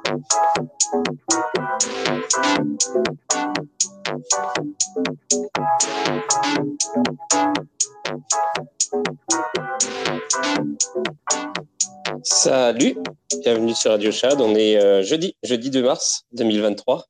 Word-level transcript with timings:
Salut, 12.23 12.97
bienvenue 13.41 13.73
sur 13.73 13.91
Radio 13.91 14.11
Chad. 14.11 14.41
On 14.41 14.53
est 14.55 14.75
euh, 14.75 15.01
jeudi, 15.01 15.37
jeudi 15.43 15.69
2 15.69 15.81
mars 15.81 16.25
2023. 16.33 17.05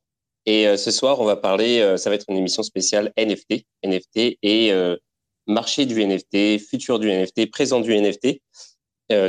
Et 0.45 0.67
euh, 0.67 0.77
ce 0.77 0.91
soir, 0.91 1.19
on 1.19 1.25
va 1.25 1.35
parler, 1.35 1.79
euh, 1.79 1.97
ça 1.97 2.11
va 2.11 2.15
être 2.15 2.25
une 2.29 2.37
émission 2.37 2.61
spéciale 2.61 3.11
NFT, 3.17 3.65
NFT 3.83 4.37
et 4.43 4.71
marché 5.47 5.87
du 5.87 6.05
NFT, 6.05 6.59
futur 6.59 6.99
du 6.99 7.11
NFT, 7.11 7.49
présent 7.49 7.79
du 7.79 7.99
NFT. 7.99 8.41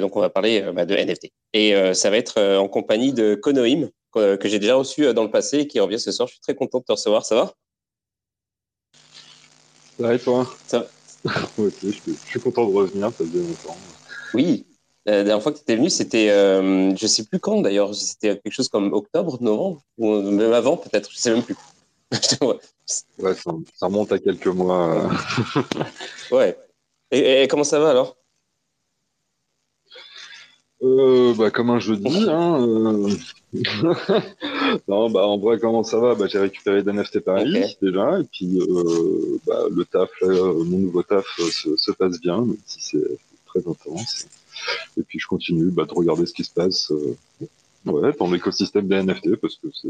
Donc, 0.01 0.17
on 0.17 0.21
va 0.21 0.31
parler 0.31 0.63
bah, 0.73 0.87
de 0.87 0.95
NFT. 0.95 1.31
Et 1.53 1.75
ça 1.95 2.11
va 2.11 2.17
être 2.17 2.41
en 2.57 2.69
compagnie 2.69 3.13
de 3.13 3.35
Konoim, 3.35 3.89
que, 4.13 4.39
j'ai 4.45 4.59
déjà 4.59 4.75
reçu 4.75 5.13
dans 5.15 5.25
le 5.25 5.31
passé 5.31 5.61
et 5.61 5.67
qui 5.67 5.81
revient 5.81 6.01
ce 6.01 6.13
soir. 6.13 6.29
Je 6.29 6.35
suis 6.35 6.41
très 6.41 6.55
content 6.55 6.79
de 6.79 6.85
te 6.85 6.93
recevoir. 6.93 7.25
Ça 7.25 7.35
va? 7.35 7.53
Ça 9.97 10.03
va 10.03 10.15
et 10.15 10.19
toi? 10.19 10.47
Ça 10.67 10.87
je, 11.59 11.91
suis 11.91 12.41
content 12.41 12.67
de 12.67 12.75
revenir, 12.75 13.11
ça 13.11 13.25
faisait 13.25 13.39
longtemps. 13.39 13.77
Oui, 14.35 14.67
la 15.07 15.25
dernière 15.25 15.43
fois 15.43 15.53
que 15.53 15.59
tu 15.59 15.63
étais 15.63 15.77
venu, 15.77 15.91
c'était, 15.91 16.31
euh, 16.31 16.95
je 16.97 17.07
sais 17.07 17.25
plus 17.25 17.39
quand 17.39 17.61
d'ailleurs, 17.61 17.95
c'était 17.95 18.39
quelque 18.39 18.53
chose 18.53 18.69
comme 18.69 18.93
octobre, 18.93 19.39
novembre, 19.41 19.83
ou 19.99 20.21
même 20.21 20.53
avant 20.53 20.77
peut-être, 20.77 21.11
je 21.11 21.17
sais 21.17 21.33
même 21.33 21.43
plus. 21.43 21.57
ouais, 22.43 22.57
ça, 23.35 23.53
remonte 23.81 24.13
à 24.13 24.19
quelques 24.19 24.47
mois. 24.49 25.09
ouais. 26.31 26.59
Et, 27.11 27.47
comment 27.49 27.65
ça 27.65 27.79
va 27.79 27.91
alors? 27.91 28.17
Euh, 30.83 31.35
bah, 31.35 31.51
Comme 31.51 31.71
un 31.71 31.79
jeudi. 31.79 32.27
Hein, 32.29 32.67
euh. 32.67 33.09
non, 34.89 35.11
bah, 35.11 35.27
en 35.27 35.39
vrai, 35.39 35.59
comment 35.59 35.83
ça 35.83 35.99
va? 35.99 36.15
Bah, 36.15 36.27
J'ai 36.29 36.39
récupéré 36.39 36.83
des 36.83 36.93
NFT 36.93 37.21
Paris 37.21 37.77
déjà, 37.81 38.21
et 38.21 38.25
puis 38.25 38.61
euh, 38.61 39.39
bah, 39.47 39.65
le 39.71 39.85
taf, 39.85 40.11
mon 40.23 40.79
nouveau 40.79 41.03
taf 41.03 41.27
se, 41.51 41.77
se 41.77 41.93
passe 41.93 42.21
bien, 42.21 42.41
même 42.41 42.57
si 42.67 42.81
c'est 42.81 43.19
très 43.47 43.61
intense. 43.61 44.27
Et 44.99 45.03
puis 45.03 45.19
je 45.19 45.27
continue 45.27 45.71
bah, 45.71 45.85
de 45.85 45.95
regarder 45.95 46.27
ce 46.27 46.33
qui 46.33 46.45
se 46.45 46.53
passe 46.53 46.91
euh, 46.91 47.17
ouais, 47.87 48.13
dans 48.19 48.31
l'écosystème 48.31 48.89
des 48.89 49.03
NFT 49.03 49.37
parce 49.37 49.57
que 49.57 49.69
c'est 49.73 49.89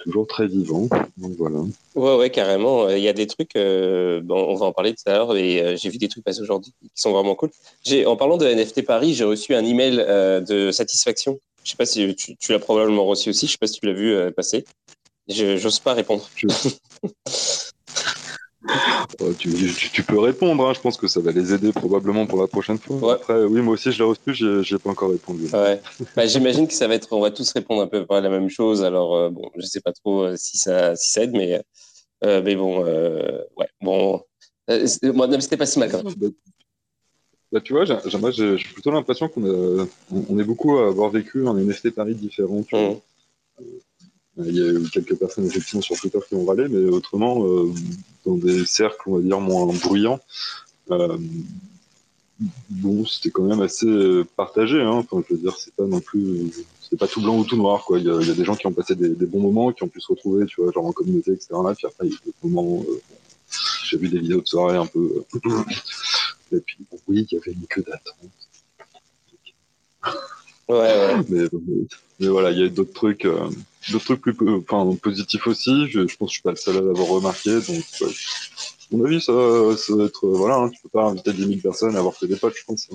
toujours 0.00 0.26
très 0.26 0.46
vivant. 0.46 0.88
Donc 1.16 1.32
voilà. 1.38 1.60
Ouais, 1.94 2.16
ouais, 2.16 2.30
carrément. 2.30 2.88
Il 2.88 3.02
y 3.02 3.08
a 3.08 3.12
des 3.12 3.26
trucs, 3.26 3.56
euh, 3.56 4.20
bon, 4.22 4.46
on 4.48 4.54
va 4.54 4.66
en 4.66 4.72
parler 4.72 4.94
tout 4.94 5.02
à 5.06 5.12
l'heure, 5.12 5.36
et 5.36 5.60
euh, 5.62 5.76
j'ai 5.76 5.88
vu 5.88 5.98
des 5.98 6.08
trucs 6.08 6.24
passer 6.24 6.40
aujourd'hui 6.40 6.72
qui 6.80 6.90
sont 6.94 7.12
vraiment 7.12 7.34
cool. 7.34 7.50
En 8.06 8.16
parlant 8.16 8.36
de 8.36 8.46
NFT 8.46 8.84
Paris, 8.84 9.14
j'ai 9.14 9.24
reçu 9.24 9.54
un 9.54 9.64
email 9.64 9.96
de 9.96 10.70
satisfaction. 10.70 11.38
Je 11.64 11.70
sais 11.70 11.76
pas 11.76 11.86
si 11.86 12.14
tu, 12.14 12.36
tu 12.36 12.52
l'as 12.52 12.58
probablement 12.58 13.06
reçu 13.06 13.30
aussi, 13.30 13.46
je 13.46 13.52
sais 13.52 13.58
pas 13.58 13.66
si 13.66 13.80
tu 13.80 13.86
l'as 13.86 13.92
vu 13.92 14.32
passer. 14.32 14.64
Je 15.28 15.62
n'ose 15.62 15.80
pas 15.80 15.94
répondre. 15.94 16.28
Oh, 19.20 19.32
tu, 19.38 19.50
tu, 19.92 20.02
peux 20.02 20.18
répondre, 20.18 20.66
hein. 20.66 20.72
je 20.74 20.80
pense 20.80 20.96
que 20.96 21.06
ça 21.06 21.20
va 21.20 21.32
les 21.32 21.52
aider 21.52 21.72
probablement 21.72 22.26
pour 22.26 22.40
la 22.40 22.46
prochaine 22.46 22.78
fois. 22.78 23.14
Après, 23.14 23.44
oui, 23.44 23.60
moi 23.60 23.74
aussi 23.74 23.92
je 23.92 23.98
l'ai 23.98 24.04
reçu, 24.04 24.34
j'ai 24.34 24.78
pas 24.78 24.90
encore 24.90 25.10
répondu. 25.10 25.44
Ouais. 25.52 25.80
Bah, 26.16 26.26
J'imagine 26.26 26.66
que 26.66 26.72
ça 26.72 26.88
va 26.88 26.94
être, 26.94 27.12
on 27.12 27.20
va 27.20 27.30
tous 27.30 27.50
répondre 27.52 27.82
un 27.82 27.86
peu 27.86 28.06
à 28.08 28.20
la 28.20 28.30
même 28.30 28.48
chose. 28.48 28.82
Alors, 28.82 29.14
euh, 29.16 29.30
bon, 29.30 29.50
je 29.56 29.66
sais 29.66 29.80
pas 29.80 29.92
trop 29.92 30.22
euh, 30.22 30.36
si, 30.36 30.56
ça, 30.56 30.96
si 30.96 31.12
ça 31.12 31.22
aide, 31.22 31.32
mais, 31.32 31.60
euh, 32.24 32.42
mais 32.42 32.56
bon, 32.56 32.84
ouais, 32.84 33.68
bon, 33.82 34.22
moi, 35.02 35.40
c'était 35.40 35.56
pas 35.58 35.66
si 35.66 35.78
mal 35.78 35.90
quand 35.90 36.02
même. 36.02 36.14
Bah, 36.16 36.28
bah 37.52 37.60
tu 37.60 37.74
vois, 37.74 37.84
j'ai 37.84 38.56
plutôt 38.72 38.90
l'impression 38.90 39.28
qu'on 39.28 39.88
on 40.10 40.38
est 40.38 40.44
beaucoup 40.44 40.78
à 40.78 40.88
avoir 40.88 41.10
vécu 41.10 41.46
un 41.46 41.54
NFT 41.54 41.90
Paris 41.90 42.14
différent. 42.14 42.62
Tu 42.62 42.76
mmh. 42.76 42.96
Il 44.38 44.56
y 44.56 44.62
a 44.62 44.72
eu 44.72 44.88
quelques 44.90 45.16
personnes 45.16 45.46
effectivement 45.46 45.82
sur 45.82 45.96
Twitter 45.96 46.18
qui 46.28 46.34
ont 46.34 46.44
râlé, 46.44 46.66
mais 46.68 46.90
autrement, 46.90 47.46
euh, 47.46 47.72
dans 48.26 48.36
des 48.36 48.66
cercles, 48.66 49.02
on 49.06 49.16
va 49.16 49.20
dire, 49.20 49.40
moins 49.40 49.66
bruyants, 49.66 50.18
euh, 50.90 51.16
bon, 52.68 53.06
c'était 53.06 53.30
quand 53.30 53.44
même 53.44 53.62
assez 53.62 53.86
partagé. 54.36 54.80
Hein. 54.80 55.04
Enfin, 55.08 55.22
je 55.28 55.34
veux 55.34 55.40
dire, 55.40 55.56
c'est 55.56 55.74
pas 55.74 55.86
non 55.86 56.00
plus, 56.00 56.50
c'est 56.80 56.98
pas 56.98 57.06
tout 57.06 57.22
blanc 57.22 57.38
ou 57.38 57.44
tout 57.44 57.56
noir, 57.56 57.84
quoi. 57.84 57.98
Il 57.98 58.06
y 58.06 58.10
a, 58.10 58.34
des 58.34 58.44
gens 58.44 58.56
qui 58.56 58.66
ont 58.66 58.72
passé 58.72 58.94
des, 58.94 59.26
bons 59.26 59.40
moments, 59.40 59.72
qui 59.72 59.82
ont 59.84 59.88
pu 59.88 60.00
se 60.00 60.08
retrouver, 60.08 60.46
tu 60.46 60.60
vois, 60.60 60.72
genre 60.72 60.86
en 60.86 60.92
communauté, 60.92 61.32
etc. 61.32 61.50
Là, 61.64 61.74
puis 61.74 61.86
après, 61.86 62.06
il 62.06 62.12
y 62.12 62.16
a 62.16 62.18
des 62.26 62.32
moments, 62.42 62.84
euh, 62.88 63.00
j'ai 63.84 63.98
vu 63.98 64.08
des 64.08 64.18
vidéos 64.18 64.40
de 64.40 64.46
soirée 64.46 64.76
un 64.76 64.86
peu, 64.86 65.24
et 66.52 66.60
puis 66.60 66.78
oui, 67.08 67.26
il 67.30 67.34
y 67.34 67.40
avait 67.40 67.52
une 67.52 67.66
queue 67.66 67.82
d'attente. 67.82 68.16
Ouais, 70.68 70.76
ouais. 70.76 71.14
Mais, 71.28 71.44
mais, 72.20 72.28
voilà, 72.28 72.50
il 72.52 72.58
y 72.58 72.64
a 72.64 72.68
d'autres 72.68 72.92
trucs, 72.92 73.24
euh, 73.24 73.50
d'autres 73.90 74.04
trucs 74.04 74.22
plus, 74.22 74.36
enfin, 74.56 74.96
positifs 75.02 75.46
aussi. 75.46 75.88
Je, 75.88 76.00
pense 76.00 76.10
que 76.18 76.26
je 76.26 76.32
suis 76.32 76.42
pas 76.42 76.50
le 76.50 76.56
seul 76.56 76.76
à 76.78 76.80
l'avoir 76.80 77.08
remarqué. 77.08 77.50
Donc, 77.50 77.84
à 78.02 78.96
mon 78.96 79.04
avis, 79.04 79.20
ça, 79.20 79.32
ça 79.76 79.94
va 79.94 80.04
être, 80.04 80.26
voilà, 80.26 80.56
hein, 80.56 80.70
tu 80.70 80.80
peux 80.82 80.88
pas 80.88 81.04
inviter 81.04 81.32
10 81.32 81.46
000 81.46 81.60
personnes 81.62 81.96
à 81.96 81.98
avoir 81.98 82.14
fait 82.14 82.26
des 82.26 82.36
potes, 82.36 82.54
je 82.56 82.64
pense. 82.64 82.88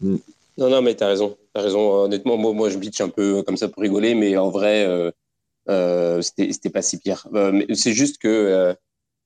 Mm. 0.00 0.16
Non, 0.58 0.68
non, 0.68 0.82
mais 0.82 0.94
t'as 0.94 1.06
raison. 1.06 1.36
T'as 1.54 1.62
raison. 1.62 2.04
Honnêtement, 2.04 2.36
moi, 2.36 2.52
moi, 2.52 2.70
je 2.70 2.78
bitch 2.78 3.00
un 3.00 3.08
peu 3.08 3.42
comme 3.42 3.56
ça 3.56 3.68
pour 3.68 3.82
rigoler, 3.82 4.14
mais 4.14 4.36
en 4.36 4.50
vrai, 4.50 4.86
euh, 4.86 5.10
euh, 5.68 6.20
c'était 6.20 6.70
pas 6.70 6.82
si 6.82 6.98
pire. 6.98 7.26
Euh, 7.34 7.64
c'est 7.74 7.92
juste 7.92 8.18
que 8.18 8.28
euh, 8.28 8.74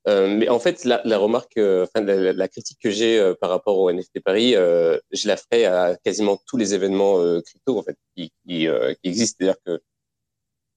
euh, 0.06 0.36
mais 0.36 0.48
en 0.48 0.58
fait, 0.58 0.84
la, 0.84 1.00
remarque, 1.18 1.56
euh, 1.56 1.84
enfin, 1.84 2.04
la, 2.04 2.48
critique 2.48 2.78
que 2.82 2.90
j'ai 2.90 3.18
euh, 3.18 3.34
par 3.34 3.48
rapport 3.48 3.78
au 3.78 3.90
NFT 3.90 4.20
Paris, 4.20 4.52
je 4.52 5.28
la 5.28 5.36
ferai 5.36 5.64
à 5.64 5.96
quasiment 5.96 6.38
tous 6.46 6.56
les 6.56 6.74
événements 6.74 7.18
crypto 7.42 7.78
en 7.78 7.82
fait 7.82 7.96
qui, 8.16 8.30
qui, 8.46 8.66
qui 8.66 9.08
existent. 9.08 9.36
C'est-à-dire 9.40 9.60
que, 9.64 9.80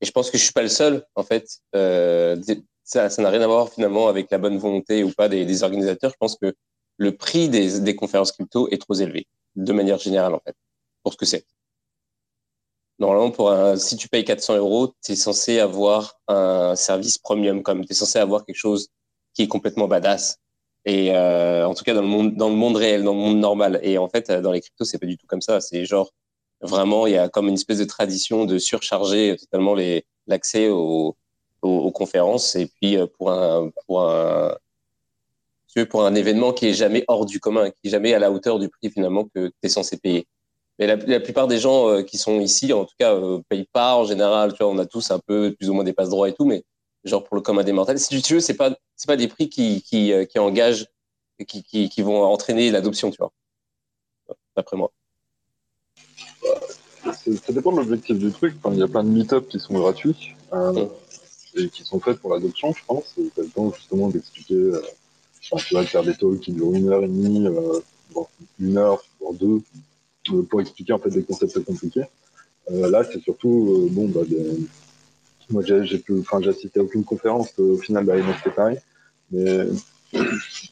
et 0.02 0.06
je 0.06 0.12
pense 0.12 0.30
que 0.32 0.38
je 0.38 0.44
suis 0.44 0.54
pas 0.54 0.62
le 0.62 0.70
seul 0.70 1.06
en 1.16 1.24
fait. 1.24 1.48
ça, 1.74 3.10
ça 3.10 3.22
n'a 3.22 3.30
rien 3.30 3.42
à 3.42 3.48
voir 3.48 3.70
finalement 3.70 4.08
avec 4.08 4.32
la 4.32 4.38
bonne 4.38 4.58
volonté 4.58 5.04
ou 5.04 5.12
pas 5.12 5.28
des, 5.30 5.46
des 5.46 5.64
organisateurs. 5.64 6.12
Je 6.12 6.18
pense 6.20 6.36
que 6.36 6.54
le 6.98 7.16
prix 7.16 7.50
des, 7.50 7.80
des 7.80 7.96
conférences 7.96 8.32
crypto 8.32 8.68
est 8.70 8.82
trop 8.82 8.96
élevé, 8.96 9.28
de 9.56 9.74
manière 9.74 10.00
générale 10.00 10.34
en 10.34 10.40
fait, 10.40 10.56
pour 11.04 11.14
ce 11.14 11.18
que 11.18 11.26
c'est. 11.26 11.46
Normalement, 13.00 13.30
pour 13.30 13.52
un, 13.52 13.78
si 13.78 13.96
tu 13.96 14.10
payes 14.10 14.26
400 14.26 14.58
euros, 14.58 14.94
tu 15.04 15.12
es 15.12 15.16
censé 15.16 15.60
avoir 15.60 16.20
un 16.28 16.76
service 16.76 17.20
premium, 17.20 17.62
comme 17.62 17.86
tu 17.86 17.92
es 17.92 17.96
censé 17.96 18.18
avoir 18.18 18.44
quelque 18.44 18.56
chose 18.58 18.90
qui 19.34 19.44
est 19.44 19.48
complètement 19.48 19.88
badass. 19.88 20.40
Et 20.86 21.16
euh, 21.16 21.68
en 21.68 21.76
tout 21.76 21.84
cas 21.84 21.94
dans 21.94 22.02
le 22.02 22.08
monde 22.08 22.36
dans 22.36 22.50
le 22.50 22.56
monde 22.56 22.78
réel, 22.78 23.04
dans 23.04 23.14
le 23.14 23.20
monde 23.20 23.38
normal. 23.38 23.80
Et 23.84 23.98
en 23.98 24.10
fait, 24.10 24.32
dans 24.32 24.52
les 24.52 24.62
cryptos, 24.62 24.86
c'est 24.86 24.98
pas 24.98 25.06
du 25.06 25.18
tout 25.18 25.28
comme 25.28 25.42
ça. 25.42 25.62
C'est 25.62 25.86
genre 25.86 26.12
vraiment, 26.62 27.08
il 27.08 27.14
y 27.14 27.18
a 27.18 27.30
comme 27.30 27.48
une 27.48 27.56
espèce 27.56 27.80
de 27.80 27.86
tradition 27.86 28.46
de 28.46 28.58
surcharger 28.58 29.36
totalement 29.38 29.76
l'accès 30.28 30.70
aux 30.70 31.16
aux, 31.62 31.92
conférences 31.92 32.56
et 32.56 32.68
puis 32.68 32.98
pour 33.18 33.32
un, 33.32 33.72
pour 33.86 34.04
un, 34.10 34.56
pour 35.90 36.06
un 36.06 36.16
événement 36.16 36.54
qui 36.54 36.68
est 36.68 36.74
jamais 36.74 37.04
hors 37.08 37.26
du 37.26 37.40
commun, 37.40 37.70
qui 37.70 37.88
est 37.88 37.90
jamais 37.90 38.14
à 38.14 38.20
la 38.20 38.32
hauteur 38.32 38.60
du 38.60 38.70
prix 38.70 38.90
finalement 38.90 39.26
que 39.26 39.48
tu 39.48 39.54
es 39.64 39.70
censé 39.70 39.98
payer. 39.98 40.28
Mais 40.80 40.88
la, 40.88 41.20
plupart 41.20 41.48
des 41.48 41.58
gens 41.58 42.04
qui 42.04 42.18
sont 42.18 42.40
ici, 42.40 42.72
en 42.72 42.86
tout 42.86 42.94
cas, 43.00 43.16
ne 43.16 43.42
payent 43.50 43.68
pas 43.74 43.96
en 43.96 44.06
général. 44.06 44.54
Tu 44.54 44.64
vois, 44.64 44.72
on 44.72 44.78
a 44.78 44.86
tous 44.86 45.10
un 45.10 45.20
peu 45.20 45.56
plus 45.58 45.70
ou 45.70 45.74
moins 45.74 45.84
des 45.84 45.94
passe 45.94 46.10
droits 46.10 46.30
et 46.30 46.34
tout, 46.34 46.46
mais 46.46 46.64
genre 47.04 47.24
pour 47.24 47.36
le 47.36 47.42
commun 47.42 47.64
des 47.64 47.72
mortels. 47.72 48.00
Si 48.00 48.22
tu 48.22 48.36
veux, 48.36 48.40
c'est 48.40 48.54
pas 48.54 48.76
pas 49.08 49.18
des 49.18 49.28
prix 49.28 49.50
qui 49.50 49.82
qui, 49.82 50.14
qui 50.30 50.40
engagent, 50.40 50.88
qui, 51.48 51.64
qui 51.64 52.02
vont 52.02 52.24
entraîner 52.24 52.70
l'adoption, 52.72 53.10
tu 53.10 53.18
vois. 53.18 53.32
D'après 54.56 54.78
moi 54.78 54.92
ça 57.04 57.54
dépend 57.54 57.72
de 57.72 57.78
l'objectif 57.78 58.18
du 58.18 58.32
truc. 58.32 58.56
il 58.72 58.78
y 58.78 58.84
a 58.84 58.88
plein 58.88 59.04
de 59.04 59.10
meet-up 59.10 59.48
qui 59.48 59.60
sont 59.60 59.74
gratuits 59.74 60.34
euh, 60.54 60.86
et 61.56 61.70
qui 61.70 61.84
sont 61.84 62.00
faits 62.00 62.20
pour 62.20 62.34
l'adoption, 62.34 62.74
je 62.74 62.84
pense. 62.86 63.14
Tu 63.16 63.32
as 63.40 63.44
le 63.44 63.50
temps 63.50 63.72
justement 63.74 64.10
d'expliquer. 64.10 64.56
Euh, 64.56 64.82
tu 65.42 65.74
vas 65.74 65.84
faire 65.84 66.04
des 66.04 66.16
talks 66.16 66.40
qui 66.42 66.52
durent 66.52 66.74
une 66.74 66.90
heure 66.90 67.04
et 67.04 67.08
demie, 67.08 67.48
euh, 67.48 67.80
une 68.60 68.78
heure, 68.78 69.04
voire 69.20 69.34
deux, 69.34 69.62
euh, 70.32 70.42
pour 70.44 70.62
expliquer 70.62 70.94
en 70.94 71.00
fait 71.00 71.10
des 71.10 71.24
concepts 71.24 71.64
compliqués. 71.64 72.04
Euh, 72.72 72.90
là, 72.90 73.04
c'est 73.04 73.22
surtout 73.22 73.88
bon, 73.92 74.10
bah, 74.10 74.22
des... 74.28 74.68
moi 75.50 75.64
j'ai 75.64 75.98
pu, 76.00 76.20
enfin 76.20 76.42
j'ai 76.42 76.50
assisté 76.50 76.80
à 76.80 76.84
aucune 76.84 77.06
conférence 77.06 77.58
au 77.60 77.78
final 77.78 78.06
de 78.06 78.12
la 78.12 78.18
NFT 78.18 78.50
Paris, 78.54 78.78
mais 79.32 79.68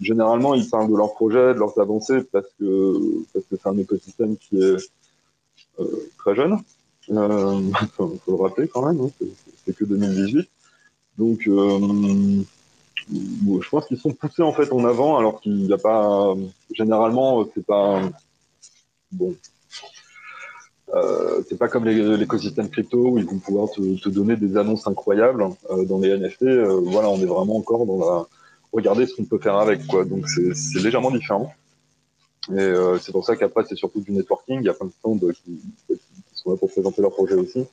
généralement 0.02 0.56
ils 0.56 0.70
parlent 0.70 0.92
de 0.92 0.98
leurs 0.98 1.14
projets, 1.14 1.54
de 1.54 1.60
leurs 1.60 1.80
avancées 1.80 2.22
parce 2.32 2.48
que 2.60 3.24
parce 3.34 3.46
que 3.46 3.56
c'est 3.62 3.68
un 3.68 3.78
écosystème 3.78 4.38
qui 4.38 4.58
est 4.58 4.64
euh, 4.64 4.78
très 6.18 6.36
jeune. 6.36 6.58
Euh, 7.12 7.62
faut, 7.94 8.18
le 8.28 8.36
rappeler 8.36 8.68
quand 8.68 8.86
même, 8.86 9.02
hein, 9.02 9.26
c'est 9.66 9.76
que 9.76 9.86
2018. 9.86 10.48
Donc, 11.18 11.48
euh, 11.48 12.44
je 13.10 13.70
pense 13.70 13.86
qu'ils 13.86 14.00
sont 14.00 14.12
poussés 14.12 14.42
en 14.42 14.52
fait 14.52 14.72
en 14.72 14.84
avant, 14.86 15.18
alors 15.18 15.40
qu'il 15.42 15.56
n'y 15.56 15.74
a 15.74 15.78
pas, 15.78 16.34
généralement, 16.74 17.46
c'est 17.54 17.66
pas 17.66 18.02
bon. 19.12 19.36
Euh, 20.94 21.42
c'est 21.50 21.58
pas 21.58 21.68
comme 21.68 21.86
l'écosystème 21.86 22.70
crypto 22.70 23.10
où 23.10 23.18
ils 23.18 23.26
vont 23.26 23.40
pouvoir 23.40 23.70
te, 23.72 24.10
donner 24.10 24.36
des 24.36 24.56
annonces 24.56 24.88
incroyables 24.88 25.46
euh, 25.72 25.84
dans 25.86 26.00
les 26.00 26.18
NFT. 26.18 26.44
Euh, 26.44 26.80
voilà, 26.84 27.10
on 27.10 27.20
est 27.20 27.26
vraiment 27.26 27.58
encore 27.58 27.86
dans 27.86 27.98
la 27.98 28.26
regarder 28.72 29.06
ce 29.06 29.16
qu'on 29.16 29.26
peut 29.26 29.40
faire 29.40 29.56
avec 29.56 29.86
quoi. 29.88 30.06
Donc 30.06 30.28
c'est 30.28 30.80
légèrement 30.80 31.12
différent. 31.12 31.54
Et 32.52 32.60
euh, 32.60 33.00
c'est 33.00 33.12
pour 33.12 33.26
ça 33.26 33.36
qu'après, 33.36 33.64
c'est 33.68 33.76
surtout 33.76 34.02
du 34.02 34.12
networking. 34.12 34.60
Il 34.60 34.66
y 34.66 34.70
a 34.70 34.74
plein 34.74 34.88
de 34.88 34.92
stands 34.92 35.18
qui, 35.18 35.60
qui, 35.88 35.96
sont 36.34 36.52
là 36.52 36.58
pour 36.58 36.70
présenter 36.70 37.02
leur 37.02 37.12
projet 37.12 37.36
aussi. 37.36 37.66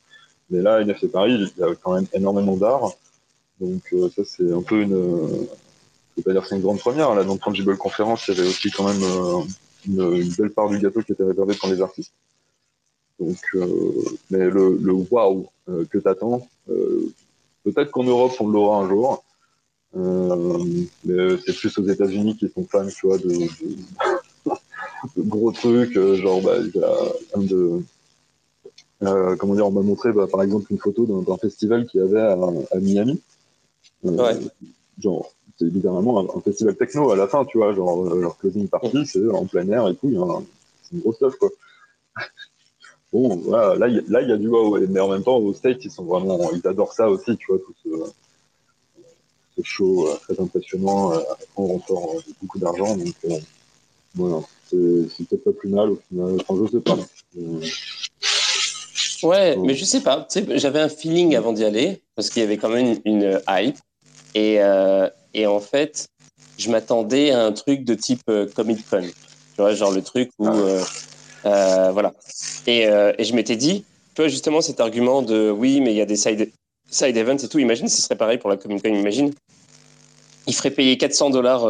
Mais 0.51 0.63
là, 0.63 0.81
NFC 0.81 1.09
Paris, 1.09 1.51
il 1.57 1.61
y 1.61 1.65
a 1.65 1.75
quand 1.83 1.95
même 1.95 2.07
énormément 2.13 2.57
d'art. 2.57 2.91
Donc 3.61 3.83
euh, 3.93 4.09
ça, 4.15 4.23
c'est 4.25 4.51
un 4.51 4.63
peu 4.63 4.81
une... 4.81 5.47
je 6.17 6.23
pas 6.23 6.33
dire 6.33 6.47
c'est 6.47 6.57
une 6.57 6.63
grande 6.63 6.79
première. 6.79 7.15
Là, 7.15 7.23
dans 7.25 7.37
Tangible 7.37 7.77
Conference, 7.77 8.27
il 8.29 8.35
y 8.35 8.41
avait 8.41 8.49
aussi 8.49 8.71
quand 8.71 8.89
même 8.89 9.03
euh, 9.03 9.43
une, 9.87 10.33
belle 10.35 10.51
part 10.51 10.69
du 10.69 10.79
gâteau 10.79 11.03
qui 11.03 11.13
était 11.13 11.25
réservée 11.25 11.55
pour 11.55 11.69
les 11.69 11.83
artistes. 11.83 12.15
Donc, 13.21 13.39
mais 14.31 14.51
le, 14.51 14.79
le 14.81 14.93
wow 14.93 15.49
que 15.67 15.99
t'attends, 15.99 16.49
peut-être 16.67 17.93
qu'en 17.93 18.03
Europe, 18.03 18.33
on 18.41 18.49
l'aura 18.49 18.79
un 18.79 18.89
jour. 18.89 19.23
mais 19.95 21.37
c'est 21.45 21.55
plus 21.55 21.79
aux 21.79 21.87
États-Unis 21.87 22.37
qui 22.37 22.49
sont 22.49 22.65
fans, 22.65 22.89
tu 22.89 23.07
vois, 23.07 23.19
de, 23.19 23.29
de 23.29 24.12
gros 25.17 25.53
trucs, 25.53 25.97
euh, 25.97 26.17
genre 26.17 26.41
bah, 26.43 26.57
il 26.59 26.81
y 26.81 26.83
a 26.83 26.97
un 27.35 27.43
de 27.43 27.83
euh, 29.03 29.37
comment 29.37 29.55
dire, 29.55 29.67
on 29.67 29.73
m'a 29.73 29.83
montré 29.83 30.13
bah, 30.13 30.27
par 30.31 30.43
exemple 30.43 30.67
une 30.71 30.79
photo 30.79 31.07
d'un 31.27 31.37
festival 31.37 31.87
qu'il 31.87 32.01
y 32.01 32.05
avait 32.05 32.21
à, 32.21 32.33
à 32.33 32.79
Miami. 32.79 33.21
Euh, 34.05 34.11
ouais. 34.11 34.39
Genre, 34.99 35.33
c'est 35.59 35.65
littéralement 35.65 36.37
un, 36.37 36.41
festival 36.41 36.77
techno 36.77 37.11
à 37.11 37.17
la 37.17 37.27
fin, 37.27 37.45
tu 37.45 37.59
vois, 37.59 37.73
genre 37.75 38.15
leur 38.15 38.37
closing 38.39 38.69
party, 38.69 39.07
c'est 39.07 39.29
en 39.29 39.47
plein 39.47 39.69
air 39.69 39.89
et 39.89 39.97
tout, 39.97 40.45
c'est 40.83 40.95
une 40.95 41.01
grosse 41.01 41.17
stuff 41.17 41.37
quoi. 41.37 41.51
bon, 43.13 43.37
voilà, 43.37 43.75
là, 43.75 43.89
il 43.89 44.05
il 44.09 44.29
y 44.29 44.33
a 44.33 44.37
du 44.37 44.49
wow, 44.49 44.79
mais 44.89 45.01
en 45.01 45.09
même 45.09 45.23
temps, 45.23 45.39
aux 45.39 45.53
States, 45.53 45.85
ils 45.85 45.91
sont 45.91 46.05
vraiment, 46.05 46.51
ils 46.53 46.67
adorent 46.67 46.93
ça 46.93 47.09
aussi, 47.09 47.37
tu 47.37 47.47
vois, 47.49 47.59
tout 47.59 47.75
ce, 47.83 47.89
ce 49.57 49.63
show 49.65 50.09
très 50.23 50.41
impressionnant, 50.41 51.13
on 51.57 51.79
ressort 51.79 52.17
beaucoup 52.41 52.59
d'argent, 52.59 52.97
donc 52.97 53.15
voilà 54.15 54.41
c'est 54.73 55.29
peut-être 55.29 55.45
pas 55.45 55.53
plus 55.53 55.69
mal 55.69 55.91
au 55.91 56.01
final. 56.09 56.37
Enfin, 56.41 56.65
je 56.65 56.71
sais 56.71 56.81
pas. 56.81 56.99
Ouais, 59.23 59.57
mais 59.57 59.75
je 59.75 59.85
sais 59.85 60.01
pas. 60.01 60.27
Tu 60.31 60.41
sais, 60.41 60.59
j'avais 60.59 60.81
un 60.81 60.89
feeling 60.89 61.37
avant 61.37 61.53
d'y 61.53 61.65
aller 61.65 62.03
parce 62.17 62.29
qu'il 62.29 62.43
y 62.43 62.45
avait 62.45 62.57
quand 62.57 62.69
même 62.69 62.99
une, 63.05 63.41
hype. 63.49 63.77
Et, 64.35 64.57
euh, 64.61 65.09
et, 65.35 65.47
en 65.47 65.61
fait, 65.61 66.09
je 66.59 66.71
m'attendais 66.71 67.31
à 67.31 67.45
un 67.45 67.53
truc 67.53 67.85
de 67.85 67.95
type 67.95 68.23
euh, 68.29 68.47
Comic 68.55 68.89
Con. 68.89 69.03
Tu 69.03 69.61
vois, 69.61 69.75
genre 69.75 69.93
le 69.93 70.03
truc 70.03 70.31
où. 70.39 70.49
Ah. 70.49 70.85
Euh, 71.45 71.91
voilà. 71.93 72.15
Et, 72.67 72.83
et 72.83 73.25
je 73.25 73.35
m'étais 73.35 73.57
dit, 73.57 73.85
tu 74.15 74.23
vois, 74.23 74.29
justement, 74.29 74.61
cet 74.61 74.81
argument 74.81 75.23
de 75.23 75.51
oui, 75.51 75.81
mais 75.81 75.93
il 75.93 75.97
y 75.97 76.01
a 76.01 76.07
des 76.07 76.17
side, 76.17 76.51
side 76.89 77.17
events 77.17 77.39
et 77.39 77.49
tout. 77.49 77.59
Imagine 77.59 77.89
si 77.89 77.97
ce 77.97 78.03
serait 78.03 78.17
pareil 78.17 78.39
pour 78.39 78.49
la 78.51 78.57
Comic 78.57 78.83
Con. 78.83 78.95
Imagine. 78.95 79.33
Il 80.47 80.55
ferait 80.55 80.71
payer 80.71 80.99
400 80.99 81.31
dollars, 81.31 81.63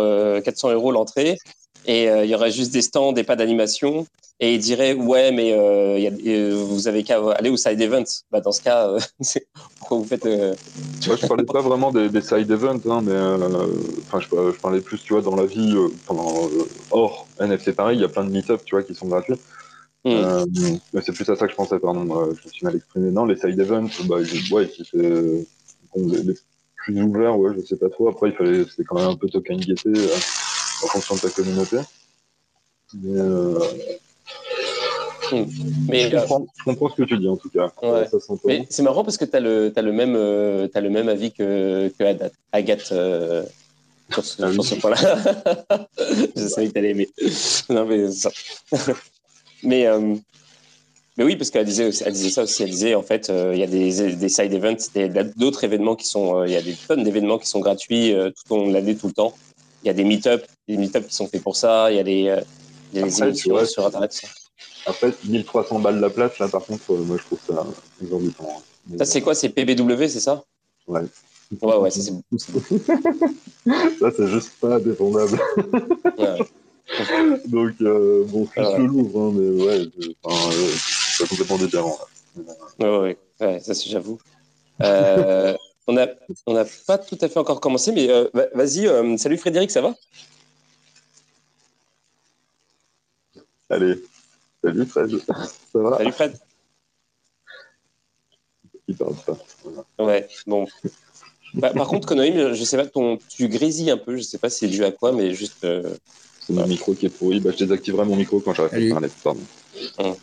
400 0.42 0.72
euros 0.72 0.92
l'entrée 0.92 1.38
et 1.86 2.08
euh, 2.08 2.24
il 2.24 2.30
y 2.30 2.34
aurait 2.34 2.50
juste 2.50 2.72
des 2.72 2.82
stands 2.82 3.14
et 3.14 3.24
pas 3.24 3.36
d'animation. 3.36 4.06
Et 4.40 4.54
il 4.54 4.60
dirait 4.60 4.94
ouais, 4.94 5.30
mais 5.30 5.52
euh, 5.52 5.98
y 5.98 6.06
a, 6.08 6.10
euh, 6.10 6.64
vous 6.66 6.88
avez 6.88 7.04
qu'à 7.04 7.20
aller 7.32 7.50
au 7.50 7.56
side 7.56 7.80
event. 7.80 8.04
Bah, 8.30 8.40
dans 8.40 8.50
ce 8.50 8.60
cas, 8.60 8.90
pourquoi 9.78 9.98
vous 9.98 10.04
faites 10.04 10.26
vois, 10.26 11.16
je 11.16 11.26
parlais 11.26 11.44
pas 11.44 11.60
vraiment 11.60 11.92
des, 11.92 12.08
des 12.08 12.20
side 12.20 12.50
events, 12.50 12.80
hein, 12.90 13.02
mais 13.04 13.16
enfin, 14.06 14.18
je, 14.18 14.26
je, 14.26 14.60
parlais 14.60 14.80
plus, 14.80 15.00
tu 15.00 15.12
vois, 15.12 15.22
dans 15.22 15.36
la 15.36 15.46
vie 15.46 15.76
pendant 16.06 16.50
hors 16.90 17.26
NFT 17.40 17.72
pareil, 17.72 17.98
il 17.98 18.02
y 18.02 18.04
a 18.04 18.08
plein 18.08 18.24
de 18.24 18.30
meet-up, 18.30 18.62
tu 18.64 18.74
vois, 18.74 18.82
qui 18.82 18.94
sont 18.94 19.06
gratuits. 19.06 19.36
Hmm. 20.04 20.44
c'est 21.00 21.12
plus 21.12 21.28
à 21.28 21.36
ça 21.36 21.46
que 21.46 21.52
je 21.52 21.56
pensais, 21.56 21.78
pardon, 21.78 22.04
je 22.34 22.44
me 22.44 22.52
suis 22.52 22.64
mal 22.64 22.74
exprimé. 22.74 23.12
Non, 23.12 23.24
les 23.24 23.36
side 23.36 23.60
events, 23.60 24.04
bah, 24.06 24.16
ouais, 24.16 24.68
c'est 24.74 24.98
bon, 25.94 26.08
les, 26.08 26.22
les, 26.22 26.34
plus 26.74 27.00
ouverts, 27.00 27.38
ouais, 27.38 27.52
je 27.56 27.64
sais 27.64 27.76
pas 27.76 27.88
trop. 27.88 28.08
Après, 28.08 28.30
il 28.30 28.34
fallait, 28.34 28.64
c'était 28.64 28.82
quand 28.82 28.96
même 28.96 29.10
un 29.10 29.14
peu 29.14 29.28
token 29.28 29.60
gaieté 29.60 29.92
en 30.82 30.86
fonction 30.86 31.14
de 31.14 31.20
ta 31.20 31.30
communauté. 31.30 31.78
Mais, 32.94 33.18
euh, 33.18 33.58
hmm. 35.32 35.44
Mais 35.88 36.10
je, 36.10 36.16
comprends, 36.16 36.46
je, 36.58 36.64
comprends, 36.64 36.90
ce 36.90 36.96
que 36.96 37.02
tu 37.04 37.18
dis 37.18 37.28
en 37.28 37.36
tout 37.36 37.48
cas. 37.48 37.72
Ouais. 37.82 38.06
Mais 38.44 38.66
c'est 38.68 38.82
marrant 38.82 39.04
parce 39.04 39.16
que 39.16 39.24
tu 39.24 39.36
as, 39.36 39.38
as, 39.38 39.82
le 39.82 39.92
même, 39.92 40.14
euh, 40.16 40.68
as 40.74 40.80
le 40.80 40.90
même 40.90 41.08
avis 41.08 41.32
que, 41.32 41.90
que 41.98 42.30
Agathe 42.52 42.92
euh, 42.92 43.44
sur 44.10 44.24
ce, 44.24 44.42
ah 44.42 44.50
ce 44.62 44.74
point-là. 44.74 44.96
je 46.36 46.46
savais 46.48 46.68
que 46.68 46.72
tu 46.72 46.78
allais 46.78 46.90
aimer. 46.90 47.08
non, 47.70 47.86
mais, 47.86 48.10
ça. 48.10 48.30
mais, 49.62 49.86
euh, 49.86 50.14
mais 51.16 51.24
oui, 51.24 51.36
parce 51.36 51.50
qu'elle 51.50 51.64
disait, 51.64 51.90
elle 52.04 52.12
disait 52.12 52.30
ça 52.30 52.42
aussi. 52.42 52.62
Elle 52.62 52.70
disait 52.70 52.94
en 52.94 53.02
fait, 53.02 53.32
il 53.52 53.58
y 53.58 53.62
a 53.62 53.66
des, 53.66 54.14
des 54.16 54.28
side 54.28 54.52
events, 54.52 54.90
d'autres 55.36 55.64
événements 55.64 55.96
qui 55.96 56.06
sont. 56.06 56.44
Il 56.44 56.52
y 56.52 56.56
a 56.56 56.62
des 56.62 56.74
tonnes 56.74 57.04
d'événements 57.04 57.38
qui 57.38 57.48
sont 57.48 57.60
gratuits 57.60 58.14
tout 58.14 58.54
au 58.54 58.58
long 58.58 58.68
de 58.68 58.72
l'année, 58.74 58.96
tout 58.96 59.06
le 59.06 59.14
temps 59.14 59.34
il 59.82 59.88
y 59.88 59.90
a 59.90 59.94
des 59.94 60.04
meet-up, 60.04 60.44
des 60.72 60.78
meet-up 60.78 61.06
qui 61.06 61.14
sont 61.14 61.26
faits 61.26 61.42
pour 61.42 61.56
ça, 61.56 61.90
il 61.90 61.96
y 61.96 62.00
a 62.00 62.02
des, 62.02 62.28
euh, 62.28 62.40
il 62.92 63.00
y 63.00 63.02
a 63.02 63.06
des 63.06 63.22
émissions 63.22 63.64
sur 63.64 63.86
Internet. 63.86 64.12
Ça. 64.12 64.28
Après, 64.86 65.12
1300 65.24 65.78
balles 65.78 66.00
la 66.00 66.10
place, 66.10 66.38
là, 66.38 66.48
par 66.48 66.64
contre, 66.64 66.92
euh, 66.92 66.98
moi, 66.98 67.16
je 67.18 67.24
trouve 67.24 67.38
ça 67.46 67.64
exorbitant. 68.02 68.48
Hein. 68.58 68.96
Ça, 68.98 69.04
c'est 69.04 69.20
quoi? 69.20 69.34
C'est 69.34 69.48
PBW, 69.48 70.08
c'est 70.08 70.20
ça? 70.20 70.42
Ouais. 70.86 71.02
Ouais, 71.60 71.76
ouais, 71.76 71.90
c'est 71.90 72.00
Ça, 74.00 74.10
c'est 74.16 74.28
juste 74.28 74.52
pas 74.60 74.80
défendable. 74.80 75.38
ouais. 76.18 76.38
Donc, 77.46 77.74
euh, 77.80 78.24
bon, 78.26 78.44
plus 78.46 78.60
ouais. 78.60 78.78
le 78.78 78.86
Louvre, 78.86 79.20
hein, 79.20 79.32
mais 79.34 79.64
ouais, 79.64 79.88
c'est 81.16 81.28
complètement 81.28 81.58
différent. 81.58 81.98
Là. 81.98 82.06
Ouais, 82.80 82.98
ouais, 82.98 83.46
ouais, 83.46 83.60
ça, 83.60 83.72
j'avoue. 83.72 84.18
Euh, 84.80 85.54
on 85.86 85.92
n'a 85.92 86.08
on 86.46 86.56
a 86.56 86.64
pas 86.86 86.98
tout 86.98 87.18
à 87.20 87.28
fait 87.28 87.38
encore 87.38 87.60
commencé, 87.60 87.92
mais 87.92 88.08
euh, 88.10 88.28
vas-y. 88.54 88.86
Euh, 88.86 89.16
salut 89.16 89.36
Frédéric, 89.36 89.70
ça 89.70 89.80
va? 89.80 89.94
Allez, 93.72 93.94
salut 94.62 94.84
Fred, 94.84 95.10
ça 95.72 95.78
va 95.78 95.96
Salut 95.96 96.12
Fred. 96.12 96.38
Il 98.86 98.96
parle 98.96 99.14
pas. 99.26 99.38
Ouais, 99.98 100.28
bon. 100.46 100.66
Bah, 101.54 101.70
par 101.70 101.88
contre, 101.88 102.06
Konoïm, 102.06 102.52
je 102.52 102.64
sais 102.64 102.76
pas, 102.76 102.86
ton, 102.86 103.18
tu 103.30 103.48
grésilles 103.48 103.90
un 103.90 103.96
peu, 103.96 104.18
je 104.18 104.22
sais 104.22 104.36
pas 104.36 104.50
si 104.50 104.58
c'est 104.58 104.68
dû 104.68 104.84
à 104.84 104.92
quoi, 104.92 105.12
mais 105.12 105.34
juste. 105.34 105.64
Euh, 105.64 105.94
c'est 106.40 106.52
mon 106.52 106.66
micro 106.66 106.92
qui 106.94 107.06
est 107.06 107.08
pourri. 107.08 107.40
Bah, 107.40 107.50
je 107.52 107.64
désactiverai 107.64 108.04
mon 108.04 108.16
micro 108.16 108.40
quand 108.40 108.52
j'arrête 108.52 108.74
de 108.74 108.90
parler. 108.90 109.08
Pardon. 109.24 109.40
Hum. 109.98 110.16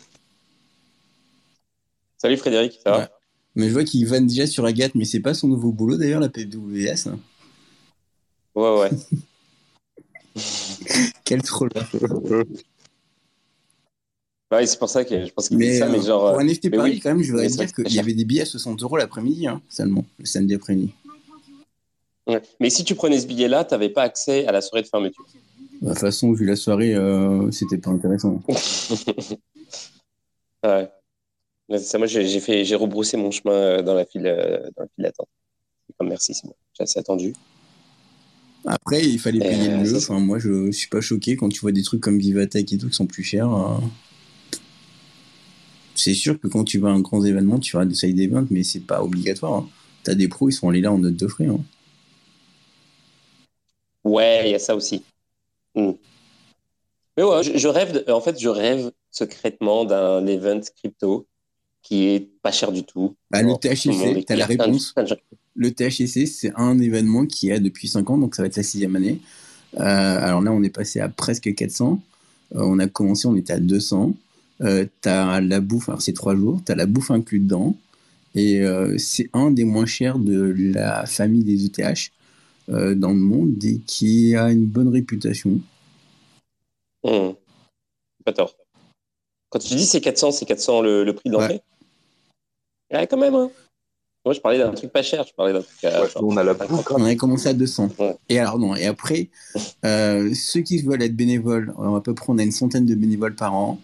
Salut 2.18 2.36
Frédéric, 2.36 2.78
ça 2.84 2.90
va 2.92 3.10
mais 3.56 3.66
je 3.66 3.72
vois 3.72 3.82
qu'il 3.82 4.06
vanne 4.06 4.28
déjà 4.28 4.46
sur 4.46 4.64
Agathe, 4.64 4.94
mais 4.94 5.04
c'est 5.04 5.18
pas 5.18 5.34
son 5.34 5.48
nouveau 5.48 5.72
boulot 5.72 5.96
d'ailleurs, 5.96 6.20
la 6.20 6.28
PWS. 6.28 7.08
Hein. 7.08 7.18
Ouais, 8.54 8.78
ouais. 8.78 8.90
Quel 11.24 11.42
troll. 11.42 11.70
Ouais, 14.50 14.66
c'est 14.66 14.78
pour 14.78 14.88
ça 14.88 15.04
que 15.04 15.26
je 15.26 15.32
pense 15.32 15.48
qu'il 15.48 15.58
dit 15.58 15.78
ça, 15.78 15.88
mais 15.88 16.02
genre. 16.02 16.32
Pour 16.32 16.40
un 16.40 16.44
NFT 16.44 16.74
Paris, 16.74 16.98
quand 17.00 17.10
même, 17.10 17.22
je 17.22 17.30
voudrais 17.30 17.46
dire 17.46 17.72
qu'il 17.72 17.94
y 17.94 18.00
avait 18.00 18.14
des 18.14 18.24
billets 18.24 18.42
à 18.42 18.46
60 18.46 18.82
euros 18.82 18.96
l'après-midi, 18.96 19.46
hein, 19.46 19.62
seulement, 19.68 20.04
le 20.18 20.24
samedi 20.24 20.54
après-midi. 20.54 20.92
Mais 22.60 22.70
si 22.70 22.84
tu 22.84 22.94
prenais 22.94 23.18
ce 23.18 23.26
billet-là, 23.26 23.64
tu 23.64 23.74
n'avais 23.74 23.88
pas 23.88 24.02
accès 24.02 24.46
à 24.46 24.52
la 24.52 24.60
soirée 24.60 24.82
de 24.82 24.88
fermeture. 24.88 25.24
De 25.80 25.88
toute 25.88 25.98
façon, 25.98 26.32
vu 26.32 26.44
la 26.44 26.56
soirée, 26.56 26.94
euh, 26.94 27.50
c'était 27.50 27.78
pas 27.78 27.90
intéressant. 27.90 28.42
ouais. 30.64 30.90
Ça, 31.78 31.98
moi, 31.98 32.06
j'ai 32.06 32.40
fait, 32.40 32.64
j'ai 32.64 32.74
rebroussé 32.74 33.16
mon 33.16 33.30
chemin 33.30 33.54
euh, 33.54 33.82
dans 33.82 33.94
la 33.94 34.04
file, 34.04 34.26
euh, 34.26 34.58
dans 34.76 34.82
la 34.82 34.88
file 34.94 35.04
d'attente. 35.04 35.28
Merci, 36.02 36.34
c'est 36.34 36.46
bon. 36.46 36.54
J'ai 36.76 36.82
assez 36.82 36.98
attendu. 36.98 37.32
Après, 38.66 39.02
il 39.02 39.18
fallait 39.18 39.40
payer 39.40 39.76
le 39.76 39.84
jeu. 39.84 39.96
Enfin, 39.96 40.18
moi, 40.18 40.38
je 40.38 40.70
suis 40.70 40.88
pas 40.88 41.00
choqué 41.00 41.36
quand 41.36 41.48
tu 41.48 41.60
vois 41.60 41.72
des 41.72 41.82
trucs 41.82 42.00
comme 42.00 42.18
Vivatech 42.18 42.72
et 42.72 42.78
tout 42.78 42.88
qui 42.88 42.94
sont 42.94 43.06
plus 43.06 43.22
chers. 43.22 43.50
C'est 46.00 46.14
sûr 46.14 46.40
que 46.40 46.48
quand 46.48 46.64
tu 46.64 46.78
vas 46.78 46.88
à 46.88 46.92
un 46.92 47.00
grand 47.00 47.22
événement, 47.24 47.58
tu 47.58 47.72
feras 47.72 47.84
des 47.84 47.94
side 47.94 48.18
events, 48.18 48.46
mais 48.50 48.62
c'est 48.62 48.80
pas 48.80 49.02
obligatoire. 49.02 49.52
Hein. 49.52 49.68
Tu 50.02 50.10
as 50.10 50.14
des 50.14 50.28
pros, 50.28 50.48
ils 50.48 50.52
sont 50.52 50.70
allés 50.70 50.80
là 50.80 50.90
en 50.90 50.96
note 50.96 51.16
de 51.16 51.26
frais. 51.26 51.44
Hein. 51.44 51.60
Ouais, 54.02 54.44
il 54.46 54.52
y 54.52 54.54
a 54.54 54.58
ça 54.58 54.74
aussi. 54.74 55.02
Hmm. 55.74 55.92
Mais 57.16 57.22
ouais, 57.22 57.42
je, 57.42 57.68
rêve, 57.68 58.02
en 58.08 58.20
fait, 58.22 58.40
je 58.40 58.48
rêve 58.48 58.92
secrètement 59.10 59.84
d'un 59.84 60.26
event 60.26 60.62
crypto 60.74 61.26
qui 61.82 62.06
est 62.06 62.28
pas 62.42 62.50
cher 62.50 62.72
du 62.72 62.82
tout. 62.82 63.14
Bah, 63.30 63.42
le 63.42 63.52
THC, 63.54 64.24
tu 64.24 64.32
as 64.32 64.36
la 64.36 64.46
réponse. 64.46 64.94
Le 65.54 65.70
THC, 65.70 66.26
c'est 66.26 66.52
un 66.56 66.78
événement 66.78 67.26
qui 67.26 67.50
est 67.50 67.60
depuis 67.60 67.88
5 67.88 68.08
ans, 68.08 68.16
donc 68.16 68.34
ça 68.34 68.42
va 68.42 68.46
être 68.46 68.56
la 68.56 68.62
sixième 68.62 68.96
année. 68.96 69.20
Euh, 69.74 69.80
alors 69.80 70.40
là, 70.40 70.50
on 70.50 70.62
est 70.62 70.74
passé 70.74 71.00
à 71.00 71.10
presque 71.10 71.54
400. 71.54 72.00
Euh, 72.54 72.60
on 72.62 72.78
a 72.78 72.86
commencé, 72.86 73.26
on 73.26 73.36
était 73.36 73.52
à 73.52 73.60
200. 73.60 74.14
Euh, 74.62 74.86
tu 75.02 75.08
as 75.08 75.40
la 75.40 75.60
bouffe, 75.60 75.88
alors 75.88 76.02
c'est 76.02 76.12
3 76.12 76.36
jours, 76.36 76.60
tu 76.64 76.72
as 76.72 76.74
la 76.74 76.86
bouffe 76.86 77.10
inclue 77.10 77.40
dedans. 77.40 77.76
Et 78.34 78.60
euh, 78.60 78.96
c'est 78.98 79.28
un 79.32 79.50
des 79.50 79.64
moins 79.64 79.86
chers 79.86 80.18
de 80.18 80.54
la 80.56 81.06
famille 81.06 81.44
des 81.44 81.66
ETH 81.66 82.12
dans 82.68 83.10
le 83.10 83.16
monde 83.16 83.64
et 83.64 83.80
qui 83.84 84.36
a 84.36 84.52
une 84.52 84.66
bonne 84.66 84.88
réputation. 84.88 85.60
Mmh. 87.02 87.30
Pas 88.24 88.32
tort. 88.32 88.54
Quand 89.48 89.58
tu 89.58 89.74
dis 89.74 89.86
c'est 89.86 90.00
400, 90.00 90.32
c'est 90.32 90.46
400 90.46 90.82
le, 90.82 91.12
prix 91.12 91.30
d'entrée? 91.30 91.60
Ouais. 92.92 93.06
quand 93.06 93.16
même. 93.16 93.34
Hein. 93.34 93.50
Moi, 94.24 94.34
je 94.34 94.40
parlais 94.40 94.58
d'un 94.58 94.70
truc 94.72 94.92
pas 94.92 95.02
cher. 95.02 95.24
Je 95.26 95.32
parlais 95.34 95.52
d'un 95.52 95.62
truc. 95.62 95.78
on 96.16 96.36
a 96.36 96.44
la 96.44 96.54
On 96.90 97.04
avait 97.04 97.16
commencé 97.16 97.48
à 97.48 97.54
200. 97.54 97.88
Et 98.28 98.38
alors, 98.38 98.58
non. 98.58 98.76
Et 98.76 98.86
après, 98.86 99.30
euh, 99.84 100.32
ceux 100.34 100.60
qui 100.60 100.82
veulent 100.82 101.02
être 101.02 101.16
bénévoles, 101.16 101.74
à 101.78 102.00
peu 102.00 102.14
près, 102.14 102.26
on 102.28 102.38
a 102.38 102.42
une 102.42 102.52
centaine 102.52 102.84
de 102.84 102.94
bénévoles 102.94 103.34
par 103.34 103.54
an. 103.54 103.80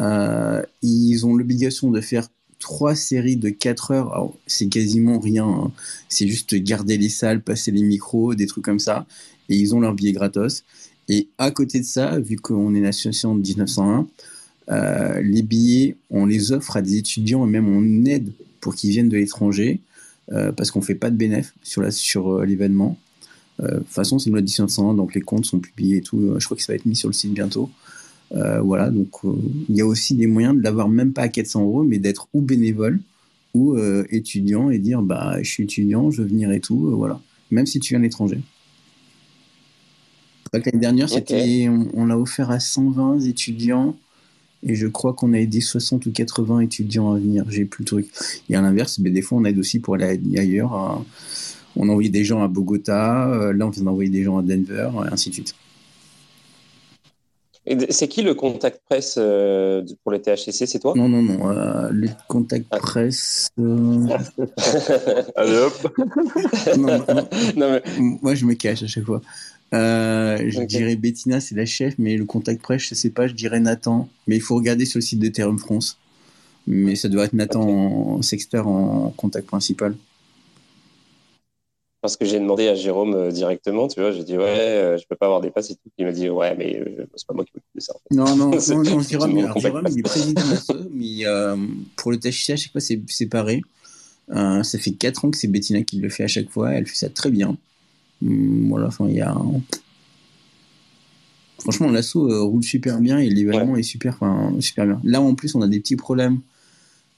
Euh, 0.00 0.62
ils 0.82 1.24
ont 1.26 1.34
l'obligation 1.34 1.90
de 1.90 2.00
faire 2.00 2.28
trois 2.58 2.94
séries 2.94 3.36
de 3.36 3.50
4 3.50 3.90
heures. 3.90 4.32
C'est 4.46 4.68
quasiment 4.68 5.18
rien. 5.18 5.46
Hein. 5.46 5.72
C'est 6.08 6.28
juste 6.28 6.54
garder 6.56 6.98
les 6.98 7.08
salles, 7.08 7.42
passer 7.42 7.70
les 7.70 7.82
micros, 7.82 8.34
des 8.34 8.46
trucs 8.46 8.64
comme 8.64 8.78
ça. 8.78 9.06
Et 9.48 9.56
ils 9.56 9.74
ont 9.74 9.80
leur 9.80 9.94
billet 9.94 10.12
gratos. 10.12 10.64
Et 11.08 11.28
à 11.38 11.50
côté 11.50 11.80
de 11.80 11.84
ça, 11.84 12.18
vu 12.18 12.36
qu'on 12.36 12.74
est 12.74 12.78
une 12.78 12.86
association 12.86 13.34
de 13.34 13.42
1901, 13.42 14.06
euh, 14.70 15.20
les 15.20 15.42
billets, 15.42 15.96
on 16.10 16.26
les 16.26 16.52
offre 16.52 16.76
à 16.76 16.82
des 16.82 16.96
étudiants 16.96 17.46
et 17.46 17.50
même 17.50 17.68
on 17.68 18.04
aide 18.06 18.32
pour 18.60 18.74
qu'ils 18.74 18.90
viennent 18.90 19.10
de 19.10 19.16
l'étranger 19.16 19.80
euh, 20.32 20.52
parce 20.52 20.70
qu'on 20.70 20.80
fait 20.80 20.94
pas 20.94 21.10
de 21.10 21.16
bénéfice 21.16 21.52
sur 21.62 21.82
la, 21.82 21.90
sur 21.90 22.32
euh, 22.32 22.44
l'événement. 22.46 22.96
de 23.58 23.78
toute 23.78 23.88
façon, 23.88 24.18
c'est 24.18 24.30
une 24.30 24.36
loi 24.36 24.42
1901, 24.42 24.94
donc 24.94 25.14
les 25.14 25.20
comptes 25.20 25.44
sont 25.44 25.58
publiés 25.60 25.98
et 25.98 26.00
tout. 26.00 26.34
je 26.38 26.44
crois 26.44 26.56
que 26.56 26.62
ça 26.62 26.72
va 26.72 26.76
être 26.76 26.86
mis 26.86 26.96
sur 26.96 27.08
le 27.08 27.12
site 27.12 27.32
bientôt. 27.32 27.70
Voilà, 28.62 28.90
donc 28.90 29.10
il 29.68 29.76
y 29.76 29.80
a 29.80 29.86
aussi 29.86 30.14
des 30.14 30.26
moyens 30.26 30.56
de 30.56 30.62
l'avoir 30.62 30.88
même 30.88 31.12
pas 31.12 31.22
à 31.22 31.28
400 31.28 31.62
euros, 31.62 31.84
mais 31.84 31.98
d'être 31.98 32.28
ou 32.34 32.40
bénévole 32.40 33.00
ou 33.54 33.76
étudiant 34.10 34.70
et 34.70 34.78
dire 34.78 35.02
bah 35.02 35.36
je 35.40 35.48
suis 35.48 35.62
étudiant, 35.62 36.10
je 36.10 36.22
veux 36.22 36.28
venir 36.28 36.50
et 36.50 36.60
tout, 36.60 36.96
voilà. 36.96 37.20
Même 37.50 37.66
si 37.66 37.78
tu 37.78 37.92
viens 37.92 38.00
de 38.00 38.04
l'étranger. 38.04 38.40
L'année 40.52 40.78
dernière, 40.78 41.08
on 41.94 42.06
l'a 42.06 42.18
offert 42.18 42.50
à 42.50 42.60
120 42.60 43.20
étudiants 43.20 43.96
et 44.66 44.74
je 44.74 44.86
crois 44.86 45.12
qu'on 45.12 45.32
a 45.32 45.38
aidé 45.38 45.60
60 45.60 46.06
ou 46.06 46.12
80 46.12 46.60
étudiants 46.60 47.12
à 47.12 47.18
venir. 47.18 47.44
J'ai 47.48 47.64
plus 47.64 47.82
le 47.82 47.86
truc. 47.86 48.10
Et 48.48 48.56
à 48.56 48.62
l'inverse, 48.62 48.98
mais 48.98 49.10
des 49.10 49.20
fois, 49.20 49.38
on 49.38 49.44
aide 49.44 49.58
aussi 49.58 49.78
pour 49.78 49.94
aller 49.94 50.18
ailleurs. 50.38 51.04
On 51.76 51.88
a 51.88 51.90
envoyé 51.90 52.08
des 52.08 52.24
gens 52.24 52.42
à 52.42 52.48
Bogota. 52.48 53.28
Euh, 53.30 53.52
là, 53.52 53.66
on 53.66 53.70
vient 53.70 53.82
d'envoyer 53.82 54.10
des 54.10 54.22
gens 54.22 54.38
à 54.38 54.42
Denver, 54.42 54.90
et 55.04 55.12
ainsi 55.12 55.30
de 55.30 55.34
suite. 55.34 55.54
C'est 57.88 58.08
qui 58.08 58.20
le 58.22 58.34
contact 58.34 58.82
presse 58.88 59.14
euh, 59.16 59.82
pour 60.02 60.12
les 60.12 60.20
THC 60.20 60.52
C'est 60.52 60.78
toi? 60.78 60.92
Non, 60.96 61.08
non, 61.08 61.22
non. 61.22 61.50
Euh, 61.50 61.88
le 61.90 62.08
contact 62.28 62.66
ah. 62.70 62.78
presse. 62.78 63.48
Allez 63.56 65.56
hop 65.56 65.96
Moi, 67.98 68.34
je 68.34 68.44
me 68.44 68.52
cache 68.54 68.82
à 68.82 68.86
chaque 68.86 69.04
fois. 69.04 69.22
Euh, 69.72 70.44
je 70.46 70.60
dirais 70.62 70.96
Bettina, 70.96 71.40
c'est 71.40 71.54
la 71.54 71.64
chef, 71.64 71.94
mais 71.96 72.18
le 72.18 72.26
contact 72.26 72.60
presse, 72.60 72.82
je 72.82 72.94
sais 72.94 73.10
pas, 73.10 73.28
je 73.28 73.32
dirais 73.32 73.60
Nathan. 73.60 74.10
Mais 74.26 74.36
il 74.36 74.42
faut 74.42 74.56
regarder 74.56 74.84
sur 74.84 74.98
le 74.98 75.02
site 75.02 75.20
de 75.20 75.28
Terrum 75.28 75.58
France. 75.58 75.98
Mais 76.66 76.96
ça 76.96 77.08
doit 77.08 77.24
être 77.24 77.32
Nathan 77.32 77.62
en 77.62 78.20
Sexter 78.22 78.60
en 78.60 79.10
contact 79.16 79.46
principal. 79.46 79.96
Parce 82.04 82.18
que 82.18 82.26
j'ai 82.26 82.38
demandé 82.38 82.68
à 82.68 82.74
Jérôme 82.74 83.14
euh, 83.14 83.30
directement, 83.30 83.88
tu 83.88 83.98
vois, 83.98 84.12
j'ai 84.12 84.24
dit 84.24 84.36
ouais, 84.36 84.44
euh, 84.44 84.98
je 84.98 85.06
peux 85.08 85.16
pas 85.16 85.24
avoir 85.24 85.40
des 85.40 85.48
passes 85.48 85.70
et 85.70 85.74
tout. 85.74 85.88
Il 85.96 86.04
m'a 86.04 86.12
dit 86.12 86.28
ouais, 86.28 86.54
mais 86.54 86.84
c'est 87.16 87.26
pas 87.26 87.32
moi 87.32 87.46
qui 87.46 87.52
m'occupe 87.54 87.74
de 87.74 87.80
ça. 87.80 87.94
Non, 88.10 88.36
non, 88.36 88.50
non, 88.68 88.82
non 88.82 89.00
Jérôme, 89.00 89.40
Jérôme 89.56 89.86
il 89.90 90.00
est 90.00 90.02
président 90.02 90.42
de 90.42 90.90
mais 90.92 91.24
pour 91.96 92.10
le 92.10 92.18
THC, 92.18 92.50
à 92.50 92.56
chaque 92.56 92.72
fois, 92.72 92.82
c'est 92.82 93.00
séparé. 93.08 93.62
ça 94.28 94.78
fait 94.78 94.90
4 94.90 95.24
ans 95.24 95.30
que 95.30 95.38
c'est 95.38 95.48
Bettina 95.48 95.80
qui 95.80 95.96
le 95.98 96.10
fait 96.10 96.24
à 96.24 96.28
chaque 96.28 96.50
fois. 96.50 96.72
Elle 96.72 96.86
fait 96.86 96.94
ça 96.94 97.08
très 97.08 97.30
bien. 97.30 97.56
Mm, 98.20 98.68
voilà, 98.68 98.88
enfin, 98.88 99.06
il 99.08 99.14
y 99.14 99.22
a. 99.22 99.34
Franchement, 101.60 101.90
l'assaut 101.90 102.30
euh, 102.30 102.42
roule 102.42 102.62
super 102.62 103.00
bien 103.00 103.18
et 103.18 103.30
l'événement 103.30 103.76
est 103.76 103.82
super, 103.82 104.18
super 104.60 104.84
bien. 104.84 105.00
Là, 105.04 105.22
en 105.22 105.34
plus, 105.34 105.54
on 105.54 105.62
a 105.62 105.68
des 105.68 105.80
petits 105.80 105.96
problèmes 105.96 106.40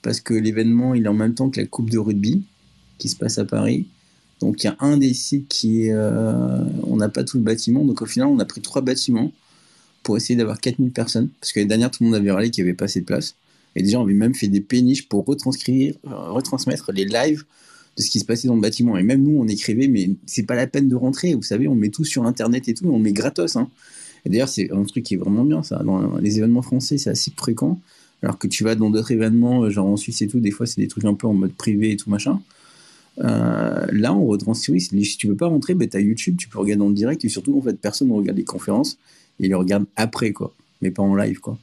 parce 0.02 0.20
que 0.20 0.32
l'événement, 0.32 0.94
il 0.94 1.06
est 1.06 1.08
en 1.08 1.14
même 1.14 1.34
temps 1.34 1.50
que 1.50 1.60
la 1.60 1.66
Coupe 1.66 1.90
de 1.90 1.98
rugby 1.98 2.44
qui 2.98 3.08
se 3.08 3.16
passe 3.16 3.38
à 3.38 3.44
Paris. 3.44 3.88
Donc, 4.40 4.62
il 4.62 4.66
y 4.66 4.70
a 4.70 4.76
un 4.80 4.96
des 4.96 5.14
sites 5.14 5.48
qui 5.48 5.90
euh, 5.90 6.62
on 6.82 6.96
n'a 6.96 7.08
pas 7.08 7.24
tout 7.24 7.38
le 7.38 7.42
bâtiment. 7.42 7.84
Donc, 7.84 8.02
au 8.02 8.06
final, 8.06 8.28
on 8.28 8.38
a 8.38 8.44
pris 8.44 8.60
trois 8.60 8.82
bâtiments 8.82 9.32
pour 10.02 10.16
essayer 10.16 10.36
d'avoir 10.36 10.60
4000 10.60 10.92
personnes. 10.92 11.28
Parce 11.40 11.52
que 11.52 11.60
les 11.60 11.66
dernières, 11.66 11.90
tout 11.90 12.02
le 12.04 12.10
monde 12.10 12.16
avait 12.16 12.30
râlé 12.30 12.50
qu'il 12.50 12.64
n'y 12.64 12.70
avait 12.70 12.76
pas 12.76 12.84
assez 12.84 13.00
de 13.00 13.06
place. 13.06 13.34
Et 13.74 13.82
déjà, 13.82 13.98
on 13.98 14.04
avait 14.04 14.14
même 14.14 14.34
fait 14.34 14.48
des 14.48 14.60
péniches 14.60 15.08
pour 15.08 15.24
retranscrire, 15.24 15.94
euh, 16.06 16.30
retransmettre 16.30 16.92
les 16.92 17.04
lives 17.04 17.44
de 17.96 18.02
ce 18.02 18.10
qui 18.10 18.20
se 18.20 18.24
passait 18.24 18.48
dans 18.48 18.54
le 18.54 18.60
bâtiment. 18.60 18.96
Et 18.96 19.02
même 19.02 19.22
nous, 19.22 19.38
on 19.38 19.48
écrivait, 19.48 19.88
mais 19.88 20.10
c'est 20.26 20.44
pas 20.44 20.54
la 20.54 20.66
peine 20.66 20.88
de 20.88 20.94
rentrer. 20.94 21.34
Vous 21.34 21.42
savez, 21.42 21.66
on 21.66 21.74
met 21.74 21.88
tout 21.88 22.04
sur 22.04 22.24
Internet 22.24 22.68
et 22.68 22.74
tout, 22.74 22.86
on 22.88 22.98
met 22.98 23.12
gratos. 23.12 23.56
Hein. 23.56 23.68
Et 24.24 24.28
d'ailleurs, 24.28 24.48
c'est 24.48 24.70
un 24.72 24.82
truc 24.84 25.04
qui 25.04 25.14
est 25.14 25.18
vraiment 25.18 25.44
bien, 25.44 25.62
ça. 25.62 25.82
Dans 25.82 26.18
les 26.18 26.38
événements 26.38 26.62
français, 26.62 26.98
c'est 26.98 27.10
assez 27.10 27.32
fréquent. 27.36 27.80
Alors 28.22 28.38
que 28.38 28.48
tu 28.48 28.64
vas 28.64 28.74
dans 28.74 28.90
d'autres 28.90 29.12
événements, 29.12 29.62
euh, 29.62 29.70
genre 29.70 29.86
en 29.86 29.96
Suisse 29.96 30.22
et 30.22 30.26
tout, 30.26 30.40
des 30.40 30.50
fois, 30.50 30.66
c'est 30.66 30.80
des 30.80 30.88
trucs 30.88 31.04
un 31.04 31.14
peu 31.14 31.26
en 31.26 31.34
mode 31.34 31.52
privé 31.52 31.92
et 31.92 31.96
tout 31.96 32.10
machin. 32.10 32.40
Euh, 33.20 33.86
là, 33.90 34.14
on 34.14 34.26
retranscrit. 34.26 34.80
Si 34.80 35.16
tu 35.16 35.26
veux 35.28 35.36
pas 35.36 35.46
rentrer, 35.46 35.74
ben, 35.74 35.88
tu 35.88 35.96
as 35.96 36.00
YouTube, 36.00 36.36
tu 36.36 36.48
peux 36.48 36.58
regarder 36.58 36.82
en 36.82 36.90
direct. 36.90 37.24
Et 37.24 37.28
surtout, 37.28 37.56
en 37.58 37.62
fait, 37.62 37.74
personne 37.80 38.08
ne 38.08 38.14
regarde 38.14 38.36
les 38.36 38.44
conférences 38.44 38.98
et 39.40 39.48
les 39.48 39.54
regarde 39.54 39.86
après, 39.96 40.32
quoi. 40.32 40.54
Mais 40.82 40.90
pas 40.90 41.02
en 41.02 41.14
live, 41.14 41.40
quoi. 41.40 41.58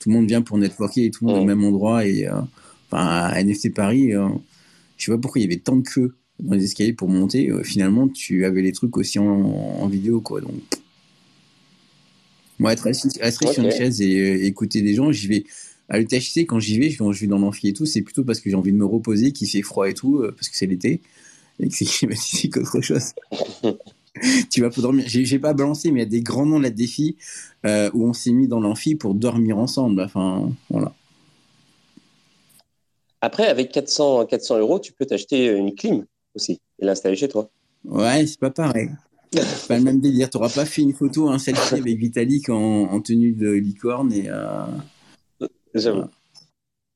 Tout 0.00 0.10
le 0.10 0.14
monde 0.14 0.26
vient 0.26 0.42
pour 0.42 0.58
networker 0.58 1.04
et 1.04 1.10
tout 1.10 1.26
le 1.26 1.32
monde 1.32 1.42
au 1.42 1.44
même 1.44 1.64
endroit. 1.64 2.06
Et, 2.06 2.26
euh, 2.26 2.40
enfin, 2.90 3.06
à 3.06 3.42
NFT 3.42 3.74
Paris, 3.74 4.12
je 4.96 5.04
sais 5.04 5.12
pas 5.12 5.18
pourquoi 5.18 5.40
il 5.40 5.44
y 5.44 5.46
avait 5.46 5.60
tant 5.60 5.76
de 5.76 5.82
queues 5.82 6.14
dans 6.40 6.54
les 6.54 6.64
escaliers 6.64 6.92
pour 6.92 7.08
monter. 7.08 7.50
Euh, 7.50 7.62
finalement, 7.62 8.08
tu 8.08 8.44
avais 8.44 8.62
les 8.62 8.72
trucs 8.72 8.96
aussi 8.96 9.18
en, 9.18 9.86
vidéo, 9.88 10.20
quoi. 10.20 10.40
Donc, 10.40 10.60
moi, 12.58 12.72
être 12.72 12.86
assis, 12.88 13.08
sur 13.10 13.64
une 13.64 13.70
chaise 13.70 14.00
et 14.00 14.18
euh, 14.18 14.44
écouter 14.44 14.82
des 14.82 14.94
gens, 14.94 15.12
j'y 15.12 15.28
vais. 15.28 15.44
À 15.88 15.98
l'ETHC, 15.98 16.46
quand 16.46 16.60
j'y 16.60 16.78
vais, 16.78 16.90
je 16.90 17.02
vais 17.02 17.26
dans 17.26 17.38
l'amphi 17.38 17.68
et 17.68 17.72
tout, 17.72 17.86
c'est 17.86 18.02
plutôt 18.02 18.24
parce 18.24 18.40
que 18.40 18.50
j'ai 18.50 18.56
envie 18.56 18.72
de 18.72 18.76
me 18.76 18.84
reposer, 18.84 19.32
qu'il 19.32 19.48
fait 19.48 19.62
froid 19.62 19.88
et 19.88 19.94
tout, 19.94 20.18
euh, 20.18 20.32
parce 20.32 20.48
que 20.48 20.56
c'est 20.56 20.66
l'été, 20.66 21.00
et 21.60 21.68
que 21.68 21.74
c'est 21.74 21.84
climatisé 21.86 22.50
qu'autre 22.50 22.80
chose. 22.80 23.12
tu 24.50 24.60
vas 24.60 24.70
pour 24.70 24.82
dormir. 24.82 25.04
J'ai 25.06 25.38
pas 25.38 25.54
balancé, 25.54 25.90
mais 25.90 26.00
il 26.00 26.02
y 26.02 26.06
a 26.06 26.10
des 26.10 26.22
grands 26.22 26.46
noms 26.46 26.60
de 26.60 26.68
défis 26.68 27.16
où 27.64 28.06
on 28.06 28.12
s'est 28.12 28.32
mis 28.32 28.48
dans 28.48 28.60
l'amphi 28.60 28.94
pour 28.94 29.14
dormir 29.14 29.58
ensemble. 29.58 30.02
Enfin, 30.02 30.50
voilà. 30.68 30.94
Après, 33.20 33.46
avec 33.48 33.72
400, 33.72 34.26
400 34.26 34.58
euros, 34.58 34.78
tu 34.78 34.92
peux 34.92 35.04
t'acheter 35.04 35.46
une 35.46 35.74
clim 35.74 36.04
aussi 36.34 36.60
et 36.78 36.84
l'installer 36.84 37.16
chez 37.16 37.28
toi. 37.28 37.50
Ouais, 37.84 38.26
c'est 38.26 38.38
pas 38.38 38.50
pareil. 38.50 38.90
pas 39.68 39.78
le 39.78 39.84
même 39.84 40.00
délire. 40.00 40.30
Tu 40.30 40.36
n'auras 40.36 40.50
pas 40.50 40.64
fait 40.64 40.82
une 40.82 40.94
photo, 40.94 41.28
un 41.28 41.38
selfie 41.38 41.74
avec 41.74 41.98
Vitalik 41.98 42.48
en, 42.48 43.00
tenue 43.00 43.32
de 43.32 43.50
licorne 43.50 44.12
et. 44.12 44.28
Euh... 44.28 44.64
J'avoue. 45.78 46.04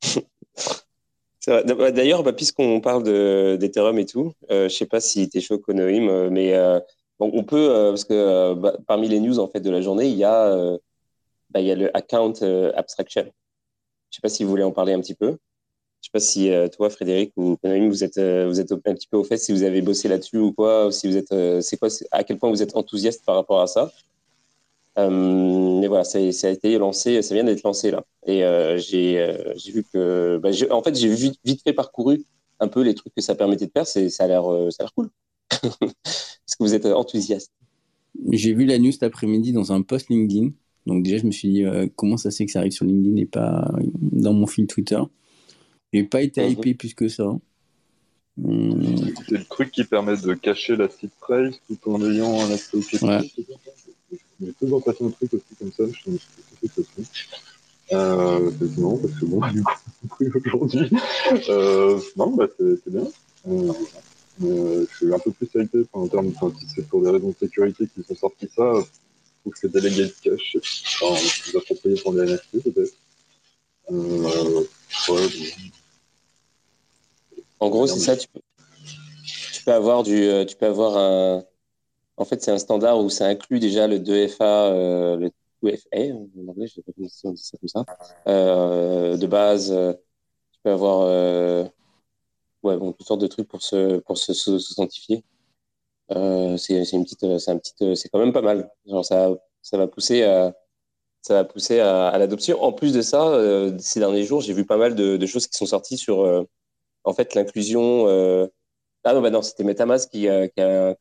D'ailleurs, 1.47 2.23
bah, 2.23 2.33
puisqu'on 2.33 2.81
parle 2.81 3.03
d'Ethereum 3.59 3.99
et 3.99 4.07
tout, 4.07 4.33
euh, 4.51 4.69
je 4.69 4.75
sais 4.75 4.87
pas 4.87 5.01
si 5.01 5.29
tu 5.29 5.39
es 5.39 5.41
chaud, 5.41 5.59
Konoim, 5.59 6.09
euh, 6.09 6.31
mais 6.31 6.55
euh, 6.55 6.79
on 7.19 7.43
peut, 7.43 7.71
euh, 7.71 7.91
parce 7.91 8.05
que 8.05 8.55
bah, 8.55 8.77
parmi 8.87 9.09
les 9.09 9.19
news 9.21 9.39
en 9.41 9.49
fait, 9.49 9.61
de 9.61 9.71
la 9.71 9.81
journée, 9.81 10.09
il 10.09 10.17
y, 10.17 10.25
a, 10.25 10.79
bah, 11.51 11.61
le 11.63 11.97
account 11.97 12.35
abstraction. 12.77 13.25
Je 14.11 14.17
sais 14.17 14.21
pas 14.23 14.29
si 14.29 14.45
vous 14.45 14.51
voulez 14.51 14.63
en 14.63 14.73
parler 14.73 14.93
un 14.93 15.01
petit 15.01 15.15
peu. 15.15 15.37
Je 16.01 16.09
sais 16.09 16.11
pas 16.13 16.21
si 16.21 16.51
toi, 16.77 16.91
Frédéric 16.91 17.33
ou 17.37 17.57
Pénélope, 17.57 17.91
vous 17.91 18.05
êtes, 18.05 18.19
vous 18.19 18.61
êtes 18.61 18.73
un 18.73 18.95
petit 18.95 19.09
peu 19.09 19.17
au 19.17 19.25
fait, 19.25 19.37
si 19.37 19.53
vous 19.53 19.63
avez 19.63 19.83
bossé 19.83 20.09
là-dessus 20.09 20.39
ou 20.39 20.53
quoi, 20.53 20.91
si 20.93 21.09
vous 21.09 21.17
êtes, 21.17 21.63
c'est 21.63 21.77
quoi, 21.77 21.89
à 22.13 22.25
quel 22.25 22.39
point 22.39 22.51
vous 22.51 22.63
êtes 22.63 22.77
enthousiaste 22.77 23.25
par 23.25 23.37
rapport 23.37 23.61
à 23.61 23.67
ça. 23.67 23.93
Mais 24.97 25.87
voilà, 25.87 26.05
ça, 26.05 26.33
ça, 26.33 26.49
a 26.49 26.51
été 26.51 26.77
lancé, 26.79 27.23
ça 27.23 27.35
vient 27.35 27.45
d'être 27.45 27.63
lancé 27.63 27.91
là. 27.91 28.05
Et 28.27 28.41
j'ai 28.77 29.73
vu 29.73 29.85
que, 29.93 30.39
bah, 30.39 30.51
en 30.71 30.83
fait, 30.83 30.95
j'ai 30.97 31.09
vite, 31.09 31.39
vite 31.45 31.63
fait 31.63 31.73
parcouru 31.73 32.25
un 32.61 32.69
peu 32.69 32.83
les 32.83 32.95
trucs 32.95 33.15
que 33.15 33.23
ça 33.23 33.35
permettait 33.35 33.67
de 33.67 33.73
faire. 33.73 33.87
Ça 33.87 34.01
a 34.01 34.27
l'air, 34.27 34.45
ça 34.71 34.83
a 34.83 34.85
l'air 34.85 34.95
cool. 34.95 35.11
Est-ce 36.53 36.57
que 36.57 36.65
vous 36.65 36.75
êtes 36.75 36.87
enthousiaste? 36.87 37.51
J'ai 38.31 38.53
vu 38.53 38.65
la 38.65 38.79
news 38.79 38.93
cet 38.93 39.03
après-midi 39.03 39.53
dans 39.53 39.73
un 39.73 39.83
post 39.83 40.09
LinkedIn. 40.11 40.51
Donc 40.87 41.03
déjà, 41.03 41.19
je 41.19 41.27
me 41.27 41.31
suis 41.31 41.49
dit, 41.49 41.65
euh, 41.65 41.87
comment 41.95 42.17
ça 42.17 42.31
c'est 42.31 42.45
que 42.45 42.53
ça 42.53 42.59
arrive 42.59 42.73
sur 42.73 42.85
LinkedIn 42.85 43.17
et 43.17 43.27
pas 43.27 43.71
dans 44.01 44.33
mon 44.33 44.47
fil 44.47 44.67
Twitter? 44.67 45.01
J'ai 45.93 46.05
pas 46.05 46.23
été 46.23 46.43
mhm. 46.43 46.53
hypé 46.53 46.75
plus 46.75 46.95
que 46.95 47.09
ça. 47.09 47.25
Hum. 48.43 49.13
C'est 49.29 49.39
le 49.39 49.45
truc 49.45 49.71
qui 49.71 49.85
permet 49.85 50.17
de 50.17 50.33
cacher 50.35 50.75
la 50.75 50.89
seed 50.89 51.11
trace 51.21 51.61
tout 51.67 51.91
en 51.91 52.01
ayant 52.11 52.41
un 52.41 52.51
accès 52.51 52.77
au 52.77 53.07
Ouais. 53.07 53.21
J'ai 54.45 54.53
toujours 54.55 54.83
passé 54.83 55.05
un 55.05 55.11
truc 55.11 55.35
aussi 55.35 55.55
comme 55.59 55.73
ça, 55.73 55.85
je 55.87 55.99
suis 55.99 56.21
ce 56.75 56.81
truc. 56.81 57.07
Non, 57.91 58.97
parce 58.99 59.15
que 59.15 59.25
bon, 59.27 59.41
du 59.53 59.63
coup, 60.09 60.25
aujourd'hui, 60.55 60.91
euh, 61.49 62.01
non, 62.17 62.31
bah, 62.31 62.47
c'est 62.59 62.91
bien. 62.91 63.07
Euh, 63.49 63.73
euh, 64.43 64.87
je 64.91 64.97
suis 64.97 65.15
un 65.15 65.19
peu 65.19 65.31
plus 65.33 65.49
hypé 65.55 65.85
en 65.93 66.09
termes, 66.09 66.33
si 66.59 66.67
c'est 66.75 66.89
pour 66.89 67.03
des 67.03 67.11
raisons 67.11 67.29
de 67.29 67.37
sécurité 67.39 67.87
qu'ils 67.87 68.05
sont 68.05 68.17
sortis 68.17 68.49
ça, 68.55 68.73
je 69.45 69.51
que 69.51 69.59
c'est 69.61 69.69
enfin, 71.03 71.15
plus 71.43 71.57
approprié 71.57 72.01
pour 72.01 72.13
les 72.15 72.33
NFT 72.33 72.63
peut-être. 72.63 72.95
En 77.61 77.69
gros, 77.69 77.87
c'est 77.87 78.01
ça, 78.01 78.17
tu 78.17 78.27
peux, 78.29 78.41
tu 79.53 79.65
peux 79.65 79.73
avoir 79.73 80.03
du, 80.03 80.29
tu 80.49 80.57
peux 80.57 80.67
avoir 80.67 80.97
un, 80.97 81.45
en 82.17 82.25
fait, 82.25 82.43
c'est 82.43 82.51
un 82.51 82.59
standard 82.59 82.99
où 83.01 83.09
ça 83.11 83.27
inclut 83.27 83.61
déjà 83.61 83.87
le 83.87 83.99
2FA, 83.99 84.73
euh, 84.73 85.17
le 85.17 85.31
2FA, 85.63 86.13
en 86.13 86.49
anglais, 86.49 86.67
je 86.67 86.75
sais 86.75 86.83
pas 86.83 86.93
comment 86.95 87.09
on 87.25 87.33
dit 87.33 87.43
ça 87.43 87.59
comme 87.59 87.69
ça, 87.69 87.85
euh, 88.29 89.17
de 89.17 89.27
base, 89.27 89.73
euh, 89.73 89.93
tu 90.53 90.61
peux 90.63 90.71
avoir, 90.71 91.07
ouais, 92.63 92.77
bon, 92.77 92.93
toutes 92.93 93.07
sortes 93.07 93.21
de 93.21 93.27
trucs 93.27 93.49
pour 93.49 93.63
se, 93.63 93.99
pour 93.99 94.19
se, 94.19 94.33
se, 94.35 94.51
Euh, 96.11 96.57
c'est 96.59 96.93
une 96.93 97.05
petite, 97.05 97.39
c'est 97.39 97.51
un 97.51 97.59
petit, 97.59 97.97
c'est 97.97 98.09
quand 98.11 98.19
même 98.19 98.33
pas 98.33 98.43
mal. 98.43 98.71
Genre 98.87 99.05
ça, 99.05 99.31
ça 99.63 99.79
va 99.79 99.87
pousser 99.89 100.25
à, 100.25 100.55
ça 101.23 101.35
va 101.35 101.45
pousser 101.45 101.81
à, 101.81 102.09
à 102.09 102.19
l'adoption. 102.19 102.63
En 102.63 102.73
plus 102.73 102.93
de 102.93 103.03
ça, 103.03 103.29
euh, 103.29 103.77
ces 103.79 104.01
derniers 104.01 104.25
jours, 104.25 104.41
j'ai 104.43 104.53
vu 104.55 104.67
pas 104.67 104.77
mal 104.77 104.95
de, 104.95 105.17
de, 105.17 105.27
choses 105.27 105.47
qui 105.47 105.57
sont 105.57 105.67
sorties 105.67 105.97
sur, 105.99 106.23
euh, 106.23 106.45
en 107.05 107.15
fait, 107.15 107.35
l'inclusion. 107.35 108.07
Euh, 109.07 109.11
ah 109.11 109.15
non, 109.15 109.21
bah 109.21 109.31
non, 109.31 109.43
c'était 109.43 109.65
MetaMask 109.65 110.11
qui, 110.11 110.29
euh, 110.29 110.47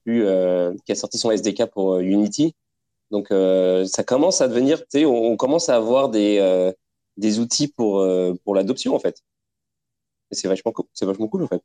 qui 0.06 0.92
a 0.92 0.96
sorti 0.96 1.18
son 1.18 1.32
SDK 1.32 1.66
pour 1.66 2.00
Unity. 2.00 2.56
Donc 3.12 3.28
ça 3.30 4.04
commence 4.04 4.42
à 4.42 4.48
devenir, 4.48 4.80
tu 4.80 5.00
sais, 5.00 5.06
on, 5.06 5.36
commence 5.38 5.70
à 5.70 5.76
avoir 5.76 6.10
des, 6.10 6.74
outils 7.40 7.68
pour, 7.68 8.04
l'adoption 8.54 8.96
en 8.96 9.00
fait 9.00 9.22
c'est 10.32 10.48
vachement, 10.48 10.74
c'est 10.94 11.06
vachement 11.06 11.28
cool, 11.28 11.44
en 11.44 11.48
fait. 11.48 11.64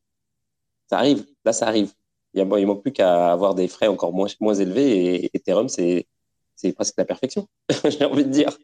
Ça 0.88 0.98
arrive. 0.98 1.26
Là, 1.44 1.52
ça 1.52 1.66
arrive. 1.66 1.92
Il, 2.34 2.40
il 2.40 2.66
manque 2.66 2.82
plus 2.82 2.92
qu'à 2.92 3.32
avoir 3.32 3.54
des 3.54 3.68
frais 3.68 3.86
encore 3.86 4.12
moins, 4.12 4.54
élevés 4.54 5.24
et 5.24 5.30
Ethereum, 5.34 5.68
c'est 5.68 6.06
presque 6.74 6.94
la 6.98 7.04
perfection, 7.04 7.48
j'ai 7.84 8.04
envie 8.04 8.24
de 8.24 8.30
dire. 8.30 8.56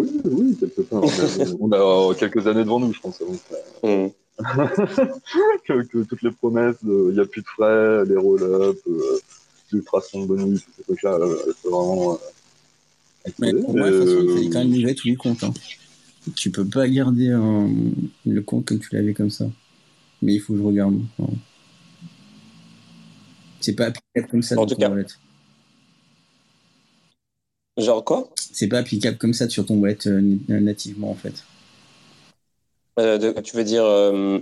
Oui, 0.00 0.20
oui, 0.24 0.56
quelque 0.58 0.80
part. 0.82 1.02
On 1.60 1.72
a 1.72 2.14
quelques 2.14 2.46
années 2.46 2.64
devant 2.64 2.80
nous, 2.80 2.92
je 2.92 3.00
pense. 3.00 3.20
Mm. 3.82 4.06
que, 5.66 5.82
que, 5.82 5.98
toutes 6.04 6.22
les 6.22 6.30
promesses, 6.30 6.76
il 6.82 7.12
n'y 7.12 7.20
a 7.20 7.26
plus 7.26 7.42
de 7.42 7.46
frais, 7.46 8.04
les 8.06 8.16
roll-up, 8.16 8.78
euh, 8.88 9.18
l'ultrason 9.70 10.22
de 10.22 10.26
bonus, 10.26 10.64
trucs-là, 10.84 11.18
euh, 11.20 11.36
c'est 11.60 11.68
vraiment. 11.68 12.14
Euh, 12.14 13.30
Mais 13.38 13.52
pour 13.52 13.76
moi, 13.76 13.90
il 13.90 13.98
fallait 13.98 14.48
quand 14.50 14.58
même 14.60 14.72
livrer 14.72 14.94
tous 14.94 15.08
les 15.08 15.16
comptes. 15.16 15.44
Hein. 15.44 15.52
Tu 16.34 16.50
peux 16.50 16.64
pas 16.64 16.88
garder 16.88 17.28
le 18.26 18.40
compte 18.40 18.66
comme 18.66 18.78
tu 18.78 18.94
l'avais 18.94 19.12
comme 19.12 19.30
ça. 19.30 19.46
Mais 20.22 20.34
il 20.34 20.40
faut 20.40 20.54
que 20.54 20.58
je 20.58 20.64
regarde. 20.64 21.00
C'est 23.60 23.74
pas 23.74 23.86
applicable 23.86 24.30
comme 24.30 24.42
ça 24.42 24.58
en 24.58 24.66
ton 24.66 24.76
wallet. 24.76 25.06
Genre 27.80 28.04
quoi? 28.04 28.28
C'est 28.36 28.68
pas 28.68 28.78
applicable 28.78 29.18
comme 29.18 29.32
ça 29.32 29.48
sur 29.48 29.66
ton 29.66 29.78
wallet 29.78 30.06
euh, 30.06 30.38
nativement 30.48 31.10
en 31.10 31.14
fait. 31.14 31.44
Euh, 32.98 33.40
tu 33.42 33.56
veux 33.56 33.64
dire 33.64 33.84
euh, 33.84 34.38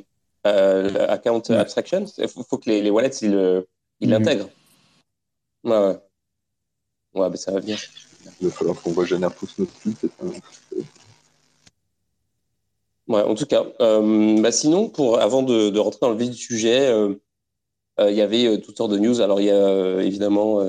euh 0.46 1.07
account 1.09 1.42
abstraction? 1.51 2.05
Il 2.18 2.29
faut, 2.29 2.59
que 2.59 2.68
les, 2.68 2.83
les 2.83 2.90
wallets 2.90 3.11
ils 3.20 3.64
mhm. 4.01 4.11
l'intègrent. 4.11 4.48
Ouais, 5.64 5.79
ouais. 5.79 5.98
Ouais, 7.14 7.31
ben 7.31 7.37
ça 7.37 7.53
va 7.53 7.61
venir. 7.61 7.79
Il 8.40 8.48
va 8.48 8.53
falloir 8.53 8.81
qu'on 8.81 8.92
régénère 8.92 9.35
tous 9.35 9.59
nos 9.59 9.66
sites. 9.83 10.07
Ouais, 13.09 13.22
en 13.22 13.35
tout 13.35 13.46
cas. 13.46 13.64
Euh, 13.81 14.40
bah 14.40 14.53
sinon, 14.53 14.90
pour, 14.90 15.18
avant 15.18 15.42
de, 15.42 15.70
de, 15.70 15.79
rentrer 15.79 16.01
dans 16.03 16.11
le 16.11 16.18
vif 16.18 16.31
du 16.31 16.37
sujet, 16.37 16.88
euh, 16.88 17.14
euh, 18.01 18.11
il 18.11 18.16
y 18.16 18.20
avait 18.20 18.46
euh, 18.46 18.59
toutes 18.59 18.77
sortes 18.77 18.92
de 18.92 18.98
news. 18.98 19.20
Alors, 19.20 19.40
il 19.40 19.46
y 19.46 19.51
a 19.51 19.55
euh, 19.55 20.01
évidemment 20.01 20.61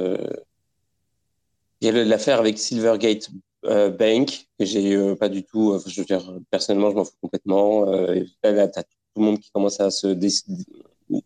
il 1.82 1.88
y 1.88 1.89
a 1.89 2.04
l'affaire 2.04 2.39
avec 2.39 2.58
Silvergate 2.60 3.30
Bank, 3.63 4.48
que 4.58 4.65
j'ai 4.65 5.15
pas 5.15 5.30
du 5.30 5.44
tout. 5.44 5.80
je 5.86 6.02
veux 6.02 6.06
dire, 6.06 6.34
personnellement, 6.50 6.92
je 6.92 6.96
m'en 6.96 7.06
fous 7.06 7.18
complètement. 7.22 7.86
là, 7.86 8.68
t'as 8.68 8.84
tout 8.84 8.89
le 9.18 9.22
monde 9.24 9.39
qui 9.39 9.52
commence 9.52 9.80
à 9.80 9.92
se 9.92 10.08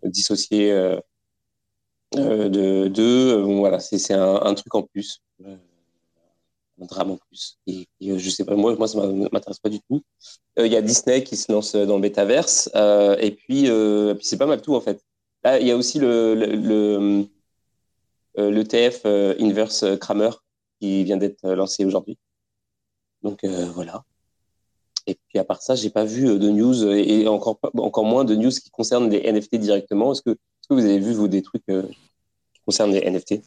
dissocier 0.04 0.72
de 2.14 2.88
d'eux. 2.88 3.42
Voilà, 3.42 3.80
c'est 3.80 4.14
un, 4.14 4.36
un, 4.44 4.54
truc 4.54 4.74
en 4.76 4.84
plus 4.84 5.22
un 6.82 6.86
drame 6.86 7.12
en 7.12 7.18
plus. 7.18 7.58
Et, 7.68 7.88
je 8.02 8.30
sais 8.30 8.46
pas, 8.46 8.56
moi, 8.56 8.76
moi 8.76 8.88
ça 8.88 9.00
m'intéresse 9.32 9.60
pas 9.60 9.70
du 9.70 9.80
tout. 9.82 10.02
Il 10.58 10.64
euh, 10.64 10.68
y 10.68 10.76
a 10.76 10.82
Disney 10.82 11.24
qui 11.24 11.36
se 11.36 11.52
lance 11.52 11.76
dans 11.76 11.96
le 11.96 12.02
métaverse, 12.02 12.70
euh, 12.76 13.16
et 13.20 13.32
puis, 13.32 13.70
euh, 13.70 14.16
c'est 14.22 14.38
pas 14.38 14.46
mal 14.46 14.62
tout 14.62 14.76
en 14.76 14.82
fait. 14.82 15.04
Là, 15.44 15.60
il 15.60 15.68
y 15.68 15.72
a 15.72 15.78
aussi 15.78 16.00
le, 16.00 16.36
le, 16.36 16.56
le, 16.56 17.28
euh, 18.38 18.50
le 18.52 18.64
TF 18.64 19.02
euh, 19.06 19.36
Inverse 19.40 19.86
Kramer 20.00 20.32
qui 20.84 21.06
vient 21.06 21.16
d'être 21.16 21.50
lancé 21.50 21.86
aujourd'hui. 21.86 22.18
Donc 23.22 23.46
voilà. 23.46 24.04
Et 25.08 25.16
puis 25.28 25.40
à 25.40 25.46
part 25.46 25.62
ça, 25.62 25.76
j'ai 25.76 25.90
pas 25.90 26.04
vu 26.04 26.24
de 26.38 26.50
news 26.50 26.86
et 26.86 27.26
encore 27.28 27.58
encore 27.78 28.04
moins 28.04 28.26
de 28.26 28.36
news 28.36 28.52
qui 28.52 28.70
concernent 28.70 29.10
les 29.10 29.32
NFT 29.32 29.56
directement. 29.56 30.12
Est-ce 30.12 30.22
que, 30.22 30.32
est 30.32 30.34
-ce 30.34 30.68
que 30.70 30.74
vous 30.74 30.86
avez 30.86 31.00
vu 31.00 31.14
vous 31.14 31.30
des 31.30 31.42
trucs 31.42 31.66
qui 31.66 32.62
concernent 32.66 32.92
les 32.92 33.10
NFT 33.10 33.42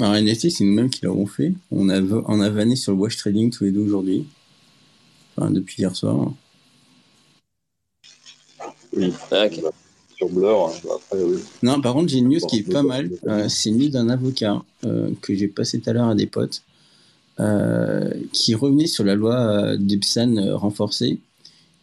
alors, 0.00 0.14
NFT, 0.14 0.50
c'est 0.50 0.64
nous-mêmes 0.64 0.88
qui 0.88 1.04
l'avons 1.04 1.26
fait. 1.26 1.52
On 1.70 1.90
a, 1.90 2.00
on 2.00 2.40
a 2.40 2.48
vanné 2.48 2.74
sur 2.74 2.92
le 2.92 2.98
watch 2.98 3.18
trading 3.18 3.50
tous 3.50 3.64
les 3.64 3.70
deux 3.70 3.82
aujourd'hui. 3.82 4.26
Enfin, 5.36 5.50
depuis 5.50 5.82
hier 5.82 5.94
soir. 5.94 6.32
Oui. 8.96 9.12
Ah, 9.30 9.46
sur 10.16 10.28
Blur, 10.28 10.68
hein, 10.68 10.88
après, 10.94 11.22
oui. 11.22 11.38
Non, 11.62 11.80
par 11.80 11.94
contre, 11.94 12.08
j'ai 12.08 12.18
une 12.18 12.28
news 12.28 12.40
qui 12.46 12.58
est 12.58 12.72
pas 12.72 12.82
mal. 12.82 13.10
Euh, 13.26 13.48
c'est 13.48 13.70
une 13.70 13.78
news 13.78 13.88
d'un 13.88 14.08
avocat 14.08 14.62
euh, 14.84 15.10
que 15.20 15.34
j'ai 15.34 15.48
passé 15.48 15.80
tout 15.80 15.90
à 15.90 15.92
l'heure 15.92 16.08
à 16.08 16.14
des 16.14 16.26
potes 16.26 16.62
euh, 17.40 18.10
qui 18.32 18.54
revenait 18.54 18.86
sur 18.86 19.04
la 19.04 19.14
loi 19.14 19.76
d'Epsan 19.76 20.56
renforcée 20.56 21.18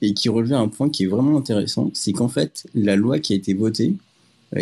et 0.01 0.13
qui 0.13 0.29
relevait 0.29 0.55
un 0.55 0.67
point 0.67 0.89
qui 0.89 1.03
est 1.03 1.07
vraiment 1.07 1.37
intéressant. 1.37 1.91
C'est 1.93 2.13
qu'en 2.13 2.29
fait, 2.29 2.65
la 2.73 2.95
loi 2.95 3.19
qui 3.19 3.33
a 3.33 3.35
été 3.35 3.53
votée, 3.53 3.93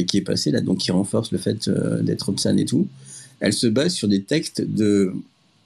qui 0.08 0.17
est 0.17 0.21
passée 0.21 0.51
là, 0.51 0.62
donc 0.62 0.79
qui 0.79 0.91
renforce 0.91 1.32
le 1.32 1.38
fait 1.38 1.69
d'être 2.01 2.32
Epsan 2.32 2.58
et 2.58 2.65
tout, 2.65 2.88
elle 3.39 3.53
se 3.53 3.67
base 3.67 3.93
sur 3.93 4.08
des 4.08 4.23
textes 4.23 4.62
de, 4.62 5.13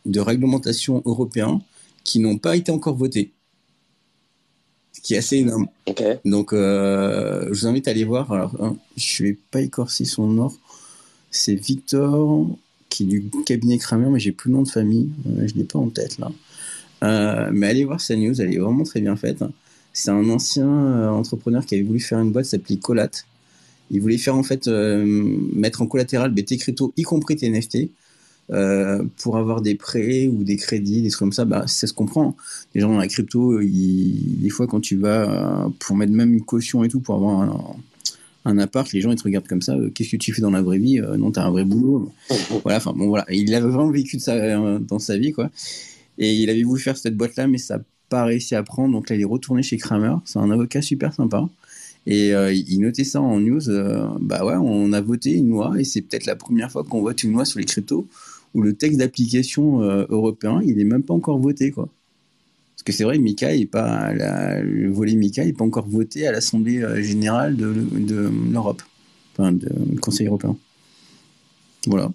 de 0.05 0.19
réglementation 0.19 1.01
européens 1.05 1.59
qui 2.03 2.19
n'ont 2.19 2.37
pas 2.37 2.55
été 2.55 2.71
encore 2.71 2.95
votés. 2.95 3.31
Ce 4.93 5.01
qui 5.01 5.15
est 5.15 5.17
assez 5.17 5.37
énorme. 5.37 5.67
Donc, 6.23 6.53
euh, 6.53 7.49
je 7.51 7.61
vous 7.61 7.67
invite 7.67 7.87
à 7.87 7.91
aller 7.91 8.03
voir. 8.03 8.31
Alors, 8.31 8.55
hein, 8.61 8.75
je 8.95 9.23
vais 9.23 9.37
pas 9.51 9.61
écorcer 9.61 10.05
son 10.05 10.27
nom. 10.27 10.51
C'est 11.31 11.55
Victor, 11.55 12.47
qui 12.89 13.03
est 13.03 13.07
du 13.07 13.31
cabinet 13.45 13.77
Kramer, 13.79 14.09
mais 14.09 14.19
j'ai 14.19 14.31
plus 14.31 14.49
le 14.49 14.57
nom 14.57 14.63
de 14.63 14.69
famille. 14.69 15.09
Euh, 15.27 15.47
je 15.47 15.55
l'ai 15.55 15.63
pas 15.63 15.79
en 15.79 15.89
tête 15.89 16.19
là. 16.19 16.31
Euh, 17.03 17.49
mais 17.51 17.67
allez 17.67 17.85
voir 17.85 17.99
sa 17.99 18.15
news, 18.15 18.39
elle 18.39 18.53
est 18.53 18.59
vraiment 18.59 18.83
très 18.83 19.01
bien 19.01 19.15
faite. 19.15 19.43
C'est 19.91 20.11
un 20.11 20.29
ancien 20.29 21.09
entrepreneur 21.11 21.65
qui 21.65 21.75
avait 21.75 21.83
voulu 21.83 21.99
faire 21.99 22.19
une 22.19 22.31
boîte 22.31 22.45
s'appelait 22.45 22.77
Colat 22.77 23.09
il 23.91 24.01
voulait 24.01 24.17
faire 24.17 24.35
en 24.35 24.41
fait 24.41 24.67
mettre 24.67 25.81
en 25.81 25.87
collatéral 25.87 26.33
tes 26.33 26.57
cryptos, 26.57 26.93
y 26.97 27.03
compris 27.03 27.35
tes 27.35 27.49
NFT, 27.49 27.89
euh, 28.51 29.03
pour 29.17 29.37
avoir 29.37 29.61
des 29.61 29.75
prêts 29.75 30.27
ou 30.27 30.43
des 30.43 30.57
crédits, 30.57 31.01
des 31.01 31.09
trucs 31.09 31.19
comme 31.19 31.33
ça. 31.33 31.45
Bah, 31.45 31.65
ça 31.67 31.87
se 31.87 31.93
comprend. 31.93 32.35
Les 32.75 32.81
gens 32.81 32.89
dans 32.89 32.97
la 32.97 33.07
crypto, 33.07 33.59
des 33.61 34.49
fois 34.49 34.67
quand 34.67 34.81
tu 34.81 34.97
vas 34.97 35.65
euh, 35.65 35.69
pour 35.79 35.95
mettre 35.95 36.11
même 36.11 36.33
une 36.33 36.43
caution 36.43 36.83
et 36.83 36.89
tout 36.89 36.99
pour 36.99 37.15
avoir 37.15 37.41
un, 37.41 37.75
un 38.45 38.57
appart, 38.57 38.91
les 38.91 39.01
gens 39.01 39.11
ils 39.11 39.17
te 39.17 39.23
regardent 39.23 39.47
comme 39.47 39.61
ça. 39.61 39.75
Qu'est-ce 39.93 40.11
que 40.11 40.17
tu 40.17 40.33
fais 40.33 40.41
dans 40.41 40.51
la 40.51 40.61
vraie 40.61 40.79
vie 40.79 41.01
Non, 41.17 41.31
t'as 41.31 41.43
un 41.43 41.51
vrai 41.51 41.63
boulot. 41.63 42.11
Voilà. 42.63 42.77
Enfin 42.77 42.93
bon, 42.95 43.07
voilà. 43.07 43.25
Il 43.29 43.53
avait 43.53 43.67
vraiment 43.67 43.89
vécu 43.89 44.17
de 44.17 44.21
ça 44.21 44.79
dans 44.79 44.99
sa 44.99 45.17
vie, 45.17 45.31
quoi. 45.31 45.49
Et 46.17 46.33
il 46.33 46.49
avait 46.49 46.63
voulu 46.63 46.81
faire 46.81 46.97
cette 46.97 47.17
boîte-là, 47.17 47.47
mais 47.47 47.57
ça 47.57 47.77
n'a 47.77 47.83
pas 48.09 48.25
réussi 48.25 48.55
à 48.55 48.63
prendre. 48.63 48.93
Donc 48.93 49.09
là, 49.09 49.15
il 49.15 49.21
est 49.21 49.25
retourné 49.25 49.63
chez 49.63 49.77
Kramer. 49.77 50.15
C'est 50.25 50.39
un 50.39 50.51
avocat 50.51 50.81
super 50.81 51.13
sympa. 51.13 51.47
Et 52.05 52.33
euh, 52.33 52.53
il 52.53 52.79
notait 52.79 53.03
ça 53.03 53.21
en 53.21 53.39
news. 53.39 53.69
Euh, 53.69 54.07
bah 54.19 54.45
ouais, 54.45 54.55
on 54.55 54.91
a 54.93 55.01
voté 55.01 55.31
une 55.31 55.49
loi 55.49 55.73
et 55.79 55.83
c'est 55.83 56.01
peut-être 56.01 56.25
la 56.25 56.35
première 56.35 56.71
fois 56.71 56.83
qu'on 56.83 57.01
vote 57.01 57.23
une 57.23 57.31
loi 57.31 57.45
sur 57.45 57.59
les 57.59 57.65
cryptos 57.65 58.07
où 58.53 58.61
le 58.61 58.75
texte 58.75 58.99
d'application 58.99 59.81
euh, 59.81 60.05
européen, 60.09 60.61
il 60.63 60.77
n'est 60.77 60.83
même 60.83 61.03
pas 61.03 61.13
encore 61.13 61.39
voté, 61.39 61.71
quoi. 61.71 61.89
Parce 62.75 62.83
que 62.83 62.91
c'est 62.91 63.03
vrai, 63.03 63.17
Mika 63.17 63.49
pas 63.71 64.11
le 64.13 64.91
volet 64.91 65.15
Mika 65.15 65.45
n'est 65.45 65.53
pas 65.53 65.63
encore 65.63 65.87
voté 65.87 66.27
à 66.27 66.31
l'Assemblée 66.31 66.83
générale 67.03 67.55
de, 67.55 68.31
l'Europe, 68.51 68.81
enfin, 69.31 69.53
du 69.53 69.99
Conseil 70.01 70.27
européen. 70.27 70.57
Voilà. 71.85 72.11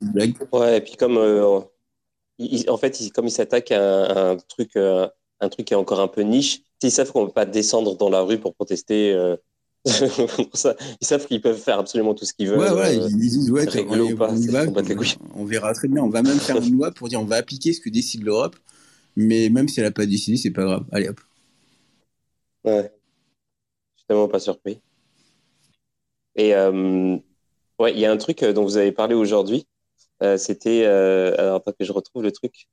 Blague. 0.00 0.34
Ouais, 0.52 0.78
et 0.78 0.80
puis 0.82 0.96
comme 0.96 1.16
en 1.16 2.76
fait, 2.76 3.10
comme 3.14 3.26
il 3.26 3.30
s'attaque 3.30 3.72
à 3.72 4.30
un, 4.30 4.36
truc, 4.36 4.76
un 4.76 5.48
truc 5.48 5.66
qui 5.66 5.72
est 5.72 5.76
encore 5.76 6.00
un 6.00 6.08
peu 6.08 6.20
niche, 6.20 6.60
ils 6.88 6.92
savent 6.92 7.12
qu'on 7.12 7.22
ne 7.22 7.26
peut 7.26 7.32
pas 7.32 7.46
descendre 7.46 7.96
dans 7.96 8.08
la 8.08 8.22
rue 8.22 8.38
pour 8.38 8.54
protester. 8.54 9.12
Euh, 9.12 9.36
ils 9.84 11.06
savent 11.06 11.26
qu'ils 11.26 11.40
peuvent 11.40 11.58
faire 11.58 11.78
absolument 11.78 12.14
tout 12.14 12.24
ce 12.24 12.32
qu'ils 12.32 12.48
veulent. 12.48 12.60
Ouais, 12.60 12.70
ouais, 12.70 12.98
euh, 12.98 13.08
ils 13.10 13.16
disent, 13.16 13.50
ouais, 13.50 13.66
on, 15.34 15.44
verra 15.44 15.74
très 15.74 15.88
bien. 15.88 16.02
On 16.02 16.08
va 16.08 16.22
même 16.22 16.38
faire 16.38 16.56
une 16.58 16.76
loi 16.76 16.92
pour 16.92 17.08
dire 17.08 17.20
on 17.20 17.24
va 17.24 17.36
appliquer 17.36 17.72
ce 17.72 17.80
que 17.80 17.90
décide 17.90 18.22
l'Europe, 18.22 18.56
mais 19.16 19.48
même 19.48 19.68
si 19.68 19.80
elle 19.80 19.86
n'a 19.86 19.92
pas 19.92 20.06
décidé, 20.06 20.36
c'est 20.36 20.50
pas 20.52 20.64
grave. 20.64 20.84
Allez 20.92 21.08
hop. 21.08 21.20
Ouais. 22.64 22.92
Je 23.94 24.00
suis 24.00 24.06
tellement 24.06 24.28
pas 24.28 24.38
surpris. 24.38 24.80
Et 26.36 26.54
euh, 26.54 27.16
ouais, 27.78 27.92
il 27.92 27.98
y 27.98 28.06
a 28.06 28.12
un 28.12 28.16
truc 28.16 28.44
dont 28.44 28.62
vous 28.62 28.76
avez 28.76 28.92
parlé 28.92 29.14
aujourd'hui. 29.14 29.66
C'était. 30.36 30.84
alors, 30.84 31.56
attends 31.56 31.72
que 31.72 31.84
je 31.84 31.92
retrouve 31.92 32.22
le 32.22 32.30
truc. 32.30 32.68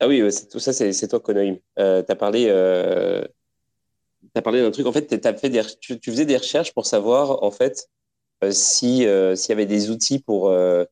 Ah 0.00 0.08
oui, 0.08 0.22
tout 0.50 0.58
ça, 0.58 0.72
c'est 0.72 1.08
toi, 1.08 1.20
Konoïm. 1.20 1.58
Euh, 1.78 2.02
tu 2.02 2.12
as 2.12 2.16
parlé, 2.16 2.46
euh, 2.50 3.24
as 4.34 4.42
parlé 4.42 4.60
d'un 4.60 4.70
truc. 4.70 4.86
En 4.86 4.92
fait, 4.92 5.26
as 5.26 5.34
fait 5.34 5.50
des, 5.50 5.62
tu, 5.80 5.98
faisais 6.02 6.24
des 6.24 6.36
recherches 6.36 6.72
pour 6.72 6.86
savoir, 6.86 7.42
en 7.42 7.50
fait, 7.50 7.88
euh, 8.44 8.50
si 8.52 9.06
euh, 9.06 9.34
s'il 9.36 9.50
y 9.50 9.52
avait 9.52 9.66
des 9.66 9.90
outils 9.90 10.18
pour. 10.18 10.48
Euh, 10.50 10.84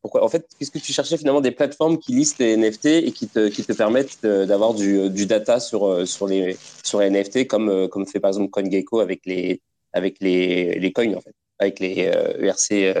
pourquoi 0.00 0.22
En 0.24 0.28
fait, 0.28 0.48
qu'est-ce 0.58 0.70
que 0.70 0.78
tu 0.78 0.92
cherchais 0.92 1.16
finalement 1.16 1.40
des 1.40 1.50
plateformes 1.50 1.98
qui 1.98 2.12
listent 2.12 2.38
les 2.38 2.56
NFT 2.56 2.86
et 2.86 3.12
qui 3.12 3.26
te, 3.26 3.48
qui 3.48 3.64
te 3.64 3.72
permettent 3.72 4.22
d'avoir 4.22 4.74
du, 4.74 5.10
du, 5.10 5.26
data 5.26 5.58
sur, 5.58 6.06
sur, 6.06 6.28
les, 6.28 6.56
sur 6.84 7.00
les 7.00 7.10
NFT, 7.10 7.48
comme, 7.48 7.88
comme 7.88 8.06
fait 8.06 8.20
par 8.20 8.28
exemple 8.28 8.50
CoinGecko 8.50 9.00
avec 9.00 9.26
les, 9.26 9.60
avec 9.92 10.18
les, 10.20 10.78
les 10.78 10.92
coins, 10.92 11.14
en 11.14 11.20
fait, 11.20 11.34
avec 11.58 11.80
les 11.80 11.98
ERC, 12.02 12.94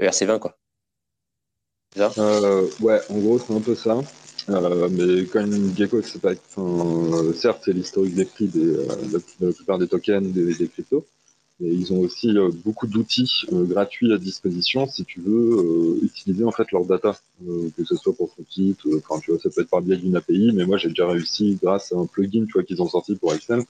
ERC20, 0.00 0.38
quoi. 0.38 0.56
ouais, 2.80 3.00
en 3.10 3.18
gros, 3.18 3.40
c'est 3.40 3.52
un 3.52 3.60
peu 3.60 3.74
ça. 3.74 4.00
Euh, 4.50 4.88
mais 4.90 5.24
quand 5.26 5.46
Gecko, 5.76 6.02
c'est 6.02 6.20
pas, 6.20 6.34
certes, 7.34 7.62
c'est 7.64 7.72
l'historique 7.72 8.14
des 8.14 8.24
prix 8.24 8.46
des, 8.46 8.76
euh, 8.76 8.86
la, 9.40 9.52
plupart 9.52 9.78
des 9.78 9.88
tokens, 9.88 10.32
des, 10.32 10.54
des 10.54 10.68
cryptos, 10.68 11.06
mais 11.60 11.72
ils 11.72 11.92
ont 11.92 12.00
aussi 12.00 12.36
euh, 12.36 12.50
beaucoup 12.64 12.86
d'outils 12.86 13.46
gratuits 13.50 14.12
à 14.12 14.18
disposition 14.18 14.86
si 14.86 15.04
tu 15.04 15.20
veux 15.20 15.98
utiliser 16.02 16.44
en 16.44 16.50
fait 16.50 16.70
leur 16.72 16.84
data, 16.84 17.18
que 17.76 17.84
ce 17.84 17.96
soit 17.96 18.14
pour 18.14 18.34
ton 18.34 18.44
site, 18.50 18.80
enfin 18.96 19.18
tu 19.20 19.30
vois, 19.30 19.40
ça 19.40 19.48
peut 19.48 19.62
être 19.62 19.70
par 19.70 19.80
biais 19.80 19.96
d'une 19.96 20.16
API, 20.16 20.52
mais 20.54 20.66
moi 20.66 20.76
j'ai 20.76 20.88
déjà 20.88 21.08
réussi 21.08 21.58
grâce 21.62 21.92
à 21.92 21.96
un 21.96 22.06
plugin, 22.06 22.44
tu 22.44 22.52
vois, 22.52 22.64
qu'ils 22.64 22.82
ont 22.82 22.88
sorti 22.88 23.16
pour 23.16 23.32
Excel, 23.32 23.62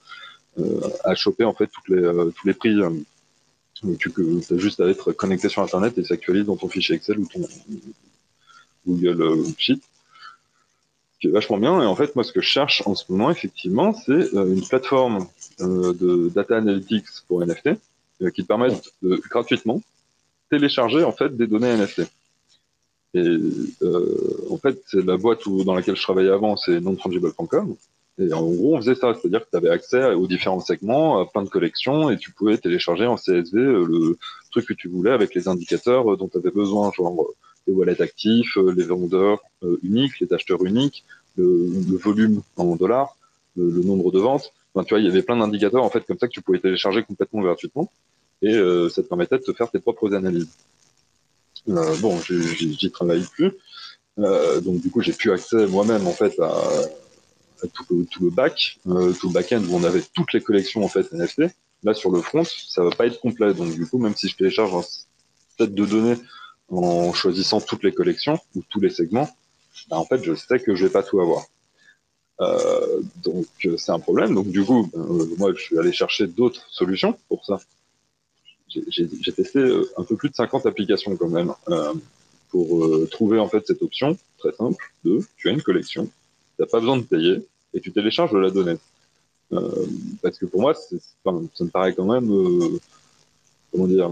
à 1.05 1.15
choper 1.15 1.45
en 1.45 1.53
fait 1.53 1.67
toutes 1.67 1.87
les, 1.87 2.01
tous 2.35 2.47
les 2.47 2.53
prix. 2.53 2.75
tu 3.97 4.11
as 4.51 4.57
juste 4.57 4.81
à 4.81 4.87
être 4.87 5.13
connecté 5.13 5.47
sur 5.47 5.61
Internet 5.61 5.97
et 5.97 6.03
s'actualise 6.03 6.45
dans 6.45 6.57
ton 6.57 6.67
fichier 6.67 6.95
Excel 6.95 7.19
ou 7.19 7.27
ton 7.27 7.47
Google 8.85 9.43
Sheet 9.57 9.79
vachement 11.29 11.57
bien. 11.57 11.81
Et 11.81 11.85
en 11.85 11.95
fait, 11.95 12.15
moi, 12.15 12.23
ce 12.23 12.31
que 12.31 12.41
je 12.41 12.47
cherche 12.47 12.83
en 12.85 12.95
ce 12.95 13.11
moment, 13.11 13.29
effectivement, 13.31 13.93
c'est 13.93 14.33
euh, 14.33 14.53
une 14.53 14.65
plateforme 14.65 15.27
euh, 15.61 15.93
de 15.93 16.29
data 16.33 16.57
analytics 16.57 17.05
pour 17.27 17.45
NFT 17.45 17.69
euh, 18.21 18.29
qui 18.31 18.43
te 18.43 18.47
permettent 18.47 18.91
de 19.01 19.21
gratuitement 19.29 19.81
télécharger 20.49 21.03
en 21.03 21.11
fait 21.11 21.35
des 21.35 21.47
données 21.47 21.75
NFT. 21.75 22.03
Et 23.15 23.37
en 24.51 24.57
fait, 24.57 24.81
c'est 24.87 25.03
la 25.03 25.15
boîte 25.15 25.45
où, 25.45 25.63
dans 25.63 25.73
laquelle 25.73 25.95
je 25.95 26.01
travaillais 26.01 26.29
avant, 26.29 26.57
c'est 26.57 26.81
nonfungible.com. 26.81 27.75
Et 28.19 28.33
en 28.33 28.43
gros, 28.43 28.75
on 28.75 28.77
faisait 28.77 28.95
ça, 28.95 29.13
c'est-à-dire 29.13 29.45
que 29.45 29.49
tu 29.49 29.55
avais 29.55 29.69
accès 29.69 30.13
aux 30.13 30.27
différents 30.27 30.59
segments, 30.59 31.21
à 31.21 31.25
plein 31.25 31.43
de 31.43 31.49
collections, 31.49 32.09
et 32.09 32.17
tu 32.17 32.31
pouvais 32.31 32.57
télécharger 32.57 33.05
en 33.05 33.15
CSV 33.15 33.53
le 33.53 34.17
truc 34.51 34.65
que 34.67 34.73
tu 34.73 34.89
voulais 34.89 35.11
avec 35.11 35.33
les 35.33 35.47
indicateurs 35.47 36.17
dont 36.17 36.27
tu 36.27 36.37
avais 36.37 36.51
besoin, 36.51 36.91
genre 36.91 37.25
les 37.67 37.73
wallets 37.73 38.01
actifs, 38.01 38.57
les 38.75 38.83
vendeurs 38.83 39.39
uniques, 39.83 40.19
les 40.19 40.31
acheteurs 40.33 40.63
uniques, 40.65 41.03
le, 41.37 41.97
volume 41.97 42.41
en 42.57 42.75
dollars, 42.75 43.15
le, 43.55 43.81
nombre 43.83 44.11
de 44.11 44.19
ventes. 44.19 44.53
Enfin, 44.73 44.83
tu 44.83 44.93
vois, 44.93 44.99
il 44.99 45.05
y 45.05 45.09
avait 45.09 45.21
plein 45.21 45.37
d'indicateurs 45.37 45.83
en 45.83 45.89
fait 45.89 46.05
comme 46.05 46.17
ça 46.17 46.27
que 46.27 46.33
tu 46.33 46.41
pouvais 46.41 46.59
télécharger 46.59 47.03
complètement 47.03 47.41
gratuitement 47.41 47.89
et 48.41 48.53
euh, 48.53 48.89
ça 48.89 49.01
te 49.01 49.07
permettait 49.07 49.37
de 49.37 49.43
te 49.43 49.53
faire 49.53 49.71
tes 49.71 49.79
propres 49.79 50.13
analyses. 50.13 50.49
Euh, 51.69 51.95
bon, 51.97 52.19
j'y 52.21 52.91
travaille 52.91 53.25
plus, 53.33 53.51
euh, 54.19 54.61
donc 54.61 54.81
du 54.81 54.91
coup 54.91 55.01
j'ai 55.01 55.13
plus 55.13 55.31
accès 55.31 55.65
moi-même 55.67 56.05
en 56.05 56.11
fait 56.11 56.39
à, 56.39 56.61
tout, 57.73 57.85
le, 57.89 58.05
tout, 58.05 58.23
le, 58.23 58.29
back, 58.29 58.77
euh, 58.87 59.13
tout 59.13 59.29
le 59.29 59.33
back-end 59.33 59.63
où 59.67 59.75
on 59.75 59.83
avait 59.83 60.03
toutes 60.13 60.33
les 60.33 60.41
collections 60.41 60.83
en 60.83 60.87
fait 60.87 61.11
NFT. 61.11 61.43
Là 61.83 61.93
sur 61.93 62.11
le 62.11 62.21
front, 62.21 62.43
ça 62.43 62.83
va 62.83 62.91
pas 62.91 63.07
être 63.07 63.19
complet, 63.19 63.53
donc 63.53 63.73
du 63.73 63.87
coup 63.87 63.97
même 63.97 64.15
si 64.15 64.27
je 64.27 64.35
télécharge 64.35 64.73
un 64.75 64.81
set 65.57 65.73
de 65.73 65.85
données 65.85 66.17
en 66.69 67.13
choisissant 67.13 67.61
toutes 67.61 67.83
les 67.83 67.93
collections 67.93 68.39
ou 68.55 68.63
tous 68.69 68.79
les 68.79 68.89
segments, 68.89 69.29
bah, 69.89 69.97
en 69.97 70.05
fait, 70.05 70.23
je 70.23 70.33
sais 70.33 70.59
que 70.59 70.75
je 70.75 70.85
vais 70.85 70.91
pas 70.91 71.03
tout 71.03 71.19
avoir. 71.19 71.45
Euh, 72.41 73.01
donc 73.23 73.45
c'est 73.77 73.91
un 73.91 73.99
problème. 73.99 74.33
Donc 74.35 74.47
du 74.47 74.63
coup, 74.63 74.89
ben, 74.93 75.27
moi, 75.37 75.53
je 75.53 75.61
suis 75.61 75.79
allé 75.79 75.91
chercher 75.91 76.27
d'autres 76.27 76.65
solutions 76.69 77.17
pour 77.29 77.45
ça. 77.45 77.59
J'ai 78.67 79.07
testé 79.31 79.59
euh, 79.59 79.89
un 79.97 80.03
peu 80.03 80.17
plus 80.17 80.29
de 80.29 80.35
50 80.35 80.65
applications 80.65 81.15
quand 81.15 81.29
même 81.29 81.53
euh, 81.69 81.93
pour 82.49 82.83
euh, 82.83 83.07
trouver 83.09 83.39
en 83.39 83.47
fait 83.47 83.65
cette 83.65 83.81
option 83.81 84.17
très 84.37 84.51
simple 84.51 84.83
de 85.05 85.19
tu 85.37 85.47
as 85.47 85.51
une 85.51 85.61
collection, 85.61 86.05
tu 86.05 86.11
n'as 86.61 86.65
pas 86.65 86.79
besoin 86.79 86.97
de 86.97 87.03
payer 87.03 87.45
et 87.73 87.79
tu 87.79 87.91
télécharges 87.91 88.31
de 88.33 88.39
la 88.39 88.49
donnée. 88.49 88.77
Euh, 89.53 89.85
parce 90.21 90.37
que 90.37 90.45
pour 90.45 90.59
moi, 90.59 90.73
enfin, 91.23 91.45
ça 91.53 91.63
me 91.63 91.69
paraît 91.69 91.93
quand 91.93 92.05
même, 92.05 92.27
comment 93.71 93.87
dire, 93.87 94.09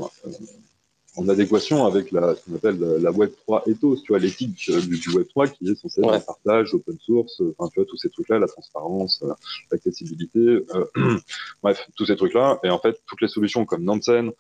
en 1.15 1.30
adéquation 1.30 1.86
avec 1.86 2.12
la, 2.12 2.36
ce 2.36 2.41
qu'on 2.43 2.56
appelle 2.56 2.80
la 2.80 3.12
Web3 3.12 3.69
ethos, 3.69 3.97
tu 3.97 4.12
vois, 4.12 4.19
l'éthique 4.19 4.69
euh, 4.69 4.82
du, 4.82 4.97
Web3 4.97 5.52
qui 5.52 5.69
est 5.69 5.76
censé 5.76 6.02
être 6.02 6.12
le 6.12 6.19
partage, 6.19 6.73
open 6.73 6.97
source, 6.99 7.39
euh, 7.41 7.54
enfin, 7.58 7.69
tu 7.71 7.80
vois, 7.80 7.86
tous 7.88 7.97
ces 7.97 8.10
trucs-là, 8.10 8.39
la 8.39 8.47
transparence, 8.47 9.21
euh, 9.23 9.34
l'accessibilité, 9.71 10.39
euh, 10.39 10.86
bref, 11.63 11.88
tous 11.95 12.06
ces 12.06 12.15
trucs-là. 12.15 12.60
Et 12.63 12.69
en 12.69 12.80
fait, 12.80 12.99
toutes 13.06 13.21
les 13.21 13.28
solutions 13.28 13.65
comme 13.65 13.84
Nansen, 13.84 14.32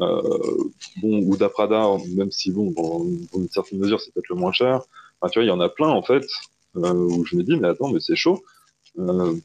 euh, 0.00 0.22
bon, 1.00 1.22
ou 1.22 1.36
Daprada, 1.36 1.96
même 2.14 2.30
si, 2.30 2.50
bon, 2.50 2.72
dans, 2.72 3.04
une 3.04 3.48
certaine 3.48 3.78
mesure, 3.78 4.00
c'est 4.00 4.12
peut-être 4.12 4.28
le 4.28 4.36
moins 4.36 4.52
cher, 4.52 4.82
enfin, 5.20 5.30
tu 5.30 5.38
vois, 5.38 5.44
il 5.44 5.48
y 5.48 5.52
en 5.52 5.60
a 5.60 5.68
plein, 5.68 5.88
en 5.88 6.02
fait, 6.02 6.26
où 6.74 7.24
je 7.24 7.36
me 7.36 7.42
dis, 7.42 7.56
mais 7.56 7.68
attends, 7.68 7.90
mais 7.90 8.00
c'est 8.00 8.16
chaud, 8.16 8.44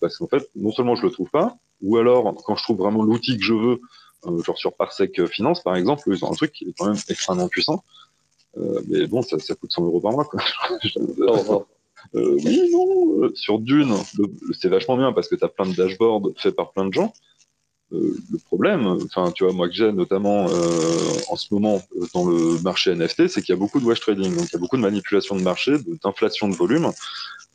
parce 0.02 0.18
qu'en 0.18 0.28
fait, 0.28 0.50
non 0.56 0.72
seulement 0.72 0.96
je 0.96 1.04
le 1.04 1.12
trouve 1.12 1.30
pas, 1.30 1.58
ou 1.82 1.98
alors, 1.98 2.36
quand 2.46 2.56
je 2.56 2.64
trouve 2.64 2.78
vraiment 2.78 3.04
l'outil 3.04 3.38
que 3.38 3.44
je 3.44 3.54
veux, 3.54 3.72
euh, 3.72 3.80
genre 4.44 4.58
sur 4.58 4.74
Parsec 4.74 5.26
Finance, 5.28 5.62
par 5.62 5.76
exemple, 5.76 6.04
ils 6.08 6.24
ont 6.24 6.32
un 6.32 6.36
truc 6.36 6.52
qui 6.52 6.66
est 6.66 6.74
quand 6.78 6.88
même 6.88 7.02
extrêmement 7.10 7.48
puissant. 7.48 7.84
Euh, 8.58 8.82
mais 8.88 9.08
bon, 9.08 9.22
ça, 9.22 9.40
ça 9.40 9.56
coûte 9.56 9.72
100 9.72 9.86
euros 9.86 10.00
par 10.00 10.12
mois, 10.12 10.26
quoi. 10.26 10.42
Euh, 12.16 12.38
oui, 12.44 12.70
non, 12.72 13.32
sur 13.34 13.60
Dune, 13.60 13.96
c'est 14.60 14.68
vachement 14.68 14.98
bien 14.98 15.14
parce 15.14 15.28
que 15.28 15.36
tu 15.36 15.44
as 15.46 15.48
plein 15.48 15.66
de 15.66 15.74
dashboards 15.74 16.32
faits 16.38 16.56
par 16.56 16.72
plein 16.72 16.86
de 16.86 16.94
gens. 16.94 17.14
Euh, 17.94 18.16
le 18.32 18.38
problème, 18.40 18.86
enfin, 19.06 19.32
tu 19.32 19.44
vois, 19.44 19.54
moi 19.54 19.68
que 19.68 19.74
j'ai 19.74 19.92
notamment 19.92 20.48
euh, 20.50 21.20
en 21.30 21.36
ce 21.36 21.54
moment 21.54 21.82
dans 22.14 22.26
le 22.26 22.62
marché 22.62 22.94
NFT, 22.94 23.28
c'est 23.28 23.42
qu'il 23.42 23.54
y 23.54 23.58
a 23.58 23.60
beaucoup 23.60 23.80
de 23.80 23.86
wash 23.86 24.00
trading, 24.00 24.36
donc 24.36 24.48
il 24.50 24.54
y 24.54 24.56
a 24.56 24.60
beaucoup 24.60 24.78
de 24.78 24.82
manipulation 24.82 25.36
de 25.36 25.42
marché, 25.42 25.76
d'inflation 26.04 26.50
de 26.50 26.56
volume, 26.56 26.92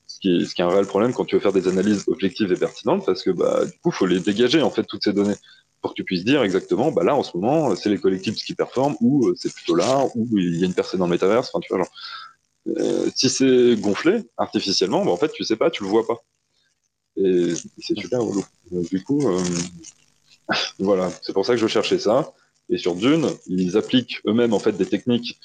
ce 0.07 0.21
qui, 0.21 0.37
est, 0.37 0.45
ce 0.45 0.55
qui 0.55 0.63
est 0.63 0.65
un 0.65 0.69
réel 0.69 0.87
problème 0.87 1.13
quand 1.13 1.25
tu 1.25 1.35
veux 1.35 1.41
faire 1.41 1.53
des 1.53 1.67
analyses 1.69 2.05
objectives 2.07 2.53
et 2.53 2.57
pertinentes, 2.57 3.05
parce 3.05 3.23
que 3.23 3.31
bah, 3.31 3.65
du 3.65 3.79
coup, 3.81 3.91
faut 3.91 4.07
les 4.07 4.21
dégager 4.21 4.63
en 4.63 4.71
fait 4.71 4.85
toutes 4.85 5.05
ces 5.05 5.13
données 5.13 5.37
pour 5.81 5.93
que 5.93 5.97
tu 5.97 6.05
puisses 6.05 6.25
dire 6.25 6.43
exactement, 6.43 6.91
bah 6.91 7.05
là 7.05 7.15
en 7.15 7.23
ce 7.23 7.37
moment 7.37 7.75
c'est 7.77 7.89
les 7.89 7.99
collectifs 7.99 8.35
qui 8.37 8.55
performent 8.55 8.97
ou 9.01 9.29
euh, 9.29 9.35
c'est 9.37 9.53
plutôt 9.53 9.75
là 9.75 10.07
ou 10.15 10.27
il 10.37 10.57
y 10.57 10.63
a 10.65 10.67
une 10.67 10.75
personne 10.75 11.01
dans 11.01 11.07
le 11.07 11.13
métaverse. 11.13 11.51
Enfin, 11.53 11.61
tu 11.61 11.69
vois, 11.73 11.85
genre, 11.85 11.93
euh, 12.77 13.09
si 13.15 13.29
c'est 13.31 13.77
gonflé 13.77 14.23
artificiellement, 14.37 15.05
bah, 15.05 15.13
en 15.13 15.17
fait 15.17 15.33
tu 15.33 15.45
sais 15.45 15.57
pas, 15.57 15.71
tu 15.71 15.85
le 15.85 15.89
vois 15.89 16.07
pas. 16.07 16.23
Et, 17.17 17.55
c'est 17.79 17.99
super 17.99 18.21
relou. 18.21 18.45
Du 18.71 19.03
coup, 19.03 19.29
euh, 19.29 19.43
voilà, 20.79 21.11
c'est 21.23 21.33
pour 21.33 21.45
ça 21.45 21.55
que 21.55 21.61
je 21.61 21.67
cherchais 21.67 21.99
ça. 21.99 22.33
Et 22.71 22.79
sur 22.79 22.95
Dune, 22.95 23.29
ils 23.47 23.77
appliquent 23.77 24.21
eux-mêmes 24.27 24.53
en 24.53 24.59
fait 24.59 24.73
des 24.73 24.87
techniques 24.87 25.41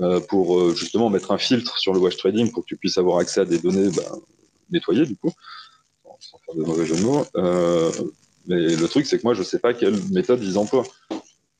euh, 0.00 0.20
pour 0.20 0.58
euh, 0.58 0.74
justement 0.74 1.10
mettre 1.10 1.32
un 1.32 1.38
filtre 1.38 1.78
sur 1.78 1.92
le 1.92 1.98
wash 1.98 2.16
trading 2.16 2.52
pour 2.52 2.62
que 2.62 2.68
tu 2.68 2.76
puisses 2.76 2.98
avoir 2.98 3.18
accès 3.18 3.40
à 3.40 3.44
des 3.44 3.58
données 3.58 3.90
bah, 3.90 4.16
nettoyées 4.70 5.06
du 5.06 5.16
coup, 5.16 5.32
sans 6.20 6.38
faire 6.38 6.54
de 6.54 6.62
mauvais 6.62 6.86
jeu 6.86 6.96
de 6.96 7.02
mots. 7.02 7.26
Mais 8.48 8.74
le 8.74 8.88
truc, 8.88 9.06
c'est 9.06 9.18
que 9.18 9.24
moi, 9.24 9.34
je 9.34 9.42
sais 9.42 9.58
pas 9.58 9.74
quelle 9.74 9.96
méthode 10.10 10.42
ils 10.42 10.58
emploient. 10.58 10.84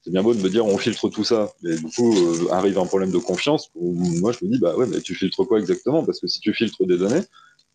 c'est 0.03 0.11
bien 0.11 0.23
beau 0.23 0.35
de 0.35 0.43
me 0.43 0.49
dire 0.49 0.67
on 0.67 0.79
filtre 0.79 1.09
tout 1.09 1.25
ça, 1.25 1.53
mais 1.63 1.77
du 1.77 1.85
coup 1.85 2.15
euh, 2.17 2.53
arrive 2.53 2.79
un 2.79 2.87
problème 2.87 3.11
de 3.11 3.19
confiance. 3.19 3.71
Où 3.75 3.93
moi 4.21 4.33
je 4.33 4.45
me 4.45 4.51
dis 4.51 4.59
bah 4.59 4.75
ouais, 4.77 4.87
mais 4.87 5.01
tu 5.01 5.15
filtres 5.15 5.47
quoi 5.47 5.59
exactement? 5.59 6.05
Parce 6.05 6.19
que 6.21 6.27
si 6.27 6.41
tu 6.41 6.53
filtres 6.55 6.87
des 6.87 6.99
données, 6.99 7.23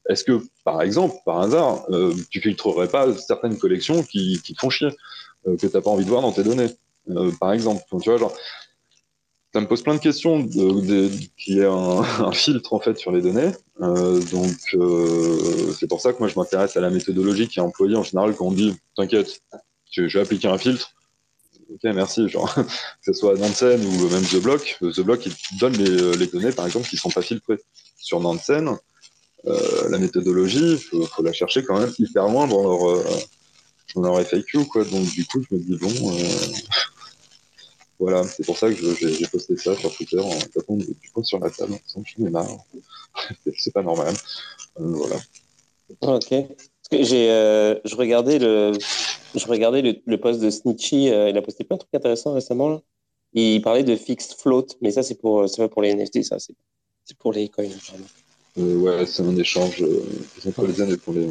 est-ce 0.10 0.24
que 0.24 0.42
par 0.66 0.82
exemple, 0.82 1.16
par 1.26 1.40
hasard, 1.40 1.86
euh, 1.90 2.14
tu 2.30 2.42
filtrerais 2.42 2.90
pas 2.90 3.14
certaines 3.16 3.58
collections 3.58 4.04
qui, 4.04 4.42
qui 4.44 4.54
te 4.54 4.60
font 4.60 4.70
chier, 4.70 4.90
euh, 5.48 5.56
que 5.56 5.68
t'as 5.68 5.82
pas 5.82 5.90
envie 5.90 6.04
de 6.04 6.10
voir 6.10 6.22
dans 6.22 6.32
tes 6.32 6.44
données, 6.44 6.70
euh, 7.10 7.32
par 7.40 7.54
exemple 7.54 7.84
Tu 8.02 8.10
vois 8.10 8.18
genre 8.18 8.36
ça 9.54 9.62
me 9.62 9.68
pose 9.68 9.84
plein 9.84 9.94
de 9.94 10.00
questions 10.00 10.40
de, 10.40 10.82
de, 10.82 11.12
qu'il 11.38 11.58
y 11.58 11.60
ait 11.60 11.66
un, 11.66 12.02
un, 12.20 12.32
filtre 12.32 12.74
en 12.74 12.80
fait 12.80 12.98
sur 12.98 13.12
les 13.12 13.22
données. 13.22 13.52
Euh, 13.82 14.20
donc 14.32 14.56
euh, 14.74 15.74
c'est 15.80 15.88
pour 15.88 16.02
ça 16.02 16.12
que 16.12 16.20
moi 16.20 16.28
je 16.28 16.38
m'intéresse 16.38 16.76
à 16.76 16.82
la 16.82 16.90
méthodologie 16.90 17.48
qui 17.48 17.60
est 17.60 17.62
employée 17.62 17.96
en 17.96 18.04
général 18.04 18.36
quand 18.36 18.48
on 18.48 18.52
dit 18.52 18.76
t'inquiète, 18.96 19.42
je, 19.92 20.08
je 20.08 20.18
vais 20.18 20.24
appliquer 20.24 20.48
un 20.48 20.58
filtre. 20.58 20.92
Ok, 21.72 21.84
merci. 21.84 22.28
Genre 22.28 22.54
que 22.56 22.62
ce 23.04 23.14
soit 23.14 23.36
Nansen 23.36 23.80
ou 23.86 24.10
même 24.10 24.24
The 24.24 24.42
Block, 24.42 24.78
The 24.82 25.02
Block 25.02 25.26
il 25.26 25.58
donne 25.60 25.74
les, 25.74 26.18
les 26.18 26.28
données 26.28 26.52
par 26.52 26.66
exemple 26.66 26.88
qui 26.88 26.98
sont 26.98 27.12
pas 27.12 27.22
filtrées. 27.22 27.60
Sur 27.98 28.20
Nansen, 28.20 28.76
euh, 29.46 29.90
la 29.90 29.98
méthodologie, 29.98 30.78
faut, 30.78 31.06
faut 31.06 31.24
la 31.24 31.32
chercher 31.32 31.64
quand 31.64 31.80
même 31.80 31.92
hyper 32.00 32.28
loin 32.28 32.48
dans 32.48 32.64
leur 32.64 32.90
euh, 32.90 33.06
dans 33.96 34.02
leur 34.02 34.20
FAQ 34.22 34.66
quoi. 34.66 34.84
Donc 34.84 35.06
du 35.12 35.26
coup 35.26 35.44
je 35.48 35.56
me 35.56 35.62
dis 35.62 35.78
bon. 35.78 35.90
Voilà, 38.04 38.22
c'est 38.26 38.46
pour 38.46 38.58
ça 38.58 38.68
que 38.70 38.76
j'ai 38.76 39.28
posté 39.28 39.56
ça 39.56 39.74
sur 39.78 39.96
Twitter 39.96 40.20
en 40.20 40.38
tapant 40.54 40.76
du 40.76 40.94
poing 41.14 41.24
sur 41.24 41.40
la 41.40 41.50
table, 41.50 41.76
en 41.96 42.04
je 42.04 42.22
ai 42.22 42.30
marre. 42.30 42.50
c'est 43.58 43.72
pas 43.72 43.82
normal. 43.82 44.14
Euh, 44.82 44.92
voilà. 44.92 45.16
Ok. 46.02 46.28
Parce 46.30 46.90
que 46.92 47.02
j'ai, 47.02 47.32
euh, 47.32 47.80
je 47.86 47.96
regardais 47.96 48.40
le, 48.40 48.74
je 49.34 49.48
regardais 49.48 49.82
le, 49.82 50.02
le 50.06 50.18
post 50.20 50.42
de 50.42 50.50
Snitchy. 50.50 51.12
Euh, 51.12 51.30
il 51.30 51.38
a 51.38 51.42
posté 51.42 51.64
plein 51.64 51.78
de 51.78 51.80
trucs 51.80 51.96
intéressants 51.96 52.34
récemment. 52.34 52.68
Là. 52.68 52.82
Il 53.32 53.62
parlait 53.62 53.84
de 53.84 53.96
fixed 53.96 54.34
float, 54.38 54.68
mais 54.82 54.92
ça 54.92 55.02
c'est 55.02 55.16
pour, 55.16 55.48
c'est 55.48 55.62
pas 55.62 55.70
pour 55.70 55.82
les 55.82 55.96
NFT, 55.96 56.24
ça 56.24 56.40
c'est, 56.40 56.56
pour 57.18 57.32
les 57.32 57.48
coins. 57.48 57.70
Euh, 58.58 58.76
ouais, 58.80 59.06
c'est 59.06 59.24
un 59.24 59.38
échange. 59.38 59.82
C'est 60.42 60.54
pas 60.54 60.64
les 60.64 60.82
années 60.82 60.98
pour 60.98 61.14
les. 61.14 61.30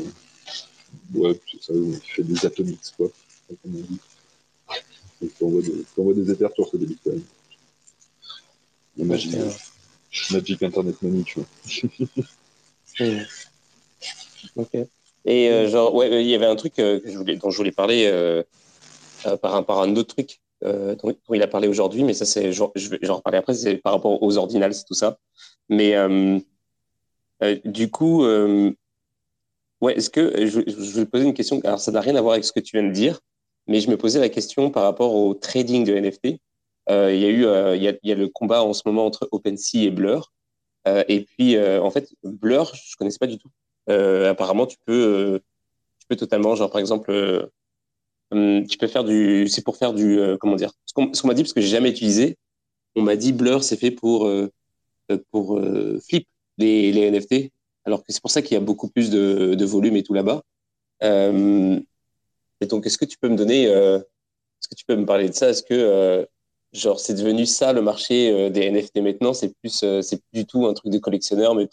Ouais, 1.15 1.39
ça. 1.61 1.75
Tu 2.03 2.15
fais 2.15 2.23
des 2.23 2.47
atomics 2.47 2.81
quoi. 2.97 3.09
Comme 3.63 3.77
on 3.77 3.93
dit. 3.93 4.01
Tu 5.29 5.45
envoies 5.45 5.63
des, 5.63 5.85
envoies 5.97 6.15
des 6.15 6.31
éthers, 6.31 6.53
tu 6.53 6.63
reçois 6.63 6.79
des 6.79 6.87
bitcoins. 6.87 7.23
Imagine. 8.97 9.51
Magic 10.31 10.63
Internet 10.63 11.01
Money, 11.03 11.23
tu 11.25 11.41
vois. 11.41 11.49
Ok. 14.57 14.75
Et 15.25 15.51
euh, 15.51 15.69
genre, 15.69 15.95
ouais, 15.95 16.25
il 16.25 16.29
y 16.29 16.35
avait 16.35 16.47
un 16.47 16.57
truc 16.57 16.79
euh, 16.79 17.01
que 17.01 17.11
je 17.11 17.17
voulais, 17.17 17.37
dont 17.37 17.51
je 17.51 17.57
voulais 17.57 17.73
parler 17.73 18.07
euh, 18.07 18.43
par 19.41 19.55
à 19.55 19.83
un 19.83 19.97
autre 19.97 20.15
truc 20.15 20.41
dont, 20.63 20.97
dont, 21.03 21.35
il 21.35 21.43
a 21.43 21.49
parlé 21.49 21.67
aujourd'hui, 21.67 22.05
mais 22.05 22.15
ça, 22.15 22.25
c'est, 22.25 22.53
je 22.53 22.89
vais 22.89 23.11
en 23.11 23.17
reparler 23.17 23.39
après, 23.39 23.55
c'est 23.55 23.77
par 23.77 23.95
rapport 23.95 24.23
aux 24.23 24.37
ordinals, 24.39 24.75
tout 24.87 24.95
ça. 24.95 25.19
Mais 25.69 25.97
du 27.65 27.91
coup, 27.91 28.25
ouais, 28.25 29.97
est-ce 29.97 30.09
que 30.09 30.47
je, 30.47 30.61
je 30.67 31.01
vais 31.01 31.07
poser 31.07 31.25
une 31.25 31.35
question 31.35 31.61
Alors, 31.65 31.81
ça 31.81 31.91
n'a 31.91 32.01
rien 32.01 32.15
à 32.15 32.21
voir 32.21 32.35
avec 32.35 32.45
ce 32.45 32.53
que 32.53 32.61
tu 32.61 32.77
viens 32.77 32.87
de 32.87 32.93
dire, 32.93 33.21
mais 33.67 33.81
je 33.81 33.91
me 33.91 33.97
posais 33.97 34.21
la 34.21 34.29
question 34.29 34.71
par 34.71 34.83
rapport 34.83 35.15
au 35.15 35.35
trading 35.35 35.85
de 35.85 35.95
NFT. 35.95 36.41
Euh, 36.91 37.15
il 37.15 37.21
y 37.21 37.25
a 37.25 37.29
eu, 37.29 37.47
euh, 37.47 37.77
il, 37.77 37.83
y 37.83 38.13
a, 38.13 38.15
le 38.15 38.29
combat 38.29 38.63
en 38.65 38.73
ce 38.73 38.83
moment 38.87 39.07
entre 39.07 39.29
OpenSea 39.31 39.85
et 39.85 39.91
Blur. 39.91 40.33
Euh, 40.89 41.05
et 41.09 41.21
puis, 41.21 41.59
en 41.59 41.91
fait, 41.91 42.13
Blur, 42.25 42.73
je 42.75 42.97
connaissais 42.97 43.19
pas 43.19 43.27
du 43.27 43.39
tout. 43.39 43.51
apparemment, 43.89 44.67
tu 44.67 44.77
peux, 44.85 45.41
tu 46.01 46.07
peux 46.09 46.17
totalement, 46.17 46.55
genre 46.57 46.71
par 46.71 46.81
exemple, 46.81 47.51
tu 48.31 48.79
peux 48.79 48.87
faire 48.87 49.05
du, 49.05 49.47
c'est 49.49 49.63
pour 49.63 49.77
faire 49.77 49.93
du, 49.93 50.19
comment 50.41 50.57
dire, 50.57 50.73
ce 50.87 50.95
qu'on 50.95 51.11
qu 51.11 51.27
m'a 51.27 51.35
dit 51.35 51.43
parce 51.43 51.53
que 51.53 51.61
j'ai 51.61 51.69
jamais 51.69 51.91
utilisé. 51.91 52.37
On 52.97 53.03
m'a 53.03 53.17
dit 53.17 53.33
Blur, 53.33 53.63
c'est 53.65 53.77
fait 53.77 53.91
pour 53.91 54.31
pour 55.31 55.61
flip 56.09 56.27
les, 56.59 57.11
NFT, 57.11 57.51
alors 57.85 58.01
que 58.01 58.13
c'est 58.13 58.23
pour 58.23 58.31
ça 58.31 58.43
qu'il 58.43 58.55
y 58.55 58.57
a 58.57 58.61
beaucoup 58.61 58.89
plus 58.89 59.11
de, 59.11 59.65
volume 59.65 59.97
et 59.97 60.03
tout 60.03 60.15
là-bas. 60.15 60.43
Donc, 62.67 62.87
est-ce 62.87 62.99
que 62.99 63.05
tu 63.05 63.19
peux 63.19 63.29
me 63.29 63.37
donner, 63.37 63.67
euh, 63.69 63.99
est-ce 63.99 64.69
que 64.69 64.75
tu 64.75 64.85
peux 64.85 64.97
me 64.97 65.07
parler 65.07 65.29
de 65.29 65.35
ça? 65.35 65.51
Est-ce 65.51 65.63
que 65.63 65.75
euh, 65.75 66.25
genre 66.73 67.01
c'est 67.01 67.15
devenu 67.15 67.47
ça 67.47 67.73
le 67.73 67.83
marché 67.83 68.31
euh, 68.31 68.51
des 68.51 68.71
NFT 68.71 68.99
maintenant? 68.99 69.35
C'est 69.35 69.55
plus, 69.61 69.85
c'est 70.03 70.17
plus 70.17 70.33
du 70.33 70.47
tout 70.47 70.67
un 70.67 70.75
truc 70.75 70.93
de 70.93 70.99
collectionneur, 70.99 71.55
mais 71.55 71.69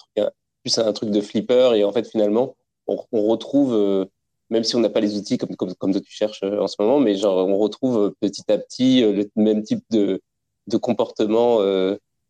plus 0.64 0.78
un 0.78 0.94
truc 0.94 1.10
de 1.12 1.22
flipper. 1.22 1.76
Et 1.76 1.84
en 1.84 1.92
fait, 1.92 2.08
finalement, 2.08 2.56
on, 2.88 3.28
retrouve, 3.28 4.08
même 4.50 4.64
si 4.64 4.76
on 4.76 4.80
n'a 4.80 4.90
pas 4.90 5.00
les 5.00 5.16
outils 5.18 5.38
comme 5.38 5.56
comme 5.56 5.76
comme 5.76 5.94
tu 6.02 6.12
cherches 6.12 6.44
en 6.44 6.68
ce 6.68 6.76
moment, 6.80 7.00
mais 7.00 7.16
genre 7.16 7.48
on 7.48 7.58
retrouve 7.58 8.14
petit 8.20 8.52
à 8.52 8.58
petit 8.58 9.02
le 9.02 9.30
même 9.36 9.64
type 9.64 9.84
de 9.92 10.22
de 10.68 10.78
comportement 10.78 11.60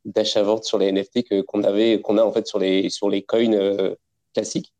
d'achat-vente 0.05 0.65
sur 0.65 0.77
les 0.77 0.91
NFT 0.91 1.45
qu'on 1.45 1.63
avait, 1.63 2.01
qu'on 2.01 2.17
a 2.17 2.23
en 2.23 2.31
fait 2.33 2.47
sur 2.47 2.59
les 2.59 2.89
sur 2.89 3.09
les 3.09 3.23
coins 3.23 3.95
classiques. 4.33 4.73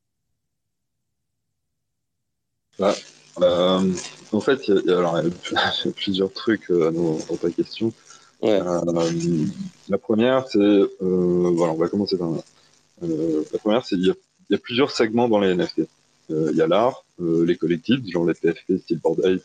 Ouais. 2.80 2.94
Euh, 3.42 3.94
en 4.32 4.42
fait, 4.42 4.68
il 4.68 4.82
y, 4.86 4.92
a, 4.92 4.98
alors, 4.98 5.20
il 5.22 5.30
y 5.30 5.58
a 5.58 5.92
plusieurs 5.96 6.32
trucs 6.32 6.70
euh, 6.70 6.92
dans, 6.92 7.18
dans, 7.18 7.38
ta 7.38 7.50
question. 7.50 7.94
Ouais. 8.42 8.62
Euh, 8.62 9.46
la 9.90 9.98
première, 9.98 10.48
c'est 10.48 10.60
euh, 10.60 10.90
voilà, 11.02 11.74
on 11.74 11.78
va 11.78 11.88
commencer 11.88 12.18
par 12.18 12.30
là. 12.30 12.42
la 13.02 13.60
première, 13.60 13.86
c'est 13.86 13.96
il 13.96 14.06
y, 14.06 14.54
y, 14.54 14.56
a 14.56 14.58
plusieurs 14.58 14.92
segments 14.92 15.28
dans 15.28 15.40
les 15.40 15.54
NFT. 15.54 15.82
Il 16.30 16.56
y 16.56 16.62
a 16.62 16.68
l'art, 16.68 17.06
les 17.20 17.58
collectifs, 17.58 18.00
genre 18.08 18.26
les 18.26 18.36
PFP, 18.36 18.78
style 18.84 19.02
et 19.26 19.42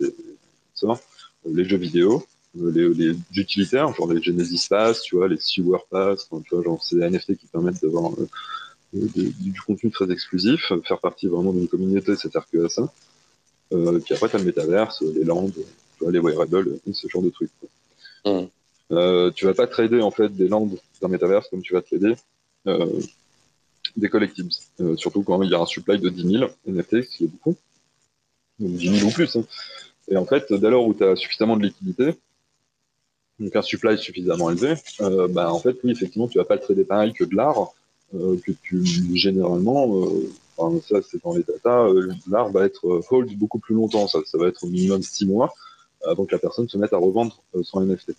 ça, 0.74 1.00
les 1.46 1.64
jeux 1.64 1.78
vidéo, 1.78 2.22
les, 2.54 2.92
les 2.92 3.16
utilitaires, 3.34 3.94
genre 3.94 4.12
les 4.12 4.22
Genesis 4.22 4.66
Pass, 4.68 5.00
tu 5.00 5.16
vois, 5.16 5.28
les 5.28 5.38
Sewer 5.40 5.78
Pass, 5.88 6.28
tu 6.28 6.54
vois, 6.54 6.62
genre 6.62 6.84
c'est 6.84 6.96
des 6.96 7.08
NFT 7.08 7.38
qui 7.38 7.46
permettent 7.46 7.82
d'avoir 7.82 8.12
du, 8.92 9.30
du 9.30 9.60
contenu 9.62 9.90
très 9.90 10.10
exclusif, 10.12 10.72
faire 10.84 11.00
partie 11.00 11.26
vraiment 11.26 11.52
d'une 11.54 11.68
communauté, 11.68 12.16
c'est-à-dire 12.16 12.46
que 12.52 12.68
ça. 12.68 12.92
Euh, 13.72 13.98
puis 14.00 14.14
après, 14.14 14.28
tu 14.28 14.36
as 14.36 14.38
le 14.38 14.44
métaverse, 14.44 15.02
les 15.02 15.24
landes, 15.24 15.52
tu 15.54 16.04
vois, 16.04 16.12
les 16.12 16.20
wearables, 16.20 16.78
ce 16.92 17.08
genre 17.08 17.22
de 17.22 17.30
trucs. 17.30 17.50
Mmh. 18.24 18.44
Euh, 18.92 19.30
tu 19.30 19.46
vas 19.46 19.54
pas 19.54 19.66
trader 19.66 20.02
en 20.02 20.10
fait 20.10 20.28
des 20.28 20.46
landes 20.48 20.78
d'un 21.00 21.08
métaverse 21.08 21.48
comme 21.48 21.62
tu 21.62 21.72
vas 21.72 21.82
trader 21.82 22.14
euh, 22.66 23.00
des 23.96 24.08
collectibles. 24.08 24.50
Euh, 24.80 24.96
surtout 24.96 25.22
quand 25.22 25.42
il 25.42 25.50
y 25.50 25.54
a 25.54 25.60
un 25.60 25.66
supply 25.66 25.98
de 25.98 26.08
10 26.08 26.38
000 26.38 26.50
NFT, 26.66 27.02
ce 27.02 27.16
qui 27.16 27.24
est 27.24 27.28
beaucoup. 27.28 27.56
Donc 28.58 28.72
10 28.72 28.98
000 28.98 29.08
ou 29.08 29.12
plus. 29.12 29.36
Hein. 29.36 29.44
Et 30.08 30.16
en 30.16 30.26
fait, 30.26 30.52
dès 30.52 30.70
lors 30.70 30.86
où 30.86 30.94
tu 30.94 31.04
as 31.04 31.16
suffisamment 31.16 31.56
de 31.56 31.64
liquidité, 31.64 32.14
donc 33.40 33.56
un 33.56 33.62
supply 33.62 33.98
suffisamment 33.98 34.50
élevé, 34.50 34.74
euh, 35.00 35.28
bah, 35.28 35.52
en 35.52 35.58
fait, 35.58 35.76
oui, 35.82 35.90
effectivement, 35.90 36.28
tu 36.28 36.38
vas 36.38 36.44
pas 36.44 36.54
le 36.54 36.60
trader 36.60 36.84
pareil 36.84 37.12
que 37.12 37.24
de 37.24 37.34
l'art, 37.34 37.72
euh, 38.14 38.36
que 38.44 38.52
tu 38.52 38.84
généralement 38.84 40.04
euh, 40.04 40.30
Ça, 40.56 41.00
c'est 41.02 41.22
dans 41.22 41.34
les 41.34 41.42
data. 41.42 41.84
Euh, 41.84 42.12
l'art 42.30 42.50
va 42.50 42.64
être 42.64 42.86
euh, 42.86 43.00
hold 43.10 43.36
beaucoup 43.36 43.58
plus 43.58 43.74
longtemps. 43.74 44.06
Ça, 44.06 44.20
ça 44.24 44.38
va 44.38 44.48
être 44.48 44.64
au 44.64 44.68
minimum 44.68 45.02
six 45.02 45.26
mois 45.26 45.52
avant 46.06 46.24
que 46.24 46.32
la 46.32 46.38
personne 46.38 46.68
se 46.68 46.78
mette 46.78 46.92
à 46.92 46.98
revendre 46.98 47.42
euh, 47.54 47.62
son 47.62 47.80
NFT. 47.80 48.12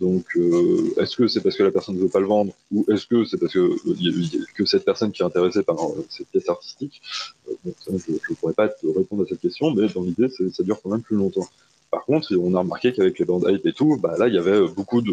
Donc, 0.00 0.24
euh, 0.36 0.94
est-ce 0.98 1.14
que 1.14 1.28
c'est 1.28 1.42
parce 1.42 1.56
que 1.56 1.62
la 1.62 1.70
personne 1.70 1.94
ne 1.96 2.00
veut 2.00 2.08
pas 2.08 2.20
le 2.20 2.26
vendre 2.26 2.54
ou 2.72 2.86
est-ce 2.90 3.06
que 3.06 3.26
c'est 3.26 3.36
parce 3.36 3.52
que, 3.52 4.54
que 4.54 4.64
cette 4.64 4.84
personne 4.84 5.12
qui 5.12 5.22
est 5.22 5.26
intéressée 5.26 5.62
par 5.62 5.76
cette 6.08 6.28
pièce 6.28 6.48
artistique? 6.48 7.02
Je 7.46 7.92
ne 7.92 8.34
pourrais 8.34 8.54
pas 8.54 8.68
te 8.68 8.86
répondre 8.86 9.24
à 9.24 9.26
cette 9.26 9.40
question, 9.40 9.72
mais 9.72 9.88
dans 9.88 10.02
l'idée, 10.02 10.28
ça 10.30 10.62
dure 10.62 10.80
quand 10.82 10.88
même 10.88 11.02
plus 11.02 11.16
longtemps. 11.16 11.46
Par 11.90 12.04
contre, 12.06 12.34
on 12.36 12.54
a 12.54 12.60
remarqué 12.60 12.92
qu'avec 12.92 13.18
les 13.18 13.24
bandes 13.24 13.44
hype 13.48 13.66
et 13.66 13.72
tout, 13.72 13.98
bah 14.00 14.14
là, 14.16 14.28
il 14.28 14.34
y 14.34 14.38
avait 14.38 14.66
beaucoup 14.68 15.02
de, 15.02 15.12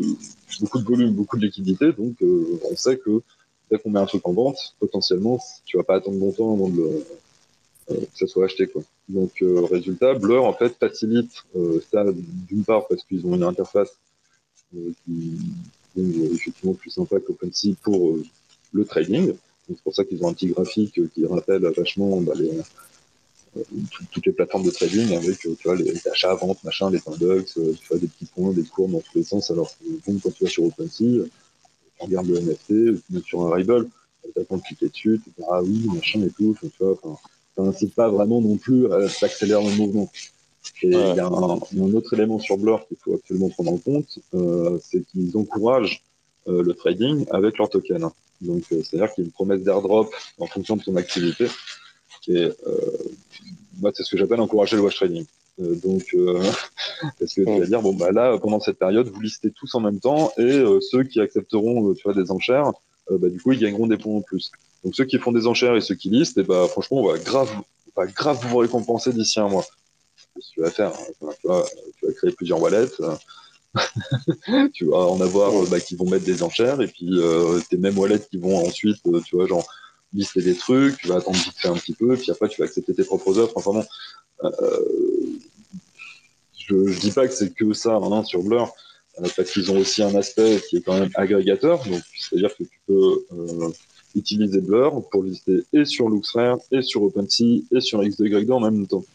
beaucoup 0.62 0.80
de 0.80 0.86
volume, 0.86 1.12
beaucoup 1.12 1.38
de 1.38 1.46
liquidité, 1.46 1.92
donc 1.92 2.22
euh, 2.22 2.60
on 2.72 2.76
sait 2.76 2.98
que 2.98 3.22
dès 3.70 3.78
qu'on 3.78 3.90
met 3.90 4.00
un 4.00 4.06
truc 4.06 4.28
en 4.28 4.34
vente, 4.34 4.76
potentiellement, 4.80 5.40
tu 5.66 5.78
vas 5.78 5.84
pas 5.84 5.96
attendre 5.96 6.20
longtemps 6.20 6.54
avant 6.54 6.70
de 6.70 6.78
le, 6.78 7.06
euh, 7.92 8.00
que 8.00 8.18
ça 8.18 8.28
soit 8.28 8.46
acheté. 8.46 8.68
Quoi. 8.68 8.84
Donc, 9.10 9.42
euh, 9.42 9.62
résultat, 9.62 10.14
Blur, 10.14 10.46
en 10.46 10.54
fait, 10.54 10.74
facilite 10.78 11.32
euh, 11.56 11.82
ça 11.92 12.06
d'une 12.50 12.64
part 12.64 12.88
parce 12.88 13.04
qu'ils 13.04 13.26
ont 13.26 13.36
une 13.36 13.44
interface 13.44 13.92
euh, 14.76 14.92
qui 15.06 15.38
est 15.98 16.34
effectivement 16.34 16.74
plus 16.74 16.92
sympa 16.92 17.20
qu'OpenSea 17.20 17.76
pour 17.82 18.10
euh, 18.10 18.24
le 18.74 18.86
trading. 18.86 19.34
C'est 19.68 19.82
pour 19.82 19.96
ça 19.96 20.04
qu'ils 20.06 20.24
ont 20.24 20.30
un 20.30 20.34
petit 20.34 20.48
graphique 20.48 21.00
qui 21.14 21.26
rappelle 21.26 21.66
vachement 21.76 22.22
bah, 22.22 22.34
les, 22.36 22.52
toutes 24.12 24.26
les 24.26 24.32
plateformes 24.32 24.64
de 24.64 24.72
trading 24.72 25.14
avec 25.16 25.40
tu 25.40 25.50
vois, 25.66 25.76
les 25.76 26.08
achats, 26.08 26.34
ventes, 26.36 26.64
machin, 26.64 26.90
les 26.90 27.02
index, 27.06 27.54
tu 27.54 27.88
vois, 27.90 27.98
des 27.98 28.08
petits 28.08 28.26
points, 28.26 28.52
des 28.52 28.64
courbes 28.64 28.92
dans 28.92 29.02
tous 29.02 29.18
les 29.18 29.24
sens. 29.24 29.52
Alors 29.52 29.74
bon, 30.06 30.20
quand 30.24 30.32
tu 30.32 30.44
vas 30.46 30.50
sur 30.50 30.64
OpenSea, 30.64 31.26
on 32.00 32.06
regarde 32.06 32.28
le 32.28 32.40
NFT, 32.40 32.68
tu 32.68 33.02
mets 33.10 33.22
sur 33.22 33.46
un 33.46 33.54
rival, 33.54 33.88
t'attends 34.36 34.58
de 34.58 34.62
cliquer 34.62 34.90
dessus, 34.90 35.22
tu 35.24 35.44
ah 35.50 35.62
oui, 35.64 35.88
machin 35.94 36.22
et 36.22 36.30
tout, 36.30 36.56
tu 36.62 36.70
vois, 36.80 36.98
n'incite 37.58 37.96
pas 37.96 38.10
vraiment 38.10 38.42
non 38.42 38.58
plus 38.58 38.92
à 38.92 39.08
accélérer 39.22 39.64
le 39.64 39.76
mouvement. 39.76 40.12
Et 40.84 40.90
il 40.90 40.96
ouais. 40.96 41.16
y, 41.16 41.20
a 41.20 41.26
un, 41.26 41.32
un 41.32 41.94
autre 41.94 42.14
élément 42.14 42.40
sur 42.40 42.58
Blur 42.58 42.86
qu'il 42.88 42.98
faut 42.98 43.16
absolument 43.16 43.50
prendre 43.50 43.72
en 43.72 43.78
compte, 43.78 44.20
euh, 44.34 44.78
c'est 44.84 45.02
qu'ils 45.08 45.36
encouragent 45.38 46.04
euh, 46.48 46.64
le 46.64 46.74
trading 46.74 47.26
avec 47.32 47.58
leur 47.58 47.70
token. 47.70 48.10
Donc, 48.42 48.64
euh, 48.72 48.82
c'est-à-dire 48.84 49.14
qu'il 49.14 49.24
y 49.24 49.26
a 49.26 49.28
une 49.28 49.32
promesse 49.32 49.62
d'airdrop 49.62 50.14
en 50.40 50.48
fonction 50.48 50.78
de 50.78 50.84
ton 50.84 50.96
activité. 50.96 51.48
Et 52.28 52.36
euh, 52.36 52.52
moi, 53.80 53.92
c'est 53.94 54.04
ce 54.04 54.12
que 54.12 54.18
j'appelle 54.18 54.40
encourager 54.40 54.76
le 54.76 54.82
wash 54.82 54.96
trading. 54.96 55.26
Donc, 55.58 56.16
parce 57.20 57.34
que 57.34 57.42
tu 57.42 57.60
vas 57.60 57.66
dire, 57.66 57.82
bon, 57.82 57.94
bah 57.94 58.12
là, 58.12 58.38
pendant 58.38 58.60
cette 58.60 58.78
période, 58.78 59.08
vous 59.08 59.22
listez 59.22 59.52
tous 59.52 59.74
en 59.76 59.80
même 59.80 60.00
temps 60.00 60.32
et 60.38 60.64
ceux 60.92 61.04
qui 61.04 61.20
accepteront 61.20 61.94
tu 61.94 62.04
vois, 62.04 62.14
des 62.14 62.32
enchères, 62.32 62.72
bah, 63.10 63.30
du 63.30 63.42
coup, 63.42 63.54
ils 63.54 63.60
gagneront 63.60 63.88
des 63.88 63.98
points 63.98 64.16
en 64.16 64.22
plus. 64.22 64.52
Donc, 64.84 64.96
ceux 64.96 65.06
qui 65.06 65.18
font 65.18 65.32
des 65.32 65.48
enchères 65.48 65.76
et 65.76 65.82
ceux 65.82 65.96
qui 65.96 66.10
listent, 66.10 66.38
et 66.38 66.44
bah, 66.44 66.68
franchement, 66.70 66.98
on 66.98 67.08
va 67.08 67.18
grave, 67.18 67.50
on 67.96 68.02
va 68.02 68.08
grave 68.08 68.40
vous 68.48 68.58
récompenser 68.58 69.12
d'ici 69.14 69.40
un 69.40 69.48
mois. 69.48 69.66
Ce 70.40 70.50
que 70.50 70.54
tu 70.54 70.62
vas 70.62 70.70
faire. 70.70 70.92
Hein. 70.92 71.30
Tu, 71.42 71.48
vas, 71.48 71.64
tu 72.00 72.06
vas 72.06 72.14
créer 72.14 72.32
plusieurs 72.32 72.62
wallets. 72.62 72.92
tu 74.74 74.86
vas 74.86 74.98
en 74.98 75.20
avoir 75.22 75.52
bah, 75.70 75.80
qui 75.80 75.96
vont 75.96 76.10
mettre 76.10 76.26
des 76.26 76.44
enchères 76.44 76.82
et 76.82 76.88
puis 76.88 77.10
euh, 77.12 77.60
tes 77.70 77.78
mêmes 77.78 77.98
wallets 77.98 78.28
qui 78.30 78.38
vont 78.38 78.66
ensuite, 78.66 78.98
tu 79.26 79.36
vois, 79.36 79.48
genre 79.48 79.68
lister 80.14 80.42
des 80.42 80.56
trucs, 80.56 80.98
tu 80.98 81.08
vas 81.08 81.18
attendre 81.18 81.38
vite 81.38 81.58
fait 81.58 81.68
un 81.68 81.76
petit 81.76 81.94
peu, 81.94 82.16
puis 82.16 82.32
après 82.32 82.48
tu 82.48 82.62
vas 82.62 82.66
accepter 82.66 82.94
tes 82.94 83.04
propres 83.04 83.38
offres. 83.38 83.54
Enfin 83.56 83.72
bon, 83.72 83.86
euh, 84.44 84.80
je, 86.68 86.88
je 86.88 87.00
dis 87.00 87.12
pas 87.12 87.28
que 87.28 87.34
c'est 87.34 87.54
que 87.54 87.74
ça 87.74 87.96
hein, 87.96 88.24
sur 88.24 88.44
Blur, 88.44 88.72
euh, 89.20 89.28
parce 89.36 89.52
qu'ils 89.52 89.72
ont 89.72 89.78
aussi 89.78 90.04
un 90.04 90.14
aspect 90.16 90.62
qui 90.70 90.78
est 90.78 90.82
quand 90.82 91.00
même 91.00 91.10
agrégateur, 91.16 91.84
donc 91.86 92.02
c'est-à-dire 92.18 92.56
que 92.56 92.64
tu 92.64 92.80
peux 92.86 93.26
euh, 93.34 93.70
utiliser 94.16 94.62
Blur 94.62 95.08
pour 95.10 95.24
lister 95.24 95.64
et 95.74 95.86
sur 95.86 96.10
LuxRare, 96.10 96.58
et 96.72 96.82
sur 96.82 97.04
OpenSea, 97.04 97.64
et 97.72 97.82
sur 97.82 98.04
XDY 98.04 98.52
en 98.52 98.60
même 98.60 98.88
temps. 98.88 99.06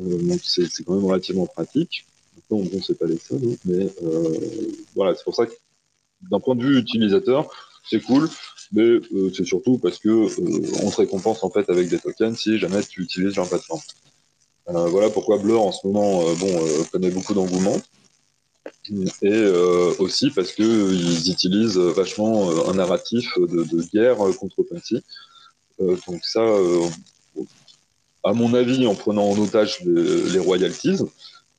Euh, 0.00 0.18
donc 0.18 0.40
c'est 0.42 0.84
quand 0.84 0.94
même 0.94 1.04
relativement 1.04 1.46
pratique. 1.46 2.06
Maintenant, 2.36 2.68
bon, 2.70 2.82
c'est 2.82 2.98
pas 2.98 3.06
les 3.06 3.18
seuls, 3.18 3.40
mais 3.64 3.88
euh, 4.02 4.38
voilà, 4.94 5.14
c'est 5.14 5.24
pour 5.24 5.34
ça 5.34 5.46
que 5.46 5.52
d'un 6.30 6.40
point 6.40 6.54
de 6.54 6.62
vue 6.62 6.78
utilisateur, 6.78 7.48
c'est 7.88 8.00
cool 8.00 8.28
mais 8.72 8.82
euh, 8.82 9.30
c'est 9.34 9.44
surtout 9.44 9.78
parce 9.78 9.98
que 9.98 10.08
euh, 10.08 10.82
on 10.82 10.90
te 10.90 10.96
récompense 10.96 11.42
en 11.44 11.50
fait 11.50 11.68
avec 11.70 11.88
des 11.88 11.98
tokens 11.98 12.36
si 12.38 12.58
jamais 12.58 12.82
tu 12.82 13.02
utilises 13.02 13.36
leur 13.36 13.48
plateforme. 13.48 13.80
Euh, 14.68 14.86
voilà 14.88 15.10
pourquoi 15.10 15.38
Blur 15.38 15.62
en 15.62 15.72
ce 15.72 15.86
moment 15.86 16.22
bon 16.34 16.84
connaît 16.90 17.10
beaucoup 17.10 17.34
d'engouement 17.34 17.80
et 19.22 19.44
aussi 19.98 20.30
parce 20.30 20.52
que 20.52 20.62
ils 20.62 21.30
utilisent 21.30 21.78
vachement 21.78 22.68
un 22.68 22.74
narratif 22.74 23.36
de, 23.38 23.82
guerre 23.92 24.16
contre 24.38 24.60
OpenSea. 24.60 25.00
donc 25.78 26.24
ça, 26.24 26.44
à 28.24 28.32
mon 28.32 28.54
avis, 28.54 28.86
en 28.86 28.94
prenant 28.94 29.28
en 29.28 29.38
otage 29.38 29.80
les, 29.84 30.30
les 30.30 30.38
royalties, 30.38 30.98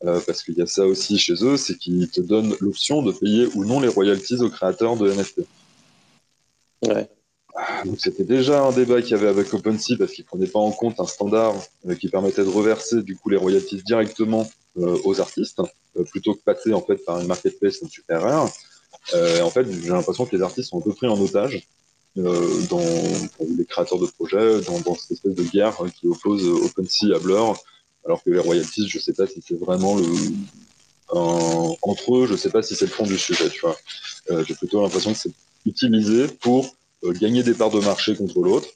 parce 0.02 0.43
qu'il 0.43 0.56
y 0.56 0.62
a 0.62 0.67
ça 0.67 0.86
aussi 0.86 1.17
chez 1.17 1.36
eux, 1.43 1.58
c'est 1.58 1.78
qu'ils 1.78 2.10
te 2.10 2.22
donnent 2.22 2.56
l'option 2.60 3.02
de 3.02 3.12
payer 3.12 3.48
ou 3.56 3.65
non 3.65 3.80
les 3.80 3.88
royalties 3.88 4.41
aux 4.41 4.50
créateurs 4.50 4.96
de 4.96 5.12
NFT. 5.12 5.41
Ouais. 6.84 7.10
Donc 7.86 7.96
c'était 8.00 8.24
déjà 8.24 8.63
un 8.63 8.72
débat 8.72 9.02
qu'il 9.02 9.12
y 9.12 9.13
avait 9.15 9.28
avec 9.28 9.54
OpenSea 9.54 9.98
parce 9.98 10.12
qu'il 10.12 10.26
prenait 10.26 10.48
pas 10.48 10.60
en 10.60 10.72
compte 10.72 11.00
un 11.00 11.08
standard 11.08 11.56
euh, 11.88 11.96
qui 11.96 12.08
permettait 12.08 12.43
de 12.43 12.50
reverser 12.50 13.02
du 13.02 13.15
coup 13.15 13.30
les 13.30 13.38
royalties 13.38 13.82
directement 13.84 14.50
euh, 14.78 14.98
aux 15.06 15.20
artistes 15.20 15.62
euh, 15.98 16.04
plutôt 16.04 16.36
que 16.36 16.41
passer 16.41 16.74
en 16.74 16.82
fait 16.82 16.98
par 16.98 17.20
une 17.20 17.28
marketplace 17.28 17.80
comme 17.80 17.89
Super 17.89 18.22
Rare. 18.22 18.52
en 19.13 19.50
fait, 19.50 19.65
j'ai 19.72 19.89
l'impression 19.89 20.26
que 20.26 20.36
les 20.36 20.43
artistes 20.43 20.70
sont 20.70 20.80
un 20.80 20.82
peu 20.82 20.93
pris 20.93 21.08
en 21.08 21.20
otage 21.20 21.67
dans 22.15 22.82
les 23.39 23.65
créateurs 23.65 24.00
de 24.00 24.08
projets, 24.08 24.62
dans, 24.62 24.80
dans, 24.80 24.96
cette 24.96 25.12
espèce 25.12 25.36
de 25.36 25.43
guerre 25.43 25.78
qui 25.96 26.08
oppose 26.08 26.48
OpenSea 26.48 27.15
à 27.15 27.20
Blur, 27.20 27.56
alors 28.06 28.24
que 28.24 28.32
les 28.32 28.39
royalties, 28.39 28.89
je 28.89 28.98
sais 28.98 29.13
pas 29.13 29.28
si 29.28 29.43
c'est 29.48 29.60
vraiment 29.60 29.96
le 29.96 30.04
entre 31.10 32.15
eux, 32.15 32.28
je 32.28 32.36
sais 32.36 32.50
pas 32.50 32.63
si 32.63 32.76
c'est 32.76 32.86
le 32.86 32.91
fond 32.91 33.06
du 33.06 33.20
sujet, 33.20 33.50
tu 33.50 33.62
vois. 33.62 33.78
j'ai 34.43 34.56
plutôt 34.56 34.82
l'impression 34.82 35.13
que 35.13 35.20
c'est 35.20 35.32
utilisé 35.65 36.28
pour 36.28 36.65
euh, 36.65 36.70
gagner 37.04 37.44
des 37.44 37.54
parts 37.54 37.72
de 37.72 37.80
marché 37.80 38.16
contre 38.16 38.42
l'autre, 38.42 38.68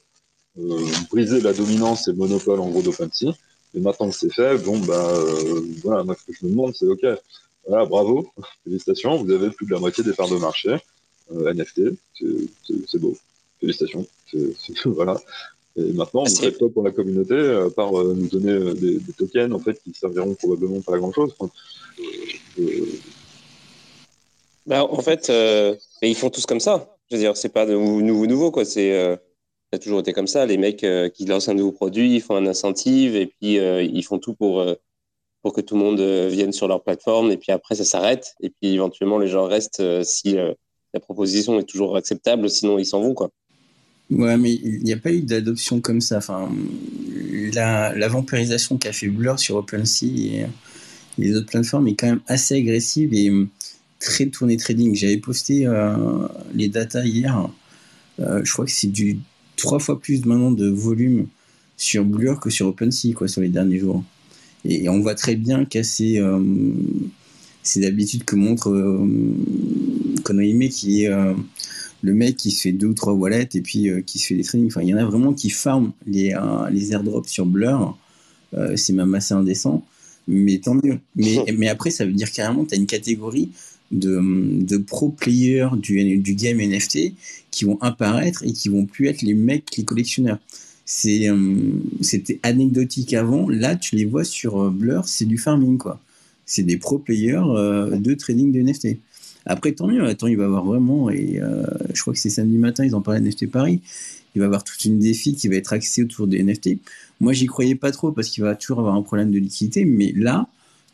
euh, 0.58 0.86
briser 1.10 1.40
la 1.40 1.54
dominance 1.54 2.08
et 2.08 2.10
le 2.10 2.18
monopole 2.18 2.60
en 2.60 2.68
gros 2.68 2.82
d'OpenSea. 2.82 3.34
Et 3.74 3.80
maintenant 3.80 4.10
que 4.10 4.16
c'est 4.16 4.32
fait, 4.32 4.58
bon 4.58 4.78
bah 4.80 5.08
euh, 5.08 5.62
voilà, 5.82 6.04
moi 6.04 6.14
ce 6.14 6.26
que 6.26 6.36
je 6.38 6.44
me 6.44 6.50
demande 6.50 6.74
c'est 6.74 6.86
ok, 6.86 7.06
voilà 7.66 7.86
bravo, 7.86 8.30
félicitations, 8.64 9.16
vous 9.16 9.30
avez 9.30 9.50
plus 9.50 9.66
de 9.66 9.72
la 9.72 9.80
moitié 9.80 10.04
des 10.04 10.12
parts 10.12 10.28
de 10.28 10.36
marché, 10.36 10.76
NFT, 11.30 11.80
c'est 12.86 12.98
beau, 12.98 13.16
félicitations, 13.60 14.06
voilà. 14.84 15.18
Et 15.74 15.94
maintenant, 15.94 16.24
vous 16.24 16.36
faites 16.36 16.58
quoi 16.58 16.68
pour 16.68 16.82
la 16.82 16.90
communauté, 16.90 17.34
à 17.34 17.70
part 17.70 17.92
nous 17.92 18.28
donner 18.28 18.74
des, 18.74 19.00
tokens 19.16 19.54
en 19.54 19.58
fait 19.58 19.80
qui 19.82 19.94
serviront 19.94 20.34
probablement 20.34 20.82
pas 20.82 20.96
à 20.96 20.98
grand 20.98 21.12
chose. 21.12 21.34
Bah, 24.66 24.84
en 24.84 25.00
fait, 25.00 25.30
mais 25.30 26.10
ils 26.10 26.14
font 26.14 26.28
tous 26.28 26.44
comme 26.44 26.60
ça. 26.60 26.94
Je 27.10 27.16
veux 27.16 27.22
dire, 27.22 27.36
c'est 27.36 27.50
pas 27.50 27.66
nouveau 27.66 28.26
nouveau 28.26 28.50
quoi. 28.50 28.64
C'est 28.64 28.92
euh, 28.92 29.16
ça 29.72 29.76
a 29.76 29.78
toujours 29.78 30.00
été 30.00 30.12
comme 30.12 30.26
ça. 30.26 30.46
Les 30.46 30.58
mecs 30.58 30.84
euh, 30.84 31.08
qui 31.08 31.24
lancent 31.24 31.48
un 31.48 31.54
nouveau 31.54 31.72
produit, 31.72 32.14
ils 32.14 32.20
font 32.20 32.36
un 32.36 32.46
incentive 32.46 33.16
et 33.16 33.26
puis 33.26 33.58
euh, 33.58 33.82
ils 33.82 34.04
font 34.04 34.18
tout 34.18 34.34
pour 34.34 34.64
pour 35.42 35.52
que 35.52 35.60
tout 35.60 35.74
le 35.74 35.80
monde 35.80 36.00
vienne 36.30 36.52
sur 36.52 36.68
leur 36.68 36.82
plateforme 36.82 37.32
et 37.32 37.36
puis 37.36 37.50
après 37.50 37.74
ça 37.74 37.84
s'arrête 37.84 38.34
et 38.40 38.50
puis 38.50 38.74
éventuellement 38.74 39.18
les 39.18 39.26
gens 39.26 39.46
restent 39.46 39.82
si 40.04 40.36
la 40.94 41.00
proposition 41.00 41.58
est 41.58 41.64
toujours 41.64 41.96
acceptable. 41.96 42.48
Sinon 42.48 42.78
ils 42.78 42.86
s'en 42.86 43.00
vont 43.00 43.14
quoi. 43.14 43.30
Ouais, 44.10 44.36
mais 44.36 44.52
il 44.52 44.84
n'y 44.84 44.92
a 44.92 44.98
pas 44.98 45.10
eu 45.10 45.22
d'adoption 45.22 45.80
comme 45.80 46.00
ça. 46.00 46.18
Enfin, 46.18 46.48
la, 47.54 47.94
la 47.96 48.08
vampirisation 48.08 48.76
qu'a 48.76 48.92
fait 48.92 49.08
Blur 49.08 49.38
sur 49.38 49.56
OpenSea 49.56 50.04
et 50.04 50.46
les 51.18 51.36
autres 51.36 51.46
plateformes 51.46 51.88
est 51.88 51.94
quand 51.94 52.06
même 52.06 52.22
assez 52.26 52.56
agressive 52.56 53.12
et 53.14 53.30
très 54.02 54.26
tourné 54.26 54.56
trading. 54.56 54.94
J'avais 54.94 55.16
posté 55.16 55.66
euh, 55.66 55.94
les 56.54 56.68
datas 56.68 57.04
hier. 57.04 57.48
Euh, 58.20 58.42
je 58.44 58.52
crois 58.52 58.66
que 58.66 58.70
c'est 58.70 58.88
du 58.88 59.18
trois 59.56 59.78
fois 59.78 60.00
plus 60.00 60.24
maintenant 60.24 60.50
de 60.50 60.68
volume 60.68 61.26
sur 61.76 62.04
Blur 62.04 62.40
que 62.40 62.50
sur 62.50 62.66
OpenSea 62.66 63.14
quoi, 63.14 63.28
sur 63.28 63.40
les 63.40 63.48
derniers 63.48 63.78
jours. 63.78 64.04
Et, 64.64 64.88
on 64.88 65.00
voit 65.00 65.14
très 65.14 65.36
bien 65.36 65.64
qu'à 65.64 65.82
ces, 65.82 66.18
euh, 66.18 66.40
ces 67.62 67.86
habitudes 67.86 68.24
que 68.24 68.36
montre 68.36 68.70
Konohime, 70.24 70.68
qui 70.68 71.04
est 71.04 71.10
le 72.02 72.14
mec 72.14 72.36
qui 72.36 72.50
se 72.50 72.62
fait 72.62 72.72
deux 72.72 72.88
ou 72.88 72.94
trois 72.94 73.12
wallets 73.12 73.48
et 73.54 73.60
puis 73.60 73.88
qui 74.04 74.18
se 74.18 74.26
fait 74.26 74.34
des 74.34 74.44
trading. 74.44 74.66
Enfin, 74.66 74.82
il 74.82 74.88
y 74.88 74.94
en 74.94 74.98
a 74.98 75.04
vraiment 75.04 75.32
qui 75.32 75.50
farment 75.50 75.92
les, 76.06 76.36
les 76.70 76.92
airdrops 76.92 77.28
sur 77.28 77.46
Blur. 77.46 77.98
c'est 78.76 78.92
même 78.92 79.14
assez 79.14 79.34
indécent. 79.34 79.84
Mais 80.28 80.58
tant 80.58 80.74
mieux. 80.74 81.00
Mais, 81.16 81.44
mais 81.56 81.68
après, 81.68 81.90
ça 81.90 82.04
veut 82.04 82.12
dire 82.12 82.30
carrément, 82.30 82.64
tu 82.64 82.74
as 82.74 82.78
une 82.78 82.86
catégorie 82.86 83.50
de, 83.92 84.76
pro 84.78 85.10
players 85.10 85.70
du, 85.76 86.34
game 86.34 86.58
NFT 86.58 87.12
qui 87.50 87.64
vont 87.64 87.78
apparaître 87.80 88.42
et 88.44 88.52
qui 88.52 88.68
vont 88.68 88.86
plus 88.86 89.06
être 89.06 89.22
les 89.22 89.34
mecs, 89.34 89.76
les 89.76 89.84
collectionneurs. 89.84 90.38
C'est, 90.84 91.28
euh, 91.28 91.56
c'était 92.00 92.40
anecdotique 92.42 93.14
avant. 93.14 93.48
Là, 93.48 93.76
tu 93.76 93.96
les 93.96 94.04
vois 94.04 94.24
sur 94.24 94.60
euh, 94.60 94.70
Blur, 94.70 95.06
c'est 95.06 95.26
du 95.26 95.38
farming, 95.38 95.78
quoi. 95.78 96.00
C'est 96.44 96.64
des 96.64 96.76
pro 96.76 96.98
players 96.98 97.40
euh, 97.44 97.96
de 97.96 98.14
trading 98.14 98.52
de 98.52 98.60
NFT. 98.60 98.98
Après, 99.46 99.72
tant 99.72 99.86
mieux. 99.86 100.04
Attends, 100.04 100.26
il 100.26 100.36
va 100.36 100.42
y 100.42 100.46
avoir 100.46 100.64
vraiment, 100.64 101.10
et 101.10 101.40
je 101.92 102.00
crois 102.00 102.12
que 102.12 102.18
c'est 102.20 102.30
samedi 102.30 102.58
matin, 102.58 102.84
ils 102.84 102.94
en 102.94 103.00
parlaient 103.00 103.20
NFT 103.20 103.50
Paris. 103.50 103.80
Il 104.34 104.38
va 104.38 104.44
y 104.44 104.46
avoir 104.46 104.64
toute 104.64 104.84
une 104.84 104.98
défi 104.98 105.34
qui 105.34 105.48
va 105.48 105.56
être 105.56 105.72
axée 105.72 106.02
autour 106.02 106.26
des 106.26 106.42
NFT. 106.42 106.78
Moi, 107.20 107.32
j'y 107.32 107.46
croyais 107.46 107.74
pas 107.74 107.90
trop 107.90 108.12
parce 108.12 108.28
qu'il 108.28 108.44
va 108.44 108.54
toujours 108.54 108.78
avoir 108.78 108.94
un 108.94 109.02
problème 109.02 109.30
de 109.30 109.38
liquidité, 109.38 109.84
mais 109.84 110.12
là, 110.16 110.48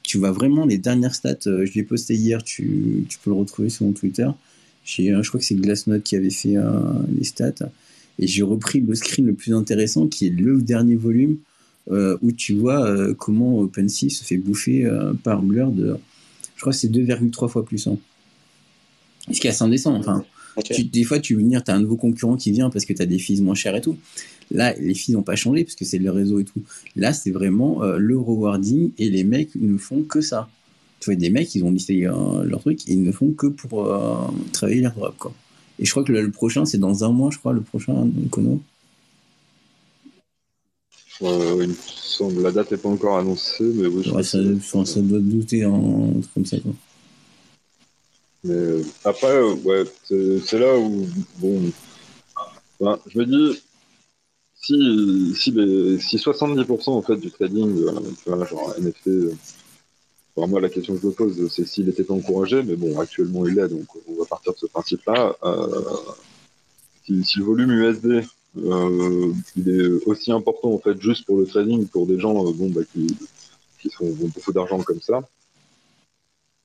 tu 0.08 0.16
vois 0.16 0.32
vraiment 0.32 0.64
les 0.64 0.78
dernières 0.78 1.14
stats. 1.14 1.46
Euh, 1.46 1.66
je 1.66 1.74
l'ai 1.74 1.82
posté 1.82 2.14
hier, 2.14 2.42
tu, 2.42 3.06
peux 3.22 3.30
le 3.30 3.36
retrouver 3.36 3.68
sur 3.68 3.84
mon 3.84 3.92
Twitter. 3.92 4.26
Je 4.86 5.28
crois 5.28 5.38
que 5.38 5.44
c'est 5.44 5.54
Glassnode 5.54 6.02
qui 6.02 6.16
avait 6.16 6.30
fait 6.30 6.56
euh, 6.56 6.80
les 7.14 7.24
stats. 7.24 7.68
Et 8.18 8.26
j'ai 8.26 8.42
repris 8.42 8.80
le 8.80 8.94
screen 8.94 9.26
le 9.26 9.34
plus 9.34 9.52
intéressant, 9.52 10.06
qui 10.06 10.26
est 10.26 10.30
le 10.30 10.62
dernier 10.62 10.96
volume, 10.96 11.36
euh, 11.90 12.16
où 12.22 12.32
tu 12.32 12.54
vois 12.54 13.14
comment 13.16 13.58
OpenSea 13.58 14.08
se 14.08 14.24
fait 14.24 14.38
bouffer 14.38 14.90
par 15.22 15.42
Blur 15.42 15.70
de. 15.70 15.98
Je 16.56 16.60
crois 16.62 16.72
que 16.72 16.78
c'est 16.78 16.90
2,3 16.90 17.48
fois 17.48 17.64
plus. 17.64 17.86
Hein. 17.86 17.98
Ce 19.30 19.38
qui 19.38 19.46
est 19.46 19.50
assez 19.50 19.62
indécent. 19.62 19.94
Enfin, 19.94 20.24
des 20.90 21.04
fois, 21.04 21.18
tu 21.18 21.34
veux 21.34 21.40
venir, 21.40 21.62
tu 21.64 21.70
as 21.70 21.74
un 21.74 21.80
nouveau 21.80 21.96
concurrent 21.96 22.36
qui 22.36 22.52
vient 22.52 22.70
parce 22.70 22.84
que 22.84 22.92
tu 22.92 23.02
as 23.02 23.06
des 23.06 23.18
fees 23.18 23.40
moins 23.40 23.54
chères 23.54 23.76
et 23.76 23.80
tout. 23.80 23.96
Là, 24.50 24.74
les 24.78 24.94
fees 24.94 25.12
n'ont 25.12 25.22
pas 25.22 25.36
changé 25.36 25.64
parce 25.64 25.74
que 25.74 25.84
c'est 25.84 25.98
le 25.98 26.10
réseau 26.10 26.40
et 26.40 26.44
tout. 26.44 26.62
Là, 26.96 27.12
c'est 27.12 27.30
vraiment 27.30 27.82
euh, 27.82 27.98
le 27.98 28.18
rewarding 28.18 28.92
et 28.98 29.10
les 29.10 29.24
mecs 29.24 29.54
ne 29.56 29.76
font 29.76 30.02
que 30.02 30.20
ça. 30.20 30.48
Tu 31.00 31.10
vois, 31.10 31.16
des 31.16 31.30
mecs, 31.30 31.54
ils 31.54 31.64
ont 31.64 31.70
listé 31.70 32.06
euh, 32.06 32.42
leur 32.44 32.60
truc 32.60 32.88
et 32.88 32.92
ils 32.92 33.02
ne 33.02 33.12
font 33.12 33.30
que 33.32 33.46
pour 33.46 33.86
euh, 33.86 34.16
travailler 34.52 34.80
leur 34.80 34.92
drop, 34.94 35.16
quoi. 35.18 35.32
Et 35.78 35.84
je 35.84 35.90
crois 35.92 36.02
que 36.02 36.10
le, 36.10 36.30
prochain, 36.30 36.64
c'est 36.64 36.78
dans 36.78 37.04
un 37.04 37.12
mois, 37.12 37.30
je 37.30 37.38
crois, 37.38 37.52
le 37.52 37.60
prochain 37.60 38.08
il 41.20 41.68
me 41.68 41.74
semble, 41.88 42.42
la 42.42 42.52
date 42.52 42.70
n'est 42.70 42.78
pas 42.78 42.88
encore 42.88 43.18
annoncée, 43.18 43.64
mais 43.64 43.86
oui. 43.86 44.02
Je 44.04 44.10
ça, 44.22 44.84
ça, 44.84 45.00
doit 45.00 45.20
douter 45.20 45.64
en, 45.64 46.10
un 46.16 46.20
truc 46.20 46.34
comme 46.34 46.46
ça, 46.46 46.58
quoi. 46.58 46.72
Mais 48.44 48.82
après, 49.04 49.40
ouais, 49.42 49.84
c'est 50.06 50.58
là 50.58 50.76
où, 50.78 51.06
bon, 51.38 51.72
je 52.80 53.18
me 53.18 53.24
dis, 53.24 53.60
si, 54.54 55.34
si, 55.34 55.52
si 56.00 56.16
70% 56.16 56.90
en 56.90 57.02
fait, 57.02 57.16
du 57.16 57.30
trading, 57.30 57.82
euh, 57.82 57.92
tu 58.22 58.30
vois, 58.30 58.44
genre 58.44 58.74
NFT, 58.78 59.08
euh, 59.08 59.32
moi 60.46 60.60
la 60.60 60.68
question 60.68 60.94
que 60.94 61.00
je 61.00 61.06
me 61.06 61.12
pose, 61.12 61.52
c'est 61.52 61.66
s'il 61.66 61.88
était 61.88 62.10
encouragé, 62.10 62.62
mais 62.62 62.76
bon, 62.76 62.98
actuellement 62.98 63.46
il 63.46 63.54
l'est, 63.54 63.68
donc 63.68 63.86
on 64.08 64.14
va 64.14 64.24
partir 64.24 64.52
de 64.52 64.58
ce 64.58 64.66
principe-là. 64.66 65.36
Euh, 65.42 65.80
si, 67.04 67.24
si, 67.24 67.38
le 67.38 67.44
volume 67.44 67.70
USD 67.72 68.24
euh, 68.56 69.32
il 69.56 69.68
est 69.68 70.06
aussi 70.06 70.32
important 70.32 70.72
en 70.72 70.78
fait 70.78 71.00
juste 71.00 71.26
pour 71.26 71.38
le 71.38 71.46
trading, 71.46 71.86
pour 71.86 72.06
des 72.06 72.18
gens 72.18 72.34
bon, 72.52 72.70
bah, 72.70 72.82
qui, 72.92 73.06
qui 73.80 73.90
font 73.90 74.10
beaucoup 74.10 74.52
d'argent 74.52 74.80
comme 74.82 75.00
ça. 75.00 75.22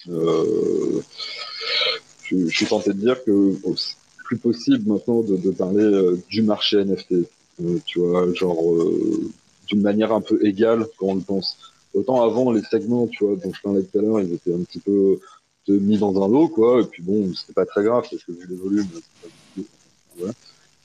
Je, 0.07 1.01
suis 2.49 2.65
tenté 2.65 2.93
de 2.93 2.99
dire 2.99 3.23
que 3.23 3.53
c'est 3.75 3.95
plus 4.25 4.37
possible 4.37 4.91
maintenant 4.91 5.21
de, 5.21 5.51
parler 5.51 6.17
du 6.29 6.41
marché 6.41 6.83
NFT. 6.83 7.13
tu 7.85 7.99
vois, 7.99 8.33
genre 8.33 8.63
d'une 9.67 9.81
manière 9.81 10.11
un 10.11 10.21
peu 10.21 10.43
égale 10.45 10.87
quand 10.97 11.07
on 11.07 11.15
le 11.15 11.21
pense. 11.21 11.57
Autant 11.93 12.23
avant, 12.23 12.51
les 12.51 12.63
segments, 12.63 13.07
tu 13.07 13.23
vois, 13.23 13.35
dont 13.35 13.53
je 13.53 13.61
parlais 13.61 13.83
tout 13.83 13.99
à 13.99 14.01
l'heure, 14.01 14.19
ils 14.19 14.33
étaient 14.33 14.53
un 14.53 14.63
petit 14.63 14.79
peu 14.79 15.19
mis 15.67 15.97
dans 15.97 16.23
un 16.23 16.27
lot, 16.27 16.49
quoi, 16.49 16.81
et 16.81 16.85
puis 16.85 17.03
bon, 17.03 17.33
c'était 17.33 17.53
pas 17.53 17.65
très 17.65 17.83
grave, 17.83 18.05
parce 18.09 18.23
que 18.23 18.31
vu 18.31 18.47
les 18.49 18.55
volumes, 18.55 18.87
voilà. 20.17 20.33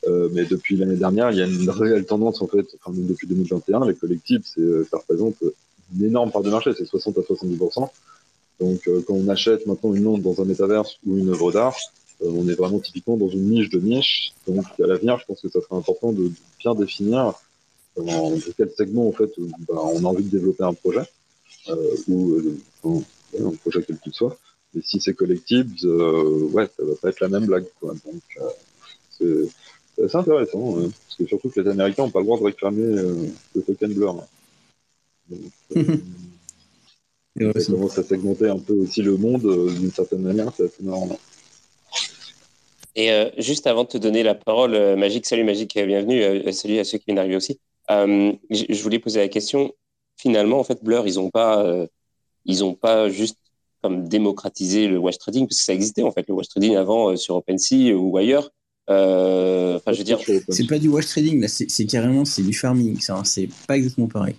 Euh, 0.06 0.28
mais 0.32 0.44
depuis 0.44 0.76
l'année 0.76 0.96
dernière, 0.96 1.32
il 1.32 1.38
y 1.38 1.42
a 1.42 1.46
une 1.46 1.68
réelle 1.68 2.06
tendance, 2.06 2.40
en 2.40 2.46
fait, 2.46 2.66
enfin, 2.80 2.96
depuis 2.96 3.26
2021, 3.26 3.86
les 3.86 3.94
collectifs, 3.94 4.42
c'est, 4.44 4.84
ça 4.88 4.98
représente 4.98 5.36
une 5.96 6.04
énorme 6.04 6.30
part 6.30 6.42
de 6.42 6.50
marché, 6.50 6.70
c'est 6.76 6.84
60 6.84 7.18
à 7.18 7.20
70%. 7.22 7.88
Donc, 8.60 8.88
euh, 8.88 9.02
quand 9.06 9.14
on 9.14 9.28
achète 9.28 9.66
maintenant 9.66 9.94
une 9.94 10.06
onde 10.06 10.22
dans 10.22 10.40
un 10.40 10.44
métaverse 10.44 10.98
ou 11.06 11.16
une 11.16 11.28
œuvre 11.30 11.52
d'art, 11.52 11.76
euh, 12.22 12.30
on 12.30 12.48
est 12.48 12.54
vraiment 12.54 12.80
typiquement 12.80 13.16
dans 13.16 13.28
une 13.28 13.50
niche 13.50 13.70
de 13.70 13.78
niche. 13.78 14.32
Donc, 14.46 14.64
à 14.82 14.86
l'avenir, 14.86 15.18
je 15.18 15.26
pense 15.26 15.40
que 15.40 15.48
ça 15.48 15.60
serait 15.60 15.76
important 15.76 16.12
de 16.12 16.30
bien 16.58 16.74
définir 16.74 17.34
dans 17.96 18.34
quel 18.56 18.70
segment 18.70 19.08
en 19.08 19.12
fait 19.12 19.30
bah, 19.68 19.74
on 19.76 20.04
a 20.04 20.08
envie 20.08 20.24
de 20.24 20.30
développer 20.30 20.64
un 20.64 20.74
projet 20.74 21.02
euh, 21.68 21.96
ou 22.08 22.58
euh, 22.84 23.00
un 23.40 23.50
projet 23.56 23.82
quel 23.86 23.98
qu'il 23.98 24.12
soit. 24.12 24.36
Et 24.76 24.82
si 24.82 25.00
c'est 25.00 25.14
collectif, 25.14 25.66
euh, 25.84 26.48
ouais, 26.52 26.68
ça 26.76 26.84
va 26.84 26.94
pas 26.94 27.08
être 27.08 27.20
la 27.20 27.28
même 27.28 27.46
blague. 27.46 27.66
Quoi. 27.80 27.94
Donc 28.04 28.22
c'est 29.10 30.04
assez 30.04 30.16
intéressant, 30.16 30.78
hein, 30.78 30.90
parce 31.06 31.16
que 31.16 31.26
surtout 31.26 31.48
que 31.48 31.60
les 31.60 31.70
Américains 31.70 32.04
n'ont 32.04 32.10
pas 32.10 32.20
le 32.20 32.26
droit 32.26 32.38
de 32.38 32.44
réclamer 32.44 33.02
le 33.54 33.62
token 33.62 33.92
Blur. 33.92 34.22
Donc, 35.28 35.40
Et 37.40 37.60
ça 37.60 37.72
commence 37.72 37.98
à 37.98 38.02
segmenter 38.02 38.48
un 38.48 38.58
peu 38.58 38.74
aussi 38.74 39.02
le 39.02 39.16
monde 39.16 39.42
d'une 39.78 39.92
certaine 39.92 40.22
manière, 40.22 40.52
c'est 40.56 40.64
assez 40.64 40.82
marrant. 40.82 41.08
Et 42.96 43.10
juste 43.38 43.66
avant 43.68 43.84
de 43.84 43.88
te 43.88 43.98
donner 43.98 44.24
la 44.24 44.34
parole, 44.34 44.96
Magique, 44.96 45.24
salut 45.24 45.44
Magique, 45.44 45.78
bienvenue, 45.78 46.52
salut 46.52 46.78
à 46.78 46.84
ceux 46.84 46.98
qui 46.98 47.04
viennent 47.06 47.16
d'arriver 47.16 47.36
aussi. 47.36 47.60
Euh, 47.90 48.32
je 48.50 48.82
voulais 48.82 48.98
poser 48.98 49.20
la 49.20 49.28
question. 49.28 49.72
Finalement, 50.16 50.58
en 50.58 50.64
fait, 50.64 50.82
Blur, 50.82 51.06
ils 51.06 51.14
n'ont 51.14 51.30
pas, 51.30 51.64
euh, 51.64 51.86
ils 52.44 52.64
ont 52.64 52.74
pas 52.74 53.08
juste 53.08 53.38
comme 53.82 54.08
démocratisé 54.08 54.88
le 54.88 54.98
wash 54.98 55.18
trading 55.18 55.46
parce 55.46 55.58
que 55.58 55.64
ça 55.64 55.72
existait 55.72 56.02
en 56.02 56.10
fait 56.10 56.26
le 56.28 56.34
wash 56.34 56.48
trading 56.48 56.76
avant 56.76 57.10
euh, 57.10 57.16
sur 57.16 57.36
OpenSea 57.36 57.94
ou 57.94 58.16
ailleurs. 58.16 58.50
Enfin, 58.88 59.92
je 59.92 59.98
veux 59.98 60.04
dire, 60.04 60.18
c'est 60.48 60.66
pas 60.66 60.78
du 60.78 60.88
wash 60.88 61.06
trading 61.06 61.40
là, 61.40 61.48
c'est 61.48 61.86
carrément 61.86 62.24
c'est 62.24 62.42
du 62.42 62.54
farming. 62.54 62.98
C'est 63.24 63.48
pas 63.66 63.76
exactement 63.76 64.08
pareil. 64.08 64.34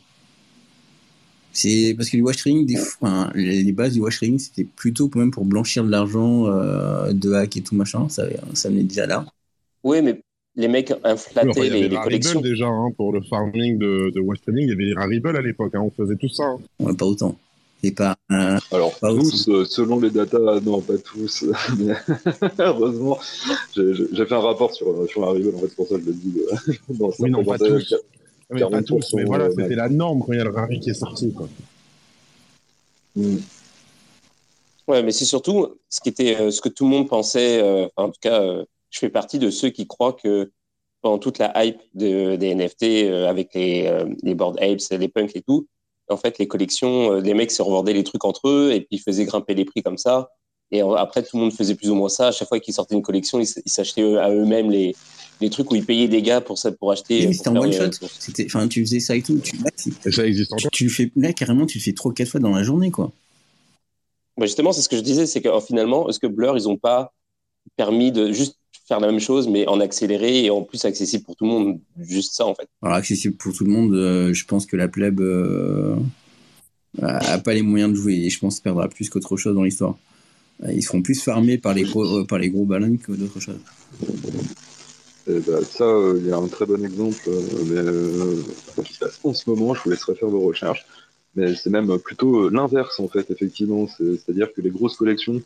C'est 1.52 1.94
parce 1.98 2.10
que 2.10 2.18
du 2.18 2.24
wash 2.24 2.44
des, 2.44 2.78
enfin, 3.02 3.32
les 3.34 3.72
bases 3.72 3.94
du 3.94 4.02
wash 4.02 4.20
c'était 4.20 4.64
plutôt 4.64 5.10
même 5.16 5.32
pour 5.32 5.46
blanchir 5.46 5.84
de 5.84 5.90
l'argent 5.90 6.46
de 6.46 7.34
hack 7.34 7.58
et 7.58 7.62
tout 7.62 7.76
machin. 7.76 8.08
Ça, 8.10 8.24
ça 8.54 8.70
venait 8.70 8.84
déjà 8.84 9.08
là. 9.08 9.26
Oui, 9.84 10.02
mais 10.02 10.22
les 10.56 10.68
mecs 10.68 10.94
inflataient 11.04 11.70
les, 11.70 11.88
les 11.88 11.96
collections. 11.98 12.42
déjà, 12.42 12.68
hein, 12.68 12.92
pour 12.98 13.14
le 13.14 13.22
farming 13.22 13.78
de, 13.78 14.12
de 14.14 14.20
West 14.20 14.44
il 14.48 14.68
y 14.68 14.72
avait 14.72 14.84
les 14.84 14.94
Rarible 14.94 15.36
à 15.36 15.42
l'époque, 15.42 15.74
hein, 15.76 15.82
on 15.82 15.92
faisait 15.92 16.18
tout 16.18 16.30
ça. 16.30 16.44
Hein. 16.44 16.58
Ouais, 16.80 16.94
pas 16.94 17.06
autant. 17.06 17.38
Et 17.82 17.92
pas, 17.92 18.18
Alors, 18.30 18.94
tous, 19.00 19.48
euh, 19.48 19.64
selon 19.64 20.02
les 20.02 20.10
datas, 20.10 20.60
non, 20.60 20.82
pas 20.82 20.98
tous. 20.98 21.46
mais 21.80 21.94
heureusement, 22.60 23.18
j'ai 23.74 24.26
fait 24.26 24.34
un 24.34 24.40
rapport 24.40 24.74
sur, 24.74 25.10
sur 25.10 25.22
Rarible, 25.22 25.54
en 25.56 25.60
fait, 25.60 25.68
c'est 25.70 25.76
pour 25.76 25.88
ça 25.88 25.96
que 25.96 26.02
je 26.02 26.08
le 26.08 26.14
dis. 26.14 26.42
Euh, 26.52 26.74
non, 27.00 27.12
oui, 27.20 27.32
non, 27.32 27.46
pas 27.46 27.58
tous. 27.58 27.96
Mais 28.52 28.62
pas 28.62 28.82
tous, 28.82 29.14
mais 29.14 29.26
voilà, 29.26 29.46
euh, 29.46 29.54
c'était 29.56 29.76
la 29.76 29.90
norme 29.90 30.24
quand 30.26 30.34
il 30.34 30.38
y 30.40 30.42
a 30.42 30.44
le 30.44 30.50
Rari 30.50 30.80
qui 30.80 30.90
est 30.90 30.96
sorti. 30.96 31.32
Quoi. 31.32 31.48
Mm. 33.16 33.38
Ouais, 34.88 35.04
mais 35.04 35.12
c'est 35.12 35.26
surtout 35.26 35.78
ce, 35.88 36.02
qui 36.02 36.10
était, 36.10 36.50
ce 36.50 36.62
que 36.62 36.70
tout 36.70 36.86
le 36.86 36.90
monde 36.90 37.08
pensait, 37.08 37.62
en 37.96 38.08
tout 38.10 38.20
cas 38.22 38.42
je 38.90 39.00
fais 39.00 39.10
partie 39.10 39.40
de 39.40 39.50
ceux 39.50 39.70
qui 39.70 39.88
croient 39.88 40.14
que 40.14 40.52
pendant 41.02 41.18
toute 41.18 41.38
la 41.38 41.64
hype 41.64 41.80
de, 41.94 42.36
des 42.36 42.54
NFT 42.56 42.84
euh, 42.84 43.30
avec 43.30 43.54
les, 43.54 43.86
euh, 43.88 44.06
les 44.22 44.36
board 44.36 44.58
apes, 44.62 44.82
les 44.92 45.08
punks 45.08 45.36
et 45.36 45.42
tout, 45.42 45.68
en 46.10 46.18
fait, 46.18 46.40
les 46.40 46.48
collections, 46.48 47.14
euh, 47.14 47.22
les 47.22 47.34
mecs 47.34 47.52
se 47.52 47.62
revendaient 47.62 47.94
les 47.94 48.04
trucs 48.04 48.26
entre 48.26 48.50
eux 48.50 48.72
et 48.74 48.82
puis 48.82 48.98
ils 48.98 49.02
faisaient 49.02 49.26
grimper 49.26 49.54
les 49.54 49.66
prix 49.66 49.82
comme 49.82 49.98
ça. 49.98 50.32
Et 50.72 50.82
après, 50.82 51.24
tout 51.24 51.36
le 51.36 51.44
monde 51.44 51.54
faisait 51.54 51.74
plus 51.74 51.90
ou 51.90 51.96
moins 51.96 52.10
ça. 52.10 52.28
À 52.28 52.32
chaque 52.32 52.48
fois 52.48 52.60
qu'ils 52.60 52.76
sortaient 52.76 52.94
une 52.94 53.02
collection, 53.02 53.40
ils 53.40 53.48
s'achetaient 53.48 54.18
à 54.18 54.30
eux-mêmes 54.30 54.70
les, 54.70 54.96
les 55.42 55.50
trucs 55.50 55.72
où 55.72 55.76
ils 55.76 55.86
payaient 55.86 56.08
des 56.08 56.22
gars 56.22 56.42
pour 56.42 56.58
ça, 56.58 56.72
pour 56.72 56.92
acheter. 56.92 57.28
Oui, 57.28 57.34
c'était 57.34 57.50
en 57.50 57.58
one 57.58 57.72
shot. 57.72 57.90
Enfin, 58.46 58.68
tu 58.68 58.82
faisais 58.82 59.00
ça 59.00 59.16
et 59.16 59.22
tout. 59.22 59.40
Tu, 59.40 59.58
ça 60.12 60.26
existe 60.26 60.54
encore. 60.54 60.72
Tu, 60.72 60.90
fais, 60.90 61.12
là, 61.16 61.34
carrément, 61.34 61.66
tu 61.66 61.78
le 61.78 61.84
fais 61.84 61.94
trois, 61.94 62.14
quatre 62.14 62.30
fois 62.30 62.40
dans 62.40 62.56
la 62.56 62.64
journée, 62.64 62.92
quoi. 62.92 63.12
Bah 64.38 64.46
justement, 64.46 64.72
c'est 64.72 64.82
ce 64.82 64.88
que 64.88 64.96
je 64.96 65.02
disais, 65.02 65.26
c'est 65.26 65.42
que 65.42 65.50
finalement, 65.60 66.10
est-ce 66.10 66.20
que 66.20 66.28
Blur, 66.28 66.56
ils 66.58 66.70
ont 66.70 66.78
pas 66.78 67.14
permis 67.76 68.14
de 68.14 68.32
juste 68.32 68.56
faire 68.88 69.02
la 69.02 69.08
même 69.08 69.20
chose, 69.20 69.50
mais 69.50 69.68
en 69.68 69.82
accéléré 69.82 70.46
et 70.46 70.50
en 70.50 70.62
plus 70.62 70.86
accessible 70.86 71.26
pour 71.26 71.36
tout 71.36 71.44
le 71.44 71.52
monde? 71.52 71.80
Juste 72.00 72.36
ça, 72.36 72.46
en 72.46 72.56
fait. 72.56 72.68
Alors, 72.82 72.96
accessible 72.96 73.36
pour 73.36 73.54
tout 73.54 73.66
le 73.66 73.72
monde, 73.72 73.94
euh, 73.94 74.34
je 74.34 74.46
pense 74.46 74.66
que 74.66 74.78
la 74.78 74.88
plèbe 74.88 75.20
euh, 75.20 75.96
a 77.02 77.38
pas 77.40 77.54
les 77.54 77.62
moyens 77.62 77.92
de 77.92 77.96
jouer 77.96 78.16
et 78.16 78.30
je 78.30 78.40
pense 78.40 78.56
qu'il 78.56 78.64
perdra 78.64 78.88
plus 78.88 79.10
qu'autre 79.10 79.36
chose 79.36 79.56
dans 79.56 79.64
l'histoire. 79.64 79.98
Euh, 80.64 80.74
ils 80.74 80.84
seront 80.84 81.02
plus 81.02 81.22
farmés 81.22 81.58
par 81.58 81.74
les 81.74 81.84
gros, 81.84 82.24
par 82.26 82.40
les 82.40 82.50
gros 82.50 82.66
ballons 82.66 82.98
que 82.98 83.12
d'autres 83.12 83.40
choses. 83.42 83.60
Eh 85.30 85.40
ben, 85.40 85.64
ça, 85.64 85.86
il 86.18 86.28
y 86.28 86.32
a 86.32 86.38
un 86.38 86.48
très 86.48 86.66
bon 86.66 86.84
exemple 86.84 87.30
mais, 87.68 88.84
qui 88.84 88.94
se 88.94 89.00
passe 89.00 89.20
en 89.24 89.34
ce 89.34 89.50
moment. 89.50 89.74
Je 89.74 89.84
vous 89.84 89.92
laisserai 89.92 90.16
faire 90.16 90.30
vos 90.30 90.42
recherches. 90.42 90.86
Mais 91.36 91.56
c'est 91.56 91.70
même 91.70 92.00
plutôt 92.00 92.50
l'inverse, 92.50 93.00
en 93.00 93.08
fait, 93.08 93.30
effectivement. 93.30 93.88
C'est-à-dire 93.88 94.52
que 94.54 94.62
les 94.62 94.72
grosses 94.72 94.98
collections, 94.98 95.42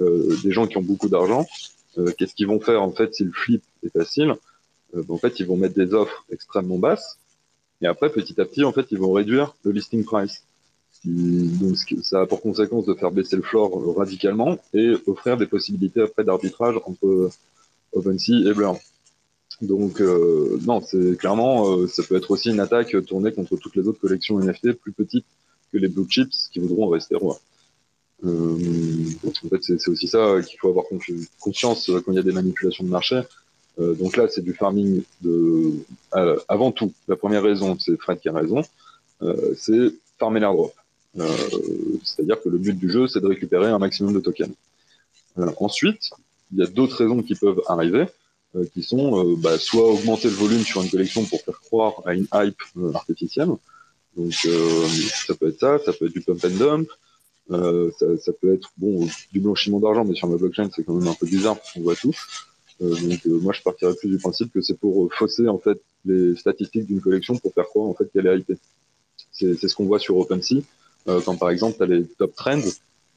des 0.00 0.50
gens 0.50 0.66
qui 0.66 0.78
ont 0.78 0.82
beaucoup 0.82 1.08
d'argent, 1.08 1.46
euh, 1.98 2.12
qu'est-ce 2.16 2.34
qu'ils 2.34 2.46
vont 2.46 2.60
faire 2.60 2.82
en 2.82 2.92
fait 2.92 3.14
si 3.14 3.24
le 3.24 3.32
flip 3.32 3.62
est 3.82 3.90
facile? 3.90 4.34
Euh, 4.94 5.02
En 5.08 5.18
fait, 5.18 5.40
ils 5.40 5.46
vont 5.46 5.56
mettre 5.56 5.74
des 5.74 5.94
offres 5.94 6.24
extrêmement 6.30 6.78
basses 6.78 7.18
et 7.82 7.86
après, 7.86 8.10
petit 8.10 8.40
à 8.40 8.44
petit, 8.46 8.64
en 8.64 8.72
fait, 8.72 8.86
ils 8.90 8.98
vont 8.98 9.12
réduire 9.12 9.54
le 9.64 9.72
listing 9.72 10.04
price. 10.04 10.44
Donc, 11.04 11.76
ça 12.02 12.22
a 12.22 12.26
pour 12.26 12.40
conséquence 12.40 12.86
de 12.86 12.94
faire 12.94 13.10
baisser 13.10 13.36
le 13.36 13.42
floor 13.42 13.94
radicalement 13.96 14.58
et 14.72 14.94
offrir 15.06 15.36
des 15.36 15.46
possibilités 15.46 16.00
après 16.00 16.24
d'arbitrage 16.24 16.76
entre 16.86 17.30
OpenSea 17.92 18.48
et 18.48 18.54
Blur. 18.54 18.78
Donc, 19.62 20.00
euh, 20.00 20.58
non, 20.66 20.80
c'est 20.80 21.16
clairement, 21.18 21.86
ça 21.86 22.02
peut 22.02 22.16
être 22.16 22.30
aussi 22.30 22.50
une 22.50 22.60
attaque 22.60 22.94
tournée 23.06 23.32
contre 23.32 23.56
toutes 23.56 23.76
les 23.76 23.88
autres 23.88 24.00
collections 24.00 24.38
NFT 24.38 24.72
plus 24.72 24.92
petites 24.92 25.26
que 25.72 25.78
les 25.78 25.88
blue 25.88 26.06
chips 26.08 26.48
qui 26.52 26.58
voudront 26.58 26.88
rester 26.88 27.16
rois. 27.16 27.40
Euh, 28.24 28.58
en 29.26 29.48
fait, 29.48 29.62
c'est 29.62 29.88
aussi 29.88 30.08
ça 30.08 30.40
qu'il 30.46 30.58
faut 30.58 30.68
avoir 30.68 30.86
conscience 31.38 31.90
quand 32.04 32.12
il 32.12 32.14
y 32.14 32.18
a 32.18 32.22
des 32.22 32.32
manipulations 32.32 32.84
de 32.84 32.88
marché. 32.88 33.20
Euh, 33.78 33.94
donc 33.94 34.16
là, 34.16 34.26
c'est 34.28 34.42
du 34.42 34.54
farming 34.54 35.02
de. 35.20 35.72
Euh, 36.14 36.38
avant 36.48 36.72
tout, 36.72 36.92
la 37.08 37.16
première 37.16 37.42
raison, 37.42 37.78
c'est 37.78 37.96
Fred 38.00 38.20
qui 38.20 38.28
a 38.28 38.32
raison, 38.32 38.62
c'est 39.56 39.92
farmer 40.18 40.40
l'airdrop. 40.40 40.74
C'est-à-dire 42.04 42.40
que 42.42 42.48
le 42.48 42.58
but 42.58 42.76
du 42.76 42.90
jeu, 42.90 43.06
c'est 43.06 43.20
de 43.20 43.26
récupérer 43.26 43.66
un 43.66 43.78
maximum 43.78 44.12
de 44.12 44.20
tokens. 44.20 44.54
ensuite, 45.58 46.10
il 46.52 46.58
y 46.58 46.62
a 46.62 46.66
d'autres 46.66 46.96
raisons 46.96 47.22
qui 47.22 47.34
peuvent 47.34 47.62
arriver, 47.66 48.06
qui 48.72 48.82
sont 48.82 49.34
bah, 49.34 49.58
soit 49.58 49.86
augmenter 49.92 50.28
le 50.28 50.34
volume 50.34 50.62
sur 50.62 50.82
une 50.82 50.90
collection 50.90 51.24
pour 51.24 51.40
faire 51.42 51.60
croire 51.60 52.02
à 52.04 52.14
une 52.14 52.26
hype 52.32 52.62
artificielle. 52.94 53.50
Donc 54.16 54.32
ça 54.32 55.34
peut 55.34 55.48
être 55.48 55.60
ça, 55.60 55.78
ça 55.84 55.92
peut 55.92 56.06
être 56.06 56.12
du 56.12 56.22
pump 56.22 56.44
and 56.44 56.56
dump, 56.56 56.88
euh, 57.50 57.90
ça, 58.18 58.32
peut 58.32 58.54
être 58.54 58.72
bon 58.76 59.06
du 59.32 59.40
blanchiment 59.40 59.78
d'argent, 59.78 60.04
mais 60.04 60.14
sur 60.14 60.28
ma 60.28 60.36
blockchain 60.36 60.68
c'est 60.74 60.82
quand 60.82 60.94
même 60.94 61.08
un 61.08 61.14
peu 61.14 61.26
bizarre 61.26 61.56
parce 61.56 61.72
qu'on 61.72 61.82
voit 61.82 61.94
tout. 61.94 62.14
Euh, 62.82 62.94
donc 62.94 63.20
euh, 63.26 63.38
moi 63.40 63.52
je 63.52 63.62
partirais 63.62 63.94
plus 63.94 64.08
du 64.08 64.18
principe 64.18 64.52
que 64.52 64.60
c'est 64.60 64.76
pour 64.78 65.04
euh, 65.04 65.08
fausser 65.10 65.48
en 65.48 65.58
fait 65.58 65.80
les 66.04 66.36
statistiques 66.36 66.86
d'une 66.86 67.00
collection 67.00 67.36
pour 67.36 67.54
faire 67.54 67.64
croire 67.64 67.88
en 67.88 67.94
fait 67.94 68.10
qu'elle 68.12 68.26
est 68.26 68.38
hypée. 68.38 68.58
C'est 69.32 69.56
ce 69.56 69.74
qu'on 69.74 69.84
voit 69.84 69.98
sur 69.98 70.16
OpenSea 70.16 70.62
quand 71.06 71.36
par 71.36 71.50
exemple 71.50 71.76
tu 71.76 71.82
as 71.82 71.86
les 71.86 72.04
top 72.04 72.34
trends. 72.34 72.62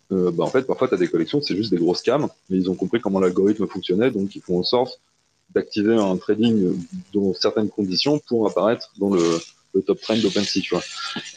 bah, 0.09 0.43
en 0.43 0.47
fait 0.47 0.63
parfois 0.63 0.87
tu 0.87 0.93
as 0.93 0.97
des 0.97 1.07
collections 1.07 1.41
c'est 1.41 1.55
juste 1.55 1.71
des 1.71 1.77
grosses 1.77 2.01
cams, 2.01 2.27
mais 2.49 2.57
ils 2.57 2.69
ont 2.69 2.75
compris 2.75 2.99
comment 3.01 3.19
l'algorithme 3.19 3.67
fonctionnait 3.67 4.11
donc 4.11 4.35
ils 4.35 4.41
font 4.41 4.59
en 4.59 4.63
sorte 4.63 4.99
d'activer 5.53 5.95
un 5.95 6.17
trading 6.17 6.75
dans 7.13 7.33
certaines 7.33 7.69
conditions 7.69 8.19
pour 8.27 8.47
apparaître 8.47 8.91
dans 8.97 9.13
le 9.13 9.39
top 9.85 10.01
trend 10.01 10.17
d'OpenSea, 10.17 10.61
tu 10.61 10.73
vois. 10.73 10.83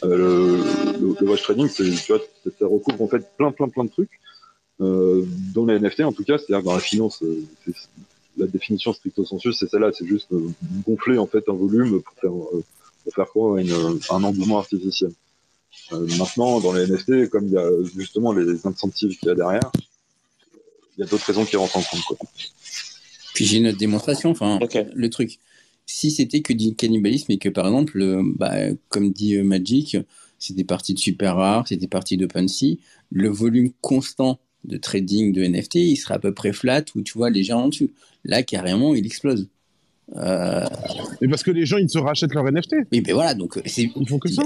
Euh, 0.03 0.63
le, 0.99 1.15
le, 1.19 1.27
watch 1.27 1.43
trading, 1.43 1.69
tu 1.69 1.83
vois, 2.07 2.19
ça 2.19 2.65
recouvre 2.65 3.01
en 3.01 3.07
fait 3.07 3.25
plein, 3.37 3.51
plein, 3.51 3.69
plein 3.69 3.85
de 3.85 3.89
trucs. 3.89 4.19
Euh, 4.81 5.25
dans 5.53 5.65
les 5.65 5.79
NFT, 5.79 6.01
en 6.01 6.11
tout 6.11 6.23
cas, 6.23 6.37
c'est-à-dire 6.37 6.63
dans 6.63 6.73
la 6.73 6.79
finance, 6.79 7.21
euh, 7.23 7.43
la 8.37 8.47
définition 8.47 8.91
stricto 8.93 9.23
sensu, 9.23 9.53
c'est 9.53 9.69
celle-là, 9.69 9.91
c'est 9.93 10.07
juste 10.07 10.31
euh, 10.33 10.49
gonfler 10.85 11.17
en 11.17 11.27
fait 11.27 11.47
un 11.47 11.53
volume 11.53 12.01
pour 12.01 12.13
faire, 12.15 12.31
euh, 12.31 12.63
pour 13.03 13.13
faire 13.13 13.27
quoi 13.27 13.61
une, 13.61 13.71
un 14.09 14.23
engouement 14.23 14.59
artificiel. 14.59 15.11
maintenant, 15.91 16.59
dans 16.59 16.73
les 16.73 16.87
NFT, 16.87 17.29
comme 17.29 17.47
il 17.47 17.53
y 17.53 17.57
a 17.57 17.69
justement 17.95 18.33
les 18.33 18.65
incentives 18.65 19.17
qu'il 19.17 19.27
y 19.27 19.31
a 19.31 19.35
derrière, 19.35 19.71
il 20.97 21.01
y 21.01 21.03
a 21.03 21.07
d'autres 21.07 21.25
raisons 21.25 21.45
qui 21.45 21.55
rentrent 21.55 21.77
en 21.77 21.83
compte. 21.83 22.03
Quoi. 22.05 22.17
Puis 23.33 23.45
j'ai 23.45 23.57
une 23.57 23.67
autre 23.67 23.77
démonstration, 23.77 24.29
enfin, 24.31 24.59
le 24.93 25.09
truc 25.09 25.39
si 25.85 26.11
c'était 26.11 26.41
que 26.41 26.53
du 26.53 26.75
cannibalisme 26.75 27.31
et 27.31 27.37
que 27.37 27.49
par 27.49 27.65
exemple, 27.65 28.21
bah, 28.35 28.53
comme 28.89 29.11
dit 29.11 29.35
euh, 29.35 29.43
Magic, 29.43 29.97
c'est 30.39 30.55
des 30.55 30.63
parties 30.63 30.93
de 30.93 30.99
super 30.99 31.35
rares, 31.35 31.67
c'est 31.67 31.77
des 31.77 31.87
parties 31.87 32.17
d'OpenSea. 32.17 32.77
Le 33.11 33.29
volume 33.29 33.71
constant 33.81 34.39
de 34.65 34.77
trading 34.77 35.33
de 35.33 35.43
NFT, 35.43 35.75
il 35.75 35.95
sera 35.97 36.15
à 36.15 36.19
peu 36.19 36.33
près 36.33 36.53
flat 36.53 36.83
où 36.95 37.01
tu 37.01 37.13
vois 37.17 37.29
les 37.29 37.43
gens 37.43 37.63
en 37.63 37.67
dessus. 37.69 37.91
Là, 38.23 38.43
carrément, 38.43 38.95
il 38.95 39.05
explose. 39.05 39.49
Euh... 40.15 40.65
Mais 41.21 41.27
parce 41.27 41.43
que 41.43 41.51
les 41.51 41.65
gens, 41.65 41.77
ils 41.77 41.89
se 41.89 41.97
rachètent 41.97 42.33
leur 42.33 42.49
NFT. 42.49 42.75
Oui, 42.91 43.03
mais 43.05 43.13
voilà, 43.13 43.33
donc 43.33 43.59
c'est, 43.65 43.89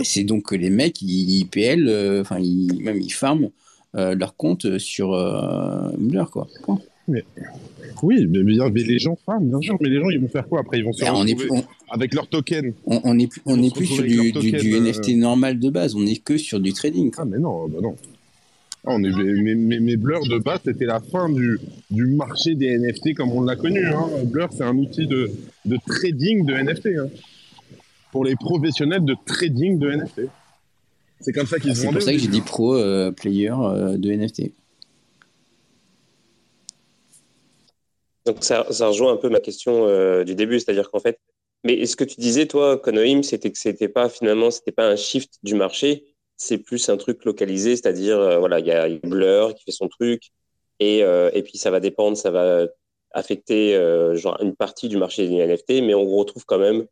c'est 0.03 0.23
donc 0.23 0.43
que 0.45 0.55
les 0.55 0.69
mecs, 0.69 1.01
ils, 1.01 1.45
PL, 1.45 1.87
euh, 1.87 2.21
enfin, 2.21 2.39
même 2.39 3.01
ils 3.01 3.13
farment 3.13 3.49
euh, 3.95 4.15
leur 4.15 4.35
compte 4.35 4.77
sur 4.77 5.13
euh, 5.13 5.89
Blur, 5.97 6.29
quoi. 6.31 6.47
Mais, 7.07 7.23
oui, 8.03 8.27
mais, 8.27 8.43
mais, 8.43 8.83
les 8.83 8.99
gens 8.99 9.17
bien 9.41 9.61
sûr, 9.61 9.77
mais 9.81 9.89
les 9.89 9.99
gens, 9.99 10.09
ils 10.09 10.19
vont 10.19 10.27
faire 10.27 10.47
quoi 10.47 10.61
après? 10.61 10.79
Ils 10.79 10.83
vont 10.83 10.93
se 10.93 11.03
on 11.05 11.25
est 11.25 11.37
avec 11.89 12.13
leur 12.13 12.27
token. 12.27 12.73
On, 12.85 13.13
n'est 13.13 13.27
plus, 13.27 13.41
on 13.45 13.61
est 13.61 13.73
plus 13.73 13.85
sur 13.85 14.03
du, 14.03 14.31
du, 14.31 14.79
NFT 14.79 15.15
normal 15.15 15.59
de 15.59 15.69
base, 15.69 15.95
on 15.95 16.05
est 16.05 16.21
que 16.21 16.37
sur 16.37 16.59
du 16.59 16.73
trading. 16.73 17.11
Ah, 17.17 17.25
mais 17.25 17.39
non, 17.39 17.67
bah 17.67 17.79
non. 17.81 17.95
Ah, 18.85 18.91
on 18.91 19.03
est, 19.03 19.11
mais, 19.11 19.79
mais, 19.79 19.95
Blur 19.97 20.21
de 20.27 20.37
base, 20.37 20.59
c'était 20.63 20.85
la 20.85 20.99
fin 20.99 21.29
du, 21.29 21.59
du, 21.89 22.05
marché 22.05 22.55
des 22.55 22.77
NFT 22.77 23.15
comme 23.15 23.31
on 23.31 23.41
l'a 23.41 23.55
connu. 23.55 23.85
Hein. 23.85 24.07
Blur, 24.25 24.49
c'est 24.51 24.63
un 24.63 24.77
outil 24.77 25.07
de, 25.07 25.31
de, 25.65 25.77
trading 25.85 26.45
de 26.45 26.53
NFT. 26.53 26.87
Hein. 26.97 27.09
Pour 28.11 28.23
les 28.23 28.35
professionnels 28.35 29.03
de 29.03 29.15
trading 29.25 29.79
de 29.79 29.91
NFT. 29.91 30.21
C'est 31.19 31.33
comme 31.33 31.47
ça 31.47 31.59
qu'ils 31.59 31.71
ah, 31.71 31.75
C'est 31.75 31.91
pour 31.91 32.01
ça 32.01 32.11
que 32.11 32.19
j'ai 32.19 32.27
dit 32.27 32.41
pro 32.41 32.75
euh, 32.75 33.11
player 33.11 33.51
euh, 33.51 33.97
de 33.97 34.11
NFT. 34.11 34.51
Donc 38.27 38.43
ça, 38.43 38.63
rejoint 38.63 39.13
un 39.13 39.17
peu 39.17 39.29
ma 39.29 39.39
question 39.39 39.87
euh, 39.87 40.23
du 40.23 40.35
début, 40.35 40.59
c'est-à-dire 40.59 40.91
qu'en 40.91 40.99
fait, 40.99 41.19
mais 41.63 41.85
ce 41.85 41.95
que 41.95 42.03
tu 42.03 42.19
disais 42.19 42.45
toi, 42.45 42.77
Konoim, 42.77 43.23
c'était 43.23 43.51
que 43.51 43.57
c'était 43.57 43.87
pas 43.87 44.09
finalement, 44.09 44.51
c'était 44.51 44.73
pas 44.73 44.87
un 44.87 44.95
shift 44.97 45.39
du 45.43 45.55
marché, 45.55 46.05
c'est 46.35 46.57
plus 46.57 46.89
un 46.89 46.97
truc 46.97 47.23
localisé, 47.25 47.75
c'est-à-dire, 47.75 48.19
euh, 48.19 48.37
voilà, 48.37 48.59
il 48.59 48.67
y 48.67 48.71
a 48.71 48.87
Blur 49.03 49.55
qui 49.55 49.63
fait 49.63 49.71
son 49.71 49.87
truc, 49.87 50.23
et, 50.79 51.03
euh, 51.03 51.31
et 51.33 51.41
puis 51.41 51.57
ça 51.57 51.71
va 51.71 51.79
dépendre, 51.79 52.17
ça 52.17 52.29
va 52.29 52.67
affecter 53.11 53.73
genre 54.15 54.37
une 54.41 54.55
partie 54.55 54.89
du 54.89 54.97
marché 54.97 55.27
des 55.27 55.37
NFT, 55.37 55.81
mais 55.81 55.95
on 55.95 56.05
retrouve 56.05 56.45
quand 56.45 56.59
même 56.59 56.85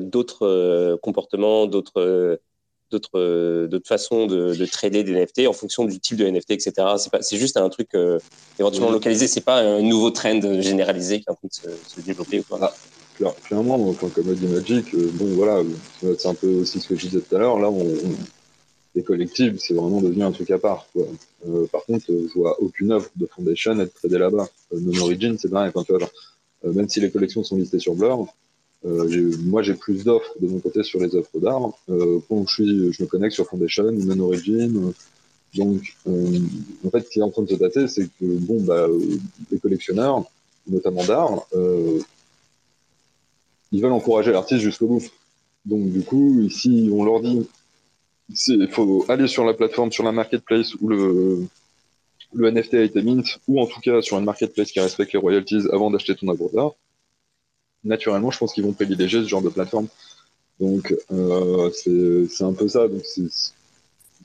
d'autres 0.00 0.96
comportements, 1.02 1.66
d'autres 1.66 2.40
d'autres 2.92 3.66
d'autres 3.66 3.88
façons 3.88 4.26
de, 4.26 4.54
de, 4.54 4.66
trader 4.66 5.02
des 5.02 5.12
NFT 5.12 5.48
en 5.48 5.52
fonction 5.52 5.84
du 5.84 5.98
type 5.98 6.16
de 6.16 6.26
NFT, 6.26 6.52
etc. 6.52 6.72
C'est 6.98 7.10
pas 7.10 7.22
c'est 7.22 7.36
juste 7.36 7.56
un 7.56 7.68
truc 7.68 7.90
éventuellement 8.58 8.90
localisé. 8.90 9.26
C'est 9.26 9.40
pas 9.40 9.60
un 9.60 9.82
nouveau 9.82 10.10
trend 10.10 10.40
généralisé 10.60 11.18
qui 11.20 11.24
est 11.26 11.30
en 11.30 11.34
train 11.34 11.48
de 11.48 11.76
se, 11.88 12.00
développer 12.00 12.40
ou 12.40 12.44
quoi. 12.44 12.72
clairement, 13.44 13.92
comme 13.94 14.10
a 14.30 14.34
dit 14.34 14.46
Magic, 14.46 14.94
bon 14.94 15.26
voilà, 15.34 15.62
c'est 16.00 16.26
un 16.26 16.34
peu 16.34 16.48
aussi 16.48 16.80
ce 16.80 16.88
que 16.88 16.96
je 16.96 17.08
disais 17.08 17.20
tout 17.20 17.34
à 17.34 17.38
l'heure. 17.38 17.58
Là, 17.58 17.70
on, 17.70 17.84
les 18.94 19.02
collectives, 19.02 19.58
c'est 19.58 19.74
vraiment 19.74 20.00
devenu 20.00 20.22
un 20.22 20.32
truc 20.32 20.50
à 20.50 20.58
part. 20.58 20.86
Quoi. 20.92 21.06
Euh, 21.48 21.66
par 21.66 21.84
contre, 21.84 22.06
je 22.08 22.32
vois 22.34 22.60
aucune 22.60 22.92
offre 22.92 23.10
de 23.16 23.26
Foundation 23.26 23.78
être 23.80 23.94
tradée 23.94 24.18
là-bas. 24.18 24.48
Euh, 24.72 24.80
non 24.80 25.02
Origin, 25.02 25.36
c'est 25.38 25.50
pareil. 25.50 25.72
Quand 25.74 25.84
tu 25.84 25.92
vois, 25.92 26.08
euh, 26.64 26.72
même 26.72 26.88
si 26.88 27.00
les 27.00 27.10
collections 27.10 27.42
sont 27.42 27.56
listées 27.56 27.78
sur 27.78 27.94
Blur, 27.94 28.26
euh, 28.84 29.32
moi 29.44 29.62
j'ai 29.62 29.74
plus 29.74 30.04
d'offres 30.04 30.34
de 30.40 30.48
mon 30.48 30.58
côté 30.58 30.82
sur 30.82 31.00
les 31.00 31.14
offres 31.14 31.38
d'art. 31.38 31.70
Euh, 31.88 32.18
quand 32.28 32.46
je, 32.46 32.54
suis, 32.54 32.92
je 32.92 33.02
me 33.02 33.08
connecte 33.08 33.34
sur 33.34 33.46
Foundation, 33.46 33.90
Non 33.92 34.24
Origin. 34.24 34.92
donc, 35.54 35.96
en 36.06 36.90
fait, 36.90 37.00
ce 37.00 37.10
qui 37.10 37.18
est 37.20 37.22
en 37.22 37.30
train 37.30 37.42
de 37.42 37.50
se 37.50 37.54
passer, 37.54 37.88
c'est 37.88 38.06
que 38.06 38.24
bon, 38.24 38.60
bah, 38.62 38.86
les 39.50 39.58
collectionneurs, 39.58 40.24
notamment 40.66 41.04
d'art, 41.04 41.46
ils 43.72 43.80
veulent 43.80 43.92
encourager 43.92 44.32
l'artiste 44.32 44.62
jusqu'au 44.62 44.86
bout. 44.86 45.02
Donc, 45.64 45.90
du 45.90 46.02
coup, 46.02 46.40
ici, 46.42 46.90
on 46.92 47.04
leur 47.04 47.20
dit 47.20 47.46
il 48.46 48.68
faut 48.68 49.04
aller 49.08 49.28
sur 49.28 49.44
la 49.44 49.54
plateforme, 49.54 49.92
sur 49.92 50.04
la 50.04 50.12
marketplace 50.12 50.74
où 50.80 50.88
le, 50.88 51.46
le 52.34 52.50
NFT 52.50 52.74
a 52.74 52.82
été 52.82 53.02
mint, 53.02 53.38
ou 53.48 53.60
en 53.60 53.66
tout 53.66 53.80
cas 53.80 54.00
sur 54.02 54.18
une 54.18 54.24
marketplace 54.24 54.72
qui 54.72 54.80
respecte 54.80 55.12
les 55.12 55.18
royalties 55.18 55.62
avant 55.72 55.90
d'acheter 55.90 56.14
ton 56.14 56.28
œuvre 56.28 56.50
d'art. 56.52 56.72
Naturellement, 57.84 58.30
je 58.30 58.38
pense 58.38 58.52
qu'ils 58.52 58.64
vont 58.64 58.72
privilégier 58.72 59.22
ce 59.22 59.28
genre 59.28 59.42
de 59.42 59.48
plateforme. 59.48 59.88
Donc, 60.60 60.94
euh, 61.12 61.70
c'est 61.72 62.44
un 62.44 62.52
peu 62.52 62.68
ça. 62.68 62.86
Donc, 62.88 63.02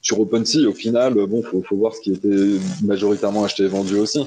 sur 0.01 0.19
OpenSea, 0.19 0.67
au 0.67 0.73
final, 0.73 1.13
bon, 1.13 1.41
faut, 1.41 1.63
faut 1.63 1.75
voir 1.75 1.95
ce 1.95 2.01
qui 2.01 2.13
était 2.13 2.59
majoritairement 2.83 3.43
acheté 3.43 3.63
et 3.63 3.67
vendu 3.67 3.95
aussi. 3.95 4.25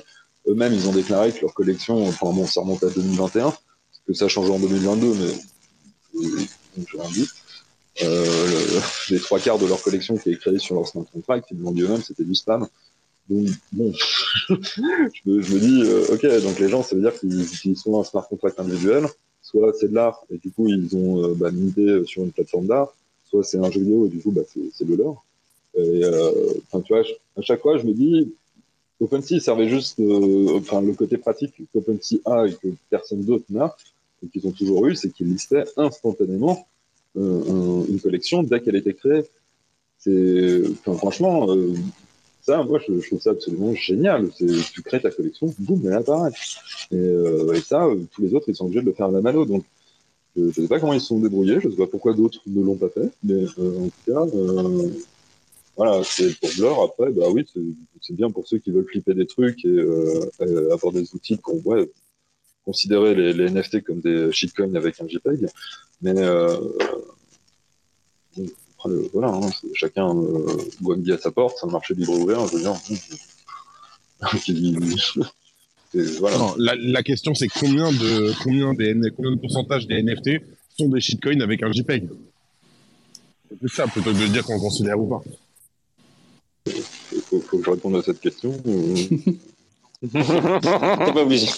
Eux-mêmes, 0.48 0.72
ils 0.72 0.88
ont 0.88 0.92
déclaré 0.92 1.32
que 1.32 1.40
leur 1.42 1.54
collection, 1.54 2.06
enfin 2.08 2.32
bon, 2.32 2.46
ça 2.46 2.60
remonte 2.60 2.82
à 2.82 2.90
2021, 2.90 3.52
que 4.06 4.14
ça 4.14 4.26
change 4.28 4.50
en 4.50 4.58
2022, 4.58 5.14
mais 5.14 6.24
je 6.76 6.96
rien 6.96 7.26
euh, 8.02 8.80
les 9.10 9.20
trois 9.20 9.38
quarts 9.38 9.58
de 9.58 9.66
leur 9.66 9.82
collection 9.82 10.16
qui 10.16 10.30
est 10.30 10.36
créée 10.36 10.58
sur 10.58 10.74
leur 10.74 10.86
smart 10.86 11.04
contract, 11.12 11.48
ils 11.50 11.58
l'ont 11.58 11.72
dit 11.72 11.82
eux-mêmes, 11.82 12.02
c'était 12.02 12.24
du 12.24 12.34
spam. 12.34 12.66
Donc, 13.30 13.46
bon, 13.72 13.92
je, 13.94 14.54
me, 15.30 15.58
dis, 15.60 15.82
euh, 15.84 16.14
ok, 16.14 16.42
donc 16.42 16.58
les 16.58 16.68
gens, 16.68 16.82
ça 16.82 16.96
veut 16.96 17.02
dire 17.02 17.18
qu'ils 17.18 17.40
utilisent 17.40 17.80
soit 17.80 18.00
un 18.00 18.04
smart 18.04 18.28
contract 18.28 18.58
individuel, 18.58 19.06
soit 19.40 19.72
c'est 19.78 19.88
de 19.88 19.94
l'art, 19.94 20.24
et 20.30 20.38
du 20.38 20.50
coup, 20.50 20.68
ils 20.68 20.96
ont 20.96 21.24
euh, 21.24 21.34
bah, 21.34 21.50
minté 21.50 22.04
sur 22.06 22.22
une 22.24 22.32
plateforme 22.32 22.66
d'art, 22.66 22.92
soit 23.24 23.44
c'est 23.44 23.58
un 23.58 23.70
jeu 23.70 23.80
vidéo, 23.80 24.06
et 24.06 24.08
du 24.08 24.18
coup, 24.18 24.32
bah, 24.32 24.42
c'est 24.74 24.84
de 24.84 24.94
leur. 24.96 25.24
Et, 25.76 26.04
euh, 26.04 26.32
enfin, 26.66 26.82
tu 26.82 26.92
vois, 26.92 27.04
à 27.36 27.42
chaque 27.42 27.62
fois, 27.62 27.78
je 27.78 27.86
me 27.86 27.92
dis, 27.92 28.32
OpenSea 29.00 29.40
servait 29.40 29.68
juste, 29.68 29.98
euh, 30.00 30.58
enfin, 30.58 30.82
le 30.82 30.92
côté 30.92 31.16
pratique 31.16 31.54
qu'OpenSea 31.72 32.20
a 32.26 32.46
et 32.46 32.54
que 32.54 32.68
personne 32.90 33.22
d'autre 33.22 33.44
n'a, 33.50 33.74
et 34.22 34.28
qu'ils 34.28 34.46
ont 34.46 34.52
toujours 34.52 34.86
eu, 34.86 34.94
c'est 34.94 35.10
qu'ils 35.10 35.28
listaient 35.28 35.64
instantanément 35.76 36.66
euh, 37.16 37.84
une 37.88 38.00
collection 38.00 38.42
dès 38.42 38.60
qu'elle 38.60 38.76
était 38.76 38.94
créée. 38.94 39.24
C'est, 39.98 40.62
enfin, 40.70 40.96
franchement, 40.96 41.50
euh, 41.50 41.74
ça, 42.42 42.62
moi, 42.62 42.80
je, 42.86 43.06
trouve 43.06 43.20
ça 43.20 43.30
absolument 43.30 43.74
génial. 43.74 44.30
Tu 44.36 44.82
crées 44.82 45.00
ta 45.00 45.10
collection, 45.10 45.54
boum, 45.58 45.82
elle 45.86 45.92
apparaît. 45.94 46.32
Et, 46.90 46.96
euh, 46.96 47.60
ça, 47.60 47.86
tous 48.12 48.22
les 48.22 48.34
autres, 48.34 48.48
ils 48.48 48.54
sont 48.54 48.64
obligés 48.64 48.80
de 48.80 48.86
le 48.86 48.92
faire 48.92 49.06
à 49.06 49.10
la 49.10 49.20
mano. 49.20 49.44
Donc, 49.44 49.64
je 50.36 50.42
ne 50.42 50.52
sais 50.52 50.68
pas 50.68 50.80
comment 50.80 50.92
ils 50.92 51.00
se 51.00 51.08
sont 51.08 51.18
débrouillés, 51.18 51.60
je 51.60 51.66
ne 51.66 51.72
sais 51.72 51.78
pas 51.78 51.86
pourquoi 51.86 52.14
d'autres 52.14 52.40
ne 52.46 52.62
l'ont 52.62 52.76
pas 52.76 52.88
fait, 52.88 53.10
mais 53.22 53.44
en 53.44 53.88
tout 53.88 53.92
cas, 54.06 54.24
voilà, 55.76 56.02
c'est 56.04 56.38
pour 56.38 56.50
Blur. 56.56 56.82
Après, 56.82 57.10
bah 57.10 57.26
oui, 57.30 57.44
c'est 58.00 58.14
bien 58.14 58.30
pour 58.30 58.46
ceux 58.46 58.58
qui 58.58 58.70
veulent 58.70 58.86
flipper 58.86 59.14
des 59.14 59.26
trucs 59.26 59.64
et, 59.64 59.80
avoir 60.70 60.92
des 60.92 61.14
outils 61.14 61.38
qu'on 61.38 61.58
voit 61.58 61.84
considérer 62.64 63.14
les, 63.14 63.32
les, 63.32 63.50
NFT 63.50 63.82
comme 63.82 64.00
des 64.00 64.30
shitcoins 64.30 64.74
avec 64.74 65.00
un 65.00 65.08
JPEG. 65.08 65.48
Mais 66.02 66.14
euh, 66.18 66.56
voilà, 69.12 69.28
hein, 69.28 69.50
chacun 69.74 70.08
euh, 70.08 70.56
voit 70.80 70.96
midi 70.96 71.12
à 71.12 71.18
sa 71.18 71.30
porte, 71.30 71.56
c'est 71.58 71.66
un 71.66 71.70
marché 71.70 71.94
libre 71.94 72.18
ouvert, 72.18 72.46
je 72.46 72.56
veux 72.56 72.62
dire. 72.62 72.76
voilà. 76.20 76.36
la, 76.58 76.74
la, 76.76 77.02
question 77.02 77.34
c'est 77.34 77.48
combien 77.48 77.90
de 77.90 78.32
combien 78.42 78.74
des 78.74 78.94
combien 79.16 79.32
de 79.32 79.40
pourcentage 79.40 79.86
des 79.86 80.02
NFT 80.02 80.42
sont 80.78 80.88
des 80.88 81.00
shitcoins 81.00 81.40
avec 81.40 81.62
un 81.62 81.72
JPEG? 81.72 82.08
C'est 83.60 83.70
ça 83.70 83.86
plutôt 83.86 84.12
que 84.12 84.18
de 84.18 84.26
dire 84.26 84.44
qu'on 84.44 84.60
considère 84.60 85.00
ou 85.00 85.06
pas. 85.06 85.22
Il 86.66 86.72
faut, 87.22 87.40
faut, 87.40 87.58
que 87.58 87.64
je 87.64 87.70
réponde 87.70 87.96
à 87.96 88.02
cette 88.02 88.20
question. 88.20 88.52
T'es 90.12 90.18
pas 90.18 91.22
obligé. 91.22 91.48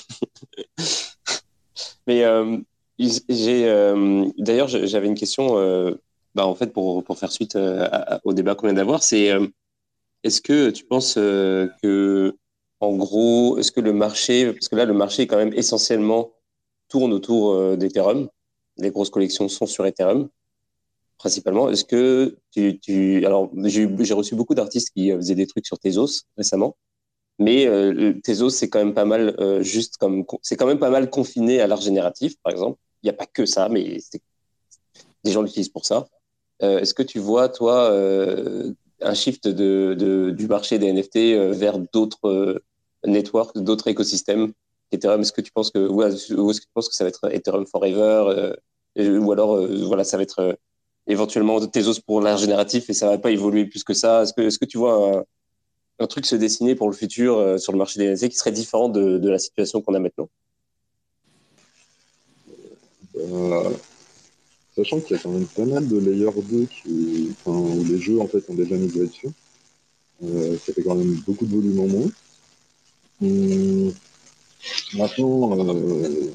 Mais 2.07 2.25
euh, 2.25 2.59
j'ai 2.99 3.69
euh, 3.69 4.27
d'ailleurs 4.39 4.69
j'avais 4.69 5.07
une 5.07 5.15
question. 5.15 5.59
Euh, 5.59 5.95
bah, 6.35 6.47
en 6.47 6.55
fait, 6.55 6.73
pour, 6.73 7.05
pour 7.05 7.19
faire 7.19 7.33
suite 7.33 7.57
euh, 7.57 7.89
au 8.25 8.33
débat 8.33 8.55
qu'on 8.55 8.67
vient 8.67 8.75
d'avoir, 8.75 9.03
c'est 9.03 9.31
est-ce 10.23 10.41
que 10.41 10.71
tu 10.71 10.85
penses 10.85 11.15
que, 11.15 12.37
en 12.81 12.97
gros, 12.97 13.59
est-ce 13.59 13.73
que 13.73 13.81
le 13.81 13.93
marché, 13.93 14.53
parce 14.53 14.69
que 14.69 14.77
là, 14.77 14.85
le 14.85 14.95
marché 14.95 15.27
quand 15.27 15.37
même 15.37 15.53
essentiellement 15.55 16.33
tourne 16.89 17.13
autour 17.13 17.77
d'Ethereum, 17.77 18.29
les 18.77 18.91
grosses 18.91 19.11
collections 19.11 19.49
sont 19.49 19.67
sur 19.67 19.87
Ethereum 19.87 20.29
principalement. 21.23 21.71
Est-ce 21.71 21.85
que 21.85 22.37
tu, 22.51 23.25
alors 23.25 23.51
j'ai 23.65 24.15
reçu 24.15 24.35
beaucoup 24.35 24.57
d'artistes 24.57 24.91
qui 24.95 25.13
faisaient 25.13 25.37
des 25.37 25.47
trucs 25.47 25.67
sur 25.67 25.79
Tezos 25.79 26.25
récemment. 26.37 26.77
Mais 27.39 27.67
euh, 27.67 28.15
Tezos, 28.23 28.51
c'est 28.51 28.69
quand 28.69 28.79
même 28.79 28.95
pas 28.95 29.05
mal 29.05 29.35
euh, 29.39 29.63
juste 29.63 29.97
comme 29.97 30.25
c'est 30.43 30.57
quand 30.57 30.67
même 30.67 30.79
pas 30.79 30.91
mal 30.91 31.11
confiné 31.11 31.61
à 31.61 31.67
l'art 31.67 31.81
génératif, 31.81 32.35
par 32.43 32.53
exemple. 32.53 32.79
Il 33.03 33.07
n'y 33.07 33.11
a 33.11 33.15
pas 33.15 33.27
que 33.27 33.47
ça, 33.47 33.69
mais 33.69 33.99
des 35.25 35.31
gens 35.33 35.43
l'utilisent 35.43 35.69
pour 35.69 35.87
ça. 35.87 36.07
Euh, 36.63 36.79
est-ce 36.79 36.95
que 36.95 37.03
tu 37.03 37.19
vois, 37.19 37.49
toi, 37.49 37.91
euh, 37.91 38.73
un 39.01 39.15
shift 39.15 39.49
du 39.49 40.47
marché 40.49 40.79
des 40.79 40.93
NFT 40.93 41.17
euh, 41.17 41.53
vers 41.53 41.79
d'autres 41.79 42.63
networks, 43.05 43.59
d'autres 43.59 43.89
écosystèmes 43.89 44.53
Ethereum, 44.93 45.23
est-ce 45.23 45.33
que 45.33 45.41
tu 45.41 45.51
penses 45.53 45.71
que, 45.71 45.79
ou 45.79 46.03
est-ce 46.03 46.61
que 46.61 46.67
tu 46.67 46.73
penses 46.75 46.89
que 46.89 46.95
ça 46.95 47.05
va 47.05 47.09
être 47.09 47.33
Ethereum 47.33 47.67
Forever, 47.67 48.53
ou 48.99 49.33
alors, 49.33 49.67
voilà, 49.87 50.05
ça 50.05 50.19
va 50.19 50.23
être 50.23 50.59
éventuellement 51.07 51.67
Tezos 51.67 52.01
pour 52.07 52.21
l'art 52.21 52.37
génératif 52.37 52.91
et 52.91 52.93
ça 52.93 53.09
va 53.09 53.17
pas 53.17 53.31
évoluer 53.31 53.65
plus 53.65 53.85
que 53.85 53.95
ça? 53.95 54.23
Est-ce 54.23 54.35
que, 54.35 54.43
est-ce 54.43 54.59
que 54.59 54.67
tu 54.67 54.77
vois 54.77 55.25
un, 55.99 56.07
truc 56.07 56.27
se 56.27 56.37
dessiner 56.37 56.75
pour 56.75 56.91
le 56.91 56.95
futur 56.95 57.59
sur 57.59 57.73
le 57.73 57.79
marché 57.79 57.99
des 58.01 58.09
NFT 58.13 58.29
qui 58.29 58.37
serait 58.37 58.53
différent 58.53 58.91
de, 58.91 59.29
la 59.29 59.39
situation 59.39 59.81
qu'on 59.81 59.95
a 59.95 59.99
maintenant? 59.99 60.29
Sachant 64.77 65.01
qu'il 65.01 65.17
y 65.17 65.21
a 65.21 65.23
quand 65.23 65.31
même 65.31 65.47
pas 65.47 65.65
mal 65.65 65.87
de 65.87 65.99
Layer 65.99 66.31
2 66.35 66.67
qui, 66.67 67.33
enfin, 67.45 67.59
où 67.59 67.85
les 67.85 67.99
jeux 67.99 68.21
en 68.21 68.27
fait 68.27 68.49
ont 68.49 68.55
déjà 68.55 68.77
migré 68.77 69.07
dessus. 69.07 69.29
Euh, 70.25 70.57
ça 70.59 70.73
fait 70.73 70.83
quand 70.83 70.95
même 70.95 71.15
beaucoup 71.27 71.47
de 71.47 71.55
volume 71.55 71.81
en 71.81 71.89
moins. 71.89 72.11
Hum, 73.23 73.93
maintenant, 74.95 75.59
euh, 75.59 76.31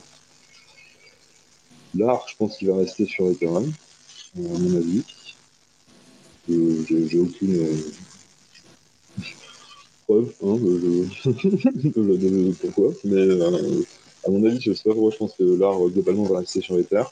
l'art, 1.95 2.25
je 2.29 2.35
pense 2.37 2.57
qu'il 2.57 2.67
va 2.67 2.77
rester 2.77 3.05
sur 3.05 3.29
Ethereum, 3.29 3.71
à 4.37 4.39
mon 4.39 4.75
avis. 4.75 5.03
J'ai 6.47 7.19
aucune 7.19 7.67
preuve 10.07 10.33
hein, 10.43 10.55
de, 10.55 11.07
pourquoi, 12.61 12.93
mais 13.03 13.41
à 14.25 14.29
mon 14.29 14.45
avis, 14.45 14.61
je 14.61 14.73
sais 14.73 14.83
pas 14.83 14.93
pourquoi 14.93 15.11
je 15.11 15.17
pense 15.17 15.33
que 15.33 15.43
l'art 15.43 15.79
globalement 15.89 16.23
va 16.23 16.39
rester 16.39 16.61
sur 16.61 16.77
Ether. 16.77 17.03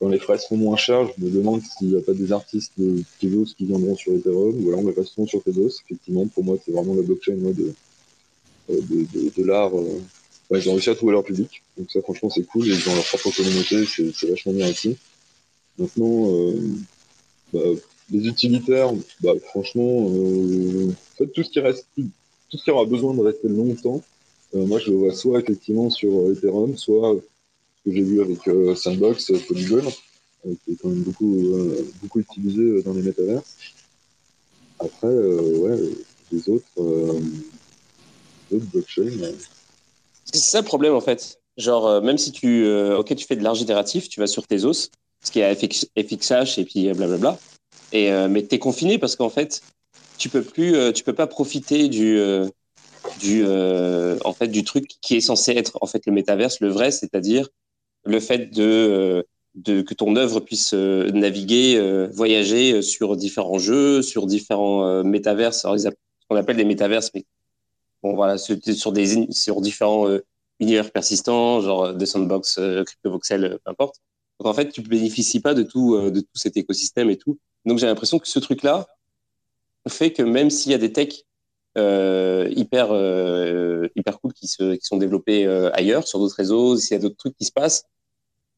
Quand 0.00 0.08
les 0.08 0.18
frais 0.18 0.38
seront 0.38 0.56
moins 0.56 0.76
chers, 0.76 1.06
je 1.06 1.24
me 1.24 1.30
demande 1.30 1.60
s'il 1.62 1.88
n'y 1.88 1.96
a 1.96 2.00
pas 2.00 2.14
des 2.14 2.32
artistes 2.32 2.72
de 2.78 3.02
Tezos 3.20 3.54
qui 3.56 3.66
viendront 3.66 3.96
sur 3.96 4.14
Ethereum, 4.14 4.64
ou 4.64 4.68
alors 4.68 4.80
on 4.80 4.92
restons 4.92 5.26
sur 5.26 5.42
Tezos. 5.42 5.80
Effectivement, 5.84 6.26
pour 6.26 6.42
moi, 6.42 6.56
c'est 6.64 6.72
vraiment 6.72 6.94
la 6.94 7.02
blockchain 7.02 7.36
de, 7.36 7.74
de, 8.68 9.30
de, 9.36 9.44
l'art. 9.44 9.76
Euh, 9.78 10.00
ils 10.52 10.68
ont 10.68 10.72
réussi 10.72 10.90
à 10.90 10.94
trouver 10.94 11.12
leur 11.12 11.22
public, 11.22 11.62
donc 11.76 11.90
ça 11.90 12.00
franchement 12.02 12.28
c'est 12.28 12.42
cool, 12.42 12.66
ils 12.66 12.88
ont 12.88 12.94
leur 12.94 13.04
propre 13.04 13.30
communauté, 13.30 13.84
c'est 13.86 14.28
vachement 14.28 14.52
bien 14.52 14.70
aussi. 14.70 14.96
Maintenant, 15.78 16.34
euh, 16.34 16.54
bah, 17.52 17.60
les 18.10 18.26
utilitaires, 18.26 18.92
bah, 19.20 19.32
franchement, 19.44 20.08
euh, 20.10 20.88
en 20.90 21.16
fait, 21.18 21.26
tout 21.28 21.42
ce 21.42 21.50
qui 21.50 21.60
reste, 21.60 21.86
tout 21.96 22.56
ce 22.56 22.64
qui 22.64 22.70
aura 22.70 22.84
besoin 22.84 23.14
de 23.14 23.20
rester 23.20 23.48
longtemps, 23.48 24.02
euh, 24.54 24.66
moi, 24.66 24.78
je 24.78 24.90
le 24.90 24.96
vois 24.96 25.14
soit 25.14 25.40
effectivement 25.40 25.90
sur 25.90 26.10
euh, 26.10 26.32
Ethereum, 26.32 26.76
soit 26.76 27.16
que 27.84 27.92
j'ai 27.92 28.02
vu 28.02 28.20
avec 28.20 28.46
euh, 28.48 28.74
Sandbox, 28.74 29.32
Polygon, 29.48 29.82
qui 30.42 30.72
est 30.72 30.76
quand 30.80 30.88
même 30.88 31.02
beaucoup, 31.02 31.52
beaucoup 32.02 32.20
utilisé 32.20 32.82
dans 32.82 32.94
les 32.94 33.02
métaverses. 33.02 33.56
Après, 34.78 35.08
ouais, 35.08 35.78
les 36.32 36.48
autres, 36.48 36.64
autres 36.78 38.64
blockchains. 38.72 39.10
C'est 40.24 40.38
ça 40.38 40.60
le 40.60 40.64
problème 40.64 40.94
en 40.94 41.02
fait. 41.02 41.38
Genre, 41.58 42.00
même 42.00 42.16
si 42.16 42.32
tu, 42.32 42.66
ok, 42.66 43.14
tu 43.14 43.26
fais 43.26 43.36
de 43.36 43.42
l'art 43.42 43.54
génératif, 43.54 44.08
tu 44.08 44.20
vas 44.20 44.26
sur 44.26 44.46
tes 44.46 44.64
os, 44.64 44.90
ce 45.22 45.30
qui 45.30 45.40
est 45.40 45.54
FX, 45.54 45.88
FXH 45.98 46.58
et 46.58 46.64
puis 46.64 46.90
blablabla. 46.94 47.38
Et, 47.92 48.10
mais 48.28 48.46
tu 48.46 48.54
es 48.54 48.58
confiné 48.58 48.96
parce 48.96 49.16
qu'en 49.16 49.28
fait, 49.28 49.60
tu 50.16 50.30
peux 50.30 50.42
plus, 50.42 50.72
peux 51.04 51.12
pas 51.12 51.26
profiter 51.26 51.88
du, 51.88 52.18
du, 53.18 53.42
euh, 53.44 54.18
en 54.24 54.32
fait, 54.32 54.48
du 54.48 54.64
truc 54.64 54.86
qui 55.00 55.16
est 55.16 55.20
censé 55.20 55.52
être 55.52 55.78
en 55.80 55.86
fait 55.86 56.06
le 56.06 56.12
métaverse, 56.12 56.60
le 56.60 56.68
vrai, 56.68 56.90
c'est-à-dire 56.90 57.48
le 58.04 58.20
fait 58.20 58.50
de, 58.54 58.62
euh, 58.62 59.22
de, 59.54 59.82
que 59.82 59.94
ton 59.94 60.16
œuvre 60.16 60.40
puisse 60.40 60.74
euh, 60.74 61.10
naviguer, 61.10 61.80
voyager 62.12 62.82
sur 62.82 63.16
différents 63.16 63.58
jeux, 63.58 64.02
sur 64.02 64.26
différents 64.26 65.02
métaverses. 65.04 65.64
Alors, 65.64 65.78
on 66.30 66.36
appelle 66.36 66.56
des 66.56 66.64
métaverses, 66.64 67.10
mais 67.14 67.24
bon, 68.02 68.14
voilà, 68.14 68.38
sur, 68.38 68.56
des, 68.92 69.32
sur 69.32 69.60
différents 69.60 70.06
univers 70.60 70.90
persistants, 70.90 71.60
genre 71.60 71.94
des 71.94 72.06
sandbox, 72.06 72.60
CryptoVoxel, 72.86 73.58
peu 73.64 73.70
importe. 73.70 73.96
Donc, 74.38 74.48
en 74.48 74.54
fait, 74.54 74.70
tu 74.70 74.80
bénéficies 74.80 75.40
pas 75.40 75.54
de 75.54 75.62
tout, 75.62 75.98
de 76.10 76.20
tout 76.20 76.26
cet 76.34 76.56
écosystème 76.56 77.10
et 77.10 77.16
tout. 77.16 77.38
Donc, 77.66 77.78
j'ai 77.78 77.86
l'impression 77.86 78.18
que 78.18 78.28
ce 78.28 78.38
truc-là 78.38 78.86
fait 79.88 80.12
que 80.12 80.22
même 80.22 80.50
s'il 80.50 80.72
y 80.72 80.74
a 80.74 80.78
des 80.78 80.92
techs 80.92 81.24
euh, 81.24 81.29
hyper 81.76 82.88
euh, 82.90 83.88
hyper 83.96 84.20
cool 84.20 84.32
qui 84.32 84.48
se 84.48 84.74
qui 84.74 84.84
sont 84.84 84.96
développés 84.96 85.46
euh, 85.46 85.70
ailleurs 85.72 86.06
sur 86.06 86.18
d'autres 86.18 86.36
réseaux 86.36 86.76
s'il 86.76 86.96
y 86.96 86.98
a 86.98 87.02
d'autres 87.02 87.16
trucs 87.16 87.36
qui 87.36 87.44
se 87.44 87.52
passent 87.52 87.84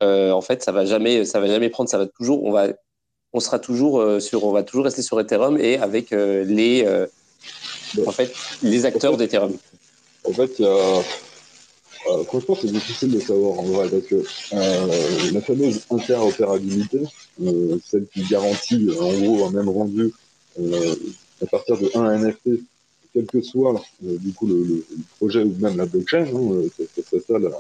en 0.01 0.41
fait 0.41 0.65
ça 0.65 0.73
va 0.73 0.85
jamais 0.85 1.25
ça 1.25 1.39
va 1.39 1.47
jamais 1.47 1.69
prendre 1.69 1.89
ça 1.89 1.97
va 1.97 2.07
toujours 2.07 2.43
on 2.43 2.51
va 2.51 2.69
on 3.33 3.39
sera 3.39 3.61
toujours 3.61 4.21
sur 4.21 4.45
on 4.45 4.51
va 4.51 4.65
toujours 4.65 4.85
rester 4.85 5.01
sur 5.01 5.21
Ethereum 5.21 5.57
et 5.59 5.79
avec 5.79 6.11
les 6.11 6.85
en 8.05 8.11
fait 8.11 8.33
les 8.65 8.85
acteurs 8.85 9.17
d'Ethereum. 9.17 9.57
En 10.25 10.33
fait 10.33 10.61
franchement, 12.27 12.57
c'est 12.61 12.73
difficile 12.73 13.13
de 13.13 13.21
savoir 13.21 13.61
en 13.61 13.63
vrai 13.63 13.89
parce 13.89 14.07
que 14.07 15.33
la 15.33 15.41
fameuse 15.41 15.83
interopérabilité, 15.89 17.03
celle 17.85 18.09
qui 18.13 18.25
garantit 18.25 18.89
en 19.01 19.13
gros 19.13 19.47
un 19.47 19.51
même 19.53 19.69
rendu 19.69 20.13
à 20.59 21.47
partir 21.47 21.79
de 21.79 21.97
un 21.97 22.19
NFT 22.19 22.59
quel 23.13 23.27
que 23.27 23.41
soit 23.41 23.83
euh, 24.05 24.17
du 24.19 24.33
coup 24.33 24.47
le, 24.47 24.85
projet 25.17 25.43
ou 25.43 25.55
même 25.59 25.77
la 25.77 25.87
blockchain, 25.87 26.27
hein, 26.27 26.53
euh, 26.53 26.69
c'est 26.79 27.21
ça 27.21 27.39
la, 27.39 27.51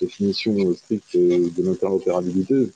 définition 0.00 0.74
stricte 0.74 1.14
de 1.14 1.62
l'interopérabilité. 1.62 2.68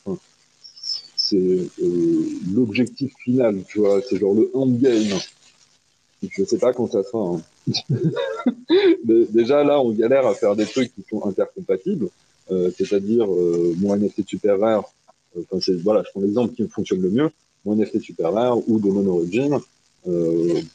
c'est 1.17 1.37
euh, 1.37 2.23
l'objectif 2.55 3.13
final, 3.25 3.63
tu 3.67 3.79
vois, 3.79 4.01
c'est 4.09 4.19
genre 4.19 4.35
le 4.35 4.51
endgame. 4.55 5.19
Je 6.23 6.45
sais 6.45 6.59
pas 6.59 6.73
quand 6.73 6.91
ça 6.93 7.03
sera. 7.03 7.37
Hein. 7.37 7.43
Déjà 9.05 9.65
là, 9.65 9.81
on 9.81 9.93
galère 9.93 10.27
à 10.27 10.35
faire 10.35 10.55
des 10.55 10.67
trucs 10.67 10.95
qui 10.95 11.03
sont 11.09 11.25
intercompatibles, 11.25 12.09
c'est-à-dire 12.77 13.27
mon 13.27 13.97
NFT 13.97 14.29
super 14.29 14.59
rare. 14.59 14.85
Enfin, 15.51 15.73
voilà, 15.83 16.03
je 16.05 16.11
prends 16.11 16.21
l'exemple 16.21 16.55
qui 16.55 16.69
fonctionne 16.69 17.03
le 17.03 17.11
mieux. 17.11 17.31
Mon 17.65 17.75
NFT 17.75 18.01
super 18.01 18.33
rare 18.33 18.59
ou 18.69 18.79
de 18.79 18.89
mono-origin, 18.89 19.55
euh, 19.55 19.59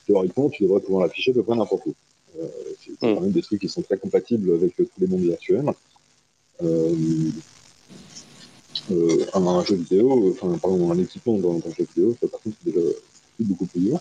théoriquement, 0.06 0.50
tu 0.50 0.64
devrais 0.64 0.80
pouvoir 0.82 1.04
l'afficher 1.04 1.34
de 1.34 1.42
près 1.42 1.56
n'importe 1.56 1.86
où. 1.86 1.94
Euh, 2.40 2.48
c'est 2.84 2.92
quand 3.00 3.16
hmm. 3.16 3.22
même 3.22 3.32
des 3.32 3.42
trucs 3.42 3.62
qui 3.62 3.70
sont 3.70 3.82
très 3.82 3.98
compatibles 3.98 4.54
avec 4.54 4.76
tous 4.76 4.88
les 5.00 5.08
mondes 5.08 5.22
virtuels. 5.22 5.72
Euh, 6.64 7.32
un, 9.34 9.64
jeu 9.64 9.76
vidéo, 9.76 10.32
enfin, 10.32 10.58
pardon, 10.58 10.92
un 10.92 11.00
équipement 11.00 11.38
dans, 11.38 11.58
un 11.58 11.72
jeu 11.78 11.86
vidéo, 11.96 12.16
ça 12.20 12.28
par 12.28 12.42
contre, 12.42 12.58
c'est 12.64 12.72
déjà 12.72 12.86
beaucoup 13.40 13.66
plus 13.66 13.80
dur. 13.82 14.00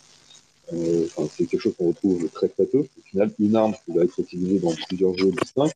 Enfin, 0.73 1.29
c'est 1.37 1.45
quelque 1.45 1.61
chose 1.61 1.75
qu'on 1.77 1.89
retrouve 1.89 2.29
très 2.31 2.49
très 2.49 2.65
peu. 2.65 2.79
Au 2.79 3.03
final, 3.11 3.31
une 3.39 3.55
arme 3.55 3.75
qui 3.85 3.93
va 3.93 4.05
être 4.05 4.19
utilisée 4.19 4.59
dans 4.59 4.73
plusieurs 4.89 5.17
jeux 5.19 5.31
distincts. 5.31 5.71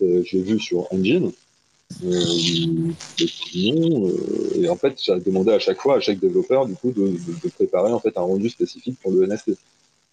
J'ai 0.00 0.42
vu 0.42 0.58
sur 0.58 0.92
Engine, 0.92 1.30
euh, 2.04 2.92
euh, 3.20 4.62
et 4.62 4.68
en 4.68 4.76
fait, 4.76 4.98
j'ai 5.02 5.18
demandé 5.20 5.52
à 5.52 5.58
chaque 5.58 5.80
fois 5.80 5.96
à 5.96 6.00
chaque 6.00 6.18
développeur 6.18 6.66
du 6.66 6.74
coup 6.74 6.90
de, 6.90 7.08
de, 7.08 7.48
préparer 7.48 7.92
en 7.92 8.00
fait 8.00 8.16
un 8.16 8.22
rendu 8.22 8.48
spécifique 8.48 8.98
pour 9.00 9.12
le 9.12 9.26
NFT. 9.26 9.52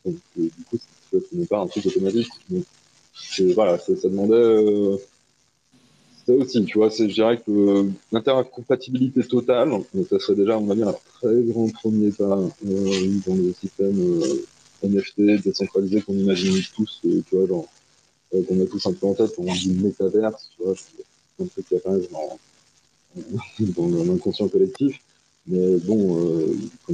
Donc 0.06 0.16
euh, 0.38 0.42
du 0.42 0.64
coup, 0.70 0.78
ce 1.12 1.18
n'est 1.34 1.46
pas 1.46 1.60
un 1.60 1.68
truc 1.68 1.86
automatique. 1.86 2.30
Donc, 2.50 2.64
voilà, 3.54 3.78
ça, 3.78 3.94
demandait 4.04 4.34
euh, 4.36 4.98
ça 6.26 6.34
aussi, 6.34 6.64
tu 6.66 6.78
vois, 6.78 6.90
je 6.90 7.04
dirais 7.06 7.42
que 7.46 7.90
l'intercompatibilité 8.12 9.24
totale, 9.24 9.72
ça 10.10 10.20
serait 10.20 10.36
déjà, 10.36 10.58
on 10.58 10.66
va 10.66 10.76
dire, 10.76 10.88
un 10.88 10.96
très 11.20 11.42
grand 11.44 11.70
premier 11.70 12.12
pas 12.12 12.40
euh, 12.66 13.20
dans 13.28 13.36
le 13.36 13.54
système 13.60 14.22
NFT 14.84 15.44
décentralisé 15.44 16.02
qu'on 16.02 16.14
imagine 16.14 16.62
tous, 16.76 17.02
tu 17.02 17.24
vois, 17.32 17.48
genre, 17.48 17.68
qu'on 18.32 18.62
a 18.62 18.66
tous 18.66 18.86
un 18.86 18.94
peu 18.94 19.08
en 19.08 19.14
tête, 19.14 19.32
on 19.38 19.44
dit 19.44 19.72
métaverse, 19.72 20.52
tu 20.56 20.64
vois, 20.64 20.76
qui 21.48 21.76
apparaît 21.76 22.02
dans, 22.12 22.40
dans 23.60 24.04
l'inconscient 24.04 24.48
collectif. 24.48 25.00
Mais 25.48 25.78
bon, 25.78 26.18
euh, 26.20 26.56
quand, 26.86 26.94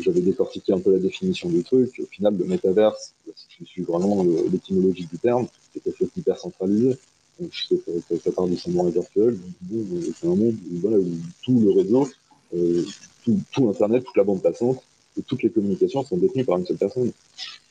j'avais 0.00 0.22
décortiqué 0.22 0.72
un 0.72 0.78
peu 0.78 0.92
la 0.92 0.98
définition 0.98 1.50
du 1.50 1.62
truc, 1.62 2.00
au 2.02 2.06
final, 2.06 2.36
le 2.36 2.44
métaverse, 2.44 3.12
si 3.36 3.58
je 3.60 3.64
suis 3.66 3.82
vraiment 3.82 4.24
l'étymologie 4.50 5.06
du 5.06 5.18
terme, 5.18 5.46
c'est 5.72 5.80
quelque 5.80 5.98
chose 5.98 6.08
d'hyper 6.16 6.38
centralisé. 6.38 6.96
Donc, 7.38 7.52
sais 7.52 7.76
que 7.76 8.16
ça, 8.16 8.32
part 8.32 8.46
de 8.46 8.56
son 8.56 8.70
monde 8.70 8.92
virtuel. 8.92 9.36
Bon, 9.62 9.84
c'est 10.18 10.26
un 10.26 10.36
monde 10.36 10.56
où, 10.72 11.04
tout 11.42 11.60
le 11.60 11.72
réseau, 11.72 12.08
euh, 12.54 12.84
tout, 13.24 13.38
tout, 13.52 13.68
Internet, 13.68 14.04
toute 14.04 14.16
la 14.16 14.24
bande 14.24 14.40
passante, 14.40 14.82
et 15.18 15.22
toutes 15.22 15.42
les 15.42 15.50
communications 15.50 16.04
sont 16.04 16.16
détenues 16.16 16.44
par 16.44 16.58
une 16.58 16.66
seule 16.66 16.78
personne. 16.78 17.12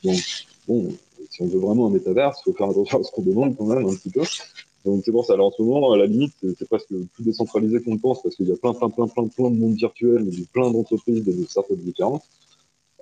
Donc, 0.04 0.20
bon, 0.68 0.92
si 1.30 1.42
on 1.42 1.46
veut 1.46 1.58
vraiment 1.58 1.86
un 1.88 1.90
métaverse, 1.90 2.38
il 2.40 2.44
faut 2.44 2.56
faire 2.56 2.68
attention 2.68 3.00
à 3.00 3.02
ce 3.02 3.10
qu'on 3.10 3.22
demande 3.22 3.56
quand 3.56 3.66
même 3.66 3.86
un 3.86 3.94
petit 3.94 4.10
peu. 4.10 4.22
Donc 4.84 5.02
c'est 5.04 5.12
pour 5.12 5.24
ça. 5.24 5.34
Alors 5.34 5.46
en 5.46 5.50
ce 5.50 5.62
moment, 5.62 5.92
à 5.92 5.96
la 5.96 6.06
limite, 6.06 6.34
c'est 6.40 6.68
presque 6.68 6.88
plus 6.88 7.24
décentralisé 7.24 7.80
qu'on 7.80 7.94
le 7.94 8.00
pense 8.00 8.22
parce 8.22 8.36
qu'il 8.36 8.46
y 8.48 8.52
a 8.52 8.56
plein, 8.56 8.74
plein, 8.74 8.90
plein, 8.90 9.06
plein, 9.08 9.26
plein 9.28 9.50
de 9.50 9.56
mondes 9.56 9.76
virtuels, 9.76 10.26
plein 10.52 10.70
d'entreprises, 10.70 11.24
de 11.24 11.44
startups 11.46 11.76
différentes. 11.76 12.22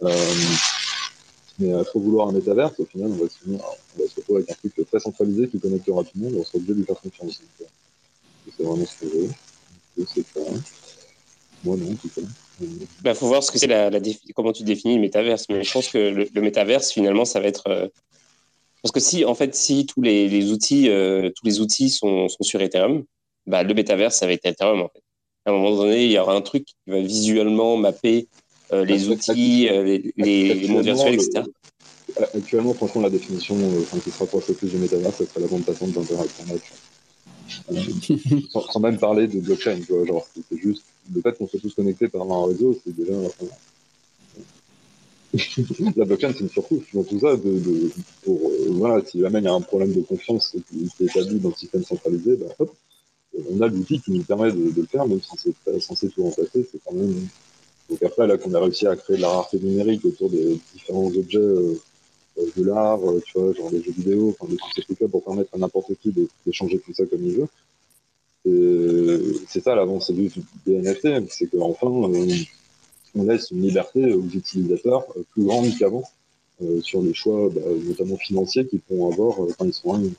Euh, 0.03 0.14
mais 1.59 1.72
à 1.72 1.85
trop 1.85 2.01
vouloir 2.01 2.28
un 2.28 2.33
métaverse, 2.33 2.78
au 2.78 2.85
final, 2.87 3.11
on 3.11 3.24
va, 3.24 3.28
se, 3.28 4.16
retrouver 4.16 4.39
avec 4.43 4.51
un 4.51 4.55
truc 4.55 4.87
très 4.89 5.01
centralisé 5.01 5.49
qui 5.49 5.59
connectera 5.59 6.03
tout 6.03 6.11
le 6.16 6.22
monde. 6.22 6.35
On 6.39 6.45
sera 6.45 6.59
obligé 6.59 6.72
de 6.72 6.78
lui 6.78 6.85
faire 6.85 7.01
confiance. 7.01 7.43
C'est 8.57 8.62
vraiment 8.62 8.85
ce 8.87 9.05
que 9.05 9.12
je 9.12 9.18
veux. 9.18 10.07
C'est 10.07 10.26
ça. 10.26 10.41
Moi 11.64 11.76
non, 11.76 11.95
tout 11.95 12.09
cas. 12.09 12.22
Il 12.61 12.87
bah, 13.03 13.14
faut 13.14 13.26
voir 13.26 13.43
ce 13.43 13.51
que 13.53 13.59
c'est 13.59 13.66
la 13.66 13.91
comment 14.35 14.53
tu 14.53 14.62
définis 14.62 14.97
le 14.97 15.01
métaverse. 15.01 15.47
Mais 15.49 15.62
je 15.62 15.72
pense 15.72 15.89
que 15.89 15.99
le, 15.99 16.28
le 16.33 16.41
métaverse, 16.41 16.91
finalement, 16.91 17.24
ça 17.24 17.41
va 17.41 17.47
être 17.47 17.68
euh, 17.68 17.89
parce 18.83 18.93
que 18.93 19.01
si, 19.01 19.24
en 19.24 19.35
fait, 19.35 19.55
si 19.55 19.87
tous 19.87 20.03
les, 20.03 20.28
les 20.28 20.51
outils, 20.53 20.89
euh, 20.89 21.30
tous 21.30 21.47
les 21.47 21.61
outils 21.61 21.91
sont, 21.91 22.28
sont, 22.28 22.43
sur 22.43 22.61
Ethereum, 22.61 23.05
bah, 23.47 23.62
le 23.62 23.74
métaverse, 23.74 24.16
ça 24.16 24.26
va 24.26 24.33
être 24.33 24.47
Ethereum, 24.47 24.80
en 24.80 24.89
fait. 24.89 25.03
À 25.45 25.51
un 25.51 25.55
moment 25.55 25.74
donné, 25.76 26.05
il 26.05 26.12
y 26.12 26.18
aura 26.18 26.35
un 26.35 26.41
truc 26.41 26.64
qui 26.64 26.74
va 26.87 27.01
visuellement 27.01 27.76
mapper 27.76 28.28
euh, 28.72 28.85
les 28.85 29.09
outils, 29.09 29.68
euh, 29.68 29.83
les, 29.83 30.12
les, 30.16 30.68
mondes 30.68 30.85
virtuels, 30.85 31.14
etc. 31.14 31.43
Actuellement, 32.35 32.74
franchement, 32.74 33.03
la 33.03 33.11
définition 33.11 33.57
qui 34.05 34.11
se 34.11 34.18
rapproche 34.18 34.49
le 34.49 34.55
plus 34.55 34.70
du 34.70 34.76
métaverse, 34.76 35.16
ce 35.18 35.24
serait 35.24 35.41
la 35.41 35.47
bande 35.47 35.64
passante 35.64 35.93
d'interaction 35.93 36.45
sans, 38.51 38.80
même 38.80 38.99
parler 38.99 39.26
de 39.26 39.41
blockchain, 39.41 39.78
tu 39.85 39.93
vois, 39.93 40.07
genre, 40.07 40.26
c'est 40.35 40.59
juste 40.59 40.85
le 41.12 41.20
fait 41.20 41.37
qu'on 41.37 41.47
soit 41.47 41.61
tous 41.61 41.74
connectés 41.74 42.09
par 42.09 42.22
un 42.22 42.47
réseau, 42.47 42.78
c'est 42.85 42.95
déjà. 42.95 43.12
la 45.97 46.05
blockchain, 46.05 46.33
c'est 46.33 46.41
une 46.41 46.51
surcouche 46.51 46.85
dans 46.93 47.05
tout 47.05 47.18
ça. 47.20 47.37
De, 47.37 47.59
de 47.59 47.91
pour, 48.22 48.39
voilà, 48.73 49.05
si 49.05 49.20
jamais 49.20 49.41
il 49.41 49.49
un 49.49 49.61
problème 49.61 49.93
de 49.93 50.03
confiance 50.03 50.57
qui, 50.70 50.91
est 51.01 51.05
établi 51.05 51.39
dans 51.39 51.51
le 51.51 51.55
système 51.55 51.85
centralisé, 51.85 52.39
on 53.51 53.61
a 53.61 53.66
l'outil 53.66 54.01
qui 54.01 54.12
nous 54.12 54.23
permet 54.23 54.53
de, 54.53 54.70
de, 54.70 54.81
le 54.81 54.87
faire, 54.87 55.07
même 55.07 55.20
si 55.20 55.31
c'est 55.37 55.81
censé 55.81 56.09
tout 56.11 56.23
remplacer, 56.23 56.66
c'est 56.70 56.81
quand 56.85 56.95
même. 56.95 57.14
Donc 57.89 58.03
après, 58.03 58.27
là, 58.27 58.37
qu'on 58.39 58.53
a 58.55 58.61
réussi 58.61 58.87
à 58.87 58.97
créer 58.97 59.16
de 59.16 59.23
la 59.23 59.29
rareté 59.29 59.59
numérique 59.59 60.05
autour 60.05 60.31
de 60.31 60.59
différents 60.75 61.07
objets 61.07 61.39
euh, 61.39 61.81
euh, 62.39 62.47
de 62.57 62.64
l'art, 62.64 63.01
tu 63.25 63.39
vois, 63.39 63.53
genre 63.53 63.70
des 63.70 63.83
jeux 63.83 63.93
vidéo, 63.93 64.35
enfin, 64.39 64.53
des 64.53 64.83
trucs-là 64.83 65.09
pour 65.09 65.25
permettre 65.25 65.55
à 65.55 65.59
n'importe 65.59 65.93
qui 66.03 66.14
d'échanger 66.47 66.79
tout 66.79 66.93
ça 66.93 67.07
comme 67.07 67.25
il 67.25 67.37
veut. 67.37 67.49
C'est 69.49 69.61
ça 69.61 69.75
l'avancée 69.75 70.12
du, 70.12 70.31
des 70.66 70.81
NFT, 70.81 71.31
c'est 71.31 71.47
qu'enfin, 71.47 71.89
on 73.14 73.25
laisse 73.25 73.51
une 73.51 73.62
liberté 73.62 74.14
aux 74.14 74.27
utilisateurs 74.27 75.05
euh, 75.16 75.23
plus 75.33 75.45
grande 75.45 75.66
qu'avant 75.79 76.03
euh, 76.03 76.22
sur 76.82 77.02
les 77.02 77.14
choix, 77.14 77.48
bah, 77.48 77.60
notamment 77.86 78.16
financiers, 78.16 78.66
qu'ils 78.66 78.80
pourront 78.80 79.12
avoir 79.12 79.42
euh, 79.42 79.52
quand 79.58 79.64
ils 79.64 79.72
sont 79.72 79.90
en 79.90 79.98
ligne. 79.98 80.12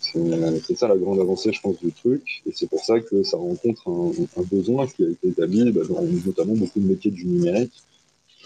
C'est 0.00 0.76
ça 0.76 0.88
la 0.88 0.96
grande 0.96 1.20
avancée, 1.20 1.52
je 1.52 1.60
pense, 1.60 1.78
du 1.78 1.92
truc. 1.92 2.42
Et 2.46 2.52
c'est 2.54 2.68
pour 2.68 2.84
ça 2.84 3.00
que 3.00 3.22
ça 3.22 3.36
rencontre 3.36 3.88
un, 3.88 4.42
besoin 4.42 4.86
qui 4.86 5.04
a 5.04 5.08
été 5.08 5.28
établi 5.28 5.70
bah, 5.70 5.82
dans 5.88 6.02
notamment 6.02 6.54
beaucoup 6.54 6.80
de 6.80 6.86
métiers 6.86 7.10
du 7.10 7.26
numérique. 7.26 7.72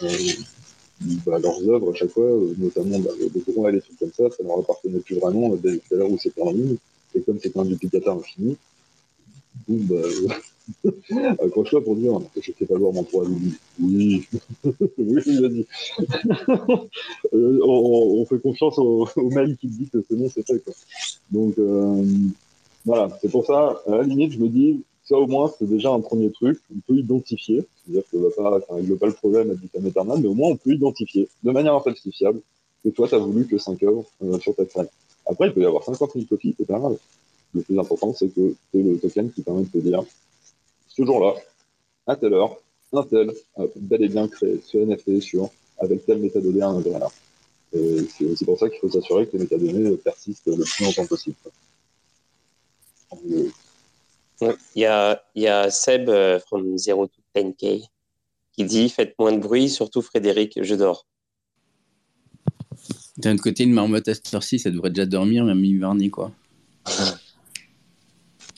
bah, 0.01 1.39
leurs 1.39 1.69
œuvres, 1.69 1.93
à 1.93 1.95
chaque 1.95 2.11
fois, 2.11 2.29
notamment 2.59 2.99
bah, 2.99 3.11
le 3.19 3.71
les 3.71 3.81
trucs 3.81 3.99
comme 3.99 4.13
ça, 4.13 4.25
ça 4.31 4.43
leur 4.43 4.59
appartenait 4.59 5.01
plus 5.01 5.17
vraiment 5.17 5.55
dès, 5.57 5.81
l'heure 5.91 6.11
où 6.11 6.19
c'était 6.19 6.43
en 6.43 6.53
ligne. 6.53 6.77
Et 7.15 7.21
comme 7.21 7.39
c'est 7.41 7.57
un 7.57 7.65
duplicata 7.65 8.11
infini, 8.11 8.57
bon, 9.69 9.79
bah, 9.83 10.35
Accroche-toi 11.41 11.83
pour 11.83 11.97
dire 11.97 12.19
je 12.41 12.53
fais 12.53 12.67
pas 12.67 12.77
voir 12.77 12.93
mon 12.93 13.05
poids. 13.05 13.25
Oui, 13.81 14.27
oui, 14.99 15.41
vas-y. 15.41 15.67
Euh, 17.35 17.61
on, 17.65 18.25
fait 18.27 18.39
confiance 18.41 18.79
au, 18.79 19.09
mail 19.17 19.57
qui 19.57 19.67
dit 19.67 19.89
que 19.89 20.05
c'est 20.07 20.17
bon, 20.17 20.29
c'est 20.29 20.47
fait. 20.47 20.63
Donc, 21.31 21.59
euh, 21.59 22.05
voilà, 22.85 23.09
c'est 23.21 23.31
pour 23.31 23.47
ça, 23.47 23.81
à 23.87 23.97
la 23.97 24.03
limite, 24.03 24.33
je 24.33 24.39
me 24.39 24.49
dis, 24.49 24.83
ça 25.05 25.17
au 25.17 25.27
moins, 25.27 25.51
c'est 25.59 25.69
déjà 25.69 25.91
un 25.91 26.01
premier 26.01 26.31
truc. 26.31 26.61
On 26.75 26.81
peut 26.87 26.99
identifier, 26.99 27.65
c'est-à-dire 27.85 28.03
que 28.11 28.19
ça 28.37 28.61
règle 28.71 28.99
pas 28.99 29.07
le 29.07 29.13
problème 29.13 29.51
à 29.51 29.55
vitam 29.55 29.87
éternel, 29.87 30.19
mais 30.21 30.29
au 30.29 30.35
moins 30.35 30.51
on 30.51 30.57
peut 30.57 30.73
identifier 30.73 31.29
de 31.43 31.51
manière 31.51 31.75
infalsifiable 31.75 32.41
que 32.85 32.91
toi, 32.91 33.09
tu 33.09 33.15
as 33.15 33.19
voulu 33.19 33.47
que 33.47 33.59
5 33.59 33.83
œuvres 33.85 34.05
euh, 34.25 34.39
sur 34.41 34.55
ta 34.55 34.67
scène. 34.67 34.89
Après, 35.27 35.49
il 35.49 35.55
peut 35.55 35.63
y 35.63 35.67
avoir 35.67 35.85
50 35.85 36.13
000 36.15 36.27
copies, 36.27 36.55
c'est 36.59 36.67
pas 36.67 36.79
grave. 36.79 36.97
Le 37.55 37.63
plus 37.63 37.79
important, 37.79 38.13
c'est 38.13 38.29
que 38.29 38.55
c'est 38.73 38.83
le 38.83 38.99
token 38.99 39.31
qui 39.31 39.43
permet 39.43 39.63
de 39.63 39.69
te 39.69 39.79
dire 39.79 40.03
ce 40.95 41.05
jour-là, 41.05 41.35
à 42.07 42.17
telle 42.17 42.35
heure, 42.35 42.57
un 42.93 43.03
tel 43.05 43.33
a 43.57 43.63
bel 43.77 44.03
et 44.03 44.09
bien 44.09 44.29
créé 44.29 44.61
ce 44.65 44.79
NFT 44.79 45.21
sur 45.21 45.51
avec 45.79 46.05
telle 46.05 46.19
métadonnée 46.19 46.63
à 46.63 46.73
l'intérieur. 46.73 47.11
C'est 47.73 48.25
aussi 48.25 48.45
pour 48.45 48.59
ça 48.59 48.69
qu'il 48.69 48.79
faut 48.81 48.91
s'assurer 48.91 49.27
que 49.27 49.37
les 49.37 49.45
métadonnées 49.45 49.97
persistent 49.97 50.47
le 50.47 50.65
plus 50.65 50.85
longtemps 50.85 51.07
possible. 51.07 51.37
Il 53.25 53.53
y, 54.77 54.85
a, 54.85 55.23
il 55.35 55.43
y 55.43 55.49
a 55.49 55.71
Seb 55.71 56.09
euh, 56.09 56.41
from 56.41 56.77
0 56.77 57.07
to 57.07 57.13
10K 57.37 57.85
qui 58.53 58.65
dit 58.65 58.89
Faites 58.89 59.15
moins 59.19 59.33
de 59.33 59.39
bruit, 59.39 59.71
surtout 59.71 60.03
Frédéric, 60.03 60.59
je 60.63 60.75
dors. 60.75 61.07
D'un 63.19 63.37
côté, 63.37 63.65
une 63.65 63.73
marmotte 63.73 64.09
à 64.09 64.15
cette 64.15 64.33
heure-ci, 64.35 64.59
ça 64.59 64.71
devrait 64.71 64.91
déjà 64.91 65.07
dormir, 65.07 65.45
même 65.45 65.65
hiverner, 65.65 66.11
quoi. 66.11 66.33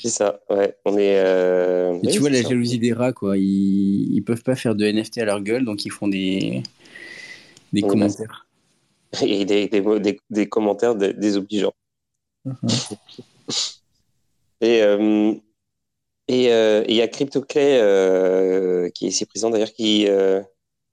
C'est 0.04 0.10
ça, 0.10 0.38
ouais. 0.50 0.76
On 0.84 0.98
est. 0.98 1.18
Euh... 1.18 1.98
tu 2.12 2.18
vois 2.18 2.28
la 2.28 2.42
jalousie 2.42 2.78
des 2.78 2.92
rats, 2.92 3.14
quoi. 3.14 3.38
Ils... 3.38 4.12
ils 4.12 4.22
peuvent 4.22 4.42
pas 4.42 4.54
faire 4.54 4.74
de 4.74 4.84
NFT 4.84 5.16
à 5.16 5.24
leur 5.24 5.40
gueule, 5.40 5.64
donc 5.64 5.86
ils 5.86 5.90
font 5.90 6.08
des 6.08 6.62
des 7.72 7.80
commentaires. 7.80 8.46
Et 9.22 9.46
des, 9.46 9.68
des, 9.68 10.20
des, 10.28 10.48
commentaires 10.48 10.94
désobligeants. 10.94 11.72
Et 14.60 14.82
euh, 14.82 15.32
euh, 15.32 15.34
et 16.28 16.90
il 16.90 16.94
y 16.94 17.00
a 17.00 17.08
CryptoClay 17.08 18.90
qui 18.94 19.06
est 19.06 19.08
ici 19.08 19.24
présent 19.24 19.48
d'ailleurs 19.48 19.72
qui 19.72 20.06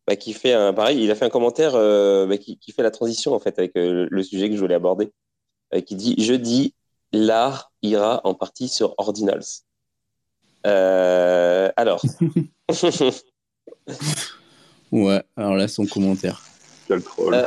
bah, 0.07 0.15
qui 0.15 0.31
fait 0.31 0.53
un 0.53 0.71
pareil. 0.71 1.03
Il 1.03 1.11
a 1.11 1.15
fait 1.15 1.25
un 1.25 1.29
commentaire 1.29 1.73
bah, 1.73 2.37
qui, 2.37 2.57
qui, 2.57 2.71
fait 2.71 2.83
la 2.83 2.91
transition 2.91 3.33
en 3.33 3.39
fait 3.39 3.59
avec 3.59 3.73
le 3.75 4.23
sujet 4.23 4.47
que 4.49 4.55
je 4.55 4.61
voulais 4.61 4.75
aborder, 4.75 5.11
qui 5.85 5.95
dit 5.95 6.15
je 6.17 6.33
dis 6.33 6.75
l'art 7.11 7.71
ira 7.81 8.21
en 8.23 8.33
partie 8.33 8.67
sur 8.67 8.93
Ordinals. 8.97 9.63
Euh, 10.65 11.71
alors. 11.75 12.01
ouais, 14.91 15.23
alors 15.35 15.55
là, 15.55 15.67
son 15.67 15.85
commentaire. 15.85 16.41
Quel 16.87 17.01
troll. 17.03 17.33
Euh, 17.33 17.45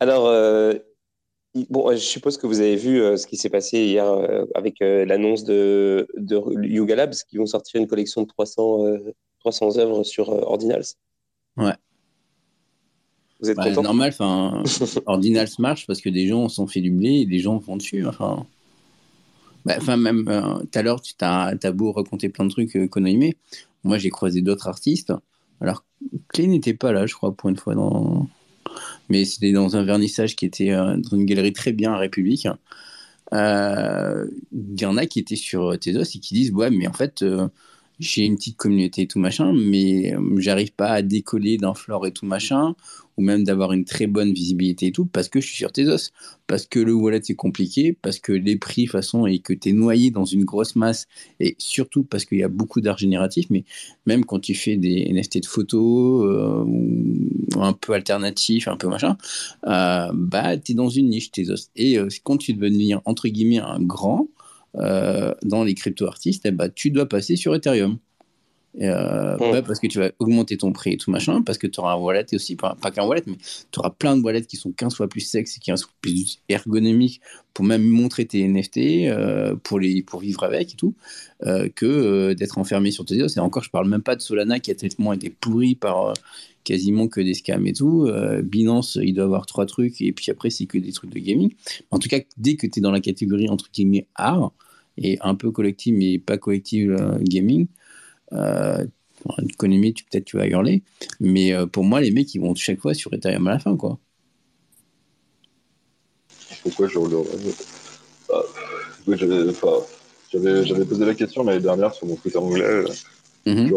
alors, 0.00 0.26
euh, 0.26 0.74
bon, 1.70 1.90
je 1.92 1.96
suppose 1.96 2.36
que 2.36 2.46
vous 2.46 2.60
avez 2.60 2.76
vu 2.76 2.98
ce 3.16 3.26
qui 3.26 3.36
s'est 3.36 3.50
passé 3.50 3.78
hier 3.78 4.06
avec 4.54 4.80
l'annonce 4.80 5.44
de, 5.44 6.06
de 6.16 6.40
Yuga 6.66 6.96
Labs 6.96 7.14
qui 7.28 7.38
vont 7.38 7.46
sortir 7.46 7.80
une 7.80 7.86
collection 7.86 8.22
de 8.22 8.28
300, 8.28 8.84
300 9.40 9.78
œuvres 9.78 10.02
sur 10.04 10.28
Ordinals. 10.28 10.84
Ouais. 11.56 11.74
Vous 13.40 13.50
êtes 13.50 13.56
bah, 13.56 13.64
content 13.64 13.82
normal, 13.82 14.10
enfin, 14.12 14.62
Ordinals 15.06 15.48
marche 15.58 15.86
parce 15.86 16.00
que 16.00 16.08
des 16.08 16.26
gens 16.26 16.48
sont 16.48 16.66
fait 16.66 16.80
du 16.80 16.90
blé 16.90 17.20
et 17.20 17.26
des 17.26 17.38
gens 17.38 17.58
vont 17.58 17.76
dessus. 17.76 18.06
Enfin, 18.06 18.46
bah, 19.66 19.96
même 19.96 20.26
euh, 20.28 20.58
tout 20.60 20.78
à 20.78 20.82
l'heure, 20.82 21.02
tu 21.02 21.12
as, 21.20 21.54
as, 21.60 21.72
beau 21.72 21.92
raconter 21.92 22.28
plein 22.28 22.44
de 22.44 22.50
trucs 22.50 22.76
euh, 22.76 22.86
qu'on 22.86 23.04
a 23.04 23.10
aimé. 23.10 23.36
Moi, 23.84 23.98
j'ai 23.98 24.10
croisé 24.10 24.40
d'autres 24.40 24.68
artistes. 24.68 25.12
Alors, 25.60 25.84
Clé 26.28 26.46
n'était 26.46 26.74
pas 26.74 26.92
là, 26.92 27.06
je 27.06 27.14
crois, 27.14 27.34
pour 27.34 27.50
une 27.50 27.56
fois. 27.56 27.74
Dans... 27.74 28.28
Mais 29.08 29.24
c'était 29.24 29.52
dans 29.52 29.76
un 29.76 29.82
vernissage 29.82 30.36
qui 30.36 30.46
était 30.46 30.70
euh, 30.70 30.96
dans 30.96 31.16
une 31.16 31.26
galerie 31.26 31.52
très 31.52 31.72
bien 31.72 31.92
à 31.92 31.98
République. 31.98 32.48
Il 33.32 34.80
y 34.80 34.84
en 34.84 34.96
a 34.96 35.06
qui 35.06 35.18
étaient 35.18 35.36
sur 35.36 35.76
Tezos 35.78 36.02
et 36.02 36.20
qui 36.20 36.34
disent 36.34 36.52
Ouais, 36.52 36.70
mais 36.70 36.86
en 36.86 36.92
fait, 36.92 37.24
j'ai 37.98 38.24
une 38.24 38.36
petite 38.36 38.56
communauté 38.56 39.02
et 39.02 39.06
tout 39.06 39.18
machin, 39.18 39.52
mais 39.54 40.14
j'arrive 40.38 40.72
pas 40.72 40.90
à 40.90 41.02
décoller 41.02 41.56
d'un 41.56 41.74
floor 41.74 42.06
et 42.06 42.12
tout 42.12 42.26
machin, 42.26 42.74
ou 43.16 43.22
même 43.22 43.44
d'avoir 43.44 43.72
une 43.72 43.84
très 43.84 44.06
bonne 44.06 44.32
visibilité 44.32 44.86
et 44.86 44.92
tout, 44.92 45.06
parce 45.06 45.28
que 45.28 45.40
je 45.40 45.46
suis 45.46 45.56
sur 45.56 45.72
tes 45.72 45.86
os, 45.88 46.12
parce 46.46 46.66
que 46.66 46.78
le 46.78 46.92
wallet 46.92 47.20
c'est 47.22 47.34
compliqué, 47.34 47.96
parce 48.00 48.18
que 48.18 48.32
les 48.32 48.56
prix 48.56 48.86
façon 48.86 49.26
et 49.26 49.38
que 49.38 49.52
tu 49.52 49.70
es 49.70 49.72
noyé 49.72 50.10
dans 50.10 50.24
une 50.24 50.44
grosse 50.44 50.76
masse, 50.76 51.06
et 51.40 51.56
surtout 51.58 52.04
parce 52.04 52.24
qu'il 52.24 52.38
y 52.38 52.42
a 52.42 52.48
beaucoup 52.48 52.80
d'art 52.80 52.98
génératif, 52.98 53.46
mais 53.50 53.64
même 54.04 54.24
quand 54.24 54.40
tu 54.40 54.54
fais 54.54 54.76
des 54.76 55.10
NFT 55.10 55.40
de 55.40 55.46
photos, 55.46 56.26
euh, 56.26 56.64
ou 56.64 57.62
un 57.62 57.72
peu 57.72 57.94
alternatif, 57.94 58.68
un 58.68 58.76
peu 58.76 58.88
machin, 58.88 59.16
euh, 59.66 60.10
bah 60.12 60.56
tu 60.58 60.72
es 60.72 60.74
dans 60.74 60.90
une 60.90 61.08
niche 61.08 61.30
tes 61.30 61.50
os. 61.50 61.70
Et 61.76 61.98
euh, 61.98 62.08
quand 62.22 62.36
tu 62.36 62.52
devenir 62.52 63.00
entre 63.04 63.28
guillemets 63.28 63.58
un 63.58 63.80
grand, 63.80 64.28
dans 64.76 65.64
les 65.64 65.74
crypto-artistes, 65.74 66.44
eh 66.46 66.50
bah, 66.50 66.68
tu 66.68 66.90
dois 66.90 67.08
passer 67.08 67.36
sur 67.36 67.54
Ethereum. 67.54 67.98
Euh, 68.82 69.62
parce 69.62 69.80
que 69.80 69.86
tu 69.86 69.98
vas 69.98 70.10
augmenter 70.18 70.58
ton 70.58 70.72
prix 70.72 70.92
et 70.92 70.96
tout 70.96 71.10
machin, 71.10 71.40
parce 71.42 71.56
que 71.56 71.66
tu 71.66 71.80
auras 71.80 71.94
un 71.94 71.96
wallet 71.96 72.26
et 72.30 72.36
aussi, 72.36 72.56
pas, 72.56 72.76
qu'un 72.94 73.06
wallet, 73.06 73.22
mais 73.26 73.36
tu 73.70 73.78
auras 73.78 73.90
plein 73.90 74.16
de 74.16 74.22
wallets 74.22 74.42
qui 74.42 74.56
sont 74.56 74.70
15 74.72 74.94
fois 74.94 75.08
plus 75.08 75.20
sexy, 75.20 75.60
qui 75.60 75.72
sont 75.76 75.88
plus 76.02 76.40
ergonomiques 76.48 77.20
pour 77.54 77.64
même 77.64 77.82
montrer 77.82 78.26
tes 78.26 78.46
NFT, 78.46 78.78
euh, 79.06 79.56
pour, 79.62 79.78
les, 79.78 80.02
pour 80.02 80.20
vivre 80.20 80.42
avec 80.44 80.74
et 80.74 80.76
tout, 80.76 80.94
euh, 81.46 81.68
que 81.74 82.34
d'être 82.34 82.58
enfermé 82.58 82.90
sur 82.90 83.04
tes 83.06 83.22
os. 83.22 83.36
Et 83.36 83.40
encore, 83.40 83.62
je 83.62 83.70
parle 83.70 83.88
même 83.88 84.02
pas 84.02 84.16
de 84.16 84.20
Solana 84.20 84.60
qui 84.60 84.70
a 84.70 84.74
tellement 84.74 85.14
été 85.14 85.30
pourri 85.30 85.74
par 85.74 86.12
quasiment 86.64 87.08
que 87.08 87.20
des 87.20 87.34
scams 87.34 87.66
et 87.66 87.72
tout. 87.72 88.10
Binance, 88.42 88.98
il 89.00 89.14
doit 89.14 89.24
avoir 89.24 89.46
trois 89.46 89.64
trucs 89.64 90.02
et 90.02 90.12
puis 90.12 90.30
après, 90.30 90.50
c'est 90.50 90.66
que 90.66 90.76
des 90.76 90.92
trucs 90.92 91.10
de 91.10 91.18
gaming. 91.18 91.52
En 91.90 91.98
tout 91.98 92.08
cas, 92.08 92.18
dès 92.36 92.56
que 92.56 92.66
tu 92.66 92.80
es 92.80 92.82
dans 92.82 92.90
la 92.90 93.00
catégorie 93.00 93.48
entre 93.48 93.70
guillemets 93.72 94.06
art 94.16 94.52
et 94.98 95.18
un 95.20 95.34
peu 95.34 95.50
collective 95.50 95.94
mais 95.96 96.18
pas 96.18 96.38
collective 96.38 96.96
gaming, 97.20 97.66
euh, 98.32 98.86
économie, 99.48 99.92
peut-être 99.92 100.24
tu 100.24 100.36
vas 100.36 100.46
hurler. 100.46 100.82
Mais 101.20 101.52
euh, 101.52 101.66
pour 101.66 101.84
moi, 101.84 102.00
les 102.00 102.10
mecs, 102.10 102.34
ils 102.34 102.40
vont 102.40 102.54
chaque 102.54 102.80
fois 102.80 102.94
sur 102.94 103.12
Ethereum 103.12 103.46
à 103.48 103.52
la 103.52 103.58
fin, 103.58 103.76
quoi. 103.76 103.98
Pourquoi 106.62 106.88
je 106.88 106.98
bah, 108.28 108.44
J'avais 110.32 110.84
posé 110.84 111.04
la 111.04 111.14
question 111.14 111.44
l'année 111.44 111.60
dernière 111.60 111.94
sur 111.94 112.06
mon 112.06 112.16
Twitter 112.16 112.38
anglais. 112.38 112.84
Mhm. 113.46 113.72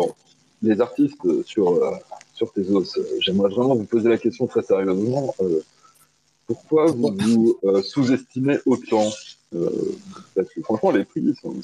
les 0.64 0.82
artistes 0.82 1.44
sur, 1.46 1.74
euh, 1.74 1.92
sur 2.34 2.52
tes 2.52 2.68
os, 2.72 3.00
j'aimerais 3.20 3.50
vraiment 3.50 3.76
vous 3.76 3.86
poser 3.86 4.10
la 4.10 4.18
question 4.18 4.48
très 4.48 4.64
sérieusement. 4.64 5.36
pourquoi 6.48 6.88
vous 6.88 7.16
vous 7.16 7.60
sous-estimez 7.84 8.58
autant 8.66 9.12
Franchement, 10.64 10.92
les 10.92 11.06
prix 11.06 11.24
sont. 11.42 11.56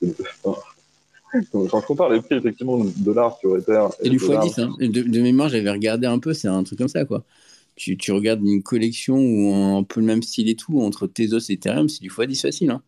Quand 1.50 1.80
je 1.80 1.86
compare 1.86 2.10
les 2.10 2.20
prix 2.20 2.34
effectivement 2.34 2.84
de 2.84 3.12
l'art 3.12 3.38
sur 3.38 3.56
Ether. 3.56 3.86
Et, 4.02 4.10
du 4.10 4.18
x10, 4.18 4.60
hein. 4.60 4.76
de, 4.78 5.20
mémoire, 5.22 5.48
j'avais 5.48 5.70
regardé 5.70 6.06
un 6.06 6.18
peu, 6.18 6.34
c'est 6.34 6.48
un 6.48 6.62
truc 6.62 6.78
comme 6.78 6.88
ça, 6.88 7.06
quoi. 7.06 7.24
tu, 7.74 7.96
tu, 7.96 8.12
regardes 8.12 8.42
une 8.44 8.62
collection 8.62 9.16
où 9.16 9.54
un 9.54 9.82
peu 9.82 10.00
le 10.00 10.06
même 10.06 10.22
style 10.22 10.50
et 10.50 10.56
tout, 10.56 10.82
entre 10.82 11.06
Tezos 11.06 11.50
et 11.50 11.54
Ethereum, 11.54 11.88
c'est 11.88 12.02
du 12.02 12.10
x10 12.10 12.40
facile. 12.42 12.70
Hein. 12.70 12.82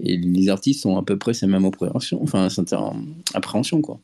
Et 0.00 0.16
les 0.16 0.48
artistes 0.48 0.86
ont 0.86 0.96
à 0.96 1.02
peu 1.02 1.18
près 1.18 1.34
sa 1.34 1.48
même 1.48 1.64
appréhension, 1.64 2.22
enfin, 2.22 2.46
appréhension, 3.34 3.80
quoi. 3.80 3.98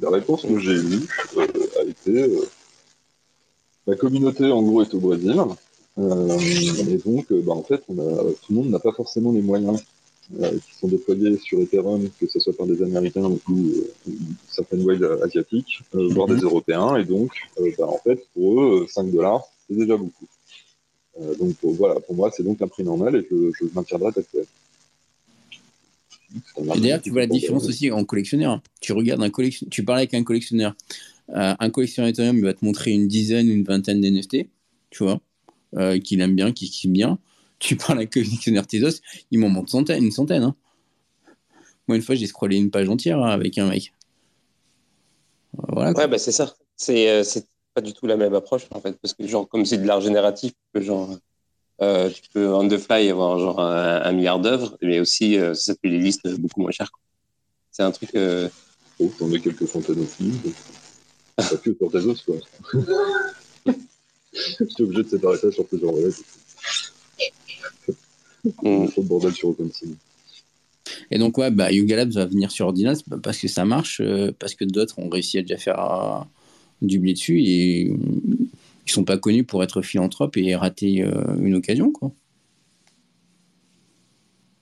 La 0.00 0.10
réponse 0.10 0.42
que 0.42 0.58
j'ai 0.58 0.74
eue 0.74 1.08
euh, 1.38 1.46
a 1.80 1.84
été 1.84 2.22
euh, 2.22 2.44
la 3.86 3.96
communauté 3.96 4.50
en 4.50 4.62
gros 4.62 4.82
est 4.82 4.92
au 4.94 5.00
Brésil. 5.00 5.34
Euh, 5.98 6.38
et 6.88 6.98
donc, 6.98 7.32
bah, 7.32 7.52
en 7.52 7.62
fait, 7.62 7.82
on 7.88 7.98
a, 7.98 8.22
tout 8.22 8.50
le 8.50 8.56
monde 8.56 8.70
n'a 8.70 8.78
pas 8.78 8.92
forcément 8.92 9.32
les 9.32 9.42
moyens 9.42 9.82
qui 10.28 10.74
sont 10.80 10.88
déployés 10.88 11.38
sur 11.38 11.60
Ethereum, 11.60 12.08
que 12.18 12.26
ce 12.26 12.40
soit 12.40 12.52
par 12.52 12.66
des 12.66 12.82
Américains 12.82 13.30
ou 13.48 13.70
certaines 14.48 14.82
waves 14.82 15.22
asiatiques, 15.22 15.82
voire 15.92 16.26
des 16.26 16.34
mhm. 16.34 16.44
Européens. 16.44 16.96
Et 16.96 17.04
donc, 17.04 17.30
bah, 17.78 17.86
en 17.86 17.98
fait, 17.98 18.26
pour 18.34 18.60
eux, 18.60 18.86
5 18.88 19.10
dollars, 19.12 19.44
c'est 19.68 19.76
déjà 19.76 19.96
beaucoup. 19.96 20.26
donc 21.38 21.54
voilà, 21.62 22.00
pour 22.00 22.16
moi, 22.16 22.30
c'est 22.36 22.42
donc 22.42 22.60
un 22.60 22.66
prix 22.66 22.82
normal 22.82 23.14
et 23.16 23.24
que 23.24 23.52
je 23.58 23.66
maintiendrai 23.72 24.12
tel 24.12 24.24
quel. 24.32 24.46
D'ailleurs, 26.58 27.00
tu 27.00 27.10
vois 27.10 27.20
la 27.20 27.26
différence 27.26 27.66
aussi 27.66 27.90
en 27.90 28.04
collectionneur. 28.04 28.60
Tu 28.80 28.92
regardes 28.92 29.22
un 29.22 29.30
collection, 29.30 29.66
tu 29.70 29.84
parles 29.84 29.98
avec 29.98 30.14
un 30.14 30.24
collectionneur. 30.24 30.74
Euh, 31.30 31.54
un 31.58 31.70
collectionneur 31.70 32.10
Ethereum, 32.10 32.36
il 32.36 32.44
va 32.44 32.54
te 32.54 32.64
montrer 32.64 32.92
une 32.92 33.08
dizaine, 33.08 33.48
une 33.48 33.64
vingtaine 33.64 34.00
d'NFT, 34.00 34.48
tu 34.90 35.02
vois, 35.02 35.20
euh, 35.74 35.98
qu'il 35.98 36.20
aime 36.20 36.34
bien, 36.34 36.52
qu'il 36.52 36.70
kiffe 36.70 36.90
bien. 36.90 37.18
Tu 37.58 37.76
parles 37.76 38.00
un 38.00 38.06
collectionneur 38.06 38.66
Tezos, 38.66 39.00
il 39.30 39.38
m'en 39.38 39.48
montre 39.48 39.70
centaine, 39.70 40.04
une 40.04 40.10
centaine. 40.10 40.42
Hein. 40.42 40.54
Moi, 41.88 41.96
une 41.96 42.02
fois, 42.02 42.14
j'ai 42.14 42.26
scrollé 42.26 42.56
une 42.56 42.70
page 42.70 42.88
entière 42.88 43.18
hein, 43.18 43.30
avec 43.30 43.58
un 43.58 43.68
mec. 43.68 43.92
Voilà. 45.68 45.92
Ouais, 45.92 46.08
bah 46.08 46.18
c'est 46.18 46.32
ça. 46.32 46.54
C'est 46.76 47.08
euh, 47.08 47.24
pas 47.74 47.80
du 47.80 47.92
tout 47.92 48.06
la 48.06 48.16
même 48.16 48.34
approche, 48.34 48.66
en 48.72 48.80
fait, 48.80 48.98
parce 49.00 49.14
que, 49.14 49.26
genre, 49.26 49.48
comme 49.48 49.64
c'est 49.64 49.78
de 49.78 49.86
l'art 49.86 50.00
génératif, 50.00 50.52
genre 50.74 51.16
euh, 51.82 52.08
tu 52.08 52.22
peux 52.32 52.48
on 52.54 52.66
the 52.68 52.78
fly 52.78 53.10
avoir 53.10 53.38
genre 53.38 53.60
un, 53.60 54.12
milliard 54.12 54.40
d'œuvres, 54.40 54.78
mais 54.80 54.98
aussi 54.98 55.38
euh, 55.38 55.52
ça 55.52 55.74
fait 55.74 55.88
les 55.88 55.98
listes 55.98 56.26
beaucoup 56.38 56.62
moins 56.62 56.70
chères. 56.70 56.90
C'est 57.70 57.82
un 57.82 57.90
truc. 57.90 58.14
Euh... 58.14 58.48
Oh, 58.98 59.12
t'en 59.18 59.30
as 59.32 59.38
quelques 59.38 59.68
centaines 59.68 60.00
aussi. 60.00 60.32
Pas 61.36 61.44
que 61.44 61.74
sur 61.74 61.90
tes 61.90 61.98
os, 61.98 62.22
quoi. 62.22 62.36
J'étais 64.60 64.82
obligé 64.82 65.02
de 65.02 65.08
séparer 65.08 65.38
ça 65.38 65.50
sur 65.50 65.66
plusieurs 65.66 65.92
relais. 65.92 66.10
Mm. 68.62 68.88
Trop 68.88 69.02
de 69.02 69.08
bordel 69.08 69.32
sur 69.32 69.48
OpenSea. 69.48 69.86
Et 71.10 71.18
donc, 71.18 71.38
ouais, 71.38 71.50
bah, 71.50 71.72
Yuga 71.72 71.96
Labs 71.96 72.12
va 72.12 72.26
venir 72.26 72.50
sur 72.50 72.66
Ordinals 72.66 72.98
parce 73.22 73.38
que 73.38 73.48
ça 73.48 73.64
marche, 73.64 74.00
euh, 74.00 74.32
parce 74.38 74.54
que 74.54 74.64
d'autres 74.64 74.98
ont 74.98 75.08
réussi 75.08 75.38
à 75.38 75.42
déjà 75.42 75.56
faire 75.56 76.26
du 76.82 76.98
blé 76.98 77.12
dessus 77.12 77.42
et 77.42 77.92
ils 78.86 78.92
sont 78.92 79.04
pas 79.04 79.18
connus 79.18 79.44
pour 79.44 79.62
être 79.64 79.82
philanthropes 79.82 80.36
et 80.36 80.54
rater 80.54 81.02
euh, 81.02 81.24
une 81.40 81.54
occasion, 81.54 81.90
quoi. 81.90 82.12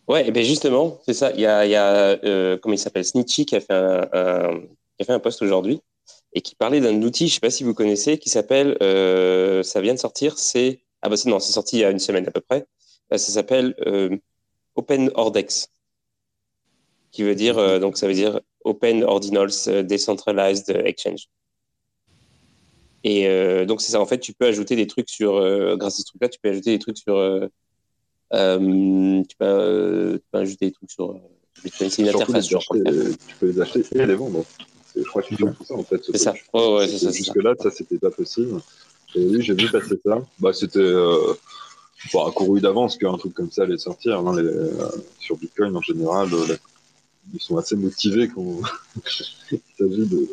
Ouais, 0.06 0.28
et 0.28 0.30
ben 0.30 0.44
justement, 0.44 1.00
c'est 1.06 1.14
ça. 1.14 1.32
Il 1.32 1.40
y 1.40 1.46
a, 1.46 1.64
il 1.64 1.70
y 1.70 1.76
a 1.76 2.18
euh, 2.24 2.58
comment 2.58 2.74
il 2.74 2.78
s'appelle, 2.78 3.06
Snitchy, 3.06 3.46
qui 3.46 3.56
a 3.56 3.60
fait 3.60 3.72
un, 3.72 4.60
qui 4.96 5.02
a 5.02 5.04
fait 5.06 5.12
un 5.12 5.18
post 5.18 5.40
aujourd'hui 5.40 5.80
et 6.34 6.40
qui 6.42 6.54
parlait 6.54 6.80
d'un 6.80 7.00
outil, 7.02 7.28
je 7.28 7.34
sais 7.34 7.40
pas 7.40 7.50
si 7.50 7.64
vous 7.64 7.74
connaissez, 7.74 8.18
qui 8.18 8.28
s'appelle, 8.28 8.76
euh, 8.82 9.62
ça 9.62 9.80
vient 9.80 9.94
de 9.94 9.98
sortir, 9.98 10.38
c'est 10.38 10.80
ah 11.02 11.08
bah 11.08 11.16
non, 11.26 11.38
c'est 11.38 11.52
sorti 11.52 11.76
il 11.76 11.80
y 11.80 11.84
a 11.84 11.90
une 11.90 11.98
semaine 11.98 12.26
à 12.26 12.30
peu 12.30 12.40
près. 12.40 12.66
Ça 13.10 13.18
s'appelle 13.18 13.76
Open 14.74 15.10
Ordex, 15.14 15.68
qui 17.12 17.22
veut 17.22 17.34
dire 17.34 17.78
donc 17.78 17.98
ça 17.98 18.06
veut 18.06 18.14
dire 18.14 18.40
Open 18.64 19.04
Ordinals 19.04 19.84
Decentralized 19.86 20.70
Exchange. 20.70 21.28
Et 23.04 23.28
euh, 23.28 23.66
donc, 23.66 23.82
c'est 23.82 23.92
ça. 23.92 24.00
En 24.00 24.06
fait, 24.06 24.18
tu 24.18 24.32
peux 24.32 24.46
ajouter 24.46 24.76
des 24.76 24.86
trucs 24.86 25.10
sur, 25.10 25.36
euh, 25.36 25.76
grâce 25.76 25.96
à 25.96 25.98
ce 25.98 26.06
truc-là, 26.06 26.30
tu 26.30 26.40
peux 26.42 26.48
ajouter 26.48 26.70
des 26.70 26.78
trucs 26.78 26.96
sur, 26.96 27.16
euh, 27.16 27.46
tu, 28.32 29.36
peux, 29.38 30.18
tu, 30.18 30.26
peux, 30.32 30.38
ajouter 30.38 30.66
des 30.66 30.72
trucs 30.72 30.90
sur 30.90 31.20
C'est 31.66 31.98
une 31.98 32.08
interface. 32.08 32.48
tu 32.48 32.56
peux 33.38 33.46
les 33.46 33.60
acheter 33.60 33.84
et 33.92 34.06
les 34.06 34.14
vendre. 34.14 34.44
Je 34.96 35.02
crois 35.02 35.22
que 35.22 35.28
c'est 35.30 35.36
tout 35.36 35.64
ça, 35.64 35.74
en 35.74 35.84
fait. 35.84 36.02
C'est 36.04 36.18
ça. 36.18 36.34
Oh, 36.52 36.76
ouais, 36.78 36.88
ça 36.88 37.10
Jusque-là, 37.10 37.54
ça, 37.60 37.70
c'était 37.70 37.98
pas 37.98 38.10
possible. 38.10 38.60
Et 39.14 39.24
oui, 39.24 39.42
j'ai 39.42 39.54
vu 39.54 39.70
passer 39.70 39.98
ça. 40.04 40.22
Bah, 40.38 40.52
c'était 40.52 40.78
euh, 40.78 41.34
bon, 42.12 42.30
couru 42.32 42.60
d'avance 42.60 42.96
qu'un 42.96 43.16
truc 43.16 43.34
comme 43.34 43.50
ça 43.50 43.62
allait 43.62 43.78
sortir. 43.78 44.18
Hein, 44.18 44.40
les, 44.40 44.70
sur 45.18 45.36
Bitcoin, 45.36 45.76
en 45.76 45.82
général, 45.82 46.28
ils 47.32 47.40
sont 47.40 47.56
assez 47.56 47.76
motivés 47.76 48.28
quand 48.28 48.60
il 49.52 49.60
s'agit 49.78 50.06
de, 50.06 50.28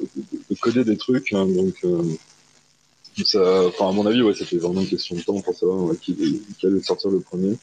de, 0.50 0.56
coder 0.60 0.84
des 0.84 0.98
trucs. 0.98 1.34
Hein, 1.34 1.46
donc, 1.48 1.84
ça, 3.26 3.68
enfin, 3.68 3.90
à 3.90 3.92
mon 3.92 4.06
avis, 4.06 4.22
ouais, 4.22 4.34
c'était 4.34 4.58
vraiment 4.58 4.82
une 4.82 4.88
question 4.88 5.16
de 5.16 5.22
temps 5.22 5.42
pour 5.42 5.56
savoir 5.56 5.94
qui, 6.00 6.16
qui, 6.58 6.66
allait 6.66 6.82
sortir 6.82 7.10
le 7.12 7.20
premier. 7.20 7.58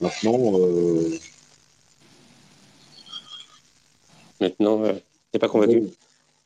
Maintenant, 0.00 0.60
euh... 0.60 1.18
maintenant, 4.40 4.84
euh, 4.84 4.94
t'es 5.32 5.38
pas 5.38 5.48
convaincu 5.48 5.84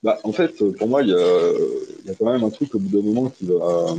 bah, 0.03 0.19
en 0.25 0.33
fait, 0.33 0.63
pour 0.79 0.89
moi, 0.89 1.03
il 1.03 1.09
y 1.09 1.13
y 1.13 2.11
a, 2.11 2.15
quand 2.19 2.31
même 2.33 2.45
un 2.45 2.51
truc 2.51 2.75
au 2.75 2.79
bout 2.79 2.89
d'un 2.89 3.07
moment 3.07 3.31
qui 3.31 3.47
va 3.47 3.95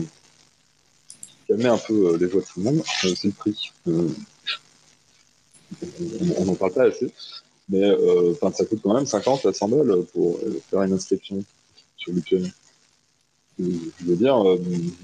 calmer 1.47 1.67
un 1.67 1.77
peu 1.77 2.13
euh, 2.13 2.17
les 2.17 2.27
voix 2.27 2.41
de 2.41 2.45
tout 2.45 2.59
le 2.59 2.63
monde, 2.63 2.83
euh, 3.05 3.13
c'est 3.15 3.27
le 3.27 3.33
prix. 3.33 3.71
Euh, 3.87 4.09
on 6.37 6.45
n'en 6.45 6.55
parle 6.55 6.73
pas 6.73 6.85
assez, 6.85 7.11
mais 7.69 7.83
euh, 7.83 8.33
ça 8.53 8.65
coûte 8.65 8.79
quand 8.83 8.93
même 8.93 9.05
50 9.05 9.45
à 9.45 9.53
100 9.53 9.67
balles 9.69 10.03
pour 10.13 10.39
faire 10.69 10.83
une 10.83 10.93
inscription 10.93 11.43
sur 11.97 12.13
Bitcoin 12.13 12.51
je 13.59 14.05
veux 14.05 14.15
dire, 14.15 14.37
euh, 14.47 14.57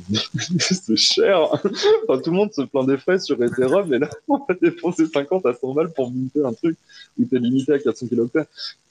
c'est 0.59 0.95
cher. 0.95 1.49
Enfin, 1.51 2.21
tout 2.21 2.31
le 2.31 2.37
monde 2.37 2.53
se 2.53 2.61
plaint 2.61 2.87
des 2.87 2.97
frais 2.97 3.19
sur 3.19 3.41
Ethereum, 3.41 3.87
mais 3.89 3.99
là, 3.99 4.09
on 4.27 4.37
va 4.37 4.55
dépenser 4.61 5.05
50 5.05 5.45
à 5.45 5.53
100 5.53 5.73
balles 5.73 5.91
pour 5.93 6.11
monter 6.11 6.41
un 6.43 6.53
truc 6.53 6.77
où 7.19 7.25
t'es 7.25 7.39
limité 7.39 7.73
à 7.73 7.79
400 7.79 8.07
kiloctets. 8.07 8.47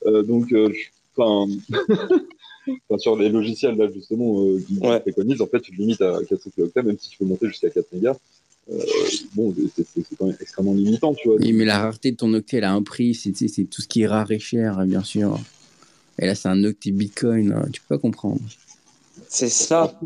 Euh, 0.06 0.22
donc, 0.22 0.52
euh, 0.52 0.72
enfin, 2.88 2.98
sur 2.98 3.16
les 3.16 3.28
logiciels, 3.28 3.76
là, 3.76 3.88
justement, 3.92 4.44
euh, 4.44 4.60
qui 4.66 4.78
ouais. 4.78 5.00
préconisent, 5.00 5.40
en 5.40 5.46
fait, 5.46 5.60
tu 5.60 5.72
te 5.72 5.76
limites 5.76 6.02
à 6.02 6.18
400 6.28 6.50
kiloctets, 6.54 6.82
même 6.82 6.96
si 6.98 7.10
tu 7.10 7.18
peux 7.18 7.24
monter 7.24 7.48
jusqu'à 7.48 7.70
4 7.70 7.86
mégas. 7.92 8.16
Euh, 8.68 8.80
bon, 9.34 9.54
c'est 9.76 9.84
quand 10.18 10.26
même 10.26 10.36
extrêmement 10.40 10.74
limitant, 10.74 11.14
tu 11.14 11.28
vois. 11.28 11.36
Oui, 11.38 11.52
mais 11.52 11.64
la 11.64 11.78
rareté 11.78 12.10
de 12.10 12.16
ton 12.16 12.32
octet, 12.34 12.56
elle 12.56 12.64
a 12.64 12.72
un 12.72 12.82
prix, 12.82 13.14
c'est 13.14 13.32
tout 13.64 13.82
ce 13.82 13.88
qui 13.88 14.02
est 14.02 14.06
rare 14.06 14.30
et 14.32 14.40
cher, 14.40 14.84
bien 14.86 15.04
sûr. 15.04 15.38
Et 16.18 16.26
là, 16.26 16.34
c'est 16.34 16.48
un 16.48 16.64
octet 16.64 16.90
Bitcoin, 16.90 17.52
hein, 17.52 17.68
tu 17.72 17.80
peux 17.80 17.96
pas 17.96 18.00
comprendre. 18.00 18.40
C'est 19.28 19.48
ça. 19.48 19.98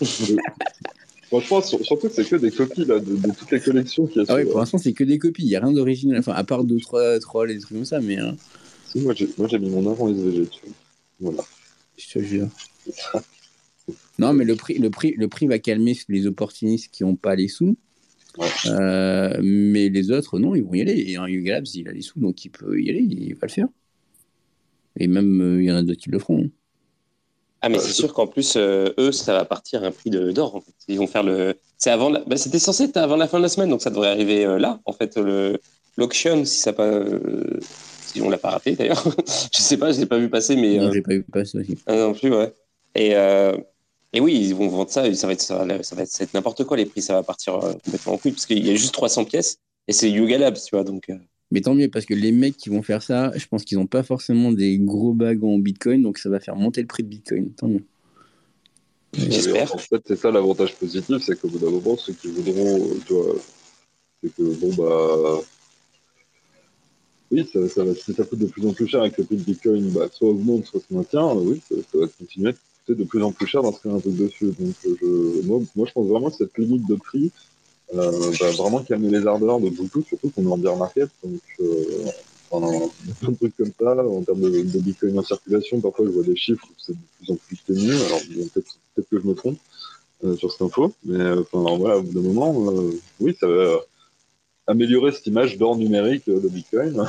Franchement, 1.28 1.60
surtout 1.60 2.08
que 2.08 2.14
c'est 2.14 2.24
que 2.24 2.36
des 2.36 2.50
copies 2.50 2.86
là, 2.86 2.98
de, 3.00 3.16
toutes 3.38 3.50
les 3.50 3.60
collections 3.60 4.06
qui 4.06 4.18
y 4.18 4.22
a. 4.22 4.24
Ah 4.28 4.36
oui, 4.36 4.46
pour 4.46 4.60
l'instant, 4.60 4.78
c'est 4.78 4.94
que 4.94 5.04
des 5.04 5.18
copies. 5.18 5.42
Il 5.42 5.48
n'y 5.48 5.56
a 5.56 5.60
rien 5.60 5.72
d'original. 5.72 6.18
Enfin, 6.18 6.32
à 6.32 6.42
part 6.42 6.64
deux, 6.64 6.80
trois, 6.80 7.20
trois, 7.20 7.46
les 7.46 7.58
trucs 7.58 7.76
comme 7.76 7.84
ça, 7.84 8.00
mais. 8.00 8.16
Hein. 8.16 8.34
Si, 8.90 9.00
moi, 9.00 9.14
j'ai 9.14 9.58
mis 9.58 9.70
mon 9.70 9.90
avant 9.90 10.08
SVG 10.08 10.46
dessus. 10.46 10.60
Voilà. 11.20 11.42
Je 11.96 12.12
te 12.12 12.18
jure. 12.20 12.48
non, 14.18 14.32
mais 14.32 14.44
le 14.44 14.56
prix, 14.56 14.78
le, 14.78 14.90
prix, 14.90 15.14
le 15.16 15.28
prix 15.28 15.46
va 15.46 15.58
calmer 15.58 15.96
les 16.08 16.26
opportunistes 16.26 16.90
qui 16.92 17.04
n'ont 17.04 17.16
pas 17.16 17.34
les 17.34 17.48
sous. 17.48 17.76
Euh, 18.66 19.36
mais 19.42 19.88
les 19.88 20.10
autres, 20.10 20.38
non, 20.38 20.54
ils 20.54 20.62
vont 20.62 20.74
y 20.74 20.80
aller. 20.80 21.04
Et 21.08 21.16
un 21.16 21.26
Yuga 21.26 21.54
Labs, 21.54 21.66
il 21.74 21.88
a 21.88 21.92
les 21.92 22.02
sous, 22.02 22.20
donc 22.20 22.44
il 22.44 22.50
peut 22.50 22.80
y 22.80 22.88
aller, 22.88 23.00
il 23.00 23.34
va 23.34 23.46
le 23.46 23.52
faire. 23.52 23.68
Et 24.96 25.06
même, 25.06 25.40
euh, 25.40 25.62
il 25.62 25.68
y 25.68 25.72
en 25.72 25.76
a 25.76 25.82
d'autres 25.82 26.00
qui 26.00 26.10
le 26.10 26.18
feront. 26.18 26.44
Hein. 26.44 26.50
Ah, 27.60 27.68
mais 27.68 27.78
c'est 27.80 27.92
sûr 27.92 28.14
qu'en 28.14 28.28
plus, 28.28 28.54
euh, 28.56 28.92
eux, 28.98 29.10
ça 29.10 29.32
va 29.32 29.44
partir 29.44 29.82
un 29.82 29.90
prix 29.90 30.10
d'or. 30.10 30.54
En 30.54 30.60
fait. 30.60 30.72
Ils 30.86 30.98
vont 30.98 31.08
faire 31.08 31.24
le. 31.24 31.56
C'est 31.76 31.90
avant. 31.90 32.08
La... 32.08 32.20
Bah, 32.20 32.36
C'était 32.36 32.60
censé 32.60 32.84
être 32.84 32.96
avant 32.96 33.16
la 33.16 33.26
fin 33.26 33.38
de 33.38 33.42
la 33.42 33.48
semaine, 33.48 33.68
donc 33.68 33.82
ça 33.82 33.90
devrait 33.90 34.10
arriver 34.10 34.44
euh, 34.44 34.58
là. 34.58 34.80
En 34.84 34.92
fait, 34.92 35.16
le 35.16 35.58
l'auction, 35.96 36.44
si 36.44 36.60
ça 36.60 36.72
pas, 36.72 36.86
euh, 36.86 37.58
si 38.08 38.20
on 38.20 38.30
l'a 38.30 38.38
pas 38.38 38.50
raté 38.50 38.74
d'ailleurs. 38.74 39.02
je 39.52 39.60
sais 39.60 39.76
pas, 39.76 39.92
je 39.92 40.00
l'ai 40.00 40.06
pas 40.06 40.18
vu 40.18 40.28
passer, 40.28 40.56
mais. 40.56 40.78
Non, 40.78 40.92
j'ai 40.92 41.02
pas 41.02 41.12
vu 41.12 41.22
passer 41.22 41.58
aussi. 41.58 41.78
Ah, 41.86 41.96
non 41.96 42.14
plus, 42.14 42.34
ouais. 42.34 42.52
Et 42.94 43.14
et 44.14 44.20
oui, 44.20 44.38
ils 44.40 44.54
vont 44.54 44.68
vendre 44.68 44.90
ça. 44.90 45.12
ça 45.14 45.26
va 45.26 45.32
être 45.34 45.42
ça, 45.42 45.64
va 45.64 45.74
être, 45.74 46.34
n'importe 46.34 46.64
quoi 46.64 46.76
les 46.76 46.86
prix. 46.86 47.02
Ça 47.02 47.12
va 47.12 47.22
partir 47.22 47.58
complètement 47.84 48.14
en 48.14 48.18
couille 48.18 48.32
parce 48.32 48.46
qu'il 48.46 48.66
y 48.66 48.70
a 48.70 48.74
juste 48.74 48.94
300 48.94 49.26
pièces 49.26 49.58
et 49.86 49.92
c'est 49.92 50.10
Yuga 50.10 50.38
Labs, 50.38 50.56
tu 50.56 50.74
vois. 50.74 50.84
Donc. 50.84 51.08
Mais 51.50 51.60
tant 51.60 51.74
mieux, 51.74 51.88
parce 51.88 52.04
que 52.04 52.14
les 52.14 52.32
mecs 52.32 52.56
qui 52.56 52.68
vont 52.68 52.82
faire 52.82 53.02
ça, 53.02 53.32
je 53.34 53.46
pense 53.46 53.64
qu'ils 53.64 53.78
n'ont 53.78 53.86
pas 53.86 54.02
forcément 54.02 54.52
des 54.52 54.78
gros 54.78 55.14
bagues 55.14 55.44
en 55.44 55.58
Bitcoin, 55.58 56.02
donc 56.02 56.18
ça 56.18 56.28
va 56.28 56.40
faire 56.40 56.56
monter 56.56 56.82
le 56.82 56.86
prix 56.86 57.02
de 57.02 57.08
Bitcoin. 57.08 57.52
Tant 57.52 57.68
mieux. 57.68 57.84
J'espère. 59.14 59.74
En 59.74 59.78
fait, 59.78 60.02
c'est 60.06 60.16
ça 60.16 60.30
l'avantage 60.30 60.74
positif, 60.74 61.16
c'est 61.22 61.40
qu'au 61.40 61.48
bout 61.48 61.58
d'un 61.58 61.70
moment, 61.70 61.96
ceux 61.96 62.12
qui 62.12 62.28
voudront, 62.28 62.90
tu 63.06 63.14
vois, 63.14 63.34
c'est 64.22 64.34
que 64.34 64.42
bon, 64.42 64.74
bah. 64.74 65.40
Oui, 67.30 67.46
ça, 67.52 67.68
ça, 67.68 67.82
ça, 67.94 68.24
coûte 68.24 68.38
de 68.38 68.46
plus 68.46 68.66
en 68.66 68.72
plus 68.72 68.86
cher 68.86 69.00
avec 69.00 69.18
le 69.18 69.24
prix 69.24 69.36
de 69.36 69.42
Bitcoin, 69.42 69.90
bah, 69.90 70.08
soit 70.10 70.30
augmente, 70.30 70.64
soit 70.64 70.80
se 70.80 70.94
maintient, 70.94 71.34
oui, 71.34 71.60
ça, 71.68 71.76
va 71.98 72.06
continuer 72.06 72.50
à 72.50 72.52
coûter 72.52 72.98
de 72.98 73.04
plus 73.04 73.22
en 73.22 73.32
plus 73.32 73.46
cher 73.46 73.62
d'inscrire 73.62 73.94
un 73.94 74.00
truc 74.00 74.16
dessus. 74.16 74.46
Donc, 74.58 74.74
je, 74.82 75.46
moi, 75.46 75.60
moi, 75.76 75.86
je 75.86 75.92
pense 75.92 76.06
vraiment 76.06 76.30
que 76.30 76.36
cette 76.36 76.56
limite 76.56 76.88
de 76.88 76.94
prix, 76.94 77.30
euh, 77.94 78.32
bah, 78.40 78.50
vraiment 78.52 78.82
calmer 78.82 79.10
les 79.10 79.26
ardeurs 79.26 79.60
de 79.60 79.68
Bluetooth, 79.68 80.06
surtout 80.06 80.30
qu'on 80.30 80.44
est 80.44 80.52
en 80.52 80.56
bear 80.56 80.76
market. 80.76 81.10
Donc, 81.22 81.40
euh, 81.60 82.06
plein 83.20 83.30
de 83.30 83.36
trucs 83.36 83.56
comme 83.58 83.72
ça. 83.78 83.92
En 83.94 84.22
termes 84.22 84.40
de, 84.40 84.78
Bitcoin 84.78 85.18
en 85.18 85.22
circulation, 85.22 85.80
parfois 85.80 86.06
je 86.06 86.10
vois 86.10 86.24
des 86.24 86.36
chiffres 86.36 86.64
où 86.66 86.74
c'est 86.78 86.94
de 86.94 86.98
plus 87.18 87.32
en 87.32 87.36
plus 87.36 87.58
tenu. 87.66 87.92
Alors, 87.92 88.20
peut-être 88.54 88.78
peut 88.94 89.04
que 89.10 89.20
je 89.20 89.26
me 89.26 89.34
trompe 89.34 89.58
sur 90.38 90.50
cette 90.50 90.62
info, 90.62 90.92
mais 91.04 91.30
enfin, 91.30 91.76
voilà, 91.76 91.98
au 91.98 92.02
bout 92.02 92.12
d'un 92.14 92.26
moment, 92.26 92.72
oui, 93.20 93.36
ça 93.38 93.46
va 93.46 93.80
améliorer 94.68 95.12
cette 95.12 95.26
image 95.26 95.58
d'or 95.58 95.76
numérique 95.76 96.26
de 96.26 96.48
Bitcoin. 96.48 96.92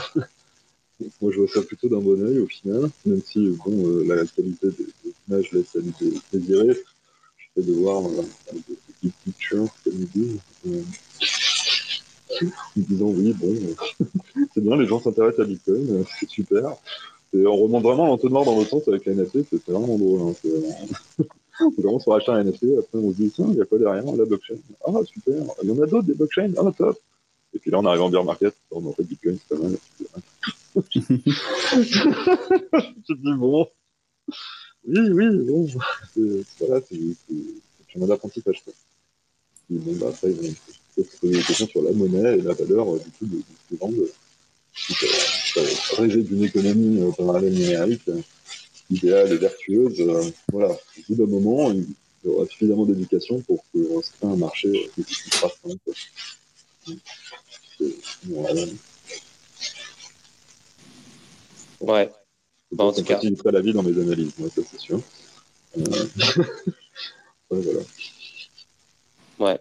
Moi, 1.21 1.31
je 1.31 1.37
vois 1.37 1.47
ça 1.47 1.61
plutôt 1.61 1.87
d'un 1.87 1.99
bon 1.99 2.21
oeil 2.21 2.39
au 2.39 2.47
final, 2.47 2.89
même 3.05 3.21
si 3.23 3.55
bon, 3.65 4.03
la 4.05 4.25
qualité 4.25 4.67
de 4.67 4.87
l'image 5.27 5.51
laisse 5.51 5.75
à 5.75 5.79
désirer. 6.33 6.73
Je 7.37 7.45
fais 7.55 7.61
de 7.61 7.73
voir 7.73 8.03
des 9.03 9.11
pictures, 9.23 9.67
comme 9.83 9.93
ils 9.93 10.09
disent. 10.09 10.39
en 12.41 12.61
disant 12.75 13.07
oui, 13.07 13.33
bon, 13.33 13.55
c'est 14.53 14.61
bien, 14.61 14.75
les 14.75 14.87
gens 14.87 14.99
s'intéressent 14.99 15.45
à 15.45 15.47
Bitcoin, 15.47 16.03
c'est 16.19 16.29
super. 16.29 16.75
Et 17.33 17.45
on 17.45 17.55
remonte 17.55 17.83
vraiment 17.83 18.07
l'entonnoir 18.07 18.43
dans 18.43 18.55
l'autre 18.55 18.69
sens 18.69 18.87
avec 18.87 19.05
la 19.05 19.13
NFT, 19.13 19.45
c'est 19.49 19.69
vraiment 19.69 19.97
drôle. 19.97 20.21
Hein, 20.21 21.23
on 21.61 21.81
commence 21.81 22.05
par 22.05 22.15
acheter 22.15 22.31
un 22.31 22.43
NFT, 22.43 22.65
après 22.77 22.97
on 22.97 23.11
se 23.11 23.17
dit, 23.17 23.31
tiens, 23.33 23.47
il 23.49 23.57
y 23.57 23.61
a 23.61 23.65
quoi 23.65 23.77
derrière 23.77 24.03
La 24.15 24.25
blockchain? 24.25 24.55
Ah, 24.85 24.91
super, 25.05 25.43
il 25.63 25.69
y 25.69 25.71
en 25.71 25.81
a 25.81 25.85
d'autres 25.85 26.07
des 26.07 26.13
blockchains, 26.13 26.51
ah, 26.57 26.71
top. 26.77 26.99
Et 27.53 27.59
puis 27.59 27.71
là, 27.71 27.79
on 27.79 27.85
arrive 27.85 28.01
en 28.01 28.09
bear 28.09 28.23
market, 28.23 28.53
en 28.71 28.93
fait, 28.93 29.03
Bitcoin, 29.03 29.37
c'est 29.37 29.55
pas 29.55 29.63
mal. 29.63 29.77
tu 30.91 31.01
te 33.05 33.13
dis, 33.13 33.33
bon, 33.37 33.67
oui, 34.87 34.99
oui, 35.11 35.45
bon, 35.45 35.67
voilà, 36.59 36.81
c'est 36.87 38.01
un 38.01 38.09
apprentissage. 38.09 38.61
Bon, 39.69 39.93
bah, 39.95 40.07
après, 40.09 40.31
ils 40.31 40.35
vont 40.35 40.55
se 40.97 41.17
poser 41.17 41.33
des 41.33 41.43
questions 41.43 41.67
sur 41.67 41.81
la 41.81 41.91
monnaie 41.91 42.37
et 42.37 42.41
la 42.41 42.53
valeur, 42.53 42.93
du 42.93 43.11
coup, 43.11 43.25
de, 43.25 43.41
de, 43.71 44.11
de 45.55 45.95
rêver 45.95 46.23
d'une 46.23 46.43
économie 46.43 47.01
euh, 47.01 47.11
parallèle 47.11 47.53
numérique 47.53 48.07
euh, 48.09 48.21
idéale 48.89 49.33
et 49.33 49.37
vertueuse, 49.37 49.99
euh, 50.01 50.23
voilà, 50.51 50.71
au 50.71 51.01
bout 51.09 51.15
d'un 51.15 51.31
moment, 51.31 51.71
il 51.71 51.85
y 52.25 52.27
aura 52.27 52.45
suffisamment 52.47 52.85
d'éducation 52.85 53.41
pour 53.41 53.63
que 53.73 53.79
se 54.01 54.11
crée 54.11 54.27
un 54.27 54.35
marché 54.35 54.89
qui 54.95 55.03
sera 55.13 55.49
simple. 55.49 55.91
Ouais. 61.79 62.11
En 62.77 62.91
tout 62.91 63.03
cas. 63.03 63.19
la 63.45 63.61
vie 63.61 63.73
dans 63.73 63.83
mes 63.83 63.99
analyses, 63.99 64.33
moi, 64.37 64.49
ça 64.49 64.61
c'est 64.69 64.79
sûr. 64.79 65.01
Euh... 65.77 65.81
ouais, 67.51 67.61
voilà. 67.61 67.79
Ouais. 69.39 69.59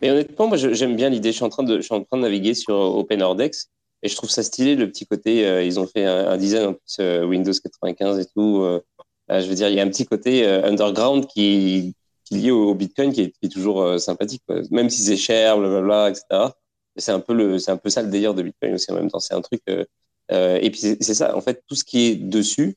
Mais 0.00 0.10
honnêtement, 0.10 0.48
moi, 0.48 0.56
j'aime 0.56 0.96
bien 0.96 1.08
l'idée. 1.08 1.30
Je 1.30 1.36
suis 1.36 1.44
en 1.44 1.48
train 1.48 1.62
de, 1.62 1.78
je 1.78 1.82
suis 1.82 1.94
en 1.94 2.04
train 2.04 2.16
de 2.16 2.22
naviguer 2.22 2.54
sur 2.54 2.74
OpenOrdex 2.74 3.70
et 4.02 4.08
je 4.08 4.16
trouve 4.16 4.30
ça 4.30 4.42
stylé, 4.42 4.76
le 4.76 4.88
petit 4.88 5.06
côté, 5.06 5.46
euh, 5.46 5.62
ils 5.64 5.80
ont 5.80 5.86
fait 5.86 6.04
un, 6.04 6.36
design 6.36 6.66
en 6.66 6.72
plus 6.74 6.96
euh, 7.00 7.24
Windows 7.24 7.52
95 7.52 8.18
et 8.20 8.26
tout. 8.26 8.62
Euh, 8.62 8.80
je 9.28 9.46
veux 9.46 9.54
dire, 9.54 9.68
il 9.68 9.74
y 9.74 9.80
a 9.80 9.82
un 9.82 9.88
petit 9.88 10.06
côté 10.06 10.46
underground 10.46 11.26
qui, 11.26 11.94
qui 12.28 12.36
est 12.36 12.38
lié 12.38 12.50
au, 12.50 12.74
Bitcoin 12.74 13.12
qui 13.12 13.32
est, 13.42 13.48
toujours 13.48 13.98
sympathique, 14.00 14.42
quoi. 14.46 14.60
même 14.70 14.90
si 14.90 15.02
c'est 15.02 15.16
cher, 15.16 15.58
blablabla, 15.58 16.10
etc. 16.10 16.50
C'est 16.96 17.12
un 17.12 17.20
peu 17.20 17.34
le, 17.34 17.58
c'est 17.58 17.70
un 17.70 17.76
peu 17.76 17.90
ça 17.90 18.02
le 18.02 18.08
délire 18.08 18.34
de 18.34 18.42
Bitcoin 18.42 18.74
aussi 18.74 18.90
en 18.90 18.94
même 18.94 19.10
temps. 19.10 19.20
C'est 19.20 19.34
un 19.34 19.40
truc. 19.40 19.62
et 19.66 20.70
puis 20.70 20.80
c'est 20.80 21.14
ça, 21.14 21.36
en 21.36 21.40
fait, 21.40 21.62
tout 21.66 21.74
ce 21.74 21.84
qui 21.84 22.06
est 22.06 22.16
dessus, 22.16 22.76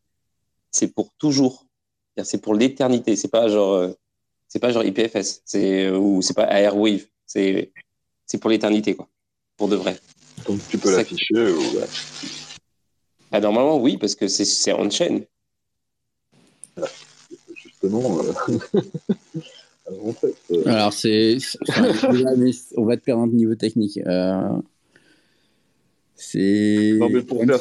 c'est 0.70 0.88
pour 0.88 1.12
toujours. 1.18 1.66
C'est 2.24 2.42
pour 2.42 2.54
l'éternité. 2.54 3.16
C'est 3.16 3.30
pas 3.30 3.48
genre, 3.48 3.90
c'est 4.48 4.60
pas 4.60 4.72
genre 4.72 4.84
IPFS, 4.84 5.42
c'est 5.46 5.90
ou 5.90 6.22
c'est 6.22 6.36
pas 6.36 6.48
Airwave. 6.60 7.06
C'est, 7.26 7.72
c'est 8.26 8.38
pour 8.38 8.50
l'éternité, 8.50 8.96
quoi, 8.96 9.08
pour 9.58 9.68
de 9.68 9.76
vrai. 9.76 9.98
Donc 10.46 10.60
tu 10.70 10.78
peux 10.78 10.96
l'afficher 10.96 11.52
ou... 11.52 11.64
ah, 13.32 13.40
Normalement, 13.40 13.78
oui, 13.78 13.98
parce 13.98 14.16
que 14.16 14.28
c'est 14.28 14.74
on-chain. 14.74 15.22
Justement. 17.82 18.22
Euh... 18.24 18.80
en 20.06 20.14
fait, 20.14 20.36
euh... 20.52 20.64
Alors, 20.66 20.94
c'est. 20.94 21.38
on 22.78 22.86
va 22.86 22.98
te 22.98 23.04
perdre 23.04 23.24
un 23.24 23.28
niveau 23.28 23.56
technique. 23.56 24.00
Euh... 24.06 24.50
C'est. 26.16 26.94
Non, 27.00 27.10
mais 27.10 27.22
pour 27.22 27.44
faire 27.44 27.60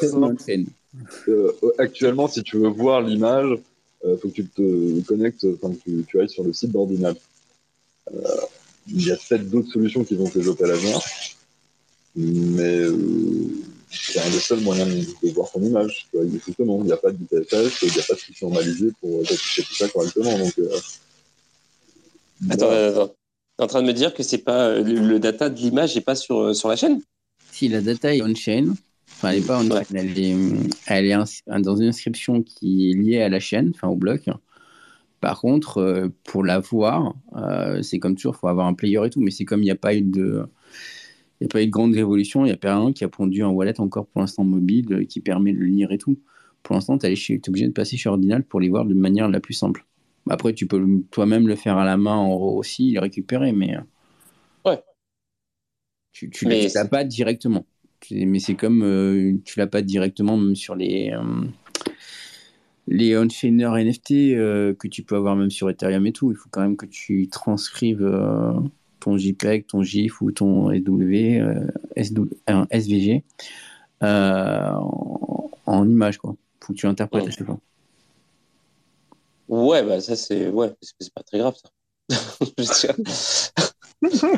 actuellement, 1.77 2.27
si 2.27 2.43
tu 2.43 2.57
veux 2.57 2.69
voir 2.69 3.01
l'image, 3.01 3.57
il 4.05 4.17
faut 4.17 4.29
que 4.29 4.33
tu 4.33 4.45
te 4.45 5.01
connectes, 5.01 5.45
enfin, 5.45 5.73
que 5.73 5.79
tu, 5.83 6.05
tu 6.07 6.19
ailles 6.19 6.29
sur 6.29 6.43
le 6.43 6.53
site 6.53 6.71
d'Ordinal. 6.71 7.15
il 8.87 9.07
y 9.07 9.11
a 9.11 9.15
peut-être 9.15 9.49
d'autres 9.49 9.71
solutions 9.71 10.03
qui 10.03 10.15
vont 10.15 10.27
te 10.27 10.37
développer 10.37 10.65
à 10.65 10.67
l'avenir 10.67 10.99
mais 12.15 12.79
euh, 12.79 12.97
c'est 13.91 14.19
un 14.19 14.29
des 14.29 14.39
seuls 14.39 14.61
moyens 14.61 14.89
de 15.21 15.29
voir 15.31 15.51
ton 15.51 15.61
image. 15.61 16.07
Justement, 16.45 16.79
il 16.79 16.85
n'y 16.85 16.91
a 16.93 16.97
pas 16.97 17.11
de 17.11 17.17
DPFS, 17.17 17.81
il 17.81 17.91
n'y 17.91 17.99
a 17.99 18.03
pas 18.07 18.13
de 18.13 18.19
fichier 18.19 18.47
normalisé 18.47 18.91
pour 18.99 19.21
afficher 19.21 19.63
tout 19.63 19.75
ça 19.75 19.87
correctement. 19.89 20.37
Donc, 20.37 20.53
euh, 20.59 20.79
attends, 22.49 22.69
attends. 22.69 23.07
Tu 23.07 23.13
es 23.59 23.63
en 23.63 23.67
train 23.67 23.81
de 23.81 23.87
me 23.87 23.93
dire 23.93 24.13
que 24.13 24.23
c'est 24.23 24.39
pas 24.39 24.79
le, 24.79 25.19
data 25.19 25.49
de 25.49 25.57
l'image 25.59 25.95
n'est 25.95 26.01
pas 26.01 26.15
sur, 26.15 26.39
euh, 26.39 26.53
sur 26.53 26.69
la 26.69 26.77
chaîne? 26.77 27.01
Si, 27.51 27.67
la 27.67 27.81
data 27.81 28.15
est 28.15 28.21
on-chain. 28.21 28.73
Enfin, 29.17 29.31
elle 29.31 29.41
n'est 29.41 29.45
pas 29.45 29.59
on-chain. 29.59 29.83
Elle 29.93 30.17
est, 30.17 30.35
elle 30.87 31.05
est 31.05 31.59
dans 31.59 31.75
une 31.75 31.89
inscription 31.89 32.41
qui 32.43 32.91
est 32.91 32.93
liée 32.93 33.21
à 33.21 33.29
la 33.29 33.41
chaîne, 33.41 33.73
enfin 33.75 33.89
au 33.89 33.95
bloc. 33.95 34.29
Par 35.19 35.41
contre, 35.41 36.09
pour 36.23 36.43
la 36.45 36.59
voir, 36.59 37.13
c'est 37.83 37.99
comme 37.99 38.15
toujours, 38.15 38.35
il 38.37 38.39
faut 38.39 38.47
avoir 38.47 38.65
un 38.67 38.73
player 38.73 39.05
et 39.05 39.09
tout. 39.09 39.19
Mais 39.19 39.29
c'est 39.29 39.45
comme 39.45 39.61
il 39.61 39.65
n'y 39.65 39.71
a 39.71 39.75
pas 39.75 39.93
eu 39.93 40.01
de 40.01 40.47
n'y 41.41 41.45
a 41.45 41.49
pas 41.49 41.61
eu 41.61 41.65
de 41.65 41.71
grande 41.71 41.95
révolution. 41.95 42.45
Il 42.45 42.49
n'y 42.49 42.53
a 42.53 42.57
personne 42.57 42.93
qui 42.93 43.03
a 43.03 43.09
pondu 43.09 43.43
un 43.43 43.49
wallet 43.49 43.79
encore 43.79 44.05
pour 44.07 44.21
l'instant 44.21 44.43
mobile 44.43 44.93
euh, 44.93 45.05
qui 45.05 45.21
permet 45.21 45.53
de 45.53 45.57
le 45.57 45.65
lire 45.65 45.91
et 45.91 45.97
tout. 45.97 46.19
Pour 46.63 46.75
l'instant, 46.75 46.97
tu 46.97 47.07
es, 47.07 47.47
obligé 47.47 47.67
de 47.67 47.73
passer 47.73 47.97
sur 47.97 48.11
Ordinal 48.11 48.43
pour 48.43 48.59
les 48.59 48.69
voir 48.69 48.85
de 48.85 48.93
manière 48.93 49.27
la 49.27 49.39
plus 49.39 49.55
simple. 49.55 49.85
Après, 50.29 50.53
tu 50.53 50.67
peux 50.67 50.85
toi-même 51.09 51.47
le 51.47 51.55
faire 51.55 51.77
à 51.77 51.85
la 51.85 51.97
main 51.97 52.15
en 52.15 52.37
RAW 52.37 52.57
aussi, 52.57 52.91
les 52.91 52.99
récupérer, 52.99 53.51
mais. 53.51 53.75
Euh, 53.75 53.81
ouais. 54.69 54.83
Tu 56.11 56.29
ne 56.45 56.73
l'as 56.73 56.85
pas 56.85 57.03
directement. 57.03 57.65
Mais 58.11 58.39
c'est 58.39 58.55
comme 58.55 58.83
euh, 58.83 59.37
tu 59.43 59.59
l'as 59.59 59.67
pas 59.67 59.81
directement 59.81 60.37
même 60.37 60.55
sur 60.55 60.75
les. 60.75 61.11
les 62.87 63.17
on-chainers 63.17 63.83
NFT 63.83 64.09
que 64.77 64.87
tu 64.87 65.01
peux 65.01 65.15
avoir 65.15 65.35
même 65.35 65.49
sur 65.49 65.69
Ethereum 65.71 66.05
et 66.05 66.11
tout, 66.11 66.31
il 66.31 66.35
faut 66.35 66.49
quand 66.51 66.61
même 66.61 66.77
que 66.77 66.85
tu 66.85 67.27
transcrives 67.29 68.03
ton 69.01 69.17
JPEG, 69.17 69.67
ton 69.67 69.83
GIF 69.83 70.21
ou 70.21 70.31
ton 70.31 70.69
SW, 70.69 71.41
euh, 71.41 71.67
SVG 72.69 73.23
euh, 74.03 74.71
en, 75.65 75.89
image. 75.89 76.17
Quoi. 76.17 76.35
faut 76.61 76.73
que 76.73 76.77
tu 76.77 76.87
interprètes 76.87 77.27
à 77.27 77.31
chaque 77.31 77.45
fois. 77.45 77.59
Ouais, 79.49 79.83
bah 79.83 79.99
ça 79.99 80.15
c'est 80.15 80.47
ouais, 80.47 80.71
c'est 80.79 81.13
pas 81.13 81.23
très 81.23 81.39
grave 81.39 81.55
ça. 81.61 81.69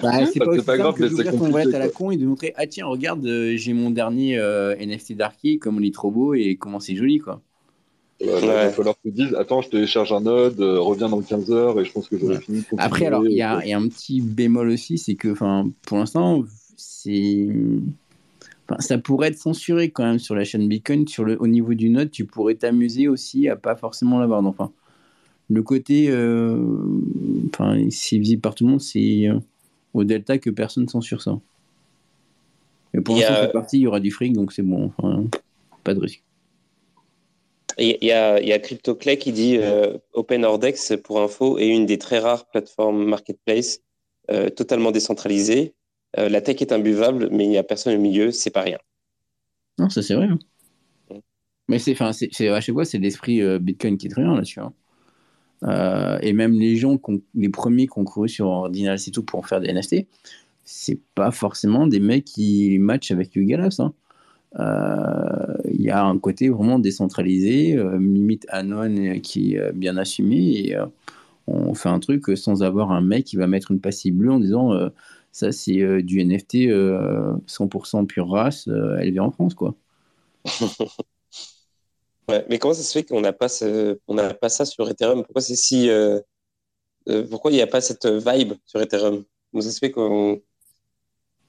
bah, 0.01 0.26
c'est 0.26 0.39
pas, 0.39 0.61
pas 0.64 0.78
grave, 0.78 0.99
d'ouvrir 0.99 1.32
ton 1.32 1.51
wallet 1.51 1.76
à 1.76 1.80
la 1.80 1.89
con 1.89 2.11
et 2.11 2.18
de 2.18 2.26
montrer 2.26 2.53
ah 2.57 2.68
tiens 2.68 2.88
regarde 2.88 3.26
euh, 3.26 3.55
j'ai 3.55 3.74
mon 3.74 3.91
dernier 3.91 4.38
NFT 4.80 5.14
Darky 5.14 5.59
comme 5.59 5.80
il 5.82 5.88
est 5.88 5.93
trop 5.93 6.09
beau 6.09 6.34
et 6.34 6.55
comment 6.55 6.80
c'est 6.80 6.95
joli 6.95 7.20
quoi. 7.20 7.41
Il 8.20 8.30
va 8.30 8.70
falloir 8.70 8.95
que 8.95 9.09
tu 9.09 9.11
dises 9.11 9.36
Attends, 9.36 9.61
je 9.61 9.70
télécharge 9.70 10.14
un 10.14 10.22
node, 10.22 10.59
euh, 10.59 10.80
reviens 10.80 11.09
dans 11.09 11.22
15 11.22 11.51
heures 11.51 11.80
et 11.80 11.86
je 11.86 11.91
pense 11.91 12.07
que 12.07 12.18
j'aurai 12.18 12.39
fini. 12.39 12.64
Après, 12.78 13.05
alors, 13.05 13.26
il 13.26 13.36
y, 13.36 13.41
a 13.41 13.57
un 13.57 13.88
petit 13.88 14.22
bémol 14.22 14.70
aussi 14.70 14.97
c'est 14.97 15.16
que 15.16 15.34
pour 15.86 15.97
l'instant, 15.97 16.43
c'est. 16.78 17.47
ça 18.80 18.97
pourrait 18.97 19.30
être 19.30 19.38
censuré 19.38 19.89
quand 19.89 20.03
même 20.03 20.20
sur 20.20 20.36
la 20.36 20.43
chaîne 20.43 20.68
Bitcoin. 20.68 21.07
Sur 21.07 21.26
le, 21.26 21.41
au 21.41 21.47
niveau 21.47 21.74
du 21.74 21.89
node, 21.89 22.11
tu 22.11 22.26
pourrais 22.26 22.55
t'amuser 22.55 23.07
aussi 23.07 23.49
à 23.49 23.55
pas 23.55 23.76
forcément 23.76 24.20
l'avoir. 24.20 24.45
Enfin, 24.45 24.72
le 25.49 25.64
côté. 25.64 26.09
Euh, 26.09 26.57
enfin, 27.53 27.78
c'est 27.89 28.18
visible 28.18 28.41
par 28.41 28.55
tout 28.55 28.66
le 28.66 28.72
monde, 28.72 28.82
c'est 28.82 29.28
euh, 29.28 29.39
au 29.93 30.03
Delta 30.03 30.38
que 30.38 30.49
personne 30.49 30.88
censure 30.88 31.22
ça. 31.22 31.39
Mais 32.93 33.01
pour 33.01 33.16
l'instant, 33.16 33.34
c'est 33.41 33.51
parti, 33.51 33.78
il 33.80 33.82
y 33.82 33.88
aura 33.88 33.99
du 33.99 34.11
fric, 34.11 34.34
donc 34.34 34.53
c'est 34.53 34.61
bon. 34.61 34.91
Enfin, 34.97 35.26
pas 35.84 35.93
de 35.93 35.99
risque. 35.99 36.24
Il 37.78 37.97
y, 38.01 38.11
a, 38.11 38.41
y 38.41 38.51
a 38.51 38.59
CryptoClay 38.59 39.17
qui 39.17 39.32
dit 39.32 39.57
euh, 39.57 39.97
OpenOrdex, 40.13 40.93
pour 41.03 41.21
info, 41.21 41.57
est 41.57 41.67
une 41.67 41.86
des 41.86 41.97
très 41.97 42.19
rares 42.19 42.47
plateformes 42.47 43.05
marketplace 43.05 43.80
euh, 44.32 44.49
totalement 44.49 44.91
décentralisée. 44.91 45.74
Euh, 46.17 46.30
la 46.30 46.41
tech 46.41 46.61
est 46.61 46.71
imbuvable, 46.71 47.30
mais 47.32 47.45
il 47.45 47.49
n'y 47.49 47.57
a 47.57 47.63
personne 47.63 47.95
au 47.95 48.01
milieu, 48.01 48.32
c'est 48.32 48.51
pas 48.51 48.61
rien. 48.61 48.78
Non, 49.80 49.89
ça 49.89 50.01
c'est 50.01 50.13
vrai. 50.13 50.28
Hein. 50.28 50.39
Mm. 51.09 51.19
Mais 51.67 51.80
c'est, 51.80 51.95
c'est, 52.32 52.49
à 52.49 52.61
chaque 52.61 52.76
fois, 52.76 52.86
c'est 52.86 52.99
l'esprit 52.99 53.41
Bitcoin 53.59 53.97
qui 53.97 54.07
est 54.07 54.09
très 54.09 54.21
bien 54.21 54.36
là-dessus. 54.36 54.59
Hein. 54.59 56.19
et 56.21 56.34
même 56.34 56.53
les 56.53 56.76
gens, 56.76 56.99
les 57.34 57.49
premiers 57.49 57.88
qui 57.88 57.97
ont 57.97 58.03
couru 58.03 58.30
sur 58.30 58.47
Ordinal, 58.47 58.99
c'est 58.99 59.11
tout 59.11 59.24
pour 59.24 59.47
faire 59.47 59.61
des 59.61 59.74
NFT, 59.74 60.05
c'est 60.65 60.99
pas 61.15 61.32
forcément 61.32 61.88
des 61.88 61.99
mecs 61.99 62.26
qui 62.26 62.78
matchent 62.80 63.11
avec 63.11 63.36
Yuga 63.36 63.57
Labs. 63.57 63.80
Hein. 63.80 63.93
Euh, 64.59 65.57
il 65.74 65.82
y 65.82 65.89
a 65.89 66.03
un 66.03 66.17
côté 66.17 66.49
vraiment 66.49 66.80
décentralisé, 66.80 67.76
euh, 67.76 67.97
limite 67.97 68.45
anon 68.49 69.19
qui 69.19 69.55
est 69.55 69.71
bien 69.74 69.97
assumé 69.97 70.38
et 70.38 70.76
euh, 70.76 70.86
on 71.47 71.74
fait 71.74 71.89
un 71.89 71.99
truc 71.99 72.38
sans 72.38 72.63
avoir 72.63 72.91
un 72.91 73.01
mec 73.01 73.26
qui 73.26 73.36
va 73.36 73.47
mettre 73.47 73.71
une 73.71 73.82
passive 73.82 74.15
bleue 74.15 74.32
en 74.32 74.39
disant 74.39 74.71
ça 75.34 75.51
c'est 75.51 76.01
du 76.01 76.21
NFT 76.21 76.69
100% 77.47 78.05
pure 78.05 78.30
race, 78.30 78.69
elle 78.99 79.11
vient 79.11 79.24
en 79.24 79.32
France 79.32 79.53
quoi. 79.53 79.76
mais 82.30 82.59
comment 82.59 82.74
ça 82.74 82.84
se 82.84 82.93
fait 82.93 83.03
qu'on 83.03 83.19
n'a 83.19 83.34
pas, 83.34 83.49
ce... 83.49 83.99
pas 84.39 84.47
ça 84.47 84.63
sur 84.63 84.89
Ethereum? 84.89 85.24
Pourquoi 85.24 85.41
c'est 85.41 85.57
si, 85.57 85.89
pourquoi 87.30 87.51
il 87.51 87.55
n'y 87.55 87.61
a 87.61 87.67
pas 87.67 87.82
cette 87.82 88.05
vibe 88.05 88.53
sur 88.65 88.82
Ethereum? 88.82 89.26
Comment 89.51 89.61
ça 89.61 89.71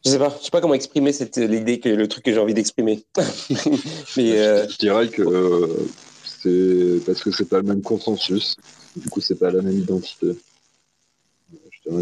je 0.05 0.11
sais 0.11 0.19
pas, 0.19 0.37
je 0.39 0.45
sais 0.45 0.51
pas 0.51 0.61
comment 0.61 0.75
exprimer 0.75 1.13
cette 1.13 1.39
l'idée 1.39 1.81
que 1.81 1.89
le 1.89 2.07
truc 2.09 2.25
que 2.25 2.33
j'ai 2.33 2.39
envie 2.39 2.53
d'exprimer. 2.53 3.03
Mais 4.17 4.39
euh, 4.39 4.69
je 4.69 4.77
dirais 4.77 5.09
que 5.09 5.23
euh, 5.23 5.89
c'est 6.25 7.05
parce 7.07 7.23
que 7.23 7.31
c'est 7.31 7.49
pas 7.49 7.59
le 7.59 7.63
même 7.63 7.81
consensus. 7.81 8.57
Du 8.97 9.09
coup, 9.09 9.23
c'est 9.23 9.39
pas 9.39 9.51
la 9.51 9.63
même 9.63 9.79
identité. 9.79 10.37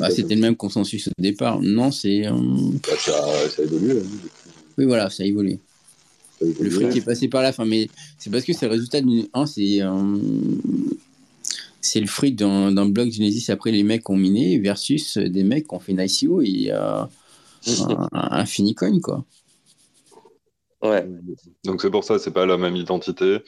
Ah, 0.01 0.11
c'était 0.11 0.35
le 0.35 0.41
même 0.41 0.57
consensus 0.57 1.09
au 1.09 1.23
départ. 1.23 1.61
Non, 1.61 1.93
c'est. 1.93 2.27
Euh, 2.27 2.33
bah, 2.33 2.97
ça, 2.99 3.13
ça, 3.49 3.63
a 3.63 3.65
évolué. 3.65 3.93
Hein, 3.93 4.29
oui, 4.79 4.85
voilà, 4.85 5.09
ça 5.09 5.23
a 5.23 5.27
évolué. 5.27 5.61
le 6.41 6.71
fric 6.71 6.97
est 6.97 7.05
passé 7.05 7.29
par 7.29 7.43
la 7.43 7.53
fin, 7.53 7.65
mais 7.65 7.89
c'est 8.19 8.31
parce 8.31 8.45
que 8.45 8.53
c'est 8.53 8.67
le 8.67 8.73
résultat 8.73 9.01
d'une. 9.01 9.29
c'est. 9.47 9.81
C'est 11.85 12.01
le 12.01 12.07
fruit 12.07 12.33
d'un 12.33 12.87
bloc 12.87 13.11
Genesis 13.11 13.51
après 13.51 13.73
les 13.73 13.83
mecs 13.83 14.09
ont 14.09 14.17
miné 14.17 14.57
versus 14.59 15.19
des 15.19 15.43
mecs 15.43 15.67
qui 15.67 15.75
ont 15.75 15.81
fait 15.81 15.91
une 15.91 16.01
ICO 16.01 16.41
et 16.41 16.71
un, 18.13 18.47
Finicoin, 18.47 19.01
quoi. 19.01 19.25
Ouais. 20.83 21.07
Donc 21.65 21.81
c'est 21.81 21.91
pour 21.91 22.05
ça, 22.05 22.19
c'est 22.19 22.33
pas 22.33 22.47
la 22.47 22.57
même 22.57 22.77
identité. 22.77 23.39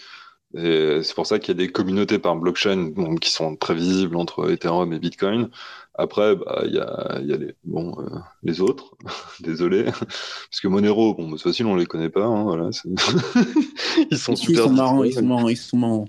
Et 0.56 1.00
c'est 1.02 1.14
pour 1.14 1.26
ça 1.26 1.40
qu'il 1.40 1.48
y 1.48 1.58
a 1.62 1.66
des 1.66 1.72
communautés 1.72 2.20
par 2.20 2.36
blockchain 2.36 2.92
qui 3.20 3.30
sont 3.30 3.56
très 3.56 3.74
visibles 3.74 4.16
entre 4.16 4.50
Ethereum 4.50 4.92
et 4.92 5.00
Bitcoin. 5.00 5.50
Après, 5.96 6.36
bah, 6.36 6.62
il 6.66 6.74
y, 6.74 6.78
a, 6.78 7.20
y 7.22 7.32
a 7.32 7.36
les, 7.36 7.54
bon, 7.64 7.94
euh, 8.00 8.18
les 8.42 8.60
autres, 8.60 8.96
désolé. 9.40 9.84
Parce 9.84 10.60
que 10.62 10.68
Monero, 10.68 11.14
bon, 11.14 11.36
c'est 11.36 11.44
facile, 11.44 11.66
on 11.66 11.76
les 11.76 11.86
connaît 11.86 12.08
pas. 12.08 12.24
Hein, 12.24 12.44
voilà, 12.44 12.70
ils 14.10 14.18
sont 14.18 14.36
super. 14.36 14.64
Ils 14.64 14.68
sont 14.68 14.72
marrants, 14.72 15.04
ils 15.04 15.12
sont 15.12 15.22
marrants, 15.22 15.48
ils 15.48 15.56
sont 15.56 15.76
marrants. 15.76 16.08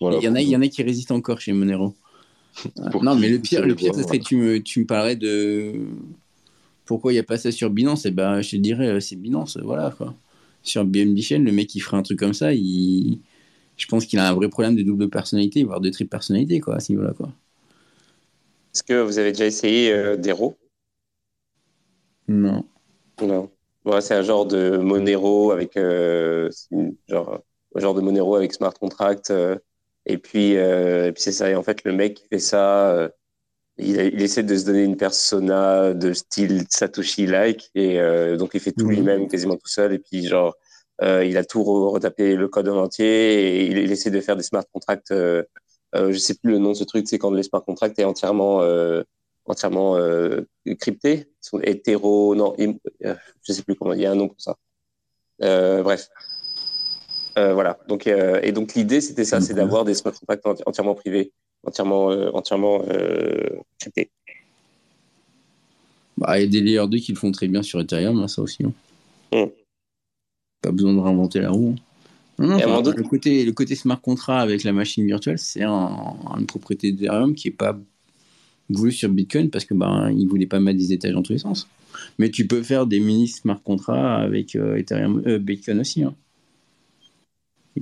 Voilà, 0.00 0.18
il, 0.18 0.22
y 0.22 0.28
en 0.28 0.34
a, 0.36 0.40
il 0.40 0.48
y 0.48 0.56
en 0.56 0.62
a 0.62 0.68
qui 0.68 0.82
résistent 0.84 1.10
encore 1.10 1.40
chez 1.40 1.52
Monero 1.52 1.94
non, 3.02 3.14
mais 3.14 3.28
le 3.28 3.38
pire, 3.38 3.64
le 3.64 3.74
pire, 3.74 3.94
ce 3.94 4.02
serait 4.02 4.18
que 4.18 4.24
tu 4.24 4.36
me, 4.36 4.60
tu 4.60 4.80
me 4.80 4.86
parlais 4.86 5.16
de 5.16 5.74
pourquoi 6.84 7.12
il 7.12 7.16
n'y 7.16 7.20
a 7.20 7.24
pas 7.24 7.36
ça 7.36 7.52
sur 7.52 7.70
Binance. 7.70 8.06
Et 8.06 8.08
eh 8.08 8.12
ben, 8.12 8.40
je 8.40 8.50
te 8.50 8.56
dirais, 8.56 8.88
euh, 8.88 9.00
c'est 9.00 9.16
Binance, 9.16 9.58
voilà 9.58 9.94
quoi. 9.96 10.14
Sur 10.62 10.84
BNB 10.84 11.18
Chain, 11.20 11.40
le 11.40 11.52
mec 11.52 11.68
qui 11.68 11.80
ferait 11.80 11.96
un 11.96 12.02
truc 12.02 12.18
comme 12.18 12.32
ça, 12.32 12.52
il... 12.52 13.20
je 13.76 13.86
pense 13.86 14.06
qu'il 14.06 14.18
a 14.18 14.28
un 14.28 14.32
vrai 14.32 14.48
problème 14.48 14.74
de 14.74 14.82
double 14.82 15.08
personnalité, 15.08 15.62
voire 15.64 15.80
de 15.80 15.90
triple 15.90 16.10
personnalité, 16.10 16.60
quoi, 16.60 16.76
à 16.76 16.80
ce 16.80 16.92
niveau-là, 16.92 17.12
quoi. 17.12 17.30
Est-ce 18.74 18.82
que 18.82 19.00
vous 19.02 19.18
avez 19.18 19.32
déjà 19.32 19.46
essayé 19.46 19.92
euh, 19.92 20.16
Dero? 20.16 20.56
Non. 22.26 22.64
Non. 23.22 23.50
c'est 24.00 24.14
un 24.14 24.22
genre 24.22 24.46
de 24.46 24.78
Monero 24.78 25.50
avec 25.50 25.76
euh, 25.76 26.50
genre 27.06 27.94
de 27.94 28.00
Monero 28.00 28.36
avec 28.36 28.52
smart 28.52 28.74
contract 28.74 29.32
et 30.06 30.18
puis, 30.18 30.56
euh, 30.56 31.12
puis 31.12 31.22
c'est 31.22 31.32
ça. 31.32 31.50
Et 31.50 31.54
en 31.54 31.62
fait, 31.62 31.84
le 31.84 31.92
mec 31.92 32.14
qui 32.14 32.26
fait 32.28 32.38
ça, 32.38 32.90
euh, 32.90 33.08
il, 33.76 33.96
il, 33.96 34.22
essaie 34.22 34.42
de 34.42 34.56
se 34.56 34.64
donner 34.64 34.82
une 34.82 34.96
persona 34.96 35.94
de 35.94 36.12
style 36.12 36.64
Satoshi-like. 36.68 37.70
Et 37.74 38.00
euh, 38.00 38.36
donc, 38.36 38.52
il 38.54 38.60
fait 38.60 38.72
tout 38.72 38.86
mhm. 38.86 38.92
lui-même, 38.92 39.28
quasiment 39.28 39.56
tout 39.56 39.68
seul. 39.68 39.92
Et 39.92 39.98
puis, 39.98 40.26
genre, 40.26 40.54
il 41.02 41.36
a 41.36 41.44
tout 41.44 41.62
retapé 41.62 42.34
le 42.34 42.48
code 42.48 42.68
en 42.68 42.78
entier. 42.78 43.60
Et 43.60 43.66
il, 43.66 43.92
essaie 43.92 44.10
de 44.10 44.20
faire 44.20 44.36
des 44.36 44.42
smart 44.42 44.64
contracts. 44.72 45.10
Euh, 45.12 45.44
je 45.94 46.18
sais 46.18 46.34
plus 46.34 46.52
le 46.52 46.58
nom 46.58 46.70
de 46.70 46.76
ce 46.76 46.84
truc, 46.84 47.06
c'est 47.08 47.18
quand 47.18 47.30
le 47.30 47.42
smart 47.42 47.64
contract 47.64 47.98
est 47.98 48.04
entièrement, 48.04 48.62
entièrement 49.44 49.96
crypté. 50.80 51.30
Hétéro, 51.62 52.34
non, 52.34 52.54
je 52.58 53.52
sais 53.52 53.62
plus 53.62 53.76
comment. 53.76 53.92
Il 53.92 54.00
y 54.00 54.06
a 54.06 54.10
un 54.12 54.16
nom 54.16 54.28
pour 54.28 54.40
ça. 54.40 54.56
bref. 55.38 56.08
Euh, 57.36 57.54
voilà. 57.54 57.78
Donc, 57.88 58.06
euh, 58.06 58.40
et 58.42 58.52
donc 58.52 58.74
l'idée, 58.74 59.00
c'était 59.00 59.24
ça, 59.24 59.40
c'est 59.40 59.54
d'avoir 59.54 59.84
des 59.84 59.94
smart 59.94 60.12
contracts 60.12 60.62
entièrement 60.66 60.94
privés, 60.94 61.32
entièrement, 61.64 62.10
euh, 62.10 62.30
entièrement 62.32 62.82
cryptés. 63.78 64.10
Bah, 66.16 66.38
il 66.38 66.42
y 66.42 66.44
a 66.44 66.48
des 66.48 66.60
layer 66.60 66.88
2 66.88 66.98
qui 66.98 67.12
le 67.12 67.18
font 67.18 67.30
très 67.30 67.46
bien 67.46 67.62
sur 67.62 67.80
Ethereum, 67.80 68.26
ça 68.26 68.42
aussi. 68.42 68.64
Hein. 68.64 68.72
Hmm. 69.32 69.50
Pas 70.62 70.72
besoin 70.72 70.94
de 70.94 70.98
réinventer 70.98 71.40
la 71.40 71.50
roue. 71.50 71.76
Hein. 72.40 72.58
le, 72.58 73.02
côté, 73.02 73.44
le 73.44 73.52
côté 73.52 73.74
smart 73.74 74.00
contract 74.00 74.42
avec 74.42 74.64
la 74.64 74.72
machine 74.72 75.04
virtuelle, 75.06 75.38
c'est 75.38 75.62
une 75.62 76.46
propriété 76.46 76.92
d'Ethereum 76.92 77.34
qui 77.34 77.48
n'est 77.48 77.54
pas 77.54 77.78
voulu 78.68 78.92
sur 78.92 79.08
Bitcoin 79.08 79.50
parce 79.50 79.64
que 79.64 79.74
bah, 79.74 80.08
il 80.10 80.26
voulait 80.26 80.46
pas 80.46 80.60
mettre 80.60 80.78
des 80.78 80.92
étages 80.92 81.12
dans 81.12 81.22
tous 81.22 81.32
les 81.32 81.38
sens. 81.38 81.68
Mais 82.18 82.30
tu 82.30 82.46
peux 82.46 82.62
faire 82.62 82.86
des 82.86 83.00
mini 83.00 83.28
smart 83.28 83.60
contracts 83.62 84.24
avec 84.24 84.56
Ethereum, 84.56 85.22
Bitcoin 85.38 85.80
aussi. 85.80 86.02
Hein 86.02 86.14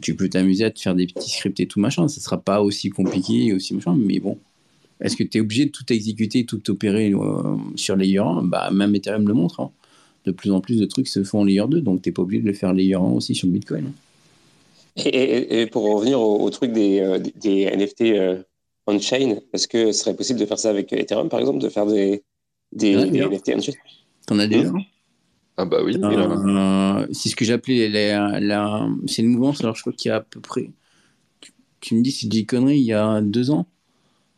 tu 0.01 0.14
peux 0.14 0.28
t'amuser 0.28 0.64
à 0.64 0.70
te 0.70 0.80
faire 0.80 0.95
des 0.95 1.07
petits 1.07 1.30
scripts 1.30 1.61
et 1.61 1.66
tout 1.66 1.80
machin. 1.80 2.09
Ça 2.09 2.20
sera 2.20 2.41
pas 2.41 2.61
aussi 2.62 2.91
compliqué 2.91 3.47
et 3.47 3.53
aussi 3.53 3.74
machin, 3.74 3.97
mais 3.99 4.18
bon. 4.18 4.39
Est-ce 5.01 5.16
que 5.16 5.22
tu 5.22 5.39
es 5.39 5.41
obligé 5.41 5.66
de 5.66 5.70
tout 5.70 5.91
exécuter, 5.93 6.47
tout 6.47 6.70
opérer 6.70 7.12
euh, 7.12 7.57
sur 7.76 7.97
Layer 7.97 8.18
1 8.18 8.45
bah, 8.45 8.70
Même 8.70 8.95
Ethereum 8.95 9.28
le 9.28 9.34
montre. 9.34 9.61
Hein. 9.61 9.70
De 10.24 10.32
plus 10.32 10.51
en 10.51 10.61
plus 10.61 10.80
de 10.80 10.87
trucs 10.87 11.09
se 11.09 11.22
font 11.22 11.41
en 11.41 11.45
Layer 11.45 11.64
2, 11.68 11.82
donc 11.82 12.03
tu 12.03 12.09
n'es 12.09 12.12
pas 12.12 12.22
obligé 12.22 12.43
de 12.43 12.47
le 12.47 12.55
faire 12.55 12.72
Layer 12.72 12.95
1 12.95 13.01
aussi 13.01 13.34
sur 13.34 13.47
Bitcoin. 13.49 13.93
Et, 14.97 15.66
pour 15.66 15.84
revenir 15.84 16.20
au, 16.20 16.49
truc 16.49 16.72
des, 16.72 17.01
euh, 17.01 17.18
des 17.37 17.66
NFT 17.66 18.01
euh, 18.03 18.43
on-chain, 18.87 19.37
est-ce 19.53 19.68
que 19.68 19.93
ce 19.93 20.01
serait 20.01 20.16
possible 20.16 20.41
de 20.41 20.47
faire 20.47 20.59
ça 20.59 20.70
avec 20.70 20.93
Ethereum, 20.93 21.28
par 21.28 21.41
exemple, 21.41 21.59
de 21.59 21.68
faire 21.68 21.87
des, 21.87 22.22
des, 22.72 22.97
NFT 22.97 23.51
on-chain? 23.57 23.72
T'en 24.26 24.39
as 24.39 24.47
déjà 24.47 24.72
ah 25.57 25.64
bah 25.64 25.78
oui. 25.82 25.96
Euh, 26.02 27.07
c'est 27.12 27.30
ce 27.30 27.36
que 27.36 27.44
j'appelais 27.44 27.88
la, 27.88 28.40
la... 28.40 28.88
c'est 29.07 29.22
une 29.22 29.28
mouvance. 29.28 29.62
Alors 29.62 29.74
je 29.74 29.80
crois 29.80 29.92
qu'il 29.92 30.11
y 30.11 30.12
a 30.12 30.16
à 30.16 30.20
peu 30.20 30.40
près, 30.40 30.70
tu, 31.80 31.94
me 31.94 32.02
dis 32.02 32.12
si 32.12 32.26
je 32.26 32.30
dis 32.30 32.46
conneries, 32.46 32.78
il 32.78 32.84
y 32.84 32.92
a 32.92 33.20
deux 33.22 33.50
ans, 33.50 33.66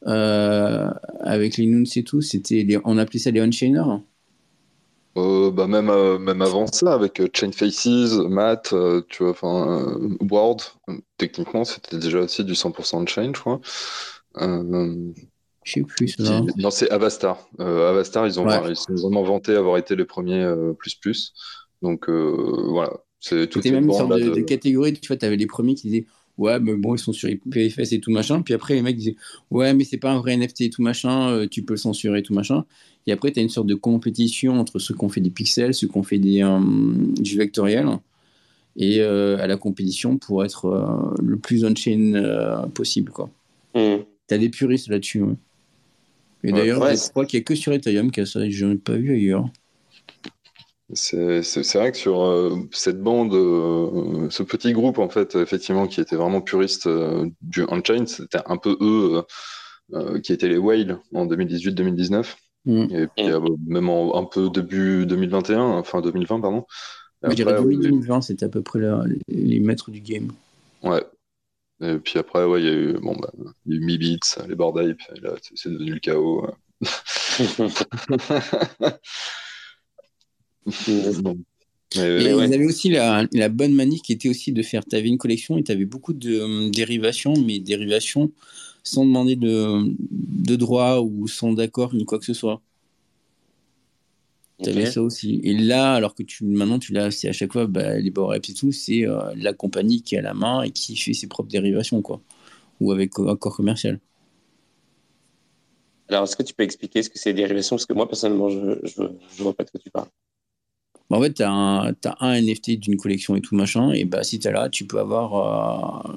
euh, 0.06 0.88
avec 1.20 1.56
les 1.56 1.66
Nuns 1.66 1.84
et 1.96 2.04
tout, 2.04 2.20
c'était 2.20 2.66
on 2.84 2.98
appelait 2.98 3.18
ça 3.18 3.30
les 3.30 3.40
on-chainers. 3.40 4.00
Euh, 5.16 5.50
bah 5.50 5.66
même, 5.66 5.90
même 6.18 6.42
avant 6.42 6.68
ça, 6.68 6.94
avec 6.94 7.20
Chain 7.36 7.50
Faces, 7.50 8.12
Matt, 8.28 8.72
tu 9.08 9.24
vois, 9.24 9.32
enfin, 9.32 9.98
Ward, 10.30 10.62
techniquement, 11.16 11.64
c'était 11.64 11.98
déjà 11.98 12.20
aussi 12.20 12.44
du 12.44 12.54
100% 12.54 13.02
de 13.02 13.08
chain, 13.08 13.32
je 13.34 13.40
crois. 13.40 13.60
Je 15.68 15.74
sais 15.74 15.82
plus. 15.82 16.16
Non, 16.56 16.70
c'est 16.70 16.90
Avastar. 16.90 17.46
Euh, 17.60 17.90
Avastar, 17.90 18.26
ils 18.26 18.40
ont, 18.40 18.48
ils 18.68 18.74
sont 18.74 18.94
vraiment 18.94 19.22
vantés 19.22 19.54
avoir 19.54 19.76
été 19.76 19.96
les 19.96 20.06
premiers 20.06 20.42
euh, 20.42 20.72
plus 20.72 20.94
plus. 20.94 21.34
Donc 21.82 22.08
euh, 22.08 22.64
voilà, 22.70 22.92
c'est 23.20 23.48
tout. 23.48 23.60
C'était 23.60 23.74
même 23.74 23.84
une 23.84 23.92
sorte 23.92 24.18
de, 24.18 24.40
catégorie. 24.40 24.94
Tu 24.94 25.08
vois, 25.08 25.18
tu 25.18 25.26
avais 25.26 25.36
les 25.36 25.46
premiers 25.46 25.74
qui 25.74 25.88
disaient 25.88 26.06
ouais, 26.38 26.58
mais 26.58 26.74
bon, 26.74 26.94
ils 26.94 26.98
sont 26.98 27.12
sur 27.12 27.28
IPFS 27.28 27.92
et 27.92 28.00
tout 28.00 28.10
machin. 28.10 28.40
Puis 28.40 28.54
après, 28.54 28.74
les 28.74 28.82
mecs 28.82 28.96
disaient 28.96 29.16
ouais, 29.50 29.74
mais 29.74 29.84
c'est 29.84 29.98
pas 29.98 30.10
un 30.10 30.18
vrai 30.18 30.38
NFT 30.38 30.62
et 30.62 30.70
tout 30.70 30.80
machin. 30.80 31.46
tu 31.50 31.62
peux 31.62 31.74
le 31.74 31.78
censurer 31.78 32.20
et 32.20 32.22
tout 32.22 32.34
machin. 32.34 32.64
Et 33.06 33.12
après, 33.12 33.30
tu 33.30 33.38
as 33.38 33.42
une 33.42 33.50
sorte 33.50 33.66
de 33.66 33.74
compétition 33.74 34.58
entre 34.58 34.78
ceux 34.78 34.94
qui 34.94 35.04
ont 35.04 35.10
fait 35.10 35.20
des 35.20 35.30
pixels, 35.30 35.74
ceux 35.74 35.88
qui 35.88 35.98
ont 35.98 36.02
fait 36.02 36.18
des, 36.18 36.42
du 37.20 37.36
vectoriel 37.36 37.86
et 38.76 39.02
à 39.02 39.46
la 39.46 39.56
compétition 39.58 40.16
pour 40.16 40.46
être 40.46 41.14
le 41.22 41.36
plus 41.36 41.66
on-chain 41.66 42.70
possible. 42.72 43.12
Quoi. 43.12 43.28
Mm. 43.74 43.98
Tu 44.28 44.34
as 44.34 44.38
des 44.38 44.48
puristes 44.48 44.88
là-dessus. 44.88 45.24
Et 46.44 46.52
d'ailleurs, 46.52 46.86
je 46.86 47.10
crois 47.10 47.26
qu'il 47.26 47.38
n'y 47.38 47.42
a 47.42 47.44
que 47.44 47.54
sur 47.54 47.72
Ethereum 47.72 48.10
qu'il 48.10 48.22
y 48.22 48.26
a 48.26 48.26
ça, 48.26 48.48
je 48.48 48.64
n'en 48.64 48.72
ai 48.72 48.76
pas 48.76 48.96
vu 48.96 49.12
ailleurs. 49.12 49.48
C'est 50.94 51.74
vrai 51.74 51.92
que 51.92 51.98
sur 51.98 52.22
euh, 52.22 52.56
cette 52.72 53.00
bande, 53.02 53.34
euh, 53.34 54.28
ce 54.30 54.42
petit 54.42 54.72
groupe, 54.72 54.98
en 54.98 55.10
fait, 55.10 55.34
effectivement, 55.34 55.86
qui 55.86 56.00
était 56.00 56.16
vraiment 56.16 56.40
puriste 56.40 56.86
euh, 56.86 57.28
du 57.42 57.64
on-chain, 57.68 58.06
c'était 58.06 58.40
un 58.46 58.56
peu 58.56 58.76
eux 58.80 59.22
qui 60.22 60.32
étaient 60.32 60.48
les 60.48 60.58
whales 60.58 60.98
en 61.14 61.26
2018-2019. 61.26 62.34
Mm. 62.64 62.86
Et 62.90 63.06
puis, 63.16 63.26
même 63.66 63.88
en, 63.90 64.16
un 64.16 64.24
peu 64.24 64.48
début 64.48 65.04
2021, 65.06 65.60
enfin 65.60 66.00
2020, 66.00 66.40
pardon. 66.40 66.64
je 67.22 67.34
dirais 67.34 67.54
2020, 67.54 68.22
c'était 68.22 68.46
à 68.46 68.48
peu 68.48 68.62
près 68.62 68.80
les 69.28 69.60
maîtres 69.60 69.90
du 69.90 70.00
game. 70.00 70.32
Ouais, 70.82 71.02
et 71.80 71.98
puis 71.98 72.18
après, 72.18 72.44
ouais, 72.44 72.60
il 72.60 72.66
y 72.66 72.68
a 72.68 72.72
eu, 72.72 72.94
bon, 72.94 73.16
bah, 73.16 73.30
y 73.66 73.74
a 73.74 73.76
eu 73.76 73.80
Mi 73.80 73.98
Beats, 73.98 74.38
les 74.48 74.54
et 74.54 75.20
là, 75.20 75.34
c'est 75.54 75.70
devenu 75.70 75.92
le 75.92 76.00
chaos. 76.00 76.46
et 81.96 82.32
vous 82.32 82.40
avez 82.40 82.66
aussi 82.66 82.90
la, 82.90 83.26
la, 83.32 83.48
bonne 83.48 83.72
manie 83.72 84.00
qui 84.02 84.12
était 84.12 84.28
aussi 84.28 84.52
de 84.52 84.62
faire. 84.62 84.84
Tu 84.84 84.96
avais 84.96 85.08
une 85.08 85.18
collection 85.18 85.56
et 85.56 85.64
tu 85.64 85.72
avais 85.72 85.86
beaucoup 85.86 86.12
de 86.12 86.40
euh, 86.40 86.70
dérivations, 86.70 87.34
mais 87.36 87.58
dérivations 87.60 88.32
sans 88.82 89.04
demander 89.04 89.36
de, 89.36 89.94
de 89.98 90.56
droit 90.56 91.00
ou 91.00 91.28
sans 91.28 91.52
d'accord 91.52 91.94
ni 91.94 92.04
quoi 92.04 92.18
que 92.18 92.24
ce 92.24 92.34
soit. 92.34 92.60
Tu 94.62 94.70
avais 94.70 94.86
ça 94.86 95.02
aussi. 95.02 95.40
Et 95.44 95.54
là, 95.54 95.94
alors 95.94 96.14
que 96.14 96.22
tu, 96.22 96.44
maintenant, 96.44 96.78
tu 96.78 96.92
l'as, 96.92 97.10
c'est 97.10 97.28
à 97.28 97.32
chaque 97.32 97.52
fois, 97.52 97.66
bah, 97.66 97.98
les 97.98 98.10
Boreps 98.10 98.50
et 98.50 98.54
tout, 98.54 98.72
c'est 98.72 99.06
euh, 99.06 99.32
la 99.36 99.52
compagnie 99.52 100.02
qui 100.02 100.16
a 100.16 100.22
la 100.22 100.34
main 100.34 100.62
et 100.62 100.70
qui 100.70 100.96
fait 100.96 101.12
ses 101.12 101.28
propres 101.28 101.50
dérivations, 101.50 102.02
quoi. 102.02 102.20
Ou 102.80 102.92
avec 102.92 103.18
un 103.18 103.36
corps 103.36 103.56
commercial. 103.56 104.00
Alors, 106.08 106.24
est-ce 106.24 106.36
que 106.36 106.42
tu 106.42 106.54
peux 106.54 106.64
expliquer 106.64 107.02
ce 107.02 107.10
que 107.10 107.18
c'est 107.18 107.30
les 107.30 107.42
dérivations? 107.42 107.76
Parce 107.76 107.86
que 107.86 107.92
moi, 107.92 108.08
personnellement, 108.08 108.48
je 108.48 108.58
ne 108.58 109.42
vois 109.42 109.54
pas 109.54 109.64
de 109.64 109.70
quoi 109.70 109.80
tu 109.80 109.90
parles. 109.90 110.08
Bah, 111.10 111.16
en 111.16 111.22
fait, 111.22 111.34
tu 111.34 111.42
as, 111.42 112.16
un 112.20 112.42
NFT 112.42 112.78
d'une 112.78 112.96
collection 112.96 113.36
et 113.36 113.40
tout 113.40 113.54
machin, 113.54 113.92
et 113.92 114.04
bah, 114.04 114.22
si 114.22 114.38
tu 114.38 114.48
es 114.48 114.52
là, 114.52 114.68
tu 114.68 114.86
peux 114.86 114.98
avoir 114.98 116.04
euh, 116.08 116.12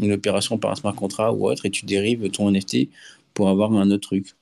une 0.00 0.12
opération 0.12 0.58
par 0.58 0.70
un 0.70 0.74
smart 0.76 0.94
contract 0.94 1.34
ou 1.36 1.48
autre 1.48 1.66
et 1.66 1.70
tu 1.70 1.84
dérives 1.86 2.30
ton 2.30 2.50
NFT 2.50 2.88
pour 3.32 3.48
avoir 3.48 3.72
un 3.72 3.90
autre 3.90 4.08
truc. 4.08 4.34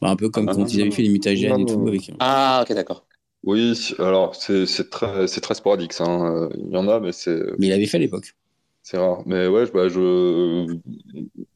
Bah, 0.00 0.10
un 0.10 0.16
peu 0.16 0.28
comme 0.28 0.48
ah, 0.48 0.54
quand 0.54 0.72
ils 0.72 0.80
avaient 0.80 0.90
fait 0.90 1.02
les 1.02 1.08
mutagens 1.08 1.58
et 1.58 1.64
tout. 1.64 1.86
Avec... 1.86 2.12
Ah, 2.20 2.64
ok, 2.64 2.74
d'accord. 2.74 3.04
Oui, 3.44 3.94
alors 3.98 4.34
c'est 4.34 4.90
très, 4.90 5.26
très 5.26 5.54
sporadique, 5.54 5.92
ça. 5.92 6.04
Hein. 6.04 6.48
Il 6.56 6.72
y 6.72 6.76
en 6.76 6.88
a, 6.88 7.00
mais 7.00 7.12
c'est. 7.12 7.40
Mais 7.58 7.68
il 7.68 7.72
avait 7.72 7.86
fait 7.86 7.96
à 7.96 8.00
l'époque. 8.00 8.34
C'est 8.82 8.96
rare. 8.96 9.22
Mais 9.26 9.46
ouais, 9.46 9.66
bah, 9.72 9.88
je... 9.88 10.66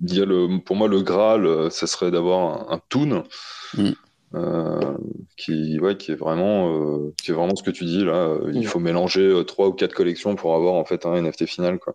Il 0.00 0.14
y 0.14 0.20
a 0.20 0.24
le... 0.24 0.58
pour 0.62 0.76
moi, 0.76 0.86
le 0.86 1.00
Graal, 1.00 1.70
ce 1.70 1.86
serait 1.86 2.10
d'avoir 2.10 2.70
un, 2.70 2.74
un 2.74 2.80
Toon. 2.88 3.24
Mm. 3.74 3.92
Euh, 4.34 4.96
qui, 5.36 5.78
ouais, 5.78 5.98
qui 5.98 6.12
est 6.12 6.14
vraiment, 6.14 6.72
euh, 6.72 7.12
qui 7.22 7.32
est 7.32 7.34
vraiment 7.34 7.54
ce 7.54 7.62
que 7.62 7.70
tu 7.70 7.84
dis 7.84 8.04
là. 8.04 8.38
Il 8.52 8.60
mm. 8.60 8.64
faut 8.64 8.78
mélanger 8.78 9.20
euh, 9.20 9.44
trois 9.44 9.68
ou 9.68 9.72
quatre 9.72 9.94
collections 9.94 10.36
pour 10.36 10.54
avoir 10.54 10.74
en 10.74 10.84
fait 10.84 11.04
un 11.04 11.20
NFT 11.20 11.46
final, 11.46 11.78
quoi. 11.78 11.94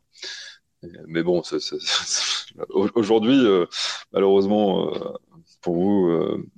Mais 1.07 1.23
bon, 1.23 1.41
aujourd'hui, 2.69 3.43
malheureusement 4.13 4.93
pour 5.67 5.75
vous, 5.75 6.09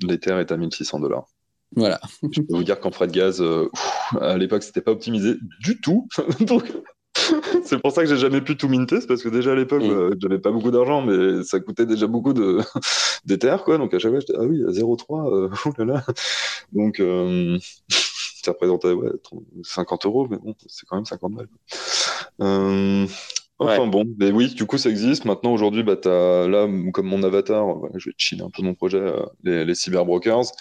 l'Ether 0.04 0.36
est 0.40 0.52
à 0.52 0.58
1600 0.58 1.00
dollars. 1.00 1.26
Voilà. 1.76 2.00
Je 2.32 2.42
peux 2.42 2.56
vous 2.56 2.64
dire 2.64 2.80
qu'en 2.80 2.92
frais 2.92 3.08
de 3.08 3.12
gaz, 3.12 3.44
à 4.22 4.38
l'époque, 4.38 4.62
c'était 4.62 4.82
pas 4.82 4.92
optimisé 4.92 5.36
du 5.62 5.82
tout. 5.82 6.08
Donc, 6.42 6.72
c'est 7.64 7.80
pour 7.80 7.92
ça 7.92 8.04
que 8.04 8.10
j'ai 8.10 8.18
jamais 8.18 8.42
pu 8.42 8.58
tout 8.58 8.68
minter, 8.68 9.00
parce 9.08 9.24
que 9.24 9.30
déjà 9.30 9.52
à 9.52 9.56
l'époque, 9.56 9.84
mm. 9.84 9.92
euh, 9.92 10.16
j'avais 10.20 10.40
pas 10.40 10.52
beaucoup 10.52 10.72
d'argent, 10.72 11.02
mais 11.02 11.44
ça 11.44 11.60
coûtait 11.60 11.86
déjà 11.86 12.08
beaucoup 12.08 12.34
de 12.34 12.60
d'Ether, 13.26 13.58
quoi. 13.66 13.78
Donc 13.78 13.94
à 13.94 14.00
chaque 14.00 14.12
fois, 14.12 14.20
j'étais 14.20 14.34
ah 14.38 14.44
oui, 14.44 14.64
à 14.64 14.72
0,3, 14.72 15.80
euh, 15.80 15.86
là 15.86 16.04
Donc 16.72 17.00
euh, 17.00 17.58
ça 17.90 18.52
représentait 18.52 18.92
ouais, 18.94 19.10
50 19.64 20.06
euros, 20.06 20.28
mais 20.30 20.38
bon, 20.38 20.56
c'est 20.68 20.86
quand 20.88 20.96
même 20.96 21.06
50 21.06 21.34
balles. 21.34 21.48
Euh, 23.62 23.66
enfin 23.66 23.88
bon, 23.88 24.06
mais 24.18 24.32
oui, 24.32 24.54
du 24.54 24.66
coup 24.66 24.78
ça 24.78 24.90
existe. 24.90 25.26
Maintenant 25.26 25.54
aujourd'hui, 25.54 25.84
bah 25.84 25.98
là 26.04 26.68
comme 26.94 27.08
mon 27.08 27.24
avatar, 27.24 27.66
je 27.96 28.10
vais 28.10 28.16
chiller 28.18 28.44
un 28.44 28.50
peu 28.50 28.64
mon 28.64 28.74
projet, 28.74 29.02
les, 29.44 29.66
les 29.66 29.76
cyberbrokers. 29.76 30.52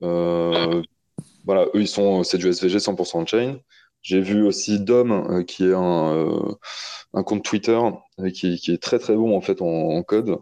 voilà, 0.00 1.66
eux 1.74 1.80
ils 1.80 1.88
sont, 1.88 2.22
c'est 2.22 2.38
du 2.38 2.48
SVG 2.48 2.78
100% 2.78 3.18
on 3.18 3.26
chain. 3.26 3.58
J'ai 4.06 4.20
vu 4.20 4.44
aussi 4.44 4.78
Dom, 4.78 5.10
euh, 5.10 5.42
qui 5.42 5.64
est 5.64 5.74
un, 5.74 6.14
euh, 6.14 7.22
compte 7.24 7.42
Twitter 7.44 7.76
euh, 8.20 8.30
qui, 8.30 8.54
est 8.68 8.80
très 8.80 9.00
très 9.00 9.16
bon 9.16 9.36
en 9.36 9.40
fait 9.40 9.60
en, 9.60 10.00
code, 10.04 10.38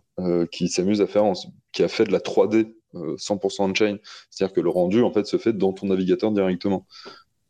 qui 0.52 0.68
s'amuse 0.68 1.00
à 1.00 1.06
faire, 1.06 1.32
qui 1.72 1.82
a 1.82 1.88
fait 1.88 2.04
de 2.04 2.12
la 2.12 2.18
3D 2.18 2.74
100% 2.92 3.70
on-chain, 3.70 3.96
c'est-à-dire 4.28 4.54
que 4.54 4.60
le 4.60 4.68
rendu 4.68 5.02
en 5.02 5.10
fait 5.10 5.24
se 5.24 5.38
fait 5.38 5.54
dans 5.54 5.72
ton 5.72 5.86
navigateur 5.86 6.30
directement, 6.30 6.86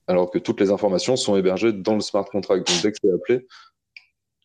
alors 0.06 0.30
que 0.30 0.38
toutes 0.38 0.60
les 0.60 0.70
informations 0.70 1.16
sont 1.16 1.36
hébergées 1.36 1.72
dans 1.72 1.94
le 1.96 2.00
smart 2.00 2.26
contract. 2.26 2.64
Donc 2.68 2.80
dès 2.80 2.92
que 2.92 2.98
c'est 3.02 3.12
appelé, 3.12 3.48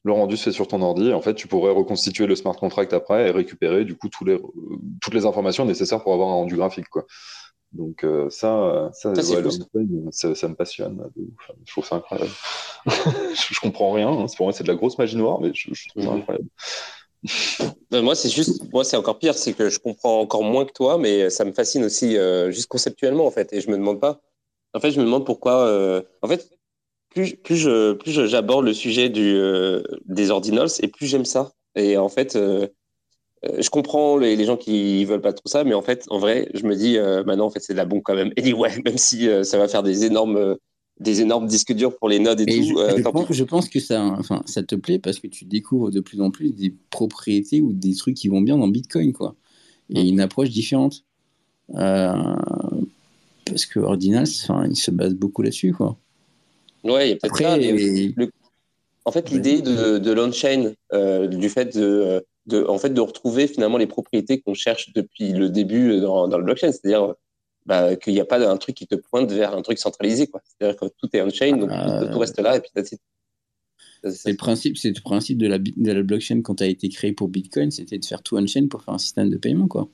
le 0.04 0.14
rendu 0.14 0.38
se 0.38 0.46
fait 0.46 0.52
sur 0.52 0.68
ton 0.68 0.82
ordi. 0.82 1.14
En 1.14 1.22
fait, 1.22 1.34
tu 1.36 1.48
pourrais 1.48 1.72
reconstituer 1.72 2.26
le 2.26 2.36
smart 2.36 2.56
contract 2.56 2.94
après 2.94 3.28
et 3.28 3.32
récupérer 3.32 3.86
du 3.86 3.98
coup 3.98 4.10
tous 4.10 4.24
les, 4.24 4.40
toutes 5.02 5.14
les 5.14 5.26
informations 5.26 5.66
nécessaires 5.66 6.02
pour 6.02 6.14
avoir 6.14 6.30
un 6.30 6.34
rendu 6.36 6.56
graphique. 6.56 6.88
Quoi. 6.90 7.06
Donc 7.72 8.04
euh, 8.04 8.30
ça, 8.30 8.90
ça, 8.94 9.14
ça, 9.14 9.24
ça, 9.24 10.48
me 10.48 10.54
passionne. 10.56 11.04
Je 11.66 11.72
trouve 11.72 11.86
ça 11.86 11.98
incroyable. 11.98 12.32
je, 12.88 13.60
comprends 13.60 13.92
rien. 13.92 14.10
Hein. 14.10 14.26
Pour 14.36 14.48
moi, 14.48 14.54
c'est 14.54 14.64
de 14.64 14.70
la 14.70 14.76
grosse 14.76 14.98
magie 14.98 15.18
noire, 15.18 15.40
mais 15.40 15.52
je, 15.54 15.70
trouve 15.90 16.04
ça 16.04 16.12
incroyable. 16.12 16.48
Euh, 17.94 18.02
moi, 18.02 18.16
c'est 18.16 18.30
juste, 18.30 18.72
moi, 18.72 18.84
c'est 18.84 18.98
encore 18.98 19.20
pire, 19.20 19.36
c'est 19.36 19.54
que 19.54 19.70
je 19.70 19.78
comprends 19.78 20.20
encore 20.20 20.44
moins 20.44 20.66
que 20.66 20.72
toi, 20.72 20.98
mais 20.98 21.30
ça 21.30 21.46
me 21.46 21.52
fascine 21.52 21.84
aussi, 21.84 22.18
euh, 22.18 22.50
juste 22.50 22.68
conceptuellement, 22.68 23.28
en 23.28 23.32
fait. 23.32 23.54
Et 23.54 23.62
je 23.62 23.70
me 23.70 23.78
demande 23.78 24.00
pas. 24.00 24.22
En 24.74 24.80
fait, 24.80 24.92
je 24.92 25.00
me 25.00 25.06
demande 25.06 25.26
pourquoi. 25.26 26.04
en 26.22 26.28
fait, 26.28 26.50
plus, 27.10 27.36
plus 27.36 27.56
je, 27.56 27.94
plus 27.94 28.12
j'aborde 28.28 28.66
le 28.66 28.74
sujet 28.74 29.10
du, 29.10 29.38
des 30.06 30.32
ordinals, 30.32 30.70
et 30.82 30.88
plus 30.88 31.08
j'aime 31.08 31.26
ça. 31.26 31.52
Et 31.76 31.98
en 31.98 32.10
fait, 32.10 32.38
euh, 33.46 33.62
je 33.62 33.70
comprends 33.70 34.18
les, 34.18 34.44
gens 34.44 34.58
qui 34.58 35.06
veulent 35.06 35.22
pas 35.22 35.32
trop 35.34 35.48
ça, 35.48 35.64
mais 35.64 35.74
en 35.74 35.82
fait, 35.82 36.06
en 36.10 36.20
vrai, 36.20 36.50
je 36.54 36.66
me 36.66 36.76
dis, 36.76 36.98
euh, 36.98 37.24
maintenant, 37.24 37.46
en 37.46 37.50
fait, 37.50 37.62
c'est 37.62 37.74
de 37.74 37.78
la 37.78 37.86
bombe 37.86 38.02
quand 38.04 38.16
même. 38.16 38.34
Et 38.38 38.54
ouais, 38.54 38.78
même 38.84 38.98
si 38.98 39.28
euh, 39.28 39.44
ça 39.44 39.58
va 39.58 39.68
faire 39.68 39.84
des 39.84 40.06
énormes, 40.06 40.58
des 41.00 41.22
énormes 41.22 41.48
disques 41.48 41.74
durs 41.74 41.98
pour 41.98 42.10
les 42.10 42.20
nodes 42.20 42.42
et, 42.42 42.46
tout. 42.46 42.78
Je, 43.30 43.44
pense, 43.44 43.70
que 43.70 43.80
ça, 43.80 44.04
enfin, 44.04 44.42
ça 44.46 44.64
te 44.64 44.76
plaît 44.76 45.00
parce 45.00 45.20
que 45.20 45.28
tu 45.28 45.46
découvres 45.46 45.92
de 45.92 46.02
plus 46.02 46.20
en 46.20 46.30
plus 46.30 46.54
des 46.54 46.76
propriétés 46.90 47.62
ou 47.62 47.72
des 47.72 47.96
trucs 47.96 48.16
qui 48.16 48.28
vont 48.28 48.42
bien 48.42 48.58
dans 48.58 48.68
Bitcoin, 48.68 49.14
quoi. 49.14 49.36
Et 49.90 50.08
une 50.08 50.20
approche 50.20 50.50
différente. 50.50 51.06
parce 51.74 52.36
que 53.66 53.80
Ordinals, 53.80 54.28
il 54.70 54.76
se 54.76 54.92
base 54.92 55.14
beaucoup 55.14 55.42
là-dessus, 55.42 55.74
quoi. 55.74 55.98
Ouais, 56.84 57.08
il 57.08 57.12
y 57.12 57.14
a 57.14 57.16
peut-être 57.18 58.32
En 59.06 59.12
fait, 59.12 59.30
l'idée 59.30 59.62
de, 59.62 59.98
de 59.98 60.12
l'on-chain, 60.12 60.74
du 61.28 61.50
fait 61.50 61.78
de 61.78 62.24
de, 62.50 62.66
en 62.68 62.78
fait, 62.78 62.90
de 62.90 63.02
retrouver 63.02 63.48
finalement 63.48 63.78
les 63.78 63.88
propriétés 63.88 64.42
qu'on 64.42 64.54
cherche 64.54 64.92
depuis 64.94 65.32
le 65.32 65.50
début 65.50 66.02
dans, 66.02 66.28
le 66.28 66.44
blockchain. 66.44 66.72
C'est-à-dire 66.72 67.14
bah, 67.66 67.96
qu'il 67.96 68.14
n'y 68.14 68.20
a 68.20 68.26
pas 68.26 68.46
un 68.50 68.58
truc 68.58 68.76
qui 68.76 68.88
te 68.88 68.96
pointe 68.96 69.32
vers 69.32 69.56
un 69.56 69.62
truc 69.62 69.78
centralisé. 69.78 70.30
C'est-à-dire 70.44 70.80
que 70.80 70.86
tout 70.98 71.08
est 71.14 71.22
on-chain, 71.22 71.58
donc 71.58 71.70
tout, 72.12 72.20
reste 72.20 72.40
là 72.40 72.58
et 72.58 72.60
puis 72.60 72.72
c'est 74.02 74.32
le 74.32 74.38
principe, 74.38 74.78
c'est 74.78 74.96
le 74.96 75.02
principe 75.02 75.38
de 75.38 75.48
la, 75.48 75.60
de 75.60 75.92
la 75.92 76.04
blockchain 76.04 76.42
quand 76.42 76.62
a 76.62 76.66
été 76.66 76.88
créé 76.88 77.12
pour 77.12 77.28
Bitcoin, 77.28 77.70
c'était 77.70 77.98
de 77.98 78.06
faire 78.06 78.24
tout 78.24 78.38
on-chain 78.38 78.68
pour 78.70 78.82
faire 78.82 78.94
un 78.94 78.98
système 78.98 79.30
de 79.30 79.36
paiement, 79.36 79.68
quoi. 79.68 79.90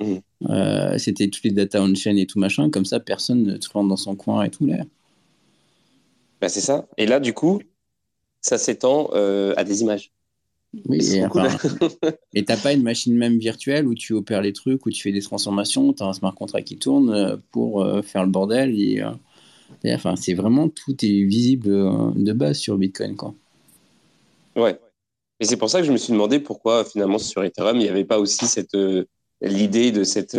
Mmh. 0.00 0.14
Euh, 0.50 0.98
c'était 0.98 1.28
toutes 1.28 1.44
les 1.44 1.52
data 1.52 1.80
on-chain 1.80 2.16
et 2.16 2.26
tout 2.26 2.40
machin, 2.40 2.68
comme 2.68 2.84
ça 2.84 2.98
personne 2.98 3.44
ne 3.44 3.60
se 3.60 3.68
rentre 3.70 3.88
dans 3.88 3.96
son 3.96 4.16
coin 4.16 4.42
et 4.42 4.50
tout 4.50 4.66
là. 4.66 4.84
Bah, 6.44 6.50
c'est 6.50 6.60
ça. 6.60 6.86
Et 6.98 7.06
là, 7.06 7.20
du 7.20 7.32
coup, 7.32 7.62
ça 8.42 8.58
s'étend 8.58 9.08
euh, 9.14 9.54
à 9.56 9.64
des 9.64 9.80
images. 9.80 10.12
Oui, 10.86 10.98
et 12.34 12.44
t'as 12.44 12.58
pas 12.58 12.74
une 12.74 12.82
machine 12.82 13.16
même 13.16 13.38
virtuelle 13.38 13.86
où 13.86 13.94
tu 13.94 14.12
opères 14.12 14.42
les 14.42 14.52
trucs, 14.52 14.84
où 14.84 14.90
tu 14.90 15.00
fais 15.00 15.10
des 15.10 15.22
transformations, 15.22 15.94
tu 15.94 16.02
as 16.02 16.06
un 16.06 16.12
smart 16.12 16.34
contract 16.34 16.68
qui 16.68 16.76
tourne 16.76 17.08
euh, 17.14 17.36
pour 17.50 17.82
euh, 17.82 18.02
faire 18.02 18.26
le 18.26 18.30
bordel. 18.30 18.78
Et, 18.78 19.00
euh, 19.00 19.94
enfin, 19.94 20.16
c'est 20.16 20.34
vraiment 20.34 20.68
tout 20.68 20.94
est 21.02 21.24
visible 21.24 21.70
de 22.14 22.32
base 22.34 22.58
sur 22.58 22.76
Bitcoin. 22.76 23.16
Quoi. 23.16 23.34
Ouais. 24.54 24.78
Et 25.40 25.46
c'est 25.46 25.56
pour 25.56 25.70
ça 25.70 25.80
que 25.80 25.86
je 25.86 25.92
me 25.92 25.96
suis 25.96 26.12
demandé 26.12 26.40
pourquoi 26.40 26.84
finalement 26.84 27.16
sur 27.16 27.42
Ethereum, 27.42 27.76
il 27.76 27.84
n'y 27.84 27.88
avait 27.88 28.04
pas 28.04 28.18
aussi 28.18 28.44
cette 28.44 28.76
l'idée 29.40 29.92
de 29.92 30.04
cette 30.04 30.36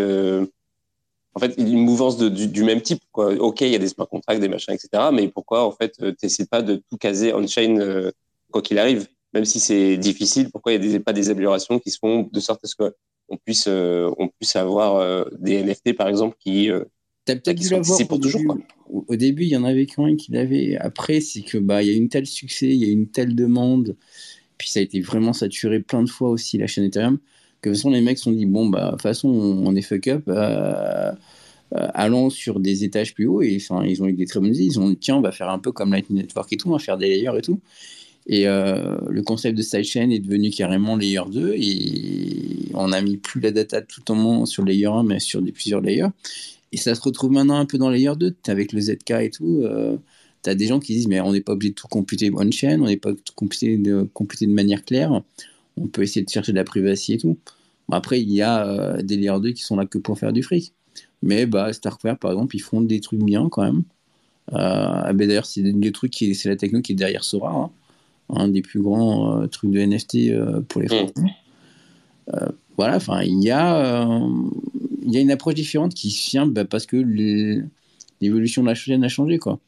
en 1.36 1.40
fait 1.40 1.53
une 1.57 1.80
mouvance 1.80 2.18
de, 2.18 2.30
du, 2.30 2.64
même 2.64 2.82
type. 2.82 3.03
Quoi. 3.12 3.34
Ok, 3.36 3.62
il 3.62 3.70
y 3.70 3.76
a 3.76 3.80
des 3.80 3.90
smart 3.90 4.07
contracts, 4.07 4.40
des 4.40 4.48
machins, 4.48 4.74
etc. 4.74 5.10
Mais 5.14 5.28
pourquoi 5.28 5.66
en 5.66 5.72
fait 5.72 5.94
tu 5.98 6.16
n'essaies 6.24 6.48
pas 6.48 6.62
de 6.62 6.82
tout 6.90 6.98
caser 6.98 7.34
on-chain 7.34 8.12
quoi 8.52 8.62
qu'il 8.62 8.80
arrive? 8.80 9.07
Même 9.36 9.44
si 9.44 9.60
c'est 9.60 9.98
difficile, 9.98 10.49
pourquoi 10.49 10.72
il 10.72 10.82
n'y 10.82 10.95
a 10.95 10.99
pas 11.02 11.12
des 11.12 11.30
améliorations 11.30 11.78
qui 11.78 11.91
se 11.91 11.99
font 11.99 12.30
de 12.32 12.40
sorte 12.40 12.64
à 12.64 12.68
ce 12.70 12.76
qu'on 12.76 13.38
puisse, 13.44 13.66
euh, 13.68 14.10
on 14.18 14.30
puisse 14.30 14.56
avoir 14.56 14.95
euh, 14.95 15.26
des 15.38 15.62
NFT, 15.62 15.94
par 15.94 16.07
exemple, 16.07 16.38
qui. 16.40 16.72
Euh, 16.72 16.86
T'as 17.26 17.36
peut-être 17.36 17.60
dû 17.60 17.68
l'avoir 17.70 17.99
au, 17.99 18.18
début. 18.18 18.48
au 18.88 19.16
début, 19.18 19.44
il 19.44 19.49
y 19.49 19.57
en 19.57 19.66
avait 19.66 19.88
quand 19.88 20.16
qui 20.16 20.32
l'avait. 20.32 20.78
Après, 20.78 21.20
c'est 21.20 21.41
que 21.41 21.57
bah 21.57 21.84
il 21.84 21.90
y 21.90 21.91
a 21.91 21.98
une 21.98 22.07
telle 22.07 22.28
succès, 22.28 22.68
il 22.68 22.78
y 22.78 22.86
a 22.86 22.91
une 22.94 23.07
telle 23.07 23.36
demande, 23.36 23.98
puis 24.57 24.70
ça 24.70 24.80
a 24.80 24.84
été 24.84 25.02
vraiment 25.02 25.34
saturé 25.34 25.82
plein 25.82 26.03
de 26.03 26.10
fois 26.10 26.30
aussi 26.30 26.57
la 26.57 26.68
chaîne 26.68 26.86
Ethereum 26.86 27.18
que 27.66 27.70
de 27.70 27.74
toute 27.74 27.82
façon 27.82 27.92
les 27.92 28.02
mecs 28.02 28.18
se 28.18 28.26
sont 28.26 28.32
dit 28.32 28.46
bon 28.46 28.68
bah 28.68 28.86
de 28.86 28.92
toute 28.92 29.02
façon 29.02 29.30
on 29.30 29.76
est 29.76 29.82
fuck 29.82 30.08
up, 30.08 30.30
allons 31.72 32.30
sur 32.30 32.60
des 32.60 32.84
étages 32.84 33.14
plus 33.14 33.28
hauts 33.28 33.42
et 33.42 33.58
enfin 33.60 33.84
ils 33.86 34.02
ont 34.04 34.08
eu 34.08 34.14
des 34.14 34.26
très 34.26 34.40
bonnes 34.40 34.54
idées. 34.54 34.66
Ils 34.66 34.80
ont 34.80 34.90
dit 34.90 34.98
tiens 34.98 35.18
on 35.18 35.22
va 35.22 35.32
faire 35.32 35.50
un 35.50 35.60
peu 35.60 35.72
comme 35.72 35.92
Lightning 35.92 36.22
Network 36.22 36.52
et 36.54 36.58
tout, 36.58 36.70
on 36.70 36.74
va 36.74 36.80
faire 36.80 36.98
des 36.98 37.08
layers 37.08 37.38
et 37.38 37.42
tout. 37.42 37.60
Et 38.28 38.48
euh, 38.48 38.98
le 39.10 39.22
concept 39.22 39.58
de 39.58 39.62
sidechain 39.62 40.10
est 40.10 40.20
devenu 40.20 40.50
carrément 40.50 40.96
layer 40.96 41.22
2 41.32 41.54
et 41.56 42.72
on 42.74 42.92
a 42.92 43.02
mis 43.02 43.18
plus 43.18 43.40
la 43.40 43.52
data 43.52 43.82
tout 43.82 44.02
le 44.02 44.06
temps 44.06 44.46
sur 44.46 44.64
layer 44.64 44.88
1 44.88 45.04
mais 45.04 45.20
sur 45.20 45.44
plusieurs 45.44 45.82
layers. 45.82 46.08
Et 46.72 46.78
ça 46.78 46.96
se 46.96 47.02
retrouve 47.02 47.32
maintenant 47.32 47.58
un 47.58 47.66
peu 47.66 47.78
dans 47.78 47.90
layer 47.90 48.14
2 48.18 48.36
avec 48.48 48.74
le 48.74 48.82
ZK 48.82 49.12
et 49.22 49.30
tout. 49.30 49.62
Euh, 49.64 49.98
tu 50.44 50.50
as 50.50 50.56
des 50.56 50.68
gens 50.68 50.80
qui 50.80 50.94
disent 50.94 51.08
mais 51.08 51.22
on 51.22 51.34
n'est 51.34 51.42
pas 51.42 51.54
obligé 51.54 51.72
de 51.72 51.76
tout 51.76 51.88
computer 51.88 52.32
on-chain, 52.34 52.80
on 52.82 52.88
n'est 52.88 52.98
pas 52.98 53.12
computer 53.36 53.78
de, 53.78 54.08
computer 54.14 54.48
de 54.48 54.54
manière 54.54 54.84
claire. 54.84 55.22
On 55.78 55.88
peut 55.88 56.04
essayer 56.04 56.26
de 56.26 56.30
chercher 56.30 56.52
de 56.52 56.58
la 56.58 56.64
privacy 56.64 57.14
et 57.14 57.18
tout. 57.18 57.38
après, 57.92 58.22
il 58.22 58.32
y 58.32 58.42
a 58.42 58.68
euh, 58.68 59.02
des 59.02 59.18
layer 59.18 59.40
2 59.40 59.52
qui 59.52 59.64
sont 59.64 59.76
là 59.76 59.86
que 59.86 59.98
pour 59.98 60.18
faire 60.18 60.34
du 60.34 60.44
fric. 60.44 60.74
Mais 61.22 61.46
bah, 61.46 61.74
Starkware, 61.74 62.18
par 62.18 62.32
exemple, 62.32 62.56
ils 62.56 62.62
font 62.62 62.82
des 62.82 63.00
trucs 63.02 63.24
bien 63.24 63.50
quand 63.50 63.64
même. 63.64 63.84
Euh, 64.54 65.14
D'ailleurs, 65.14 65.46
c'est 65.46 65.62
des 65.62 65.92
trucs 65.92 66.12
qui 66.12 66.36
c'est 66.36 66.50
la 66.50 66.56
techno 66.56 66.82
qui 66.82 66.94
est 66.94 66.96
derrière 66.96 67.24
Sora. 67.24 67.52
Hein 67.52 67.70
un 68.30 68.48
des 68.48 68.62
plus 68.62 68.82
grands 68.82 69.42
euh, 69.42 69.48
trucs 69.48 69.72
de 69.72 69.80
NFT 69.80 70.64
pour 70.68 70.82
les 70.82 70.88
Français. 70.88 71.14
Mm. 71.16 71.28
Euh, 72.34 72.48
voilà, 72.78 72.96
enfin, 72.98 73.22
il 73.22 73.44
y 73.44 73.52
a, 73.52 74.20
il 75.04 75.14
y 75.14 75.18
a 75.18 75.20
une 75.20 75.32
approche 75.32 75.54
différente 75.54 75.94
qui 75.94 76.10
vient 76.10 76.48
bah, 76.48 76.66
parce 76.66 76.86
que 76.86 76.98
l'évolution 78.20 78.64
de 78.64 78.68
la 78.68 78.76
chaîne 78.76 79.04
a 79.04 79.10
changé, 79.10 79.38
quoi. 79.38 79.60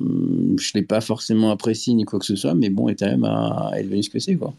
Hum, 0.00 0.56
je 0.58 0.70
ne 0.74 0.80
l'ai 0.80 0.86
pas 0.86 1.02
forcément 1.02 1.50
apprécié 1.50 1.92
ni 1.92 2.04
quoi 2.04 2.18
que 2.18 2.24
ce 2.24 2.36
soit, 2.36 2.54
mais 2.54 2.70
bon, 2.70 2.88
Ethereum 2.88 3.24
a, 3.24 3.72
est 3.76 3.82
devenu 3.82 4.02
ce 4.02 4.10
que 4.10 4.18
c'est, 4.18 4.36
quoi. 4.36 4.54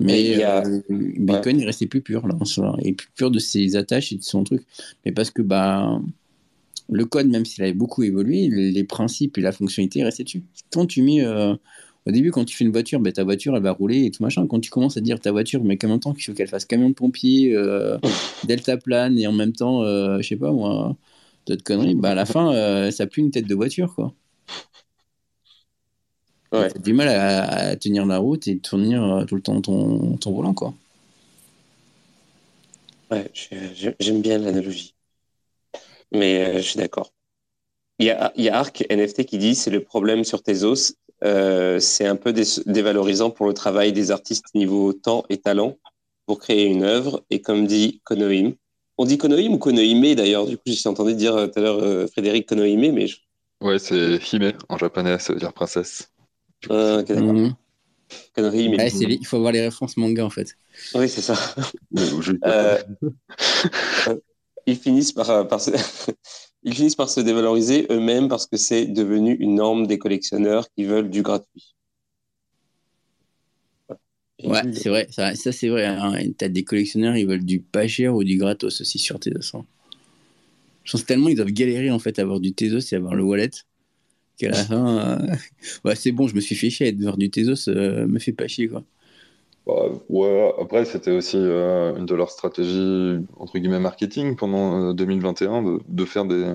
Mais 0.00 0.42
Bitcoin, 0.88 1.60
il 1.60 1.66
restait 1.66 1.86
plus 1.86 2.00
pur, 2.00 2.26
là, 2.26 2.36
et 2.82 2.92
plus 2.92 3.08
pur 3.14 3.30
de 3.30 3.38
ses 3.38 3.76
attaches 3.76 4.12
et 4.12 4.16
de 4.16 4.22
son 4.22 4.44
truc. 4.44 4.62
Mais 5.04 5.12
parce 5.12 5.30
que, 5.30 5.42
bah, 5.42 6.00
le 6.90 7.04
code, 7.04 7.28
même 7.28 7.44
s'il 7.44 7.62
avait 7.62 7.72
beaucoup 7.72 8.02
évolué, 8.02 8.48
les 8.48 8.84
principes 8.84 9.38
et 9.38 9.40
la 9.40 9.52
fonctionnalité 9.52 10.02
restaient 10.02 10.24
dessus. 10.24 10.42
Quand 10.72 10.86
tu 10.86 11.02
mets 11.02 11.24
euh, 11.24 11.54
Au 12.06 12.10
début, 12.10 12.30
quand 12.30 12.44
tu 12.44 12.56
fais 12.56 12.64
une 12.64 12.72
voiture, 12.72 13.00
ben, 13.00 13.12
ta 13.12 13.24
voiture, 13.24 13.56
elle 13.56 13.62
va 13.62 13.72
rouler 13.72 14.06
et 14.06 14.10
tout 14.10 14.22
machin. 14.22 14.46
Quand 14.46 14.60
tu 14.60 14.70
commences 14.70 14.96
à 14.96 15.00
dire 15.00 15.20
ta 15.20 15.30
voiture, 15.32 15.62
mais 15.62 15.78
en 15.84 15.88
même 15.88 16.00
temps 16.00 16.12
qu'il 16.14 16.24
faut 16.24 16.32
qu'elle 16.32 16.48
fasse 16.48 16.64
camion 16.64 16.88
de 16.88 16.94
pompier, 16.94 17.54
euh, 17.54 17.98
delta 18.44 18.76
plane 18.76 19.18
et 19.18 19.26
en 19.26 19.32
même 19.32 19.52
temps, 19.52 19.82
euh, 19.82 20.18
je 20.20 20.28
sais 20.28 20.36
pas 20.36 20.50
moi, 20.50 20.96
d'autres 21.46 21.62
conneries, 21.62 21.94
bah, 21.94 22.10
à 22.10 22.14
la 22.14 22.26
fin, 22.26 22.52
euh, 22.54 22.90
ça 22.90 23.06
pue 23.06 23.20
une 23.20 23.30
tête 23.30 23.46
de 23.46 23.54
voiture, 23.54 23.94
quoi. 23.94 24.14
Ouais. 26.52 26.70
T'as 26.70 26.78
du 26.78 26.92
mal 26.92 27.08
à, 27.08 27.76
tenir 27.76 28.06
la 28.06 28.18
route 28.18 28.48
et 28.48 28.58
tenir 28.58 29.24
tout 29.28 29.36
le 29.36 29.42
temps 29.42 29.60
ton, 29.60 30.16
ton 30.16 30.32
volant, 30.32 30.52
quoi. 30.52 30.74
Ouais, 33.10 33.30
j'aime 33.34 34.20
bien 34.20 34.38
l'analogie. 34.38 34.94
Mais 36.12 36.56
je 36.56 36.68
suis 36.68 36.78
d'accord. 36.78 37.12
Il 38.00 38.06
y 38.06 38.10
a, 38.10 38.32
il 38.34 38.44
y 38.44 38.48
a 38.48 38.58
Arc 38.58 38.84
NFT 38.90 39.26
qui 39.26 39.38
dit 39.38 39.54
c'est 39.54 39.70
le 39.70 39.82
problème 39.82 40.24
sur 40.24 40.42
tes 40.42 40.64
os, 40.64 40.94
euh, 41.22 41.78
c'est 41.80 42.06
un 42.06 42.16
peu 42.16 42.32
dévalorisant 42.32 43.30
pour 43.30 43.46
le 43.46 43.54
travail 43.54 43.92
des 43.92 44.10
artistes 44.10 44.54
niveau 44.54 44.92
temps 44.92 45.24
et 45.28 45.38
talent 45.38 45.76
pour 46.26 46.38
créer 46.38 46.64
une 46.64 46.82
œuvre. 46.82 47.22
Et 47.30 47.42
comme 47.42 47.66
dit 47.66 48.00
Konohim, 48.04 48.54
on 48.96 49.04
dit 49.04 49.18
Konohim 49.18 49.52
ou 49.52 49.58
Konohime 49.58 50.14
d'ailleurs 50.14 50.46
Du 50.46 50.56
coup, 50.56 50.62
j'ai 50.66 50.88
entendu 50.88 51.14
dire 51.14 51.34
euh, 51.34 51.46
tout 51.46 51.58
à 51.58 51.62
l'heure 51.62 51.78
euh, 51.78 52.06
Frédéric 52.06 52.46
Konohime, 52.46 52.92
mais 52.92 53.06
ouais, 53.60 53.78
c'est 53.78 54.18
Hime 54.32 54.52
en 54.68 54.78
japonais, 54.78 55.18
ça 55.18 55.32
veut 55.32 55.38
dire 55.38 55.52
princesse. 55.52 56.10
D'accord. 56.68 57.16
Mhm. 57.16 57.54
il 58.36 59.26
faut 59.26 59.36
avoir 59.36 59.52
les 59.52 59.62
références 59.62 59.96
manga 59.96 60.24
en 60.24 60.30
fait. 60.30 60.56
Oui, 60.94 61.08
c'est 61.08 61.22
ça. 61.22 61.36
ils 64.66 64.76
finissent 64.76 65.12
par, 65.12 65.48
par 65.48 65.60
ils 66.62 66.74
finissent 66.74 66.96
par 66.96 67.08
se 67.08 67.20
dévaloriser 67.20 67.86
eux-mêmes 67.90 68.28
parce 68.28 68.46
que 68.46 68.56
c'est 68.56 68.86
devenu 68.86 69.34
une 69.34 69.54
norme 69.56 69.86
des 69.86 69.98
collectionneurs 69.98 70.66
qui 70.76 70.84
veulent 70.84 71.10
du 71.10 71.22
gratuit. 71.22 71.74
Ouais, 74.42 74.62
c'est 74.72 74.88
vrai, 74.88 75.06
ça, 75.10 75.34
c'est 75.34 75.68
vrai. 75.68 75.84
Hein. 75.84 76.14
T'as 76.38 76.48
des 76.48 76.64
collectionneurs, 76.64 77.16
ils 77.16 77.26
veulent 77.26 77.44
du 77.44 77.60
pas 77.60 77.86
cher 77.86 78.14
ou 78.14 78.24
du 78.24 78.38
gratos 78.38 78.80
aussi 78.80 78.98
sur 78.98 79.20
Tezos. 79.20 79.62
Je 80.82 80.92
pense 80.92 81.04
tellement 81.04 81.28
ils 81.28 81.36
doivent 81.36 81.50
galérer 81.50 81.90
en 81.90 81.98
fait 81.98 82.18
à 82.18 82.22
avoir 82.22 82.40
du 82.40 82.54
Tezos 82.54 82.92
et 82.92 82.96
avoir 82.96 83.14
le 83.14 83.22
wallet 83.22 83.50
qu'à 84.40 84.50
la 84.50 84.64
fin, 84.64 84.98
euh, 84.98 85.34
ouais, 85.84 85.94
c'est 85.96 86.12
bon, 86.12 86.26
je 86.26 86.34
me 86.34 86.40
suis 86.40 86.54
fait 86.54 86.70
chier 86.70 86.86
à 86.86 86.88
être 86.88 87.16
du 87.16 87.30
Tezos, 87.30 87.68
euh, 87.68 88.06
me 88.06 88.18
fait 88.18 88.32
pas 88.32 88.48
chier 88.48 88.68
quoi. 88.68 88.82
Bah, 89.66 89.74
ouais, 90.08 90.52
après, 90.60 90.84
c'était 90.84 91.10
aussi 91.10 91.36
euh, 91.36 91.94
une 91.96 92.06
de 92.06 92.14
leurs 92.14 92.30
stratégies, 92.30 93.18
entre 93.38 93.58
guillemets, 93.58 93.78
marketing 93.78 94.34
pendant 94.34 94.94
2021, 94.94 95.64
euh, 95.64 95.78
de, 95.78 95.82
de, 95.86 96.04
faire 96.04 96.24
des. 96.24 96.54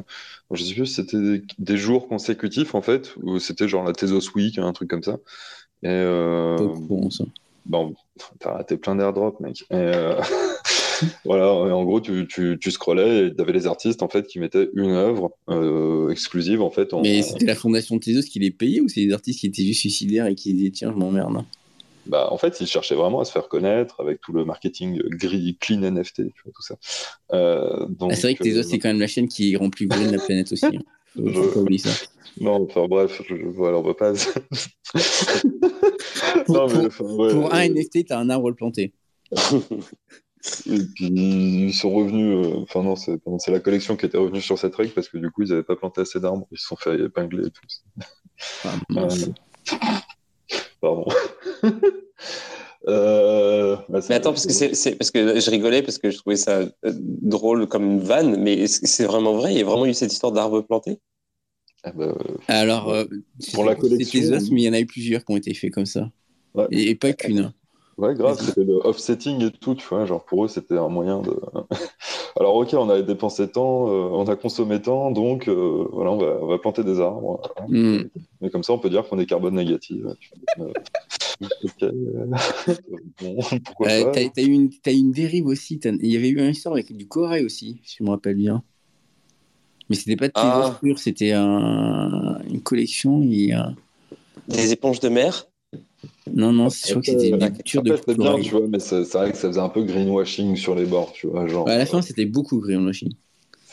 Je 0.52 0.64
sais 0.64 0.74
plus 0.74 0.88
c'était 0.88 1.42
des, 1.60 1.78
jours 1.78 2.08
consécutifs, 2.08 2.74
en 2.74 2.82
fait, 2.82 3.16
où 3.22 3.40
c'était 3.40 3.68
genre 3.68 3.86
la 3.86 3.94
Tezos 3.94 4.32
Week, 4.36 4.58
un 4.58 4.74
truc 4.74 4.90
comme 4.90 5.04
ça. 5.04 5.18
Et. 5.84 6.04
Bon, 6.58 7.10
ça. 7.10 7.26
Bon, 7.68 7.96
t'as 8.40 8.54
raté 8.54 8.78
plein 8.78 8.96
d'airdrops, 8.96 9.40
mec. 9.40 9.66
Et, 9.72 9.92
voilà, 11.26 11.52
en 11.52 11.84
gros, 11.84 12.02
tu, 12.02 12.28
tu, 12.28 12.58
tu 12.60 12.72
scrollais 12.72 13.28
et 13.28 13.36
t'avais 13.36 13.54
les 13.54 13.68
artistes, 13.68 14.04
en 14.04 14.10
fait, 14.10 14.28
qui 14.28 14.40
mettaient 14.40 14.70
une 14.74 14.92
œuvre 14.92 15.32
exclusive, 16.12 16.62
en 16.62 16.72
fait. 16.72 16.94
En... 16.94 17.02
Mais 17.02 17.22
c'était 17.22 17.46
la 17.46 17.56
fondation 17.56 18.00
Tezos 18.00 18.28
qui 18.30 18.40
les 18.40 18.52
payait 18.52 18.82
ou 18.82 18.88
c'est 18.88 19.06
des 19.06 19.14
artistes 19.14 19.40
qui 19.40 19.48
étaient 19.48 19.64
juste 19.64 19.82
suicidaires 19.82 20.28
et 20.28 20.36
qui 20.36 20.54
disaient, 20.54 20.72
tiens, 20.72 20.92
je 20.92 20.98
m'emmerde? 20.98 21.44
Bah, 22.06 22.28
en 22.32 22.38
fait, 22.38 22.62
ils 22.62 22.68
cherchaient 22.68 22.96
vraiment 22.96 23.20
à 23.20 23.26
se 23.26 23.32
faire 23.32 23.48
connaître 23.48 24.00
avec 24.00 24.22
tout 24.22 24.32
le 24.32 24.46
marketing 24.46 25.02
gris, 25.10 25.58
clean 25.60 25.82
NFT, 25.82 26.16
tu 26.16 26.44
vois, 26.44 26.54
tout 26.54 26.62
ça. 26.62 26.76
Euh, 27.34 27.88
donc, 27.90 28.12
ah, 28.12 28.16
c'est 28.16 28.28
vrai 28.28 28.36
que 28.36 28.44
Tezos, 28.44 28.60
euh, 28.60 28.64
c'est 28.64 28.78
quand 28.78 28.90
même 28.90 29.00
la 29.00 29.08
chaîne 29.08 29.28
qui 29.28 29.56
remplit 29.56 29.88
plus 29.88 30.12
la 30.12 30.20
planète 30.20 30.52
aussi. 30.52 30.66
Hein. 30.66 30.82
Faut, 31.16 31.28
faut 31.28 31.52
pas 31.52 31.60
oublier 31.62 31.80
ça. 31.80 31.90
Non, 32.40 32.68
enfin 32.70 32.86
bref, 32.88 33.22
je, 33.28 33.36
voilà, 33.36 33.78
on 33.78 33.82
va 33.82 33.94
pas. 33.94 34.12
pour, 36.46 36.56
non, 36.56 36.68
mais, 36.68 36.90
pour, 36.90 37.20
ouais, 37.20 37.34
pour 37.34 37.54
un 37.54 37.70
NFT, 37.70 38.08
t'as 38.08 38.20
un 38.20 38.30
arbre 38.30 38.52
planté. 38.52 38.94
Et 40.68 40.80
puis 40.96 41.08
ils 41.08 41.74
sont 41.74 41.92
revenus, 41.92 42.46
euh, 42.46 42.60
enfin 42.62 42.84
non, 42.84 42.96
c'est 42.96 43.52
la 43.52 43.60
collection 43.60 43.96
qui 43.96 44.06
était 44.06 44.18
revenue 44.18 44.42
sur 44.42 44.58
cette 44.58 44.76
règle 44.76 44.94
parce 44.94 45.10
que 45.10 45.18
du 45.18 45.32
coup 45.32 45.44
ils 45.44 45.50
n'avaient 45.50 45.64
pas 45.64 45.76
planté 45.76 46.02
assez 46.02 46.20
d'arbres, 46.20 46.48
ils 46.52 46.58
se 46.58 46.68
sont 46.68 46.76
fait 46.76 47.00
épingler 47.00 47.48
et 47.48 47.52
tout. 47.52 47.62
Ah, 48.64 48.76
euh, 48.92 49.10
Pardon. 50.82 51.06
Euh, 52.88 53.78
bah, 53.90 54.00
mais 54.10 54.16
attends, 54.16 54.32
parce 54.32 54.46
que, 54.46 54.54
c'est, 54.54 54.96
parce 54.96 55.10
que 55.10 55.40
je 55.40 55.50
rigolais 55.50 55.82
parce 55.82 55.98
que 55.98 56.12
je 56.12 56.18
trouvais 56.20 56.36
ça 56.36 56.62
drôle 56.84 57.68
comme 57.68 57.84
une 57.84 58.00
vanne, 58.00 58.40
mais 58.40 58.68
c'est 58.68 59.06
vraiment 59.06 59.34
vrai? 59.34 59.54
Il 59.54 59.58
y 59.58 59.62
a 59.62 59.66
vraiment 59.66 59.88
eu 59.88 59.96
cette 59.96 60.14
histoire 60.14 60.32
d'arbres 60.32 60.62
plantés? 60.62 61.00
Ah 61.84 61.92
bah, 61.92 62.16
Alors, 62.48 62.90
euh, 62.90 63.06
pour 63.54 63.64
la 63.64 63.74
collection, 63.74 64.22
mais 64.52 64.62
il 64.62 64.66
y 64.66 64.70
en 64.70 64.74
a 64.74 64.80
eu 64.80 64.86
plusieurs 64.86 65.26
qui 65.26 65.32
ont 65.32 65.38
été 65.38 65.54
faits 65.56 65.72
comme 65.72 65.88
ça. 65.88 66.12
Et, 66.70 66.94
pas 66.94 67.14
qu'une. 67.14 67.54
Ouais, 67.98 68.14
grave, 68.14 68.38
c'était 68.42 68.66
le 68.66 68.86
offsetting 68.86 69.42
et 69.42 69.52
tout, 69.52 69.74
tu 69.74 69.88
vois, 69.88 70.06
genre 70.06 70.24
pour 70.26 70.44
eux 70.44 70.48
c'était 70.50 70.78
un 70.78 70.90
moyen 70.90 71.22
de. 71.22 71.34
Alors 72.38 72.56
ok, 72.56 72.74
on 72.74 72.90
a 72.90 73.02
dépensé 73.02 73.50
tant, 73.50 73.88
euh, 73.88 74.10
on 74.12 74.26
a 74.28 74.36
consommé 74.36 74.82
tant, 74.82 75.12
donc 75.12 75.48
euh, 75.48 75.88
voilà, 75.94 76.12
on 76.12 76.18
va, 76.18 76.38
on 76.42 76.48
va, 76.48 76.58
planter 76.58 76.84
des 76.84 77.00
arbres. 77.00 77.42
Mm. 77.70 78.00
Mais 78.42 78.50
comme 78.50 78.64
ça, 78.64 78.74
on 78.74 78.80
peut 78.80 78.90
dire 78.90 79.08
qu'on 79.08 79.18
est 79.18 79.26
carbone 79.26 79.56
négatif. 79.56 80.04
Bon, 83.22 83.38
pourquoi 83.66 83.88
pas 83.88 84.12
T'as 84.12 84.22
as 84.22 84.92
une, 84.92 85.12
dérive 85.12 85.48
aussi, 85.48 85.80
il 85.84 86.12
y 86.12 86.16
avait 86.16 86.30
eu 86.30 86.40
une 86.40 86.52
histoire 86.52 86.74
avec 86.74 86.96
du 86.96 87.08
corail 87.08 87.46
aussi, 87.46 87.82
si 87.84 87.98
je 88.00 88.04
me 88.04 88.10
rappelle 88.10 88.36
bien. 88.36 88.64
Mais 89.90 89.96
c'était 89.96 90.16
pas 90.16 90.28
de 90.28 90.34
ah. 90.36 90.80
c'était 90.96 91.34
un, 91.34 92.40
une 92.50 92.62
collection. 92.62 93.22
Et, 93.24 93.52
Des 94.48 94.72
éponges 94.72 95.02
de 95.02 95.10
mer 95.10 95.48
non, 96.34 96.52
non, 96.52 96.70
c'est 96.70 96.88
sûr 96.88 97.02
que 97.02 97.08
c'était 97.08 97.30
une 97.30 97.40
lecture 97.40 97.84
de 97.84 97.96
C'était 97.96 98.16
bien, 98.16 98.40
tu 98.40 98.52
vois, 98.52 98.68
mais 98.68 98.80
c'est 98.80 99.04
vrai 99.14 99.32
que 99.32 99.38
ça 99.38 99.48
faisait 99.48 99.60
un 99.60 99.70
peu 99.70 99.84
greenwashing 99.84 100.56
sur 100.56 100.76
les 100.76 100.86
bords, 100.86 101.12
tu 101.14 101.28
vois. 101.28 101.48
Genre, 101.48 101.68
à 101.68 101.78
la 101.78 101.86
fin, 101.86 102.02
c'était 102.02 102.26
beaucoup 102.26 102.60
greenwashing. 102.60 103.14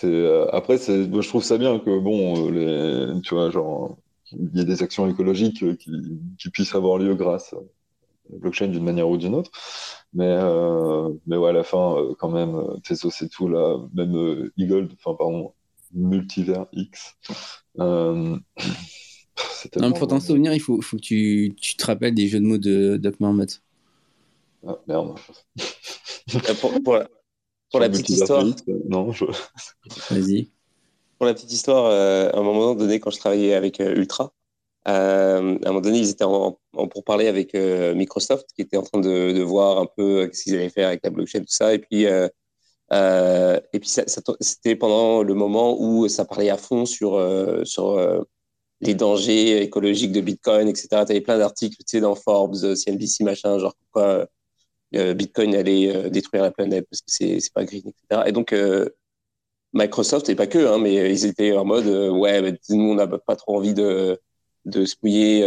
Euh, 0.05 0.47
après, 0.53 0.79
je 0.79 1.29
trouve 1.29 1.45
ça 1.45 1.59
bien 1.59 1.79
que, 1.79 1.99
bon, 1.99 2.49
euh, 2.49 3.13
les, 3.15 3.21
tu 3.23 3.35
vois, 3.35 3.51
genre, 3.51 3.97
il 4.33 4.57
y 4.57 4.61
ait 4.61 4.65
des 4.65 4.83
actions 4.83 5.09
écologiques 5.09 5.63
euh, 5.63 5.77
qui, 5.77 6.51
puissent 6.51 6.75
avoir 6.75 6.99
lieu 6.99 7.15
grâce 7.15 7.53
à 7.53 7.59
la 8.33 8.39
blockchain 8.39 8.69
d'une 8.69 8.85
manière 8.85 9.09
ou 9.09 9.17
d'une 9.17 9.35
autre. 9.35 9.51
Mais, 10.15 10.39
mais 11.27 11.37
ouais, 11.37 11.51
à 11.51 11.53
la 11.53 11.65
fin, 11.65 11.97
quand 12.19 12.31
même, 12.31 12.55
Tezos 12.83 13.23
et 13.23 13.29
tout, 13.29 13.49
là, 13.49 13.79
même 13.95 14.51
Eagle, 14.59 14.89
enfin, 14.99 15.17
pardon, 15.17 15.53
Multivers 15.95 16.67
X. 16.73 17.17
Non, 19.77 19.91
mais 19.91 19.99
pour 19.99 20.09
t'en 20.09 20.21
souvenir, 20.21 20.53
il 20.53 20.61
faut, 20.61 20.81
faut 20.81 20.97
que 20.97 21.03
tu, 21.03 21.55
tu, 21.61 21.77
te 21.77 21.87
rappelles 21.87 22.15
des 22.15 22.29
jeux 22.29 22.41
de 22.41 22.45
mots 22.45 22.59
de 22.59 22.97
Doc 22.97 23.21
Marmot. 23.21 23.45
Ah, 24.67 24.79
merde. 24.87 25.19
Euh, 26.37 26.55
pour, 26.61 26.73
pour, 26.85 26.95
la, 26.95 27.09
pour 27.73 27.81
la 27.81 27.89
petite 27.89 28.09
histoire. 28.09 28.45
Non, 28.89 29.11
je... 29.11 29.25
Vas-y. 30.09 30.53
Pour 31.19 31.27
la 31.27 31.35
petite 31.35 31.53
histoire, 31.53 31.87
euh, 31.87 32.31
à 32.31 32.39
un 32.39 32.43
moment 32.45 32.77
donné, 32.77 33.01
quand 33.01 33.11
je 33.11 33.19
travaillais 33.19 33.55
avec 33.55 33.81
euh, 33.81 33.97
Ultra, 33.97 34.33
à 34.85 35.39
un 35.39 35.43
moment 35.43 35.81
donné, 35.81 35.99
ils 35.99 36.11
étaient 36.11 36.23
en, 36.23 36.59
pour 36.73 37.03
parler 37.05 37.27
avec 37.27 37.55
Microsoft, 37.55 38.51
qui 38.55 38.63
était 38.63 38.77
en 38.77 38.83
train 38.83 39.01
de, 39.01 39.33
de 39.33 39.43
voir 39.43 39.79
un 39.79 39.87
peu 39.87 40.31
ce 40.33 40.45
qu'ils 40.45 40.55
allaient 40.55 40.69
faire 40.69 40.87
avec 40.89 41.01
la 41.03 41.11
blockchain, 41.11 41.41
tout 41.41 41.47
ça. 41.49 41.75
Et 41.75 41.81
puis, 41.81 42.05
et 42.05 43.81
puis 43.81 43.91
c'était 44.41 44.77
pendant 44.77 45.25
le 45.25 45.35
moment 45.35 45.77
où 45.81 46.07
ça 46.07 46.25
parlait 46.25 46.51
à 46.51 46.57
fond 46.57 46.87
sur, 46.87 47.21
sur 47.65 48.25
les 48.83 48.95
dangers 48.95 49.63
écologiques 49.63 50.13
de 50.13 50.21
Bitcoin, 50.21 50.69
etc. 50.69 50.89
Tu 50.91 51.13
avais 51.13 51.21
plein 51.21 51.39
d'articles 51.39 51.77
tu 51.79 51.85
sais, 51.87 52.01
dans 52.01 52.17
Forbes, 52.17 52.75
CNBC, 52.75 53.25
machin, 53.25 53.59
genre 53.59 53.75
pourquoi 53.77 54.29
euh, 54.97 55.15
Bitcoin 55.15 55.55
allait 55.55 55.95
euh, 55.95 56.11
détruire 56.11 56.43
la 56.43 56.51
planète 56.51 56.87
parce 56.91 57.01
que 57.01 57.07
c'est, 57.09 57.41
c'est 57.41 57.53
pas 57.53 57.65
green, 57.65 57.83
etc. 57.87 58.25
Et 58.27 58.33
donc, 58.33 58.53
euh, 58.53 58.89
Microsoft, 59.73 60.29
et 60.29 60.35
pas 60.35 60.47
que, 60.47 60.59
hein, 60.59 60.79
mais 60.79 61.11
ils 61.13 61.25
étaient 61.27 61.57
en 61.57 61.65
mode, 61.65 61.87
ouais, 61.87 62.59
nous, 62.71 62.91
on 62.91 62.95
n'a 62.97 63.07
pas 63.07 63.37
trop 63.37 63.57
envie 63.57 63.75
de, 63.75 64.21
de 64.67 64.85
se 64.85 64.97
mouiller. 65.03 65.39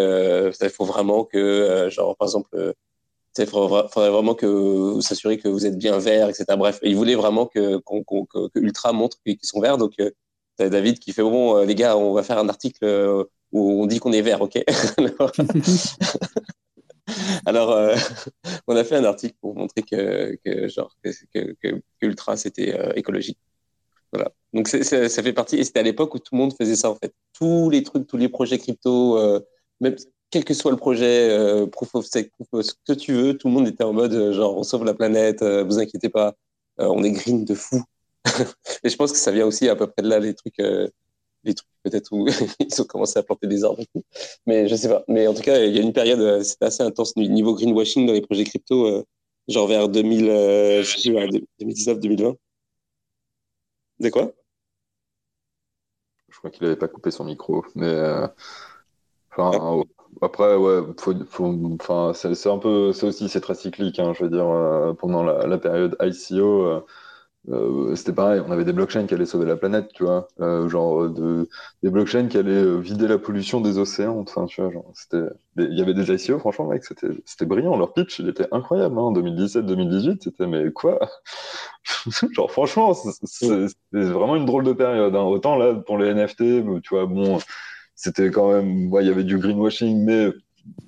Il 0.61 0.69
faut 0.69 0.85
vraiment 0.85 1.25
que, 1.25 1.89
genre, 1.91 2.17
par 2.17 2.27
exemple, 2.27 2.73
il 3.37 3.45
faudrait, 3.45 4.09
vraiment 4.09 4.33
que 4.33 4.45
vous 4.47 5.01
s'assurer 5.01 5.37
que 5.37 5.47
vous 5.47 5.65
êtes 5.67 5.77
bien 5.77 5.99
vert, 5.99 6.29
etc. 6.29 6.45
Bref, 6.57 6.79
ils 6.83 6.95
voulaient 6.95 7.15
vraiment 7.15 7.45
que, 7.45 7.79
que, 7.79 8.59
Ultra 8.59 8.93
montre 8.93 9.17
qu'ils 9.23 9.37
sont 9.43 9.61
verts. 9.61 9.77
Donc, 9.77 9.93
T'as 10.57 10.69
David 10.69 10.99
qui 10.99 11.11
fait 11.11 11.21
bon, 11.21 11.57
euh, 11.57 11.65
les 11.65 11.75
gars, 11.75 11.97
on 11.97 12.13
va 12.13 12.23
faire 12.23 12.37
un 12.37 12.47
article 12.47 12.85
euh, 12.85 13.25
où 13.51 13.81
on 13.81 13.85
dit 13.87 13.99
qu'on 13.99 14.13
est 14.13 14.21
vert, 14.21 14.41
ok 14.41 14.63
Alors, 17.45 17.71
euh, 17.71 17.95
on 18.67 18.75
a 18.75 18.83
fait 18.83 18.95
un 18.95 19.03
article 19.03 19.35
pour 19.41 19.55
montrer 19.55 19.83
que, 19.83 20.37
que 20.43 20.67
genre, 20.69 20.95
que, 21.03 21.55
que, 21.61 21.81
Ultra, 22.01 22.37
c'était 22.37 22.77
écologique. 22.95 23.37
Voilà. 24.13 24.31
Donc, 24.53 24.69
ça 24.69 25.09
fait 25.09 25.33
partie, 25.33 25.57
et 25.57 25.63
c'était 25.65 25.79
à 25.81 25.83
l'époque 25.83 26.15
où 26.15 26.19
tout 26.19 26.33
le 26.33 26.39
monde 26.39 26.53
faisait 26.57 26.75
ça, 26.75 26.89
en 26.89 26.95
fait. 26.95 27.13
Tous 27.33 27.69
les 27.69 27.83
trucs, 27.83 28.07
tous 28.07 28.17
les 28.17 28.29
projets 28.29 28.57
crypto, 28.57 29.19
même 29.81 29.95
quel 30.31 30.45
que 30.45 30.53
soit 30.53 30.71
le 30.71 30.77
projet, 30.77 31.67
proof 31.71 31.95
of 31.95 32.05
stake, 32.05 32.31
ce 32.53 32.71
que 32.87 32.93
tu 32.93 33.11
veux, 33.13 33.37
tout 33.37 33.49
le 33.49 33.53
monde 33.53 33.67
était 33.67 33.83
en 33.83 33.91
mode, 33.91 34.31
genre, 34.31 34.57
on 34.57 34.63
sauve 34.63 34.85
la 34.85 34.93
planète, 34.93 35.43
vous 35.43 35.79
inquiétez 35.79 36.09
pas, 36.09 36.33
on 36.77 37.03
est 37.03 37.11
green 37.11 37.43
de 37.43 37.55
fou. 37.55 37.83
et 38.83 38.89
je 38.89 38.95
pense 38.95 39.11
que 39.11 39.17
ça 39.17 39.31
vient 39.31 39.45
aussi 39.45 39.69
à 39.69 39.75
peu 39.75 39.87
près 39.87 40.03
de 40.03 40.09
là, 40.09 40.19
les 40.19 40.33
trucs, 40.33 40.59
euh, 40.59 40.89
les 41.43 41.53
trucs 41.53 41.69
peut-être 41.83 42.11
où 42.11 42.27
ils 42.59 42.81
ont 42.81 42.85
commencé 42.85 43.19
à 43.19 43.23
planter 43.23 43.47
des 43.47 43.63
arbres. 43.63 43.83
Mais 44.45 44.67
je 44.67 44.75
sais 44.75 44.89
pas. 44.89 45.03
Mais 45.07 45.27
en 45.27 45.33
tout 45.33 45.41
cas, 45.41 45.63
il 45.63 45.75
y 45.75 45.79
a 45.79 45.81
une 45.81 45.93
période, 45.93 46.43
c'était 46.43 46.65
assez 46.65 46.83
intense 46.83 47.15
niveau 47.15 47.55
greenwashing 47.55 48.05
dans 48.05 48.13
les 48.13 48.21
projets 48.21 48.43
crypto, 48.43 49.05
genre 49.47 49.67
vers 49.67 49.89
2000, 49.89 50.25
2019-2020. 51.61 52.35
De 53.99 54.09
quoi? 54.09 54.31
Je 56.29 56.37
crois 56.37 56.49
qu'il 56.49 56.63
n'avait 56.63 56.75
pas 56.75 56.87
coupé 56.89 57.11
son 57.11 57.23
micro, 57.23 57.63
mais 57.75 57.95
enfin. 59.31 59.51
Ah. 59.53 59.95
Après, 60.21 60.55
ouais, 60.55 60.81
faut, 60.97 61.13
enfin, 61.79 62.13
c'est 62.13 62.49
un 62.49 62.57
peu, 62.57 62.93
c'est 62.93 63.05
aussi, 63.05 63.27
c'est 63.29 63.41
très 63.41 63.55
cyclique. 63.55 63.99
Hein, 63.99 64.13
je 64.13 64.23
veux 64.23 64.29
dire, 64.29 64.47
euh, 64.47 64.93
pendant 64.93 65.23
la, 65.23 65.57
période 65.57 65.97
ICO, 66.01 66.65
euh, 66.65 66.85
euh, 67.49 67.95
c'était 67.95 68.13
pareil. 68.13 68.41
On 68.45 68.51
avait 68.51 68.65
des 68.65 68.73
blockchains 68.73 69.05
qui 69.05 69.13
allaient 69.13 69.25
sauver 69.25 69.45
la 69.45 69.55
planète, 69.55 69.89
tu 69.93 70.03
vois, 70.03 70.27
genre 70.67 71.09
de, 71.09 71.47
des 71.83 71.89
blockchains 71.89 72.27
qui 72.27 72.37
allaient 72.37 72.79
vider 72.79 73.07
la 73.07 73.17
pollution 73.17 73.61
des 73.61 73.77
océans. 73.77 74.19
Enfin, 74.19 74.45
tu 74.45 74.61
vois, 74.61 74.71
genre, 74.71 74.91
c'était, 74.93 75.27
il 75.57 75.77
y 75.77 75.81
avait 75.81 75.93
des 75.93 76.11
ICO, 76.11 76.39
franchement, 76.39 76.67
mec, 76.67 76.83
c'était, 76.83 77.09
c'était 77.25 77.45
brillant. 77.45 77.77
Leur 77.77 77.93
pitch, 77.93 78.19
il 78.19 78.29
était 78.29 78.47
incroyable. 78.51 78.97
Hein, 78.97 79.11
2017-2018, 79.13 80.23
c'était 80.23 80.47
mais 80.47 80.71
quoi? 80.71 80.99
Genre, 82.31 82.51
franchement, 82.51 82.93
c'est 82.93 83.67
vraiment 83.91 84.35
une 84.35 84.45
drôle 84.45 84.63
de 84.63 84.73
période. 84.73 85.15
Hein. 85.15 85.23
Autant 85.23 85.55
là 85.55 85.75
pour 85.75 85.97
les 85.97 86.13
NFT, 86.13 86.63
tu 86.83 86.89
vois, 86.89 87.05
bon 87.05 87.39
c'était 87.95 88.29
quand 88.29 88.51
même, 88.51 88.91
ouais, 88.91 89.03
il 89.03 89.07
y 89.07 89.11
avait 89.11 89.23
du 89.23 89.37
greenwashing, 89.37 90.03
mais 90.03 90.31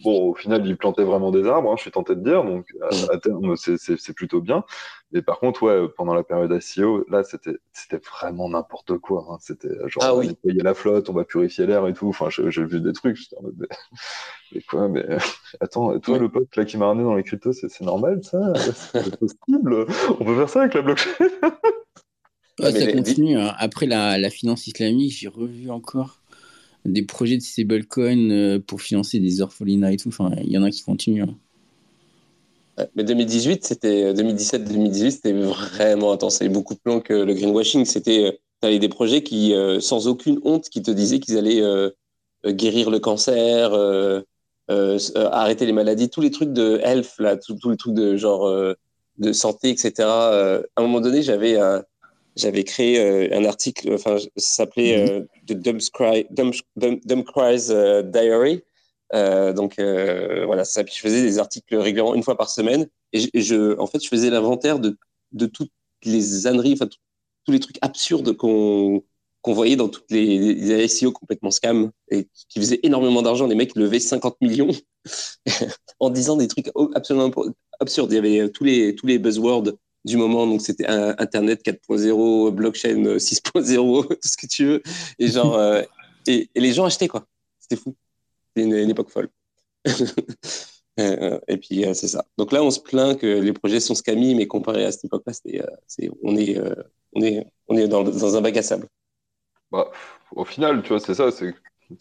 bon, 0.04 0.30
au 0.30 0.36
final, 0.36 0.66
il 0.66 0.78
plantait 0.78 1.04
vraiment 1.04 1.32
des 1.32 1.46
arbres, 1.48 1.72
hein, 1.72 1.76
je 1.78 1.82
suis 1.82 1.92
tenté 1.92 2.16
de 2.16 2.22
dire, 2.22 2.44
donc 2.44 2.68
à, 3.12 3.18
terme, 3.20 3.56
c'est 3.56 4.14
plutôt 4.14 4.42
bien. 4.42 4.64
Mais 5.12 5.22
par 5.22 5.40
contre, 5.40 5.64
ouais, 5.64 5.88
pendant 5.96 6.14
la 6.14 6.24
période 6.24 6.60
SEO, 6.60 7.06
là, 7.10 7.24
c'était 7.24 7.98
vraiment 7.98 8.50
n'importe 8.50 8.98
quoi. 8.98 9.26
Hein. 9.30 9.38
C'était 9.40 9.70
genre, 9.88 10.04
ah, 10.04 10.14
on 10.14 10.18
va 10.18 10.26
nettoyer 10.26 10.62
la 10.62 10.74
flotte, 10.74 11.10
on 11.10 11.14
va 11.14 11.24
purifier 11.24 11.66
l'air 11.66 11.88
et 11.88 11.94
tout. 11.94 12.10
Enfin, 12.10 12.28
j'ai 12.30 12.66
vu 12.66 12.82
des 12.82 12.94
trucs, 12.94 13.16
j'étais 13.16 13.38
en 13.38 13.44
mode, 13.44 13.68
mais, 14.52 14.62
quoi, 14.70 14.90
mais 14.90 15.06
attends, 15.62 15.98
toi, 16.00 16.18
le 16.18 16.30
pote 16.30 16.56
là 16.56 16.66
qui 16.66 16.78
m'a 16.78 16.88
ramené 16.88 17.06
dans 17.06 17.16
les 17.16 17.24
cryptos, 17.24 17.54
c'est 17.54 17.82
normal 17.82 18.22
ça? 18.24 18.54
C'est 18.74 19.18
possible 19.18 19.86
On 20.20 20.26
peut 20.26 20.36
faire 20.36 20.50
ça 20.50 20.62
avec 20.62 20.74
la 20.74 20.82
blockchain? 20.82 21.14
Ça 22.60 22.92
continue. 22.92 23.38
Hein. 23.38 23.54
Après 23.60 23.86
la, 23.86 24.18
la 24.18 24.30
finance 24.30 24.68
islamique, 24.68 25.14
j'ai 25.14 25.28
revu 25.28 25.70
encore 25.70 26.20
des 26.88 27.04
projets 27.04 27.38
de 27.38 27.42
stablecoin 27.42 28.32
euh, 28.32 28.60
pour 28.60 28.82
financer 28.82 29.20
des 29.20 29.42
orphelinats 29.42 29.92
et 29.92 29.98
tout. 29.98 30.10
Enfin, 30.10 30.32
il 30.42 30.52
y 30.52 30.58
en 30.58 30.64
a 30.64 30.72
qui 30.72 30.84
continuent. 30.84 31.24
Hein. 31.24 31.36
Mais 32.96 33.04
2018, 33.04 33.66
c'était 33.66 34.14
2017-2018, 34.14 35.12
c'était 35.12 35.34
vraiment 35.34 36.12
intense. 36.12 36.36
C'était 36.36 36.50
beaucoup 36.50 36.76
plus 36.76 36.92
long 36.92 37.00
que 37.00 37.14
le 37.14 37.34
greenwashing. 37.34 37.86
C'était, 37.86 38.40
euh, 38.64 38.80
des 38.80 38.90
projets 38.90 39.24
qui, 39.24 39.54
euh, 39.54 39.80
sans 39.80 40.08
aucune 40.08 40.40
honte, 40.44 40.70
qui 40.70 40.82
te 40.82 40.92
disaient 40.92 41.20
qu'ils 41.20 41.38
allaient 41.38 41.64
guérir 42.46 42.90
le 42.90 43.00
cancer, 43.00 43.74
arrêter 45.16 45.66
les 45.66 45.74
maladies, 45.74 46.10
tous 46.10 46.22
les 46.22 46.32
trucs 46.32 46.54
de 46.54 46.80
health 46.84 47.16
là, 47.20 47.36
tous 47.36 47.70
les 47.70 47.78
trucs 47.78 47.96
de 47.96 48.16
genre 48.16 48.50
de 49.18 49.34
santé, 49.34 49.70
etc. 49.70 50.08
à 50.08 50.62
un 50.76 50.82
moment 50.82 51.02
donné, 51.02 51.24
j'avais 51.24 51.58
j'avais 52.38 52.64
créé 52.64 53.00
euh, 53.00 53.36
un 53.38 53.46
article, 53.46 53.94
enfin, 53.94 54.18
ça 54.20 54.30
s'appelait 54.38 55.26
euh, 55.52 55.56
The 55.56 57.08
Dumb, 57.08 57.24
Cries 57.24 57.68
euh, 57.70 58.04
Diary. 58.04 58.64
donc 59.56 59.76
voilà, 59.78 60.66
ça. 60.66 60.84
Je 60.86 61.00
faisais 61.00 61.22
des 61.22 61.40
articles 61.40 61.76
régulièrement, 61.76 62.16
une 62.16 62.24
fois 62.24 62.38
par 62.38 62.50
semaine, 62.50 62.88
et 63.14 63.42
je, 63.42 63.78
en 63.80 63.88
fait, 63.88 64.04
je 64.04 64.10
faisais 64.10 64.30
l'inventaire 64.30 64.80
de, 64.80 64.98
de 65.32 65.46
toutes 65.46 65.72
les 66.04 66.48
âneries, 66.48 66.74
enfin, 66.74 66.88
tous 67.46 67.52
les 67.52 67.60
trucs 67.60 67.78
absurdes 67.82 68.36
qu'on 68.36 69.04
qu'on 69.42 69.54
voyait 69.54 69.78
dans 69.78 69.88
toutes 69.88 70.12
les, 70.12 70.56
les 70.56 70.88
SEO 70.90 71.12
complètement 71.14 71.52
scam 71.52 71.92
et 72.10 72.28
qui 72.50 72.60
faisaient 72.60 72.82
énormément 72.84 73.22
d'argent. 73.22 73.48
Les 73.48 73.56
mecs 73.56 73.76
levaient 73.76 74.00
50 74.00 74.42
millions 74.42 74.72
en 76.00 76.10
disant 76.10 76.36
des 76.36 76.50
trucs 76.50 76.70
absolument 76.96 77.32
absurdes. 77.80 78.12
Il 78.12 78.16
y 78.16 78.18
avait 78.18 78.50
tous 78.50 78.66
les, 78.66 78.96
tous 78.96 79.06
les 79.06 79.20
buzzwords 79.20 79.72
du 80.08 80.18
moment. 80.18 80.48
Donc, 80.48 80.62
c'était 80.62 80.88
Internet 80.88 81.64
4.0, 81.64 82.52
blockchain 82.52 83.18
6.0, 83.18 84.08
tout 84.08 84.18
ce 84.24 84.38
que 84.38 84.48
tu 84.48 84.66
veux. 84.66 84.84
Et 85.20 85.28
genre, 85.28 85.56
euh, 85.60 85.84
et, 86.26 86.50
les 86.56 86.74
gens 86.74 86.86
achetaient, 86.86 87.08
quoi. 87.08 87.28
C'était 87.60 87.76
fou. 87.76 87.96
C'était 88.56 88.68
une, 88.68 88.90
époque 88.90 89.10
folle. 89.10 89.30
Euh, 91.00 91.40
et 91.48 91.58
puis, 91.58 91.86
euh, 91.86 91.94
c'est 91.94 92.08
ça. 92.08 92.26
Donc 92.40 92.52
là, 92.52 92.64
on 92.64 92.72
se 92.72 92.80
plaint 92.80 93.20
que 93.20 93.28
les 93.28 93.54
projets 93.54 93.80
sont 93.80 93.94
scammy, 93.94 94.34
mais 94.34 94.48
comparé 94.48 94.84
à 94.84 94.92
cette 94.92 95.06
époque-là, 95.06 95.32
c'est, 95.86 96.10
on 96.24 96.36
est, 96.36 96.60
on 97.14 97.22
est, 97.22 97.46
on 97.68 97.78
est 97.78 97.88
dans, 97.88 98.36
un 98.36 98.42
bac 98.42 98.58
à 98.58 98.64
sable. 98.64 98.88
Bah, 99.72 99.92
au 100.32 100.44
final, 100.44 100.82
tu 100.82 100.90
vois, 100.90 101.00
c'est 101.00 101.14
ça. 101.14 101.30
C'est, 101.30 101.54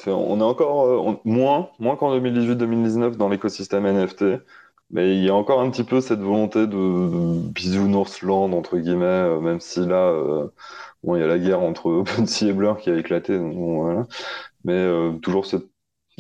on 0.07 0.41
est 0.41 0.43
encore 0.43 1.21
moins, 1.27 1.69
moins 1.79 1.97
qu'en 1.97 2.19
2018-2019 2.19 3.17
dans 3.17 3.29
l'écosystème 3.29 3.85
NFT. 3.85 4.41
Mais 4.91 5.17
il 5.17 5.25
y 5.25 5.29
a 5.31 5.35
encore 5.35 5.61
un 5.61 5.71
petit 5.71 5.85
peu 5.85 6.01
cette 6.01 6.21
volonté 6.21 6.67
de, 6.67 7.41
bisounoursland, 7.51 8.53
entre 8.53 8.79
guillemets, 8.79 9.05
euh, 9.05 9.41
même 9.41 9.61
si 9.61 9.81
là, 9.85 10.11
euh, 10.11 10.49
bon, 11.03 11.17
il 11.17 11.21
y 11.21 11.23
a 11.25 11.27
la 11.27 11.39
guerre 11.39 11.61
entre 11.61 11.87
OpenSea 11.91 12.47
et 12.49 12.53
Blur 12.53 12.79
qui 12.79 12.91
a 12.91 12.97
éclaté. 12.97 13.37
voilà. 13.39 14.07
Mais 14.65 14.75
euh, 14.75 15.13
toujours 15.19 15.47
cette, 15.47 15.67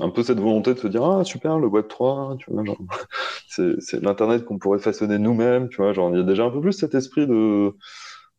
un 0.01 0.10
peu 0.10 0.22
cette 0.22 0.40
volonté 0.40 0.74
de 0.74 0.78
se 0.80 0.88
dire 0.88 1.05
Ah, 1.05 1.24
super, 1.24 1.59
le 1.59 1.68
Web 1.68 1.88
3, 1.88 2.36
tu 2.38 2.51
vois, 2.52 2.64
c'est 3.48 4.02
l'Internet 4.02 4.44
qu'on 4.44 4.59
pourrait 4.59 4.80
façonner 4.80 5.18
nous-mêmes, 5.18 5.68
tu 5.68 5.78
vois. 5.78 5.93
Genre, 5.93 6.10
il 6.10 6.18
y 6.18 6.20
a 6.20 6.24
déjà 6.24 6.44
un 6.44 6.51
peu 6.51 6.60
plus 6.60 6.72
cet 6.72 6.94
esprit 6.94 7.26
de. 7.26 7.72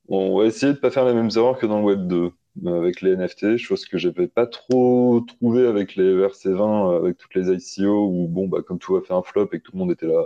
on 0.09 0.39
va 0.39 0.45
essayer 0.45 0.73
de 0.73 0.79
pas 0.79 0.91
faire 0.91 1.05
les 1.05 1.13
mêmes 1.13 1.29
erreurs 1.35 1.57
que 1.59 1.65
dans 1.65 1.79
le 1.79 1.85
Web 1.85 2.07
2 2.07 2.31
avec 2.65 3.01
les 3.01 3.15
NFT, 3.15 3.57
chose 3.57 3.85
que 3.85 3.97
j'avais 3.97 4.27
pas 4.27 4.47
trop 4.47 5.21
trouvé 5.21 5.67
avec 5.67 5.95
les 5.95 6.13
ERC20, 6.13 6.93
euh, 6.93 6.97
avec 6.97 7.17
toutes 7.17 7.35
les 7.35 7.51
ICO, 7.51 8.07
où 8.07 8.27
bon, 8.27 8.47
bah, 8.47 8.59
comme 8.65 8.79
tout 8.79 8.95
a 8.95 9.01
fait 9.01 9.13
un 9.13 9.21
flop 9.21 9.49
et 9.53 9.59
que 9.59 9.63
tout 9.63 9.73
le 9.73 9.79
monde 9.79 9.91
était 9.91 10.07
là. 10.07 10.23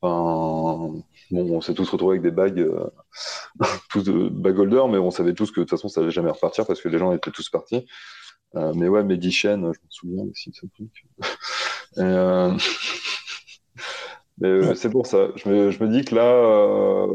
Enfin, 0.00 1.02
bon, 1.30 1.56
on 1.56 1.60
s'est 1.60 1.74
tous 1.74 1.88
retrouvés 1.88 2.18
avec 2.18 2.22
des 2.22 2.30
bagues, 2.30 2.60
euh, 2.60 2.86
tous 3.90 4.02
de 4.02 4.28
bag 4.28 4.58
holders, 4.58 4.88
mais 4.88 4.98
on 4.98 5.10
savait 5.10 5.34
tous 5.34 5.50
que 5.50 5.60
de 5.60 5.64
toute 5.64 5.70
façon 5.70 5.88
ça 5.88 6.00
allait 6.00 6.10
jamais 6.10 6.30
repartir 6.30 6.66
parce 6.66 6.80
que 6.80 6.88
les 6.88 6.98
gens 6.98 7.12
étaient 7.12 7.30
tous 7.30 7.48
partis. 7.50 7.86
Euh, 8.56 8.72
mais 8.74 8.88
ouais, 8.88 9.02
Medichen, 9.02 9.60
je 9.60 9.66
me 9.66 9.88
souviens 9.88 10.24
aussi 10.30 10.50
de 10.50 10.56
ce 10.56 10.66
truc. 10.66 11.06
mais 14.38 14.74
c'est 14.74 14.90
pour 14.90 15.06
ça. 15.06 15.28
Je 15.36 15.48
me, 15.48 15.70
je 15.70 15.82
me, 15.82 15.88
dis 15.88 16.04
que 16.04 16.14
là, 16.14 17.06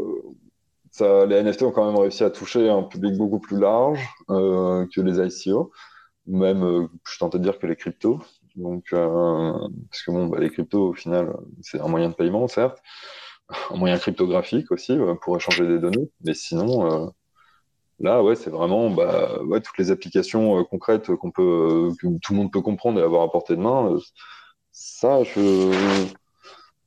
les 1.02 1.44
NFT 1.44 1.64
ont 1.64 1.72
quand 1.72 1.86
même 1.86 2.00
réussi 2.00 2.24
à 2.24 2.30
toucher 2.30 2.70
un 2.70 2.84
public 2.84 3.16
beaucoup 3.18 3.40
plus 3.40 3.60
large 3.60 4.00
euh, 4.30 4.86
que 4.94 5.02
les 5.02 5.20
ICO, 5.20 5.72
même, 6.26 6.64
euh, 6.64 6.88
je 7.08 7.18
tentais 7.20 7.40
de 7.40 7.44
dire 7.44 7.60
que 7.60 7.68
les 7.68 7.76
cryptos. 7.76 8.20
Donc, 8.56 8.86
euh, 8.94 9.54
parce 9.92 10.04
que 10.04 10.12
bon, 10.12 10.28
bah, 10.28 10.40
les 10.40 10.50
cryptos, 10.50 10.90
au 10.90 10.94
final, 10.94 11.36
c'est 11.62 11.80
un 11.80 11.88
moyen 11.88 12.10
de 12.10 12.16
paiement, 12.16 12.48
certes, 12.48 12.82
un 13.72 13.78
moyen 13.78 13.98
cryptographique 13.98 14.72
aussi 14.72 14.98
pour 15.22 15.38
échanger 15.38 15.68
des 15.68 15.80
données, 15.80 16.10
mais 16.24 16.34
sinon, 16.34 17.14
là, 18.00 18.24
ouais, 18.24 18.36
c'est 18.36 18.50
vraiment 18.50 18.90
bah, 18.90 19.40
toutes 19.64 19.78
les 19.78 19.92
applications 19.92 20.64
concrètes 20.66 21.14
qu'on 21.16 21.32
peut, 21.32 21.92
que 22.02 22.08
tout 22.20 22.34
le 22.34 22.38
monde 22.38 22.52
peut 22.52 22.62
comprendre 22.62 23.00
et 23.00 23.04
avoir 23.04 23.24
à 23.24 23.32
portée 23.32 23.56
de 23.56 23.62
main. 23.62 23.98
ça, 24.72 25.24
je 25.24 26.08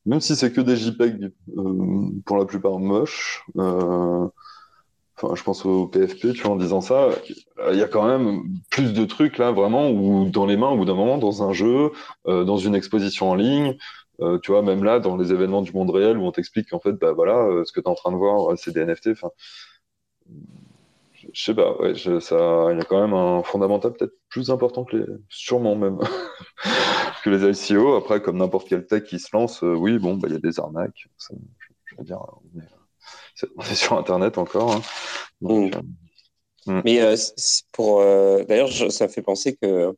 même 0.06 0.20
si 0.20 0.36
c'est 0.36 0.52
que 0.52 0.60
des 0.60 0.76
JPEG 0.76 1.30
euh, 1.56 2.10
pour 2.24 2.36
la 2.38 2.44
plupart 2.44 2.78
moches. 2.78 3.44
Euh, 3.56 4.26
enfin, 5.16 5.34
je 5.34 5.42
pense 5.42 5.64
au 5.66 5.86
PFP, 5.86 6.32
tu 6.32 6.42
vois, 6.42 6.52
en 6.52 6.56
disant 6.56 6.80
ça, 6.80 7.10
il 7.70 7.78
y 7.78 7.82
a 7.82 7.88
quand 7.88 8.06
même 8.06 8.42
plus 8.70 8.92
de 8.92 9.04
trucs 9.04 9.38
là, 9.38 9.52
vraiment, 9.52 9.90
ou 9.90 10.30
dans 10.30 10.46
les 10.46 10.56
mains, 10.56 10.70
au 10.70 10.76
bout 10.76 10.84
d'un 10.86 10.94
moment, 10.94 11.18
dans 11.18 11.42
un 11.42 11.52
jeu, 11.52 11.92
euh, 12.26 12.44
dans 12.44 12.56
une 12.56 12.74
exposition 12.74 13.30
en 13.30 13.34
ligne. 13.34 13.76
tu 14.42 14.52
vois, 14.52 14.62
même 14.62 14.84
là, 14.84 15.00
dans 15.00 15.16
les 15.16 15.32
événements 15.32 15.62
du 15.62 15.72
monde 15.72 15.90
réel, 15.90 16.18
où 16.18 16.26
on 16.26 16.32
t'explique 16.32 16.68
qu'en 16.70 16.80
fait, 16.80 16.92
bah 16.92 17.12
voilà, 17.12 17.64
ce 17.64 17.72
que 17.72 17.80
tu 17.80 17.86
es 17.86 17.88
en 17.88 17.94
train 17.94 18.12
de 18.12 18.16
voir, 18.16 18.52
c'est 18.58 18.72
des 18.72 18.84
NFT. 18.84 19.14
Je 21.32 21.44
sais 21.44 21.54
pas, 21.54 21.76
ouais, 21.78 21.94
ça, 21.94 22.68
il 22.70 22.78
y 22.78 22.80
a 22.80 22.84
quand 22.84 23.00
même 23.00 23.14
un 23.14 23.42
fondamental 23.42 23.92
peut-être 23.92 24.14
plus 24.28 24.50
important 24.50 24.84
que 24.84 24.96
les, 24.96 25.04
sûrement 25.28 25.76
même, 25.76 25.98
que 27.24 27.30
les 27.30 27.70
ICO. 27.70 27.94
Après, 27.94 28.20
comme 28.20 28.38
n'importe 28.38 28.68
quel 28.68 28.86
tech 28.86 29.04
qui 29.04 29.18
se 29.18 29.28
lance, 29.32 29.62
euh, 29.62 29.74
oui, 29.74 29.98
bon, 29.98 30.16
bah, 30.16 30.28
il 30.28 30.34
y 30.34 30.36
a 30.36 30.40
des 30.40 30.58
arnaques. 30.58 31.08
je, 31.18 31.96
veux 31.98 32.04
dire, 32.04 32.20
on 33.56 33.62
est, 33.62 33.74
sur 33.74 33.98
Internet 33.98 34.38
encore. 34.38 34.72
Hein. 34.72 34.82
Mm. 35.40 35.50
Euh, 35.50 35.70
mm. 36.66 36.82
Mais 36.84 37.00
euh, 37.00 37.16
pour, 37.72 38.00
d'ailleurs, 38.00 38.70
ça 38.70 39.06
me 39.06 39.10
fait 39.10 39.22
penser 39.22 39.56
que 39.56 39.94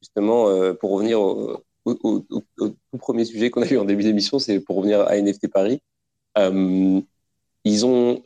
justement, 0.00 0.74
pour 0.74 0.92
revenir 0.92 1.20
au, 1.20 1.62
tout 1.84 2.98
premier 2.98 3.24
sujet 3.24 3.50
qu'on 3.50 3.62
a 3.62 3.68
eu 3.68 3.78
en 3.78 3.84
début 3.84 4.02
d'émission, 4.02 4.38
c'est 4.38 4.60
pour 4.60 4.76
revenir 4.76 5.00
à 5.00 5.16
NFT 5.16 5.48
Paris 5.50 5.80
ils 7.66 7.84
ont, 7.84 8.22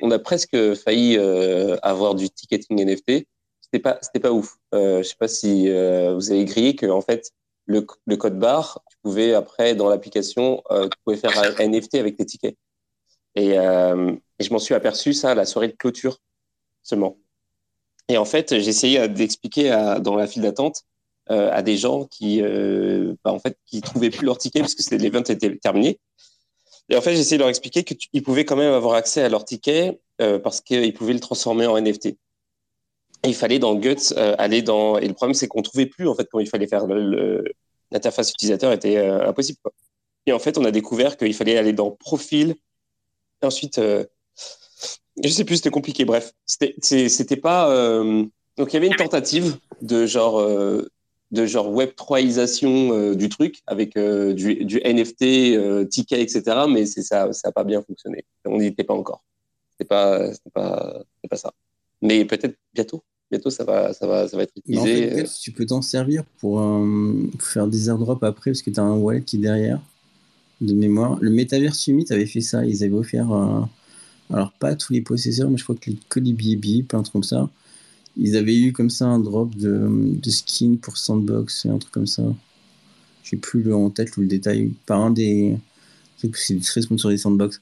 on 0.00 0.10
a 0.10 0.18
presque 0.18 0.74
failli 0.74 1.16
euh, 1.16 1.76
avoir 1.80 2.16
du 2.16 2.28
ticketing 2.28 2.84
NFT. 2.84 3.24
C'était 3.60 3.78
pas, 3.78 3.98
c'était 4.02 4.18
pas 4.18 4.32
ouf. 4.32 4.56
Euh, 4.74 5.04
je 5.04 5.08
sais 5.08 5.16
pas 5.16 5.28
si 5.28 5.68
euh, 5.68 6.12
vous 6.16 6.32
avez 6.32 6.44
grillé 6.44 6.74
que 6.74 6.86
en 6.86 7.00
fait 7.00 7.30
le, 7.66 7.82
code 7.82 8.36
barre, 8.40 8.82
tu 8.90 8.96
pouvais 9.00 9.32
après 9.32 9.76
dans 9.76 9.88
l'application, 9.88 10.60
euh, 10.72 10.88
tu 11.06 11.16
faire 11.16 11.38
un 11.38 11.68
NFT 11.68 11.94
avec 11.94 12.16
tes 12.16 12.26
tickets. 12.26 12.56
Et, 13.36 13.50
je 13.52 14.52
m'en 14.52 14.58
suis 14.58 14.74
aperçu 14.74 15.12
ça 15.12 15.30
à 15.30 15.34
la 15.36 15.44
soirée 15.44 15.68
de 15.68 15.76
clôture 15.76 16.18
seulement. 16.82 17.16
Et 18.08 18.18
en 18.18 18.24
fait, 18.24 18.58
j'ai 18.58 18.70
essayé 18.70 19.06
d'expliquer 19.08 19.70
dans 20.00 20.16
la 20.16 20.26
file 20.26 20.42
d'attente 20.42 20.82
à 21.26 21.62
des 21.62 21.76
gens 21.76 22.06
qui, 22.06 22.42
bah, 23.22 23.32
en 23.32 23.38
fait, 23.38 23.56
qui 23.66 23.82
trouvaient 23.82 24.10
plus 24.10 24.26
leur 24.26 24.38
ticket 24.38 24.60
parce 24.60 24.74
que 24.74 24.94
l'event 24.96 25.20
était 25.20 25.56
terminé. 25.58 26.00
Et 26.90 26.96
en 26.96 27.00
fait, 27.00 27.14
j'ai 27.14 27.20
essayé 27.20 27.38
de 27.38 27.42
leur 27.42 27.48
expliquer 27.48 27.84
qu'ils 27.84 28.22
pouvaient 28.22 28.44
quand 28.44 28.56
même 28.56 28.72
avoir 28.72 28.94
accès 28.94 29.22
à 29.22 29.28
leur 29.28 29.44
ticket 29.44 30.00
parce 30.18 30.60
qu'ils 30.60 30.92
pouvaient 30.92 31.12
le 31.12 31.20
transformer 31.20 31.66
en 31.66 31.80
NFT. 31.80 32.06
Et 32.06 32.18
il 33.24 33.34
fallait 33.34 33.58
dans 33.58 33.74
Guts 33.74 34.12
aller 34.16 34.62
dans. 34.62 34.98
Et 34.98 35.06
le 35.06 35.14
problème, 35.14 35.34
c'est 35.34 35.46
qu'on 35.46 35.62
trouvait 35.62 35.86
plus 35.86 36.08
en 36.08 36.14
fait 36.14 36.28
quand 36.30 36.40
il 36.40 36.48
fallait 36.48 36.66
faire 36.66 36.86
l'interface 37.92 38.30
utilisateur 38.30 38.72
était 38.72 38.98
impossible. 38.98 39.58
Quoi. 39.62 39.72
Et 40.26 40.32
en 40.32 40.38
fait, 40.38 40.58
on 40.58 40.64
a 40.64 40.70
découvert 40.70 41.16
qu'il 41.16 41.34
fallait 41.34 41.56
aller 41.56 41.72
dans 41.72 41.90
Profil. 41.90 42.54
Et 43.42 43.46
ensuite, 43.46 43.78
euh, 43.78 44.04
je 45.22 45.28
sais 45.28 45.44
plus, 45.44 45.56
c'était 45.56 45.70
compliqué. 45.70 46.04
Bref, 46.04 46.32
c'était 46.46 47.36
pas. 47.36 47.70
Euh, 47.70 48.24
donc, 48.56 48.72
il 48.72 48.74
y 48.74 48.76
avait 48.76 48.88
une 48.88 48.96
tentative 48.96 49.56
de 49.82 50.06
genre, 50.06 50.40
euh, 50.40 50.88
de 51.30 51.46
genre 51.46 51.70
Web 51.70 51.90
3isation 51.96 52.92
euh, 52.92 53.14
du 53.14 53.28
truc 53.28 53.62
avec 53.66 53.96
du, 53.96 54.64
du, 54.64 54.80
NFT, 54.84 55.88
ticket, 55.88 56.20
etc. 56.22 56.42
Mais 56.68 56.86
ça 56.86 57.26
n'a 57.26 57.32
ça 57.32 57.52
pas 57.52 57.64
bien 57.64 57.82
fonctionné. 57.82 58.24
On 58.44 58.58
n'y 58.58 58.66
était 58.66 58.84
pas 58.84 58.94
encore. 58.94 59.22
C'était 59.72 59.88
pas, 59.88 60.30
pas, 60.52 61.02
pas 61.28 61.36
ça. 61.36 61.52
Mais 62.02 62.24
peut-être 62.24 62.56
bientôt 62.74 63.02
bientôt 63.30 63.50
ça 63.50 63.62
va, 63.62 63.92
ça 63.92 64.08
va, 64.08 64.26
ça 64.26 64.36
va 64.36 64.42
être 64.42 64.52
utilisé. 64.56 65.24
tu 65.40 65.52
peux 65.52 65.64
t'en 65.64 65.82
servir 65.82 66.24
pour, 66.38 66.60
faire 67.38 67.68
des 67.68 67.88
airdrops 67.88 68.24
après 68.24 68.50
parce 68.50 68.62
que 68.62 68.70
tu 68.70 68.80
as 68.80 68.82
un 68.82 68.96
wallet 68.96 69.22
qui 69.22 69.36
est 69.36 69.40
derrière 69.40 69.80
de 70.60 70.74
mémoire. 70.74 71.18
Le 71.20 71.30
Metaverse 71.30 71.78
Summit 71.78 72.06
avait 72.10 72.26
fait 72.26 72.40
ça. 72.40 72.64
Ils 72.64 72.84
avaient 72.84 72.94
offert, 72.94 73.32
euh, 73.32 73.62
alors 74.30 74.52
pas 74.52 74.74
tous 74.74 74.92
les 74.92 75.00
possesseurs, 75.00 75.50
mais 75.50 75.56
je 75.56 75.64
crois 75.64 75.76
que 75.76 75.90
les 75.90 75.98
Colibri, 76.08 76.82
plein 76.82 77.00
de 77.00 77.04
trucs 77.04 77.12
comme 77.12 77.22
ça. 77.22 77.48
Ils 78.16 78.36
avaient 78.36 78.58
eu 78.58 78.72
comme 78.72 78.90
ça 78.90 79.06
un 79.06 79.18
drop 79.18 79.54
de, 79.56 80.18
skin 80.28 80.76
pour 80.80 80.96
Sandbox, 80.96 81.66
un 81.66 81.78
truc 81.78 81.92
comme 81.92 82.06
ça. 82.06 82.22
J'ai 83.22 83.36
plus 83.36 83.62
le, 83.62 83.74
en 83.74 83.90
tête 83.90 84.16
le 84.16 84.26
détail. 84.26 84.72
Par 84.86 85.00
un 85.00 85.10
des. 85.10 85.56
C'est 86.34 86.60
très 86.60 86.80
des 86.80 87.16
Sandbox. 87.16 87.60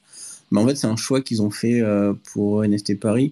Mais 0.51 0.59
en 0.59 0.67
fait, 0.67 0.75
c'est 0.75 0.87
un 0.87 0.95
choix 0.95 1.21
qu'ils 1.21 1.41
ont 1.41 1.51
fait 1.51 1.81
euh, 1.81 2.13
pour 2.33 2.63
NFT 2.63 2.99
Paris. 2.99 3.31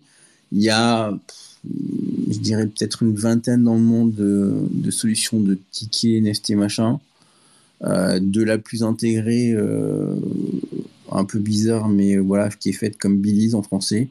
Il 0.52 0.62
y 0.62 0.70
a, 0.70 1.18
je 1.66 2.40
dirais, 2.40 2.68
peut-être 2.68 3.04
une 3.04 3.16
vingtaine 3.16 3.64
dans 3.64 3.74
le 3.74 3.82
monde 3.82 4.14
de, 4.14 4.54
de 4.72 4.92
solutions 4.92 5.40
de 5.40 5.58
tickets 5.72 6.22
NFT 6.22 6.52
machin. 6.52 7.00
Euh, 7.84 8.20
de 8.20 8.44
la 8.44 8.58
plus 8.58 8.82
intégrée, 8.82 9.52
euh, 9.52 10.16
un 11.12 11.26
peu 11.26 11.38
bizarre, 11.38 11.90
mais 11.90 12.18
voilà, 12.18 12.50
qui 12.50 12.70
est 12.70 12.74
faite 12.74 12.98
comme 12.98 13.18
Billy's 13.18 13.54
en 13.54 13.62
français. 13.62 14.08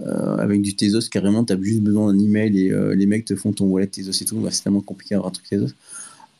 Euh, 0.00 0.36
avec 0.36 0.62
du 0.62 0.74
Tezos, 0.74 1.08
carrément, 1.10 1.44
tu 1.44 1.52
as 1.52 1.60
juste 1.60 1.80
besoin 1.80 2.12
d'un 2.12 2.18
email 2.18 2.58
et 2.58 2.94
les 2.94 3.06
mecs 3.06 3.24
te 3.24 3.34
font 3.34 3.52
ton 3.52 3.66
wallet 3.66 3.86
Tezos 3.86 4.22
et 4.22 4.24
tout. 4.24 4.36
Bah, 4.36 4.50
c'est 4.50 4.64
tellement 4.64 4.80
compliqué 4.80 5.14
d'avoir 5.14 5.30
un 5.30 5.32
truc 5.32 5.48
Tezos. 5.48 5.72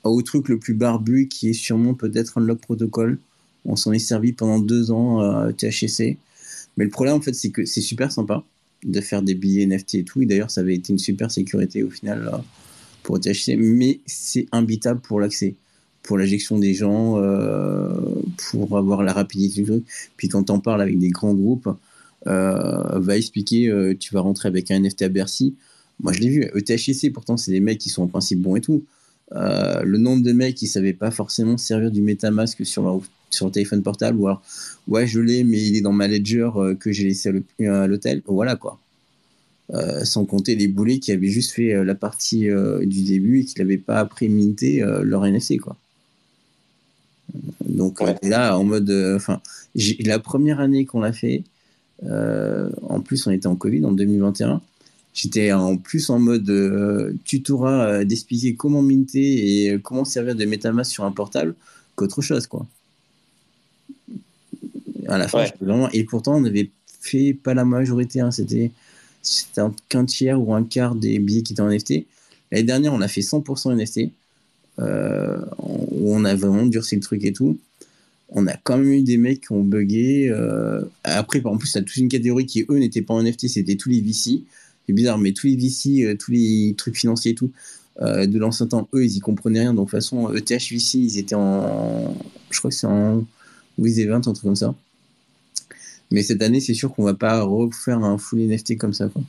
Au 0.04 0.22
truc 0.22 0.48
le 0.48 0.58
plus 0.58 0.74
barbu, 0.74 1.26
qui 1.28 1.50
est 1.50 1.54
sûrement 1.54 1.94
peut-être 1.94 2.38
un 2.38 2.40
log 2.40 2.58
protocol. 2.58 3.18
On 3.64 3.74
s'en 3.74 3.92
est 3.92 3.98
servi 3.98 4.32
pendant 4.32 4.60
deux 4.60 4.90
ans 4.90 5.20
à 5.20 5.52
THC. 5.52 6.16
Mais 6.76 6.84
le 6.84 6.90
problème, 6.90 7.16
en 7.16 7.20
fait, 7.20 7.32
c'est 7.32 7.50
que 7.50 7.64
c'est 7.64 7.80
super 7.80 8.12
sympa 8.12 8.44
de 8.84 9.00
faire 9.00 9.22
des 9.22 9.34
billets 9.34 9.66
NFT 9.66 9.94
et 9.96 10.04
tout. 10.04 10.22
Et 10.22 10.26
d'ailleurs, 10.26 10.50
ça 10.50 10.60
avait 10.60 10.74
été 10.74 10.92
une 10.92 10.98
super 10.98 11.30
sécurité 11.30 11.82
au 11.82 11.90
final 11.90 12.30
pour 13.02 13.18
THC. 13.18 13.56
Mais 13.56 13.98
c'est 14.06 14.46
imbitable 14.52 15.00
pour 15.00 15.18
l'accès 15.18 15.54
pour 16.06 16.16
l'injection 16.16 16.58
des 16.58 16.72
gens, 16.72 17.18
euh, 17.18 17.90
pour 18.50 18.78
avoir 18.78 19.02
la 19.02 19.12
rapidité 19.12 19.62
du 19.62 19.66
truc. 19.66 19.84
Puis 20.16 20.28
quand 20.28 20.48
on 20.50 20.60
parle 20.60 20.80
avec 20.80 20.98
des 20.98 21.10
grands 21.10 21.34
groupes, 21.34 21.66
euh, 21.66 21.72
va 22.24 23.16
expliquer, 23.16 23.68
euh, 23.68 23.94
tu 23.98 24.14
vas 24.14 24.20
rentrer 24.20 24.48
avec 24.48 24.70
un 24.70 24.80
NFT 24.80 25.02
à 25.02 25.08
Bercy. 25.08 25.54
Moi, 26.00 26.12
je 26.12 26.20
l'ai 26.20 26.28
vu. 26.28 26.50
ETHC, 26.54 27.10
pourtant, 27.12 27.36
c'est 27.36 27.52
des 27.52 27.60
mecs 27.60 27.78
qui 27.78 27.90
sont 27.90 28.02
en 28.02 28.08
principe 28.08 28.40
bons 28.40 28.56
et 28.56 28.60
tout. 28.60 28.84
le 29.32 29.96
nombre 29.96 30.22
de 30.22 30.32
mecs 30.32 30.54
qui 30.54 30.66
savaient 30.66 30.92
pas 30.92 31.10
forcément 31.10 31.56
servir 31.56 31.90
du 31.90 32.02
MetaMask 32.02 32.64
sur 32.64 32.82
leur, 32.82 33.00
sur 33.30 33.50
téléphone 33.50 33.82
portable, 33.82 34.18
ou 34.18 34.26
alors, 34.26 34.42
ouais, 34.88 35.06
je 35.06 35.20
l'ai, 35.20 35.44
mais 35.44 35.60
il 35.60 35.76
est 35.76 35.80
dans 35.80 35.92
ma 35.92 36.08
ledger 36.08 36.50
que 36.78 36.92
j'ai 36.92 37.04
laissé 37.04 37.32
à 37.60 37.86
l'hôtel. 37.86 38.22
Voilà, 38.26 38.56
quoi. 38.56 38.78
sans 40.04 40.24
compter 40.26 40.54
les 40.54 40.68
boulets 40.68 40.98
qui 40.98 41.12
avaient 41.12 41.28
juste 41.28 41.52
fait 41.52 41.84
la 41.84 41.94
partie 41.94 42.48
du 42.82 43.02
début 43.02 43.40
et 43.40 43.44
qui 43.44 43.58
n'avaient 43.58 43.78
pas 43.78 43.98
après 43.98 44.28
minté 44.28 44.84
leur 45.02 45.24
NFC, 45.24 45.58
quoi. 45.58 45.76
Donc 47.66 48.00
là, 48.22 48.58
en 48.58 48.64
mode, 48.64 48.90
euh, 48.90 49.16
enfin, 49.16 49.40
la 50.00 50.18
première 50.18 50.60
année 50.60 50.84
qu'on 50.84 51.00
l'a 51.00 51.12
fait, 51.12 51.38
euh, 51.38 51.55
en 52.02 53.00
plus 53.00 53.26
on 53.26 53.30
était 53.30 53.46
en 53.46 53.56
Covid 53.56 53.84
en 53.84 53.92
2021. 53.92 54.60
J'étais 55.14 55.52
en 55.52 55.78
plus 55.78 56.10
en 56.10 56.18
mode 56.18 56.48
euh, 56.50 57.14
tutorat 57.24 58.04
d'expliquer 58.04 58.54
comment 58.54 58.82
minter 58.82 59.64
et 59.64 59.80
comment 59.80 60.04
servir 60.04 60.34
de 60.34 60.44
MetaMask 60.44 60.92
sur 60.92 61.04
un 61.04 61.12
portable 61.12 61.54
qu'autre 61.94 62.20
chose, 62.20 62.46
quoi. 62.46 62.66
À 65.08 65.16
la 65.16 65.28
fin, 65.28 65.44
vraiment... 65.60 65.88
et 65.90 66.04
pourtant 66.04 66.36
on 66.36 66.44
avait 66.44 66.70
fait 67.00 67.32
pas 67.32 67.54
la 67.54 67.64
majorité, 67.64 68.20
hein, 68.20 68.30
c'était 68.30 68.72
qu'un 69.88 70.04
tiers 70.04 70.40
ou 70.40 70.52
un 70.54 70.64
quart 70.64 70.94
des 70.94 71.18
billets 71.18 71.42
qui 71.42 71.54
étaient 71.54 71.62
en 71.62 71.70
NFT. 71.70 72.06
L'année 72.52 72.64
dernière, 72.64 72.92
on 72.92 73.00
a 73.00 73.08
fait 73.08 73.22
100% 73.22 73.74
NFT. 73.74 74.10
Euh, 74.78 75.38
où 75.58 76.14
on 76.14 76.24
a 76.26 76.34
vraiment 76.34 76.66
durci 76.66 76.96
le 76.96 77.00
truc 77.00 77.24
et 77.24 77.32
tout. 77.32 77.58
On 78.28 78.46
a 78.46 78.56
quand 78.56 78.76
même 78.78 78.92
eu 78.92 79.02
des 79.02 79.18
mecs 79.18 79.42
qui 79.42 79.52
ont 79.52 79.62
bugué. 79.62 80.28
Euh, 80.30 80.82
après, 81.04 81.40
en 81.44 81.56
plus, 81.56 81.72
tu 81.72 81.78
as 81.78 81.82
toute 81.82 81.96
une 81.96 82.08
catégorie 82.08 82.46
qui, 82.46 82.64
eux, 82.68 82.78
n'étaient 82.78 83.02
pas 83.02 83.14
en 83.14 83.22
NFT, 83.22 83.48
c'était 83.48 83.76
tous 83.76 83.88
les 83.88 84.00
VC. 84.00 84.42
C'est 84.86 84.92
bizarre, 84.92 85.18
mais 85.18 85.32
tous 85.32 85.46
les 85.46 85.56
VC, 85.56 86.04
euh, 86.04 86.16
tous 86.16 86.32
les 86.32 86.74
trucs 86.76 86.96
financiers 86.96 87.32
et 87.32 87.34
tout, 87.34 87.50
de 88.00 88.38
l'ancien 88.38 88.66
temps, 88.66 88.88
eux, 88.94 89.04
ils 89.04 89.16
y 89.16 89.20
comprenaient 89.20 89.60
rien. 89.60 89.74
Donc, 89.74 89.86
de 89.86 89.90
toute 89.90 89.98
façon, 89.98 90.34
ETH 90.34 90.70
ils 90.70 91.18
étaient 91.18 91.34
en. 91.34 92.14
Je 92.50 92.58
crois 92.58 92.70
que 92.70 92.76
c'est 92.76 92.86
en 92.86 93.24
Wiz 93.78 93.98
Event, 93.98 94.16
un 94.16 94.20
truc 94.20 94.42
comme 94.42 94.56
ça. 94.56 94.74
Mais 96.10 96.22
cette 96.22 96.42
année, 96.42 96.60
c'est 96.60 96.74
sûr 96.74 96.94
qu'on 96.94 97.04
va 97.04 97.14
pas 97.14 97.42
refaire 97.42 98.04
un 98.04 98.18
full 98.18 98.40
NFT 98.40 98.76
comme 98.76 98.92
ça. 98.92 99.08
Quoi. 99.08 99.22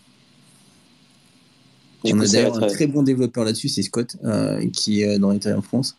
On 2.04 2.20
a 2.20 2.28
d'ailleurs 2.28 2.64
un 2.64 2.68
très 2.68 2.88
bon 2.88 3.04
développeur 3.04 3.44
là-dessus, 3.44 3.70
c'est 3.70 3.82
Scott, 3.82 4.18
euh, 4.24 4.68
qui 4.72 5.02
est 5.02 5.20
dans 5.20 5.36
en 5.36 5.62
France, 5.62 5.98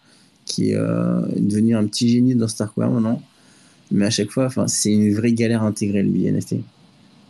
qui 0.48 0.70
est 0.70 0.76
euh, 0.76 1.20
devenu 1.36 1.76
un 1.76 1.86
petit 1.86 2.08
génie 2.08 2.34
dans 2.34 2.48
Starkware 2.48 2.90
maintenant. 2.90 3.22
Mais 3.90 4.06
à 4.06 4.10
chaque 4.10 4.30
fois, 4.30 4.50
c'est 4.66 4.92
une 4.92 5.14
vraie 5.14 5.32
galère 5.32 5.62
à 5.62 5.66
intégrer 5.66 6.02
le 6.02 6.10
BNST. 6.10 6.56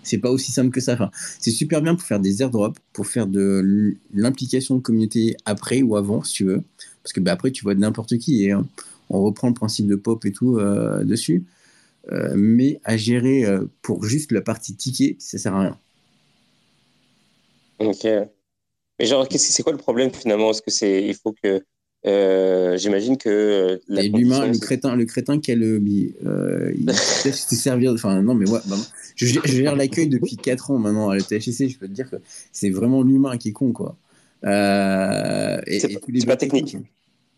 C'est 0.03 0.19
pas 0.19 0.31
aussi 0.31 0.53
simple 0.53 0.71
que 0.71 0.81
ça. 0.81 0.95
Enfin, 0.95 1.11
c'est 1.39 1.51
super 1.51 1.83
bien 1.83 1.95
pour 1.95 2.05
faire 2.05 2.21
des 2.21 2.43
airdrops, 2.43 2.81
pour 2.93 3.07
faire 3.07 3.27
de 3.27 3.95
l'implication 4.15 4.77
de 4.77 4.81
communauté 4.81 5.37
après 5.45 5.83
ou 5.83 5.97
avant, 5.97 6.23
si 6.23 6.33
tu 6.33 6.45
veux. 6.45 6.63
Parce 7.03 7.13
que 7.13 7.21
bah, 7.21 7.33
après, 7.33 7.51
tu 7.51 7.63
vois 7.63 7.75
n'importe 7.75 8.17
qui 8.19 8.45
et 8.45 8.53
hein, 8.53 8.67
on 9.11 9.23
reprend 9.23 9.49
le 9.49 9.55
principe 9.55 9.87
de 9.87 9.97
pop 9.97 10.25
et 10.25 10.33
tout 10.33 10.59
euh, 10.59 11.05
dessus. 11.05 11.45
mais 12.35 12.81
à 12.85 12.97
gérer 12.97 13.45
pour 13.83 14.05
juste 14.05 14.33
la 14.33 14.41
partie 14.41 14.75
ticket, 14.75 15.17
ça 15.19 15.37
sert 15.39 15.55
à 15.55 15.61
rien. 15.61 15.79
Ok. 17.79 18.07
Mais 18.99 19.07
genre, 19.07 19.27
c'est 19.31 19.63
quoi 19.63 19.73
le 19.73 19.79
problème 19.79 20.11
finalement? 20.13 20.51
Est-ce 20.51 20.63
que 20.63 20.71
c'est, 20.71 21.05
il 21.05 21.15
faut 21.15 21.33
que, 21.33 21.63
euh, 22.07 22.77
j'imagine 22.77 23.17
que 23.17 23.29
euh, 23.29 23.79
l'humain, 23.89 24.47
le 24.47 24.59
crétin, 24.59 24.95
le 24.95 25.05
crétin 25.05 25.41
qui 25.41 25.51
a 25.51 25.57
le, 25.57 25.83
euh, 26.25 26.73
il 26.79 26.93
se 26.95 27.55
servir. 27.57 27.93
Enfin 27.93 28.23
non, 28.23 28.35
mais 28.35 28.49
ouais, 28.49 28.61
bah, 28.67 28.77
je, 29.17 29.27
gère 29.45 29.75
l'accueil 29.75 30.09
depuis 30.09 30.37
4 30.37 30.71
ans 30.71 30.79
maintenant 30.79 31.11
à 31.11 31.17
la 31.17 31.23
THC. 31.23 31.69
Je 31.69 31.79
peux 31.79 31.89
te 31.89 31.93
dire 31.93 32.09
que 32.09 32.17
c'est 32.53 32.71
vraiment 32.71 33.03
l'humain 33.03 33.37
qui 33.37 33.49
est 33.49 33.53
con 33.53 33.73
quoi. 33.73 33.97
Euh, 34.45 35.61
c'est 35.67 36.27
pas 36.27 36.37
technique. 36.37 36.77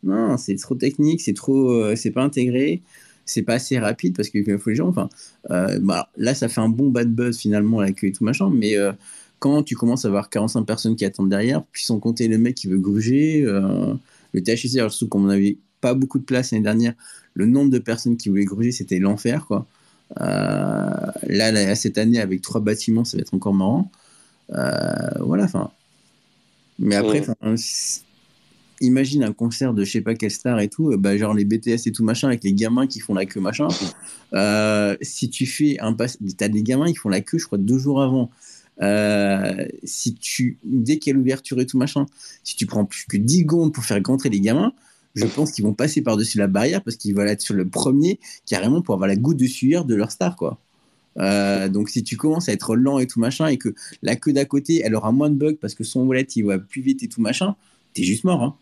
Non, 0.02 0.36
c'est 0.36 0.56
trop 0.56 0.74
technique, 0.74 1.20
c'est 1.20 1.34
trop, 1.34 1.94
c'est 1.96 2.10
pas 2.10 2.22
intégré 2.22 2.82
c'est 3.26 3.42
pas 3.42 3.54
assez 3.54 3.78
rapide 3.78 4.16
parce 4.16 4.28
qu'il 4.28 4.58
faut 4.58 4.70
les 4.70 4.76
gens. 4.76 4.88
Enfin, 4.88 5.08
bah, 5.48 6.10
là, 6.16 6.34
ça 6.34 6.48
fait 6.48 6.60
un 6.60 6.68
bon 6.68 6.88
bad 6.88 7.14
buzz 7.14 7.38
finalement 7.38 7.80
l'accueil 7.80 8.10
et 8.10 8.12
tout 8.12 8.24
machin, 8.24 8.50
mais 8.52 8.74
quand 9.40 9.62
tu 9.62 9.74
commences 9.74 10.04
à 10.04 10.08
avoir 10.08 10.30
45 10.30 10.64
personnes 10.64 10.96
qui 10.96 11.04
attendent 11.04 11.30
derrière, 11.30 11.64
puis 11.72 11.84
sans 11.84 11.98
compter 11.98 12.28
le 12.28 12.38
mec 12.38 12.54
qui 12.54 12.68
veut 12.68 12.78
gruger, 12.78 13.42
euh, 13.44 13.94
le 14.32 14.42
THC, 14.42 14.78
alors 14.78 14.92
surtout 14.92 15.08
comme 15.08 15.24
on 15.24 15.28
n'avait 15.28 15.58
pas 15.80 15.94
beaucoup 15.94 16.18
de 16.18 16.24
place 16.24 16.52
l'année 16.52 16.64
dernière, 16.64 16.94
le 17.34 17.46
nombre 17.46 17.70
de 17.70 17.78
personnes 17.78 18.16
qui 18.16 18.28
voulaient 18.28 18.44
gruger, 18.44 18.72
c'était 18.72 18.98
l'enfer, 18.98 19.46
quoi. 19.46 19.66
Euh, 20.20 20.90
là, 21.26 21.74
cette 21.74 21.98
année, 21.98 22.20
avec 22.20 22.42
trois 22.42 22.60
bâtiments, 22.60 23.04
ça 23.04 23.16
va 23.16 23.22
être 23.22 23.34
encore 23.34 23.54
marrant. 23.54 23.90
Euh, 24.52 24.88
voilà, 25.20 25.44
enfin. 25.44 25.70
Mais 26.78 26.96
après, 26.96 27.22
imagine 28.80 29.22
un 29.22 29.34
concert 29.34 29.74
de 29.74 29.84
je 29.84 29.90
sais 29.90 30.00
pas 30.00 30.14
quelle 30.14 30.30
star 30.30 30.58
et 30.60 30.68
tout, 30.68 30.96
bah, 30.96 31.16
genre 31.18 31.34
les 31.34 31.44
BTS 31.44 31.86
et 31.86 31.92
tout 31.92 32.02
machin, 32.02 32.28
avec 32.28 32.42
les 32.42 32.54
gamins 32.54 32.86
qui 32.86 33.00
font 33.00 33.14
la 33.14 33.26
queue 33.26 33.40
machin. 33.40 33.68
si 35.02 35.28
tu 35.30 35.46
fais 35.46 35.78
un 35.80 35.92
pass, 35.92 36.18
t'as 36.38 36.48
des 36.48 36.62
gamins, 36.62 36.88
ils 36.88 36.96
font 36.96 37.10
la 37.10 37.20
queue, 37.20 37.38
je 37.38 37.44
crois, 37.44 37.58
deux 37.58 37.78
jours 37.78 38.02
avant. 38.02 38.30
Euh, 38.82 39.66
si 39.84 40.14
tu, 40.14 40.58
dès 40.64 40.98
qu'il 40.98 41.12
y 41.12 41.14
a 41.14 41.18
l'ouverture 41.18 41.60
et 41.60 41.66
tout 41.66 41.78
machin, 41.78 42.06
si 42.44 42.56
tu 42.56 42.66
prends 42.66 42.84
plus 42.84 43.04
que 43.04 43.16
10 43.16 43.40
secondes 43.40 43.72
pour 43.72 43.84
faire 43.84 44.00
rentrer 44.04 44.30
les 44.30 44.40
gamins, 44.40 44.72
je 45.14 45.26
pense 45.26 45.52
qu'ils 45.52 45.64
vont 45.64 45.74
passer 45.74 46.02
par-dessus 46.02 46.38
la 46.38 46.46
barrière 46.46 46.82
parce 46.82 46.96
qu'ils 46.96 47.14
vont 47.14 47.22
être 47.22 47.40
sur 47.40 47.54
le 47.54 47.68
premier, 47.68 48.20
carrément 48.46 48.80
pour 48.80 48.94
avoir 48.94 49.08
la 49.08 49.16
goutte 49.16 49.38
de 49.38 49.46
sueur 49.46 49.84
de 49.84 49.94
leur 49.94 50.10
star, 50.10 50.36
quoi. 50.36 50.58
Euh, 51.18 51.68
donc 51.68 51.90
si 51.90 52.04
tu 52.04 52.16
commences 52.16 52.48
à 52.48 52.52
être 52.52 52.76
lent 52.76 53.00
et 53.00 53.06
tout 53.08 53.18
machin 53.18 53.48
et 53.48 53.58
que 53.58 53.74
la 54.00 54.14
queue 54.14 54.32
d'à 54.32 54.44
côté 54.44 54.80
elle 54.84 54.94
aura 54.94 55.10
moins 55.10 55.28
de 55.28 55.34
bugs 55.34 55.56
parce 55.60 55.74
que 55.74 55.82
son 55.82 56.02
wallet 56.02 56.22
il 56.36 56.44
va 56.44 56.60
plus 56.60 56.82
vite 56.82 57.02
et 57.02 57.08
tout 57.08 57.20
machin, 57.20 57.56
t'es 57.94 58.04
juste 58.04 58.22
mort. 58.22 58.42
Hein. 58.42 58.56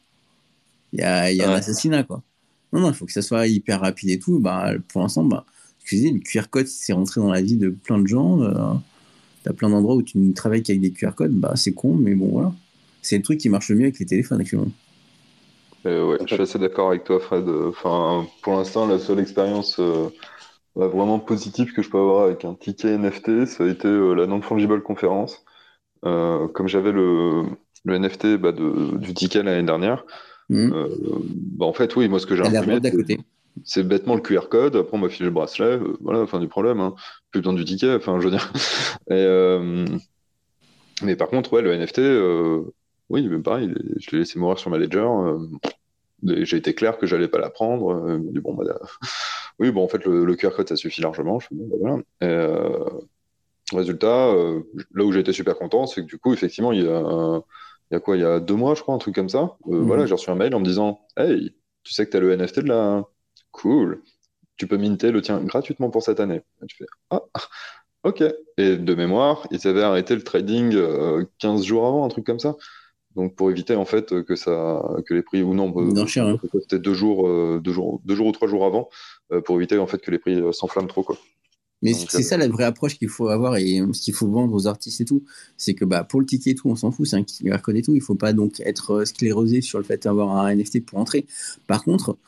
Il 0.94 1.00
y 1.00 1.02
a, 1.02 1.30
y 1.30 1.42
a 1.42 1.50
un 1.50 1.54
assassinat 1.54 2.04
quoi. 2.04 2.22
Non, 2.72 2.80
non, 2.80 2.88
il 2.88 2.94
faut 2.94 3.06
que 3.06 3.12
ça 3.12 3.22
soit 3.22 3.46
hyper 3.46 3.80
rapide 3.80 4.10
et 4.10 4.18
tout. 4.18 4.40
Bah, 4.40 4.72
pour 4.88 5.02
l'instant, 5.02 5.24
bah, 5.24 5.44
excusez, 5.80 6.10
le 6.10 6.20
QR 6.20 6.48
code 6.50 6.66
c'est 6.66 6.92
rentré 6.92 7.20
dans 7.20 7.32
la 7.32 7.42
vie 7.42 7.56
de 7.56 7.68
plein 7.68 7.98
de 7.98 8.06
gens. 8.06 8.42
Euh, 8.42 8.74
T'as 9.48 9.54
plein 9.54 9.70
d'endroits 9.70 9.94
où 9.94 10.02
tu 10.02 10.18
ne 10.18 10.34
travailles 10.34 10.62
qu'avec 10.62 10.82
des 10.82 10.92
QR 10.92 11.12
codes, 11.16 11.32
bah 11.32 11.52
c'est 11.54 11.72
con, 11.72 11.94
mais 11.94 12.14
bon 12.14 12.28
voilà. 12.28 12.52
C'est 13.00 13.16
le 13.16 13.22
truc 13.22 13.40
qui 13.40 13.48
marche 13.48 13.70
le 13.70 13.76
mieux 13.76 13.84
avec 13.84 13.98
les 13.98 14.04
téléphones 14.04 14.42
actuellement. 14.42 14.68
Euh, 15.86 16.06
ouais, 16.06 16.18
je 16.26 16.34
suis 16.34 16.42
assez 16.42 16.58
d'accord 16.58 16.90
avec 16.90 17.04
toi, 17.04 17.18
Fred. 17.18 17.48
Enfin, 17.48 18.26
pour 18.42 18.52
l'instant, 18.52 18.86
la 18.86 18.98
seule 18.98 19.20
expérience 19.20 19.78
euh, 19.80 20.10
bah, 20.76 20.88
vraiment 20.88 21.18
positive 21.18 21.72
que 21.72 21.80
je 21.80 21.88
peux 21.88 21.96
avoir 21.96 22.24
avec 22.24 22.44
un 22.44 22.52
ticket 22.52 22.98
NFT, 22.98 23.46
ça 23.46 23.64
a 23.64 23.68
été 23.68 23.88
euh, 23.88 24.12
la 24.12 24.26
non-fungible 24.26 24.82
conférence. 24.82 25.42
comme 26.02 26.68
j'avais 26.68 26.92
le, 26.92 27.44
le 27.86 27.98
NFT 27.98 28.36
bah, 28.36 28.52
de, 28.52 28.98
du 28.98 29.14
ticket 29.14 29.42
l'année 29.42 29.64
dernière, 29.64 30.04
mmh. 30.50 30.70
bah, 31.56 31.64
en 31.64 31.72
fait, 31.72 31.96
oui, 31.96 32.06
moi, 32.10 32.18
ce 32.18 32.26
que 32.26 32.36
j'ai 32.36 32.42
imprimé, 32.42 32.80
c'est 33.64 33.86
bêtement 33.86 34.14
le 34.14 34.20
QR 34.20 34.48
code. 34.50 34.76
Après, 34.76 34.96
on 34.96 35.00
m'a 35.00 35.08
filé 35.08 35.26
le 35.26 35.32
bracelet. 35.32 35.78
voilà, 36.00 36.26
fin 36.26 36.40
du 36.40 36.48
problème. 36.48 36.80
Hein. 36.80 36.94
Plus 37.30 37.40
besoin 37.40 37.54
du 37.54 37.64
ticket. 37.64 37.94
Enfin, 37.94 38.18
je 38.20 38.24
veux 38.24 38.30
dire. 38.30 38.52
Et, 39.10 39.58
mais 41.02 41.14
par 41.14 41.28
contre, 41.28 41.52
ouais, 41.52 41.62
le 41.62 41.74
NFT, 41.76 42.00
oui, 43.10 43.26
même 43.26 43.42
pareil, 43.42 43.74
je 43.98 44.10
l'ai 44.10 44.18
laissé 44.18 44.38
mourir 44.38 44.58
sur 44.58 44.70
ma 44.70 44.78
ledger. 44.78 44.98
Euh, 45.00 45.38
j'ai 46.22 46.56
été 46.56 46.74
clair 46.74 46.98
que 46.98 47.06
j'allais 47.06 47.28
pas 47.28 47.38
la 47.38 47.50
prendre. 47.50 47.92
Euh, 47.92 48.18
bon, 48.18 48.54
bah, 48.54 48.64
oui, 49.58 49.70
bon, 49.70 49.84
en 49.84 49.88
fait, 49.88 50.04
le, 50.04 50.34
QR 50.36 50.50
code, 50.50 50.68
ça 50.68 50.76
suffit 50.76 51.00
largement. 51.00 51.40
Je 51.40 51.48
bon, 51.52 51.66
bah, 51.68 51.76
voilà. 51.80 52.02
Euh, 52.22 52.84
résultat, 53.72 54.34
là 54.94 55.04
où 55.04 55.12
j'ai 55.12 55.20
été 55.20 55.32
super 55.32 55.56
content, 55.56 55.86
c'est 55.86 56.02
que 56.02 56.06
du 56.06 56.18
coup, 56.18 56.32
effectivement, 56.32 56.72
il 56.72 56.84
y 56.84 56.88
a, 56.88 57.42
il 57.90 57.94
y 57.94 57.96
a 57.96 58.00
quoi 58.00 58.16
Il 58.16 58.20
y 58.20 58.26
a 58.26 58.40
deux 58.40 58.54
mois, 58.54 58.74
je 58.74 58.82
crois, 58.82 58.94
un 58.94 58.98
truc 58.98 59.14
comme 59.14 59.28
ça. 59.28 59.56
Mhm. 59.66 59.82
Voilà, 59.82 60.06
j'ai 60.06 60.14
reçu 60.14 60.30
un 60.30 60.34
mail 60.34 60.54
en 60.54 60.60
me 60.60 60.64
disant 60.64 61.00
Hey, 61.16 61.54
tu 61.82 61.94
sais 61.94 62.04
que 62.04 62.10
tu 62.10 62.16
as 62.16 62.20
le 62.20 62.36
NFT 62.36 62.60
de 62.60 62.68
la. 62.68 63.04
Cool. 63.60 64.02
Tu 64.56 64.66
peux 64.66 64.78
minter 64.78 65.10
le 65.10 65.22
tien 65.22 65.40
gratuitement 65.40 65.90
pour 65.90 66.02
cette 66.02 66.20
année. 66.20 66.42
Et 66.62 66.66
tu 66.66 66.76
fais 66.76 66.86
Ah, 67.10 67.22
ok. 68.02 68.24
Et 68.56 68.76
de 68.76 68.94
mémoire, 68.94 69.46
ils 69.50 69.66
avaient 69.68 69.82
arrêté 69.82 70.14
le 70.14 70.22
trading 70.22 70.76
15 71.38 71.64
jours 71.64 71.86
avant, 71.86 72.04
un 72.04 72.08
truc 72.08 72.26
comme 72.26 72.40
ça. 72.40 72.56
Donc 73.18 73.34
pour 73.34 73.50
éviter 73.50 73.74
en 73.74 73.84
fait 73.84 74.22
que 74.22 74.36
ça, 74.36 74.80
que 75.06 75.12
les 75.12 75.22
prix 75.22 75.42
ou 75.42 75.52
non, 75.52 75.74
euh, 75.76 76.04
hein. 76.04 76.36
c'était 76.60 76.78
deux 76.78 76.94
jours, 76.94 77.26
euh, 77.26 77.60
deux 77.62 77.72
jours, 77.72 78.00
deux 78.04 78.14
jours 78.14 78.28
ou 78.28 78.32
trois 78.32 78.46
jours 78.46 78.64
avant, 78.64 78.88
euh, 79.32 79.40
pour 79.40 79.56
éviter 79.56 79.76
en 79.76 79.88
fait 79.88 79.98
que 79.98 80.12
les 80.12 80.20
prix 80.20 80.40
s'enflamment 80.52 80.86
trop 80.86 81.02
quoi. 81.02 81.18
Mais 81.82 81.94
c'est 81.94 82.22
ça 82.22 82.36
la 82.36 82.46
vraie 82.46 82.64
approche 82.64 82.96
qu'il 82.96 83.08
faut 83.08 83.28
avoir 83.28 83.56
et 83.56 83.80
ce 83.92 84.00
qu'il 84.00 84.14
faut 84.14 84.28
vendre 84.28 84.54
aux 84.54 84.68
artistes 84.68 85.00
et 85.00 85.04
tout, 85.04 85.24
c'est 85.56 85.74
que 85.74 85.84
bah 85.84 86.04
pour 86.04 86.20
le 86.20 86.26
ticket 86.26 86.50
et 86.50 86.54
tout, 86.54 86.68
on 86.68 86.76
s'en 86.76 86.92
fout, 86.92 87.06
c'est 87.06 87.16
un 87.16 87.24
QR 87.24 87.60
code 87.62 87.76
et 87.76 87.82
tout, 87.82 87.96
il 87.96 88.02
faut 88.02 88.16
pas 88.16 88.32
donc 88.32 88.60
être 88.60 89.04
sclérosé 89.04 89.62
sur 89.62 89.78
le 89.78 89.84
fait 89.84 90.04
d'avoir 90.04 90.36
un 90.36 90.54
NFT 90.54 90.84
pour 90.84 90.98
entrer. 90.98 91.26
Par 91.66 91.82
contre, 91.82 92.18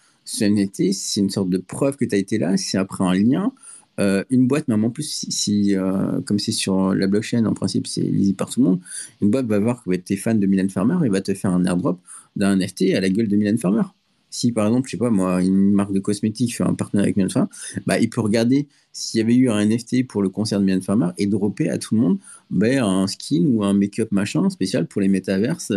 NFT, 0.41 0.93
c'est 0.93 1.21
une 1.21 1.31
sorte 1.31 1.51
de 1.51 1.59
preuve 1.59 1.97
que 1.97 2.05
tu 2.05 2.15
as 2.15 2.19
été 2.19 2.39
là, 2.39 2.57
c'est 2.57 2.79
après 2.79 3.05
un 3.05 3.15
lien 3.15 3.53
euh, 4.01 4.25
une 4.31 4.47
boîte, 4.47 4.67
même 4.69 4.85
en 4.85 4.91
plus, 4.91 5.27
si, 5.29 5.77
euh, 5.77 6.21
comme 6.23 6.39
c'est 6.39 6.53
sur 6.53 6.95
la 6.95 7.07
blockchain, 7.07 7.45
en 7.45 7.53
principe, 7.55 7.87
c'est 7.87 8.01
lisible 8.01 8.37
par 8.37 8.49
tout 8.49 8.61
le 8.61 8.67
monde, 8.67 8.81
une 9.21 9.31
boîte 9.31 9.47
va 9.47 9.59
voir 9.59 9.83
que 9.85 9.95
tu 9.95 10.15
es 10.15 10.17
fan 10.17 10.41
de 10.41 10.47
Milan 10.47 10.69
Farmer 10.69 11.05
et 11.05 11.11
va 11.11 11.21
te 11.21 11.35
faire 11.35 11.51
un 11.51 11.65
airdrop 11.67 12.01
d'un 12.37 12.57
NFT 12.57 12.95
à 12.95 13.01
la 13.01 13.11
gueule 13.11 13.29
de 13.29 13.37
Milan 13.37 13.59
Farmer. 13.59 13.83
Si 14.31 14.53
par 14.53 14.67
exemple, 14.67 14.89
je 14.89 14.93
sais 14.93 14.97
pas 14.97 15.11
moi, 15.11 15.43
une 15.43 15.73
marque 15.73 15.93
de 15.93 16.01
cosmétiques 16.01 16.57
fait 16.57 16.65
un 16.65 16.75
partenariat 16.75 17.07
avec 17.07 17.17
Milan 17.17 17.29
Farmer, 17.29 17.49
bah, 17.87 17.99
il 17.99 18.09
peut 18.09 18.21
regarder 18.21 18.69
s'il 18.93 19.19
y 19.19 19.23
avait 19.23 19.35
eu 19.35 19.51
un 19.51 19.65
NFT 19.65 20.07
pour 20.07 20.23
le 20.23 20.29
concert 20.29 20.61
de 20.61 20.65
Milan 20.65 20.81
Farmer 20.81 21.09
et 21.19 21.27
dropper 21.27 21.69
à 21.69 21.79
tout 21.79 21.95
le 21.95 22.01
monde 22.01 22.19
bah, 22.51 22.85
un 22.85 23.07
skin 23.07 23.45
ou 23.47 23.65
un 23.65 23.73
make-up 23.73 24.11
machin 24.13 24.49
spécial 24.51 24.87
pour 24.87 25.01
les 25.01 25.09
métaverses 25.09 25.73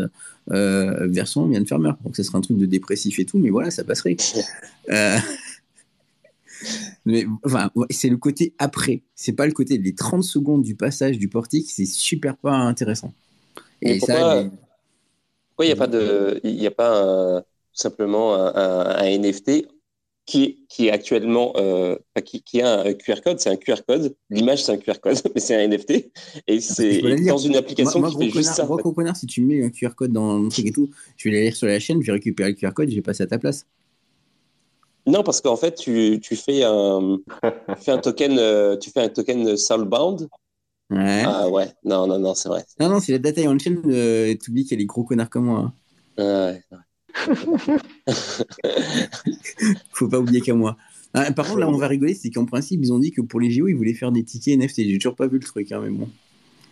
euh, 0.51 1.07
version 1.07 1.47
Milan 1.47 1.65
Farmer. 1.65 1.91
Donc 2.03 2.15
ce 2.15 2.23
serait 2.23 2.38
un 2.38 2.41
truc 2.41 2.57
de 2.57 2.65
dépressif 2.65 3.19
et 3.19 3.25
tout, 3.25 3.39
mais 3.39 3.49
voilà, 3.49 3.71
ça 3.71 3.84
passerait. 3.84 4.17
Euh, 4.89 5.17
mais 7.05 7.25
enfin, 7.45 7.71
c'est 7.89 8.09
le 8.09 8.17
côté 8.17 8.53
après. 8.57 9.01
C'est 9.15 9.31
pas 9.31 9.45
le 9.45 9.53
côté 9.53 9.77
les 9.77 9.95
30 9.95 10.23
secondes 10.23 10.61
du 10.61 10.75
passage 10.75 11.17
du 11.17 11.30
portique, 11.30 11.69
c'est 11.69 11.85
super 11.85 12.35
pas 12.35 12.53
intéressant. 12.53 13.13
Et 13.81 13.99
pourquoi, 13.99 14.49
il 15.61 15.65
n'y 15.65 15.71
a 15.71 15.75
pas 15.77 15.88
de, 15.88 16.41
il 16.43 16.55
y 16.55 16.67
a 16.67 16.71
pas 16.71 17.45
simplement 17.74 18.36
un, 18.36 19.04
NFT 19.04 19.68
qui, 20.26 20.66
qui 20.70 20.88
est 20.88 20.91
actuellement, 20.91 21.54
euh, 21.58 21.95
qui, 22.24 22.41
qui, 22.44 22.62
a 22.62 22.82
un 22.82 22.94
QR 22.94 23.22
code, 23.24 23.40
c'est 23.40 23.50
un 23.50 23.58
QR 23.58 23.84
code. 23.86 24.16
L'image, 24.30 24.64
c'est 24.64 24.72
un 24.72 24.78
QR 24.78 25.00
code, 25.02 25.18
mais 25.36 25.41
c'est 25.41 25.56
un 25.56 25.68
NFT. 25.68 26.12
Et 26.48 26.60
c'est 26.62 27.02
dans 27.26 27.38
une 27.38 27.56
application 27.56 28.02
qui 28.02 28.18
fait 28.18 28.30
juste 28.30 28.54
ça. 28.54 28.66
Moi, 28.66 28.82
connard, 28.82 29.18
si 29.18 29.28
tu 29.28 29.41
mets 29.41 29.64
un 29.64 29.70
QR 29.70 29.95
code 29.95 30.14
dans 30.14 30.40
le 30.40 30.50
truc 30.50 30.68
et 30.68 30.72
tout, 30.72 30.90
je 31.18 31.30
vais 31.30 31.36
aller 31.36 31.45
lire 31.45 31.56
sur 31.56 31.68
la 31.68 31.80
chaîne, 31.80 32.02
je 32.02 32.08
vais 32.08 32.14
récupérer 32.14 32.50
le 32.50 32.56
QR 32.56 32.74
code, 32.74 32.90
je 32.90 32.95
vais 32.95 33.02
passer 33.02 33.24
à 33.24 33.28
ta 33.28 33.38
place. 33.38 33.66
Non, 35.06 35.24
parce 35.24 35.41
qu'en 35.41 35.58
fait, 35.58 35.76
tu, 35.76 36.20
tu, 36.22 36.38
fais 36.38 36.64
un, 36.64 37.20
tu 37.78 37.84
fais 37.84 37.91
un 37.91 37.98
token, 37.98 38.38
euh, 38.40 38.78
tu 38.78 38.90
fais 38.90 39.02
un 39.02 39.10
token 39.10 39.58
soulbound. 39.58 40.30
Ouais. 40.90 41.24
Ah 41.26 41.50
ouais, 41.50 41.74
non, 41.84 42.08
non, 42.08 42.20
non, 42.20 42.36
c'est 42.36 42.48
vrai. 42.48 42.64
Non, 42.80 42.88
non, 42.88 43.00
c'est 43.00 43.12
la 43.12 43.18
data 43.18 43.41
on 43.41 43.58
chain, 43.58 43.76
euh, 43.86 44.34
tu 44.41 44.52
oublies 44.52 44.64
qu'il 44.64 44.74
y 44.74 44.76
a 44.76 44.80
les 44.80 44.86
gros 44.86 45.04
connards 45.04 45.30
comme 45.30 45.45
moi. 45.45 45.74
Hein. 46.18 46.54
Ouais, 46.72 46.78
Faut 49.91 50.07
pas 50.07 50.19
oublier 50.19 50.41
qu'à 50.41 50.53
moi. 50.53 50.77
Ah, 51.14 51.31
par 51.31 51.45
contre, 51.45 51.60
là, 51.60 51.69
on 51.69 51.77
va 51.77 51.88
rigoler, 51.88 52.15
c'est 52.15 52.31
qu'en 52.31 52.45
principe, 52.45 52.80
ils 52.84 52.91
ont 52.91 52.99
dit 52.99 53.11
que 53.11 53.22
pour 53.22 53.40
les 53.40 53.52
JO, 53.52 53.68
ils 53.68 53.76
voulaient 53.76 53.94
faire 53.94 54.11
des 54.11 54.23
tickets 54.23 54.57
NFT. 54.57 54.88
J'ai 54.88 54.98
toujours 54.98 55.15
pas 55.15 55.27
vu 55.27 55.38
le 55.38 55.44
truc, 55.44 55.72
hein, 55.72 55.81
mais 55.84 55.91
bon. 55.91 56.10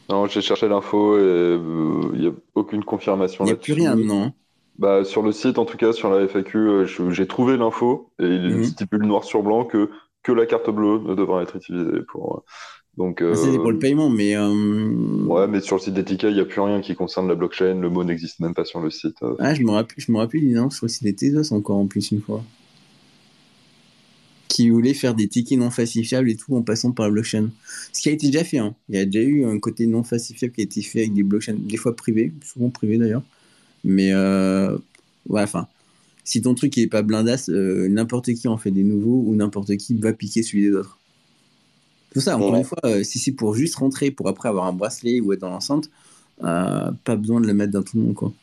Non, 0.09 0.25
j'ai 0.27 0.41
cherché 0.41 0.67
l'info 0.67 1.17
et 1.17 1.21
il 1.21 1.25
euh, 1.25 2.17
n'y 2.17 2.27
a 2.27 2.31
aucune 2.55 2.83
confirmation. 2.83 3.45
Il 3.45 3.47
n'y 3.47 3.53
a 3.53 3.55
plus 3.55 3.73
rien 3.73 3.95
non 3.95 4.23
hein. 4.23 4.33
Bah, 4.79 5.03
sur 5.03 5.21
le 5.21 5.31
site, 5.31 5.59
en 5.59 5.65
tout 5.65 5.77
cas, 5.77 5.93
sur 5.93 6.09
la 6.09 6.27
FAQ, 6.27 6.57
euh, 6.57 7.11
j'ai 7.11 7.27
trouvé 7.27 7.55
l'info 7.55 8.11
et 8.19 8.25
il 8.25 8.57
mhm. 8.57 8.63
stipule 8.63 9.03
noir 9.03 9.23
sur 9.23 9.43
blanc 9.43 9.63
que, 9.63 9.91
que 10.23 10.31
la 10.31 10.47
carte 10.47 10.71
bleue 10.71 10.99
ne 11.05 11.13
devra 11.13 11.43
être 11.43 11.55
utilisée 11.55 12.01
pour. 12.07 12.43
Euh, 12.97 12.97
donc, 12.97 13.21
ah, 13.21 13.35
C'est 13.35 13.57
pour 13.57 13.71
le 13.71 13.79
paiement, 13.79 14.09
mais. 14.09 14.35
Euh, 14.35 15.25
ouais, 15.25 15.47
mais 15.47 15.61
sur 15.61 15.77
le 15.77 15.81
site 15.81 15.93
d'Etika, 15.93 16.29
il 16.29 16.35
n'y 16.35 16.41
a 16.41 16.45
plus 16.45 16.61
rien 16.61 16.81
qui 16.81 16.95
concerne 16.95 17.27
la 17.27 17.35
blockchain. 17.35 17.79
Le 17.79 17.89
mot 17.89 18.03
n'existe 18.03 18.39
même 18.39 18.53
pas 18.53 18.65
sur 18.65 18.79
le 18.79 18.89
site. 18.89 19.17
Ah, 19.39 19.53
je 19.53 19.63
me 19.63 19.71
rappelle, 19.71 19.95
je 19.97 20.11
me 20.11 20.17
rappelle, 20.17 20.51
non, 20.51 20.69
je 20.69 20.77
crois 20.77 20.87
que 20.87 20.93
c'était 20.93 21.13
Tezos 21.13 21.53
encore 21.53 21.77
en 21.77 21.87
plus 21.87 22.11
une 22.11 22.21
fois. 22.21 22.43
Qui 24.47 24.69
voulait 24.69 24.93
faire 24.93 25.15
des 25.15 25.29
tickets 25.29 25.57
non 25.57 25.71
falsifiables 25.71 26.29
et 26.29 26.35
tout 26.35 26.55
en 26.55 26.61
passant 26.61 26.91
par 26.91 27.05
la 27.05 27.11
blockchain. 27.13 27.49
Ce 27.93 28.01
qui 28.01 28.09
a 28.09 28.11
été 28.11 28.27
déjà 28.27 28.43
fait. 28.43 28.57
Hein. 28.57 28.75
Il 28.89 28.95
y 28.95 28.99
a 28.99 29.05
déjà 29.05 29.25
eu 29.25 29.45
un 29.45 29.57
côté 29.59 29.87
non 29.87 30.03
falsifiable 30.03 30.53
qui 30.53 30.61
a 30.61 30.63
été 30.65 30.81
fait 30.81 30.99
avec 30.99 31.13
des 31.13 31.23
blockchains, 31.23 31.55
des 31.57 31.77
fois 31.77 31.95
privées, 31.95 32.33
souvent 32.43 32.69
privées 32.69 32.97
d'ailleurs. 32.97 33.23
Mais 33.85 34.11
euh, 34.11 34.77
ouais, 35.29 35.41
enfin, 35.41 35.67
si 36.25 36.41
ton 36.41 36.53
truc 36.53 36.75
n'est 36.77 36.87
pas 36.87 37.01
blindasse, 37.01 37.49
euh, 37.49 37.87
n'importe 37.87 38.33
qui 38.33 38.47
en 38.47 38.57
fait 38.57 38.71
des 38.71 38.83
nouveaux 38.83 39.23
ou 39.25 39.35
n'importe 39.35 39.75
qui 39.77 39.95
va 39.95 40.13
piquer 40.13 40.43
celui 40.43 40.63
des 40.63 40.71
autres. 40.71 40.99
Tout 42.11 42.19
ça, 42.19 42.35
encore 42.37 42.55
une 42.55 42.63
fois, 42.63 42.79
euh, 42.85 43.03
si 43.03 43.19
c'est 43.19 43.31
pour 43.31 43.55
juste 43.55 43.75
rentrer, 43.75 44.11
pour 44.11 44.27
après 44.27 44.49
avoir 44.49 44.65
un 44.65 44.73
bracelet 44.73 45.21
ou 45.21 45.31
être 45.33 45.39
dans 45.39 45.49
l'enceinte, 45.49 45.89
pas 46.39 47.15
besoin 47.15 47.39
de 47.39 47.47
le 47.47 47.53
mettre 47.53 47.71
dans 47.71 47.83
tout 47.83 47.97
le 47.97 48.03
monde, 48.03 48.15
quoi. 48.15 48.33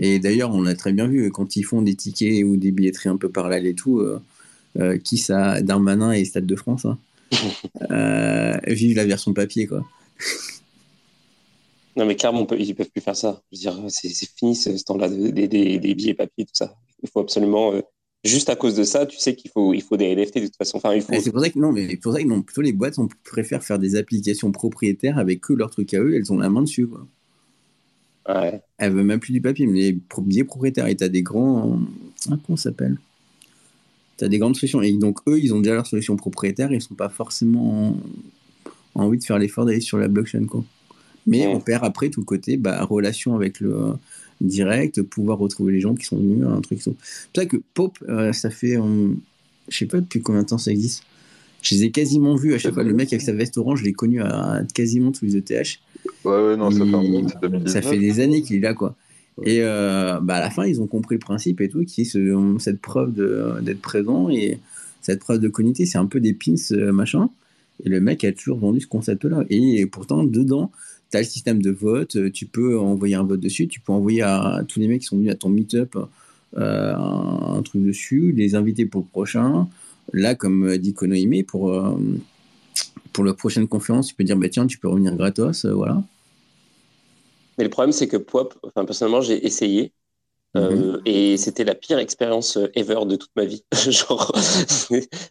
Et 0.00 0.20
d'ailleurs, 0.20 0.54
on 0.54 0.62
l'a 0.62 0.76
très 0.76 0.92
bien 0.92 1.08
vu, 1.08 1.28
quand 1.32 1.56
ils 1.56 1.64
font 1.64 1.82
des 1.82 1.96
tickets 1.96 2.44
ou 2.44 2.56
des 2.56 2.70
billetteries 2.70 3.08
un 3.08 3.16
peu 3.16 3.28
parallèles 3.28 3.66
et 3.66 3.74
tout, 3.74 4.06
qui 5.02 5.18
ça, 5.18 5.60
Darmanin 5.60 6.12
et 6.12 6.24
Stade 6.24 6.46
de 6.46 6.54
France, 6.54 6.84
hein. 6.84 6.98
vive 8.68 8.96
la 8.96 9.04
version 9.04 9.32
papier, 9.32 9.66
quoi. 9.66 9.84
Non, 11.96 12.06
mais 12.06 12.14
clairement, 12.14 12.46
ils 12.56 12.68
ne 12.68 12.74
peuvent 12.74 12.90
plus 12.90 13.00
faire 13.00 13.16
ça. 13.16 13.42
Je 13.50 13.56
veux 13.56 13.60
dire, 13.60 13.84
c'est 13.88 14.08
fini 14.38 14.54
ce, 14.54 14.70
temps-là 14.84 15.08
des, 15.08 15.48
des, 15.48 15.94
billets 15.94 16.14
papier, 16.14 16.44
tout 16.44 16.54
ça. 16.54 16.76
Il 17.02 17.08
faut 17.10 17.18
absolument. 17.18 17.72
Juste 18.24 18.48
à 18.48 18.56
cause 18.56 18.74
de 18.74 18.82
ça, 18.82 19.06
tu 19.06 19.16
sais 19.16 19.36
qu'il 19.36 19.50
faut, 19.50 19.72
il 19.72 19.82
faut 19.82 19.96
des 19.96 20.14
NFT 20.14 20.38
de 20.38 20.46
toute 20.46 20.56
façon. 20.56 20.78
Enfin, 20.78 20.94
il 20.94 21.02
faut... 21.02 21.12
C'est 21.20 21.30
pour 21.30 21.40
ça 21.40 21.50
que 21.50 21.58
non, 21.58 21.70
mais 21.70 21.96
pour 21.96 22.12
ça 22.12 22.20
que 22.20 22.26
non, 22.26 22.42
plutôt 22.42 22.62
les 22.62 22.72
boîtes 22.72 22.98
on 22.98 23.08
préfère 23.24 23.62
faire 23.62 23.78
des 23.78 23.94
applications 23.94 24.50
propriétaires 24.50 25.18
avec 25.18 25.40
que 25.40 25.52
leur 25.52 25.70
truc 25.70 25.94
à 25.94 26.00
eux, 26.00 26.16
elles 26.16 26.32
ont 26.32 26.38
la 26.38 26.50
main 26.50 26.62
dessus. 26.62 26.88
Quoi. 26.88 27.06
Ouais. 28.28 28.60
Elles 28.76 28.92
veulent 28.92 29.04
même 29.04 29.20
plus 29.20 29.32
du 29.32 29.40
papier, 29.40 29.66
mais 29.66 29.96
les 30.26 30.44
propriétaires, 30.44 30.86
et 30.88 30.96
tu 30.96 31.04
as 31.04 31.08
des 31.08 31.22
grands. 31.22 31.80
Ah, 32.30 32.36
comment 32.44 32.56
ça 32.56 32.70
s'appelle? 32.70 32.98
Tu 34.18 34.24
as 34.24 34.28
des 34.28 34.38
grandes 34.38 34.56
solutions. 34.56 34.82
Et 34.82 34.92
donc, 34.92 35.20
eux, 35.28 35.38
ils 35.40 35.54
ont 35.54 35.60
déjà 35.60 35.74
leur 35.74 35.86
solution 35.86 36.16
propriétaire, 36.16 36.72
ils 36.72 36.82
sont 36.82 36.96
pas 36.96 37.08
forcément 37.08 37.96
en... 38.94 39.02
envie 39.02 39.18
de 39.18 39.24
faire 39.24 39.38
l'effort 39.38 39.64
d'aller 39.64 39.80
sur 39.80 39.96
la 39.96 40.08
blockchain. 40.08 40.44
Quoi. 40.46 40.64
Mais 41.26 41.46
on 41.46 41.60
perd 41.60 41.84
après 41.84 42.10
tout 42.10 42.20
le 42.20 42.26
côté 42.26 42.56
bah, 42.56 42.84
relation 42.84 43.36
avec 43.36 43.60
le 43.60 43.94
direct, 44.40 45.02
pouvoir 45.02 45.38
retrouver 45.38 45.72
les 45.72 45.80
gens 45.80 45.94
qui 45.94 46.04
sont 46.04 46.16
venus, 46.16 46.44
un 46.46 46.60
truc. 46.60 46.80
C'est 46.82 46.90
pour 46.90 47.00
ça 47.34 47.46
que 47.46 47.56
Pop, 47.74 47.98
euh, 48.08 48.32
ça 48.32 48.50
fait, 48.50 48.74
je 48.74 49.14
je 49.68 49.78
sais 49.78 49.86
pas 49.86 50.00
depuis 50.00 50.20
combien 50.20 50.42
de 50.42 50.48
temps 50.48 50.58
ça 50.58 50.70
existe. 50.70 51.04
Je 51.62 51.74
les 51.74 51.84
ai 51.84 51.90
quasiment 51.90 52.36
vus 52.36 52.54
à 52.54 52.58
chaque 52.58 52.74
fois. 52.74 52.84
Le 52.84 52.94
mec 52.94 53.12
avec 53.12 53.22
sa 53.22 53.32
veste 53.32 53.58
orange, 53.58 53.80
je 53.80 53.84
l'ai 53.84 53.92
connu 53.92 54.20
à, 54.22 54.62
quasiment 54.74 55.10
tous 55.10 55.24
les 55.24 55.36
ETH. 55.36 55.50
Ouais, 56.24 56.30
ouais, 56.30 56.56
non, 56.56 56.70
ça, 56.70 56.84
fait, 56.84 57.68
ça 57.68 57.82
fait 57.82 57.98
des 57.98 58.20
années 58.20 58.42
qu'il 58.42 58.56
est 58.56 58.60
là, 58.60 58.74
quoi. 58.74 58.94
Et 59.44 59.58
euh, 59.62 60.20
bah, 60.20 60.36
à 60.36 60.40
la 60.40 60.50
fin, 60.50 60.66
ils 60.66 60.80
ont 60.80 60.86
compris 60.86 61.16
le 61.16 61.20
principe 61.20 61.60
et 61.60 61.68
tout, 61.68 61.84
qui 61.84 62.02
est 62.02 62.58
cette 62.58 62.80
preuve 62.80 63.12
d'être 63.62 63.80
présent 63.80 64.28
et 64.30 64.58
cette 65.00 65.20
preuve 65.20 65.40
de 65.40 65.48
connectivité. 65.48 65.90
C'est 65.90 65.98
un 65.98 66.06
peu 66.06 66.20
des 66.20 66.32
pins, 66.32 66.54
machin. 66.92 67.28
Et 67.84 67.88
le 67.88 68.00
mec 68.00 68.24
a 68.24 68.32
toujours 68.32 68.58
vendu 68.58 68.80
ce 68.80 68.86
concept-là. 68.86 69.44
Et 69.50 69.86
pourtant, 69.86 70.24
dedans, 70.24 70.70
tu 71.10 71.16
as 71.16 71.20
le 71.20 71.26
système 71.26 71.62
de 71.62 71.70
vote, 71.70 72.32
tu 72.32 72.46
peux 72.46 72.78
envoyer 72.78 73.14
un 73.14 73.24
vote 73.24 73.40
dessus, 73.40 73.68
tu 73.68 73.80
peux 73.80 73.92
envoyer 73.92 74.22
à, 74.22 74.62
tous 74.68 74.80
les 74.80 74.88
mecs 74.88 75.00
qui 75.00 75.06
sont 75.06 75.16
venus 75.16 75.32
à 75.32 75.34
ton 75.34 75.48
meet-up 75.48 75.96
euh, 76.56 76.94
un, 76.94 77.62
truc 77.62 77.82
dessus, 77.82 78.32
les 78.32 78.54
inviter 78.54 78.86
pour 78.86 79.02
le 79.02 79.06
prochain. 79.06 79.68
Là, 80.12 80.34
comme 80.34 80.78
dit 80.78 80.94
Konohime, 80.94 81.44
pour, 81.44 81.74
euh, 81.74 81.98
pour 83.12 83.24
la 83.24 83.34
prochaine 83.34 83.68
conférence, 83.68 84.08
tu 84.08 84.14
peux 84.14 84.24
dire 84.24 84.36
bah, 84.36 84.48
tiens, 84.48 84.66
tu 84.66 84.78
peux 84.78 84.88
revenir 84.88 85.14
gratos, 85.14 85.64
euh, 85.64 85.72
voilà. 85.72 86.02
Mais 87.58 87.64
le 87.64 87.70
problème, 87.70 87.92
c'est 87.92 88.08
que 88.08 88.16
Pop, 88.16 88.54
enfin, 88.62 88.84
personnellement, 88.84 89.20
j'ai 89.20 89.44
essayé. 89.44 89.92
Mhm. 90.54 91.02
et 91.04 91.36
c'était 91.36 91.62
la 91.62 91.74
pire 91.74 91.98
expérience 91.98 92.58
ever 92.74 93.04
de 93.06 93.16
toute 93.16 93.30
ma 93.36 93.44
vie. 93.44 93.64
Genre, 93.90 94.32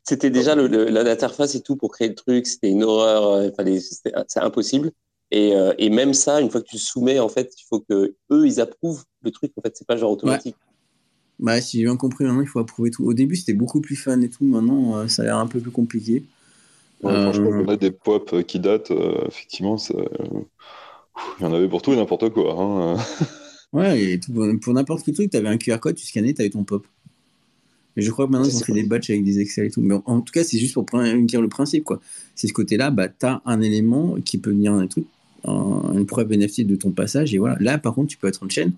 c'était 0.03 0.29
déjà 0.29 0.55
l'interface 0.55 1.55
et 1.55 1.61
tout 1.61 1.75
pour 1.75 1.91
créer 1.91 2.09
le 2.09 2.15
truc, 2.15 2.45
c'était 2.45 2.69
une 2.69 2.83
horreur, 2.83 3.51
c'est 4.27 4.39
impossible. 4.39 4.91
Et, 5.31 5.51
et, 5.77 5.89
même 5.89 6.13
ça, 6.13 6.39
une 6.39 6.49
fois 6.49 6.61
que 6.61 6.67
tu 6.67 6.77
soumets, 6.77 7.19
en 7.19 7.27
fait, 7.27 7.51
il 7.59 7.65
faut 7.67 7.81
que 7.81 8.15
eux 8.31 8.47
ils 8.47 8.61
approuvent 8.61 9.03
le 9.23 9.31
truc. 9.31 9.51
En 9.57 9.61
fait, 9.61 9.75
c'est 9.75 9.85
pas 9.85 9.97
genre 9.97 10.11
automatique. 10.11 10.55
Bah, 11.39 11.61
si 11.61 11.77
j'ai 11.77 11.83
bien 11.83 11.97
compris, 11.97 12.25
maintenant 12.25 12.41
il 12.41 12.47
faut 12.47 12.59
approuver 12.59 12.89
tout. 12.89 13.05
Au 13.05 13.13
début, 13.13 13.35
c'était 13.35 13.53
beaucoup 13.53 13.81
plus 13.81 13.95
fun 13.95 14.19
et 14.21 14.29
tout. 14.29 14.43
Maintenant, 14.43 14.97
euh, 14.97 15.07
ça 15.07 15.21
a 15.21 15.25
l'air 15.25 15.37
un 15.37 15.47
peu 15.47 15.59
plus 15.59 15.71
compliqué. 15.71 16.23
Franchement, 17.01 17.49
on 17.51 17.67
a 17.67 17.77
des 17.77 17.91
pop 17.91 18.31
euh, 18.33 18.41
qui 18.41 18.59
datent. 18.59 18.89
Euh, 18.89 19.23
effectivement, 19.27 19.77
ça... 19.77 19.93
il 21.39 21.43
y 21.43 21.45
en 21.45 21.53
avait 21.53 21.67
pour 21.67 21.83
tout 21.83 21.93
et 21.93 21.95
n'importe 21.95 22.29
quoi. 22.29 22.55
Hein. 22.57 22.97
ouais, 23.73 24.01
et 24.01 24.19
pour 24.61 24.73
n'importe 24.73 25.03
quel 25.05 25.13
truc, 25.13 25.29
tu 25.29 25.37
avais 25.37 25.49
un 25.49 25.57
QR 25.57 25.77
code, 25.79 25.95
tu 25.95 26.05
scannais, 26.07 26.33
tu 26.33 26.41
avais 26.41 26.49
ton 26.49 26.63
pop. 26.63 26.87
Mais 27.95 28.01
je 28.01 28.11
crois 28.11 28.25
que 28.25 28.31
maintenant, 28.31 28.47
ils 28.47 28.55
ont 28.55 28.59
fait 28.59 28.73
des 28.73 28.83
batchs 28.83 29.09
avec 29.11 29.23
des 29.23 29.39
Excel 29.39 29.65
et 29.65 29.71
tout. 29.71 29.81
Mais 29.81 29.95
en, 30.05 30.21
tout 30.21 30.31
cas, 30.31 30.43
c'est 30.43 30.57
juste 30.57 30.73
pour 30.73 30.85
dire 30.85 31.41
le 31.41 31.49
principe. 31.49 31.83
quoi. 31.83 31.99
C'est 32.35 32.47
ce 32.47 32.53
côté-là, 32.53 32.89
bah, 32.89 33.09
tu 33.09 33.25
as 33.25 33.41
un 33.45 33.61
élément 33.61 34.17
qui 34.23 34.37
peut 34.39 34.51
venir 34.51 34.73
un 34.73 34.85
truc, 34.87 35.05
une 35.47 36.05
preuve 36.05 36.31
NFT 36.31 36.61
de 36.61 36.75
ton 36.75 36.91
passage. 36.91 37.33
Et 37.33 37.37
voilà. 37.37 37.57
Là, 37.59 37.77
par 37.77 37.93
contre, 37.93 38.09
tu 38.09 38.17
peux 38.17 38.27
être 38.27 38.43
en 38.43 38.49
chaîne 38.49 38.73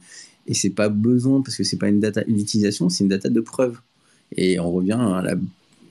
et 0.47 0.53
c'est 0.53 0.69
pas 0.71 0.89
besoin 0.89 1.41
parce 1.41 1.55
que 1.55 1.63
c'est 1.63 1.77
pas 1.77 1.89
une 1.89 1.99
data 1.99 2.23
d'utilisation, 2.23 2.89
c'est 2.89 3.03
une 3.03 3.09
data 3.09 3.29
de 3.29 3.41
preuve. 3.41 3.79
Et 4.35 4.59
on 4.59 4.71
revient 4.71 4.97
à 4.99 5.21
la 5.21 5.35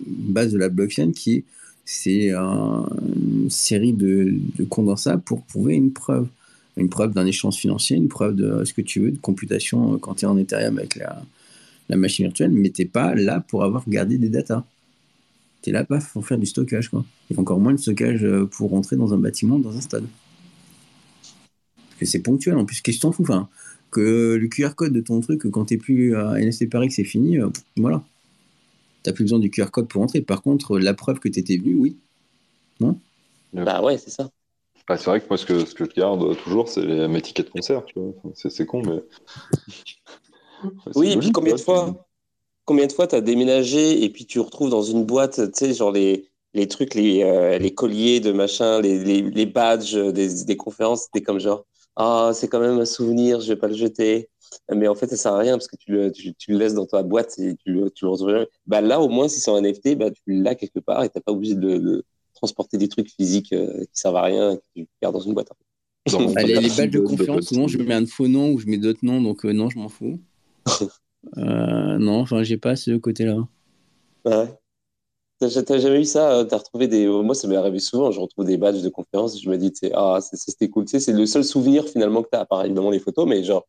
base 0.07 0.53
de 0.53 0.59
la 0.59 0.69
blockchain 0.69 1.13
qui 1.13 1.35
est 1.35 1.45
c'est 1.91 2.33
une 2.33 3.49
série 3.49 3.95
de, 3.95 4.35
de, 4.59 4.65
condensats 4.65 5.17
pour 5.17 5.43
prouver 5.45 5.75
une 5.75 5.91
preuve. 5.91 6.29
Une 6.77 6.91
preuve 6.91 7.15
d'un 7.15 7.25
échange 7.25 7.57
financier, 7.57 7.97
une 7.97 8.09
preuve 8.09 8.37
de 8.37 8.63
ce 8.65 8.75
que 8.75 8.83
tu 8.83 9.01
veux, 9.01 9.11
de 9.13 9.17
computation 9.17 9.97
quand 9.97 10.17
tu 10.17 10.27
es 10.27 10.29
en 10.29 10.37
Ethereum 10.37 10.77
avec 10.77 10.97
la, 10.97 11.97
machine 11.97 12.27
virtuelle, 12.27 12.51
mais 12.51 12.69
tu 12.69 12.85
pas 12.85 13.15
là 13.15 13.41
pour 13.41 13.65
avoir 13.65 13.89
gardé 13.89 14.19
des 14.19 14.29
datas. 14.29 14.65
Tu 15.63 15.71
là 15.71 15.83
pas 15.83 15.99
pour 16.13 16.27
faire 16.27 16.37
du 16.37 16.45
stockage. 16.45 16.91
Quoi. 16.91 17.07
Et 17.31 17.39
encore 17.39 17.59
moins 17.59 17.73
de 17.73 17.79
stockage 17.79 18.27
pour 18.51 18.69
rentrer 18.69 18.97
dans 18.97 19.15
un 19.15 19.19
bâtiment, 19.19 19.59
dans 19.59 19.75
un 19.75 19.81
stade. 19.81 20.05
Que 21.99 22.07
c'est 22.07 22.20
ponctuel 22.20 22.57
en 22.57 22.65
plus. 22.65 22.81
Qu'est-ce 22.81 22.99
que 22.99 23.03
t'en 23.03 23.12
fous 23.12 23.27
que 23.91 24.37
le 24.41 24.49
QR 24.49 24.75
code 24.75 24.93
de 24.93 25.01
ton 25.01 25.20
truc, 25.20 25.51
quand 25.51 25.66
t'es 25.66 25.79
plus 25.79 26.15
à 26.15 26.39
NST 26.39 26.69
Paris, 26.69 26.89
que 26.89 26.95
c'est 26.95 27.05
fini, 27.05 27.39
euh, 27.39 27.49
voilà. 27.77 28.03
T'as 29.03 29.12
plus 29.12 29.25
besoin 29.25 29.39
du 29.39 29.51
QR 29.51 29.70
code 29.70 29.89
pour 29.89 30.03
entrer. 30.03 30.20
Par 30.20 30.43
contre, 30.43 30.79
la 30.79 30.95
preuve 30.95 31.19
que 31.20 31.29
t'étais 31.29 31.57
venu, 31.57 31.75
oui. 31.75 31.97
Non? 32.81 32.99
Bah 33.53 33.83
ouais, 33.83 33.97
c'est 33.97 34.11
ça. 34.11 34.31
Ah, 34.89 34.97
c'est 34.97 35.07
vrai 35.07 35.20
que 35.20 35.27
moi, 35.29 35.37
ce 35.37 35.47
que, 35.47 35.65
ce 35.65 35.75
que 35.75 35.85
je 35.85 35.91
garde 35.91 36.37
toujours, 36.39 36.69
c'est 36.69 37.09
mes 37.09 37.20
tickets 37.20 37.47
de 37.47 37.51
concert. 37.51 37.83
c'est, 38.35 38.66
con, 38.66 38.83
mais. 38.83 39.03
oui, 40.95 41.12
et 41.12 41.16
puis 41.19 41.31
combien 41.31 41.55
de 41.55 41.61
fois 41.61 42.07
Combien 42.65 42.87
de 42.87 42.93
fois 42.93 43.07
t'as 43.07 43.23
déménagé 43.23 44.05
et 44.05 44.11
puis 44.11 44.27
tu 44.27 44.41
retrouves 44.41 44.69
dans 44.69 44.83
une 44.83 45.07
boîte, 45.07 45.37
tu 45.37 45.51
sais, 45.55 45.73
genre 45.73 45.91
les, 45.91 46.29
les 46.53 46.69
trucs, 46.69 46.95
les, 46.95 47.23
euh, 47.23 47.57
les 47.57 47.73
colliers 47.73 48.20
de 48.20 48.31
machin, 48.31 48.83
les, 48.83 49.03
les, 49.03 49.23
les 49.23 49.47
badges 49.47 49.95
des, 49.95 50.45
des 50.45 50.57
conférences, 50.59 51.05
c'était 51.05 51.23
comme 51.23 51.41
genre 51.41 51.65
ah, 51.99 52.31
c'est 52.33 52.47
quand 52.47 52.61
même 52.61 52.79
un 52.79 52.85
souvenir, 52.85 53.41
je 53.41 53.49
vais 53.49 53.59
pas 53.59 53.66
le 53.66 53.75
jeter. 53.75 54.31
Mais 54.73 54.87
en 54.87 54.95
fait, 54.95 55.09
ça 55.09 55.16
sert 55.16 55.33
à 55.35 55.39
rien 55.39 55.55
parce 55.55 55.66
que 55.66 55.77
tu 55.77 55.91
le, 55.91 56.12
tu, 56.12 56.33
le 56.49 56.57
laisses 56.57 56.75
dans 56.75 56.87
ta 56.87 57.03
boîte 57.03 57.37
et 57.39 57.57
tu, 57.57 57.73
le, 57.73 57.91
tu 57.91 58.05
le 58.05 58.11
retrouves 58.11 58.47
Bah, 58.66 58.81
là, 58.81 59.01
au 59.01 59.09
moins, 59.09 59.29
si 59.29 59.41
c'est 59.41 59.51
un 59.51 59.61
NFT, 59.61 59.97
bah, 59.99 60.11
tu 60.12 60.23
l'as 60.29 60.55
quelque 60.55 60.79
part 60.79 61.03
et 61.03 61.09
t'as 61.09 61.20
pas 61.20 61.33
obligé 61.33 61.57
de, 61.57 62.05
transporter 62.35 62.79
des 62.79 62.89
trucs 62.89 63.11
physiques 63.11 63.53
euh, 63.53 63.81
qui 63.81 64.01
servent 64.01 64.15
à 64.15 64.23
rien 64.23 64.53
et 64.53 64.57
que 64.59 64.62
tu 64.77 64.87
gardes 65.03 65.15
dans 65.15 65.20
une 65.20 65.35
boîte. 65.35 65.51
Allez, 66.37 66.55
les 66.55 66.69
badges 66.69 66.91
de 66.91 67.01
confiance, 67.01 67.47
souvent, 67.47 67.66
je 67.66 67.79
mets 67.79 67.95
un 67.95 68.07
faux 68.07 68.29
nom 68.29 68.53
ou 68.53 68.61
je 68.61 68.66
mets 68.69 68.79
d'autres 68.79 69.01
noms, 69.03 69.20
donc 69.20 69.45
euh, 69.45 69.53
non, 69.53 69.69
je 69.69 69.79
m'en 69.79 69.89
fous. 69.89 70.20
euh, 71.37 71.99
non, 71.99 72.20
enfin, 72.20 72.45
j'ai 72.45 72.59
pas 72.59 72.77
ce 72.77 72.97
côté-là. 72.97 73.37
Ouais. 74.25 74.57
T'as 75.39 75.78
jamais 75.78 76.01
eu 76.01 76.05
ça 76.05 76.32
euh, 76.32 76.44
T'as 76.44 76.59
retrouvé 76.59 76.89
des. 76.89 77.06
Moi, 77.06 77.35
ça 77.35 77.47
m'est 77.47 77.56
arrivé 77.56 77.78
souvent. 77.78 78.10
Je 78.10 78.19
retrouve 78.19 78.44
des 78.44 78.56
badges 78.56 78.82
de 78.82 78.89
conférences 78.89 79.40
je 79.40 79.48
me 79.48 79.56
dis, 79.56 79.73
ah, 79.94 80.19
c'était 80.20 80.69
cool. 80.69 80.85
Tu 80.85 80.93
sais, 80.93 81.01
c'est 81.01 81.12
le 81.12 81.27
seul 81.27 81.44
souvenir 81.44 81.86
finalement 81.86 82.23
que 82.23 82.28
t'as, 82.31 82.40
à 82.40 82.44
part 82.44 82.65
évidemment 82.65 82.90
les 82.90 82.98
photos, 82.98 83.27
mais 83.27 83.44
genre 83.44 83.66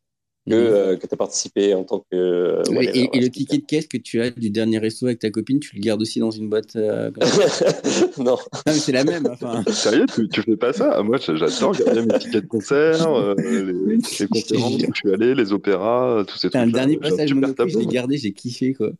que, 0.48 0.54
mhm. 0.54 0.60
euh, 0.60 0.96
que 0.96 1.06
tu 1.06 1.14
as 1.14 1.16
participé 1.16 1.74
en 1.74 1.84
tant 1.84 2.00
que. 2.10 2.16
Euh, 2.16 2.62
et, 2.80 3.20
le 3.20 3.28
ticket 3.28 3.58
de 3.58 3.66
caisse 3.66 3.86
que 3.86 3.98
tu 3.98 4.20
as 4.20 4.30
du 4.30 4.50
dernier 4.50 4.78
resto 4.78 5.06
avec 5.06 5.20
ta 5.20 5.30
copine, 5.30 5.60
tu 5.60 5.76
le 5.76 5.80
gardes 5.80 6.02
aussi 6.02 6.18
dans 6.18 6.32
une 6.32 6.48
boîte 6.48 6.74
Non. 8.18 8.36
mais 8.66 8.72
c'est 8.72 8.92
la 8.92 9.04
même. 9.04 9.28
Enfin. 9.30 9.62
Sérieux, 9.70 10.06
tu, 10.12 10.28
tu 10.28 10.42
fais 10.42 10.56
pas 10.56 10.72
ça? 10.72 11.00
Moi, 11.04 11.18
j'adore 11.18 11.72
garder 11.72 12.02
mes 12.02 12.18
tickets 12.18 12.42
de 12.42 12.48
concert, 12.48 13.34
les, 13.36 13.62
les, 14.18 14.26
conférences 14.28 14.74
où 14.74 14.92
je 14.92 14.98
suis 14.98 15.12
allé, 15.14 15.36
les 15.36 15.52
opéras, 15.52 16.24
tous 16.26 16.36
ces 16.36 16.50
trucs. 16.50 16.64
Le 16.64 16.72
dernier 16.72 16.96
passage 16.96 17.32
Monopoly, 17.32 17.70
je 17.70 17.78
l'ai 17.78 17.86
gardé, 17.86 18.16
j'ai 18.16 18.32
kiffé 18.32 18.74
quoi. 18.74 18.90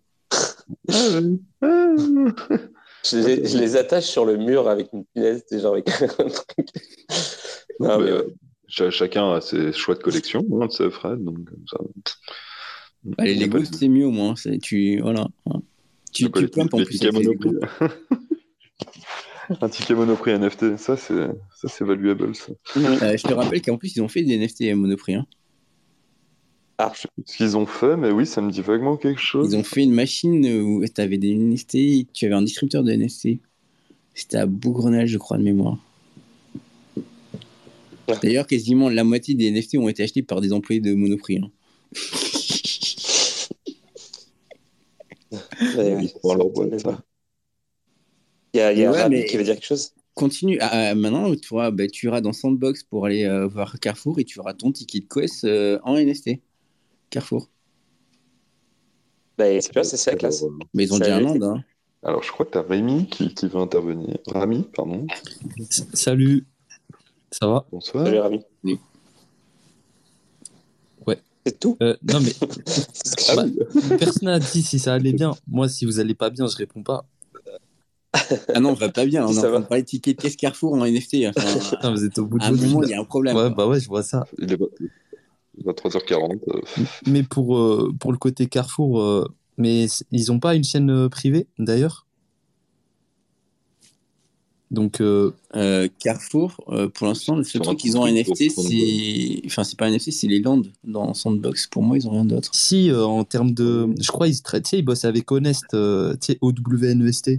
je, 0.89 1.39
les, 3.59 3.77
attache 3.77 4.07
sur 4.07 4.25
le 4.25 4.37
mur 4.37 4.69
avec 4.69 4.89
une 4.93 5.05
punaise, 5.05 5.45
genre 5.51 5.73
avec 5.75 5.89
un 5.91 6.07
truc. 6.29 6.69
Chacun 8.69 9.33
a 9.33 9.41
ses 9.41 9.73
choix 9.73 9.95
de 9.95 10.03
collection, 10.03 10.45
hein, 10.61 10.69
de 10.79 10.89
Fred. 10.91 11.23
Donc, 11.25 11.39
ça... 11.71 11.79
Bah, 13.03 13.25
les 13.25 13.35
Lego, 13.35 13.65
c'est 13.65 13.89
mieux 13.89 14.07
au 14.07 14.11
moins. 14.11 14.35
Tu, 14.63 15.01
voilà. 15.01 15.27
Tu, 16.13 16.31
tu 16.31 16.61
en 16.61 16.67
plus. 16.67 17.01
un 19.61 19.69
ticket 19.69 19.95
Monoprix 19.95 20.39
NFT, 20.39 20.77
ça 20.77 20.97
c'est 20.97 21.85
valuable. 21.85 22.35
Ça. 22.35 22.53
Euh, 22.77 23.17
je 23.17 23.23
te 23.23 23.33
rappelle 23.33 23.63
qu'en 23.63 23.77
plus 23.77 23.97
ils 23.97 24.03
ont 24.03 24.09
fait 24.09 24.23
des 24.23 24.39
NFT 24.39 24.63
à 24.73 24.77
Monoprix. 24.77 25.15
Hein. 25.15 25.27
Ah, 26.83 26.91
je 26.95 27.03
sais 27.03 27.09
pas 27.09 27.23
ce 27.27 27.37
qu'ils 27.37 27.59
ont 27.59 27.67
fait, 27.67 27.95
mais 27.99 28.11
oui, 28.11 28.25
ça 28.25 28.41
me 28.41 28.51
dit 28.51 28.63
vaguement 28.63 28.97
quelque 28.97 29.21
chose. 29.21 29.53
Ils 29.53 29.57
ont 29.57 29.63
fait 29.63 29.83
une 29.83 29.93
machine 29.93 30.47
où 30.63 30.83
tu 30.83 30.99
avais 30.99 31.19
des 31.19 31.35
NFT, 31.35 32.11
tu 32.15 32.25
avais 32.25 32.35
un 32.35 32.41
distributeur 32.41 32.83
de 32.83 32.91
NFT. 32.91 33.39
C'était 34.15 34.39
à 34.39 34.47
Bougrenage, 34.47 35.11
je 35.11 35.19
crois, 35.19 35.37
de 35.37 35.43
mémoire. 35.43 35.77
D'ailleurs, 38.23 38.47
quasiment 38.47 38.89
la 38.89 39.05
moitié 39.05 39.35
des 39.35 39.51
NFT 39.51 39.77
ont 39.77 39.91
été 39.91 40.05
achetés 40.05 40.23
par 40.23 40.41
des 40.41 40.55
employés 40.55 40.81
de 40.81 40.95
Monoprix. 40.95 41.41
Hein. 41.41 41.51
il 48.55 48.59
y 48.59 48.61
a, 48.61 48.73
y 48.73 48.87
a 48.87 49.09
qui 49.25 49.37
veut 49.37 49.45
dire 49.45 49.55
quelque 49.55 49.67
chose? 49.67 49.93
Continue. 50.15 50.57
Ah, 50.63 50.71
ah, 50.91 50.95
maintenant, 50.95 51.35
tu, 51.35 51.55
bah, 51.55 51.87
tu 51.93 52.07
iras 52.07 52.23
dans 52.23 52.33
Sandbox 52.33 52.85
pour 52.85 53.05
aller 53.05 53.27
euh, 53.27 53.47
voir 53.47 53.79
Carrefour 53.81 54.19
et 54.19 54.25
tu 54.25 54.41
auras 54.41 54.55
ton 54.55 54.73
ticket 54.73 55.01
de 55.01 55.07
quest 55.07 55.45
euh, 55.45 55.79
en 55.83 55.99
NFT. 55.99 56.41
Carrefour. 57.11 57.49
Bah, 59.37 59.47
c'est 59.61 59.85
c'est 59.85 60.11
la 60.11 60.17
classe. 60.17 60.45
Mais 60.75 60.85
ils 60.85 60.95
ont 60.95 60.99
déjà 60.99 61.17
un 61.17 61.21
land. 61.21 61.43
Hein. 61.43 61.65
Alors, 62.03 62.23
je 62.23 62.31
crois 62.31 62.47
que 62.47 62.53
tu 62.53 62.59
as 62.59 62.63
Rémi 62.63 63.07
qui, 63.07 63.35
qui, 63.35 63.47
veut 63.49 63.59
intervenir. 63.59 64.17
Rami, 64.27 64.67
pardon. 64.75 65.07
Salut. 65.93 66.47
Ça 67.31 67.47
va? 67.47 67.67
Bonsoir. 67.71 68.07
Salut, 68.07 68.19
Rami. 68.19 68.45
Ouais. 71.07 71.19
C'est 71.45 71.59
tout? 71.59 71.77
Euh, 71.83 71.97
Non, 72.03 72.21
mais. 72.21 72.33
bah, 73.37 73.45
personne 73.99 74.29
n'a 74.29 74.39
dit 74.39 74.63
si 74.63 74.79
ça 74.79 74.95
allait 74.95 75.13
bien. 75.13 75.33
Moi, 75.47 75.69
si 75.69 75.85
vous 75.85 76.01
allez 76.01 76.15
pas 76.15 76.31
bien, 76.31 76.47
je 76.47 76.57
réponds 76.57 76.83
pas. 76.83 77.05
Ah 78.55 78.61
non, 78.61 78.71
on 78.71 78.75
va 78.75 78.89
pas 78.89 79.07
bien. 79.07 79.27
On 79.27 79.33
de 79.33 79.81
ticket 79.81 80.15
de 80.15 80.21
caisse 80.21 80.37
Carrefour 80.37 80.75
en 80.75 80.87
NFT. 80.87 81.17
Enfin, 81.29 81.91
vous 81.93 82.05
êtes 82.05 82.19
au 82.19 82.27
bout 82.27 82.39
de 82.39 82.45
À 82.45 82.49
un 82.49 82.53
moment, 82.53 82.83
il 82.83 82.91
y 82.91 82.95
a 82.95 83.01
un 83.01 83.05
problème. 83.05 83.37
Ouais, 83.37 83.51
bah 83.51 83.67
ouais, 83.67 83.81
je 83.81 83.89
vois 83.89 84.03
ça. 84.03 84.27
Il 84.39 84.53
est 84.53 84.59
23h40. 85.65 86.39
Euh. 86.49 86.61
Mais 87.07 87.23
pour, 87.23 87.57
euh, 87.57 87.93
pour 87.99 88.13
le 88.13 88.19
côté 88.19 88.47
Carrefour, 88.47 89.01
euh, 89.01 89.29
mais 89.57 89.87
ils 90.11 90.27
n'ont 90.29 90.41
pas 90.41 90.55
une 90.55 90.65
chaîne 90.65 91.09
privée 91.09 91.47
d'ailleurs? 91.59 92.07
Donc 94.71 95.03
Carrefour, 95.99 96.65
pour 96.95 97.07
l'instant, 97.09 97.35
le 97.35 97.43
seul 97.43 97.61
truc 97.61 97.77
qu'ils 97.77 97.99
ont 97.99 98.03
en 98.03 98.07
NFT, 98.07 98.51
c'est, 98.51 99.43
enfin 99.45 99.65
c'est 99.65 99.77
pas 99.77 99.91
NFT, 99.91 100.13
c'est 100.13 100.29
les 100.29 100.39
Lands 100.39 100.63
dans 100.85 101.13
Sandbox. 101.13 101.67
Pour 101.67 101.83
moi, 101.83 101.99
ils 101.99 102.07
ont 102.07 102.13
rien 102.13 102.25
d'autre. 102.25 102.55
Si, 102.55 102.93
en 102.93 103.25
termes 103.25 103.53
de, 103.53 103.89
je 103.99 104.13
crois 104.13 104.29
ils 104.29 104.41
traitent, 104.41 104.73
ils 104.73 104.85
bossent 104.85 105.05
avec 105.05 105.33
Honest, 105.33 105.67
tu 105.71 105.77
sais, 106.21 106.39
OWNEST. 106.41 107.31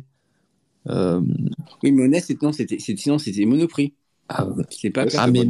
Oui, 0.89 1.91
mais 1.93 2.03
Honest, 2.03 2.41
non, 2.41 2.51
c'était, 2.51 2.79
sinon 2.79 3.17
c'était 3.17 3.45
Monoprix. 3.45 3.93
Ah, 4.33 4.47
c'est 4.69 4.89
pas 4.91 5.05
ah, 5.17 5.27
mais, 5.27 5.41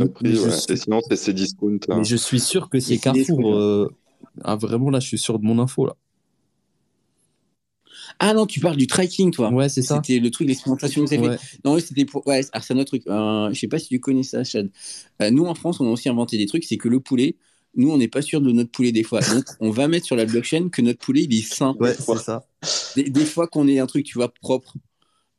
sinon 0.76 1.02
c'est 1.16 1.34
discount. 1.34 1.78
Hein. 1.88 1.98
Mais 2.00 2.04
je 2.04 2.16
suis 2.16 2.40
sûr 2.40 2.70
que 2.70 2.80
c'est 2.80 2.98
Carrefour. 2.98 3.56
Euh, 3.56 3.90
ah 4.44 4.56
vraiment 4.56 4.90
là, 4.90 5.00
je 5.00 5.08
suis 5.08 5.18
sûr 5.18 5.38
de 5.38 5.46
mon 5.46 5.60
info 5.60 5.86
là. 5.86 5.96
Ah 8.20 8.34
non, 8.34 8.46
tu 8.46 8.60
parles 8.60 8.78
du 8.78 8.88
tracking, 8.88 9.32
toi. 9.32 9.52
Ouais, 9.52 9.70
c'est 9.70 9.82
ça. 9.82 10.02
C'était 10.04 10.20
le 10.20 10.32
truc 10.32 10.48
d'expérimentation 10.48 11.06
que 11.06 11.10
tu 11.10 11.20
fait. 11.20 11.40
Non, 11.64 11.80
c'était 11.80 12.06
pour. 12.06 12.26
Ouais, 12.28 12.42
c'est 12.44 12.74
un 12.74 12.78
autre 12.78 12.86
truc. 12.86 13.04
Euh, 13.08 13.50
je 13.54 13.60
sais 13.60 13.68
pas 13.68 13.80
si 13.80 13.88
tu 13.88 14.00
connais 14.00 14.24
ça, 14.24 14.44
Chad. 14.44 14.70
Euh, 15.22 15.32
nous, 15.32 15.46
en 15.46 15.56
France, 15.56 15.80
on 15.80 15.88
a 15.88 15.90
aussi 15.90 16.10
inventé 16.10 16.38
des 16.38 16.46
trucs. 16.46 16.64
C'est 16.64 16.78
que 16.78 16.88
le 16.90 17.00
poulet, 17.00 17.36
nous, 17.76 17.92
on 17.92 17.98
n'est 17.98 18.08
pas 18.08 18.22
sûr 18.22 18.42
de 18.42 18.52
notre 18.52 18.72
poulet 18.72 18.92
des 18.92 19.04
fois. 19.04 19.22
Donc, 19.22 19.46
on 19.60 19.70
va 19.70 19.88
mettre 19.88 20.06
sur 20.06 20.16
la 20.16 20.26
blockchain 20.26 20.70
que 20.70 20.82
notre 20.82 21.00
poulet, 21.00 21.24
il 21.24 21.34
est 21.34 21.42
sain. 21.42 21.76
Ouais, 21.80 21.94
c'est 21.94 22.18
ça. 22.18 22.46
Des, 22.96 23.26
fois 23.26 23.48
qu'on 23.48 23.68
ait 23.68 23.80
un 23.80 23.88
truc, 23.88 24.06
tu 24.06 24.18
vois, 24.18 24.34
propre. 24.34 24.76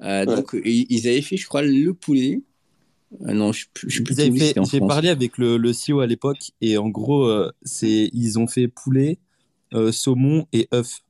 Euh, 0.02 0.24
donc, 0.26 0.56
ils 0.64 1.08
avaient 1.08 1.22
fait, 1.22 1.36
je 1.36 1.46
crois, 1.46 1.62
le 1.62 1.92
poulet. 1.92 2.42
Non, 3.20 3.52
je, 3.52 3.66
je 3.86 4.02
sais 4.04 4.30
plus. 4.30 4.52
J'ai 4.70 4.80
parlé 4.80 5.08
avec 5.08 5.38
le, 5.38 5.56
le 5.56 5.72
CEO 5.72 6.00
à 6.00 6.06
l'époque 6.06 6.52
et 6.60 6.78
en 6.78 6.88
gros, 6.88 7.30
c'est 7.62 8.10
ils 8.12 8.38
ont 8.38 8.46
fait 8.46 8.68
poulet, 8.68 9.18
saumon 9.90 10.46
et 10.52 10.68
œuf. 10.74 11.02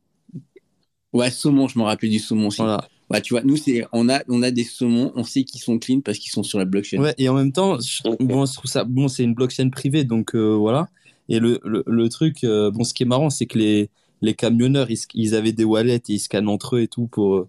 Ouais, 1.12 1.30
saumon, 1.30 1.68
je 1.68 1.78
me 1.78 1.84
rappelle 1.84 2.10
du 2.10 2.18
saumon 2.18 2.48
aussi. 2.48 2.58
Voilà. 2.58 2.88
Ouais, 3.10 3.20
tu 3.20 3.34
vois, 3.34 3.42
nous, 3.42 3.58
c'est, 3.58 3.84
on, 3.92 4.08
a, 4.08 4.22
on 4.28 4.42
a 4.42 4.50
des 4.50 4.64
saumons, 4.64 5.12
on 5.14 5.24
sait 5.24 5.44
qu'ils 5.44 5.60
sont 5.60 5.78
clean 5.78 6.00
parce 6.00 6.16
qu'ils 6.16 6.32
sont 6.32 6.42
sur 6.42 6.58
la 6.58 6.64
blockchain. 6.64 6.98
Ouais, 6.98 7.14
et 7.18 7.28
en 7.28 7.34
même 7.34 7.52
temps, 7.52 7.76
bon, 8.20 8.46
je 8.46 8.54
trouve 8.54 8.70
ça, 8.70 8.84
bon, 8.84 9.06
c'est 9.08 9.22
une 9.22 9.34
blockchain 9.34 9.68
privée, 9.68 10.04
donc 10.04 10.34
euh, 10.34 10.54
voilà. 10.54 10.88
Et 11.28 11.38
le, 11.38 11.60
le, 11.62 11.84
le 11.86 12.08
truc, 12.08 12.42
euh, 12.44 12.70
bon, 12.70 12.84
ce 12.84 12.94
qui 12.94 13.02
est 13.02 13.06
marrant, 13.06 13.28
c'est 13.28 13.44
que 13.44 13.58
les, 13.58 13.90
les 14.22 14.32
camionneurs, 14.32 14.90
ils, 14.90 14.98
ils, 15.12 15.34
avaient 15.34 15.52
des 15.52 15.64
wallets 15.64 15.96
et 15.96 16.12
ils 16.14 16.20
scannent 16.20 16.48
entre 16.48 16.76
eux 16.76 16.80
et 16.82 16.88
tout 16.88 17.06
pour, 17.06 17.46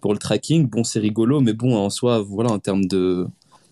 pour 0.00 0.12
le 0.12 0.18
tracking. 0.18 0.68
Bon, 0.68 0.82
c'est 0.82 0.98
rigolo, 0.98 1.40
mais 1.40 1.52
bon, 1.52 1.76
en 1.76 1.90
soi, 1.90 2.20
voilà, 2.20 2.50
en 2.50 2.58
termes 2.58 2.86
de, 2.86 3.28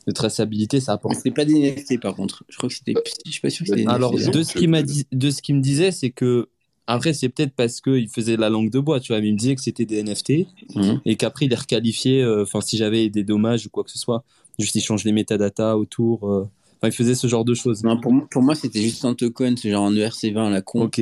de 0.06 0.12
traçabilité, 0.12 0.80
ça 0.80 0.92
apporte. 0.92 1.16
C'était 1.16 1.30
pas 1.30 1.44
des 1.44 1.72
NFT 1.72 2.00
par 2.00 2.14
contre. 2.14 2.44
Je 2.48 2.56
crois 2.56 2.68
que 2.68 2.74
c'était. 2.74 2.94
Je 3.26 3.30
suis 3.30 3.40
pas 3.40 3.50
sûr 3.50 3.64
que 3.64 3.70
c'était. 3.70 3.88
Alors, 3.88 4.12
de 4.12 4.42
ce 4.42 4.52
qu'il 4.52 4.68
m'a 4.68 4.82
dit, 4.82 5.06
de 5.12 5.30
ce 5.30 5.42
qu'il 5.42 5.56
me 5.56 5.60
disait, 5.60 5.92
c'est 5.92 6.10
que 6.10 6.48
après, 6.86 7.14
c'est 7.14 7.28
peut-être 7.28 7.54
parce 7.54 7.80
qu'il 7.80 8.08
faisait 8.08 8.36
la 8.36 8.50
langue 8.50 8.70
de 8.70 8.80
bois, 8.80 9.00
tu 9.00 9.12
vois. 9.12 9.20
Mais 9.20 9.28
il 9.28 9.34
me 9.34 9.38
disait 9.38 9.54
que 9.54 9.60
c'était 9.60 9.86
des 9.86 10.02
NFT 10.02 10.46
mhm. 10.74 11.00
et 11.04 11.16
qu'après, 11.16 11.46
il 11.46 11.48
les 11.48 11.56
requalifiait. 11.56 12.22
Euh, 12.22 12.42
enfin, 12.42 12.60
si 12.60 12.76
j'avais 12.76 13.08
des 13.08 13.24
dommages 13.24 13.66
ou 13.66 13.70
quoi 13.70 13.84
que 13.84 13.90
ce 13.90 13.98
soit, 13.98 14.24
juste 14.58 14.74
il 14.74 14.80
change 14.80 15.04
les 15.04 15.12
métadatas 15.12 15.76
autour. 15.76 16.28
Euh. 16.28 16.48
Enfin, 16.78 16.88
il 16.88 16.92
faisait 16.92 17.14
ce 17.14 17.28
genre 17.28 17.44
de 17.44 17.54
choses. 17.54 17.84
Non, 17.84 18.00
pour, 18.00 18.12
pour 18.28 18.42
moi, 18.42 18.54
c'était 18.54 18.82
juste 18.82 19.04
un 19.04 19.14
token, 19.14 19.56
c'est 19.56 19.70
genre 19.70 19.86
un 19.86 19.94
ERC20 19.94 20.46
à 20.46 20.50
la 20.50 20.60
con. 20.60 20.82
Ok. 20.82 21.00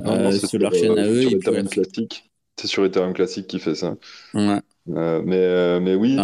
Euh, 0.00 0.32
sur 0.32 0.58
leur 0.58 0.74
chaîne 0.74 0.98
à 0.98 1.06
eux. 1.06 1.30
Ethereum 1.32 1.68
classique. 1.68 2.24
C'est 2.56 2.68
sur 2.68 2.84
Ethereum 2.84 3.12
classique 3.12 3.46
qui 3.46 3.58
fait 3.58 3.74
ça. 3.74 3.96
Ouais. 4.34 4.60
Mais, 4.88 5.80
mais 5.80 5.94
oui, 5.94 6.16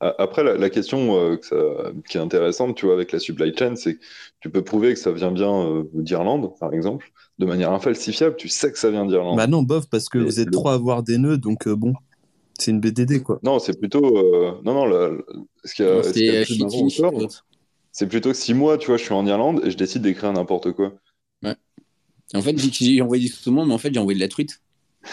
après 0.00 0.44
la, 0.44 0.70
question 0.70 1.36
qui 2.08 2.18
est 2.18 2.20
intéressante, 2.20 2.76
tu 2.76 2.86
vois, 2.86 2.94
avec 2.94 3.12
la 3.12 3.18
supply 3.18 3.54
chain, 3.56 3.76
c'est 3.76 3.94
que 3.94 4.00
tu 4.40 4.50
peux 4.50 4.62
prouver 4.62 4.94
que 4.94 4.98
ça 4.98 5.12
vient 5.12 5.32
bien 5.32 5.84
d'Irlande, 5.92 6.50
par 6.58 6.72
exemple 6.72 7.12
de 7.38 7.46
manière 7.46 7.72
infalsifiable, 7.72 8.36
tu 8.36 8.48
sais 8.48 8.70
que 8.70 8.78
ça 8.78 8.90
vient 8.90 9.06
d'Irlande. 9.06 9.36
Bah 9.36 9.46
non, 9.46 9.62
bof, 9.62 9.88
parce 9.88 10.08
que 10.08 10.18
vous 10.18 10.40
êtes 10.40 10.50
trois 10.50 10.72
à 10.72 10.74
avoir 10.74 11.02
des 11.02 11.18
nœuds, 11.18 11.38
donc 11.38 11.66
euh, 11.66 11.74
bon, 11.74 11.94
c'est 12.58 12.70
une 12.70 12.80
BDD 12.80 13.22
quoi. 13.22 13.40
Non, 13.42 13.58
c'est 13.58 13.78
plutôt. 13.78 14.16
Euh, 14.16 14.60
non, 14.64 14.74
non, 14.74 14.86
là, 14.86 15.10
ce 15.64 15.74
qui 15.74 15.82
a, 15.82 16.02
c'est 17.96 18.08
plutôt 18.08 18.30
que 18.30 18.36
si 18.36 18.54
moi, 18.54 18.76
tu 18.76 18.88
vois, 18.88 18.96
je 18.96 19.04
suis 19.04 19.14
en 19.14 19.24
Irlande 19.26 19.62
et 19.64 19.70
je 19.70 19.76
décide 19.76 20.02
d'écrire 20.02 20.32
n'importe 20.32 20.72
quoi. 20.72 20.94
Ouais. 21.42 21.54
En 22.34 22.42
fait, 22.42 22.56
j'ai 22.58 23.00
envoyé 23.00 23.28
du 23.28 23.50
monde, 23.50 23.68
mais 23.68 23.74
en 23.74 23.78
fait, 23.78 23.94
j'ai 23.94 24.00
envoyé 24.00 24.18
de 24.18 24.24
la 24.24 24.28
truite. 24.28 24.60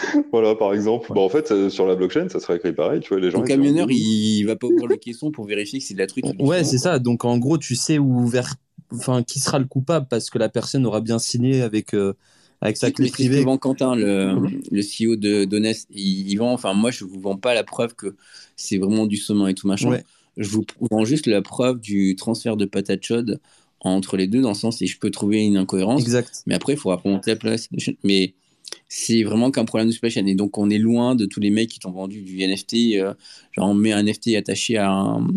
voilà, 0.32 0.54
par 0.54 0.74
exemple. 0.74 1.12
Bon, 1.12 1.24
en 1.24 1.28
fait, 1.28 1.50
euh, 1.50 1.68
sur 1.70 1.86
la 1.86 1.94
blockchain, 1.94 2.28
ça 2.28 2.40
serait 2.40 2.56
écrit 2.56 2.72
pareil, 2.72 3.00
tu 3.00 3.10
vois, 3.10 3.20
les 3.20 3.30
gens. 3.30 3.40
Le 3.40 3.46
camionneur, 3.46 3.86
il 3.90 4.44
va 4.44 4.56
pas 4.56 4.66
ouvrir 4.66 4.86
le 4.86 4.96
caisson 4.96 5.30
pour 5.30 5.44
vérifier 5.44 5.78
que 5.78 5.84
c'est 5.84 5.94
de 5.94 5.98
la 5.98 6.06
truite. 6.06 6.26
Ouais, 6.38 6.64
c'est 6.64 6.78
ça. 6.78 6.98
Donc, 6.98 7.24
en 7.24 7.38
gros, 7.38 7.58
tu 7.58 7.74
sais 7.74 7.98
où 7.98 8.26
vers 8.26 8.54
enfin, 8.94 9.22
qui 9.22 9.40
sera 9.40 9.58
le 9.58 9.64
coupable 9.64 10.06
parce 10.08 10.30
que 10.30 10.38
la 10.38 10.48
personne 10.48 10.86
aura 10.86 11.00
bien 11.00 11.18
signé 11.18 11.62
avec, 11.62 11.94
euh, 11.94 12.14
avec 12.60 12.76
sa 12.76 12.90
clé 12.90 13.10
privée. 13.10 13.40
Souvent 13.40 13.58
Quentin, 13.58 13.94
le, 13.94 14.34
mhm. 14.34 14.62
le 14.70 14.82
CEO 14.82 15.16
de 15.16 15.44
Donest, 15.44 15.88
il, 15.90 16.34
vend, 16.36 16.52
enfin, 16.52 16.74
moi, 16.74 16.90
je 16.90 17.04
vous 17.04 17.20
vends 17.20 17.36
pas 17.36 17.54
la 17.54 17.64
preuve 17.64 17.94
que 17.94 18.16
c'est 18.56 18.78
vraiment 18.78 19.06
du 19.06 19.16
saumon 19.16 19.46
et 19.46 19.54
tout 19.54 19.66
machin. 19.66 19.98
Je 20.36 20.48
vous 20.48 20.64
vends 20.90 21.04
juste 21.04 21.26
la 21.26 21.42
preuve 21.42 21.80
du 21.80 22.16
transfert 22.16 22.56
de 22.56 22.64
patates 22.64 23.04
chaudes 23.04 23.40
entre 23.80 24.16
les 24.16 24.28
deux, 24.28 24.40
dans 24.40 24.50
le 24.50 24.54
sens 24.54 24.80
où 24.80 24.86
je 24.86 24.96
peux 24.96 25.10
trouver 25.10 25.44
une 25.44 25.56
incohérence. 25.56 26.02
Exact. 26.02 26.42
Mais 26.46 26.54
après, 26.54 26.74
il 26.74 26.78
faudra 26.78 26.96
remonter 26.96 27.32
la 27.32 27.36
place. 27.36 27.68
Mais 28.04 28.34
c'est 28.94 29.22
vraiment 29.22 29.50
qu'un 29.50 29.64
problème 29.64 29.88
de 29.88 29.92
supply 29.92 30.10
chain. 30.10 30.26
Et 30.26 30.34
donc, 30.34 30.58
on 30.58 30.68
est 30.68 30.76
loin 30.76 31.14
de 31.14 31.24
tous 31.24 31.40
les 31.40 31.48
mecs 31.48 31.70
qui 31.70 31.78
t'ont 31.78 31.92
vendu 31.92 32.20
du 32.20 32.46
NFT. 32.46 32.96
Euh, 32.96 33.14
genre, 33.52 33.70
on 33.70 33.74
met 33.74 33.90
un 33.90 34.02
NFT 34.02 34.34
attaché 34.36 34.76
à 34.76 34.90
un, 34.90 35.28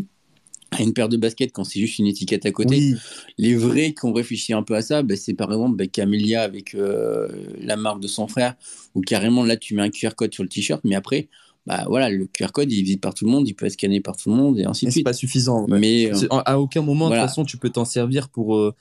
une 0.77 0.91
paire 0.91 1.07
de 1.07 1.15
baskets 1.15 1.53
quand 1.53 1.64
c'est 1.64 1.80
juste 1.80 1.98
une 1.98 2.07
étiquette 2.07 2.45
à 2.45 2.52
côté. 2.52 2.95
Les 3.38 3.56
vrais 3.56 3.94
qui 3.94 4.03
ont 4.03 4.11
réfléchi 4.11 4.52
un 4.52 4.61
peu 4.61 4.76
à 4.76 4.82
ça, 4.82 5.03
ben, 5.03 5.15
c'est 5.15 5.36
par 5.36 5.53
exemple 5.53 5.77
ben, 5.77 5.88
Camélia 5.88 6.41
avec 6.41 6.76
euh, 6.76 7.30
la 7.61 7.77
marque 7.77 8.02
de 8.02 8.10
son 8.10 8.27
frère, 8.27 8.56
où 8.94 8.99
carrément 8.99 9.45
là 9.45 9.56
tu 9.56 9.73
mets 9.73 9.84
un 9.84 9.90
QR 9.90 10.15
code 10.18 10.34
sur 10.34 10.44
le 10.44 10.49
t-shirt, 10.49 10.82
mais 10.84 10.95
après, 10.95 11.30
bah 11.65 11.86
voilà, 11.88 12.10
le 12.10 12.27
QR 12.27 12.52
code 12.52 12.69
il 12.69 12.80
est 12.80 12.84
visible 12.84 12.99
par 12.99 13.14
tout 13.14 13.23
le 13.23 13.32
monde, 13.32 13.48
il 13.48 13.53
peut 13.53 13.68
être 13.68 13.72
scanné 13.72 14.02
par 14.02 14.18
tout 14.18 14.30
le 14.32 14.36
monde 14.36 14.60
et 14.60 14.65
ainsi 14.65 14.86
de 14.86 14.91
suite. 14.91 15.03
C'est 15.03 15.10
pas 15.10 15.14
suffisant. 15.14 15.65
Mais 15.69 16.11
euh, 16.14 16.27
à 16.30 16.60
aucun 16.60 16.82
moment 16.82 17.10
de 17.10 17.15
toute 17.15 17.22
façon 17.22 17.45
tu 17.45 17.56
peux 17.56 17.69
t'en 17.69 17.86
servir 17.86 18.27
pour 18.27 18.57
euh, 18.57 18.76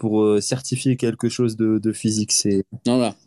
pour 0.00 0.22
euh, 0.22 0.40
certifier 0.40 0.96
quelque 0.96 1.28
chose 1.28 1.58
de, 1.58 1.78
de 1.78 1.92
physique. 1.92 2.32
C'est 2.32 2.64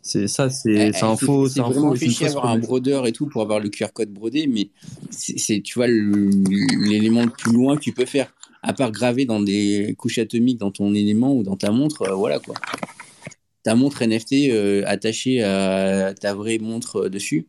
c'est 0.02 0.26
ça, 0.26 0.50
c'est 0.50 0.72
eh, 0.72 0.90
eh, 0.92 1.04
un 1.04 1.16
faux. 1.16 1.48
C'est 1.48 1.60
vraiment 1.60 1.94
fichier 1.94 2.26
avoir 2.26 2.46
un 2.46 2.58
brodeur 2.58 3.06
et 3.06 3.12
tout 3.12 3.26
pour 3.26 3.42
avoir 3.42 3.60
le 3.60 3.68
QR 3.68 3.92
code 3.94 4.10
brodé, 4.10 4.48
mais 4.48 4.70
c'est 5.08 5.60
tu 5.60 5.74
vois 5.78 5.86
l'élément 5.86 7.22
le, 7.22 7.30
plus 7.30 7.52
loin 7.52 7.76
que 7.76 7.80
tu 7.80 7.92
peux 7.92 8.06
faire, 8.06 8.34
à 8.64 8.72
part 8.72 8.90
graver 8.90 9.24
dans 9.24 9.40
des 9.40 9.94
couches 9.96 10.18
atomiques 10.18 10.58
dans 10.58 10.72
ton 10.72 10.94
élément 10.94 11.32
ou 11.32 11.44
dans 11.44 11.54
ta 11.54 11.70
montre, 11.70 12.02
euh, 12.02 12.14
voilà 12.14 12.40
quoi. 12.40 12.56
Ta 13.62 13.76
montre 13.76 14.02
NFT 14.04 14.50
euh, 14.50 14.82
attachée 14.84 15.44
à 15.44 16.12
ta 16.12 16.34
vraie 16.34 16.58
montre 16.58 17.08
dessus. 17.08 17.46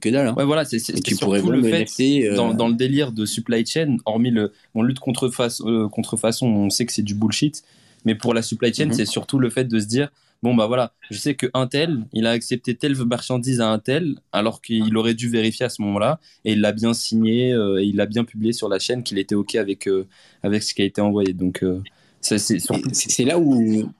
que 0.00 0.08
dalle. 0.08 0.28
Hein. 0.28 0.34
Ouais, 0.36 0.44
voilà, 0.44 0.64
c'est 0.64 0.78
tu 0.78 1.16
pourrais 1.16 1.42
le 1.42 1.64
fait 1.64 1.82
NFT, 1.82 2.36
dans, 2.36 2.54
dans, 2.54 2.68
le 2.68 2.74
délire 2.74 3.10
de 3.10 3.26
supply 3.26 3.66
chain, 3.66 3.96
hormis 4.06 4.30
le, 4.30 4.52
on 4.76 4.84
lutte 4.84 5.00
contre, 5.00 5.30
face, 5.30 5.60
contre 5.90 6.16
façon, 6.16 6.46
on 6.46 6.70
sait 6.70 6.86
que 6.86 6.92
c'est 6.92 7.02
du 7.02 7.16
bullshit, 7.16 7.64
mais 8.04 8.14
pour 8.14 8.34
la 8.34 8.42
supply 8.42 8.72
chain, 8.72 8.86
mhm. 8.86 8.92
c'est 8.92 9.06
surtout 9.06 9.38
le 9.38 9.50
fait 9.50 9.64
de 9.64 9.78
se 9.78 9.86
dire 9.86 10.10
bon 10.42 10.54
bah 10.54 10.66
voilà, 10.66 10.92
je 11.10 11.18
sais 11.18 11.34
que 11.34 11.46
un 11.54 11.66
tel, 11.66 12.04
il 12.12 12.26
a 12.26 12.30
accepté 12.30 12.74
telle 12.74 12.96
marchandise 12.96 13.60
à 13.60 13.68
un 13.68 13.78
tel, 13.78 14.16
alors 14.32 14.60
qu'il 14.60 14.96
aurait 14.96 15.14
dû 15.14 15.28
vérifier 15.28 15.66
à 15.66 15.68
ce 15.68 15.80
moment-là, 15.82 16.18
et 16.44 16.52
il 16.52 16.60
l'a 16.60 16.72
bien 16.72 16.94
signé, 16.94 17.52
euh, 17.52 17.80
et 17.80 17.84
il 17.84 17.96
l'a 17.96 18.06
bien 18.06 18.24
publié 18.24 18.52
sur 18.52 18.68
la 18.68 18.78
chaîne 18.78 19.02
qu'il 19.02 19.18
était 19.18 19.34
ok 19.34 19.54
avec 19.54 19.86
euh, 19.86 20.06
avec 20.42 20.62
ce 20.62 20.74
qui 20.74 20.82
a 20.82 20.84
été 20.84 21.00
envoyé. 21.00 21.32
Donc 21.32 21.62
euh, 21.62 21.80
c'est 22.20 23.24
là 23.24 23.38
où 23.38 23.92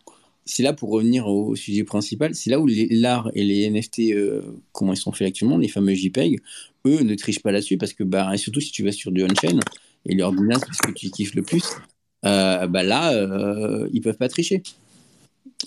c'est 0.44 0.64
là 0.64 0.72
pour 0.72 0.90
revenir 0.90 1.28
au 1.28 1.54
sujet 1.54 1.84
principal, 1.84 2.34
c'est 2.34 2.50
là 2.50 2.58
où 2.58 2.66
l'art 2.90 3.30
et 3.34 3.44
les 3.44 3.70
NFT, 3.70 4.14
comment 4.72 4.92
ils 4.92 4.96
sont 4.96 5.12
faits 5.12 5.28
actuellement, 5.28 5.58
les 5.58 5.68
fameux 5.68 5.94
JPEG, 5.94 6.40
eux 6.86 7.02
ne 7.02 7.14
trichent 7.14 7.42
pas 7.42 7.52
là-dessus 7.52 7.78
parce 7.78 7.92
que 7.92 8.02
bah 8.02 8.36
surtout 8.36 8.60
si 8.60 8.72
tu 8.72 8.82
vas 8.82 8.90
sur 8.90 9.12
du 9.12 9.22
on-chain 9.22 9.60
et 10.06 10.16
c'est 10.16 10.18
ce 10.18 10.82
que 10.82 10.92
tu 10.92 11.10
kiffes 11.10 11.34
le 11.36 11.42
plus, 11.42 11.62
euh, 12.24 12.66
bah 12.68 12.82
là, 12.82 13.12
euh, 13.12 13.88
ils 13.92 14.00
peuvent 14.00 14.16
pas 14.16 14.28
tricher. 14.28 14.62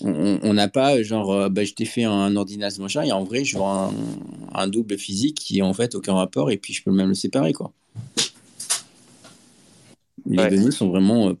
On 0.02 0.52
n'a 0.52 0.68
pas 0.68 1.02
genre, 1.02 1.32
euh, 1.32 1.48
bah, 1.48 1.64
je 1.64 1.72
t'ai 1.72 1.86
fait 1.86 2.04
un 2.04 2.36
ordinateur 2.36 2.82
machin, 2.82 3.02
et 3.02 3.12
en 3.12 3.24
vrai, 3.24 3.44
je 3.44 3.56
vois 3.56 3.90
un, 4.52 4.68
double 4.68 4.98
physique 4.98 5.38
qui 5.38 5.58
est 5.58 5.62
en 5.62 5.72
fait 5.72 5.94
aucun 5.94 6.14
rapport, 6.14 6.50
et 6.50 6.58
puis 6.58 6.74
je 6.74 6.82
peux 6.82 6.90
même 6.90 7.08
le 7.08 7.14
séparer, 7.14 7.54
quoi. 7.54 7.72
Les 10.26 10.48
données 10.50 10.70
sont 10.70 10.88
vraiment 10.88 11.32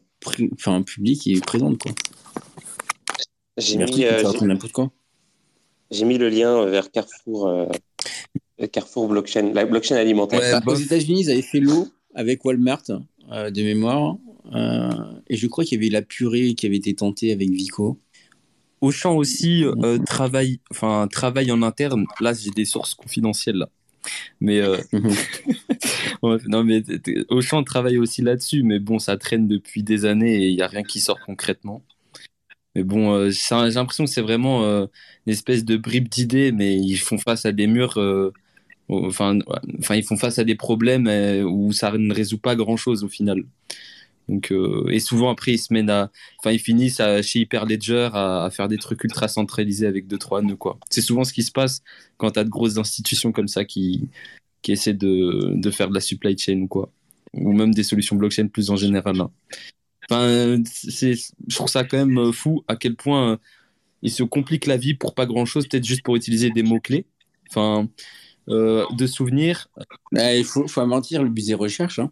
enfin, 0.54 0.80
publiques 0.82 1.26
et 1.26 1.38
présentes, 1.40 1.78
quoi. 1.78 1.92
J'ai 3.58 3.76
mis, 3.78 4.04
J'ai 5.90 6.04
mis 6.04 6.18
le 6.18 6.28
lien 6.28 6.64
vers 6.66 6.90
Carrefour, 6.90 7.68
Carrefour 8.72 9.08
blockchain, 9.08 9.52
la 9.52 9.66
blockchain 9.66 9.96
alimentaire. 9.96 10.62
aux 10.66 10.74
États-Unis, 10.74 11.22
ils 11.22 11.30
avaient 11.30 11.42
fait 11.42 11.60
l'eau 11.60 11.88
avec 12.14 12.44
Walmart 12.44 12.84
de 12.86 13.62
mémoire. 13.62 14.16
Euh, 14.54 14.90
et 15.28 15.36
je 15.36 15.46
crois 15.46 15.64
qu'il 15.64 15.80
y 15.80 15.84
avait 15.84 15.92
la 15.92 16.02
purée 16.02 16.54
qui 16.54 16.66
avait 16.66 16.76
été 16.76 16.94
tentée 16.94 17.32
avec 17.32 17.50
Vico. 17.50 18.00
Auchan 18.80 19.16
aussi 19.16 19.64
euh, 19.64 19.98
travaille, 19.98 20.60
enfin 20.70 21.08
travaille 21.10 21.50
en 21.50 21.62
interne. 21.62 22.06
Là, 22.20 22.32
j'ai 22.34 22.50
des 22.50 22.64
sources 22.64 22.94
confidentielles 22.94 23.56
là. 23.56 23.70
Mais 24.40 24.60
euh, 24.60 24.78
non, 26.48 26.62
mais 26.62 26.82
Auchan 27.28 27.64
travaille 27.64 27.98
aussi 27.98 28.22
là-dessus. 28.22 28.62
Mais 28.62 28.78
bon, 28.78 28.98
ça 28.98 29.16
traîne 29.16 29.48
depuis 29.48 29.82
des 29.82 30.04
années 30.04 30.44
et 30.44 30.48
il 30.48 30.56
n'y 30.56 30.62
a 30.62 30.68
rien 30.68 30.82
qui 30.82 31.00
sort 31.00 31.18
concrètement. 31.20 31.82
Mais 32.74 32.82
bon, 32.82 33.30
j'ai 33.30 33.54
l'impression 33.54 34.04
que 34.04 34.10
c'est 34.10 34.20
vraiment 34.20 34.62
une 34.62 34.88
espèce 35.32 35.64
de 35.64 35.78
bribe 35.78 36.08
d'idées, 36.08 36.52
mais 36.52 36.76
ils 36.76 36.98
font 36.98 37.16
face 37.16 37.46
à 37.46 37.52
des 37.52 37.66
murs. 37.66 37.98
enfin, 38.90 39.38
enfin, 39.78 39.94
ils 39.94 40.04
font 40.04 40.18
face 40.18 40.38
à 40.38 40.44
des 40.44 40.56
problèmes 40.56 41.06
où 41.46 41.72
ça 41.72 41.90
ne 41.96 42.12
résout 42.12 42.36
pas 42.36 42.54
grand-chose 42.54 43.02
au 43.02 43.08
final. 43.08 43.44
Donc, 44.28 44.50
euh, 44.50 44.88
et 44.90 44.98
souvent 44.98 45.30
après, 45.30 45.52
ils 45.52 45.58
se 45.58 45.72
mènent 45.72 45.90
à, 45.90 46.10
enfin, 46.38 46.50
ils 46.50 46.58
finissent 46.58 47.00
chez 47.22 47.40
Hyperledger 47.40 48.10
à, 48.12 48.48
faire 48.50 48.68
des 48.68 48.78
trucs 48.78 49.02
ultra 49.04 49.28
centralisés 49.28 49.86
avec 49.86 50.08
deux 50.08 50.18
trois 50.18 50.42
nœuds 50.42 50.56
quoi. 50.56 50.78
C'est 50.90 51.00
souvent 51.00 51.24
ce 51.24 51.32
qui 51.32 51.42
se 51.42 51.52
passe 51.52 51.82
quand 52.16 52.32
tu 52.32 52.40
as 52.40 52.44
de 52.44 52.48
grosses 52.48 52.78
institutions 52.78 53.32
comme 53.32 53.48
ça 53.48 53.64
qui 53.64 54.08
qui 54.62 54.72
essaient 54.72 54.94
de, 54.94 55.52
de 55.54 55.70
faire 55.70 55.88
de 55.88 55.94
la 55.94 56.00
supply 56.00 56.36
chain 56.36 56.60
ou 56.62 56.66
quoi, 56.66 56.90
ou 57.34 57.52
même 57.52 57.72
des 57.72 57.84
solutions 57.84 58.16
blockchain 58.16 58.48
plus 58.48 58.70
en 58.70 58.76
général. 58.76 59.20
Hein. 59.20 59.30
Enfin, 60.10 60.62
c'est, 60.64 61.14
je 61.14 61.54
trouve 61.54 61.68
ça 61.68 61.84
quand 61.84 62.04
même 62.04 62.32
fou 62.32 62.64
à 62.66 62.74
quel 62.74 62.96
point 62.96 63.38
ils 64.02 64.10
se 64.10 64.24
compliquent 64.24 64.66
la 64.66 64.76
vie 64.76 64.94
pour 64.94 65.14
pas 65.14 65.26
grand 65.26 65.44
chose, 65.44 65.68
peut-être 65.68 65.84
juste 65.84 66.02
pour 66.02 66.16
utiliser 66.16 66.50
des 66.50 66.64
mots 66.64 66.80
clés. 66.80 67.06
Enfin, 67.48 67.88
de 68.48 69.06
souvenirs. 69.06 69.68
Bah, 70.10 70.34
il 70.34 70.44
faut, 70.44 70.66
faut 70.66 70.84
mentir, 70.84 71.22
le 71.22 71.28
budget 71.28 71.54
recherche. 71.54 72.00
Hein. 72.00 72.10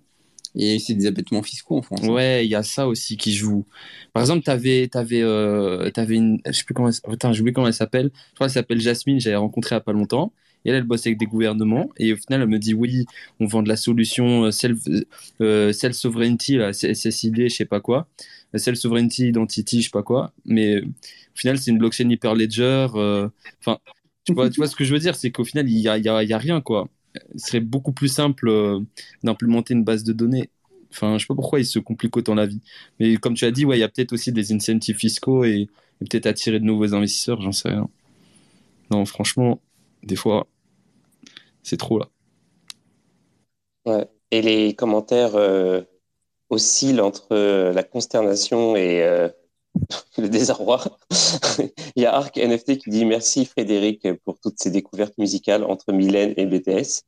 Et 0.56 0.78
c'est 0.78 0.94
des 0.94 1.06
abattements 1.06 1.42
fiscaux 1.42 1.78
en 1.78 1.82
France. 1.82 2.00
Hein. 2.04 2.08
Ouais, 2.08 2.46
il 2.46 2.50
y 2.50 2.54
a 2.54 2.62
ça 2.62 2.86
aussi 2.86 3.16
qui 3.16 3.32
joue. 3.32 3.66
Par 4.12 4.22
exemple, 4.22 4.44
tu 4.44 4.50
avais, 4.50 4.88
avais, 4.94 5.22
euh, 5.22 5.90
une. 6.08 6.40
Je 6.46 6.52
sais 6.52 6.64
plus 6.64 6.74
comment. 6.74 6.90
Attends, 7.10 7.32
j'ai 7.32 7.40
oublié 7.40 7.52
comment 7.52 7.66
elle 7.66 7.74
s'appelle. 7.74 8.10
Je 8.14 8.34
crois 8.34 8.46
qu'elle 8.46 8.54
s'appelle 8.54 8.80
Jasmine, 8.80 9.20
j'avais 9.20 9.36
rencontré 9.36 9.74
il 9.74 9.78
n'y 9.78 9.78
a 9.78 9.80
pas 9.80 9.92
longtemps. 9.92 10.32
Et 10.64 10.70
elle, 10.70 10.76
elle 10.76 10.84
bosse 10.84 11.06
avec 11.06 11.18
des 11.18 11.26
gouvernements. 11.26 11.90
Et 11.98 12.12
au 12.12 12.16
final, 12.16 12.42
elle 12.42 12.48
me 12.48 12.58
dit 12.58 12.72
oui, 12.72 13.04
on 13.40 13.46
vend 13.46 13.62
de 13.62 13.68
la 13.68 13.76
solution 13.76 14.50
self, 14.50 14.78
euh, 15.40 15.72
self 15.72 16.02
là, 16.04 16.72
SSID, 16.72 17.48
je 17.48 17.54
sais 17.54 17.64
pas 17.64 17.80
quoi. 17.80 18.08
Self 18.54 18.78
sovereignty 18.78 19.28
identity, 19.28 19.80
je 19.80 19.86
sais 19.86 19.90
pas 19.90 20.02
quoi. 20.04 20.32
Mais 20.44 20.80
au 20.82 20.86
final, 21.34 21.58
c'est 21.58 21.70
une 21.70 21.78
blockchain 21.78 22.08
hyper 22.08 22.34
ledger. 22.34 22.86
Euh, 22.94 23.28
enfin, 23.60 23.78
tu, 24.24 24.32
vois, 24.32 24.48
tu 24.48 24.56
vois 24.58 24.68
ce 24.68 24.76
que 24.76 24.84
je 24.84 24.92
veux 24.92 25.00
dire? 25.00 25.16
C'est 25.16 25.30
qu'au 25.32 25.44
final, 25.44 25.68
il 25.68 25.80
n'y 25.80 25.88
a, 25.88 25.98
y 25.98 26.02
y 26.04 26.32
a 26.32 26.38
rien, 26.38 26.60
quoi 26.60 26.88
serait 27.36 27.60
beaucoup 27.60 27.92
plus 27.92 28.08
simple 28.08 28.48
euh, 28.48 28.80
d'implémenter 29.22 29.74
une 29.74 29.84
base 29.84 30.04
de 30.04 30.12
données. 30.12 30.50
Enfin, 30.90 31.18
je 31.18 31.22
sais 31.22 31.26
pas 31.26 31.34
pourquoi 31.34 31.60
il 31.60 31.66
se 31.66 31.78
complique 31.78 32.16
autant 32.16 32.34
la 32.34 32.46
vie. 32.46 32.60
Mais 33.00 33.16
comme 33.16 33.34
tu 33.34 33.44
as 33.44 33.50
dit, 33.50 33.64
ouais, 33.64 33.76
il 33.76 33.80
y 33.80 33.84
a 33.84 33.88
peut-être 33.88 34.12
aussi 34.12 34.32
des 34.32 34.52
incentives 34.52 34.96
fiscaux 34.96 35.44
et, 35.44 35.68
peut-être 36.00 36.26
attirer 36.26 36.60
de 36.60 36.64
nouveaux 36.64 36.92
investisseurs, 36.92 37.40
j'en 37.40 37.52
sais 37.52 37.70
rien. 37.70 37.88
Non, 38.90 39.06
franchement, 39.06 39.62
des 40.02 40.16
fois, 40.16 40.46
c'est 41.62 41.78
trop 41.78 41.98
là. 41.98 42.10
Ouais. 43.86 44.06
Et 44.30 44.42
les 44.42 44.74
commentaires 44.74 45.34
euh, 45.34 45.80
oscillent 46.50 47.00
entre 47.00 47.28
euh, 47.32 47.72
la 47.72 47.82
consternation 47.82 48.76
et 48.76 49.02
le 50.18 50.28
désarroi. 50.28 50.98
il 51.96 52.02
y 52.02 52.06
a 52.06 52.14
Arc 52.14 52.36
NFT 52.36 52.78
qui 52.78 52.90
dit 52.90 53.04
merci 53.04 53.44
Frédéric 53.44 54.06
pour 54.24 54.38
toutes 54.38 54.58
ces 54.58 54.70
découvertes 54.70 55.16
musicales 55.18 55.64
entre 55.64 55.92
Mylène 55.92 56.34
et 56.36 56.46
BTS. 56.46 57.02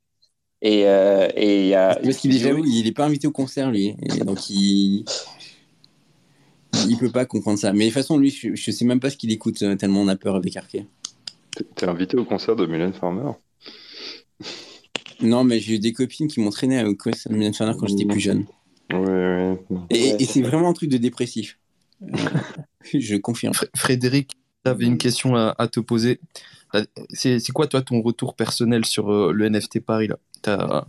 Et, 0.62 0.86
euh, 0.86 1.28
et 1.34 1.62
il 1.62 1.68
y 1.68 1.74
a. 1.74 1.98
Parce 2.02 2.16
qu'il 2.16 2.34
est 2.34 2.60
il 2.66 2.84
n'est 2.84 2.92
pas 2.92 3.04
invité 3.04 3.26
au 3.26 3.32
concert, 3.32 3.70
lui. 3.70 3.94
donc 4.24 4.48
il. 4.50 5.04
Il 6.88 6.98
peut 6.98 7.10
pas 7.10 7.24
comprendre 7.24 7.58
ça. 7.58 7.72
Mais 7.72 7.84
de 7.86 7.90
toute 7.90 7.94
façon, 7.94 8.18
lui, 8.18 8.30
je, 8.30 8.48
ne 8.50 8.56
sais 8.56 8.84
même 8.84 9.00
pas 9.00 9.08
ce 9.08 9.16
qu'il 9.16 9.32
écoute 9.32 9.62
euh, 9.62 9.76
tellement 9.76 10.02
on 10.02 10.08
a 10.08 10.16
peur 10.16 10.36
avec 10.36 10.56
Arc. 10.56 10.76
T'es 11.74 11.88
invité 11.88 12.18
au 12.18 12.24
concert 12.24 12.54
de 12.54 12.66
Mylène 12.66 12.92
Farmer? 12.92 13.32
Non, 15.22 15.42
mais 15.42 15.58
j'ai 15.58 15.76
eu 15.76 15.78
des 15.78 15.94
copines 15.94 16.28
qui 16.28 16.40
m'ont 16.40 16.50
traîné 16.50 16.84
au 16.84 16.94
concert 16.94 17.32
de 17.32 17.36
Mylène 17.38 17.54
Farmer 17.54 17.74
quand 17.78 17.86
j'étais 17.86 18.04
plus 18.04 18.20
jeune. 18.20 18.44
Oui, 18.92 19.56
oui. 19.70 19.78
et 19.90 20.24
c'est 20.26 20.42
vraiment 20.42 20.68
un 20.68 20.74
truc 20.74 20.90
de 20.90 20.98
dépressif. 20.98 21.58
je 22.92 23.16
confirme. 23.16 23.54
Frédéric, 23.74 24.32
j'avais 24.64 24.84
une 24.84 24.98
question 24.98 25.36
à, 25.36 25.68
te 25.68 25.80
poser. 25.80 26.20
C'est 27.10 27.52
quoi, 27.52 27.66
toi, 27.66 27.82
ton 27.82 28.02
retour 28.02 28.34
personnel 28.34 28.84
sur 28.84 29.10
euh, 29.10 29.32
le 29.32 29.48
NFT 29.48 29.80
Paris 29.80 30.08
là? 30.08 30.86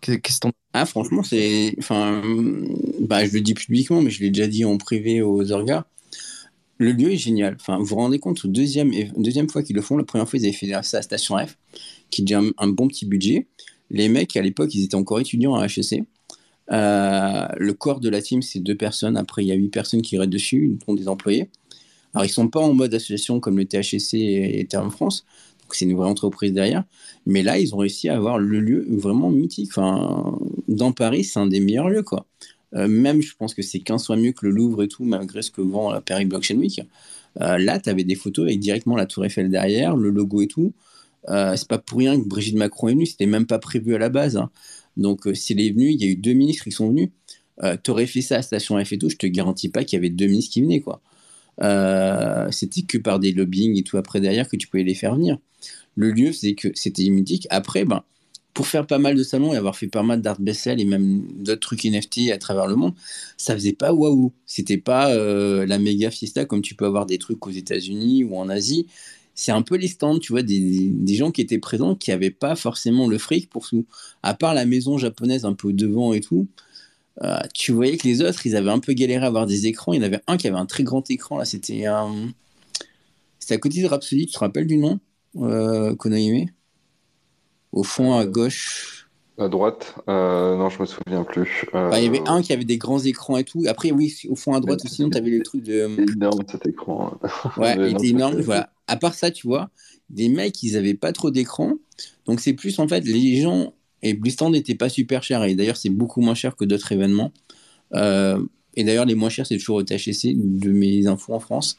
Qu'est-ce 0.00 0.38
Ah, 0.72 0.86
franchement, 0.86 1.22
c'est. 1.22 1.74
Enfin, 1.78 2.22
bah, 3.00 3.26
je 3.26 3.32
le 3.32 3.40
dis 3.40 3.54
publiquement, 3.54 4.00
mais 4.00 4.10
je 4.10 4.20
l'ai 4.20 4.30
déjà 4.30 4.46
dit 4.46 4.64
en 4.64 4.76
privé 4.78 5.22
aux 5.22 5.50
orgas. 5.50 5.86
Le 6.78 6.92
lieu 6.92 7.12
est 7.12 7.16
génial. 7.16 7.56
Enfin, 7.58 7.78
vous 7.78 7.86
vous 7.86 7.96
rendez 7.96 8.20
compte, 8.20 8.46
deuxième, 8.46 8.92
deuxième 9.16 9.48
fois 9.48 9.64
qu'ils 9.64 9.74
le 9.74 9.82
font, 9.82 9.96
la 9.96 10.04
première 10.04 10.28
fois, 10.28 10.38
ils 10.38 10.44
avaient 10.44 10.52
fait 10.52 10.70
ça 10.82 10.98
à 10.98 11.02
Station 11.02 11.36
F, 11.44 11.58
qui 12.10 12.22
est 12.22 12.24
déjà 12.24 12.38
un, 12.38 12.50
un 12.58 12.68
bon 12.68 12.86
petit 12.86 13.06
budget. 13.06 13.48
Les 13.90 14.08
mecs, 14.08 14.36
à 14.36 14.42
l'époque, 14.42 14.72
ils 14.74 14.84
étaient 14.84 14.94
encore 14.94 15.18
étudiants 15.18 15.56
à 15.56 15.66
HEC. 15.66 16.04
Euh, 16.70 17.46
le 17.56 17.72
corps 17.72 18.00
de 18.00 18.08
la 18.08 18.20
team, 18.20 18.42
c'est 18.42 18.60
deux 18.60 18.74
personnes. 18.74 19.16
Après, 19.16 19.44
il 19.44 19.48
y 19.48 19.52
a 19.52 19.54
huit 19.54 19.68
personnes 19.68 20.02
qui 20.02 20.18
restent 20.18 20.30
dessus, 20.30 20.78
dont 20.86 20.94
des 20.94 21.08
employés. 21.08 21.48
Alors, 22.14 22.24
ils 22.24 22.30
sont 22.30 22.48
pas 22.48 22.60
en 22.60 22.74
mode 22.74 22.94
association 22.94 23.40
comme 23.40 23.58
le 23.58 23.64
THC 23.64 24.14
et 24.14 24.66
Terme 24.68 24.90
France. 24.90 25.24
Donc, 25.62 25.74
c'est 25.74 25.84
une 25.84 25.94
vraie 25.96 26.08
entreprise 26.08 26.52
derrière. 26.52 26.84
Mais 27.26 27.42
là, 27.42 27.58
ils 27.58 27.74
ont 27.74 27.78
réussi 27.78 28.08
à 28.08 28.16
avoir 28.16 28.38
le 28.38 28.60
lieu 28.60 28.86
vraiment 28.90 29.30
mythique. 29.30 29.70
Enfin, 29.70 30.38
dans 30.68 30.92
Paris, 30.92 31.24
c'est 31.24 31.38
un 31.38 31.46
des 31.46 31.60
meilleurs 31.60 31.88
lieux, 31.88 32.02
quoi. 32.02 32.26
Euh, 32.74 32.86
même, 32.86 33.22
je 33.22 33.34
pense 33.36 33.54
que 33.54 33.62
c'est 33.62 33.80
15 33.80 34.06
fois 34.06 34.16
mieux 34.16 34.32
que 34.32 34.46
le 34.46 34.52
Louvre 34.52 34.82
et 34.82 34.88
tout, 34.88 35.04
malgré 35.04 35.40
ce 35.42 35.50
que 35.50 35.62
vend 35.62 35.90
la 35.90 36.00
Paris 36.00 36.26
Blockchain 36.26 36.56
Week. 36.56 36.82
Euh, 37.40 37.58
là, 37.58 37.78
tu 37.78 37.88
avais 37.88 38.04
des 38.04 38.14
photos 38.14 38.46
avec 38.46 38.60
directement 38.60 38.96
la 38.96 39.06
Tour 39.06 39.24
Eiffel 39.24 39.50
derrière, 39.50 39.96
le 39.96 40.10
logo 40.10 40.42
et 40.42 40.48
tout. 40.48 40.72
c'est 41.26 41.68
pas 41.68 41.78
pour 41.78 41.98
rien 41.98 42.20
que 42.20 42.26
Brigitte 42.26 42.56
Macron 42.56 42.88
est 42.88 42.92
venue, 42.92 43.06
c'était 43.06 43.26
même 43.26 43.46
pas 43.46 43.58
prévu 43.58 43.94
à 43.94 43.98
la 43.98 44.08
base. 44.08 44.36
Hein. 44.36 44.50
Donc, 44.98 45.26
euh, 45.26 45.34
s'il 45.34 45.60
est 45.60 45.70
venu, 45.70 45.90
il 45.90 46.02
y 46.02 46.04
a 46.04 46.08
eu 46.08 46.16
deux 46.16 46.34
ministres 46.34 46.64
qui 46.64 46.72
sont 46.72 46.88
venus. 46.88 47.10
Euh, 47.62 47.76
T'aurais 47.82 48.06
fait 48.06 48.20
ça 48.20 48.36
à 48.36 48.42
Station 48.42 48.82
F 48.84 48.92
et 48.92 48.98
tout, 48.98 49.08
je 49.08 49.16
te 49.16 49.26
garantis 49.26 49.68
pas 49.68 49.84
qu'il 49.84 49.96
y 49.96 50.00
avait 50.00 50.10
deux 50.10 50.26
ministres 50.26 50.52
qui 50.52 50.60
venaient, 50.62 50.80
quoi. 50.80 51.00
Euh, 51.62 52.48
c'était 52.52 52.82
que 52.82 52.98
par 52.98 53.18
des 53.18 53.32
lobbying 53.32 53.76
et 53.78 53.82
tout 53.82 53.96
après 53.96 54.20
derrière 54.20 54.48
que 54.48 54.56
tu 54.56 54.68
pouvais 54.68 54.84
les 54.84 54.94
faire 54.94 55.16
venir. 55.16 55.38
Le 55.96 56.12
lieu, 56.12 56.32
c'est 56.32 56.54
que 56.54 56.68
c'était 56.74 57.08
mythique. 57.08 57.48
Après, 57.50 57.84
ben, 57.84 58.04
pour 58.54 58.68
faire 58.68 58.86
pas 58.86 58.98
mal 58.98 59.16
de 59.16 59.22
salons 59.24 59.52
et 59.52 59.56
avoir 59.56 59.76
fait 59.76 59.88
pas 59.88 60.04
mal 60.04 60.20
d'art 60.22 60.40
Bessel 60.40 60.80
et 60.80 60.84
même 60.84 61.26
d'autres 61.42 61.60
trucs 61.60 61.84
NFT 61.84 62.30
à 62.32 62.38
travers 62.38 62.66
le 62.68 62.76
monde, 62.76 62.94
ça 63.36 63.54
faisait 63.54 63.72
pas 63.72 63.92
waouh. 63.92 64.32
C'était 64.46 64.78
pas 64.78 65.14
la 65.14 65.78
méga 65.78 66.10
fiesta 66.10 66.44
comme 66.44 66.62
tu 66.62 66.74
peux 66.76 66.86
avoir 66.86 67.06
des 67.06 67.18
trucs 67.18 67.44
aux 67.46 67.50
États-Unis 67.50 68.24
ou 68.24 68.36
en 68.36 68.48
Asie 68.48 68.86
c'est 69.38 69.52
un 69.52 69.62
peu 69.62 69.76
les 69.76 69.86
stands, 69.86 70.18
tu 70.18 70.32
vois, 70.32 70.42
des, 70.42 71.14
gens 71.14 71.30
qui 71.30 71.40
étaient 71.40 71.60
présents 71.60 71.94
qui 71.94 72.10
n'avaient 72.10 72.32
pas 72.32 72.56
forcément 72.56 73.06
le 73.06 73.18
fric 73.18 73.48
pour 73.48 73.68
tout. 73.68 73.86
À 74.24 74.34
part 74.34 74.52
la 74.52 74.66
maison 74.66 74.98
japonaise 74.98 75.44
un 75.44 75.52
peu 75.52 75.72
devant 75.72 76.12
et 76.12 76.20
tout, 76.20 76.48
euh, 77.22 77.38
tu 77.54 77.70
voyais 77.70 77.96
que 77.96 78.08
les 78.08 78.20
autres, 78.20 78.44
ils 78.46 78.56
avaient 78.56 78.72
un 78.72 78.80
peu 78.80 78.94
galéré 78.94 79.24
à 79.24 79.28
avoir 79.28 79.46
des 79.46 79.68
écrans. 79.68 79.92
Il 79.92 79.98
y 79.98 80.00
en 80.00 80.06
avait 80.06 80.20
un 80.26 80.38
qui 80.38 80.48
avait 80.48 80.56
un 80.56 80.66
très 80.66 80.82
grand 80.82 81.08
écran, 81.08 81.38
là, 81.38 81.44
c'était 81.44 81.86
un. 81.86 82.32
C'était 83.38 83.54
à 83.54 83.58
côté 83.58 83.80
de 83.80 83.86
Rhapsody, 83.86 84.26
tu 84.26 84.32
te 84.32 84.40
rappelles 84.40 84.66
du 84.66 84.76
nom 84.76 84.98
euh, 85.36 85.94
Au 87.70 87.84
fond, 87.84 88.18
à 88.18 88.26
gauche. 88.26 89.08
À 89.38 89.46
droite 89.46 89.94
euh, 90.08 90.56
Non, 90.56 90.68
je 90.68 90.80
me 90.80 90.86
souviens 90.86 91.22
plus. 91.22 91.64
Bah, 91.72 92.00
il 92.00 92.04
y 92.04 92.08
avait 92.08 92.28
un 92.28 92.42
qui 92.42 92.52
avait 92.52 92.64
des 92.64 92.76
grands 92.76 92.98
écrans 92.98 93.36
et 93.36 93.44
tout. 93.44 93.62
Après, 93.68 93.92
oui, 93.92 94.12
au 94.28 94.34
fond 94.34 94.54
à 94.54 94.58
droite, 94.58 94.80
sinon, 94.88 95.10
tu 95.10 95.16
avais 95.16 95.30
le 95.30 95.44
truc 95.44 95.62
de. 95.62 95.88
énorme 96.12 96.42
cet 96.50 96.66
écran. 96.66 97.16
ouais, 97.56 97.76
il 97.78 97.92
était 97.92 98.08
énorme, 98.08 98.40
voilà 98.40 98.72
à 98.88 98.96
part 98.96 99.14
ça, 99.14 99.30
tu 99.30 99.46
vois, 99.46 99.70
des 100.10 100.28
mecs, 100.28 100.62
ils 100.62 100.76
avaient 100.76 100.94
pas 100.94 101.12
trop 101.12 101.30
d'écran. 101.30 101.74
Donc 102.26 102.40
c'est 102.40 102.54
plus 102.54 102.78
en 102.78 102.88
fait, 102.88 103.02
les 103.02 103.40
gens. 103.40 103.74
Et 104.02 104.14
Blistand 104.14 104.50
n'était 104.50 104.76
pas 104.76 104.88
super 104.88 105.22
cher. 105.22 105.42
Et 105.44 105.54
d'ailleurs, 105.54 105.76
c'est 105.76 105.90
beaucoup 105.90 106.20
moins 106.20 106.34
cher 106.34 106.56
que 106.56 106.64
d'autres 106.64 106.92
événements. 106.92 107.32
Euh, 107.94 108.40
et 108.74 108.84
d'ailleurs, 108.84 109.06
les 109.06 109.14
moins 109.16 109.28
chers, 109.28 109.46
c'est 109.46 109.58
toujours 109.58 109.76
au 109.76 109.82
THC 109.82 110.34
de 110.36 110.70
mes 110.70 111.06
infos 111.06 111.34
en 111.34 111.40
France. 111.40 111.78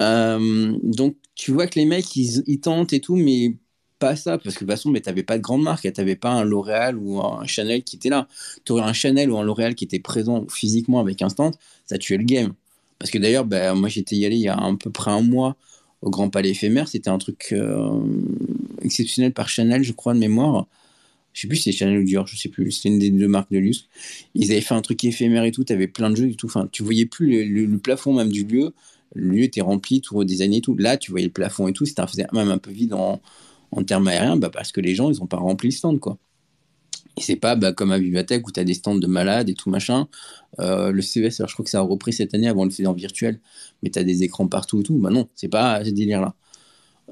Euh, 0.00 0.76
donc 0.82 1.16
tu 1.34 1.52
vois 1.52 1.66
que 1.66 1.78
les 1.78 1.84
mecs, 1.86 2.16
ils, 2.16 2.60
tentent 2.60 2.92
et 2.92 3.00
tout, 3.00 3.16
mais 3.16 3.56
pas 3.98 4.16
ça, 4.16 4.38
parce 4.38 4.54
que 4.54 4.64
de 4.64 4.70
toute 4.70 4.76
façon, 4.76 4.92
tu 4.92 5.02
n'avais 5.06 5.22
pas 5.22 5.36
de 5.38 5.42
grande 5.42 5.62
marque, 5.62 5.82
tu 5.82 5.92
n'avais 6.00 6.16
pas 6.16 6.30
un 6.30 6.44
L'Oréal 6.44 6.96
ou 6.96 7.20
un 7.20 7.46
Chanel 7.46 7.82
qui 7.82 7.96
était 7.96 8.08
là. 8.08 8.28
Tu 8.64 8.72
aurais 8.72 8.82
un 8.82 8.92
Chanel 8.92 9.30
ou 9.30 9.38
un 9.38 9.42
L'Oréal 9.42 9.74
qui 9.74 9.84
était 9.84 9.98
présent 9.98 10.46
physiquement 10.48 11.00
avec 11.00 11.20
un 11.22 11.28
stand, 11.28 11.54
ça 11.86 11.98
tuait 11.98 12.16
le 12.16 12.24
game. 12.24 12.54
Parce 12.98 13.10
que 13.10 13.18
d'ailleurs, 13.18 13.44
ben, 13.44 13.74
moi 13.74 13.88
j'étais 13.88 14.16
y 14.16 14.26
allé 14.26 14.36
il 14.36 14.42
y 14.42 14.48
a 14.48 14.56
à 14.56 14.76
peu 14.80 14.90
près 14.90 15.10
un 15.10 15.22
mois 15.22 15.56
au 16.02 16.10
Grand 16.10 16.30
Palais 16.30 16.50
éphémère. 16.50 16.88
C'était 16.88 17.10
un 17.10 17.18
truc 17.18 17.48
euh, 17.52 18.00
exceptionnel 18.82 19.32
par 19.32 19.48
Chanel, 19.48 19.82
je 19.82 19.92
crois, 19.92 20.14
de 20.14 20.18
mémoire. 20.18 20.66
Je 21.32 21.42
sais 21.42 21.48
plus 21.48 21.56
si 21.56 21.64
c'est 21.64 21.78
Chanel 21.78 22.00
ou 22.00 22.04
Dior, 22.04 22.26
je 22.26 22.36
sais 22.36 22.48
plus. 22.48 22.70
C'était 22.72 22.88
une 22.88 22.98
des 22.98 23.10
deux 23.10 23.28
marques 23.28 23.50
de 23.52 23.58
luxe. 23.58 23.86
Ils 24.34 24.50
avaient 24.50 24.60
fait 24.60 24.74
un 24.74 24.82
truc 24.82 25.02
éphémère 25.04 25.44
et 25.44 25.52
tout. 25.52 25.64
Tu 25.64 25.72
avais 25.72 25.86
plein 25.86 26.10
de 26.10 26.16
jeux 26.16 26.30
et 26.30 26.34
tout. 26.34 26.46
Enfin, 26.46 26.68
tu 26.72 26.82
voyais 26.82 27.06
plus 27.06 27.48
le, 27.48 27.78
plafond 27.78 28.12
même 28.12 28.30
du 28.30 28.44
lieu. 28.44 28.74
Le 29.14 29.28
lieu 29.28 29.42
était 29.44 29.60
rempli 29.60 30.00
tout 30.00 30.22
des 30.24 30.42
années 30.42 30.58
et 30.58 30.60
tout. 30.60 30.76
Là, 30.76 30.96
tu 30.96 31.10
voyais 31.10 31.26
le 31.26 31.32
plafond 31.32 31.68
et 31.68 31.72
tout. 31.72 31.86
C'était 31.86 32.02
même 32.32 32.50
un 32.50 32.58
peu 32.58 32.70
vide 32.70 32.94
en, 32.94 33.20
en 33.70 33.84
termes 33.84 34.08
aériens 34.08 34.36
bah, 34.36 34.50
parce 34.50 34.72
que 34.72 34.80
les 34.80 34.94
gens, 34.94 35.10
ils 35.10 35.18
n'ont 35.18 35.26
pas 35.26 35.36
rempli 35.38 35.68
le 35.68 35.74
stand, 35.74 36.00
quoi. 36.00 36.18
Et 37.18 37.20
c'est 37.20 37.36
pas 37.36 37.56
bah, 37.56 37.72
comme 37.72 37.90
à 37.90 37.98
Vivatech 37.98 38.46
où 38.46 38.52
tu 38.52 38.60
as 38.60 38.64
des 38.64 38.74
stands 38.74 38.94
de 38.94 39.06
malades 39.08 39.48
et 39.48 39.54
tout 39.54 39.70
machin. 39.70 40.06
Euh, 40.60 40.92
le 40.92 41.02
CES, 41.02 41.40
alors 41.40 41.48
je 41.48 41.54
crois 41.54 41.64
que 41.64 41.70
ça 41.70 41.78
a 41.78 41.82
repris 41.82 42.12
cette 42.12 42.32
année 42.32 42.46
avant 42.48 42.64
le 42.64 42.70
fait 42.70 42.86
en 42.86 42.92
virtuel, 42.92 43.40
mais 43.82 43.90
tu 43.90 43.98
as 43.98 44.04
des 44.04 44.22
écrans 44.22 44.46
partout 44.46 44.80
et 44.80 44.82
tout. 44.84 44.98
Bah 44.98 45.10
non, 45.10 45.28
c'est 45.34 45.48
pas 45.48 45.84
ce 45.84 45.90
délire-là. 45.90 46.34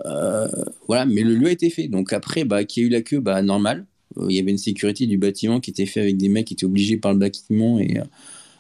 Euh, 0.05 0.49
voilà, 0.87 1.07
mais 1.07 1.23
le 1.23 1.35
lieu 1.35 1.49
a 1.49 1.51
été 1.51 1.71
fait. 1.71 1.89
Donc 1.89 2.13
après, 2.13 2.45
bah, 2.45 2.65
qui 2.65 2.81
a 2.81 2.83
eu 2.85 2.89
la 2.89 3.03
queue, 3.03 3.19
bah 3.19 3.43
normal. 3.43 3.87
Euh, 4.19 4.27
il 4.29 4.37
y 4.37 4.39
avait 4.39 4.53
une 4.53 4.59
sécurité 4.59 5.07
du 5.07 5.19
bâtiment 5.19 5.59
qui 5.61 5.71
était 5.71 5.87
fait 5.87 6.01
avec 6.01 6.17
des 6.17 6.29
mecs 6.29 6.47
qui 6.47 6.55
étaient 6.55 6.67
obligés 6.67 6.99
par 6.99 7.13
le 7.13 7.19
bâtiment 7.19 7.81
et 7.81 8.01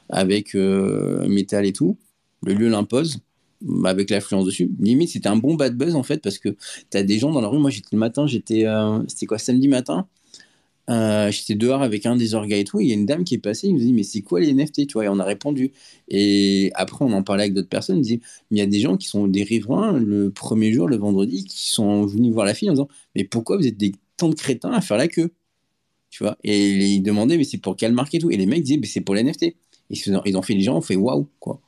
avec 0.09 0.55
métal 0.55 1.65
et 1.65 1.73
tout. 1.73 1.97
Le 2.43 2.55
lieu 2.55 2.69
l'impose 2.69 3.19
bah, 3.61 3.91
avec 3.91 4.11
l'influence 4.11 4.47
dessus. 4.47 4.71
Limite, 4.81 5.11
c'était 5.11 5.29
un 5.29 5.37
bon 5.37 5.55
bad 5.55 5.77
buzz 5.77 5.95
en 5.95 6.03
fait 6.03 6.21
parce 6.23 6.39
que 6.39 6.57
tu 6.91 6.99
as 6.99 7.05
des 7.05 7.19
gens 7.21 7.31
dans 7.31 7.41
la 7.41 7.49
rue. 7.49 7.59
Moi, 7.59 7.71
j'étais 7.71 7.89
le 7.93 7.99
matin, 7.99 8.27
j'étais, 8.27 8.67
c'était 9.07 9.27
quoi, 9.27 9.39
samedi 9.39 9.69
matin? 9.69 10.09
Euh, 10.89 11.31
j'étais 11.31 11.55
dehors 11.55 11.83
avec 11.83 12.07
un 12.07 12.17
des 12.17 12.35
orgas 12.35 12.57
et 12.59 12.65
tout. 12.65 12.81
Il 12.81 12.89
y 12.89 12.93
a 12.93 12.95
une 12.95 13.07
dame 13.07 13.25
qui 13.25 13.35
est 13.35 13.39
passée. 13.39 13.69
Il 13.69 13.75
me 13.75 13.81
dit 13.81 13.93
Mais 13.93 14.03
c'est 14.03 14.23
quoi 14.23 14.41
les 14.41 14.51
NFT 14.51 14.87
tu 14.87 14.95
vois, 14.95 15.05
Et 15.05 15.09
on 15.09 15.19
a 15.19 15.25
répondu. 15.25 15.73
Et 16.09 16.71
après, 16.75 17.05
on 17.05 17.13
en 17.13 17.23
parlait 17.23 17.45
avec 17.45 17.55
d'autres 17.55 17.69
personnes. 17.69 17.99
Il 17.99 18.03
dit 18.03 18.21
Mais 18.51 18.59
il 18.59 18.61
y 18.61 18.63
a 18.63 18.67
des 18.67 18.81
gens 18.81 18.97
qui 18.97 19.09
sont 19.09 19.27
des 19.27 19.43
riverains 19.43 19.99
le 19.99 20.31
premier 20.31 20.73
jour, 20.73 20.89
le 20.89 20.97
vendredi, 20.97 21.45
qui 21.45 21.71
sont 21.71 22.07
venus 22.07 22.33
voir 22.33 22.47
la 22.47 22.55
fille 22.55 22.71
en 22.71 22.75
disant 22.75 22.89
Mais 23.15 23.25
pourquoi 23.25 23.57
vous 23.57 23.67
êtes 23.67 23.77
des 23.77 23.93
tant 24.17 24.29
de 24.29 24.35
crétins 24.35 24.73
à 24.73 24.81
faire 24.81 24.97
la 24.97 25.09
queue? 25.09 25.33
Tu 26.11 26.25
vois 26.25 26.39
Et 26.45 26.69
ils 26.95 27.03
demandaient 27.03 27.39
Mais 27.39 27.45
c'est 27.45 27.59
pour 27.59 27.77
quelle 27.77 27.93
marque 27.93 28.15
et 28.15 28.19
tout 28.19 28.31
Et 28.31 28.37
les 28.37 28.47
mecs 28.47 28.63
disaient 28.63 28.79
Mais 28.79 28.87
c'est 28.87 29.01
pour 29.03 29.15
les 29.15 29.23
NFT. 29.23 29.45
Et 29.45 29.57
ils 29.91 30.37
ont 30.37 30.43
fait 30.43 30.55
les 30.55 30.63
gens 30.63 30.79
ont 30.79 30.83
fait 30.83 30.97
Waouh 30.97 31.29
quoi. 31.41 31.61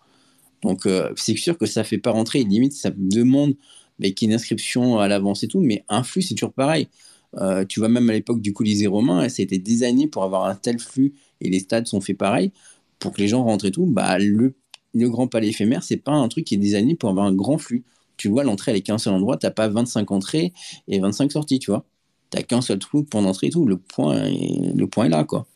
Donc, 0.62 0.86
euh, 0.86 1.12
c'est 1.16 1.36
sûr 1.36 1.56
que 1.58 1.66
ça 1.66 1.84
fait 1.84 1.98
pas 1.98 2.10
rentrer. 2.10 2.44
limite, 2.44 2.72
ça 2.72 2.90
demande 2.96 3.54
avec 4.00 4.22
une 4.22 4.32
inscription 4.32 4.98
à 4.98 5.08
l'avance 5.08 5.42
et 5.42 5.48
tout, 5.48 5.60
mais 5.60 5.84
un 5.88 6.02
flux, 6.02 6.22
c'est 6.22 6.34
toujours 6.34 6.52
pareil. 6.52 6.88
Euh, 7.36 7.64
tu 7.64 7.80
vois, 7.80 7.88
même 7.88 8.08
à 8.08 8.12
l'époque 8.12 8.40
du 8.40 8.52
Colisée 8.52 8.86
romain, 8.86 9.28
ça 9.28 9.42
a 9.42 9.44
été 9.44 9.58
designé 9.58 10.06
pour 10.06 10.24
avoir 10.24 10.46
un 10.46 10.54
tel 10.54 10.78
flux 10.78 11.14
et 11.40 11.50
les 11.50 11.60
stades 11.60 11.86
sont 11.86 12.00
faits 12.00 12.16
pareil 12.16 12.52
pour 12.98 13.12
que 13.12 13.20
les 13.20 13.28
gens 13.28 13.44
rentrent 13.44 13.66
et 13.66 13.70
tout. 13.70 13.86
Bah, 13.86 14.18
le, 14.18 14.54
Grand 14.94 15.28
Palais 15.28 15.48
éphémère, 15.48 15.82
c'est 15.82 15.98
pas 15.98 16.12
un 16.12 16.28
truc 16.28 16.44
qui 16.46 16.54
est 16.54 16.58
designé 16.58 16.96
pour 16.96 17.10
avoir 17.10 17.26
un 17.26 17.34
grand 17.34 17.58
flux. 17.58 17.84
Tu 18.16 18.28
vois, 18.28 18.42
l'entrée, 18.42 18.72
elle 18.72 18.78
est 18.78 18.82
qu'un 18.82 18.98
seul 18.98 19.14
endroit, 19.14 19.36
t'as 19.36 19.50
pas 19.50 19.68
25 19.68 20.10
entrées 20.10 20.52
et 20.88 20.98
25 20.98 21.30
sorties, 21.30 21.60
tu 21.60 21.70
vois. 21.70 21.84
T'as 22.30 22.42
qu'un 22.42 22.60
seul 22.60 22.78
truc 22.78 23.08
pour 23.08 23.24
entrer 23.24 23.46
et 23.48 23.50
tout. 23.50 23.64
Le 23.64 23.76
point, 23.76 24.24
est, 24.24 24.74
le 24.74 24.86
point 24.88 25.04
est 25.06 25.10
là, 25.10 25.24
quoi. 25.24 25.46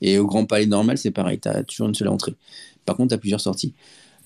Et 0.00 0.18
au 0.18 0.26
Grand 0.26 0.44
Palais 0.44 0.66
normal, 0.66 0.98
c'est 0.98 1.10
pareil, 1.10 1.38
t'as 1.38 1.62
toujours 1.64 1.88
une 1.88 1.94
seule 1.94 2.08
entrée. 2.08 2.34
Par 2.84 2.96
contre, 2.96 3.10
t'as 3.10 3.18
plusieurs 3.18 3.40
sorties. 3.40 3.74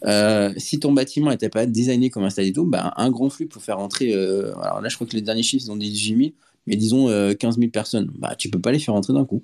Euh, 0.05 0.53
si 0.57 0.81
ton 0.81 0.93
bâtiment 0.93 1.31
n'était 1.31 1.49
pas 1.49 1.67
designé 1.67 2.11
comme 2.11 2.25
un 2.25 2.31
stade 2.31 2.47
et 2.47 2.53
tout, 2.53 2.67
bah, 2.67 2.93
un 2.97 3.11
grand 3.11 3.31
flux 3.31 3.47
pour 3.47 3.63
faire 3.63 3.79
entrer. 3.79 4.13
Euh, 4.13 4.53
alors 4.61 4.81
là, 4.81 4.89
je 4.89 4.97
crois 4.97 5.07
que 5.07 5.15
les 5.15 5.23
derniers 5.23 5.43
chiffres, 5.43 5.65
ils 5.67 5.71
ont 5.71 5.77
dit 5.77 5.91
18 5.91 6.17
000, 6.17 6.31
mais 6.67 6.77
disons 6.77 7.07
15 7.07 7.57
euh, 7.57 7.61
000 7.61 7.71
personnes. 7.71 8.11
Bah, 8.19 8.35
tu 8.37 8.51
peux 8.51 8.61
pas 8.61 8.73
les 8.73 8.79
faire 8.79 8.95
entrer 8.95 9.13
d'un 9.13 9.25
coup. 9.25 9.43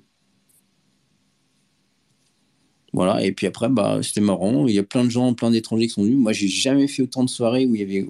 Voilà, 2.91 3.23
et 3.23 3.31
puis 3.31 3.45
après, 3.45 3.69
bah, 3.69 3.99
c'était 4.01 4.21
marrant. 4.21 4.67
Il 4.67 4.73
y 4.73 4.79
a 4.79 4.83
plein 4.83 5.03
de 5.03 5.09
gens, 5.09 5.33
plein 5.33 5.51
d'étrangers 5.51 5.87
qui 5.87 5.93
sont 5.93 6.03
venus. 6.03 6.17
Moi, 6.17 6.33
j'ai 6.33 6.47
jamais 6.47 6.87
fait 6.87 7.03
autant 7.03 7.23
de 7.23 7.29
soirées 7.29 7.65
où 7.67 7.75
il 7.75 7.81
y 7.81 7.83
avait 7.83 8.09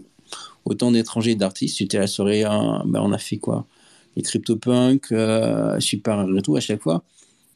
autant 0.65 0.91
d'étrangers 0.91 1.31
et 1.31 1.35
d'artistes. 1.35 1.77
C'était 1.79 1.97
la 1.99 2.07
soirée, 2.07 2.43
bah, 2.43 3.01
on 3.03 3.11
a 3.11 3.17
fait 3.17 3.37
quoi? 3.37 3.67
Les 4.15 4.23
CryptoPunk, 4.23 5.11
euh, 5.11 5.79
Super 5.79 6.25
tout 6.43 6.55
à 6.55 6.59
chaque 6.61 6.81
fois. 6.81 7.03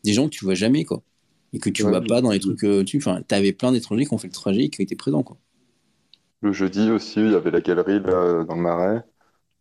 Des 0.03 0.13
gens 0.13 0.25
que 0.25 0.31
tu 0.31 0.45
vois 0.45 0.55
jamais, 0.55 0.83
quoi 0.83 1.01
et 1.53 1.59
que 1.59 1.69
tu 1.69 1.83
vois 1.83 2.01
pas 2.01 2.21
dans 2.21 2.31
les 2.31 2.39
trucs. 2.39 2.63
Euh, 2.63 2.83
tu 2.83 2.97
enfin, 2.97 3.21
avais 3.29 3.53
plein 3.53 3.71
d'étrangers 3.71 4.05
qui 4.05 4.13
ont 4.13 4.17
fait 4.17 4.27
le 4.27 4.33
trajet 4.33 4.63
et 4.63 4.69
qui 4.69 4.81
étaient 4.81 4.95
présents. 4.95 5.23
Quoi. 5.23 5.37
Le 6.41 6.51
jeudi 6.51 6.89
aussi, 6.89 7.19
il 7.19 7.31
y 7.31 7.35
avait 7.35 7.51
la 7.51 7.61
galerie 7.61 7.99
là, 7.99 8.43
dans 8.43 8.55
le 8.55 8.61
marais. 8.61 9.03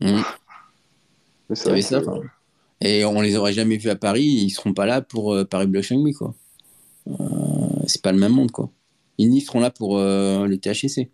Mmh. 0.01 0.23
Ça. 1.55 2.01
Et 2.81 3.05
on 3.05 3.21
les 3.21 3.37
aurait 3.37 3.53
jamais 3.53 3.77
vus 3.77 3.91
à 3.91 3.97
Paris, 3.97 4.25
ils 4.25 4.51
seront 4.51 4.75
pas 4.75 4.87
là 4.87 5.03
pour 5.03 5.33
euh, 5.33 5.45
Paris 5.45 5.67
Blockchain 5.67 5.97
Week. 5.97 6.17
Quoi. 6.17 6.35
Euh, 7.09 7.15
c'est 7.87 8.03
pas 8.03 8.13
le 8.13 8.19
même 8.19 8.33
monde. 8.33 8.51
quoi. 8.51 8.71
Ils 9.19 9.31
n'y 9.31 9.41
seront 9.41 9.61
là 9.61 9.71
pour 9.71 9.99
le 9.99 10.57
THC. 10.57 11.11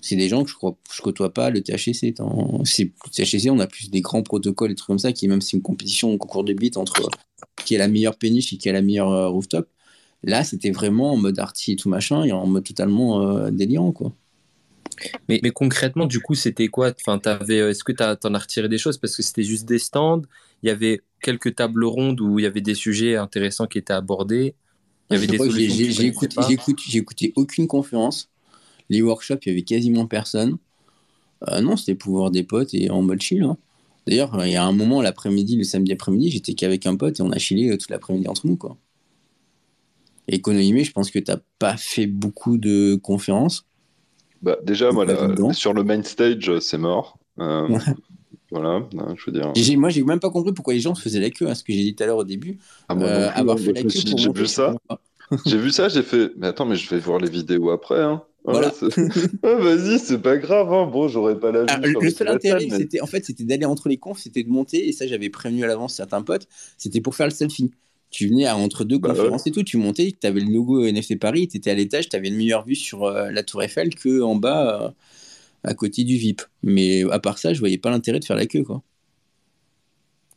C'est 0.00 0.16
des 0.16 0.28
gens 0.28 0.44
que 0.44 0.50
je 0.50 0.54
crois 0.54 0.76
je 0.92 1.02
côtoie 1.02 1.34
pas 1.34 1.50
le 1.50 1.62
THC. 1.62 1.92
C'est, 1.92 2.14
le 2.18 3.10
THC, 3.12 3.50
on 3.50 3.58
a 3.58 3.66
plus 3.66 3.90
des 3.90 4.00
grands 4.00 4.22
protocoles 4.22 4.70
et 4.70 4.74
trucs 4.74 4.86
comme 4.86 4.98
ça, 4.98 5.12
qui 5.12 5.26
même 5.28 5.40
si 5.40 5.56
une 5.56 5.62
compétition, 5.62 6.14
un 6.14 6.16
concours 6.16 6.44
de 6.44 6.52
beat 6.52 6.76
entre 6.76 7.08
qui 7.64 7.74
est 7.74 7.78
la 7.78 7.88
meilleure 7.88 8.16
péniche 8.16 8.52
et 8.52 8.56
qui 8.56 8.68
a 8.68 8.72
la 8.72 8.82
meilleure 8.82 9.10
euh, 9.10 9.28
rooftop. 9.28 9.68
Là, 10.22 10.44
c'était 10.44 10.70
vraiment 10.70 11.12
en 11.12 11.16
mode 11.16 11.38
arty 11.38 11.72
et 11.72 11.76
tout 11.76 11.88
machin, 11.88 12.24
et 12.24 12.32
en 12.32 12.46
mode 12.46 12.64
totalement 12.64 13.22
euh, 13.22 13.50
délirant, 13.50 13.92
quoi. 13.92 14.12
Mais, 15.28 15.40
mais, 15.42 15.50
concrètement, 15.50 16.06
du 16.06 16.20
coup, 16.20 16.34
c'était 16.34 16.68
quoi? 16.68 16.92
Enfin, 17.00 17.20
euh, 17.26 17.70
Est-ce 17.70 17.84
que 17.84 17.92
tu 17.92 18.02
en 18.02 18.34
as 18.34 18.38
retiré 18.38 18.68
des 18.68 18.78
choses? 18.78 18.98
Parce 18.98 19.16
que 19.16 19.22
c'était 19.22 19.42
juste 19.42 19.66
des 19.66 19.78
stands, 19.78 20.22
il 20.62 20.68
y 20.68 20.70
avait 20.70 21.02
quelques 21.20 21.54
tables 21.54 21.84
rondes 21.84 22.20
où 22.20 22.38
il 22.38 22.42
y 22.42 22.46
avait 22.46 22.60
des 22.60 22.74
sujets 22.74 23.16
intéressants 23.16 23.66
qui 23.66 23.78
étaient 23.78 23.92
abordés. 23.92 24.54
Il 25.10 25.14
y 25.14 25.16
avait 25.16 25.26
des 25.26 25.90
J'ai 25.90 26.06
écouté, 26.06 26.98
écouté, 26.98 27.32
aucune 27.36 27.66
conférence. 27.66 28.30
Les 28.88 29.02
workshops, 29.02 29.38
il 29.44 29.48
y 29.48 29.52
avait 29.52 29.62
quasiment 29.62 30.06
personne. 30.06 30.56
non, 31.60 31.76
c'était 31.76 31.94
pouvoir 31.94 32.30
des 32.30 32.42
potes 32.42 32.72
et 32.74 32.90
en 32.90 33.02
mode 33.02 33.20
chill. 33.20 33.42
Hein. 33.42 33.56
D'ailleurs, 34.06 34.44
il 34.44 34.52
y 34.52 34.56
a 34.56 34.64
un 34.64 34.72
moment 34.72 35.02
l'après-midi, 35.02 35.56
le 35.56 35.64
samedi 35.64 35.92
après-midi, 35.92 36.30
j'étais 36.30 36.54
qu'avec 36.54 36.86
un 36.86 36.96
pote 36.96 37.18
et 37.18 37.22
on 37.22 37.32
a 37.32 37.38
chillé 37.38 37.70
euh, 37.70 37.76
toute 37.76 37.90
l'après-midi 37.90 38.28
entre 38.28 38.46
nous. 38.46 38.56
Quoi. 38.56 38.76
Et 40.28 40.40
je 40.44 40.92
pense 40.92 41.10
que 41.10 41.18
tu 41.18 41.30
n'as 41.30 41.38
pas 41.58 41.76
fait 41.76 42.06
beaucoup 42.06 42.56
de 42.56 42.96
conférences. 43.02 43.64
Bah, 44.46 44.56
déjà, 44.62 44.92
moi, 44.92 45.04
sur 45.52 45.72
le 45.72 45.82
main 45.82 46.00
stage, 46.04 46.60
c'est 46.60 46.78
mort. 46.78 47.18
Euh, 47.40 47.66
voilà, 48.52 48.88
je 49.16 49.24
veux 49.26 49.32
dire. 49.32 49.52
Moi, 49.76 49.88
j'ai 49.88 50.04
même 50.04 50.20
pas 50.20 50.30
compris 50.30 50.52
pourquoi 50.52 50.72
les 50.72 50.78
gens 50.78 50.94
se 50.94 51.02
faisaient 51.02 51.18
la 51.18 51.30
queue, 51.30 51.48
à 51.48 51.50
hein, 51.50 51.54
ce 51.56 51.64
que 51.64 51.72
j'ai 51.72 51.82
dit 51.82 51.96
tout 51.96 52.04
à 52.04 52.06
l'heure 52.06 52.18
au 52.18 52.24
début. 52.24 52.58
Ah, 52.88 52.94
euh, 52.94 53.28
avoir 53.34 53.58
fait 53.58 53.72
la 53.72 53.82
queue 53.82 53.88
J'ai 53.88 54.30
vu 54.30 54.46
ça. 54.46 54.76
j'ai 55.46 55.58
vu 55.58 55.72
ça, 55.72 55.88
j'ai 55.88 56.04
fait. 56.04 56.30
Mais 56.36 56.46
attends, 56.46 56.64
mais 56.64 56.76
je 56.76 56.88
vais 56.88 57.00
voir 57.00 57.18
les 57.18 57.28
vidéos 57.28 57.70
après. 57.70 58.00
Hein. 58.00 58.22
Voilà. 58.44 58.72
Vas-y, 59.42 59.98
c'est 59.98 60.22
pas 60.22 60.36
grave. 60.36 60.72
Hein. 60.72 60.86
Bon, 60.86 61.08
j'aurais 61.08 61.40
pas 61.40 61.50
la 61.50 61.64
ah, 61.68 61.78
Le 61.78 62.10
seul 62.10 62.28
intérêt, 62.28 62.68
c'était 62.70 63.00
en 63.00 63.06
fait, 63.06 63.24
c'était 63.24 63.42
d'aller 63.42 63.66
entre 63.66 63.88
les 63.88 63.96
confs, 63.96 64.20
c'était 64.20 64.44
de 64.44 64.48
monter. 64.48 64.86
Et 64.86 64.92
ça, 64.92 65.08
j'avais 65.08 65.28
prévenu 65.28 65.64
à 65.64 65.66
l'avance 65.66 65.92
certains 65.92 66.22
potes. 66.22 66.46
C'était 66.78 67.00
pour 67.00 67.16
faire 67.16 67.26
le 67.26 67.32
selfie. 67.32 67.72
Tu 68.10 68.28
venais 68.28 68.46
à, 68.46 68.56
entre 68.56 68.84
deux 68.84 68.98
bah 68.98 69.10
conférences 69.10 69.46
et 69.46 69.50
tout, 69.50 69.62
tu 69.62 69.76
montais, 69.76 70.14
tu 70.18 70.26
avais 70.26 70.40
le 70.40 70.50
logo 70.52 70.86
NFT 70.86 71.18
Paris, 71.18 71.48
tu 71.48 71.56
étais 71.56 71.70
à 71.70 71.74
l'étage, 71.74 72.08
tu 72.08 72.16
avais 72.16 72.28
une 72.28 72.36
meilleure 72.36 72.64
vue 72.64 72.76
sur 72.76 73.04
euh, 73.04 73.30
la 73.30 73.42
Tour 73.42 73.62
Eiffel 73.62 73.94
que 73.94 74.22
en 74.22 74.36
bas, 74.36 74.84
euh, 74.84 74.90
à 75.64 75.74
côté 75.74 76.04
du 76.04 76.16
VIP. 76.16 76.42
Mais 76.62 77.02
à 77.10 77.18
part 77.18 77.38
ça, 77.38 77.52
je 77.52 77.58
voyais 77.58 77.78
pas 77.78 77.90
l'intérêt 77.90 78.20
de 78.20 78.24
faire 78.24 78.36
la 78.36 78.46
queue, 78.46 78.62
quoi. 78.62 78.82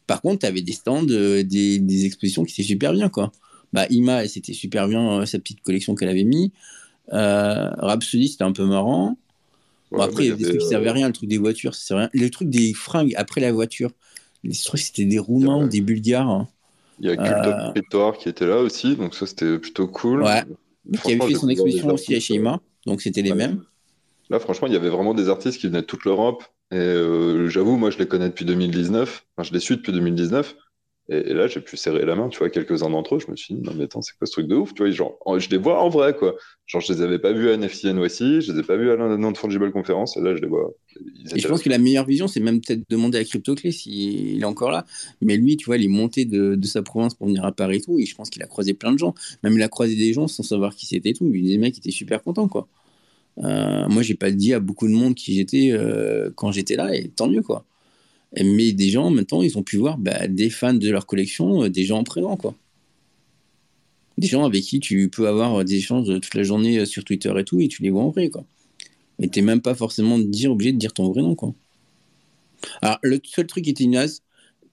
Par 0.07 0.21
contre, 0.21 0.39
tu 0.39 0.45
avais 0.47 0.63
des 0.63 0.71
stands, 0.71 1.07
euh, 1.09 1.43
des, 1.43 1.77
des, 1.77 2.05
expositions 2.05 2.43
qui 2.43 2.53
étaient 2.53 2.67
super 2.67 2.93
bien, 2.93 3.09
quoi. 3.09 3.31
Bah, 3.73 3.85
Ima, 3.91 4.27
c'était 4.27 4.53
super 4.53 4.87
bien 4.87 5.23
sa 5.27 5.37
petite 5.37 5.61
collection 5.61 5.93
qu'elle 5.93 6.09
avait 6.09 6.23
mis. 6.23 6.51
Euh, 7.13 7.69
Rhapsody, 7.77 8.27
c'était 8.27 8.43
un 8.43 8.51
peu 8.51 8.65
marrant. 8.65 9.17
après, 9.97 10.25
il 10.25 10.29
y 10.29 10.31
a 10.31 10.35
des 10.35 10.43
trucs 10.43 10.59
qui 10.59 10.67
servaient 10.67 10.89
à 10.89 10.93
rien, 10.93 11.07
le 11.07 11.13
truc 11.13 11.29
des 11.29 11.37
voitures, 11.37 11.75
ça 11.75 11.97
rien. 11.97 12.09
Le 12.13 12.29
truc 12.29 12.49
des 12.49 12.73
fringues 12.73 13.13
après 13.15 13.41
la 13.41 13.51
voiture, 13.51 13.91
les 14.43 14.55
trucs, 14.55 14.81
c'était 14.81 15.05
des 15.05 15.19
Roumains 15.19 15.65
ou 15.65 15.67
des 15.67 15.81
Bulgares. 15.81 16.29
Hein. 16.29 16.47
Il 16.99 17.07
y 17.07 17.11
a 17.11 17.15
Cult 17.15 17.95
euh, 17.95 18.11
qui 18.13 18.29
était 18.29 18.45
là 18.45 18.57
aussi, 18.57 18.95
donc 18.95 19.15
ça, 19.15 19.25
c'était 19.25 19.57
plutôt 19.57 19.87
cool. 19.87 20.23
Ouais. 20.23 20.43
Qui 21.03 21.13
avait 21.13 21.27
fait 21.27 21.35
son 21.35 21.49
exposition 21.49 21.89
aussi 21.89 22.15
à 22.15 22.19
Shima, 22.19 22.59
donc 22.85 23.01
c'était 23.01 23.21
les 23.21 23.33
mêmes. 23.33 23.63
Là, 24.29 24.39
franchement, 24.39 24.67
il 24.67 24.73
y 24.73 24.77
avait 24.77 24.89
vraiment 24.89 25.13
des 25.13 25.29
artistes 25.29 25.59
qui 25.59 25.67
venaient 25.67 25.81
de 25.81 25.87
toute 25.87 26.05
l'Europe. 26.05 26.43
Et 26.71 26.77
euh, 26.77 27.47
j'avoue, 27.49 27.77
moi, 27.77 27.89
je 27.89 27.97
les 27.97 28.07
connais 28.07 28.29
depuis 28.29 28.45
2019. 28.45 29.25
Enfin, 29.35 29.47
je 29.47 29.53
les 29.53 29.59
suis 29.59 29.77
depuis 29.77 29.91
2019. 29.91 30.55
Et, 31.11 31.33
là, 31.33 31.47
j'ai 31.47 31.59
pu 31.59 31.75
serrer 31.75 32.05
la 32.05 32.15
main, 32.15 32.29
tu 32.29 32.37
vois, 32.37 32.51
quelques-uns 32.51 32.91
d'entre 32.91 33.15
eux. 33.15 33.19
Je 33.19 33.31
me 33.31 33.35
suis 33.35 33.55
dit, 33.55 33.61
non, 33.61 33.73
mais 33.75 33.85
attends, 33.85 34.03
c'est 34.03 34.15
quoi 34.15 34.27
ce 34.27 34.31
truc 34.31 34.47
de 34.47 34.55
ouf, 34.55 34.75
tu 34.75 34.83
vois, 34.83 34.91
genre, 34.91 35.17
je 35.39 35.49
les 35.49 35.57
vois 35.57 35.81
en 35.81 35.89
vrai, 35.89 36.15
quoi. 36.15 36.35
Genre, 36.67 36.81
je 36.81 36.93
les 36.93 37.01
avais 37.01 37.17
pas 37.17 37.33
vus 37.33 37.49
à 37.49 37.53
NFC 37.53 37.91
NYC, 37.91 38.41
je 38.41 38.53
les 38.53 38.59
ai 38.59 38.63
pas 38.63 38.77
vus 38.77 38.91
à 38.91 38.95
la 38.95 39.17
Non-Fungible 39.17 39.71
Conference, 39.71 40.17
et 40.17 40.21
là, 40.21 40.35
je 40.35 40.41
les 40.41 40.47
vois. 40.47 40.71
Et 41.33 41.39
je 41.39 41.47
pense 41.47 41.63
que 41.63 41.69
la 41.69 41.79
meilleure 41.79 42.05
vision, 42.05 42.27
c'est 42.27 42.39
même 42.39 42.61
peut-être 42.61 42.83
demander 42.89 43.17
à 43.17 43.23
CryptoClay 43.23 43.71
s'il 43.71 44.39
est 44.39 44.45
encore 44.45 44.69
là. 44.69 44.85
Mais 45.21 45.35
lui, 45.35 45.57
tu 45.57 45.65
vois, 45.65 45.77
il 45.77 45.85
est 45.85 45.87
monté 45.87 46.25
de, 46.25 46.53
de 46.53 46.67
sa 46.67 46.83
province 46.83 47.15
pour 47.15 47.25
venir 47.25 47.43
à 47.43 47.51
Paris 47.51 47.77
et 47.77 47.81
tout, 47.81 47.97
et 47.97 48.05
je 48.05 48.15
pense 48.15 48.29
qu'il 48.29 48.43
a 48.43 48.47
croisé 48.47 48.75
plein 48.75 48.91
de 48.91 48.99
gens. 48.99 49.15
Même 49.41 49.53
il 49.53 49.63
a 49.63 49.67
croisé 49.67 49.95
des 49.95 50.13
gens 50.13 50.27
sans 50.27 50.43
savoir 50.43 50.75
qui 50.75 50.85
c'était 50.85 51.09
et 51.09 51.13
tout. 51.13 51.27
Les 51.31 51.57
mecs 51.57 51.75
étaient 51.75 51.89
super 51.89 52.21
contents, 52.21 52.47
quoi. 52.47 52.67
Euh, 53.39 53.87
moi, 53.87 54.03
j'ai 54.03 54.15
pas 54.15 54.29
dit 54.29 54.53
à 54.53 54.59
beaucoup 54.59 54.87
de 54.87 54.93
monde 54.93 55.15
qui 55.15 55.33
j'étais 55.33 55.71
euh, 55.71 56.29
quand 56.35 56.51
j'étais 56.51 56.75
là, 56.75 56.95
et 56.95 57.09
tant 57.09 57.27
mieux, 57.27 57.41
quoi. 57.41 57.65
Mais 58.37 58.73
des 58.73 58.89
gens, 58.89 59.09
maintenant, 59.09 59.41
ils 59.41 59.57
ont 59.57 59.63
pu 59.63 59.77
voir 59.77 59.97
bah, 59.97 60.27
des 60.27 60.49
fans 60.49 60.73
de 60.73 60.89
leur 60.89 61.05
collection, 61.05 61.63
euh, 61.63 61.69
des 61.69 61.83
gens 61.83 62.03
présents, 62.03 62.37
quoi. 62.37 62.55
Des 64.17 64.27
gens 64.27 64.45
avec 64.45 64.63
qui 64.63 64.79
tu 64.79 65.09
peux 65.09 65.27
avoir 65.27 65.63
des 65.63 65.75
échanges 65.75 66.07
toute 66.07 66.35
la 66.35 66.43
journée 66.43 66.79
euh, 66.79 66.85
sur 66.85 67.03
Twitter 67.03 67.33
et 67.37 67.43
tout, 67.43 67.59
et 67.59 67.67
tu 67.67 67.81
les 67.81 67.89
vois 67.89 68.03
en 68.03 68.09
vrai, 68.09 68.29
quoi. 68.29 68.45
Et 69.19 69.27
t'es 69.29 69.41
même 69.41 69.61
pas 69.61 69.75
forcément 69.75 70.15
obligé 70.15 70.71
de 70.71 70.77
dire 70.77 70.93
ton 70.93 71.09
vrai 71.11 71.21
nom, 71.21 71.35
quoi. 71.35 71.53
Alors, 72.81 72.99
le 73.01 73.19
seul 73.23 73.47
truc 73.47 73.63
qui 73.63 73.71
était 73.71 73.85
naze, 73.85 74.21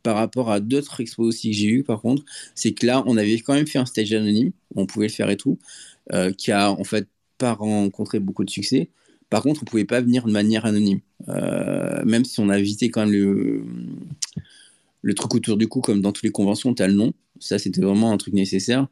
par 0.07 0.15
rapport 0.15 0.53
à 0.53 0.61
d'autres 0.61 1.01
expos 1.01 1.27
aussi 1.27 1.51
que 1.51 1.57
j'ai 1.57 1.67
eu, 1.67 1.83
par 1.83 2.01
contre, 2.01 2.23
c'est 2.55 2.73
que 2.73 2.87
là, 2.87 3.03
on 3.07 3.17
avait 3.17 3.41
quand 3.41 3.55
même 3.55 3.67
fait 3.67 3.81
un 3.81 3.87
stage 3.87 4.13
anonyme, 4.13 4.53
on 4.77 4.87
pouvait 4.87 5.09
le 5.09 5.13
faire 5.13 5.29
et 5.31 5.37
tout, 5.37 5.59
euh, 6.13 6.33
qui 6.33 6.53
a 6.53 6.71
en 6.71 6.85
fait 6.85 7.09
pas 7.39 7.55
rencontré 7.55 8.21
beaucoup 8.21 8.45
de 8.45 8.51
succès. 8.51 8.89
Par 9.31 9.43
contre, 9.43 9.63
on 9.63 9.65
pouvait 9.65 9.85
pas 9.85 10.01
venir 10.01 10.25
de 10.25 10.33
manière 10.33 10.67
anonyme. 10.67 11.01
Euh, 11.29 12.05
même 12.05 12.25
si 12.25 12.39
on 12.41 12.49
a 12.49 12.59
évité 12.59 12.91
quand 12.91 13.07
même 13.07 13.65
le, 15.03 15.15
truc 15.15 15.35
autour 15.35 15.57
du 15.57 15.69
cou, 15.69 15.81
comme 15.81 16.01
dans 16.01 16.13
toutes 16.13 16.25
les 16.25 16.31
conventions, 16.31 16.75
tu 16.75 16.83
as 16.83 16.89
le 16.89 16.95
nom. 16.95 17.13
Ça, 17.41 17.59
c'était 17.59 17.81
vraiment 17.81 18.13
un 18.13 18.17
truc 18.17 18.35
nécessaire. 18.35 18.87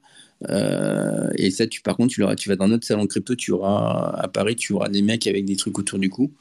Euh, 0.49 1.31
et 1.37 1.51
ça, 1.51 1.65
par 1.85 1.97
contre, 1.97 2.13
tu, 2.13 2.25
tu 2.37 2.49
vas 2.49 2.57
dans 2.57 2.69
notre 2.69 2.87
salon 2.87 3.07
crypto, 3.07 3.35
tu 3.37 3.53
auras 3.53 4.11
à 4.19 4.29
Paris, 4.29 4.57
tu 4.57 4.73
auras 4.73 4.89
des 4.89 5.03
mecs 5.03 5.27
avec 5.27 5.45
des 5.45 5.57
trucs 5.57 5.79
autour 5.79 5.99
du 5.99 6.11
cou. 6.11 6.33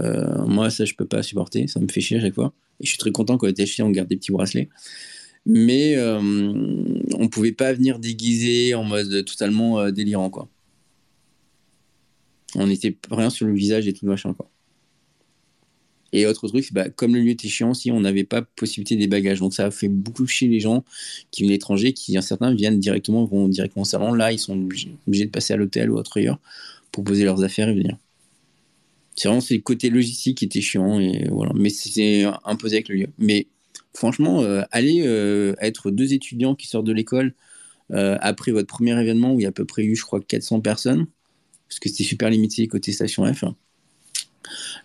Euh, 0.00 0.44
moi, 0.46 0.70
ça, 0.70 0.84
je 0.84 0.94
peux 0.94 1.06
pas 1.06 1.22
supporter. 1.22 1.68
Ça 1.68 1.80
me 1.80 1.88
fait 1.88 2.00
chier 2.00 2.18
à 2.18 2.20
chaque 2.20 2.34
fois. 2.34 2.52
Et 2.80 2.84
je 2.84 2.90
suis 2.90 2.98
très 2.98 3.12
content 3.12 3.38
quand 3.38 3.48
on 3.48 3.84
on 3.84 3.90
garde 3.90 4.08
des 4.08 4.16
petits 4.16 4.32
bracelets. 4.32 4.68
Mais 5.46 5.96
on 5.98 7.28
pouvait 7.28 7.52
pas 7.52 7.72
venir 7.72 7.98
déguisé 7.98 8.74
en 8.74 8.84
mode 8.84 9.24
totalement 9.24 9.90
délirant, 9.90 10.28
quoi. 10.28 10.48
On 12.54 12.70
était 12.70 12.96
rien 13.10 13.30
sur 13.30 13.46
le 13.46 13.54
visage 13.54 13.86
et 13.88 13.92
tout 13.92 14.06
machin. 14.06 14.34
Et 16.12 16.26
autre 16.26 16.48
truc, 16.48 16.72
bah, 16.72 16.88
comme 16.88 17.14
le 17.14 17.20
lieu 17.20 17.30
était 17.30 17.48
chiant 17.48 17.70
aussi, 17.70 17.90
on 17.90 18.00
n'avait 18.00 18.24
pas 18.24 18.42
possibilité 18.42 18.96
des 18.96 19.08
bagages. 19.08 19.40
Donc 19.40 19.52
ça 19.52 19.66
a 19.66 19.70
fait 19.70 19.88
beaucoup 19.88 20.26
chier 20.26 20.48
les 20.48 20.60
gens 20.60 20.84
qui 21.30 21.42
viennent 21.42 21.54
étrangers, 21.54 21.92
qui 21.92 22.20
certains 22.22 22.54
viennent 22.54 22.78
directement, 22.80 23.24
vont 23.24 23.48
directement 23.48 23.82
au 23.82 23.86
salon. 23.86 24.14
Là, 24.14 24.32
ils 24.32 24.38
sont 24.38 24.54
obligés, 24.54 25.26
de 25.26 25.30
passer 25.30 25.52
à 25.52 25.56
l'hôtel 25.56 25.90
ou 25.90 25.96
autre 25.96 26.18
ailleurs 26.18 26.38
pour 26.92 27.04
poser 27.04 27.24
leurs 27.24 27.44
affaires 27.44 27.68
et 27.68 27.74
venir. 27.74 27.96
C'est 29.16 29.28
vraiment 29.28 29.42
le 29.50 29.58
côté 29.58 29.90
logistique 29.90 30.38
qui 30.38 30.44
était 30.46 30.60
chiant 30.60 30.98
et 30.98 31.26
voilà. 31.28 31.52
Mais 31.54 31.70
c'est 31.70 32.24
imposé 32.44 32.76
avec 32.76 32.88
le 32.88 32.94
lieu. 32.94 33.06
Mais 33.18 33.48
franchement, 33.94 34.42
euh, 34.42 34.62
aller 34.70 35.02
euh, 35.06 35.54
être 35.60 35.90
deux 35.90 36.14
étudiants 36.14 36.54
qui 36.54 36.68
sortent 36.68 36.86
de 36.86 36.92
l'école 36.92 37.34
euh, 37.92 38.16
après 38.20 38.52
votre 38.52 38.68
premier 38.68 38.98
événement 39.00 39.34
où 39.34 39.40
il 39.40 39.42
y 39.42 39.46
a 39.46 39.50
à 39.50 39.52
peu 39.52 39.64
près 39.64 39.82
eu, 39.82 39.96
je 39.96 40.02
crois, 40.02 40.20
400 40.20 40.60
personnes, 40.60 41.06
parce 41.68 41.80
que 41.80 41.88
c'était 41.88 42.04
super 42.04 42.30
limité 42.30 42.66
côté 42.66 42.92
station 42.92 43.32
F. 43.32 43.44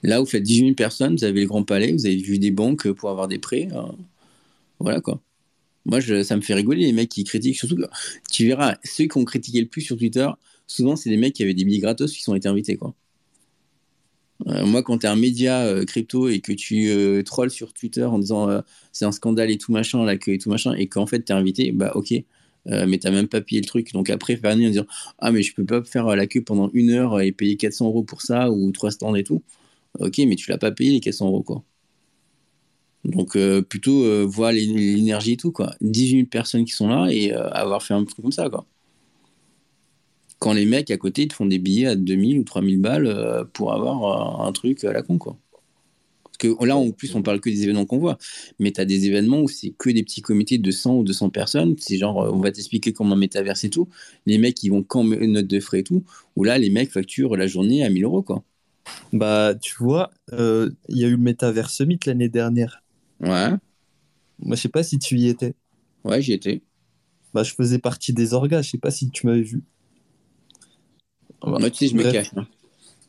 Là, 0.03 0.19
vous 0.19 0.25
faites 0.25 0.43
18 0.43 0.59
000 0.65 0.75
personnes, 0.75 1.15
vous 1.15 1.23
avez 1.23 1.41
le 1.41 1.47
Grand 1.47 1.63
Palais, 1.63 1.91
vous 1.93 2.05
avez 2.05 2.17
vu 2.17 2.39
des 2.39 2.51
banques 2.51 2.91
pour 2.91 3.09
avoir 3.09 3.27
des 3.27 3.39
prêts. 3.39 3.69
Euh, 3.71 3.83
voilà 4.79 4.99
quoi. 4.99 5.21
Moi, 5.85 5.99
ça 6.01 6.35
me 6.37 6.41
fait 6.41 6.53
rigoler 6.53 6.85
les 6.85 6.93
mecs 6.93 7.09
qui 7.09 7.23
critiquent. 7.23 7.57
Surtout, 7.57 7.77
tu 8.31 8.47
verras, 8.47 8.77
ceux 8.83 9.05
qui 9.05 9.17
ont 9.17 9.25
critiqué 9.25 9.59
le 9.59 9.67
plus 9.67 9.81
sur 9.81 9.97
Twitter, 9.97 10.27
souvent, 10.65 10.95
c'est 10.95 11.09
des 11.09 11.17
mecs 11.17 11.33
qui 11.33 11.43
avaient 11.43 11.53
des 11.53 11.65
billets 11.65 11.79
gratos 11.79 12.11
qui 12.13 12.21
sont 12.21 12.35
été 12.35 12.47
invités. 12.47 12.77
Quoi. 12.77 12.93
Euh, 14.47 14.65
moi, 14.65 14.81
quand 14.81 14.99
tu 14.99 15.05
es 15.05 15.09
un 15.09 15.17
média 15.17 15.61
euh, 15.61 15.83
crypto 15.83 16.29
et 16.29 16.39
que 16.39 16.53
tu 16.53 17.23
trolls 17.25 17.51
sur 17.51 17.73
Twitter 17.73 18.05
en 18.05 18.19
disant 18.19 18.61
c'est 18.93 19.05
un 19.05 19.11
scandale 19.11 19.51
et 19.51 19.57
tout 19.57 19.73
machin, 19.73 20.05
là, 20.05 20.17
que, 20.17 20.31
et 20.31 20.37
tout 20.37 20.49
machin, 20.49 20.73
et 20.73 20.87
qu'en 20.87 21.05
fait, 21.05 21.23
tu 21.23 21.33
es 21.33 21.35
invité, 21.35 21.71
bah 21.73 21.91
ok. 21.95 22.13
Mais 22.65 22.97
t'as 22.97 23.11
même 23.11 23.27
pas 23.27 23.41
payé 23.41 23.61
le 23.61 23.67
truc. 23.67 23.91
Donc 23.93 24.09
après, 24.09 24.37
faire 24.37 24.53
en 24.53 24.57
disant 24.57 24.85
Ah, 25.19 25.31
mais 25.31 25.43
je 25.43 25.53
peux 25.53 25.65
pas 25.65 25.83
faire 25.83 26.07
la 26.15 26.27
queue 26.27 26.41
pendant 26.43 26.69
une 26.73 26.91
heure 26.91 27.21
et 27.21 27.31
payer 27.31 27.57
400 27.57 27.87
euros 27.87 28.03
pour 28.03 28.21
ça 28.21 28.51
ou 28.51 28.71
trois 28.71 28.91
stands 28.91 29.15
et 29.15 29.23
tout. 29.23 29.41
Ok, 29.99 30.19
mais 30.19 30.35
tu 30.35 30.49
l'as 30.51 30.57
pas 30.57 30.71
payé 30.71 30.91
les 30.91 30.99
400 30.99 31.27
euros, 31.27 31.43
quoi. 31.43 31.63
Donc, 33.05 33.35
euh, 33.35 33.61
plutôt 33.61 34.03
euh, 34.03 34.25
voir 34.25 34.51
l'énergie 34.51 35.33
et 35.33 35.37
tout, 35.37 35.51
quoi. 35.51 35.75
18 35.81 36.25
personnes 36.25 36.65
qui 36.65 36.71
sont 36.73 36.87
là 36.87 37.07
et 37.11 37.33
euh, 37.33 37.49
avoir 37.49 37.83
fait 37.83 37.93
un 37.93 38.03
truc 38.05 38.21
comme 38.21 38.31
ça, 38.31 38.49
quoi. 38.49 38.65
Quand 40.39 40.53
les 40.53 40.65
mecs 40.65 40.91
à 40.91 40.97
côté, 40.97 41.27
te 41.27 41.33
font 41.33 41.45
des 41.45 41.59
billets 41.59 41.87
à 41.87 41.95
2000 41.95 42.39
ou 42.39 42.43
3000 42.43 42.79
balles 42.81 43.45
pour 43.53 43.73
avoir 43.73 44.41
un 44.45 44.51
truc 44.51 44.83
à 44.83 44.91
la 44.93 45.01
con, 45.01 45.17
quoi. 45.17 45.37
Que 46.43 46.65
là, 46.65 46.75
en 46.75 46.91
plus, 46.91 47.15
on 47.15 47.21
parle 47.21 47.39
que 47.39 47.49
des 47.49 47.63
événements 47.63 47.85
qu'on 47.85 47.99
voit. 47.99 48.17
Mais 48.59 48.71
tu 48.73 48.81
as 48.81 48.85
des 48.85 49.05
événements 49.05 49.39
où 49.39 49.47
c'est 49.47 49.69
que 49.69 49.89
des 49.89 50.03
petits 50.03 50.21
comités 50.21 50.57
de 50.57 50.71
100 50.71 50.97
ou 50.97 51.03
200 51.03 51.29
personnes. 51.29 51.75
C'est 51.79 51.97
genre, 51.97 52.17
on 52.17 52.39
va 52.39 52.51
t'expliquer 52.51 52.91
comment 52.91 53.15
métaverse 53.15 53.63
et 53.63 53.69
tout. 53.69 53.87
Les 54.25 54.37
mecs, 54.37 54.61
ils 54.63 54.69
vont 54.69 54.83
quand 54.83 55.05
note 55.05 55.47
de 55.47 55.59
frais 55.61 55.79
et 55.79 55.83
tout. 55.83 56.03
Où 56.35 56.43
là, 56.43 56.57
les 56.57 56.69
mecs 56.69 56.91
facturent 56.91 57.37
la 57.37 57.47
journée 57.47 57.85
à 57.85 57.89
1000 57.89 58.03
euros, 58.03 58.23
quoi. 58.23 58.43
Bah, 59.13 59.55
tu 59.55 59.75
vois, 59.79 60.11
il 60.31 60.97
y 60.97 61.05
a 61.05 61.07
eu 61.07 61.11
le 61.11 61.17
Metaverse 61.17 61.73
Summit 61.73 61.99
l'année 62.05 62.27
dernière. 62.27 62.83
Ouais. 63.21 63.51
Moi, 64.39 64.55
je 64.57 64.61
sais 64.61 64.69
pas 64.69 64.83
si 64.83 64.99
tu 64.99 65.17
y 65.17 65.29
étais. 65.29 65.53
Ouais, 66.03 66.21
j'y 66.21 66.33
étais. 66.33 66.61
Bah, 67.33 67.43
je 67.43 67.53
faisais 67.53 67.79
partie 67.79 68.11
des 68.11 68.33
orgas, 68.33 68.61
je 68.63 68.71
sais 68.71 68.77
pas 68.77 68.91
si 68.91 69.09
tu 69.09 69.27
m'avais 69.27 69.43
vu. 69.43 69.63
Moi, 71.45 71.69
tu 71.69 71.77
sais, 71.77 71.87
je 71.87 71.95
me 71.95 72.03
cache. 72.11 72.31
Hein. 72.35 72.45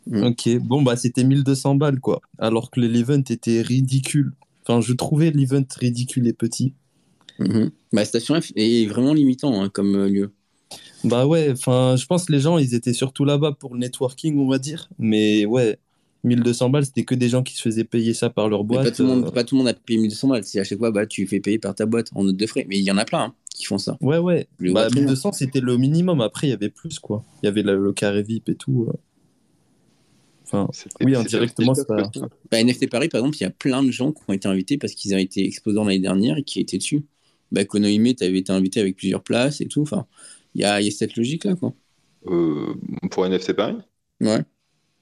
Mm. 0.06 0.22
Ok, 0.24 0.59
bon, 0.59 0.82
bah, 0.82 0.97
c'était 0.97 1.24
1200 1.24 1.76
balles, 1.76 2.01
quoi. 2.01 2.20
Alors 2.39 2.70
que 2.70 2.81
l'event 2.81 3.22
était 3.28 3.62
ridicule. 3.62 4.32
Enfin, 4.66 4.81
je 4.81 4.93
trouvais 4.93 5.31
l'event 5.31 5.64
ridicule 5.78 6.26
et 6.26 6.32
petit. 6.32 6.74
Mm-hmm. 7.40 7.70
Bah, 7.93 8.05
station 8.05 8.40
F 8.40 8.52
est 8.56 8.86
vraiment 8.86 9.12
limitant 9.12 9.62
hein, 9.62 9.68
comme 9.68 9.94
euh, 9.97 10.09
lieu. 10.09 10.32
Bah 11.05 11.26
ouais, 11.26 11.51
enfin, 11.52 11.97
je 11.97 12.06
pense 12.06 12.24
que 12.24 12.32
les 12.32 12.40
gens, 12.40 12.56
ils 12.56 12.74
étaient 12.74 12.94
surtout 12.94 13.24
là-bas 13.24 13.52
pour 13.52 13.74
le 13.74 13.81
networking, 13.81 14.39
on 14.39 14.48
va 14.48 14.59
dire. 14.59 14.89
Mais 14.98 15.44
ouais, 15.44 15.78
1200 16.24 16.70
balles, 16.70 16.86
c'était 16.86 17.05
que 17.05 17.14
des 17.14 17.28
gens 17.28 17.43
qui 17.43 17.55
se 17.55 17.62
faisaient 17.62 17.85
payer 17.85 18.14
ça 18.14 18.31
par 18.31 18.48
leur 18.48 18.64
boîte. 18.64 18.85
Pas 18.85 18.90
tout, 18.90 19.02
le 19.02 19.09
monde, 19.09 19.26
euh. 19.26 19.31
pas 19.31 19.44
tout 19.44 19.55
le 19.55 19.59
monde 19.59 19.68
a 19.68 19.74
payé 19.74 19.98
1200 19.98 20.28
balles. 20.28 20.44
C'est 20.44 20.60
à 20.60 20.64
chaque 20.64 20.78
fois, 20.78 20.90
bah, 20.90 21.06
tu 21.06 21.26
fais 21.26 21.40
payer 21.40 21.59
par 21.59 21.74
ta 21.74 21.85
boîte 21.86 22.09
en 22.14 22.24
note 22.24 22.36
de 22.36 22.47
frais. 22.47 22.66
Mais 22.68 22.78
il 22.78 22.85
y 22.85 22.90
en 22.90 22.97
a 22.97 23.05
plein 23.05 23.20
hein, 23.20 23.35
qui 23.55 23.64
font 23.64 23.78
ça. 23.78 23.98
Ouais, 24.01 24.18
ouais. 24.18 24.48
Bah, 24.60 24.89
1200, 24.89 25.32
c'était 25.32 25.60
le 25.60 25.76
minimum. 25.76 26.22
Après, 26.22 26.47
il 26.47 26.51
y 26.51 26.55
avait 26.55 26.70
plus, 26.70 26.98
quoi. 26.98 27.22
Il 27.43 27.47
y 27.47 27.48
avait 27.48 27.62
le, 27.62 27.93
carré 27.93 28.22
VIP 28.22 28.48
et 28.48 28.55
tout. 28.55 28.86
Euh. 28.89 28.93
Enfin, 30.44 30.68
oui, 31.00 31.16
indirectement, 31.16 31.74
ça. 31.74 31.84
Bah, 32.50 32.62
NFT 32.62 32.90
Paris, 32.90 33.08
par 33.08 33.20
exemple, 33.20 33.36
il 33.38 33.42
y 33.42 33.46
a 33.46 33.50
plein 33.50 33.82
de 33.82 33.90
gens 33.90 34.12
qui 34.12 34.22
ont 34.28 34.32
été 34.32 34.46
invités 34.46 34.76
parce 34.76 34.92
qu'ils 34.92 35.14
ont 35.14 35.18
été 35.18 35.44
exposants 35.44 35.84
l'année 35.84 36.00
dernière 36.00 36.36
et 36.36 36.42
qui 36.42 36.60
étaient 36.60 36.78
dessus. 36.78 37.04
Bah, 37.50 37.64
Konohime, 37.64 38.14
tu 38.14 38.24
avais 38.24 38.38
été 38.38 38.52
invité 38.52 38.80
avec 38.80 38.96
plusieurs 38.96 39.22
places 39.22 39.60
et 39.60 39.66
tout. 39.66 39.82
Enfin, 39.82 40.06
il 40.54 40.60
y 40.60 40.64
a, 40.64 40.80
y 40.80 40.88
a 40.88 40.90
cette 40.90 41.16
logique-là, 41.16 41.56
quoi. 41.56 41.72
Euh, 42.26 42.74
pour 43.10 43.26
NFT 43.26 43.54
Paris? 43.54 43.76
Ouais. 44.20 44.42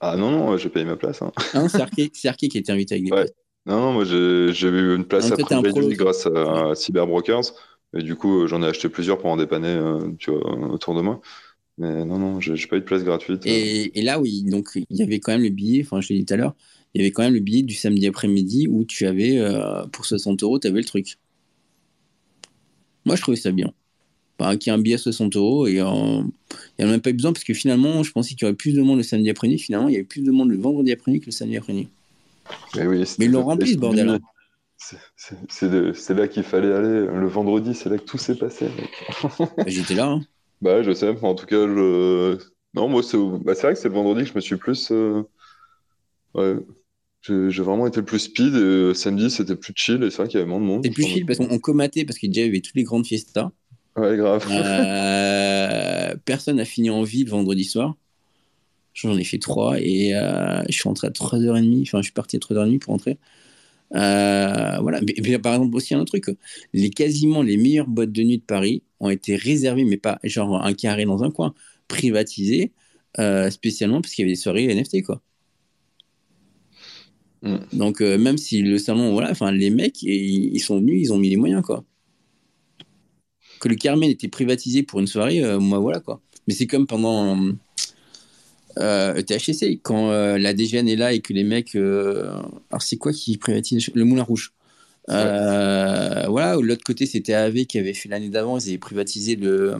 Ah 0.00 0.16
non, 0.16 0.30
non, 0.30 0.56
j'ai 0.56 0.68
payé 0.68 0.84
ma 0.84 0.96
place. 0.96 1.22
Hein. 1.22 1.30
Ah 1.54 1.68
c'est 1.68 1.80
Arké, 2.28 2.48
qui 2.48 2.58
était 2.58 2.72
invité 2.72 2.94
avec 2.94 3.04
des 3.04 3.10
places. 3.10 3.32
Non, 3.66 3.80
non, 3.80 3.92
moi 3.92 4.04
j'ai 4.04 4.68
eu 4.68 4.96
une 4.96 5.04
place 5.04 5.30
après 5.30 5.54
réduite 5.54 5.96
grâce 5.96 6.26
à, 6.26 6.74
Cyberbrokers. 6.74 7.52
Et 7.94 8.02
du 8.02 8.16
coup, 8.16 8.46
j'en 8.48 8.62
ai 8.62 8.66
acheté 8.66 8.88
plusieurs 8.88 9.18
pour 9.18 9.30
en 9.30 9.36
dépanner 9.36 9.68
euh, 9.68 10.00
tu 10.18 10.30
vois, 10.30 10.40
autour 10.70 10.94
de 10.96 11.02
moi. 11.02 11.20
Mais 11.78 12.04
non, 12.04 12.18
non, 12.18 12.40
j'ai 12.40 12.54
pas 12.66 12.76
eu 12.76 12.80
de 12.80 12.84
place 12.84 13.02
gratuite. 13.02 13.46
Et, 13.46 13.98
et, 13.98 14.02
là, 14.02 14.20
oui, 14.20 14.42
donc 14.42 14.70
il 14.74 14.96
y 14.96 15.02
avait 15.02 15.20
quand 15.20 15.32
même 15.32 15.42
le 15.42 15.48
billet, 15.48 15.82
enfin 15.82 16.00
je 16.00 16.10
l'ai 16.12 16.18
dit 16.18 16.24
tout 16.26 16.34
à 16.34 16.36
l'heure, 16.36 16.54
il 16.94 17.00
y 17.00 17.04
avait 17.04 17.12
quand 17.12 17.22
même 17.22 17.34
le 17.34 17.40
billet 17.40 17.62
du 17.62 17.74
samedi 17.74 18.06
après-midi 18.06 18.68
où 18.68 18.84
tu 18.84 19.06
avais, 19.06 19.38
euh, 19.38 19.86
pour 19.86 20.04
60 20.04 20.42
euros, 20.42 20.58
tu 20.58 20.66
avais 20.66 20.80
le 20.80 20.84
truc. 20.84 21.16
Moi, 23.04 23.16
je 23.16 23.22
trouvais 23.22 23.36
ça 23.36 23.50
bien 23.50 23.72
qui 24.58 24.70
a 24.70 24.74
un 24.74 24.78
billet 24.78 24.96
à 24.96 24.98
60 24.98 25.36
euros 25.36 25.66
et 25.66 25.72
il 25.72 25.74
n'y 25.74 25.80
a 25.80 26.86
même 26.86 27.00
pas 27.00 27.10
eu 27.10 27.14
besoin 27.14 27.32
parce 27.32 27.44
que 27.44 27.54
finalement, 27.54 28.02
je 28.02 28.12
pensais 28.12 28.34
qu'il 28.34 28.42
y 28.42 28.44
aurait 28.44 28.56
plus 28.56 28.74
de 28.74 28.82
monde 28.82 28.98
le 28.98 29.02
samedi 29.02 29.30
après-midi. 29.30 29.62
Finalement, 29.62 29.88
il 29.88 29.92
y 29.92 29.96
avait 29.96 30.04
plus 30.04 30.22
de 30.22 30.30
monde 30.30 30.50
le 30.50 30.58
vendredi 30.58 30.92
après-midi 30.92 31.20
que 31.20 31.26
le 31.26 31.32
samedi 31.32 31.56
après-midi. 31.56 31.88
Mais, 32.74 32.86
oui, 32.86 33.04
Mais 33.18 33.26
ils 33.26 33.30
l'ont 33.30 33.44
rempli 33.44 33.72
ce 33.72 33.78
bordel. 33.78 34.20
C'est 34.76 36.14
là 36.14 36.28
qu'il 36.28 36.42
fallait 36.42 36.72
aller. 36.72 37.06
Le 37.06 37.26
vendredi, 37.26 37.74
c'est 37.74 37.88
là 37.88 37.98
que 37.98 38.04
tout 38.04 38.18
s'est 38.18 38.36
passé. 38.36 38.66
Bah, 39.38 39.64
j'étais 39.66 39.94
là. 39.94 40.06
Hein. 40.06 40.22
Bah, 40.62 40.82
je 40.82 40.94
sais. 40.94 41.14
En 41.22 41.34
tout 41.34 41.46
cas, 41.46 41.66
je... 41.66 42.38
non, 42.74 42.88
moi, 42.88 43.02
c'est 43.02 43.18
bah, 43.18 43.52
vrai 43.52 43.74
que 43.74 43.78
c'est 43.78 43.88
le 43.88 43.94
vendredi 43.94 44.22
que 44.22 44.30
je 44.30 44.34
me 44.34 44.40
suis 44.40 44.56
plus. 44.56 44.90
Euh, 44.92 45.22
ouais. 46.34 46.54
J'ai 47.22 47.62
vraiment 47.62 47.86
été 47.86 48.00
le 48.00 48.06
plus 48.06 48.20
speed. 48.20 48.54
Et 48.54 48.94
samedi, 48.94 49.28
c'était 49.28 49.56
plus 49.56 49.72
chill. 49.76 50.02
Et 50.04 50.10
c'est 50.10 50.18
vrai 50.18 50.28
qu'il 50.28 50.38
y 50.38 50.42
avait 50.42 50.50
moins 50.50 50.60
de 50.60 50.64
monde. 50.64 50.84
C'était 50.84 50.94
plus 50.94 51.04
chill 51.04 51.26
parce 51.26 51.38
qu'on 51.38 51.58
comatait 51.58 52.04
parce 52.04 52.18
qu'il 52.18 52.34
y 52.34 52.40
avait 52.40 52.60
toutes 52.60 52.76
les 52.76 52.84
grandes 52.84 53.06
fiestas. 53.06 53.50
Ouais, 53.96 54.16
grave. 54.16 54.46
Euh, 54.50 56.14
personne 56.24 56.56
n'a 56.56 56.64
fini 56.64 56.90
en 56.90 57.02
vie 57.02 57.24
le 57.24 57.30
vendredi 57.30 57.64
soir. 57.64 57.96
J'en 58.94 59.16
ai 59.16 59.24
fait 59.24 59.38
trois 59.38 59.80
et 59.80 60.14
euh, 60.14 60.62
je 60.68 60.72
suis 60.72 60.84
rentré 60.84 61.08
à 61.08 61.10
3h30. 61.10 61.82
Enfin, 61.82 61.98
je 61.98 62.04
suis 62.04 62.12
parti 62.12 62.36
à 62.36 62.38
3h30 62.38 62.78
pour 62.78 62.92
rentrer. 62.92 63.18
Euh, 63.94 64.78
voilà. 64.80 65.00
Mais, 65.00 65.38
par 65.38 65.54
exemple, 65.54 65.76
aussi 65.76 65.94
un 65.94 66.00
autre 66.00 66.18
truc. 66.18 66.36
Les, 66.72 66.90
quasiment 66.90 67.42
les 67.42 67.56
meilleures 67.56 67.88
boîtes 67.88 68.12
de 68.12 68.22
nuit 68.22 68.38
de 68.38 68.44
Paris 68.44 68.82
ont 69.00 69.10
été 69.10 69.36
réservées, 69.36 69.84
mais 69.84 69.96
pas 69.96 70.18
genre 70.24 70.64
un 70.64 70.72
carré 70.74 71.04
dans 71.04 71.22
un 71.22 71.30
coin, 71.30 71.54
privatisées, 71.88 72.72
spécialement 73.50 74.00
parce 74.00 74.14
qu'il 74.14 74.22
y 74.22 74.26
avait 74.26 74.32
des 74.32 74.40
soirées 74.40 74.74
NFT, 74.74 75.02
quoi. 75.02 75.22
Mm. 77.42 77.56
Donc, 77.72 78.00
même 78.00 78.38
si 78.38 78.62
le 78.62 78.78
salon, 78.78 79.12
voilà, 79.12 79.30
enfin, 79.30 79.50
les 79.52 79.70
mecs, 79.70 80.02
ils 80.02 80.60
sont 80.60 80.78
venus, 80.78 81.00
ils 81.00 81.12
ont 81.12 81.18
mis 81.18 81.28
les 81.28 81.36
moyens, 81.36 81.62
quoi 81.62 81.84
que 83.62 83.68
le 83.68 83.76
Carmen 83.76 84.10
était 84.10 84.28
privatisé 84.28 84.82
pour 84.82 84.98
une 84.98 85.06
soirée, 85.06 85.42
euh, 85.42 85.60
moi 85.60 85.78
voilà 85.78 86.00
quoi. 86.00 86.20
Mais 86.48 86.54
c'est 86.54 86.66
comme 86.66 86.88
pendant 86.88 87.38
euh, 88.78 89.20
THC, 89.22 89.80
quand 89.82 90.10
euh, 90.10 90.38
la 90.38 90.54
DGN 90.54 90.88
est 90.88 90.96
là 90.96 91.12
et 91.12 91.20
que 91.20 91.32
les 91.32 91.44
mecs. 91.44 91.74
Euh, 91.74 92.32
alors 92.70 92.82
c'est 92.82 92.96
quoi 92.96 93.12
qui 93.12 93.36
privatise 93.38 93.90
Le 93.94 94.04
Moulin 94.04 94.22
Rouge. 94.22 94.52
Voilà, 95.08 96.56
de 96.56 96.62
l'autre 96.62 96.84
côté 96.84 97.06
c'était 97.06 97.34
AV 97.34 97.66
qui 97.66 97.78
avait 97.78 97.94
fait 97.94 98.08
l'année 98.08 98.28
d'avant, 98.28 98.58
ils 98.58 98.68
avaient 98.68 98.78
privatisé 98.78 99.36
le. 99.36 99.76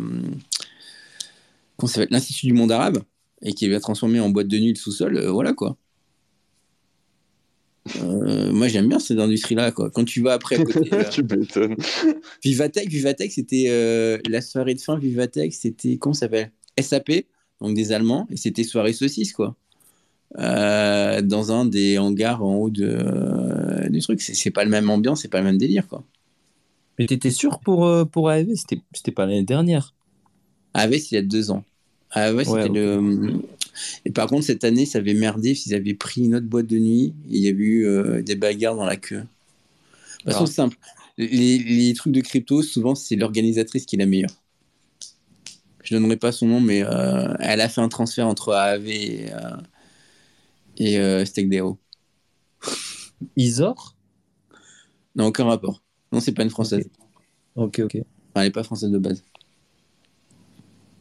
L'Institut 2.10 2.46
du 2.46 2.52
monde 2.52 2.70
arabe 2.70 3.02
et 3.42 3.54
qui 3.54 3.66
avait 3.66 3.80
transformé 3.80 4.20
en 4.20 4.28
boîte 4.28 4.46
de 4.46 4.56
nuit 4.56 4.72
le 4.72 4.78
sous-sol, 4.78 5.18
voilà 5.26 5.52
quoi. 5.52 5.76
Euh, 7.96 8.52
moi, 8.52 8.68
j'aime 8.68 8.88
bien 8.88 8.98
cette 8.98 9.18
industrie-là. 9.18 9.72
Quoi. 9.72 9.90
Quand 9.90 10.04
tu 10.04 10.22
vas 10.22 10.34
après. 10.34 10.58
Euh, 10.92 11.04
tu 11.10 11.22
m'étonnes. 11.22 11.76
Vivatech, 12.42 12.88
Vivatech 12.88 13.32
c'était 13.32 13.66
euh, 13.68 14.18
la 14.28 14.40
soirée 14.40 14.74
de 14.74 14.80
fin. 14.80 14.98
Vivatech, 14.98 15.54
c'était. 15.54 15.96
Comment 15.96 16.12
ça 16.12 16.26
s'appelle? 16.26 16.52
SAP, 16.78 17.24
donc 17.62 17.74
des 17.74 17.92
Allemands, 17.92 18.26
et 18.30 18.36
c'était 18.36 18.64
soirée 18.64 18.92
saucisse, 18.92 19.32
quoi. 19.32 19.54
dans 20.36 21.52
un 21.52 21.64
des 21.64 21.98
hangars 21.98 22.42
en 22.44 22.56
haut 22.56 22.70
de, 22.70 23.88
du 23.88 24.00
truc. 24.00 24.20
C'est 24.20 24.50
pas 24.50 24.64
le 24.64 24.70
même 24.70 24.90
ambiance, 24.90 25.22
c'est 25.22 25.28
pas 25.28 25.38
le 25.38 25.44
même 25.44 25.58
délire, 25.58 25.88
quoi. 25.88 26.04
Mais 26.98 27.06
t'étais 27.06 27.30
sûr 27.30 27.58
pour, 27.60 27.88
pour 28.10 28.30
AV 28.30 28.48
C'était 28.54 29.12
pas 29.12 29.26
l'année 29.26 29.44
dernière. 29.44 29.94
AV, 30.74 30.92
c'est 30.92 31.12
il 31.12 31.14
y 31.14 31.18
a 31.18 31.22
deux 31.22 31.50
ans. 31.50 31.64
AV, 32.10 32.44
c'était 32.44 32.68
le. 32.68 33.40
Et 34.04 34.10
par 34.10 34.26
contre, 34.26 34.44
cette 34.44 34.64
année, 34.64 34.86
ça 34.86 34.98
avait 34.98 35.14
merdé 35.14 35.54
s'ils 35.54 35.74
avaient 35.74 35.94
pris 35.94 36.22
une 36.22 36.34
autre 36.34 36.46
boîte 36.46 36.66
de 36.66 36.78
nuit 36.78 37.14
il 37.28 37.38
y 37.38 37.48
avait 37.48 37.56
eu 37.56 37.86
euh, 37.86 38.22
des 38.22 38.36
bagarres 38.36 38.76
dans 38.76 38.84
la 38.84 38.96
queue. 38.96 39.24
De 40.26 40.30
façon 40.30 40.44
ah. 40.44 40.46
simple. 40.46 40.76
Les, 41.18 41.92
trucs 41.94 42.12
de 42.12 42.20
crypto, 42.20 42.62
souvent, 42.62 42.94
c'est 42.94 43.16
l'organisatrice 43.16 43.86
qui 43.86 43.96
est 43.96 43.98
la 43.98 44.06
meilleure. 44.06 44.30
Je 45.82 45.94
donnerai 45.94 46.16
pas 46.16 46.32
son 46.32 46.46
nom, 46.46 46.60
mais 46.60 46.82
euh, 46.82 47.34
elle 47.40 47.60
a 47.60 47.68
fait 47.68 47.80
un 47.80 47.88
transfert 47.88 48.26
entre 48.26 48.52
AAV 48.52 48.88
et, 48.88 49.32
euh, 49.32 49.56
et 50.76 50.98
euh. 50.98 51.24
Isor? 53.36 53.96
Non, 55.16 55.26
aucun 55.26 55.44
rapport. 55.44 55.82
Non, 56.12 56.20
c'est 56.20 56.32
pas 56.32 56.42
une 56.42 56.50
française. 56.50 56.88
Ok, 57.56 57.80
ok. 57.84 57.96
elle 58.34 58.42
n'est 58.42 58.50
pas 58.50 58.62
française 58.62 58.90
de 58.90 58.98
base. 58.98 59.24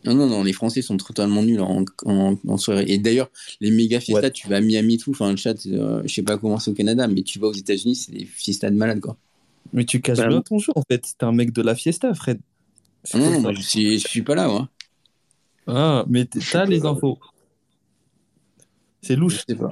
Non, 0.04 0.16
non, 0.16 0.28
non, 0.28 0.44
les 0.44 0.54
Français 0.54 0.82
sont 0.82 0.98
totalement 0.98 1.44
nuls 1.44 1.62
en, 1.62 1.86
en, 2.06 2.58
soirée. 2.58 2.86
Et 2.88 2.98
d'ailleurs, 2.98 3.30
les 3.60 3.70
méga 3.70 4.00
fiestas, 4.00 4.32
tu 4.32 4.48
vas 4.48 4.58
à 4.58 4.62
Miami, 4.62 4.98
tout, 4.98 5.12
enfin, 5.12 5.30
le 5.30 5.38
chat, 5.38 5.66
euh, 5.68 6.02
je 6.06 6.14
sais 6.14 6.24
pas 6.24 6.38
comment 6.38 6.58
c'est 6.58 6.72
au 6.72 6.74
Canada, 6.74 7.08
mais 7.08 7.22
tu 7.22 7.38
vas 7.38 7.48
aux 7.48 7.54
États-Unis, 7.54 7.96
c'est 7.96 8.12
des 8.12 8.26
fiestas 8.26 8.72
de 8.72 8.76
malade, 8.76 9.00
quoi. 9.00 9.18
Mais 9.74 9.86
tu 9.86 10.02
caches 10.02 10.18
bah, 10.18 10.28
bien 10.28 10.42
ton 10.42 10.58
jeu, 10.58 10.74
en 10.76 10.82
fait. 10.82 11.06
T'es 11.18 11.24
un 11.24 11.32
mec 11.32 11.54
de 11.54 11.62
la 11.62 11.76
fiesta, 11.76 12.14
Fred. 12.16 12.40
Non, 13.16 13.54
je 13.54 13.62
suis, 13.62 14.00
je 14.00 14.08
suis 14.08 14.22
pas 14.22 14.36
là, 14.36 14.48
moi. 14.48 14.70
Ah, 15.68 16.06
mais 16.08 16.26
t'as 16.26 16.66
les 16.66 16.86
infos. 16.86 17.20
C'est 19.02 19.16
louche. 19.16 19.44
Je 19.48 19.54
sais 19.54 19.60
pas. 19.60 19.72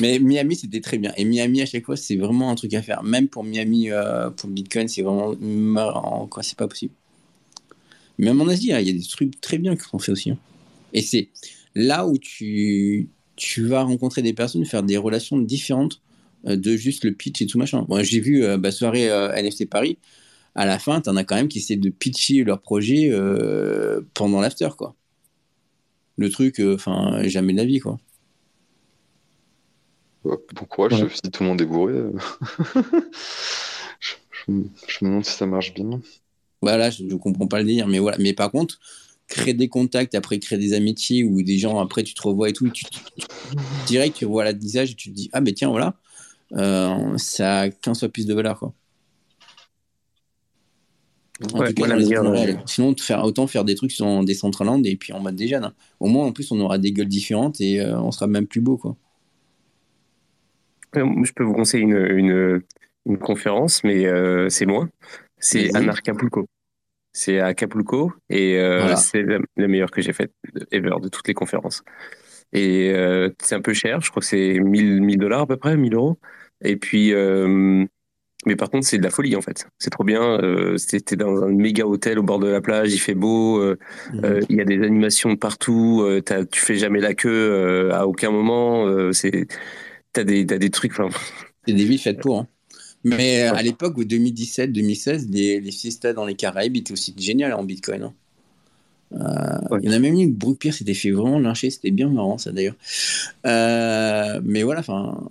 Mais 0.00 0.18
Miami, 0.18 0.56
c'était 0.56 0.80
très 0.80 0.98
bien. 0.98 1.12
Et 1.16 1.24
Miami, 1.24 1.62
à 1.62 1.66
chaque 1.66 1.84
fois, 1.84 1.96
c'est 1.96 2.16
vraiment 2.16 2.50
un 2.50 2.54
truc 2.54 2.72
à 2.74 2.82
faire. 2.82 3.02
Même 3.02 3.28
pour 3.28 3.44
Miami, 3.44 3.90
euh, 3.90 4.30
pour 4.30 4.50
Bitcoin, 4.50 4.88
c'est 4.88 5.02
vraiment 5.02 5.34
marrant. 5.40 6.26
Quoi, 6.26 6.42
c'est 6.42 6.56
pas 6.56 6.68
possible. 6.68 6.92
Même 8.18 8.40
en 8.40 8.48
Asie, 8.48 8.72
hein, 8.72 8.80
il 8.80 8.86
y 8.86 8.90
a 8.90 8.92
des 8.92 9.06
trucs 9.06 9.40
très 9.40 9.58
bien 9.58 9.76
qui 9.76 9.88
sont 9.88 9.98
faits 9.98 10.10
aussi. 10.10 10.30
Hein. 10.30 10.38
Et 10.92 11.02
c'est 11.02 11.28
là 11.74 12.06
où 12.06 12.18
tu, 12.18 13.08
tu 13.36 13.66
vas 13.66 13.82
rencontrer 13.82 14.22
des 14.22 14.34
personnes, 14.34 14.64
faire 14.66 14.82
des 14.82 14.98
relations 14.98 15.38
différentes 15.38 16.02
euh, 16.46 16.56
de 16.56 16.76
juste 16.76 17.04
le 17.04 17.12
pitch 17.12 17.40
et 17.40 17.46
tout 17.46 17.58
machin. 17.58 17.86
Moi, 17.88 18.02
j'ai 18.02 18.20
vu 18.20 18.44
euh, 18.44 18.58
bah, 18.58 18.72
soirée 18.72 19.08
NFT 19.08 19.68
Paris. 19.68 19.98
À 20.54 20.66
la 20.66 20.78
fin, 20.78 21.00
t'en 21.00 21.16
as 21.16 21.24
quand 21.24 21.36
même 21.36 21.48
qui 21.48 21.58
essaient 21.58 21.76
de 21.76 21.90
pitcher 21.90 22.44
leur 22.44 22.60
projet 22.60 23.12
pendant 24.14 24.40
l'after, 24.40 24.70
quoi. 24.76 24.94
Le 26.16 26.28
truc, 26.30 26.60
enfin, 26.60 27.22
jamais 27.24 27.52
de 27.52 27.58
la 27.58 27.64
vie, 27.64 27.80
quoi. 27.80 27.98
Bon 30.22 30.36
courage, 30.68 31.06
si 31.14 31.30
tout 31.30 31.42
le 31.42 31.48
monde 31.48 31.62
est 31.62 31.66
bourré. 31.66 31.94
Euh. 31.94 32.12
je, 34.00 34.52
me 34.52 34.68
demande 35.00 35.24
si 35.24 35.32
ça 35.32 35.46
marche 35.46 35.72
bien. 35.72 36.00
Voilà, 36.60 36.90
je, 36.90 37.04
ne 37.04 37.14
comprends 37.14 37.46
pas 37.46 37.60
le 37.60 37.64
délire, 37.64 37.88
mais 37.88 37.98
voilà. 37.98 38.18
Mais 38.18 38.34
par 38.34 38.50
contre, 38.50 38.78
créer 39.28 39.54
des 39.54 39.68
contacts, 39.68 40.14
après 40.14 40.38
créer 40.38 40.58
des 40.58 40.74
amitiés 40.74 41.24
ou 41.24 41.42
des 41.42 41.56
gens, 41.56 41.78
après 41.78 42.02
tu 42.02 42.12
te 42.12 42.20
revois 42.20 42.50
et 42.50 42.52
tout, 42.52 42.68
tu, 42.68 42.84
direct 43.86 44.18
tu 44.18 44.26
vois 44.26 44.44
la 44.44 44.52
visage 44.52 44.90
et 44.90 44.94
tu 44.94 45.10
te 45.10 45.14
dis 45.14 45.30
ah 45.32 45.40
mais 45.40 45.52
tiens 45.52 45.70
voilà, 45.70 45.94
euh, 46.52 47.16
ça 47.16 47.60
a 47.60 47.70
15 47.70 48.00
fois 48.00 48.08
plus 48.10 48.26
de 48.26 48.34
valeur 48.34 48.58
quoi. 48.58 48.74
Sinon, 52.66 52.94
faire, 52.96 53.24
autant 53.24 53.46
faire 53.46 53.64
des 53.64 53.74
trucs 53.74 53.92
sur 53.92 54.24
des 54.24 54.36
Land 54.60 54.82
et 54.84 54.96
puis 54.96 55.12
en 55.12 55.20
mode 55.20 55.36
déjà. 55.36 55.58
Hein. 55.58 55.72
Au 55.98 56.06
moins, 56.06 56.26
en 56.26 56.32
plus, 56.32 56.50
on 56.52 56.60
aura 56.60 56.78
des 56.78 56.92
gueules 56.92 57.08
différentes 57.08 57.60
et 57.60 57.80
euh, 57.80 57.98
on 58.00 58.10
sera 58.10 58.26
même 58.26 58.46
plus 58.46 58.60
beau. 58.60 58.76
Quoi. 58.76 58.96
Je 60.94 61.32
peux 61.32 61.44
vous 61.44 61.54
conseiller 61.54 61.84
une, 61.84 62.62
une, 63.06 63.18
conférence, 63.18 63.84
mais 63.84 64.06
euh, 64.06 64.48
c'est 64.48 64.64
loin. 64.64 64.88
C'est 65.38 65.74
à 65.74 65.78
Acapulco. 65.78 66.46
C'est 67.12 67.40
à 67.40 67.46
Acapulco 67.46 68.12
et 68.28 68.58
euh, 68.58 68.94
c'est 68.96 69.22
la, 69.22 69.68
meilleure 69.68 69.90
que 69.90 70.00
j'ai 70.00 70.12
faite 70.12 70.32
ever 70.70 70.90
de 71.00 71.08
toutes 71.08 71.26
les 71.28 71.34
conférences. 71.34 71.82
Et 72.52 72.90
euh, 72.90 73.30
c'est 73.40 73.54
un 73.54 73.60
peu 73.60 73.72
cher, 73.72 74.00
je 74.00 74.10
crois 74.10 74.20
que 74.20 74.26
c'est 74.26 74.58
1000 74.58 75.18
dollars 75.18 75.42
à 75.42 75.46
peu 75.46 75.56
près, 75.56 75.76
1000 75.76 75.94
euros. 75.94 76.18
Et 76.62 76.76
puis, 76.76 77.12
mais 78.46 78.56
par 78.56 78.70
contre, 78.70 78.86
c'est 78.86 78.98
de 78.98 79.02
la 79.02 79.10
folie 79.10 79.36
en 79.36 79.42
fait. 79.42 79.66
C'est 79.78 79.90
trop 79.90 80.04
bien. 80.04 80.38
C'était 80.76 81.16
dans 81.16 81.42
un 81.42 81.48
méga 81.48 81.86
hôtel 81.86 82.18
au 82.18 82.22
bord 82.22 82.38
de 82.38 82.48
la 82.48 82.60
plage, 82.60 82.92
il 82.92 82.98
fait 82.98 83.14
beau, 83.14 83.62
mhm. 83.62 84.40
il 84.48 84.56
y 84.56 84.60
a 84.60 84.64
des 84.64 84.82
animations 84.82 85.30
de 85.30 85.38
partout, 85.38 86.06
tu 86.50 86.60
fais 86.60 86.76
jamais 86.76 87.00
la 87.00 87.14
queue 87.14 87.90
à 87.92 88.06
aucun 88.06 88.30
moment. 88.30 89.12
c'est 89.12 89.46
T'as 90.12 90.24
des, 90.24 90.40
as 90.52 90.58
des 90.58 90.70
trucs. 90.70 90.92
C'est 91.66 91.72
des 91.72 91.84
vies 91.84 91.98
faites 91.98 92.20
pour. 92.20 92.40
Hein. 92.40 92.48
Mais 93.04 93.44
euh, 93.44 93.54
à 93.54 93.62
l'époque, 93.62 93.98
2017-2016, 93.98 95.30
les, 95.30 95.60
les 95.60 95.70
fiestas 95.70 96.12
dans 96.12 96.24
les 96.24 96.34
Caraïbes 96.34 96.76
étaient 96.76 96.92
aussi 96.92 97.14
géniales 97.16 97.52
en 97.54 97.64
Bitcoin. 97.64 98.02
Hein. 98.02 98.14
Euh, 99.12 99.78
il 99.82 99.88
y 99.88 99.92
en 99.92 99.96
a 99.96 99.98
même 99.98 100.14
une, 100.14 100.32
Brooke 100.32 100.58
Pierre 100.58 100.74
s'était 100.74 100.94
fait 100.94 101.10
vraiment 101.10 101.38
lyncher, 101.38 101.70
c'était 101.70 101.90
bien 101.90 102.08
marrant 102.08 102.38
ça 102.38 102.52
d'ailleurs. 102.52 102.76
Euh, 103.44 104.40
mais 104.44 104.62
voilà, 104.62 104.80
enfin, 104.80 105.28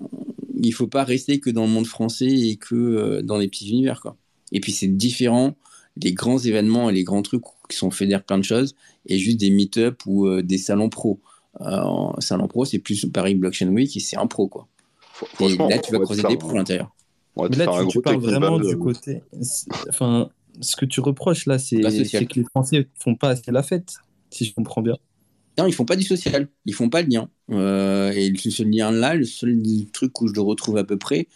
il 0.68 0.73
faut 0.73 0.88
pas 0.88 1.03
rester 1.03 1.40
que 1.40 1.49
dans 1.49 1.65
le 1.65 1.72
monde 1.72 1.88
français 1.88 2.27
et 2.27 2.57
que 2.57 3.22
dans 3.22 3.38
les 3.38 3.48
petits 3.48 3.69
univers 3.69 4.02
quoi. 4.02 4.18
Et 4.52 4.60
puis 4.60 4.72
c'est 4.72 4.88
différent, 4.88 5.56
les 5.95 6.14
grands 6.14 6.40
événements 6.40 6.90
et 6.90 6.94
les 6.94 7.03
grands 7.03 7.22
trucs 7.22 7.44
qui 7.69 7.77
sont 7.77 7.91
fédèrent 7.91 8.23
plein 8.23 8.38
de 8.38 8.44
choses 8.44 8.76
et 9.06 9.18
juste 9.18 9.40
des 9.40 9.49
meet-up 9.49 10.02
ou 10.06 10.41
des 10.41 10.57
salons 10.57 10.90
pro. 10.90 11.19
Euh, 11.61 12.11
salon 12.19 12.48
pro, 12.48 12.65
c'est 12.65 12.80
plus 12.80 13.06
Paris 13.06 13.36
Blockchain 13.36 13.69
Week 13.69 13.95
et 13.95 13.99
c'est 13.99 14.18
un 14.18 14.27
pro, 14.27 14.48
quoi. 14.48 14.68
Et 15.41 15.57
là, 15.57 15.80
tu 15.80 15.91
vas 15.91 15.99
creuser 15.99 16.23
des 16.23 16.38
pros 16.38 16.52
à 16.52 16.56
l'intérieur. 16.56 16.95
Là, 17.36 17.86
tu, 17.90 18.02
parles 18.02 18.19
vraiment 18.19 18.60
du 18.60 18.77
côté. 18.77 19.22
Enfin, 19.90 20.30
ce 20.60 20.76
que 20.76 20.86
tu 20.86 20.99
reproches 20.99 21.45
là, 21.45 21.57
c'est 21.60 21.77
que 21.80 22.40
les 22.40 22.45
Français 22.45 22.88
font 22.95 23.15
pas 23.15 23.30
assez 23.30 23.52
la 23.52 23.64
fête, 23.64 23.95
si 24.30 24.45
je 24.45 24.53
comprends 24.53 24.81
bien. 24.81 24.98
Ils 25.68 25.73
font 25.73 25.86
pas 25.86 25.95
du 25.95 26.03
social, 26.03 26.48
ils 26.65 26.73
font 26.73 26.90
pas 26.90 27.02
le 27.02 27.10
lien. 27.10 27.30
Euh, 27.52 28.11
et 28.11 28.34
ce 28.38 28.64
lien-là, 28.64 29.15
le 29.15 29.26
seul 29.26 29.61
truc 29.91 30.19
où 30.22 30.27
je 30.27 30.34
le 30.34 30.41
retrouve 30.41 30.77
à 30.77 30.84
peu 30.84 30.98
près, 30.98 31.27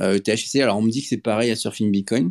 euh, 0.00 0.18
THC, 0.18 0.60
alors 0.60 0.78
on 0.78 0.82
me 0.82 0.90
dit 0.90 1.02
que 1.02 1.08
c'est 1.08 1.18
pareil 1.18 1.50
à 1.50 1.56
Surfing 1.56 1.90
Bitcoin. 1.90 2.30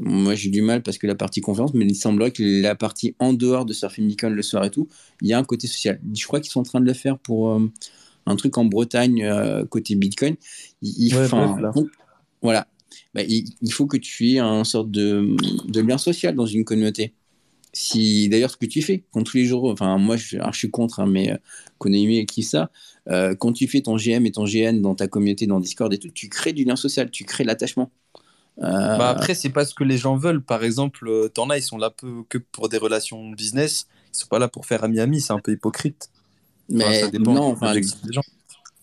Moi, 0.00 0.34
j'ai 0.34 0.48
du 0.48 0.62
mal 0.62 0.82
parce 0.82 0.96
que 0.96 1.06
la 1.06 1.14
partie 1.14 1.42
conférence, 1.42 1.74
mais 1.74 1.84
il 1.84 1.94
semblerait 1.94 2.30
que 2.30 2.42
la 2.42 2.74
partie 2.74 3.14
en 3.18 3.34
dehors 3.34 3.66
de 3.66 3.74
Surfing 3.74 4.08
Beacon 4.08 4.32
le 4.32 4.42
soir 4.42 4.64
et 4.64 4.70
tout, 4.70 4.88
il 5.20 5.28
y 5.28 5.34
a 5.34 5.38
un 5.38 5.44
côté 5.44 5.66
social. 5.66 6.00
Je 6.14 6.26
crois 6.26 6.40
qu'ils 6.40 6.50
sont 6.50 6.60
en 6.60 6.64
train 6.64 6.80
de 6.80 6.86
le 6.86 6.94
faire 6.94 7.18
pour 7.18 7.50
euh, 7.50 7.70
un 8.24 8.36
truc 8.36 8.56
en 8.56 8.64
Bretagne 8.64 9.22
euh, 9.24 9.66
côté 9.66 9.94
Bitcoin. 9.94 10.36
Il, 10.80 11.14
voilà. 12.40 12.66
Bah, 13.14 13.22
il, 13.22 13.72
faut 13.72 13.86
que 13.86 13.98
tu 13.98 14.30
aies 14.30 14.38
un 14.38 14.64
sorte 14.64 14.90
de, 14.90 15.36
de, 15.68 15.80
lien 15.80 15.98
social 15.98 16.34
dans 16.34 16.46
une 16.46 16.64
communauté. 16.64 17.12
Si 17.72 18.28
d'ailleurs 18.28 18.50
ce 18.50 18.56
que 18.58 18.66
tu 18.66 18.82
fais, 18.82 19.04
quand 19.12 19.22
tous 19.22 19.36
les 19.38 19.46
jours, 19.46 19.70
enfin 19.70 19.96
moi 19.96 20.16
je, 20.16 20.36
je 20.36 20.58
suis 20.58 20.70
contre, 20.70 21.00
hein, 21.00 21.06
mais 21.06 21.32
euh, 21.32 21.36
et 21.90 22.26
qui 22.26 22.42
ça, 22.42 22.70
euh, 23.08 23.34
quand 23.34 23.52
tu 23.52 23.66
fais 23.66 23.80
ton 23.80 23.96
GM 23.96 24.26
et 24.26 24.32
ton 24.32 24.44
GN 24.44 24.80
dans 24.80 24.94
ta 24.94 25.08
communauté, 25.08 25.46
dans 25.46 25.60
Discord 25.60 25.92
et 25.92 25.98
tout, 25.98 26.10
tu 26.10 26.28
crées 26.28 26.52
du 26.52 26.64
lien 26.64 26.76
social, 26.76 27.10
tu 27.10 27.24
crées 27.24 27.44
l'attachement. 27.44 27.90
Euh, 28.58 28.96
bah 28.98 29.08
après, 29.08 29.34
c'est 29.34 29.48
pas 29.48 29.64
ce 29.64 29.74
que 29.74 29.84
les 29.84 29.96
gens 29.96 30.16
veulent. 30.16 30.42
Par 30.42 30.62
exemple, 30.62 31.08
euh, 31.08 31.28
t'en 31.28 31.48
as, 31.50 31.58
ils 31.58 31.62
sont 31.62 31.78
là 31.78 31.90
peu, 31.90 32.22
que 32.28 32.38
pour 32.38 32.68
des 32.68 32.76
relations 32.76 33.30
business. 33.30 33.86
Ils 34.12 34.18
sont 34.18 34.26
pas 34.28 34.38
là 34.38 34.48
pour 34.48 34.66
faire 34.66 34.84
ami-ami, 34.84 35.20
c'est 35.20 35.32
un 35.32 35.38
peu 35.38 35.52
hypocrite. 35.52 36.10
Mais 36.68 37.00
ça 37.00 37.08
dépend 37.08 37.32
non, 37.32 37.44
enfin, 37.44 37.74
des 37.74 37.82
gens. 38.10 38.22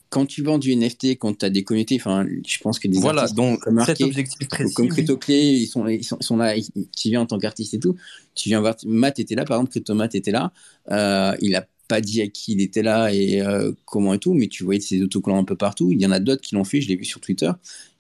Quand 0.10 0.26
tu 0.26 0.42
vends 0.42 0.58
du 0.58 0.76
NFT, 0.76 1.18
quand 1.20 1.38
tu 1.38 1.46
as 1.46 1.50
des 1.50 1.64
communautés, 1.64 1.98
enfin, 2.00 2.26
je 2.46 2.58
pense 2.60 2.80
que 2.80 2.88
des 2.88 3.00
voilà, 3.00 3.28
donc 3.28 3.60
comme 3.60 3.84
cet 3.86 4.02
objectif 4.02 4.48
précis, 4.50 4.74
comme 4.74 4.88
CryptoClé, 4.88 5.40
ils 5.40 5.68
sont, 5.68 5.88
ils 5.88 6.04
sont, 6.04 6.18
ils 6.20 6.24
sont 6.24 6.38
là, 6.38 6.56
tu 6.98 7.10
viens 7.10 7.22
en 7.22 7.26
tant 7.26 7.38
qu'artiste 7.38 7.76
et 7.76 7.80
tout. 7.80 7.96
Tu 8.34 8.50
viens 8.50 8.60
voir, 8.60 8.76
Matt 8.86 9.20
était 9.20 9.36
là, 9.36 9.46
par 9.46 9.58
exemple, 9.58 9.72
CryptoMatt 9.72 10.16
était 10.16 10.32
là. 10.32 10.52
Euh, 10.92 11.36
il 11.42 11.56
a 11.56 11.68
pas 11.88 12.02
dit 12.02 12.22
à 12.22 12.28
qui 12.28 12.54
il 12.54 12.62
était 12.62 12.84
là 12.84 13.14
et 13.14 13.42
comment 13.86 14.14
et 14.14 14.20
tout, 14.20 14.34
mais 14.34 14.48
tu 14.48 14.64
voyais 14.64 14.80
ses 14.80 15.02
autocollants 15.02 15.40
un 15.40 15.44
peu 15.44 15.56
partout. 15.56 15.92
Il 15.92 16.02
y 16.02 16.06
en 16.06 16.12
a 16.12 16.20
d'autres 16.20 16.42
qui 16.42 16.56
l'ont 16.56 16.64
fait, 16.64 16.82
je 16.82 16.88
l'ai 16.88 16.96
vu 16.96 17.06
sur 17.06 17.20
Twitter 17.20 17.52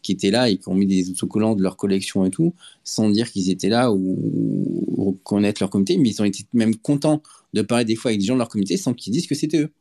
qui 0.02 0.12
étaient 0.12 0.32
là 0.32 0.50
et 0.50 0.58
qui 0.58 0.70
ont 0.70 0.76
mis 0.76 0.86
des 0.86 1.10
autocollants 1.10 1.56
de 1.56 1.62
leur 1.62 1.78
collection 1.78 2.26
et 2.26 2.30
tout, 2.30 2.54
sans 2.84 3.10
dire 3.10 3.30
qu'ils 3.30 3.50
étaient 3.50 3.70
là 3.70 3.92
ou, 3.92 4.86
reconnaître 4.98 5.62
leur 5.62 5.70
comité, 5.70 5.98
mais 5.98 6.10
ils 6.10 6.22
ont 6.22 6.26
été 6.26 6.46
même 6.54 6.76
contents 6.76 7.22
de 7.54 7.62
parler 7.62 7.86
des 7.86 7.96
fois 7.96 8.10
avec 8.10 8.20
des 8.20 8.26
gens 8.26 8.36
de 8.36 8.40
leur 8.40 8.50
comité 8.50 8.78
sans 8.78 8.94
qu'ils 8.94 9.14
disent 9.14 9.28
que 9.28 9.36
c'était 9.36 9.60
eux. 9.60 9.72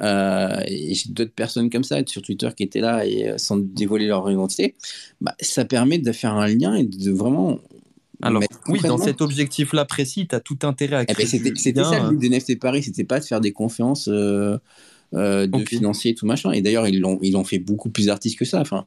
Euh, 0.00 0.60
et 0.66 0.94
j'ai 0.94 1.10
d'autres 1.10 1.32
personnes 1.32 1.70
comme 1.70 1.84
ça 1.84 2.00
sur 2.06 2.22
Twitter 2.22 2.48
qui 2.56 2.62
étaient 2.62 2.80
là 2.80 3.04
et 3.04 3.28
euh, 3.28 3.38
sans 3.38 3.56
dévoiler 3.56 4.06
leur 4.06 4.30
identité, 4.30 4.74
bah, 5.20 5.34
ça 5.40 5.64
permet 5.64 5.98
de 5.98 6.12
faire 6.12 6.34
un 6.34 6.46
lien 6.46 6.74
et 6.74 6.84
de 6.84 7.10
vraiment. 7.10 7.58
Alors, 8.20 8.42
oui, 8.68 8.80
dans 8.80 8.98
cet 8.98 9.20
objectif-là 9.20 9.84
précis, 9.84 10.26
tu 10.26 10.34
as 10.34 10.40
tout 10.40 10.58
intérêt 10.62 10.96
à 10.96 11.02
eh 11.02 11.06
ben, 11.06 11.14
créer. 11.14 11.26
c'était 11.26 11.84
ça 11.84 12.00
le 12.00 12.16
but 12.16 12.28
de 12.28 12.34
NFT 12.34 12.58
Paris, 12.58 12.82
c'était 12.82 13.04
pas 13.04 13.20
de 13.20 13.24
faire 13.24 13.40
des 13.40 13.52
conférences 13.52 14.08
euh, 14.08 14.58
de 15.12 15.64
financiers 15.64 16.10
et 16.10 16.14
tout 16.14 16.26
machin. 16.26 16.50
Et 16.50 16.60
d'ailleurs, 16.60 16.88
ils 16.88 16.98
l'ont, 16.98 17.18
ils 17.22 17.36
ont 17.36 17.44
fait 17.44 17.60
beaucoup 17.60 17.90
plus 17.90 18.06
d'artistes 18.06 18.38
que 18.38 18.44
ça. 18.44 18.60
Enfin, 18.60 18.86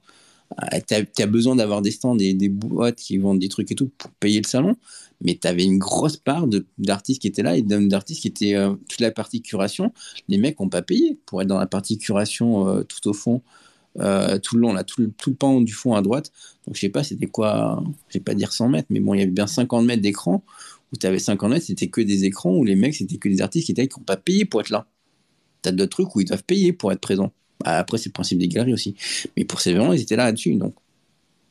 euh, 0.73 0.79
tu 0.87 1.21
as, 1.21 1.27
besoin 1.27 1.55
d'avoir 1.55 1.81
des 1.81 1.91
stands 1.91 2.17
et 2.17 2.33
des 2.33 2.49
boîtes 2.49 2.97
qui 2.97 3.17
vendent 3.17 3.39
des 3.39 3.49
trucs 3.49 3.71
et 3.71 3.75
tout 3.75 3.89
pour 3.97 4.11
payer 4.11 4.41
le 4.41 4.47
salon, 4.47 4.75
mais 5.21 5.37
tu 5.39 5.47
avais 5.47 5.63
une 5.63 5.77
grosse 5.77 6.17
part 6.17 6.47
d'artistes 6.77 7.21
qui 7.21 7.27
étaient 7.27 7.43
là 7.43 7.57
et 7.57 7.61
d'artistes 7.61 8.21
qui 8.21 8.27
étaient 8.27 8.55
euh, 8.55 8.73
toute 8.89 8.99
la 8.99 9.11
partie 9.11 9.41
curation. 9.41 9.93
Les 10.27 10.37
mecs 10.37 10.59
n'ont 10.59 10.69
pas 10.69 10.81
payé 10.81 11.19
pour 11.25 11.41
être 11.41 11.47
dans 11.47 11.59
la 11.59 11.67
partie 11.67 11.97
curation 11.97 12.67
euh, 12.67 12.83
tout 12.83 13.07
au 13.07 13.13
fond, 13.13 13.41
tout 13.95 14.55
le 14.55 14.61
long, 14.61 14.73
là, 14.73 14.83
tout, 14.83 15.11
tout, 15.17 15.31
le 15.31 15.35
pan 15.35 15.59
du 15.59 15.73
fond 15.73 15.95
à 15.95 16.01
droite. 16.01 16.31
Donc 16.65 16.75
je 16.75 16.81
sais 16.81 16.89
pas, 16.89 17.03
c'était 17.03 17.27
quoi, 17.27 17.83
je 18.07 18.19
vais 18.19 18.23
pas 18.23 18.33
dire 18.33 18.53
100 18.53 18.69
mètres, 18.69 18.87
mais 18.89 19.01
bon, 19.01 19.13
il 19.13 19.19
y 19.19 19.21
avait 19.23 19.31
bien 19.31 19.47
50 19.47 19.85
mètres 19.85 20.01
d'écran 20.01 20.43
où 20.91 20.97
tu 20.97 21.07
avais 21.07 21.19
50 21.19 21.49
mètres, 21.49 21.65
c'était 21.65 21.87
que 21.87 22.01
des 22.01 22.25
écrans 22.25 22.55
où 22.55 22.63
les 22.63 22.75
mecs, 22.75 22.95
c'était 22.95 23.17
que 23.17 23.29
des 23.29 23.41
artistes 23.41 23.73
qui 23.73 23.73
n'ont 23.73 24.03
pas 24.03 24.17
payé 24.17 24.45
pour 24.45 24.61
être 24.61 24.69
là. 24.69 24.87
Tu 25.63 25.69
as 25.69 25.71
d'autres 25.71 25.91
trucs 25.91 26.15
où 26.15 26.21
ils 26.21 26.25
doivent 26.25 26.43
payer 26.43 26.73
pour 26.73 26.91
être 26.91 26.99
présents. 26.99 27.31
Bah, 27.63 27.77
après, 27.77 27.97
c'est 27.97 28.09
le 28.09 28.13
principe 28.13 28.39
des 28.39 28.47
galeries 28.47 28.73
aussi. 28.73 28.95
Mais 29.37 29.45
pour 29.45 29.61
ces 29.61 29.71
événements, 29.71 29.93
ils 29.93 30.01
étaient 30.01 30.15
là-dessus. 30.15 30.55
Donc, 30.55 30.75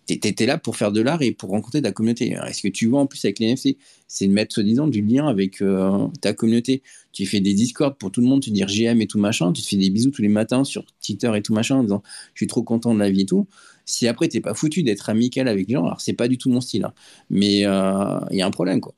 étais 0.09 0.47
là 0.47 0.59
pour 0.59 0.77
faire 0.77 0.93
de 0.93 1.01
l'art 1.01 1.23
et 1.23 1.33
pour 1.33 1.51
rencontrer 1.51 1.83
ta 1.83 1.93
communauté. 1.93 2.37
Est-ce 2.47 2.63
que 2.63 2.69
tu 2.69 2.87
vois 2.87 3.01
en 3.01 3.07
plus 3.07 3.25
avec 3.25 3.39
les 3.39 3.47
NFC 3.47 3.77
C'est 4.09 4.27
de 4.27 4.33
mettre 4.33 4.55
soi-disant 4.55 4.89
du 4.89 5.03
lien 5.03 5.27
avec 5.29 5.63
euh, 5.63 6.09
ta 6.21 6.33
communauté. 6.33 6.83
Tu 7.13 7.27
fais 7.27 7.41
des 7.41 7.55
discords 7.55 7.97
pour 7.97 8.11
tout 8.11 8.21
le 8.21 8.27
monde, 8.27 8.43
tu 8.43 8.51
dis 8.51 8.63
GM 8.63 9.01
et 9.01 9.07
tout 9.07 9.19
machin. 9.19 9.53
Tu 9.53 9.63
te 9.63 9.69
fais 9.69 9.77
des 9.77 9.91
bisous 9.91 10.11
tous 10.11 10.23
les 10.23 10.29
matins 10.29 10.65
sur 10.65 10.85
Twitter 11.05 11.31
et 11.37 11.43
tout 11.43 11.55
machin 11.55 11.77
en 11.77 11.83
disant 11.83 12.03
je 12.35 12.41
suis 12.41 12.47
trop 12.47 12.63
content 12.63 12.95
de 12.95 12.99
la 12.99 13.11
vie 13.11 13.23
et 13.23 13.27
tout. 13.27 13.47
Si 13.85 14.07
après, 14.07 14.29
t'es 14.29 14.41
pas 14.41 14.55
foutu 14.55 14.83
d'être 14.83 15.11
amical 15.11 15.49
avec 15.49 15.67
les 15.69 15.75
gens, 15.75 15.85
alors 15.85 16.01
c'est 16.01 16.13
pas 16.13 16.29
du 16.29 16.39
tout 16.39 16.51
mon 16.51 16.61
style. 16.61 16.85
Hein. 16.85 16.93
Mais 17.29 17.67
euh, 17.67 18.21
il 18.31 18.39
y 18.39 18.43
a 18.43 18.47
un 18.47 18.51
problème, 18.51 18.81
quoi. 18.81 18.95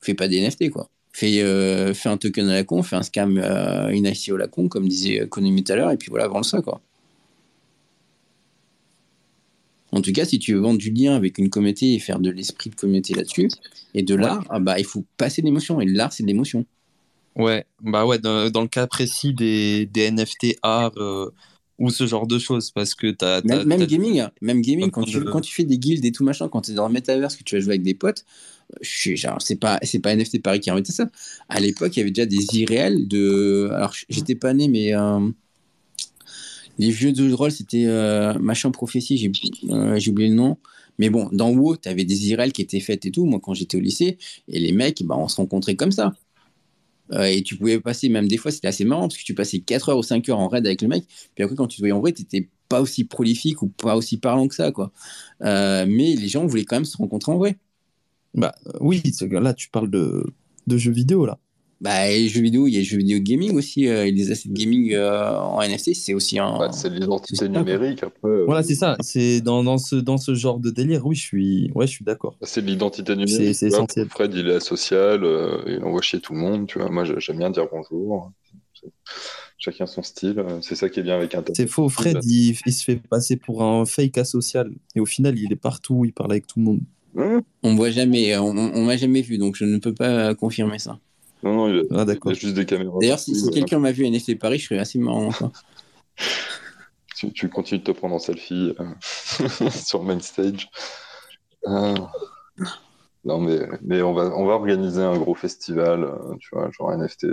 Fais 0.00 0.14
pas 0.14 0.28
des 0.28 0.40
NFT, 0.40 0.70
quoi. 0.70 0.90
Euh, 1.22 1.94
fais, 1.94 2.08
un 2.08 2.16
token 2.16 2.48
à 2.48 2.54
la 2.54 2.64
con, 2.64 2.82
fais 2.82 2.96
un 2.96 3.02
scam, 3.02 3.38
euh, 3.38 3.88
une 3.90 4.06
ICO 4.06 4.34
à 4.34 4.38
la 4.38 4.48
con, 4.48 4.68
comme 4.68 4.88
disait 4.88 5.28
Konami 5.28 5.62
tout 5.62 5.72
à 5.72 5.76
l'heure, 5.76 5.90
et 5.90 5.96
puis 5.96 6.10
voilà, 6.10 6.26
vends 6.28 6.42
ça, 6.42 6.60
quoi. 6.60 6.82
En 9.94 10.02
tout 10.02 10.12
cas, 10.12 10.24
si 10.24 10.38
tu 10.38 10.54
veux 10.54 10.60
vendre 10.60 10.78
du 10.78 10.90
lien 10.90 11.14
avec 11.14 11.38
une 11.38 11.50
communauté 11.50 11.94
et 11.94 11.98
faire 12.00 12.18
de 12.18 12.30
l'esprit 12.30 12.70
de 12.70 12.74
communauté 12.74 13.14
là-dessus, 13.14 13.48
et 13.94 14.02
de 14.02 14.14
l'art, 14.14 14.44
ah 14.50 14.58
bah, 14.58 14.78
il 14.78 14.84
faut 14.84 15.04
passer 15.16 15.40
l'émotion, 15.40 15.80
et 15.80 15.86
l'art, 15.86 16.12
c'est 16.12 16.24
de 16.24 16.28
l'émotion. 16.28 16.66
Ouais, 17.36 17.64
bah 17.80 18.04
ouais, 18.04 18.18
dans, 18.18 18.50
le 18.60 18.68
cas 18.68 18.86
précis 18.86 19.32
des, 19.32 19.86
des 19.86 20.10
NFT 20.10 20.56
art, 20.62 20.92
euh, 20.96 21.30
ou 21.78 21.90
ce 21.90 22.06
genre 22.06 22.26
de 22.26 22.38
choses 22.38 22.70
parce 22.70 22.94
que 22.94 23.10
t'as, 23.10 23.42
même, 23.42 23.64
même 23.64 23.84
gaming 23.84 24.20
hein. 24.20 24.30
même 24.40 24.60
gaming 24.62 24.90
quand 24.90 25.02
tu, 25.02 25.24
quand 25.24 25.40
tu 25.40 25.52
fais 25.52 25.64
des 25.64 25.78
guilds 25.78 26.04
et 26.04 26.12
tout 26.12 26.24
machin 26.24 26.48
quand 26.48 26.60
tu 26.60 26.70
es 26.70 26.74
dans 26.74 26.86
le 26.86 26.92
metaverse 26.92 27.34
que 27.36 27.42
tu 27.42 27.56
vas 27.56 27.60
jouer 27.60 27.72
avec 27.72 27.82
des 27.82 27.94
potes 27.94 28.24
genre 28.80 29.42
c'est 29.42 29.56
pas 29.56 29.80
c'est 29.82 29.98
pas 29.98 30.14
NFT 30.14 30.40
Paris 30.40 30.60
qui 30.60 30.70
a 30.70 30.72
inventé 30.72 30.92
ça 30.92 31.10
à 31.48 31.58
l'époque 31.58 31.96
il 31.96 31.98
y 31.98 32.02
avait 32.02 32.12
déjà 32.12 32.26
des 32.26 32.46
irréels 32.58 33.08
de 33.08 33.70
alors 33.72 33.92
j'étais 34.08 34.36
pas 34.36 34.54
né 34.54 34.68
mais 34.68 34.94
euh, 34.94 35.28
les 36.78 36.90
vieux 36.90 37.12
de 37.12 37.32
rôle 37.32 37.50
c'était 37.50 37.86
euh, 37.86 38.34
machin 38.38 38.70
prophétie 38.70 39.16
j'ai 39.16 39.32
euh, 39.70 39.98
j'ai 39.98 40.10
oublié 40.10 40.28
le 40.28 40.34
nom 40.34 40.58
mais 40.98 41.10
bon 41.10 41.28
dans 41.32 41.50
WoW 41.50 41.76
tu 41.76 41.88
avais 41.88 42.04
des 42.04 42.28
irréels 42.28 42.52
qui 42.52 42.62
étaient 42.62 42.80
faites 42.80 43.04
et 43.06 43.10
tout 43.10 43.24
moi 43.24 43.40
quand 43.42 43.54
j'étais 43.54 43.76
au 43.76 43.80
lycée 43.80 44.18
et 44.48 44.58
les 44.58 44.72
mecs 44.72 45.02
bah 45.04 45.16
on 45.18 45.28
se 45.28 45.36
rencontrait 45.36 45.76
comme 45.76 45.92
ça 45.92 46.14
euh, 47.12 47.24
et 47.24 47.42
tu 47.42 47.56
pouvais 47.56 47.78
passer, 47.80 48.08
même 48.08 48.28
des 48.28 48.38
fois, 48.38 48.50
c'était 48.50 48.68
assez 48.68 48.84
marrant 48.86 49.08
parce 49.08 49.18
que 49.18 49.24
tu 49.24 49.34
passais 49.34 49.60
4 49.60 49.90
heures 49.90 49.98
ou 49.98 50.02
5 50.02 50.26
heures 50.30 50.38
en 50.38 50.48
raid 50.48 50.66
avec 50.66 50.80
le 50.80 50.88
mec. 50.88 51.04
Puis 51.34 51.44
après, 51.44 51.54
quand 51.54 51.66
tu 51.66 51.76
te 51.76 51.82
voyais 51.82 51.92
en 51.92 52.00
vrai, 52.00 52.12
tu 52.12 52.22
n'étais 52.22 52.48
pas 52.70 52.80
aussi 52.80 53.04
prolifique 53.04 53.60
ou 53.60 53.68
pas 53.68 53.94
aussi 53.94 54.16
parlant 54.16 54.48
que 54.48 54.54
ça. 54.54 54.72
quoi. 54.72 54.90
Mais 55.40 55.84
les 56.16 56.28
gens 56.28 56.46
voulaient 56.46 56.64
quand 56.64 56.76
même 56.76 56.86
se 56.86 56.96
rencontrer 56.96 57.30
en 57.32 57.36
vrai. 57.36 57.58
Bah 58.32 58.54
oui, 58.80 59.02
là, 59.30 59.52
tu 59.52 59.68
parles 59.68 59.90
de 59.90 60.32
jeux 60.78 60.92
vidéo, 60.92 61.26
là. 61.26 61.38
Bah, 61.84 62.08
les 62.08 62.30
jeux 62.30 62.40
vidéo, 62.40 62.66
il 62.66 62.72
y 62.72 62.76
a 62.76 62.78
les 62.78 62.84
jeux 62.84 62.96
vidéo 62.96 63.18
gaming 63.20 63.54
aussi, 63.54 63.86
euh, 63.88 64.10
les 64.10 64.30
assets 64.30 64.48
gaming 64.48 64.94
euh, 64.94 65.38
en 65.38 65.60
NFT, 65.60 65.94
c'est 65.94 66.14
aussi 66.14 66.38
un. 66.38 66.56
Bah, 66.56 66.72
c'est 66.72 66.88
l'identité 66.88 67.46
numérique 67.46 68.02
après. 68.02 68.26
Euh. 68.26 68.44
Voilà, 68.46 68.62
c'est 68.62 68.74
ça. 68.74 68.96
C'est 69.00 69.42
dans, 69.42 69.62
dans, 69.62 69.76
ce, 69.76 69.96
dans 69.96 70.16
ce 70.16 70.34
genre 70.34 70.60
de 70.60 70.70
délire, 70.70 71.04
oui, 71.04 71.14
je 71.14 71.20
suis, 71.20 71.70
ouais, 71.74 71.86
je 71.86 71.92
suis 71.92 72.04
d'accord. 72.06 72.38
C'est 72.40 72.62
l'identité 72.62 73.14
numérique. 73.14 73.54
C'est 73.54 73.66
essentiel. 73.66 74.08
Fred, 74.08 74.32
il 74.32 74.48
est 74.48 74.60
social, 74.60 75.20
il 75.66 75.84
envoie 75.84 76.00
chier 76.00 76.20
tout 76.20 76.32
le 76.32 76.38
monde, 76.38 76.66
tu 76.66 76.78
vois. 76.78 76.88
Moi, 76.88 77.04
j'aime 77.18 77.36
bien 77.36 77.50
dire 77.50 77.66
bonjour. 77.70 78.32
Chacun 79.58 79.84
son 79.84 80.02
style, 80.02 80.42
c'est 80.62 80.76
ça 80.76 80.88
qui 80.88 81.00
est 81.00 81.02
bien 81.02 81.16
avec 81.16 81.34
Internet. 81.34 81.54
C'est 81.54 81.66
faux, 81.66 81.90
Fred, 81.90 82.16
il, 82.22 82.56
il, 82.64 82.72
se 82.72 82.82
fait 82.82 82.96
passer 82.96 83.36
pour 83.36 83.62
un 83.62 83.84
fake 83.84 84.16
asocial. 84.16 84.72
Et 84.96 85.00
au 85.00 85.06
final, 85.06 85.38
il 85.38 85.52
est 85.52 85.56
partout, 85.56 86.06
il 86.06 86.14
parle 86.14 86.32
avec 86.32 86.46
tout 86.46 86.60
le 86.60 86.64
monde. 86.64 86.80
Hein? 87.18 87.42
On 87.62 87.74
voit 87.74 87.90
jamais, 87.90 88.34
on, 88.38 88.56
on 88.56 88.84
m'a 88.86 88.96
jamais 88.96 89.20
vu, 89.20 89.36
donc 89.36 89.56
je 89.56 89.66
ne 89.66 89.76
peux 89.76 89.92
pas 89.92 90.34
confirmer 90.34 90.78
ça. 90.78 90.98
Non, 91.44 91.52
non, 91.54 91.68
il 91.68 91.80
a, 91.80 92.00
ah, 92.00 92.04
il 92.08 92.30
a 92.30 92.32
juste 92.32 92.54
des 92.54 92.64
caméras. 92.64 92.98
D'ailleurs, 93.00 93.18
si, 93.18 93.34
si 93.34 93.50
quelqu'un 93.50 93.78
m'a 93.78 93.92
vu 93.92 94.06
à 94.06 94.10
NFT 94.10 94.38
Paris, 94.38 94.58
je 94.58 94.68
serais 94.68 94.80
assez 94.80 94.98
marrant. 94.98 95.28
tu, 97.16 97.30
tu, 97.32 97.50
continues 97.50 97.80
de 97.80 97.84
te 97.84 97.90
prendre 97.90 98.14
en 98.14 98.18
selfie 98.18 98.74
euh, 98.80 99.68
sur 99.70 100.02
main 100.02 100.18
stage. 100.20 100.70
Euh, 101.66 101.94
non, 103.26 103.40
mais, 103.40 103.60
mais 103.82 104.00
on, 104.00 104.14
va, 104.14 104.34
on 104.34 104.46
va 104.46 104.54
organiser 104.54 105.02
un 105.02 105.18
gros 105.18 105.34
festival, 105.34 106.04
euh, 106.04 106.34
tu 106.40 106.48
vois, 106.52 106.70
genre 106.70 106.96
NFT. 106.96 107.26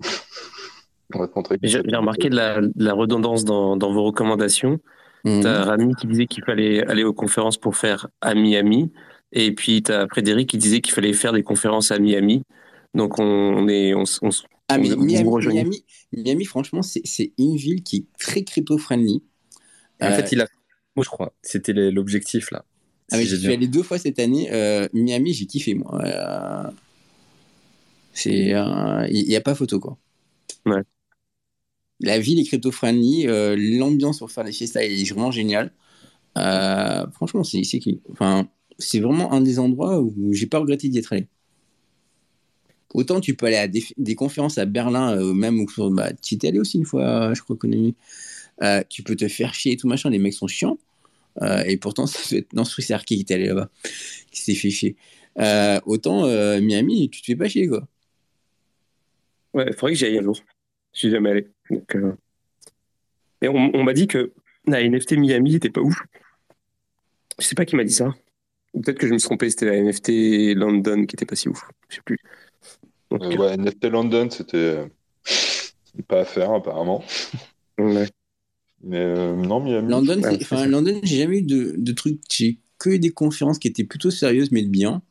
on 1.14 1.18
va 1.18 1.28
te 1.28 1.32
montrer. 1.36 1.58
J'ai 1.62 1.80
remarqué 1.80 2.30
de 2.30 2.36
la, 2.36 2.62
de 2.62 2.72
la 2.76 2.94
redondance 2.94 3.44
dans, 3.44 3.76
dans, 3.76 3.92
vos 3.92 4.04
recommandations. 4.04 4.80
Mmh. 5.24 5.40
T'as 5.40 5.64
Rami 5.64 5.94
qui 5.96 6.06
disait 6.06 6.26
qu'il 6.26 6.44
fallait 6.44 6.82
aller 6.86 7.04
aux 7.04 7.12
conférences 7.12 7.58
pour 7.58 7.76
faire 7.76 8.08
à 8.22 8.34
Miami. 8.34 8.90
Et 9.34 9.52
puis, 9.52 9.82
tu 9.82 9.92
as 9.92 10.06
Frédéric 10.08 10.48
qui 10.48 10.58
disait 10.58 10.80
qu'il 10.80 10.94
fallait 10.94 11.12
faire 11.12 11.32
des 11.32 11.42
conférences 11.42 11.90
à 11.90 11.98
Miami. 11.98 12.44
Donc, 12.94 13.18
on, 13.18 13.68
est. 13.68 13.92
On, 13.92 14.04
ah, 14.68 14.78
mais 14.78 14.94
Miami, 14.96 15.84
Miami, 16.12 16.44
franchement, 16.44 16.82
c'est 16.82 17.32
une 17.36 17.56
ville 17.56 17.82
qui 17.82 17.96
est 17.96 18.18
très 18.18 18.44
crypto-friendly. 18.44 19.22
En 20.00 20.10
fait, 20.12 20.32
il 20.32 20.40
a. 20.40 20.46
Moi, 20.96 21.02
je 21.04 21.10
crois. 21.10 21.34
C'était 21.42 21.72
l'objectif, 21.72 22.52
là. 22.52 22.64
Ah, 23.10 23.18
si 23.18 23.26
je 23.26 23.36
suis 23.36 23.52
allé 23.52 23.66
deux 23.66 23.82
fois 23.82 23.98
cette 23.98 24.20
année. 24.20 24.48
Euh, 24.52 24.88
Miami, 24.92 25.34
j'ai 25.34 25.46
kiffé, 25.46 25.74
moi. 25.74 26.00
Euh, 26.04 26.70
c'est. 28.12 28.54
Il 29.10 29.24
n'y 29.28 29.36
a 29.36 29.40
pas 29.40 29.56
photo, 29.56 29.80
quoi. 29.80 29.98
Ouais. 30.64 30.82
La 31.98 32.20
ville 32.20 32.38
est 32.38 32.44
crypto-friendly. 32.44 33.26
Euh, 33.26 33.56
l'ambiance 33.58 34.20
pour 34.20 34.30
faire 34.30 34.44
les 34.44 34.52
fiestas 34.52 34.82
est 34.82 35.10
vraiment 35.10 35.32
géniale. 35.32 35.72
franchement, 36.36 37.42
c'est 37.42 37.62
Enfin 38.12 38.48
c'est 38.78 39.00
vraiment 39.00 39.32
un 39.32 39.40
des 39.40 39.58
endroits 39.58 40.00
où 40.00 40.32
j'ai 40.32 40.46
pas 40.46 40.58
regretté 40.58 40.88
d'y 40.88 40.98
être 40.98 41.12
allé. 41.12 41.26
Autant 42.94 43.20
tu 43.20 43.34
peux 43.34 43.46
aller 43.46 43.56
à 43.56 43.68
des, 43.68 44.14
conférences 44.14 44.56
à 44.56 44.66
Berlin, 44.66 45.16
euh, 45.18 45.34
même 45.34 45.58
où 45.60 45.90
bah, 45.90 46.12
tu 46.12 46.36
étais 46.36 46.48
allé 46.48 46.60
aussi 46.60 46.78
une 46.78 46.84
fois, 46.84 47.34
je 47.34 47.42
crois 47.42 47.56
qu'on 47.56 47.70
euh, 48.62 48.82
tu 48.88 49.02
peux 49.02 49.16
te 49.16 49.26
faire 49.26 49.52
chier 49.52 49.72
et 49.72 49.76
tout 49.76 49.88
machin, 49.88 50.10
les 50.10 50.18
mecs 50.18 50.34
sont 50.34 50.46
chiants. 50.46 50.78
Euh, 51.42 51.64
et 51.64 51.76
pourtant, 51.76 52.06
ça 52.06 52.20
fait... 52.20 52.46
non, 52.52 52.64
c'est 52.64 53.04
qui 53.04 53.20
était 53.20 53.34
allé 53.34 53.46
là-bas, 53.46 53.68
qui 54.30 54.42
s'est 54.42 54.54
fait 54.54 54.70
chier. 54.70 54.96
Euh, 55.38 55.80
autant 55.86 56.26
Miami, 56.60 57.10
tu 57.10 57.20
te 57.20 57.26
fais 57.26 57.36
pas 57.36 57.48
chier 57.48 57.66
quoi. 57.66 57.86
Ouais, 59.52 59.66
il 59.68 59.72
faudrait 59.74 59.92
que 59.92 59.98
j'y 59.98 60.06
aille 60.06 60.18
un 60.18 60.22
jour. 60.22 60.36
Je 60.92 60.98
suis 61.00 61.10
jamais 61.10 61.30
allé. 61.30 61.48
Et 63.42 63.48
on, 63.48 63.70
on 63.74 63.82
m'a 63.82 63.92
dit 63.92 64.06
que 64.06 64.32
la 64.66 64.82
NFT 64.88 65.12
Miami 65.12 65.52
n'était 65.52 65.70
pas 65.70 65.80
ouf. 65.80 65.96
Je 67.38 67.44
sais 67.44 67.56
pas 67.56 67.64
qui 67.64 67.74
m'a 67.74 67.84
dit 67.84 67.92
ça. 67.92 68.14
Peut-être 68.82 68.98
que 68.98 69.06
je 69.06 69.12
me 69.12 69.18
suis 69.18 69.26
trompé, 69.26 69.50
c'était 69.50 69.66
la 69.66 69.80
NFT 69.80 70.56
London 70.56 71.06
qui 71.06 71.14
était 71.14 71.26
pas 71.26 71.36
si 71.36 71.48
ouf. 71.48 71.62
Je 71.88 71.96
sais 71.96 72.02
plus. 72.04 72.18
Euh, 73.12 73.36
ouais, 73.36 73.56
NFT 73.56 73.84
London, 73.86 74.28
c'était 74.30 74.56
euh, 74.56 74.86
pas 76.08 76.20
à 76.20 76.24
faire 76.24 76.52
apparemment. 76.52 77.04
Ouais. 77.78 78.08
Mais 78.82 78.98
euh, 78.98 79.34
non, 79.34 79.60
Miami. 79.60 79.88
London, 79.90 80.20
enfin, 80.40 80.66
London, 80.66 81.00
j'ai 81.04 81.18
jamais 81.18 81.38
eu 81.38 81.42
de, 81.42 81.74
de 81.76 81.92
trucs. 81.92 82.20
J'ai 82.30 82.58
que 82.78 82.90
eu 82.90 82.98
des 82.98 83.10
conférences 83.10 83.58
qui 83.58 83.68
étaient 83.68 83.84
plutôt 83.84 84.10
sérieuses, 84.10 84.50
mais 84.50 84.62
de 84.62 84.68
bien. 84.68 85.02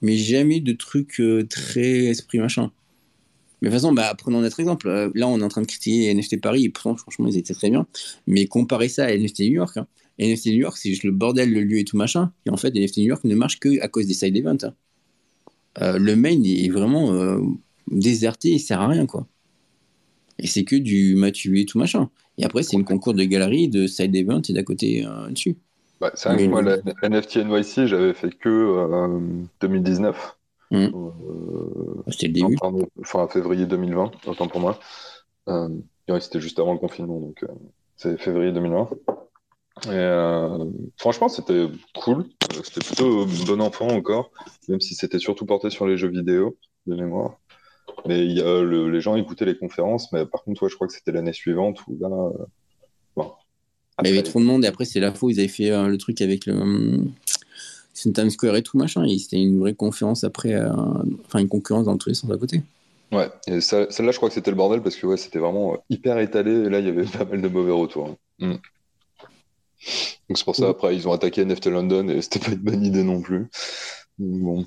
Mais 0.00 0.16
jamais 0.16 0.56
eu 0.56 0.60
de 0.60 0.72
trucs 0.72 1.22
très 1.48 2.06
esprit 2.06 2.38
machin. 2.38 2.72
Mais 3.60 3.68
de 3.68 3.74
toute 3.74 3.80
façon, 3.80 3.92
bah, 3.92 4.12
prenons 4.18 4.40
notre 4.40 4.58
exemple. 4.58 4.88
Là, 5.14 5.28
on 5.28 5.38
est 5.38 5.44
en 5.44 5.48
train 5.48 5.60
de 5.60 5.66
critiquer 5.66 6.12
NFT 6.12 6.40
Paris, 6.40 6.64
et 6.64 6.68
pourtant, 6.70 6.96
franchement, 6.96 7.28
ils 7.28 7.36
étaient 7.36 7.54
très 7.54 7.70
bien. 7.70 7.86
Mais 8.26 8.46
comparer 8.46 8.88
ça 8.88 9.04
à 9.04 9.16
NFT 9.16 9.40
New 9.40 9.54
York, 9.54 9.76
hein. 9.76 9.86
NFT 10.18 10.46
New 10.46 10.60
York, 10.60 10.76
c'est 10.76 10.90
juste 10.90 11.04
le 11.04 11.12
bordel, 11.12 11.52
le 11.52 11.62
lieu 11.62 11.78
et 11.78 11.84
tout 11.84 11.96
machin. 11.96 12.32
Et 12.46 12.50
en 12.50 12.56
fait, 12.56 12.74
NFT 12.74 12.98
New 12.98 13.06
York 13.06 13.24
ne 13.24 13.34
marche 13.34 13.58
que 13.58 13.80
à 13.80 13.88
cause 13.88 14.06
des 14.06 14.14
side 14.14 14.36
events. 14.36 14.64
Hein. 14.64 14.74
Euh, 15.80 15.98
le 15.98 16.16
main 16.16 16.42
est 16.44 16.70
vraiment 16.70 17.12
euh, 17.14 17.40
déserté, 17.90 18.50
il 18.50 18.60
sert 18.60 18.80
à 18.80 18.88
rien, 18.88 19.06
quoi. 19.06 19.26
Et 20.38 20.46
c'est 20.46 20.64
que 20.64 20.76
du 20.76 21.14
Mathieu 21.14 21.56
et 21.56 21.64
tout 21.64 21.78
machin. 21.78 22.10
Et 22.38 22.44
après, 22.44 22.62
c'est 22.62 22.76
une 22.76 22.84
concours 22.84 23.14
de 23.14 23.24
galeries, 23.24 23.68
de 23.68 23.86
side 23.86 24.14
events 24.14 24.42
et 24.48 24.52
d'à 24.52 24.62
côté 24.62 25.06
euh, 25.06 25.28
dessus. 25.28 25.56
Bah, 26.00 26.10
c'est 26.14 26.28
vrai 26.30 26.44
que 26.44 26.50
moi, 26.50 26.62
la 26.62 26.78
NFT 27.08 27.36
NYC, 27.36 27.86
j'avais 27.86 28.12
fait 28.12 28.30
que 28.30 29.08
2019. 29.60 30.36
Mmh. 30.72 30.88
C'était 32.08 32.26
le 32.28 32.32
début. 32.32 32.56
Enfin, 33.00 33.28
février 33.28 33.66
2020, 33.66 34.12
autant 34.26 34.48
pour 34.48 34.60
moi. 34.60 34.80
C'était 36.20 36.40
juste 36.40 36.58
avant 36.58 36.72
le 36.72 36.78
confinement, 36.78 37.20
donc 37.20 37.44
c'est 37.96 38.18
février 38.20 38.52
2020. 38.52 38.88
Et 39.86 39.90
euh, 39.90 40.64
franchement, 40.96 41.28
c'était 41.28 41.66
cool. 41.94 42.26
C'était 42.62 42.84
plutôt 42.84 43.26
bon 43.46 43.60
enfant 43.60 43.88
encore, 43.88 44.30
même 44.68 44.80
si 44.80 44.94
c'était 44.94 45.18
surtout 45.18 45.46
porté 45.46 45.70
sur 45.70 45.86
les 45.86 45.96
jeux 45.96 46.08
vidéo 46.08 46.56
de 46.86 46.94
mémoire. 46.94 47.38
Mais 48.06 48.40
a 48.40 48.62
les 48.62 49.00
gens 49.00 49.16
écoutaient 49.16 49.44
les 49.44 49.56
conférences, 49.56 50.12
mais 50.12 50.26
par 50.26 50.44
contre, 50.44 50.62
ouais, 50.62 50.68
je 50.68 50.74
crois 50.74 50.86
que 50.86 50.92
c'était 50.92 51.12
l'année 51.12 51.32
suivante 51.32 51.80
où 51.88 51.96
là. 52.00 52.08
Euh, 52.08 52.44
bon, 53.16 53.32
il 54.02 54.08
y 54.08 54.12
avait 54.12 54.22
trop 54.22 54.40
de 54.40 54.44
monde 54.44 54.64
et 54.64 54.68
après, 54.68 54.84
c'est 54.84 55.00
la 55.00 55.12
fois 55.12 55.28
où 55.28 55.30
ils 55.30 55.38
avaient 55.38 55.48
fait 55.48 55.70
euh, 55.70 55.88
le 55.88 55.98
truc 55.98 56.20
avec 56.20 56.46
le. 56.46 57.04
Times 57.94 58.30
Square 58.30 58.56
et 58.56 58.62
tout 58.62 58.76
machin. 58.78 59.04
Et 59.04 59.16
c'était 59.18 59.40
une 59.40 59.60
vraie 59.60 59.74
conférence 59.74 60.24
après, 60.24 60.60
enfin 61.26 61.38
une 61.38 61.48
concurrence 61.48 61.84
dans 61.84 61.96
tous 61.96 62.08
les 62.08 62.16
sens 62.16 62.30
à 62.32 62.36
côté. 62.36 62.62
Ouais, 63.12 63.28
et 63.46 63.60
celle-là, 63.60 64.10
je 64.10 64.16
crois 64.16 64.30
que 64.30 64.34
c'était 64.34 64.50
le 64.50 64.56
bordel 64.56 64.82
parce 64.82 64.96
que 64.96 65.06
ouais, 65.06 65.18
c'était 65.18 65.38
vraiment 65.38 65.76
hyper 65.90 66.18
étalé 66.18 66.50
et 66.50 66.68
là, 66.70 66.80
il 66.80 66.86
y 66.86 66.88
avait 66.88 67.04
pas 67.18 67.26
mal 67.26 67.42
de 67.42 67.48
mauvais 67.48 67.72
retours. 67.72 68.16
Mm. 68.38 68.54
Donc 70.28 70.38
c'est 70.38 70.44
pour 70.44 70.56
ça, 70.56 70.68
après, 70.68 70.94
ils 70.94 71.08
ont 71.08 71.12
attaqué 71.12 71.44
NFT 71.44 71.66
London 71.66 72.08
et 72.08 72.22
c'était 72.22 72.38
pas 72.38 72.52
une 72.52 72.58
bonne 72.58 72.84
idée 72.84 73.02
non 73.02 73.20
plus. 73.20 73.46
Bon. 74.18 74.64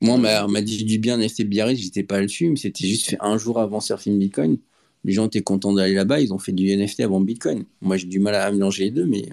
Moi, 0.00 0.14
on 0.14 0.48
m'a 0.48 0.62
dit 0.62 0.84
du 0.84 0.98
bien 0.98 1.16
NFT 1.18 1.44
Biarritz, 1.44 1.80
j'étais 1.80 2.02
pas 2.02 2.20
dessus, 2.20 2.48
mais 2.50 2.56
c'était 2.56 2.86
juste 2.86 3.10
fait 3.10 3.18
un 3.20 3.36
jour 3.36 3.58
avant 3.58 3.80
Surfing 3.80 4.18
Bitcoin. 4.18 4.58
Les 5.04 5.12
gens 5.12 5.26
étaient 5.26 5.42
contents 5.42 5.72
d'aller 5.72 5.94
là-bas, 5.94 6.20
ils 6.20 6.32
ont 6.32 6.38
fait 6.38 6.52
du 6.52 6.74
NFT 6.76 7.00
avant 7.00 7.20
Bitcoin. 7.20 7.64
Moi, 7.80 7.96
j'ai 7.96 8.06
du 8.06 8.20
mal 8.20 8.34
à 8.34 8.50
mélanger 8.50 8.84
les 8.84 8.90
deux, 8.90 9.06
mais 9.06 9.28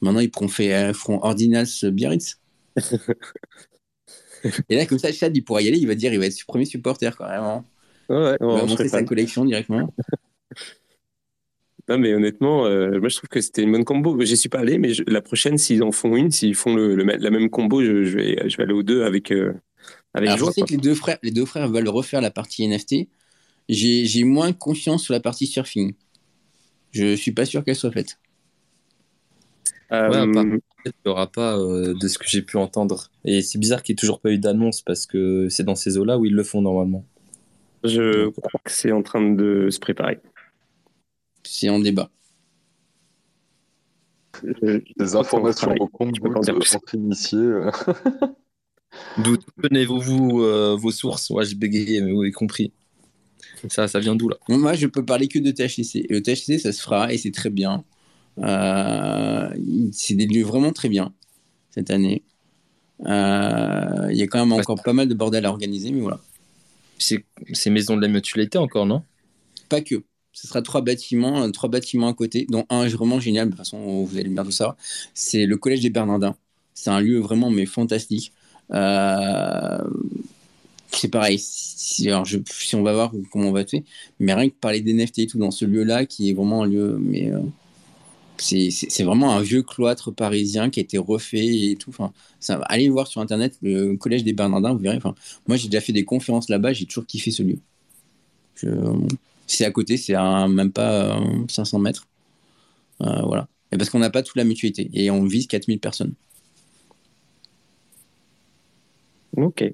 maintenant, 0.00 0.20
ils 0.20 0.30
feront, 0.30 0.48
fait, 0.48 0.92
feront 0.94 1.20
Ordinals 1.22 1.68
Biarritz. 1.84 2.38
et 4.68 4.76
là, 4.76 4.86
comme 4.86 4.98
ça, 4.98 5.12
Chad, 5.12 5.36
il 5.36 5.42
pourra 5.42 5.62
y 5.62 5.68
aller, 5.68 5.78
il 5.78 5.86
va 5.86 5.94
dire, 5.94 6.12
il 6.12 6.18
va 6.18 6.26
être 6.26 6.46
premier 6.46 6.64
supporter, 6.64 7.14
quand 7.16 7.28
même. 7.28 7.62
Ouais, 8.08 8.36
il 8.40 8.46
va 8.46 8.66
montrer 8.66 8.88
sa 8.88 9.02
collection 9.02 9.44
directement. 9.44 9.92
Non, 11.88 11.98
mais 11.98 12.14
honnêtement, 12.14 12.66
euh, 12.66 13.00
moi 13.00 13.08
je 13.08 13.16
trouve 13.16 13.28
que 13.28 13.40
c'était 13.40 13.62
une 13.62 13.72
bonne 13.72 13.84
combo. 13.84 14.20
J'y 14.20 14.36
suis 14.36 14.48
pas 14.48 14.60
allé, 14.60 14.78
mais 14.78 14.92
la 15.06 15.20
prochaine, 15.20 15.58
s'ils 15.58 15.82
en 15.82 15.90
font 15.90 16.14
une, 16.14 16.30
s'ils 16.30 16.54
font 16.54 16.74
le, 16.74 16.94
la 16.94 17.30
même 17.30 17.50
combo, 17.50 17.82
je, 17.82 17.90
vais, 17.90 18.48
je 18.48 18.56
vais 18.56 18.62
aller 18.62 18.72
aux 18.72 18.84
deux 18.84 19.02
avec, 19.02 19.32
euh, 19.32 19.52
avec 20.14 20.30
Alors, 20.30 20.48
Je 20.48 20.52
sais 20.52 20.62
que 20.62 20.70
les 20.70 20.76
deux, 20.76 20.94
frères, 20.94 21.18
les 21.22 21.32
deux 21.32 21.44
frères 21.44 21.68
veulent 21.68 21.88
refaire 21.88 22.20
la 22.20 22.30
partie 22.30 22.66
NFT. 22.66 23.08
J'ai 23.68 24.24
moins 24.24 24.52
confiance 24.52 25.02
sur 25.02 25.12
la 25.12 25.20
partie 25.20 25.46
surfing. 25.46 25.94
Je 26.92 27.16
suis 27.16 27.32
pas 27.32 27.46
sûr 27.46 27.64
qu'elle 27.64 27.76
soit 27.76 27.92
faite. 27.92 28.18
Euh, 29.92 30.08
ouais, 30.08 30.60
il 30.84 30.92
n'y 31.04 31.10
aura 31.10 31.26
pas 31.26 31.58
euh, 31.58 31.94
de 31.94 32.08
ce 32.08 32.18
que 32.18 32.24
j'ai 32.26 32.42
pu 32.42 32.56
entendre. 32.56 33.10
Et 33.24 33.42
c'est 33.42 33.58
bizarre 33.58 33.82
qu'il 33.82 33.92
n'y 33.92 33.96
ait 33.96 34.00
toujours 34.00 34.20
pas 34.20 34.30
eu 34.30 34.38
d'annonce 34.38 34.82
parce 34.82 35.06
que 35.06 35.48
c'est 35.48 35.64
dans 35.64 35.74
ces 35.74 35.98
eaux-là 35.98 36.18
où 36.18 36.24
ils 36.24 36.34
le 36.34 36.42
font 36.42 36.62
normalement. 36.62 37.04
Je 37.84 38.28
crois 38.30 38.60
que 38.64 38.70
c'est 38.70 38.92
en 38.92 39.02
train 39.02 39.32
de 39.32 39.68
se 39.70 39.78
préparer. 39.80 40.20
C'est 41.44 41.68
en 41.68 41.80
débat. 41.80 42.10
Des 44.42 45.16
informations 45.16 45.74
au 45.78 45.86
compte 45.88 46.16
entre 46.24 46.94
initiés. 46.94 47.38
D'où 49.18 49.36
tenez-vous 49.62 50.76
vos 50.76 50.90
sources 50.90 51.30
Moi, 51.30 51.44
j'ai 51.44 51.54
bégayé, 51.54 52.00
mais 52.00 52.12
vous 52.12 52.22
avez 52.22 52.32
compris. 52.32 52.72
Ça, 53.68 53.88
ça 53.88 54.00
vient 54.00 54.16
d'où 54.16 54.28
là? 54.28 54.36
Moi, 54.48 54.74
je 54.74 54.86
peux 54.86 55.04
parler 55.04 55.28
que 55.28 55.38
de 55.38 55.50
THC. 55.50 56.06
Le 56.10 56.20
THC, 56.20 56.58
ça 56.58 56.72
se 56.72 56.82
fera 56.82 57.12
et 57.12 57.18
c'est 57.18 57.30
très 57.30 57.50
bien. 57.50 57.84
Euh, 58.38 59.50
c'est 59.92 60.14
des 60.14 60.26
lieux 60.26 60.44
vraiment 60.44 60.72
très 60.72 60.88
bien 60.88 61.12
cette 61.70 61.90
année. 61.90 62.22
Euh, 63.06 64.08
il 64.10 64.16
y 64.16 64.22
a 64.22 64.26
quand 64.26 64.38
même 64.44 64.52
encore 64.52 64.82
pas 64.82 64.92
mal 64.92 65.08
de 65.08 65.14
bordel 65.14 65.44
à 65.46 65.50
organiser, 65.50 65.90
mais 65.90 66.00
voilà. 66.00 66.20
C'est 66.98 67.70
Maison 67.70 67.96
de 67.96 68.02
la 68.02 68.08
Mutualité 68.08 68.58
encore, 68.58 68.86
non? 68.86 69.02
Pas 69.68 69.80
que. 69.80 70.04
Ce 70.32 70.48
sera 70.48 70.62
trois 70.62 70.80
bâtiments, 70.80 71.42
euh, 71.42 71.50
trois 71.50 71.68
bâtiments 71.68 72.08
à 72.08 72.14
côté, 72.14 72.46
dont 72.48 72.64
un 72.70 72.88
vraiment 72.88 73.20
génial, 73.20 73.46
de 73.46 73.50
toute 73.50 73.58
façon, 73.58 74.04
vous 74.04 74.16
allez 74.18 74.30
bien 74.30 74.44
tout 74.44 74.50
ça. 74.50 74.76
C'est 75.14 75.46
le 75.46 75.56
Collège 75.56 75.80
des 75.80 75.90
Bernardins. 75.90 76.36
C'est 76.74 76.90
un 76.90 77.00
lieu 77.00 77.18
vraiment 77.18 77.50
mais 77.50 77.66
fantastique. 77.66 78.32
Euh, 78.72 79.78
c'est 80.90 81.08
pareil. 81.08 81.38
Si, 81.38 82.08
alors 82.08 82.24
je, 82.24 82.38
si 82.50 82.74
on 82.76 82.82
va 82.82 82.92
voir 82.92 83.12
comment 83.30 83.48
on 83.48 83.52
va 83.52 83.66
faire, 83.66 83.82
mais 84.20 84.34
rien 84.34 84.48
que 84.48 84.54
parler 84.54 84.80
des 84.80 84.94
NFT 84.94 85.18
et 85.20 85.26
tout 85.26 85.38
dans 85.38 85.50
ce 85.50 85.64
lieu-là, 85.64 86.06
qui 86.06 86.30
est 86.30 86.32
vraiment 86.32 86.62
un 86.62 86.66
lieu, 86.66 86.98
mais 87.00 87.30
euh, 87.30 87.40
c'est 88.38 89.04
vraiment 89.04 89.32
un 89.34 89.42
vieux 89.42 89.62
cloître 89.62 90.10
parisien 90.10 90.70
qui 90.70 90.80
a 90.80 90.82
été 90.82 90.98
refait 90.98 91.70
et 91.70 91.76
tout. 91.76 91.90
Enfin, 91.90 92.12
ça, 92.40 92.56
allez 92.66 92.88
voir 92.88 93.06
sur 93.06 93.20
internet 93.20 93.56
le 93.62 93.96
collège 93.96 94.24
des 94.24 94.32
Bernardins, 94.32 94.72
vous 94.72 94.80
verrez. 94.80 94.98
Moi, 95.46 95.56
j'ai 95.56 95.68
déjà 95.68 95.80
fait 95.80 95.92
des 95.92 96.04
conférences 96.04 96.48
là-bas, 96.48 96.72
j'ai 96.72 96.86
toujours 96.86 97.06
kiffé 97.06 97.30
ce 97.30 97.42
lieu. 97.42 97.58
C'est 99.52 99.66
à 99.66 99.70
côté, 99.70 99.98
c'est 99.98 100.14
à 100.14 100.48
même 100.48 100.72
pas 100.72 101.20
500 101.46 101.76
euh, 101.78 101.82
mètres. 101.82 102.06
Euh, 103.02 103.20
voilà. 103.22 103.48
Et 103.70 103.76
parce 103.76 103.90
qu'on 103.90 103.98
n'a 103.98 104.08
pas 104.08 104.22
toute 104.22 104.36
la 104.36 104.44
mutualité 104.44 104.90
et 104.94 105.10
on 105.10 105.24
vise 105.24 105.46
4000 105.46 105.78
personnes. 105.78 106.14
Ok. 109.36 109.64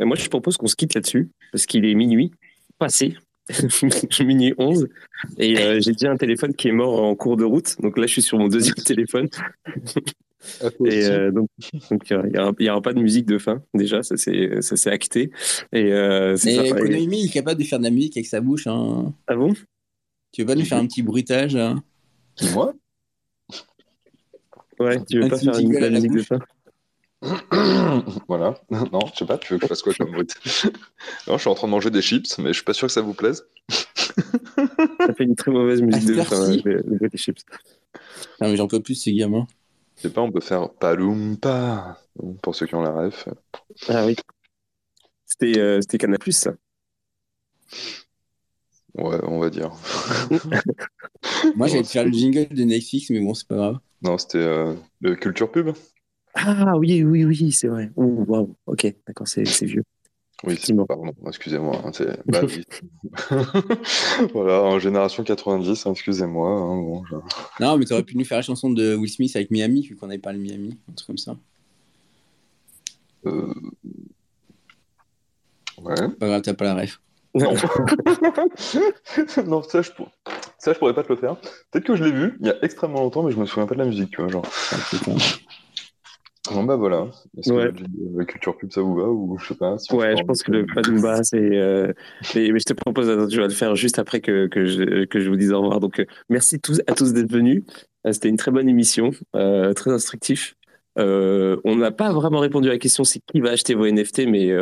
moi, 0.00 0.16
je 0.16 0.28
propose 0.28 0.56
qu'on 0.56 0.66
se 0.66 0.76
quitte 0.76 0.94
là-dessus, 0.94 1.30
parce 1.50 1.66
qu'il 1.66 1.84
est 1.84 1.94
minuit, 1.94 2.32
passé, 2.78 3.14
minuit 4.20 4.54
11, 4.56 4.88
et 5.38 5.58
euh, 5.58 5.80
j'ai 5.80 5.92
déjà 5.92 6.10
un 6.10 6.16
téléphone 6.16 6.54
qui 6.54 6.68
est 6.68 6.72
mort 6.72 7.02
en 7.02 7.14
cours 7.14 7.36
de 7.36 7.44
route, 7.44 7.80
donc 7.80 7.98
là, 7.98 8.06
je 8.06 8.12
suis 8.12 8.22
sur 8.22 8.38
mon 8.38 8.48
deuxième 8.48 8.74
téléphone. 8.86 9.28
Et 10.84 11.04
euh, 11.06 11.30
donc, 11.30 11.48
il 11.70 12.54
n'y 12.60 12.68
aura, 12.68 12.82
pas 12.82 12.92
de 12.92 13.00
musique 13.00 13.26
de 13.26 13.38
fin, 13.38 13.62
déjà, 13.74 14.02
ça 14.02 14.16
c'est 14.16 14.90
acté. 14.90 15.30
Et, 15.72 15.92
euh, 15.92 16.36
et 16.36 17.02
il 17.02 17.14
est 17.14 17.32
capable 17.32 17.60
de 17.60 17.66
faire 17.66 17.78
de 17.78 17.84
la 17.84 17.90
musique 17.90 18.16
avec 18.16 18.26
sa 18.26 18.40
bouche. 18.40 18.66
Hein. 18.66 19.12
Ah 19.26 19.36
bon? 19.36 19.54
Tu 20.32 20.42
veux 20.42 20.46
pas 20.46 20.54
nous 20.54 20.64
faire 20.64 20.78
un 20.78 20.86
petit 20.86 21.02
bruitage 21.02 21.56
hein? 21.56 21.82
Moi? 22.54 22.74
Ouais, 24.78 25.04
tu 25.04 25.20
veux 25.20 25.28
pas 25.28 25.38
faire 25.38 25.58
une, 25.58 25.72
la 25.78 25.90
musique 25.90 26.12
de 26.12 26.22
fin? 26.22 26.38
Voilà. 28.28 28.60
Non, 28.70 29.00
je 29.12 29.18
sais 29.18 29.26
pas, 29.26 29.38
tu 29.38 29.52
veux 29.52 29.58
que 29.58 29.66
je 29.66 29.68
fasse 29.68 29.82
quoi 29.82 29.94
comme 29.94 30.10
bruit 30.10 30.26
Non, 31.28 31.36
je 31.36 31.38
suis 31.38 31.50
en 31.50 31.54
train 31.54 31.68
de 31.68 31.72
manger 31.72 31.90
des 31.90 32.02
chips, 32.02 32.38
mais 32.38 32.48
je 32.48 32.54
suis 32.54 32.64
pas 32.64 32.72
sûr 32.72 32.88
que 32.88 32.92
ça 32.92 33.00
vous 33.00 33.14
plaise. 33.14 33.44
ça 33.70 35.14
fait 35.16 35.24
une 35.24 35.36
très 35.36 35.52
mauvaise 35.52 35.82
musique 35.82 36.06
de 36.06 36.22
fin, 36.22 36.50
les, 36.50 37.18
chips. 37.18 37.42
Non, 38.40 38.48
mais 38.48 38.56
j'en 38.56 38.66
peux 38.66 38.80
plus, 38.80 38.96
ces 38.96 39.12
gamins. 39.12 39.46
Je 40.02 40.08
sais 40.08 40.14
pas, 40.14 40.22
on 40.22 40.32
peut 40.32 40.40
faire 40.40 40.68
Palumpa, 40.68 41.96
pour 42.42 42.56
ceux 42.56 42.66
qui 42.66 42.74
ont 42.74 42.82
la 42.82 42.90
ref. 42.90 43.28
Ah 43.88 44.04
oui. 44.04 44.16
C'était 45.24 45.60
euh, 45.60 45.80
Canal 45.96 46.18
Plus, 46.18 46.32
ça. 46.36 46.54
Ouais, 48.94 49.20
on 49.22 49.38
va 49.38 49.48
dire. 49.48 49.70
Moi, 51.54 51.68
j'allais 51.68 51.84
te 51.84 51.88
faire 51.88 52.04
le 52.04 52.10
jingle 52.10 52.48
de 52.48 52.64
Netflix, 52.64 53.10
mais 53.10 53.20
bon, 53.20 53.32
c'est 53.32 53.46
pas 53.46 53.54
grave. 53.54 53.78
Non, 54.02 54.18
c'était 54.18 54.38
euh, 54.38 54.74
le 55.02 55.14
Culture 55.14 55.52
Pub. 55.52 55.70
Ah 56.34 56.76
oui, 56.76 57.04
oui, 57.04 57.24
oui, 57.24 57.52
c'est 57.52 57.68
vrai. 57.68 57.92
Oh, 57.94 58.24
wow. 58.26 58.56
Ok, 58.66 58.92
d'accord, 59.06 59.28
c'est 59.28 59.44
vieux. 59.44 59.84
Oui, 60.44 60.58
pardon, 60.88 61.12
excusez-moi. 61.26 61.80
Hein, 61.84 61.90
bah, 62.26 62.40
voilà, 64.32 64.62
en 64.62 64.78
génération 64.80 65.22
90, 65.22 65.86
hein, 65.86 65.92
excusez-moi. 65.92 66.48
Hein, 66.48 67.02
non, 67.60 67.78
mais 67.78 67.84
tu 67.84 67.92
aurais 67.92 68.02
pu 68.02 68.16
nous 68.16 68.24
faire 68.24 68.38
la 68.38 68.42
chanson 68.42 68.70
de 68.70 68.94
Will 68.94 69.10
Smith 69.10 69.36
avec 69.36 69.50
Miami, 69.50 69.82
vu 69.82 69.96
qu'on 69.96 70.08
avait 70.08 70.18
parlé 70.18 70.38
de 70.38 70.42
Miami, 70.42 70.78
un 70.90 70.94
truc 70.94 71.06
comme 71.06 71.18
ça. 71.18 71.36
Euh... 73.26 73.54
Ouais. 75.80 76.08
Pas 76.18 76.26
grave, 76.26 76.42
t'as 76.42 76.54
pas 76.54 76.64
la 76.64 76.74
ref. 76.74 77.00
Non, 77.34 77.54
non 79.46 79.62
ça, 79.62 79.80
je 79.80 79.90
ça, 80.58 80.72
je 80.74 80.78
pourrais 80.78 80.92
pas 80.92 81.02
te 81.02 81.08
le 81.08 81.16
faire. 81.16 81.40
Peut-être 81.70 81.86
que 81.86 81.96
je 81.96 82.04
l'ai 82.04 82.12
vu 82.12 82.36
il 82.40 82.46
y 82.46 82.50
a 82.50 82.62
extrêmement 82.62 83.00
longtemps, 83.00 83.22
mais 83.22 83.32
je 83.32 83.38
me 83.38 83.46
souviens 83.46 83.66
pas 83.66 83.74
de 83.74 83.80
la 83.80 83.86
musique, 83.86 84.10
tu 84.10 84.20
vois. 84.20 84.30
Genre. 84.30 84.44
Ah, 84.72 84.76
Bon 86.50 86.64
bah 86.64 86.74
voilà. 86.74 87.08
Est-ce 87.38 87.52
que 87.52 87.72
la 88.16 88.24
culture 88.24 88.56
pub 88.56 88.72
ça 88.72 88.80
vous 88.80 88.96
va 88.96 89.08
ou 89.08 89.38
je 89.38 89.46
sais 89.46 89.54
pas 89.54 89.76
Ouais, 89.92 90.16
je 90.16 90.24
pense 90.24 90.42
que 90.42 90.50
le 90.50 90.66
Padumba 90.66 91.22
c'est. 91.22 91.38
Euh... 91.38 91.92
Mais, 92.34 92.46
je 92.48 92.64
te 92.64 92.72
propose, 92.72 93.06
je 93.06 93.40
vais 93.40 93.46
le 93.46 93.50
faire 93.50 93.76
juste 93.76 94.00
après 94.00 94.20
que, 94.20 94.48
que, 94.48 94.66
je, 94.66 95.04
que 95.04 95.20
je 95.20 95.28
vous 95.30 95.36
dise 95.36 95.52
au 95.52 95.60
revoir. 95.60 95.78
Donc 95.78 96.00
euh, 96.00 96.04
merci 96.28 96.58
tous, 96.58 96.80
à 96.88 96.94
tous 96.94 97.12
d'être 97.12 97.30
venus. 97.30 97.62
Euh, 98.06 98.12
c'était 98.12 98.28
une 98.28 98.36
très 98.36 98.50
bonne 98.50 98.68
émission, 98.68 99.12
euh, 99.36 99.72
très 99.72 99.92
instructif. 99.92 100.56
on 100.96 101.76
n'a 101.76 101.92
pas 101.92 102.12
vraiment 102.12 102.40
répondu 102.40 102.68
à 102.68 102.72
la 102.72 102.78
question 102.78 103.04
c'est 103.04 103.20
qui 103.20 103.40
va 103.40 103.50
acheter 103.50 103.74
vos 103.74 103.86
NFT, 103.86 104.26
mais 104.26 104.52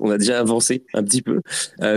on 0.00 0.10
a 0.10 0.16
déjà 0.16 0.40
avancé 0.40 0.84
un 0.94 1.02
petit 1.02 1.20
peu. 1.20 1.42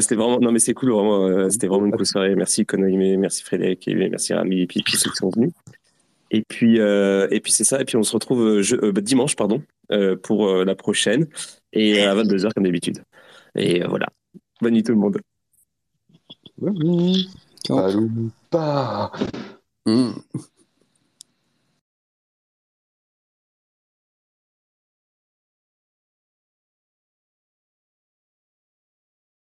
c'était 0.02 0.16
vraiment 0.16 0.40
non 0.42 0.52
mais 0.52 0.60
c'est 0.60 0.74
cool 0.74 0.92
vraiment. 0.92 1.50
c'était 1.50 1.68
vraiment 1.68 1.86
une 1.86 1.94
cool 1.94 2.06
soirée. 2.06 2.36
Merci 2.36 2.66
Konohime, 2.66 3.22
merci 3.22 3.42
Frédéric 3.42 3.88
et 3.88 3.96
merci 3.96 4.34
Rami 4.34 4.64
et 4.64 4.68
puis, 4.68 4.82
puis 4.84 4.98
ceux 4.98 5.10
qui 5.10 5.16
sont 5.16 5.30
venus. 5.30 5.52
Et 6.34 6.42
puis, 6.42 6.80
euh, 6.80 7.28
et 7.30 7.40
puis 7.40 7.52
c'est 7.52 7.64
ça. 7.64 7.80
Et 7.80 7.86
puis 7.86 7.96
on 7.96 8.04
se 8.04 8.12
retrouve 8.12 8.42
euh, 8.42 8.64
euh, 8.84 8.92
dimanche, 8.92 9.36
pardon, 9.36 9.62
pour 10.24 10.52
la 10.66 10.76
prochaine 10.76 11.28
et 11.72 12.02
à 12.02 12.16
22h 12.16 12.52
comme 12.54 12.64
d'habitude. 12.64 13.04
Et 13.56 13.84
voilà. 13.86 14.08
Bonne 14.60 14.74
nuit 14.74 14.84
tout 14.84 14.94
le 14.94 14.98
monde. 14.98 15.20
Bonne 16.58 16.74
nuit. 16.80 17.30
Ciao. 17.66 18.10
Pas. 18.50 19.12
Mmh. 19.86 20.12